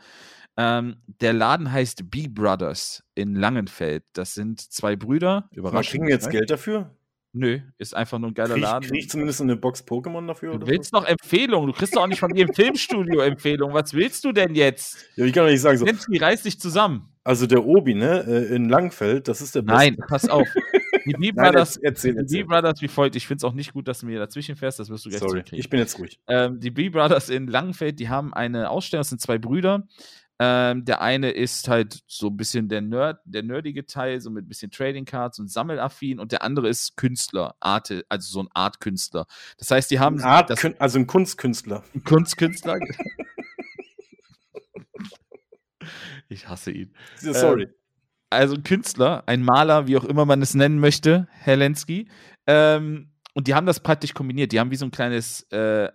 Ähm, 0.58 0.98
der 1.22 1.34
Laden 1.34 1.72
heißt 1.72 2.10
B 2.12 2.28
Brothers 2.28 3.04
in 3.16 3.36
Langenfeld. 3.36 4.04
Das 4.14 4.34
sind 4.34 4.60
zwei 4.60 4.96
Brüder. 4.96 5.50
Überraschend. 5.54 5.92
kriegen 5.92 6.06
wir 6.08 6.14
jetzt? 6.14 6.30
Geld 6.30 6.50
dafür? 6.52 6.92
Nö, 7.34 7.60
ist 7.78 7.96
einfach 7.96 8.20
nur 8.20 8.32
ein 8.32 8.34
geiler 8.34 8.56
Krieg, 8.56 8.58
ich- 8.58 8.70
Laden. 8.70 8.90
krieg 8.90 9.00
ich 9.00 9.10
zumindest 9.10 9.40
eine 9.42 9.56
Box 9.56 9.86
Pokémon 9.88 10.28
dafür? 10.28 10.58
Du 10.60 10.68
willst 10.68 10.94
doch 10.94 11.06
Empfehlungen. 11.06 11.68
Du 11.68 11.74
kriegst 11.74 11.96
doch 11.96 12.02
auch 12.04 12.08
nicht 12.08 12.20
von 12.20 12.36
im 12.36 12.50
Filmstudio 12.54 13.22
Empfehlungen. 13.22 13.74
Was 13.74 13.94
willst 13.94 14.26
du 14.26 14.34
denn 14.34 14.54
jetzt? 14.54 14.98
Ja, 15.16 15.24
ich 15.24 15.32
kann 15.32 15.46
doch 15.46 15.52
nicht 15.52 15.62
sagen 15.62 15.78
so. 15.78 15.86
Mensch, 15.86 16.02
reiß 16.10 16.44
dich 16.44 16.60
zusammen. 16.60 17.08
Also 17.24 17.48
der 17.48 17.64
Obi, 17.66 17.94
ne, 17.94 18.26
äh, 18.28 18.54
in 18.56 18.68
Langfeld, 18.68 19.28
das 19.30 19.40
ist 19.42 19.56
der 19.56 19.62
Nein, 19.62 19.96
pass 20.10 20.28
auf. 20.28 20.48
Die 21.06 21.14
B 21.20 21.32
Brothers, 21.32 21.78
erzähl, 21.78 22.14
die 22.14 22.18
erzähl. 22.18 22.44
B 22.44 22.50
Brothers 22.50 22.82
wie 22.82 22.88
folgt. 22.90 23.16
Ich 23.16 23.28
finde 23.28 23.38
es 23.38 23.44
auch 23.46 23.54
nicht 23.54 23.72
gut, 23.74 23.88
dass 23.88 24.00
du 24.00 24.08
mir 24.08 24.20
dazwischen 24.20 24.56
fährst. 24.58 24.80
Das 24.80 24.90
wirst 24.90 25.06
du 25.06 25.10
gleich 25.10 25.22
Sorry, 25.22 25.44
ich 25.52 25.70
bin 25.70 25.80
jetzt 25.80 25.98
ruhig. 26.00 26.20
Ähm, 26.28 26.60
die 26.60 26.72
B 26.72 26.90
Brothers 26.90 27.30
in 27.30 27.48
Langenfeld, 27.48 28.00
die 28.00 28.10
haben 28.10 28.34
eine 28.34 28.70
Ausstellung, 28.72 29.02
das 29.02 29.10
sind 29.10 29.22
zwei 29.22 29.38
Brüder. 29.38 29.88
Ähm, 30.44 30.86
der 30.86 31.02
eine 31.02 31.30
ist 31.30 31.68
halt 31.68 32.00
so 32.08 32.30
ein 32.30 32.36
bisschen 32.36 32.68
der 32.68 32.82
Nerd, 32.82 33.20
der 33.26 33.44
nerdige 33.44 33.86
Teil, 33.86 34.20
so 34.22 34.32
mit 34.32 34.46
ein 34.46 34.48
bisschen 34.48 34.72
Trading 34.72 35.06
Cards 35.06 35.38
und 35.38 35.52
Sammelaffin 35.52 36.20
und 36.20 36.32
der 36.32 36.42
andere 36.42 36.68
ist 36.68 36.98
Künstler, 36.98 37.54
Arte, 37.60 38.04
also 38.10 38.32
so 38.32 38.42
ein 38.42 38.50
Artkünstler. 38.52 39.28
Das 39.60 39.70
heißt, 39.70 39.92
die 39.92 40.00
haben 40.00 40.18
Ein 40.18 40.26
Art, 40.26 40.50
das 40.50 40.66
also 40.80 40.98
ein 40.98 41.06
Kunstkünstler. 41.06 41.84
ein 41.94 42.04
Kunstkünstler. 42.04 42.80
ich 46.28 46.48
hasse 46.48 46.72
ihn. 46.72 46.96
Sorry. 47.18 47.68
also 48.32 48.56
ein 48.56 48.64
Künstler, 48.64 49.22
ein 49.28 49.44
Maler, 49.44 49.86
wie 49.86 49.98
auch 49.98 50.06
immer 50.06 50.26
man 50.26 50.42
es 50.42 50.56
nennen 50.56 50.80
möchte, 50.80 51.28
Herr 51.34 51.58
Lenski. 51.58 52.10
Ähm, 52.48 53.12
und 53.36 53.46
die 53.46 53.54
haben 53.54 53.68
das 53.68 53.80
praktisch 53.80 54.16
kombiniert. 54.16 54.54
Die 54.54 54.60
haben 54.60 54.72
wie 54.72 54.76
so 54.76 54.86
ein 54.86 54.92
kleines 54.92 55.44
äh, 55.52 55.90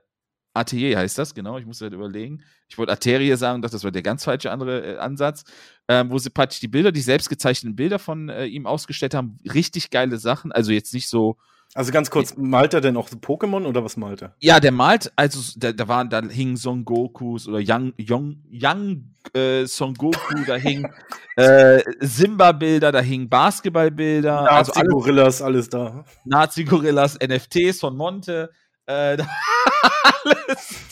Atelier, 0.57 0.99
heißt 0.99 1.19
das, 1.19 1.35
genau. 1.35 1.59
Ich 1.59 1.67
muss 1.67 1.81
halt 1.81 1.93
überlegen. 1.93 2.43
Ich 2.69 2.79
wollte 2.79 2.93
Arterie 2.93 3.37
sagen, 3.37 3.63
doch, 3.63 3.71
das 3.71 3.85
war 3.85 3.91
der 3.91 4.03
ganz 4.03 4.25
falsche 4.25 4.51
andere 4.51 4.95
äh, 4.95 4.99
Ansatz. 4.99 5.45
Ähm, 5.89 6.11
wo 6.11 6.19
sie 6.19 6.31
praktisch 6.31 6.61
die 6.61 6.69
Bilder, 6.69 6.91
die 6.91 7.01
selbst 7.01 7.29
gezeichneten 7.29 7.77
Bilder 7.77 7.99
von 7.99 8.29
äh, 8.29 8.47
ihm 8.47 8.67
ausgestellt 8.67 9.15
haben. 9.15 9.39
Richtig 9.53 9.91
geile 9.91 10.19
Sachen. 10.19 10.51
Also 10.51 10.73
jetzt 10.73 10.93
nicht 10.95 11.09
so. 11.09 11.37
Also 11.75 11.93
ganz 11.93 12.11
kurz, 12.11 12.37
malt 12.37 12.75
er 12.75 12.81
denn 12.81 12.97
auch 12.97 13.09
so 13.09 13.17
Pokémon 13.17 13.67
oder 13.67 13.85
was 13.85 13.97
malt 13.97 14.23
er? 14.23 14.35
Ja, 14.41 14.61
der 14.61 14.73
malt, 14.73 15.13
also 15.15 15.41
da, 15.57 15.73
da 15.73 15.89
waren, 15.89 16.09
da 16.09 16.23
hingen 16.23 16.57
Son 16.57 16.85
Gokus 16.85 17.47
oder 17.47 17.59
Young, 17.59 17.93
Young, 17.99 18.43
Young 18.51 19.13
äh, 19.35 19.67
Son 19.67 19.93
Goku, 19.93 20.45
da 20.47 20.57
hingen 20.57 20.91
äh, 21.37 21.83
Simba-Bilder, 22.01 22.93
da 22.93 23.01
hingen 23.01 23.29
Basketball-Bilder, 23.29 24.51
also 24.51 24.73
alles 24.73 24.87
Nazi-Gorillas, 24.87 25.43
alles 25.43 25.69
da. 25.69 26.05
Nazi-Gorillas, 26.25 27.19
NFTs 27.21 27.81
von 27.81 27.97
Monte, 27.97 28.51
äh, 28.87 29.17
da- 29.17 29.29
alles. 30.25 30.85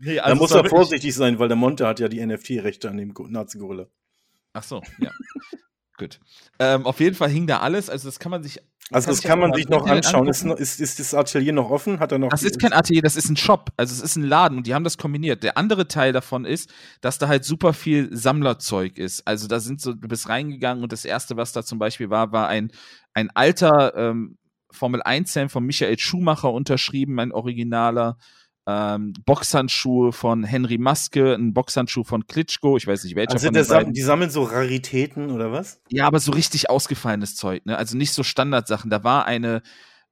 nee, 0.00 0.16
da 0.16 0.22
also 0.22 0.36
muss 0.36 0.50
es 0.50 0.56
war 0.56 0.64
er 0.64 0.70
vorsichtig 0.70 1.14
sein, 1.14 1.38
weil 1.38 1.48
der 1.48 1.56
Monte 1.56 1.86
hat 1.86 2.00
ja 2.00 2.08
die 2.08 2.24
NFT-Rechte 2.24 2.88
an 2.90 2.96
dem 2.96 3.14
Go- 3.14 3.26
Nazi-Gorilla. 3.28 3.86
Ach 4.52 4.62
so, 4.62 4.82
ja. 4.98 5.10
Gut. 5.98 6.20
Ähm, 6.58 6.86
auf 6.86 7.00
jeden 7.00 7.14
Fall 7.14 7.28
hing 7.28 7.46
da 7.46 7.60
alles, 7.60 7.88
also 7.90 8.08
das 8.08 8.18
kann 8.18 8.30
man 8.30 8.42
sich. 8.42 8.58
Also 8.90 9.08
das 9.10 9.22
kann 9.22 9.32
einfach 9.38 9.48
man 9.50 9.56
sich 9.56 9.68
noch 9.68 9.86
anschauen. 9.86 10.28
Ist, 10.28 10.44
ist, 10.44 10.80
ist 10.80 10.98
das 10.98 11.14
Atelier 11.14 11.52
noch 11.52 11.70
offen? 11.70 12.00
Hat 12.00 12.12
er 12.12 12.18
noch? 12.18 12.28
Das 12.30 12.42
ist 12.42 12.60
kein 12.60 12.72
Atelier, 12.72 13.00
das 13.00 13.16
ist 13.16 13.28
ein 13.30 13.36
Shop. 13.36 13.70
Also 13.76 13.94
es 13.94 14.00
ist 14.00 14.16
ein 14.16 14.24
Laden 14.24 14.58
und 14.58 14.66
die 14.66 14.74
haben 14.74 14.84
das 14.84 14.98
kombiniert. 14.98 15.42
Der 15.44 15.56
andere 15.56 15.86
Teil 15.88 16.12
davon 16.12 16.44
ist, 16.44 16.70
dass 17.00 17.18
da 17.18 17.28
halt 17.28 17.44
super 17.44 17.72
viel 17.72 18.14
Sammlerzeug 18.14 18.98
ist. 18.98 19.26
Also 19.26 19.48
da 19.48 19.60
sind 19.60 19.80
so, 19.80 19.92
du 19.94 20.08
bist 20.08 20.28
reingegangen 20.28 20.82
und 20.82 20.92
das 20.92 21.04
erste, 21.04 21.36
was 21.36 21.52
da 21.52 21.62
zum 21.62 21.78
Beispiel 21.78 22.10
war, 22.10 22.32
war 22.32 22.48
ein, 22.48 22.72
ein 23.14 23.30
alter 23.30 23.94
ähm, 23.96 24.36
Formel 24.72 25.02
1 25.02 25.34
Helm 25.36 25.48
von 25.48 25.64
Michael 25.64 25.98
Schumacher 25.98 26.52
unterschrieben, 26.52 27.18
ein 27.20 27.32
originaler. 27.32 28.16
ähm, 28.66 29.12
Boxhandschuhe 29.24 30.12
von 30.12 30.44
Henry 30.44 30.78
Maske, 30.78 31.34
ein 31.34 31.52
Boxhandschuh 31.52 32.04
von 32.04 32.26
Klitschko, 32.26 32.76
ich 32.76 32.86
weiß 32.86 33.02
nicht 33.02 33.16
welcher 33.16 33.32
Also 33.32 33.46
von 33.46 33.54
den 33.54 33.64
Sam 33.64 33.92
die 33.92 34.02
sammeln 34.02 34.30
so 34.30 34.44
Raritäten 34.44 35.32
oder 35.32 35.50
was? 35.50 35.80
Ja, 35.88 36.06
aber 36.06 36.20
so 36.20 36.30
richtig 36.30 36.70
ausgefallenes 36.70 37.34
Zeug, 37.34 37.66
ne? 37.66 37.76
Also 37.76 37.96
nicht 37.96 38.12
so 38.12 38.22
Standardsachen. 38.22 38.88
Da 38.88 39.02
war 39.02 39.26
eine 39.26 39.62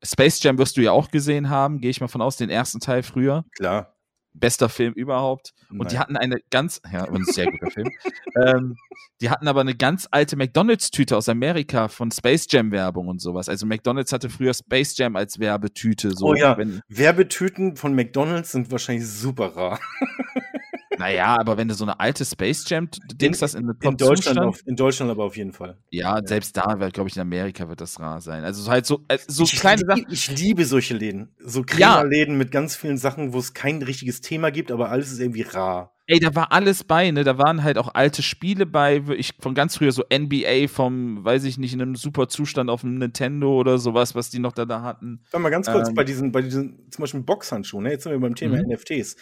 Space 0.03 0.43
Jam 0.43 0.59
wirst 0.59 0.77
du 0.77 0.81
ja 0.81 0.93
auch 0.93 1.11
gesehen 1.11 1.51
haben, 1.51 1.81
gehe 1.81 1.91
ich 1.91 2.01
mal 2.01 2.09
von 2.09 2.23
aus, 2.23 2.37
den 2.37 2.51
ersten 2.51 2.81
Teil 2.81 3.03
früher. 3.03 3.45
Klar. 3.57 3.95
Bester 4.33 4.69
Film 4.69 4.93
überhaupt. 4.95 5.53
Und 5.71 5.91
die 5.91 5.95
Nein. 5.97 5.99
hatten 5.99 6.17
eine 6.17 6.41
ganz, 6.51 6.81
ja, 6.93 7.05
und 7.05 7.23
ein 7.23 7.25
sehr 7.25 7.51
guter 7.51 7.71
Film. 7.71 7.91
Ähm, 8.37 8.77
die 9.21 9.29
hatten 9.29 9.49
aber 9.49 9.61
eine 9.61 9.75
ganz 9.75 10.07
alte 10.11 10.37
McDonalds-Tüte 10.37 11.17
aus 11.17 11.29
Amerika 11.29 11.89
von 11.89 12.13
Space 12.13 12.47
Jam-Werbung 12.49 13.09
und 13.09 13.21
sowas. 13.21 13.49
Also 13.49 13.67
McDonalds 13.67 14.13
hatte 14.13 14.31
früher 14.31 14.55
Space 14.55 14.97
Jam 14.97 15.17
als 15.17 15.41
Werbetüte. 15.41 16.13
So, 16.13 16.27
Oh 16.29 16.35
ja. 16.35 16.57
Werbetüten 16.89 17.77
von 17.77 17.95
McDonalds 17.95 18.53
sind 18.53 18.71
wahrscheinlich 18.71 19.09
super 19.09 19.57
rar. 19.57 19.81
naja, 20.99 21.37
aber 21.39 21.57
wenn 21.57 21.69
du 21.69 21.75
so 21.75 21.85
eine 21.85 21.99
alte 22.01 22.25
Space 22.25 22.65
Jam-Dings 22.69 23.41
hast 23.43 23.55
in 23.55 23.65
einem 23.65 23.77
In 23.83 23.97
Deutschland, 23.97 24.39
auf, 24.41 24.61
in 24.67 24.77
Deutschland 24.77 25.11
aber 25.11 25.25
auf 25.25 25.37
jeden 25.37 25.53
Fall. 25.53 25.79
ja, 25.91 26.21
selbst 26.25 26.57
da, 26.57 26.75
glaube 26.93 27.09
ich, 27.09 27.17
in 27.17 27.23
Amerika 27.23 27.69
wird 27.69 27.81
das 27.81 27.99
rar 28.01 28.21
sein. 28.21 28.45
Also 28.45 28.63
so 28.63 28.71
halt 28.71 28.87
so, 28.87 29.05
äh, 29.09 29.19
so 29.27 29.45
ich, 29.45 29.53
kleine 29.53 29.81
lieb- 29.83 29.89
Sachen. 29.89 30.07
ich 30.13 30.39
liebe 30.39 30.65
solche 30.65 30.95
Läden. 30.95 31.35
So 31.39 31.65
Ja. 31.77 32.03
Läden 32.03 32.37
mit 32.39 32.51
ganz 32.51 32.77
vielen 32.77 32.99
Sachen, 32.99 33.33
wo 33.33 33.39
es 33.39 33.55
kein 33.55 33.83
richtiges 33.83 34.21
Thema 34.21 34.51
gibt, 34.51 34.73
aber 34.73 34.91
alles 34.91 35.13
ist 35.13 35.21
irgendwie 35.21 35.43
rar. 35.43 35.93
Ey, 36.07 36.19
da 36.19 36.35
war 36.35 36.51
alles 36.51 36.83
bei, 36.83 37.09
ne? 37.13 37.23
Da 37.23 37.39
waren 37.39 37.63
halt 37.63 37.79
auch 37.79 37.95
alte 37.95 38.21
Spiele 38.23 38.67
bei, 38.67 39.07
wirklich 39.07 39.33
von 39.39 39.55
ganz 39.55 39.77
früher 39.77 39.93
so 39.93 40.03
NBA 40.13 40.67
vom, 40.67 41.25
weiß 41.25 41.45
ich 41.45 41.57
nicht, 41.57 41.73
in 41.73 41.81
einem 41.81 41.95
super 41.95 42.27
Zustand 42.29 42.69
auf 42.69 42.81
dem 42.81 42.99
Nintendo 42.99 43.53
oder 43.55 43.79
sowas, 43.79 44.17
was 44.17 44.29
die 44.29 44.41
noch 44.41 44.51
da, 44.51 44.65
da 44.65 44.83
hatten. 44.83 45.21
Warte 45.31 45.41
mal 45.43 45.51
ganz 45.51 45.69
kurz, 45.71 45.89
Ähm. 45.89 45.95
bei 45.95 46.03
diesen, 46.03 46.33
bei 46.33 46.43
diesen, 46.43 46.91
zum 46.91 47.03
Beispiel 47.05 47.21
Boxhandschuhen, 47.21 47.85
ne? 47.85 47.93
jetzt 47.93 48.03
sind 48.03 48.11
wir 48.13 48.19
beim 48.19 48.35
Thema 48.35 48.57
Mhm. 48.57 48.73
NFTs. 48.73 49.15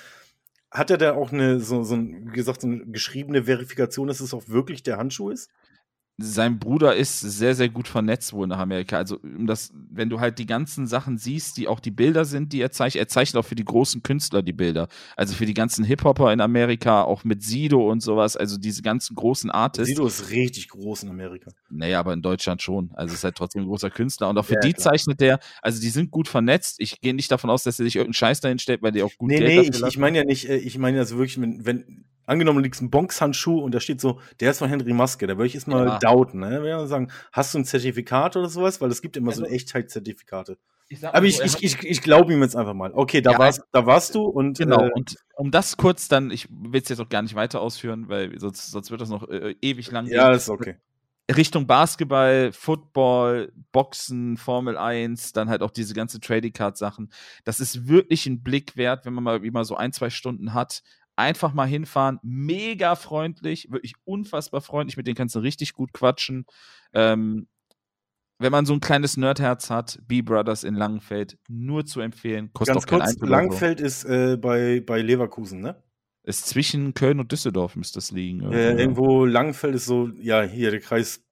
Hat 0.70 0.90
er 0.90 0.99
da 0.99 1.15
auch 1.15 1.32
eine, 1.32 1.61
so, 1.61 1.82
so 1.82 1.97
wie 1.99 2.32
gesagt, 2.32 2.61
so 2.61 2.66
eine 2.66 2.85
geschriebene 2.86 3.45
Verifikation, 3.45 4.09
dass 4.09 4.20
es 4.20 4.35
auch 4.35 4.49
wirklich 4.49 4.82
der 4.82 4.99
Handschuh 4.99 5.31
ist? 5.31 5.51
Sein 6.20 6.59
Bruder 6.59 6.97
ist 6.97 7.20
sehr, 7.20 7.55
sehr 7.55 7.69
gut 7.69 7.86
vernetzt 7.86 8.32
wohl 8.32 8.49
nach 8.49 8.59
Amerika. 8.59 8.97
Also, 8.99 9.19
um 9.23 9.47
das, 9.47 9.73
wenn 9.89 10.11
du 10.11 10.19
halt 10.19 10.40
die 10.40 10.47
ganzen 10.47 10.89
Sachen 10.89 11.16
siehst, 11.16 11.57
die 11.57 11.69
auch 11.69 11.78
die 11.78 11.93
Bilder 11.93 12.24
sind, 12.24 12.53
die 12.53 12.61
er 12.61 12.73
zeichnet, 12.73 13.05
er 13.05 13.09
zeichnet 13.09 13.40
auch 13.40 13.47
für 13.47 13.55
die 13.55 13.65
großen 13.65 14.03
Künstler 14.03 14.43
die 14.43 14.53
Bilder. 14.53 14.89
Also 15.16 15.35
für 15.35 15.47
die 15.47 15.55
ganzen 15.55 15.85
Hip-Hopper 15.85 16.32
in 16.32 16.40
Amerika, 16.40 17.03
auch 17.03 17.23
mit 17.23 17.45
Sido 17.45 17.89
und 17.89 18.01
sowas, 18.03 18.36
also 18.36 18.59
diese 18.59 18.82
ganzen 18.82 19.15
großen 19.15 19.49
Artists. 19.53 19.90
Sido 19.90 20.09
ist 20.09 20.31
richtig 20.31 20.69
groß 20.70 21.05
in 21.05 21.11
Amerika. 21.11 21.53
Naja, 21.70 22.01
aber 22.01 22.15
in 22.15 22.23
Deutschland 22.23 22.62
schon. 22.62 22.90
Also 22.95 23.15
ist 23.15 23.23
halt 23.23 23.36
trotzdem 23.36 23.62
ein 23.62 23.69
großer 23.69 23.90
Künstler. 23.90 24.28
Und 24.28 24.39
auch 24.39 24.45
für 24.45 24.55
Ja, 24.55 24.61
die 24.61 24.73
klar. 24.73 24.93
zeichnet 24.93 25.20
der, 25.20 25.39
also 25.62 25.81
die 25.81 25.90
sind 25.90 26.11
gut 26.11 26.27
vernetzt. 26.27 26.81
Ich 26.81 27.01
gehe 27.01 27.15
nicht 27.15 27.31
davon 27.31 27.49
aus, 27.49 27.62
dass 27.62 27.78
er 27.78 27.85
sich 27.85 27.95
irgendeinen 27.95 28.15
Scheiß 28.15 28.40
dahin 28.40 28.59
stellt, 28.59 28.82
weil 28.82 28.90
die 28.90 29.05
auch 29.05 29.12
gut 29.19 29.31
Nee, 29.31 29.39
Geld 29.39 29.70
nee, 29.70 29.78
ich, 29.78 29.82
ich 29.86 29.99
meine 29.99 30.19
ja 30.19 30.24
nicht, 30.24 30.49
äh, 30.49 30.57
ich 30.57 30.78
meine 30.78 30.99
also 30.99 31.16
wirklich, 31.16 31.40
wenn, 31.40 31.65
wenn 31.65 32.05
angenommen, 32.29 32.59
du 32.59 32.65
liegst 32.65 32.81
ein 32.83 32.91
Bonks-Handschuh 32.91 33.59
und 33.61 33.75
da 33.75 33.81
steht 33.81 34.01
so, 34.01 34.21
der 34.41 34.51
ist 34.53 34.59
von 34.59 34.69
Henry 34.69 34.93
Maske, 34.93 35.27
da 35.27 35.37
würde 35.37 35.47
ich 35.47 35.55
erstmal 35.55 35.87
Ja. 35.87 35.99
doubten, 35.99 36.41
ne? 36.41 36.63
Würde 36.63 36.87
sagen, 36.87 37.11
hast 37.33 37.55
du 37.55 37.59
ein 37.59 37.65
Zertifikat 37.65 38.37
oder 38.37 38.49
sowas? 38.49 38.81
Weil 38.81 38.91
es 38.91 39.03
gibt 39.03 39.17
immer 39.17 39.33
so 39.33 39.43
Also- 39.43 39.55
Echtheitszertifikate. 39.55 40.59
Ich 40.91 41.01
sag 41.01 41.13
mal 41.13 41.19
Aber 41.19 41.27
so, 41.31 41.31
ich, 41.31 41.41
er 41.41 41.47
ich, 41.47 41.63
ich, 41.63 41.83
ich 41.85 42.03
glaube 42.03 42.33
ihm 42.33 42.41
jetzt 42.41 42.57
einfach 42.57 42.73
mal. 42.75 42.93
Okay, 42.95 43.21
da, 43.21 43.33
Ja, 43.33 43.39
warst, 43.39 43.63
da 43.73 43.85
warst 43.85 44.15
du 44.15 44.23
und 44.25 44.57
Genau, 44.59 44.87
äh, 44.87 44.91
und 44.95 45.17
um 45.37 45.51
das 45.51 45.77
kurz 45.77 46.09
dann, 46.09 46.31
ich 46.31 46.49
will 46.51 46.81
es 46.81 46.89
jetzt 46.89 47.01
auch 47.01 47.09
gar 47.11 47.21
nicht 47.23 47.35
weiter 47.35 47.61
ausführen, 47.61 48.09
weil 48.09 48.39
sonst, 48.41 48.71
sonst 48.71 48.91
wird 48.91 49.01
das 49.03 49.11
noch 49.11 49.29
äh, 49.29 49.55
ewig 49.61 49.91
lang 49.91 50.07
ja, 50.07 50.31
das 50.31 50.45
ist 50.45 50.49
okay. 50.51 50.77
Richtung 51.37 51.67
Basketball, 51.67 52.53
Football, 52.53 53.53
Boxen, 53.71 54.39
Formel 54.39 54.79
1, 54.79 55.35
dann 55.35 55.51
halt 55.51 55.61
auch 55.63 55.71
diese 55.71 55.93
ganze 55.93 56.21
Trading 56.21 56.55
Card 56.55 56.79
Sachen. 56.79 57.11
Das 57.45 57.61
ist 57.61 57.87
wirklich 57.87 58.25
ein 58.25 58.43
Blick 58.43 58.79
wert, 58.79 59.05
wenn 59.05 59.13
man 59.13 59.25
mal 59.25 59.43
wie 59.43 59.51
mal 59.51 59.65
so 59.67 59.77
ein, 59.77 59.93
zwei 59.93 60.09
Stunden 60.09 60.55
hat. 60.55 60.83
Einfach 61.19 61.53
mal 61.53 61.66
hinfahren, 61.66 62.20
mega 62.23 62.95
freundlich, 62.95 63.73
wirklich 63.73 63.95
unfassbar 64.05 64.61
freundlich, 64.61 64.97
mit 64.97 65.09
denen 65.09 65.16
kannst 65.16 65.35
du 65.35 65.40
richtig 65.40 65.73
gut 65.73 65.93
quatschen. 65.93 66.47
Ähm, 66.93 67.49
wenn 68.39 68.53
man 68.53 68.66
so 68.66 68.73
ein 68.73 68.78
kleines 68.78 69.16
Nerdherz 69.16 69.69
hat, 69.69 69.99
B-Brothers 70.07 70.62
in 70.62 70.77
Langenfeld, 70.77 71.36
nur 71.49 71.85
zu 71.85 72.01
empfehlen. 72.01 72.53
Kostet 72.53 72.77
Ganz 72.77 72.85
auch 72.85 72.89
kein 72.89 73.01
kurz. 73.01 73.28
Langfeld 73.28 73.81
ist 73.81 74.05
äh, 74.05 74.36
bei, 74.40 74.81
bei 74.81 75.03
Leverkusen, 75.03 75.61
ne? 75.61 75.82
Ist 76.23 76.47
zwischen 76.47 76.95
Köln 76.95 77.19
und 77.19 77.32
Düsseldorf 77.32 77.74
müsste 77.74 77.97
das 77.97 78.12
liegen. 78.12 78.53
Äh, 78.53 78.69
irgendwo. 78.69 78.78
irgendwo 78.81 79.24
Langfeld 79.24 79.74
ist 79.74 79.86
so, 79.86 80.11
ja, 80.20 80.43
hier 80.43 80.70
der 80.70 80.78
Kreis 80.78 81.24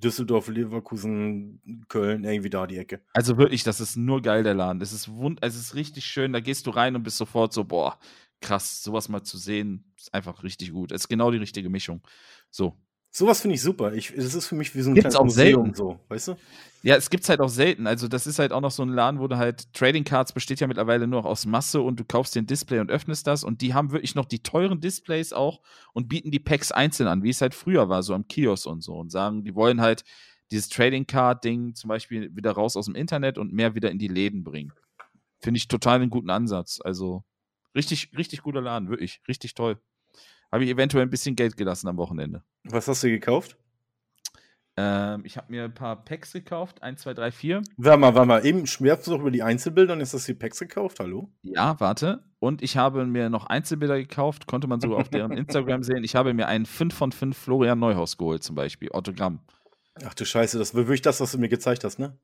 Düsseldorf, 0.00 0.48
Leverkusen, 0.48 1.84
Köln, 1.88 2.24
irgendwie 2.24 2.50
da 2.50 2.66
die 2.66 2.78
Ecke. 2.78 3.00
Also 3.12 3.36
wirklich, 3.36 3.62
das 3.62 3.80
ist 3.80 3.96
nur 3.96 4.22
geil, 4.22 4.42
der 4.42 4.54
Laden. 4.54 4.80
Es 4.80 4.92
ist 4.92 5.14
wund, 5.14 5.38
es 5.42 5.56
ist 5.56 5.74
richtig 5.74 6.06
schön. 6.06 6.32
Da 6.32 6.40
gehst 6.40 6.66
du 6.66 6.70
rein 6.70 6.96
und 6.96 7.02
bist 7.02 7.18
sofort 7.18 7.52
so, 7.52 7.64
boah, 7.64 7.98
krass, 8.40 8.82
sowas 8.82 9.08
mal 9.08 9.22
zu 9.22 9.38
sehen, 9.38 9.92
ist 9.96 10.12
einfach 10.14 10.42
richtig 10.42 10.72
gut. 10.72 10.92
Es 10.92 11.02
ist 11.02 11.08
genau 11.08 11.30
die 11.30 11.38
richtige 11.38 11.68
Mischung. 11.70 12.02
So. 12.50 12.76
Sowas 13.12 13.40
finde 13.40 13.56
ich 13.56 13.62
super. 13.62 13.92
Ich, 13.92 14.14
das 14.14 14.34
ist 14.34 14.46
für 14.46 14.54
mich 14.54 14.74
wie 14.74 14.82
so 14.82 14.90
ein 14.90 14.94
Gibt's 14.94 15.14
kleines 15.14 15.32
auch 15.32 15.34
selten. 15.34 15.74
so, 15.74 15.98
weißt 16.08 16.28
du? 16.28 16.36
Ja, 16.82 16.94
es 16.94 17.10
gibt's 17.10 17.28
halt 17.28 17.40
auch 17.40 17.48
selten. 17.48 17.88
Also, 17.88 18.06
das 18.06 18.26
ist 18.26 18.38
halt 18.38 18.52
auch 18.52 18.60
noch 18.60 18.70
so 18.70 18.84
ein 18.84 18.88
Laden, 18.88 19.18
wo 19.18 19.26
du 19.26 19.36
halt 19.36 19.72
Trading 19.74 20.04
Cards 20.04 20.32
besteht 20.32 20.60
ja 20.60 20.68
mittlerweile 20.68 21.08
nur 21.08 21.22
noch 21.22 21.28
aus 21.28 21.44
Masse 21.44 21.80
und 21.80 21.98
du 21.98 22.04
kaufst 22.04 22.36
den 22.36 22.46
Display 22.46 22.78
und 22.78 22.88
öffnest 22.88 23.26
das 23.26 23.42
und 23.42 23.62
die 23.62 23.74
haben 23.74 23.90
wirklich 23.90 24.14
noch 24.14 24.26
die 24.26 24.44
teuren 24.44 24.80
Displays 24.80 25.32
auch 25.32 25.60
und 25.92 26.08
bieten 26.08 26.30
die 26.30 26.38
Packs 26.38 26.70
einzeln 26.70 27.08
an, 27.08 27.24
wie 27.24 27.30
es 27.30 27.40
halt 27.40 27.54
früher 27.54 27.88
war, 27.88 28.04
so 28.04 28.14
am 28.14 28.28
Kiosk 28.28 28.66
und 28.66 28.82
so 28.82 28.94
und 28.94 29.10
sagen, 29.10 29.42
die 29.42 29.56
wollen 29.56 29.80
halt 29.80 30.04
dieses 30.52 30.68
Trading 30.68 31.06
Card 31.06 31.42
Ding 31.44 31.74
zum 31.74 31.88
Beispiel 31.88 32.34
wieder 32.34 32.52
raus 32.52 32.76
aus 32.76 32.86
dem 32.86 32.94
Internet 32.94 33.38
und 33.38 33.52
mehr 33.52 33.74
wieder 33.74 33.90
in 33.90 33.98
die 33.98 34.08
Läden 34.08 34.44
bringen. 34.44 34.72
Finde 35.40 35.58
ich 35.58 35.68
total 35.68 35.96
einen 35.96 36.10
guten 36.10 36.30
Ansatz. 36.30 36.80
Also, 36.82 37.24
richtig, 37.74 38.10
richtig 38.16 38.42
guter 38.42 38.60
Laden, 38.60 38.88
wirklich, 38.88 39.20
richtig 39.28 39.54
toll. 39.54 39.78
Habe 40.52 40.64
ich 40.64 40.70
eventuell 40.70 41.04
ein 41.04 41.10
bisschen 41.10 41.36
Geld 41.36 41.56
gelassen 41.56 41.88
am 41.88 41.96
Wochenende. 41.96 42.42
Was 42.64 42.88
hast 42.88 43.04
du 43.04 43.08
gekauft? 43.08 43.56
Ähm, 44.76 45.24
ich 45.24 45.36
habe 45.36 45.50
mir 45.50 45.64
ein 45.64 45.74
paar 45.74 46.04
Packs 46.04 46.32
gekauft, 46.32 46.82
1, 46.82 47.02
2, 47.02 47.14
3, 47.14 47.30
4. 47.30 47.62
Warte 47.76 47.98
mal, 47.98 48.14
warte 48.14 48.26
mal. 48.26 48.46
Eben 48.46 48.66
schmerzt 48.66 49.06
du 49.06 49.12
doch 49.12 49.20
über 49.20 49.30
die 49.30 49.42
Einzelbilder 49.42 49.92
und 49.92 50.00
hast 50.00 50.14
du 50.14 50.18
die 50.18 50.34
Packs 50.34 50.58
gekauft, 50.58 51.00
hallo? 51.00 51.30
Ja, 51.42 51.78
warte. 51.80 52.24
Und 52.38 52.62
ich 52.62 52.76
habe 52.76 53.04
mir 53.04 53.28
noch 53.28 53.46
Einzelbilder 53.46 53.98
gekauft, 53.98 54.46
konnte 54.46 54.66
man 54.66 54.80
sogar 54.80 54.98
auf 54.98 55.08
deren 55.08 55.32
Instagram 55.36 55.82
sehen. 55.82 56.02
Ich 56.04 56.14
habe 56.14 56.32
mir 56.34 56.46
einen 56.46 56.66
5 56.66 56.94
von 56.94 57.12
5 57.12 57.36
Florian 57.36 57.78
Neuhaus 57.78 58.16
geholt, 58.16 58.42
zum 58.42 58.56
Beispiel. 58.56 58.90
Autogramm. 58.92 59.40
Ach 60.04 60.14
du 60.14 60.24
Scheiße, 60.24 60.58
das 60.58 60.74
war 60.74 60.82
wirklich 60.82 61.02
das, 61.02 61.20
was 61.20 61.32
du 61.32 61.38
mir 61.38 61.48
gezeigt 61.48 61.84
hast, 61.84 61.98
ne? 61.98 62.16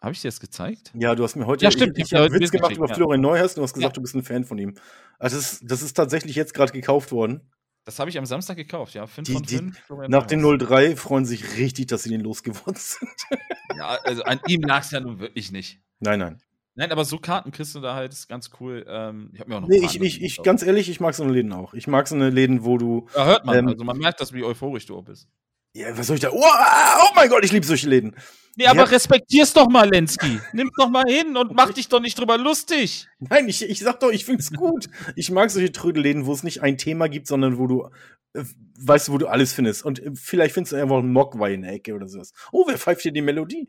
Habe 0.00 0.12
ich 0.12 0.20
dir 0.22 0.28
das 0.28 0.40
gezeigt? 0.40 0.92
Ja, 0.94 1.14
du 1.14 1.22
hast 1.24 1.36
mir 1.36 1.46
heute 1.46 1.64
Ja, 1.64 1.70
stimmt, 1.70 1.98
ich, 1.98 2.04
ich 2.04 2.12
ich 2.12 2.18
hab 2.18 2.24
habe 2.30 2.40
Witz 2.40 2.50
gemacht 2.50 2.74
über. 2.76 2.88
Florian 2.88 3.20
Neuhaus 3.20 3.50
und 3.52 3.56
du 3.56 3.62
hast 3.64 3.74
gesagt, 3.74 3.92
Ja. 3.92 3.94
du 3.94 4.00
bist 4.00 4.14
ein 4.14 4.22
Fan 4.22 4.44
von 4.44 4.56
ihm. 4.58 4.74
Also 5.18 5.36
das, 5.36 5.52
ist- 5.54 5.70
das 5.70 5.82
ist 5.82 5.92
tatsächlich 5.94 6.36
jetzt 6.36 6.54
gerade 6.54 6.72
gekauft 6.72 7.12
worden. 7.12 7.40
Das 7.84 7.98
habe 7.98 8.08
ich 8.10 8.18
am 8.18 8.24
Samstag 8.26 8.56
gekauft, 8.56 8.94
ja. 8.94 9.06
5 9.06 9.26
Die- 9.26 9.32
von 9.34 9.42
die- 9.42 9.56
5. 9.56 9.78
Florian 9.86 10.10
Nach 10.10 10.26
dem 10.26 10.40
Neuhaus. 10.40 10.58
03 10.68 10.96
freuen 10.96 11.24
sich 11.26 11.56
richtig, 11.58 11.86
dass 11.88 12.02
sie 12.02 12.10
den 12.10 12.20
losgeworden 12.22 12.76
sind. 12.76 13.10
Ja, 13.76 13.98
also 14.04 14.24
an 14.24 14.40
ihm 14.48 14.62
lag 14.62 14.82
es 14.82 14.90
ja 14.90 15.00
nun 15.00 15.20
wirklich 15.20 15.52
nicht. 15.52 15.80
nein, 16.00 16.18
nein. 16.18 16.42
Nein, 16.74 16.90
aber 16.92 17.04
so 17.04 17.18
Karten 17.18 17.50
kriegst 17.52 17.74
du 17.74 17.80
da 17.80 17.94
halt, 17.94 18.12
ist 18.12 18.28
ganz 18.28 18.50
cool. 18.60 18.84
Ähm, 18.88 19.30
ich 19.34 19.40
habe 19.40 19.50
mir 19.50 19.56
auch 19.56 19.60
noch 19.60 19.68
Nee, 19.68 19.78
ich, 19.84 20.00
ich, 20.00 20.22
ich, 20.22 20.42
ganz 20.42 20.62
ehrlich, 20.62 20.88
ich 20.88 20.98
mag 21.00 21.14
so 21.14 21.22
eine 21.24 21.32
Läden 21.32 21.52
auch. 21.52 21.74
Ich 21.74 21.86
mag 21.86 22.08
so 22.08 22.14
eine 22.14 22.30
Läden, 22.30 22.64
wo 22.64 22.78
du. 22.78 23.06
Ja, 23.14 23.26
hört 23.26 23.44
man. 23.44 23.58
ähm, 23.58 23.68
also 23.68 23.84
man 23.84 23.98
merkt, 23.98 24.20
dass 24.20 24.32
wie 24.32 24.42
euphorisch 24.44 24.86
du 24.86 25.00
bist. 25.02 25.28
Ja, 25.74 25.96
was 25.96 26.06
soll 26.08 26.16
ich 26.16 26.20
da? 26.22 26.30
Oh, 26.30 26.42
oh 26.42 27.08
mein 27.14 27.28
Gott, 27.28 27.44
ich 27.44 27.52
liebe 27.52 27.64
solche 27.66 27.88
Läden. 27.88 28.16
Nee, 28.56 28.66
aber 28.66 28.80
Ja. 28.80 28.84
respektier's 28.86 29.52
doch 29.52 29.68
mal, 29.68 29.88
Lenski. 29.88 30.40
Nimm's 30.52 30.72
doch 30.76 30.88
mal 30.90 31.04
hin 31.08 31.36
und 31.36 31.54
mach 31.54 31.72
dich 31.72 31.88
doch 31.88 32.00
nicht 32.00 32.18
drüber 32.18 32.36
lustig. 32.36 33.06
Nein, 33.20 33.48
ich, 33.48 33.62
ich 33.62 33.78
sag 33.78 34.00
doch, 34.00 34.10
ich 34.10 34.24
find's 34.24 34.52
gut. 34.52 34.88
Ich 35.14 35.30
mag 35.30 35.50
solche 35.50 35.70
Trödelläden, 35.70 36.26
wo 36.26 36.32
es 36.32 36.42
nicht 36.42 36.60
ein 36.62 36.76
Thema 36.76 37.08
gibt, 37.08 37.28
sondern 37.28 37.58
wo 37.58 37.68
du, 37.68 37.88
äh, 38.34 38.42
weißt 38.80 39.12
wo 39.12 39.18
du 39.18 39.28
alles 39.28 39.52
findest. 39.52 39.84
Und 39.84 40.00
äh, 40.00 40.10
vielleicht 40.14 40.54
findest 40.54 40.72
du 40.72 40.76
einfach 40.76 40.98
einen 40.98 41.12
Mogwai 41.12 41.54
in 41.54 41.62
der 41.62 41.72
Ecke 41.74 41.94
oder 41.94 42.08
sowas. 42.08 42.32
Oh, 42.50 42.64
wer 42.66 42.76
pfeift 42.76 43.02
hier 43.02 43.12
die 43.12 43.22
Melodie? 43.22 43.68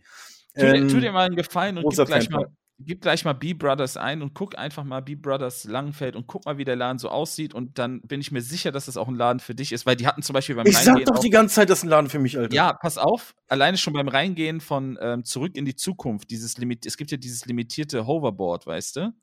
Tu, 0.55 0.61
dir- 0.61 0.75
Ähm, 0.75 0.87
tu 0.89 0.99
dir 0.99 1.11
mal 1.11 1.27
einen 1.27 1.35
Gefallen 1.35 1.77
und 1.77 1.95
gib 1.95 2.05
gleich, 2.07 2.29
mal. 2.31 2.47
Gib 2.85 3.01
gleich 3.01 3.25
mal 3.25 3.33
B-Brothers 3.33 3.97
ein 3.97 4.21
und 4.21 4.33
guck 4.33 4.57
einfach 4.57 4.83
mal 4.83 5.01
B-Brothers 5.01 5.65
Langenfeld 5.65 6.15
und 6.15 6.27
guck 6.27 6.45
mal, 6.45 6.57
wie 6.57 6.65
der 6.65 6.75
Laden 6.75 6.97
so 6.99 7.09
aussieht. 7.09 7.53
Und 7.53 7.79
dann 7.79 8.01
bin 8.01 8.21
ich 8.21 8.31
mir 8.31 8.41
sicher, 8.41 8.71
dass 8.71 8.85
das 8.85 8.97
auch 8.97 9.07
ein 9.07 9.15
Laden 9.15 9.39
für 9.39 9.55
dich 9.55 9.71
ist, 9.71 9.85
weil 9.85 9.95
die 9.95 10.07
hatten 10.07 10.21
zum 10.21 10.33
Beispiel 10.33 10.55
beim 10.55 10.65
ich 10.65 10.77
sag 10.77 10.87
Reingehen. 10.87 11.05
doch 11.05 11.17
auch, 11.17 11.21
die 11.21 11.29
ganze 11.29 11.55
Zeit, 11.55 11.69
das 11.69 11.79
ist 11.79 11.83
ein 11.83 11.89
Laden 11.89 12.09
für 12.09 12.19
mich, 12.19 12.37
Alter. 12.37 12.53
ja, 12.53 12.73
pass 12.73 12.97
auf, 12.97 13.35
alleine 13.47 13.77
schon 13.77 13.93
beim 13.93 14.07
Reingehen 14.07 14.61
von 14.61 14.97
ähm, 15.01 15.23
Zurück 15.23 15.55
in 15.55 15.65
die 15.65 15.75
Zukunft, 15.75 16.29
dieses 16.31 16.57
Limit, 16.57 16.85
es 16.85 16.97
gibt 16.97 17.11
ja 17.11 17.17
dieses 17.17 17.45
limitierte 17.45 18.05
Hoverboard, 18.07 18.67
weißt 18.67 18.95
du? 18.97 19.13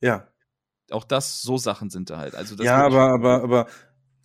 Ja, 0.00 0.26
Auch 0.90 1.04
das, 1.04 1.42
so 1.42 1.56
Sachen 1.58 1.90
sind 1.90 2.10
da 2.10 2.18
halt. 2.18 2.34
Also 2.34 2.56
das 2.56 2.66
ja 2.66 2.84
aber, 2.84 3.12
aber, 3.12 3.42
aber. 3.42 3.66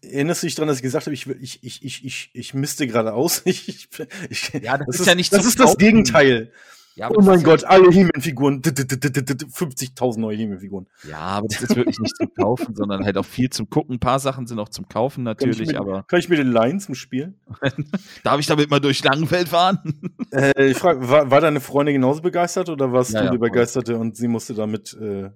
Erinnerst 0.02 0.44
du 0.44 0.48
dich 0.48 0.54
daran, 0.56 0.68
dass 0.68 0.78
ich 0.78 0.84
gesagt 0.84 1.08
habe, 1.08 1.16
ich, 1.16 1.28
ich, 1.28 1.64
ich, 1.64 1.84
ich, 1.84 2.06
ich, 2.06 2.30
ich 2.34 2.54
misste 2.54 2.86
geradeaus? 2.86 3.42
Ich, 3.46 3.68
ich, 3.90 3.90
ich, 4.30 4.54
Ja, 4.62 4.78
das 4.78 4.88
das 4.88 5.00
ist 5.00 5.08
ja 5.08 5.16
nicht 5.16 5.34
Das 5.34 5.46
ist 5.46 5.60
das. 5.60 5.78
Gegenteil. 5.78 6.52
Ja, 6.98 7.10
Oh 7.14 7.22
mein 7.22 7.44
Gott, 7.44 7.66
alle 7.66 7.90
He-Man-Figuren. 7.92 8.62
50.000 8.62 10.18
neue 10.20 10.38
He-Man-Figuren. 10.38 10.88
Ja, 11.10 11.18
aber 11.20 11.48
das 11.50 11.62
ist 11.62 11.76
wirklich 11.76 12.00
nicht 12.00 12.16
zum 12.16 12.34
Kaufen, 12.34 12.74
sondern 12.74 13.04
halt 13.04 13.18
auch 13.18 13.26
viel 13.26 13.50
zum 13.50 13.70
Gucken. 13.70 13.96
Ein 13.96 14.00
paar 14.00 14.20
Sachen 14.20 14.48
sind 14.48 14.60
auch 14.60 14.70
zum 14.70 14.88
Kaufen 14.88 15.26
Kann 15.26 15.34
ich, 15.38 15.46
natürlich, 15.46 15.68
mit, 15.70 15.76
aber 15.78 16.04
kann 16.04 16.20
ich 16.20 16.30
mir 16.30 16.38
den 16.38 16.52
Leihen 16.52 16.80
zum 16.80 16.96
Spielen? 16.96 17.40
darf 18.24 18.40
ich 18.40 18.46
damit 18.48 18.70
mal 18.70 18.80
durch 18.80 19.04
Langenfeld 19.04 19.50
fahren? 19.50 19.80
Äh, 20.32 20.72
ich 20.72 20.78
frage, 20.78 21.08
war, 21.08 21.30
war 21.32 21.40
deine 21.40 21.62
Freundin 21.62 21.94
genauso 21.96 22.22
begeistert 22.22 22.68
oder 22.68 22.92
warst 22.92 23.14
Ja, 23.14 23.20
du 23.22 23.26
ja, 23.28 23.32
die. 23.32 23.38
Begeisterte 23.38 23.98
und 23.98 24.18
sie 24.18 24.28
musste 24.28 24.54
damit. 24.54 24.94
Äh, 25.00 25.30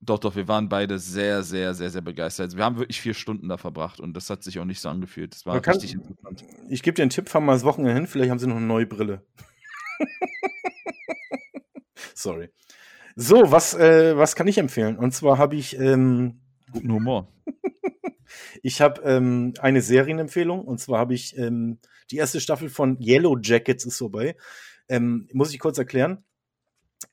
Doch, 0.00 0.18
doch, 0.18 0.36
wir 0.36 0.46
waren 0.48 0.68
beide 0.68 0.98
sehr, 0.98 1.42
sehr, 1.42 1.72
sehr, 1.74 1.88
sehr 1.88 2.02
begeistert. 2.02 2.54
Wir 2.56 2.64
haben 2.64 2.76
wirklich 2.76 3.00
vier 3.00 3.14
Stunden 3.14 3.48
da 3.48 3.56
verbracht 3.56 3.98
und 4.00 4.14
das 4.14 4.28
hat 4.28 4.42
sich 4.42 4.58
auch 4.58 4.64
nicht 4.66 4.80
so 4.80 4.90
angefühlt. 4.90 5.34
Das 5.34 5.46
war 5.46 5.58
kann- 5.62 5.74
richtig 5.74 5.94
interessant. 5.94 6.44
Ich 6.68 6.82
gebe 6.82 6.94
dir 6.96 7.02
einen 7.02 7.10
Tipp, 7.10 7.28
fahr 7.30 7.40
mal 7.40 7.52
das 7.54 7.64
Wochenende 7.64 7.94
hin, 7.94 8.06
vielleicht 8.06 8.30
haben 8.30 8.38
sie 8.40 8.46
noch 8.46 8.56
eine 8.56 8.66
neue 8.66 8.84
Brille. 8.86 9.22
Sorry. 12.14 12.50
So, 13.16 13.50
was, 13.50 13.74
äh, 13.74 14.16
was 14.16 14.36
kann 14.36 14.48
ich 14.48 14.58
empfehlen? 14.58 14.96
Und 14.96 15.12
zwar 15.12 15.38
habe 15.38 15.56
ich, 15.56 15.78
ähm, 15.78 16.40
Guten 16.72 16.90
Humor. 16.90 17.28
ich 18.62 18.80
habe 18.80 19.02
ähm, 19.02 19.52
eine 19.60 19.82
Serienempfehlung. 19.82 20.64
Und 20.64 20.78
zwar 20.78 20.98
habe 20.98 21.12
ich 21.12 21.36
ähm, 21.36 21.78
die 22.10 22.16
erste 22.16 22.40
Staffel 22.40 22.70
von 22.70 22.98
Yellow 22.98 23.38
Jackets 23.40 23.84
ist 23.84 23.98
vorbei. 23.98 24.36
Ähm, 24.88 25.28
muss 25.32 25.52
ich 25.52 25.58
kurz 25.58 25.76
erklären. 25.76 26.24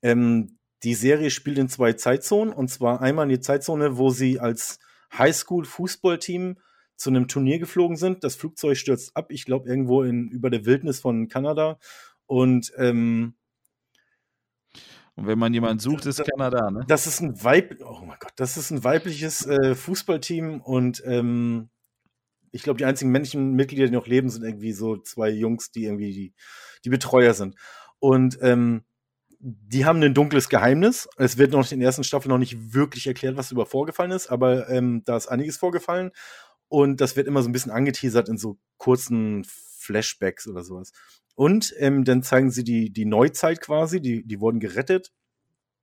Ähm, 0.02 0.58
die 0.84 0.94
Serie 0.94 1.30
spielt 1.30 1.58
in 1.58 1.68
zwei 1.68 1.94
Zeitzonen. 1.94 2.54
Und 2.54 2.70
zwar 2.70 3.02
einmal 3.02 3.26
in 3.26 3.30
die 3.30 3.42
Zeitzone, 3.42 3.98
wo 3.98 4.12
sie 4.12 4.40
als 4.40 4.80
Highschool-Fußballteam 5.12 6.56
zu 6.96 7.10
einem 7.10 7.28
Turnier 7.28 7.60
geflogen 7.60 7.98
sind. 7.98 8.24
Das 8.24 8.36
Flugzeug 8.36 8.78
stürzt 8.78 9.16
ab, 9.18 9.32
ich 9.32 9.44
glaube, 9.44 9.68
irgendwo 9.68 10.04
in, 10.04 10.30
über 10.30 10.50
der 10.50 10.66
Wildnis 10.66 11.02
von 11.02 11.28
Kanada. 11.28 11.80
Und 12.28 12.72
ähm, 12.78 13.36
Und 15.20 15.28
wenn 15.28 15.38
man 15.38 15.54
jemanden 15.54 15.80
sucht, 15.80 16.06
ist 16.06 16.24
Kanada, 16.24 16.72
ne? 16.72 16.86
das 16.88 17.06
ist 17.06 17.20
ein 17.20 17.44
Weib, 17.44 17.76
oh 17.84 18.06
mein 18.06 18.18
Gott, 18.20 18.32
das 18.38 18.56
ist 18.56 18.72
ein 18.72 18.86
weibliches 18.86 19.46
äh, 19.46 19.76
Fußballteam 19.76 20.62
und 20.62 21.04
ähm, 21.06 21.70
ich 22.52 22.64
glaube, 22.64 22.78
die 22.78 22.86
einzigen 22.86 23.12
männlichen 23.12 23.54
Mitglieder, 23.54 23.88
die 23.88 23.92
noch 23.92 24.08
leben, 24.08 24.30
sind 24.30 24.46
irgendwie 24.46 24.72
so 24.72 24.96
zwei 24.96 25.30
Jungs, 25.30 25.72
die 25.72 25.86
irgendwie 25.86 26.14
die, 26.14 26.34
die 26.86 26.90
Betreuer 26.90 27.34
sind. 27.34 27.56
Und 28.00 28.40
ähm, 28.42 28.86
die 29.40 29.86
haben 29.86 30.02
ein 30.02 30.14
dunkles 30.14 30.48
Geheimnis. 30.48 31.10
Es 31.18 31.38
wird 31.38 31.52
noch 31.52 31.70
in 31.70 31.80
der 31.80 31.88
ersten 31.88 32.06
Staffel 32.06 32.30
noch 32.30 32.38
nicht 32.38 32.74
wirklich 32.74 33.06
erklärt, 33.06 33.36
was 33.36 33.52
über 33.52 33.66
vorgefallen 33.66 34.12
ist, 34.12 34.30
aber 34.30 34.70
ähm, 34.70 35.04
da 35.06 35.18
ist 35.18 35.28
einiges 35.28 35.58
vorgefallen. 35.58 36.12
Und 36.70 37.02
das 37.02 37.18
wird 37.18 37.28
immer 37.28 37.44
so 37.44 37.50
ein 37.50 37.54
bisschen 37.54 37.72
angeteasert 37.74 38.30
in 38.30 38.38
so 38.38 38.58
kurzen 38.78 39.46
Flashbacks 39.46 40.48
oder 40.48 40.64
sowas. 40.64 40.92
Und 41.40 41.74
ähm, 41.78 42.04
dann 42.04 42.22
zeigen 42.22 42.52
sie 42.52 42.66
die, 42.66 42.92
die 42.92 43.06
Neuzeit 43.06 43.62
quasi, 43.62 44.02
die, 44.02 44.28
die 44.28 44.42
wurden 44.42 44.60
gerettet. 44.60 45.14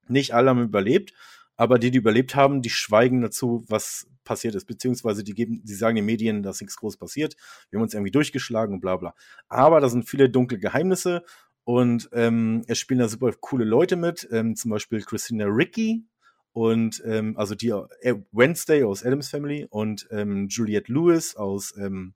Nicht 0.07 0.35
alle 0.35 0.51
haben 0.51 0.62
überlebt, 0.62 1.15
aber 1.57 1.78
die, 1.78 1.91
die 1.91 1.97
überlebt 1.97 2.35
haben, 2.35 2.61
die 2.61 2.69
schweigen 2.69 3.23
dazu, 3.23 3.65
was 3.66 4.07
passiert 4.23 4.55
ist. 4.55 4.66
Beziehungsweise 4.66 5.24
die 5.24 5.33
geben, 5.33 5.62
die 5.65 5.73
sagen 5.73 5.97
den 5.97 6.05
Medien, 6.05 6.43
dass 6.43 6.61
nichts 6.61 6.77
groß 6.77 6.99
passiert. 6.99 7.37
Wir 7.70 7.78
haben 7.78 7.85
uns 7.85 7.95
irgendwie 7.95 8.11
durchgeschlagen 8.11 8.74
und 8.74 8.81
bla 8.83 8.97
bla. 8.97 9.15
Aber 9.49 9.81
da 9.81 9.89
sind 9.89 10.07
viele 10.07 10.28
dunkle 10.28 10.59
Geheimnisse 10.59 11.24
und 11.65 12.11
ähm, 12.12 12.62
es 12.66 12.78
spielen 12.78 13.01
da 13.01 13.09
super 13.09 13.33
coole 13.41 13.65
Leute 13.65 13.97
mit, 13.97 14.28
ähm, 14.31 14.57
zum 14.57 14.73
Beispiel 14.73 15.01
Christina 15.01 15.47
Ricci 15.47 16.05
und 16.53 17.03
ähm, 17.07 17.35
also 17.39 17.55
die 17.55 17.70
äh, 18.03 18.16
Wednesday 18.31 18.85
aus 18.85 19.03
Adams 19.03 19.31
Family 19.31 19.66
und 19.70 20.07
ähm, 20.11 20.49
Juliette 20.49 20.93
Lewis 20.93 21.35
aus 21.35 21.74
ähm, 21.78 22.12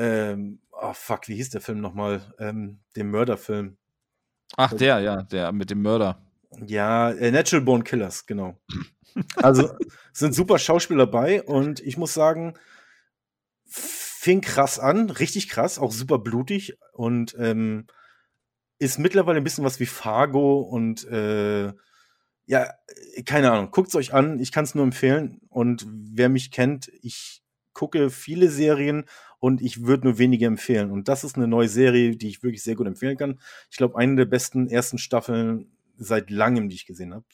ähm, 0.00 0.60
oh 0.72 0.94
fuck, 0.94 1.28
wie 1.28 1.34
hieß 1.34 1.50
der 1.50 1.60
Film 1.60 1.80
nochmal? 1.80 2.22
Ähm, 2.38 2.80
dem 2.96 3.10
Mörderfilm. 3.10 3.76
Ach, 4.56 4.72
der, 4.72 5.00
ja, 5.00 5.22
der 5.22 5.52
mit 5.52 5.68
dem 5.70 5.82
Mörder. 5.82 6.22
Ja, 6.66 7.10
äh, 7.10 7.30
Natural 7.30 7.64
Born 7.64 7.84
Killers, 7.84 8.26
genau. 8.26 8.58
Also 9.36 9.76
sind 10.12 10.36
super 10.36 10.60
Schauspieler 10.60 11.06
dabei 11.06 11.42
und 11.42 11.80
ich 11.80 11.96
muss 11.98 12.14
sagen, 12.14 12.54
fing 13.66 14.40
krass 14.40 14.78
an, 14.78 15.10
richtig 15.10 15.48
krass, 15.48 15.80
auch 15.80 15.90
super 15.90 16.20
blutig 16.20 16.78
und 16.92 17.34
ähm, 17.36 17.88
ist 18.78 19.00
mittlerweile 19.00 19.38
ein 19.38 19.44
bisschen 19.44 19.64
was 19.64 19.80
wie 19.80 19.86
Fargo 19.86 20.60
und 20.60 21.04
äh, 21.08 21.72
ja, 22.46 22.72
keine 23.26 23.50
Ahnung, 23.50 23.72
guckt's 23.72 23.96
euch 23.96 24.14
an, 24.14 24.38
ich 24.38 24.52
kann 24.52 24.64
es 24.64 24.76
nur 24.76 24.84
empfehlen 24.84 25.40
und 25.48 25.84
wer 25.88 26.28
mich 26.28 26.52
kennt, 26.52 26.88
ich 27.02 27.42
gucke 27.72 28.10
viele 28.10 28.48
Serien 28.48 29.06
und 29.40 29.62
ich 29.62 29.84
würde 29.86 30.06
nur 30.08 30.18
wenige 30.18 30.46
empfehlen 30.46 30.90
und 30.90 31.08
das 31.08 31.24
ist 31.24 31.36
eine 31.36 31.48
neue 31.48 31.68
Serie, 31.68 32.16
die 32.16 32.28
ich 32.28 32.42
wirklich 32.42 32.62
sehr 32.62 32.76
gut 32.76 32.86
empfehlen 32.86 33.16
kann. 33.18 33.40
Ich 33.70 33.76
glaube, 33.78 33.98
eine 33.98 34.16
der 34.16 34.26
besten 34.26 34.68
ersten 34.68 34.98
Staffeln 34.98 35.66
seit 35.98 36.30
langem, 36.30 36.68
die 36.68 36.76
ich 36.76 36.86
gesehen 36.86 37.14
habe. 37.14 37.24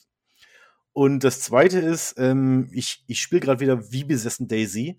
Und 0.92 1.24
das 1.24 1.40
zweite 1.40 1.78
ist, 1.78 2.14
ähm, 2.18 2.68
ich, 2.72 3.04
ich 3.06 3.20
spiele 3.20 3.40
gerade 3.40 3.60
wieder 3.60 3.92
wie 3.92 4.04
besessen 4.04 4.48
Daisy. 4.48 4.98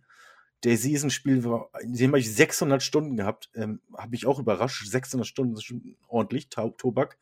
Daisy 0.62 0.94
ist 0.94 1.04
ein 1.04 1.12
Spiel, 1.12 1.44
in 1.82 1.94
dem 1.94 2.12
habe 2.12 2.20
ich 2.20 2.34
600 2.34 2.84
Stunden 2.84 3.18
gehabt. 3.18 3.50
Ähm, 3.56 3.82
habe 3.98 4.16
ich 4.16 4.26
auch 4.28 4.40
überrascht. 4.40 4.88
600 4.88 5.28
Stunden 5.28 5.54
ist 5.56 5.64
schon 5.66 5.96
ordentlich, 6.08 6.50
Tau- 6.50 6.72
Tobak. 6.72 7.18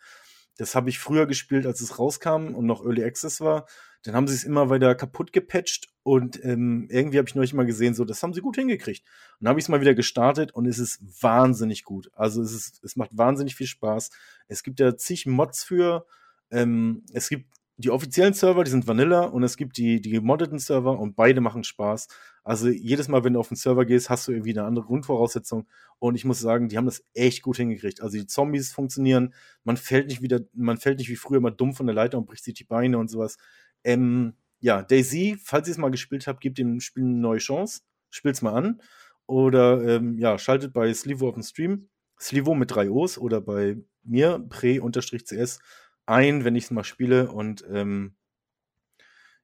Das 0.57 0.75
habe 0.75 0.89
ich 0.89 0.99
früher 0.99 1.25
gespielt, 1.25 1.65
als 1.65 1.81
es 1.81 1.99
rauskam 1.99 2.55
und 2.55 2.65
noch 2.65 2.83
Early 2.83 3.03
Access 3.03 3.41
war. 3.41 3.65
Dann 4.03 4.15
haben 4.15 4.27
sie 4.27 4.35
es 4.35 4.43
immer 4.43 4.69
weiter 4.69 4.93
kaputt 4.93 5.33
gepatcht 5.33 5.87
und 6.03 6.43
ähm, 6.43 6.87
irgendwie 6.91 7.17
habe 7.17 7.27
ich 7.27 7.33
neulich 7.33 7.53
mal 7.53 7.65
gesehen, 7.65 7.95
so 7.95 8.05
das 8.05 8.21
haben 8.21 8.33
sie 8.33 8.41
gut 8.41 8.55
hingekriegt. 8.55 9.03
Und 9.03 9.45
dann 9.45 9.49
habe 9.49 9.59
ich 9.59 9.65
es 9.65 9.69
mal 9.69 9.81
wieder 9.81 9.95
gestartet 9.95 10.51
und 10.51 10.67
es 10.67 10.77
ist 10.77 10.99
wahnsinnig 11.23 11.83
gut. 11.83 12.11
Also 12.13 12.41
es 12.43 12.53
ist, 12.53 12.83
es 12.83 12.95
macht 12.95 13.17
wahnsinnig 13.17 13.55
viel 13.55 13.67
Spaß. 13.67 14.11
Es 14.47 14.61
gibt 14.61 14.79
da 14.79 14.95
zig 14.95 15.25
Mods 15.25 15.63
für. 15.63 16.05
Ähm, 16.51 17.03
es 17.13 17.29
gibt 17.29 17.54
die 17.77 17.89
offiziellen 17.89 18.33
Server, 18.33 18.63
die 18.63 18.71
sind 18.71 18.87
Vanilla 18.87 19.25
und 19.25 19.43
es 19.43 19.57
gibt 19.57 19.77
die, 19.77 19.99
die 19.99 20.11
gemoddeten 20.11 20.59
Server 20.59 20.97
und 20.97 21.15
beide 21.15 21.41
machen 21.41 21.63
Spaß. 21.63 22.07
Also 22.43 22.69
jedes 22.69 23.09
Mal, 23.09 23.23
wenn 23.23 23.33
du 23.33 23.39
auf 23.39 23.49
den 23.49 23.57
Server 23.57 23.85
gehst, 23.85 24.09
hast 24.09 24.27
du 24.27 24.31
irgendwie 24.31 24.51
eine 24.51 24.63
andere 24.63 24.85
Grundvoraussetzung. 24.85 25.67
Und 25.99 26.15
ich 26.15 26.23
muss 26.23 26.39
sagen, 26.39 26.69
die 26.69 26.77
haben 26.77 26.85
das 26.85 27.03
echt 27.13 27.41
gut 27.41 27.57
hingekriegt. 27.57 28.01
Also 28.01 28.17
die 28.17 28.27
Zombies 28.27 28.71
funktionieren, 28.71 29.33
man 29.63 29.75
fällt 29.75 30.07
nicht 30.07 30.21
wieder, 30.21 30.39
man 30.53 30.77
fällt 30.77 30.99
nicht 30.99 31.09
wie 31.09 31.17
früher 31.17 31.41
mal 31.41 31.51
dumm 31.51 31.73
von 31.73 31.85
der 31.85 31.95
Leiter 31.95 32.17
und 32.17 32.27
bricht 32.27 32.45
sich 32.45 32.53
die 32.53 32.63
Beine 32.63 32.97
und 32.97 33.09
sowas. 33.09 33.37
Ähm, 33.83 34.35
ja, 34.59 34.81
Daisy, 34.81 35.37
falls 35.43 35.67
ihr 35.67 35.73
es 35.73 35.77
mal 35.77 35.91
gespielt 35.91 36.27
habt, 36.27 36.39
gebt 36.39 36.57
dem 36.57 36.79
Spiel 36.79 37.03
eine 37.03 37.17
neue 37.17 37.39
Chance. 37.39 37.81
Spielt's 38.09 38.41
mal 38.41 38.53
an. 38.53 38.81
Oder 39.27 39.83
ähm, 39.83 40.17
ja, 40.17 40.37
schaltet 40.37 40.71
bei 40.71 40.93
Slivo 40.93 41.27
auf 41.27 41.33
den 41.33 41.43
Stream. 41.43 41.89
Slivo 42.19 42.55
mit 42.55 42.71
drei 42.71 42.89
O's 42.89 43.17
oder 43.17 43.41
bei 43.41 43.77
mir, 44.03 44.39
pre-cs 44.49 45.59
ein, 46.05 46.43
wenn 46.43 46.55
ich 46.55 46.65
es 46.65 46.71
mal 46.71 46.83
spiele. 46.83 47.31
Und 47.31 47.63
ähm, 47.69 48.15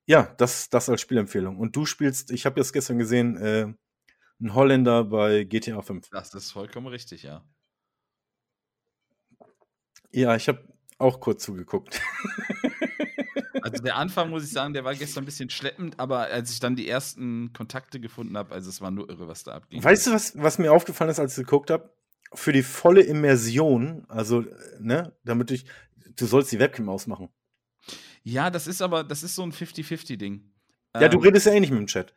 ja, 0.06 0.34
das, 0.38 0.70
das 0.70 0.90
als 0.90 1.02
Spielempfehlung. 1.02 1.58
Und 1.58 1.76
du 1.76 1.86
spielst, 1.86 2.32
ich 2.32 2.46
habe 2.46 2.60
jetzt 2.60 2.74
gestern 2.74 2.98
gesehen, 2.98 3.38
äh, 3.38 3.74
ein 4.42 4.54
Holländer 4.54 5.06
bei 5.06 5.44
GTA 5.44 5.82
5. 5.82 6.10
Das 6.10 6.34
ist 6.34 6.52
vollkommen 6.52 6.88
richtig, 6.88 7.24
ja. 7.24 7.44
Ja, 10.12 10.36
ich 10.36 10.48
habe 10.48 10.68
auch 10.98 11.20
kurz 11.20 11.44
zugeguckt. 11.44 12.02
Also 13.64 13.84
der 13.84 13.96
Anfang, 13.96 14.30
muss 14.30 14.44
ich 14.44 14.52
sagen, 14.52 14.74
der 14.74 14.84
war 14.84 14.96
gestern 14.96 15.24
ein 15.24 15.26
bisschen 15.26 15.50
schleppend, 15.50 16.00
aber 16.00 16.22
als 16.22 16.52
ich 16.52 16.60
dann 16.60 16.76
die 16.76 16.88
ersten 16.88 17.54
Kontakte 17.54 18.00
gefunden 18.00 18.38
habe, 18.38 18.54
also 18.54 18.70
es 18.70 18.82
war 18.82 18.92
nur 18.92 19.10
irre, 19.10 19.28
was 19.28 19.44
da 19.44 19.54
abging. 19.54 19.84
Weißt 19.84 20.08
du, 20.08 20.12
was, 20.12 20.38
was 20.38 20.58
mir 20.58 20.72
aufgefallen 20.72 21.12
ist, 21.12 21.20
als 21.20 21.38
ich 21.38 21.46
geguckt 21.46 21.70
habe? 21.70 21.94
Für 22.34 22.54
die 22.54 22.64
volle 22.64 23.02
Immersion, 23.02 24.06
also, 24.08 24.46
ne, 24.80 25.14
damit 25.24 25.52
ich, 25.52 25.66
du 26.16 26.26
sollst 26.26 26.52
die 26.52 26.60
Webcam 26.60 26.90
ausmachen. 26.90 27.30
Ja, 28.24 28.50
das 28.50 28.68
ist 28.68 28.82
aber, 28.82 29.04
das 29.04 29.24
ist 29.24 29.36
so 29.36 29.44
ein 29.44 29.52
50-50-Ding. 29.52 30.44
Ja, 30.96 31.08
du 31.10 31.18
Ähm, 31.18 31.24
redest 31.24 31.46
ja 31.48 31.54
eh 31.54 31.60
nicht 31.60 31.72
mit 31.72 31.80
dem 31.80 31.88
Chat. 31.88 32.14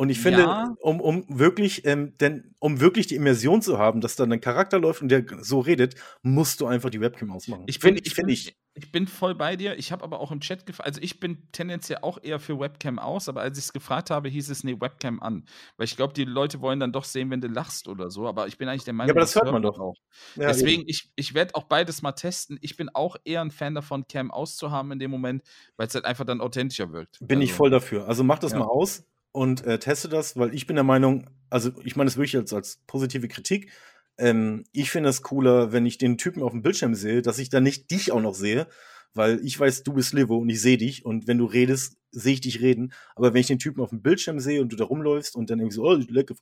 Und 0.00 0.08
ich 0.08 0.18
finde, 0.18 0.44
Ja. 0.44 0.74
um, 0.80 0.98
um 0.98 1.26
wirklich, 1.28 1.84
ähm, 1.84 2.16
denn 2.16 2.54
um 2.58 2.80
wirklich 2.80 3.06
die 3.06 3.16
Immersion 3.16 3.60
zu 3.60 3.76
haben, 3.76 4.00
dass 4.00 4.16
dann 4.16 4.32
ein 4.32 4.40
Charakter 4.40 4.78
läuft 4.78 5.02
und 5.02 5.10
der 5.10 5.26
so 5.42 5.60
redet, 5.60 5.94
musst 6.22 6.62
du 6.62 6.66
einfach 6.66 6.88
die 6.88 7.02
Webcam 7.02 7.30
ausmachen. 7.32 7.64
Ich 7.66 7.80
bin, 7.80 7.96
Find 7.96 8.06
ich, 8.06 8.14
find 8.14 8.26
bin, 8.28 8.32
ich. 8.32 8.56
bin 8.92 9.06
voll 9.06 9.34
bei 9.34 9.56
dir. 9.56 9.78
Ich 9.78 9.92
habe 9.92 10.02
aber 10.02 10.20
auch 10.20 10.32
im 10.32 10.40
Chat 10.40 10.64
gefragt, 10.64 10.86
also 10.86 11.02
ich 11.02 11.20
bin 11.20 11.48
tendenziell 11.52 11.98
auch 12.00 12.16
eher 12.22 12.40
für 12.40 12.58
Webcam 12.58 12.98
aus, 12.98 13.28
aber 13.28 13.42
als 13.42 13.58
ich 13.58 13.64
es 13.64 13.72
gefragt 13.74 14.08
habe, 14.08 14.30
hieß 14.30 14.48
es, 14.48 14.64
nee, 14.64 14.80
Webcam 14.80 15.20
an. 15.20 15.44
Weil 15.76 15.84
ich 15.84 15.96
glaube, 15.96 16.14
die 16.14 16.24
Leute 16.24 16.62
wollen 16.62 16.80
dann 16.80 16.92
doch 16.92 17.04
sehen, 17.04 17.28
wenn 17.30 17.42
du 17.42 17.48
lachst 17.48 17.86
oder 17.86 18.10
so, 18.10 18.26
aber 18.26 18.46
ich 18.46 18.56
bin 18.56 18.68
eigentlich 18.70 18.84
der 18.84 18.94
Meinung, 18.94 19.08
Ja, 19.08 19.12
aber 19.12 19.20
das 19.20 19.34
hört 19.34 19.52
man 19.52 19.60
doch. 19.60 19.78
auch. 19.78 19.96
Ja, 20.34 20.46
Deswegen, 20.46 20.80
eben. 20.80 20.88
ich, 20.88 21.12
ich 21.14 21.34
werde 21.34 21.54
auch 21.54 21.64
beides 21.64 22.00
mal 22.00 22.12
testen. 22.12 22.58
Ich 22.62 22.76
bin 22.78 22.88
auch 22.94 23.16
eher 23.24 23.42
ein 23.42 23.50
Fan 23.50 23.74
davon, 23.74 24.06
Cam 24.08 24.30
auszuhaben 24.30 24.92
in 24.92 24.98
dem 24.98 25.10
Moment, 25.10 25.42
weil 25.76 25.88
es 25.88 25.94
halt 25.94 26.06
einfach 26.06 26.24
dann 26.24 26.40
authentischer 26.40 26.90
wirkt. 26.90 27.18
bin 27.20 27.42
ich 27.42 27.50
Also, 27.50 27.58
voll 27.58 27.70
dafür. 27.70 28.08
Also 28.08 28.24
mach 28.24 28.38
das 28.38 28.52
Ja. 28.52 28.58
mal 28.60 28.64
aus 28.66 29.04
und 29.32 29.64
äh, 29.64 29.78
teste 29.78 30.08
das, 30.08 30.36
weil 30.36 30.54
ich 30.54 30.66
bin 30.66 30.76
der 30.76 30.84
Meinung, 30.84 31.28
also 31.50 31.70
ich 31.84 31.96
meine 31.96 32.08
das 32.08 32.16
wirklich 32.16 32.36
als, 32.36 32.52
als 32.52 32.80
positive 32.86 33.28
Kritik. 33.28 33.70
Ähm, 34.18 34.64
ich 34.72 34.90
finde 34.90 35.08
es 35.08 35.22
cooler, 35.22 35.72
wenn 35.72 35.86
ich 35.86 35.98
den 35.98 36.18
Typen 36.18 36.42
auf 36.42 36.52
dem 36.52 36.62
Bildschirm 36.62 36.94
sehe, 36.94 37.22
dass 37.22 37.38
ich 37.38 37.48
dann 37.48 37.62
nicht 37.62 37.90
dich 37.90 38.12
auch 38.12 38.20
noch 38.20 38.34
sehe, 38.34 38.66
weil 39.14 39.40
ich 39.44 39.58
weiß, 39.58 39.82
du 39.82 39.92
bist 39.92 40.12
Livo 40.12 40.38
und 40.38 40.48
ich 40.48 40.60
sehe 40.60 40.78
dich 40.78 41.04
und 41.04 41.26
wenn 41.26 41.38
du 41.38 41.46
redest, 41.46 41.96
sehe 42.12 42.34
ich 42.34 42.40
dich 42.40 42.60
reden. 42.60 42.92
Aber 43.14 43.32
wenn 43.32 43.40
ich 43.40 43.46
den 43.46 43.58
Typen 43.58 43.80
auf 43.80 43.90
dem 43.90 44.02
Bildschirm 44.02 44.40
sehe 44.40 44.60
und 44.60 44.72
du 44.72 44.76
da 44.76 44.84
rumläufst 44.84 45.36
und 45.36 45.50
dann 45.50 45.60
irgendwie 45.60 45.76
so, 45.76 45.84
oh, 45.84 45.94
lecker 45.94 46.34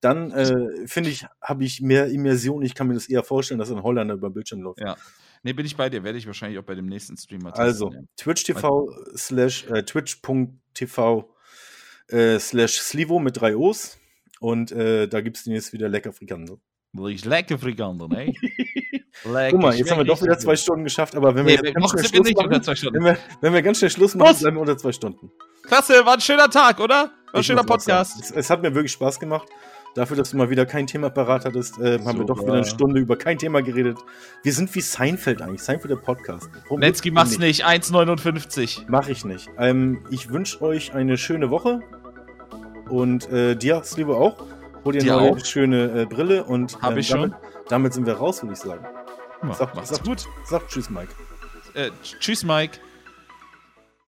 dann 0.00 0.30
äh, 0.30 0.86
finde 0.86 1.10
ich, 1.10 1.26
habe 1.40 1.64
ich 1.64 1.80
mehr 1.80 2.08
Immersion. 2.08 2.62
Ich 2.62 2.74
kann 2.74 2.86
mir 2.86 2.94
das 2.94 3.08
eher 3.08 3.22
vorstellen, 3.22 3.58
dass 3.58 3.70
ein 3.70 3.82
Holländer 3.82 4.14
über 4.14 4.28
den 4.28 4.34
Bildschirm 4.34 4.60
läuft. 4.60 4.80
Ja. 4.80 4.96
Nee, 5.42 5.52
bin 5.52 5.64
ich 5.64 5.76
bei 5.76 5.88
dir. 5.88 6.04
Werde 6.04 6.18
ich 6.18 6.26
wahrscheinlich 6.26 6.58
auch 6.58 6.64
bei 6.64 6.74
dem 6.74 6.86
nächsten 6.86 7.16
Streamer 7.16 7.50
testen. 7.50 7.64
Also. 7.64 7.94
Twitch 8.16 8.44
TV 8.44 8.90
slash, 9.16 9.66
äh, 9.70 9.82
twitch.tv 9.84 11.35
äh, 12.08 12.38
slash 12.38 12.80
Slivo 12.80 13.18
mit 13.18 13.40
drei 13.40 13.56
O's. 13.56 13.98
Und 14.40 14.72
äh, 14.72 15.08
da 15.08 15.20
gibt 15.20 15.38
es 15.38 15.46
jetzt 15.46 15.72
wieder 15.72 15.88
lecker 15.88 16.12
Frikandel. 16.12 16.58
Lecker 16.92 17.58
Frikandel, 17.58 18.08
ne? 18.08 18.32
Leck, 19.24 19.50
Guck 19.50 19.60
mal, 19.62 19.74
jetzt 19.74 19.90
haben 19.90 19.98
wir 19.98 20.04
doch 20.04 20.22
wieder 20.22 20.38
zwei. 20.38 20.56
Stunden 20.56 20.84
geschafft, 20.84 21.16
aber 21.16 21.34
wenn 21.34 21.46
wir 21.46 21.56
ganz 21.56 21.90
schnell 21.90 22.12
wir 22.12 22.20
nicht 22.20 22.36
machen, 22.36 22.92
wenn 22.92 23.04
wir, 23.04 23.18
wenn 23.40 23.52
wir 23.52 23.62
ganz 23.62 23.78
schnell 23.78 23.90
Schluss 23.90 24.14
machen, 24.14 24.30
Was? 24.30 24.40
bleiben 24.40 24.56
wir 24.56 24.60
unter 24.60 24.76
zwei 24.76 24.92
Stunden. 24.92 25.30
Klasse, 25.62 26.04
war 26.04 26.14
ein 26.14 26.20
schöner 26.20 26.48
Tag, 26.48 26.80
oder? 26.80 26.94
War 26.94 27.34
ein 27.34 27.40
Ich 27.40 27.46
schöner 27.46 27.64
Podcast. 27.64 28.20
Es, 28.20 28.30
es 28.30 28.50
hat 28.50 28.62
mir 28.62 28.74
wirklich 28.74 28.92
Spaß 28.92 29.18
gemacht. 29.18 29.48
Dafür, 29.94 30.18
dass 30.18 30.30
du 30.30 30.36
mal 30.36 30.50
wieder 30.50 30.66
kein 30.66 30.86
Thema 30.86 31.08
parat 31.08 31.46
hattest, 31.46 31.78
äh, 31.78 31.98
haben 32.04 32.18
wir 32.18 32.26
doch 32.26 32.38
wieder 32.42 32.52
eine 32.52 32.66
Stunde 32.66 33.00
über 33.00 33.16
kein 33.16 33.38
Thema 33.38 33.62
geredet. 33.62 33.96
Wir 34.42 34.52
sind 34.52 34.74
wie 34.74 34.82
Seinfeld 34.82 35.40
eigentlich. 35.40 35.62
Seinfeld 35.62 35.90
der 35.90 35.96
Podcast. 35.96 36.50
Warum 36.64 36.80
Lenski 36.80 37.10
macht's 37.10 37.38
nicht. 37.38 37.66
1,59. 37.66 38.82
Mach 38.88 39.08
ich 39.08 39.24
nicht. 39.24 39.48
Ähm, 39.58 40.04
ich 40.10 40.28
wünsche 40.28 40.60
euch 40.60 40.92
eine 40.92 41.16
schöne 41.16 41.48
Woche. 41.48 41.80
Und 42.88 43.30
äh, 43.30 43.56
dir, 43.56 43.82
Slivo, 43.84 44.16
auch. 44.16 44.36
Hol 44.84 44.92
dir 44.92 45.02
eine 45.02 45.32
auch. 45.32 45.44
schöne 45.44 46.02
äh, 46.02 46.04
Brille 46.06 46.44
und 46.44 46.80
Hab 46.80 46.92
ähm, 46.92 46.98
ich 46.98 47.08
schon. 47.08 47.30
Damit, 47.30 47.36
damit 47.68 47.92
sind 47.94 48.06
wir 48.06 48.14
raus, 48.14 48.42
würde 48.42 48.54
ich 48.54 48.60
sagen. 48.60 48.84
Sag, 49.52 49.74
Macht's 49.74 49.90
sag, 49.90 50.04
gut. 50.04 50.26
sag 50.44 50.68
Tschüss, 50.68 50.88
Mike. 50.90 51.12
Äh, 51.74 51.90
tschüss, 52.02 52.44
Mike. 52.44 52.78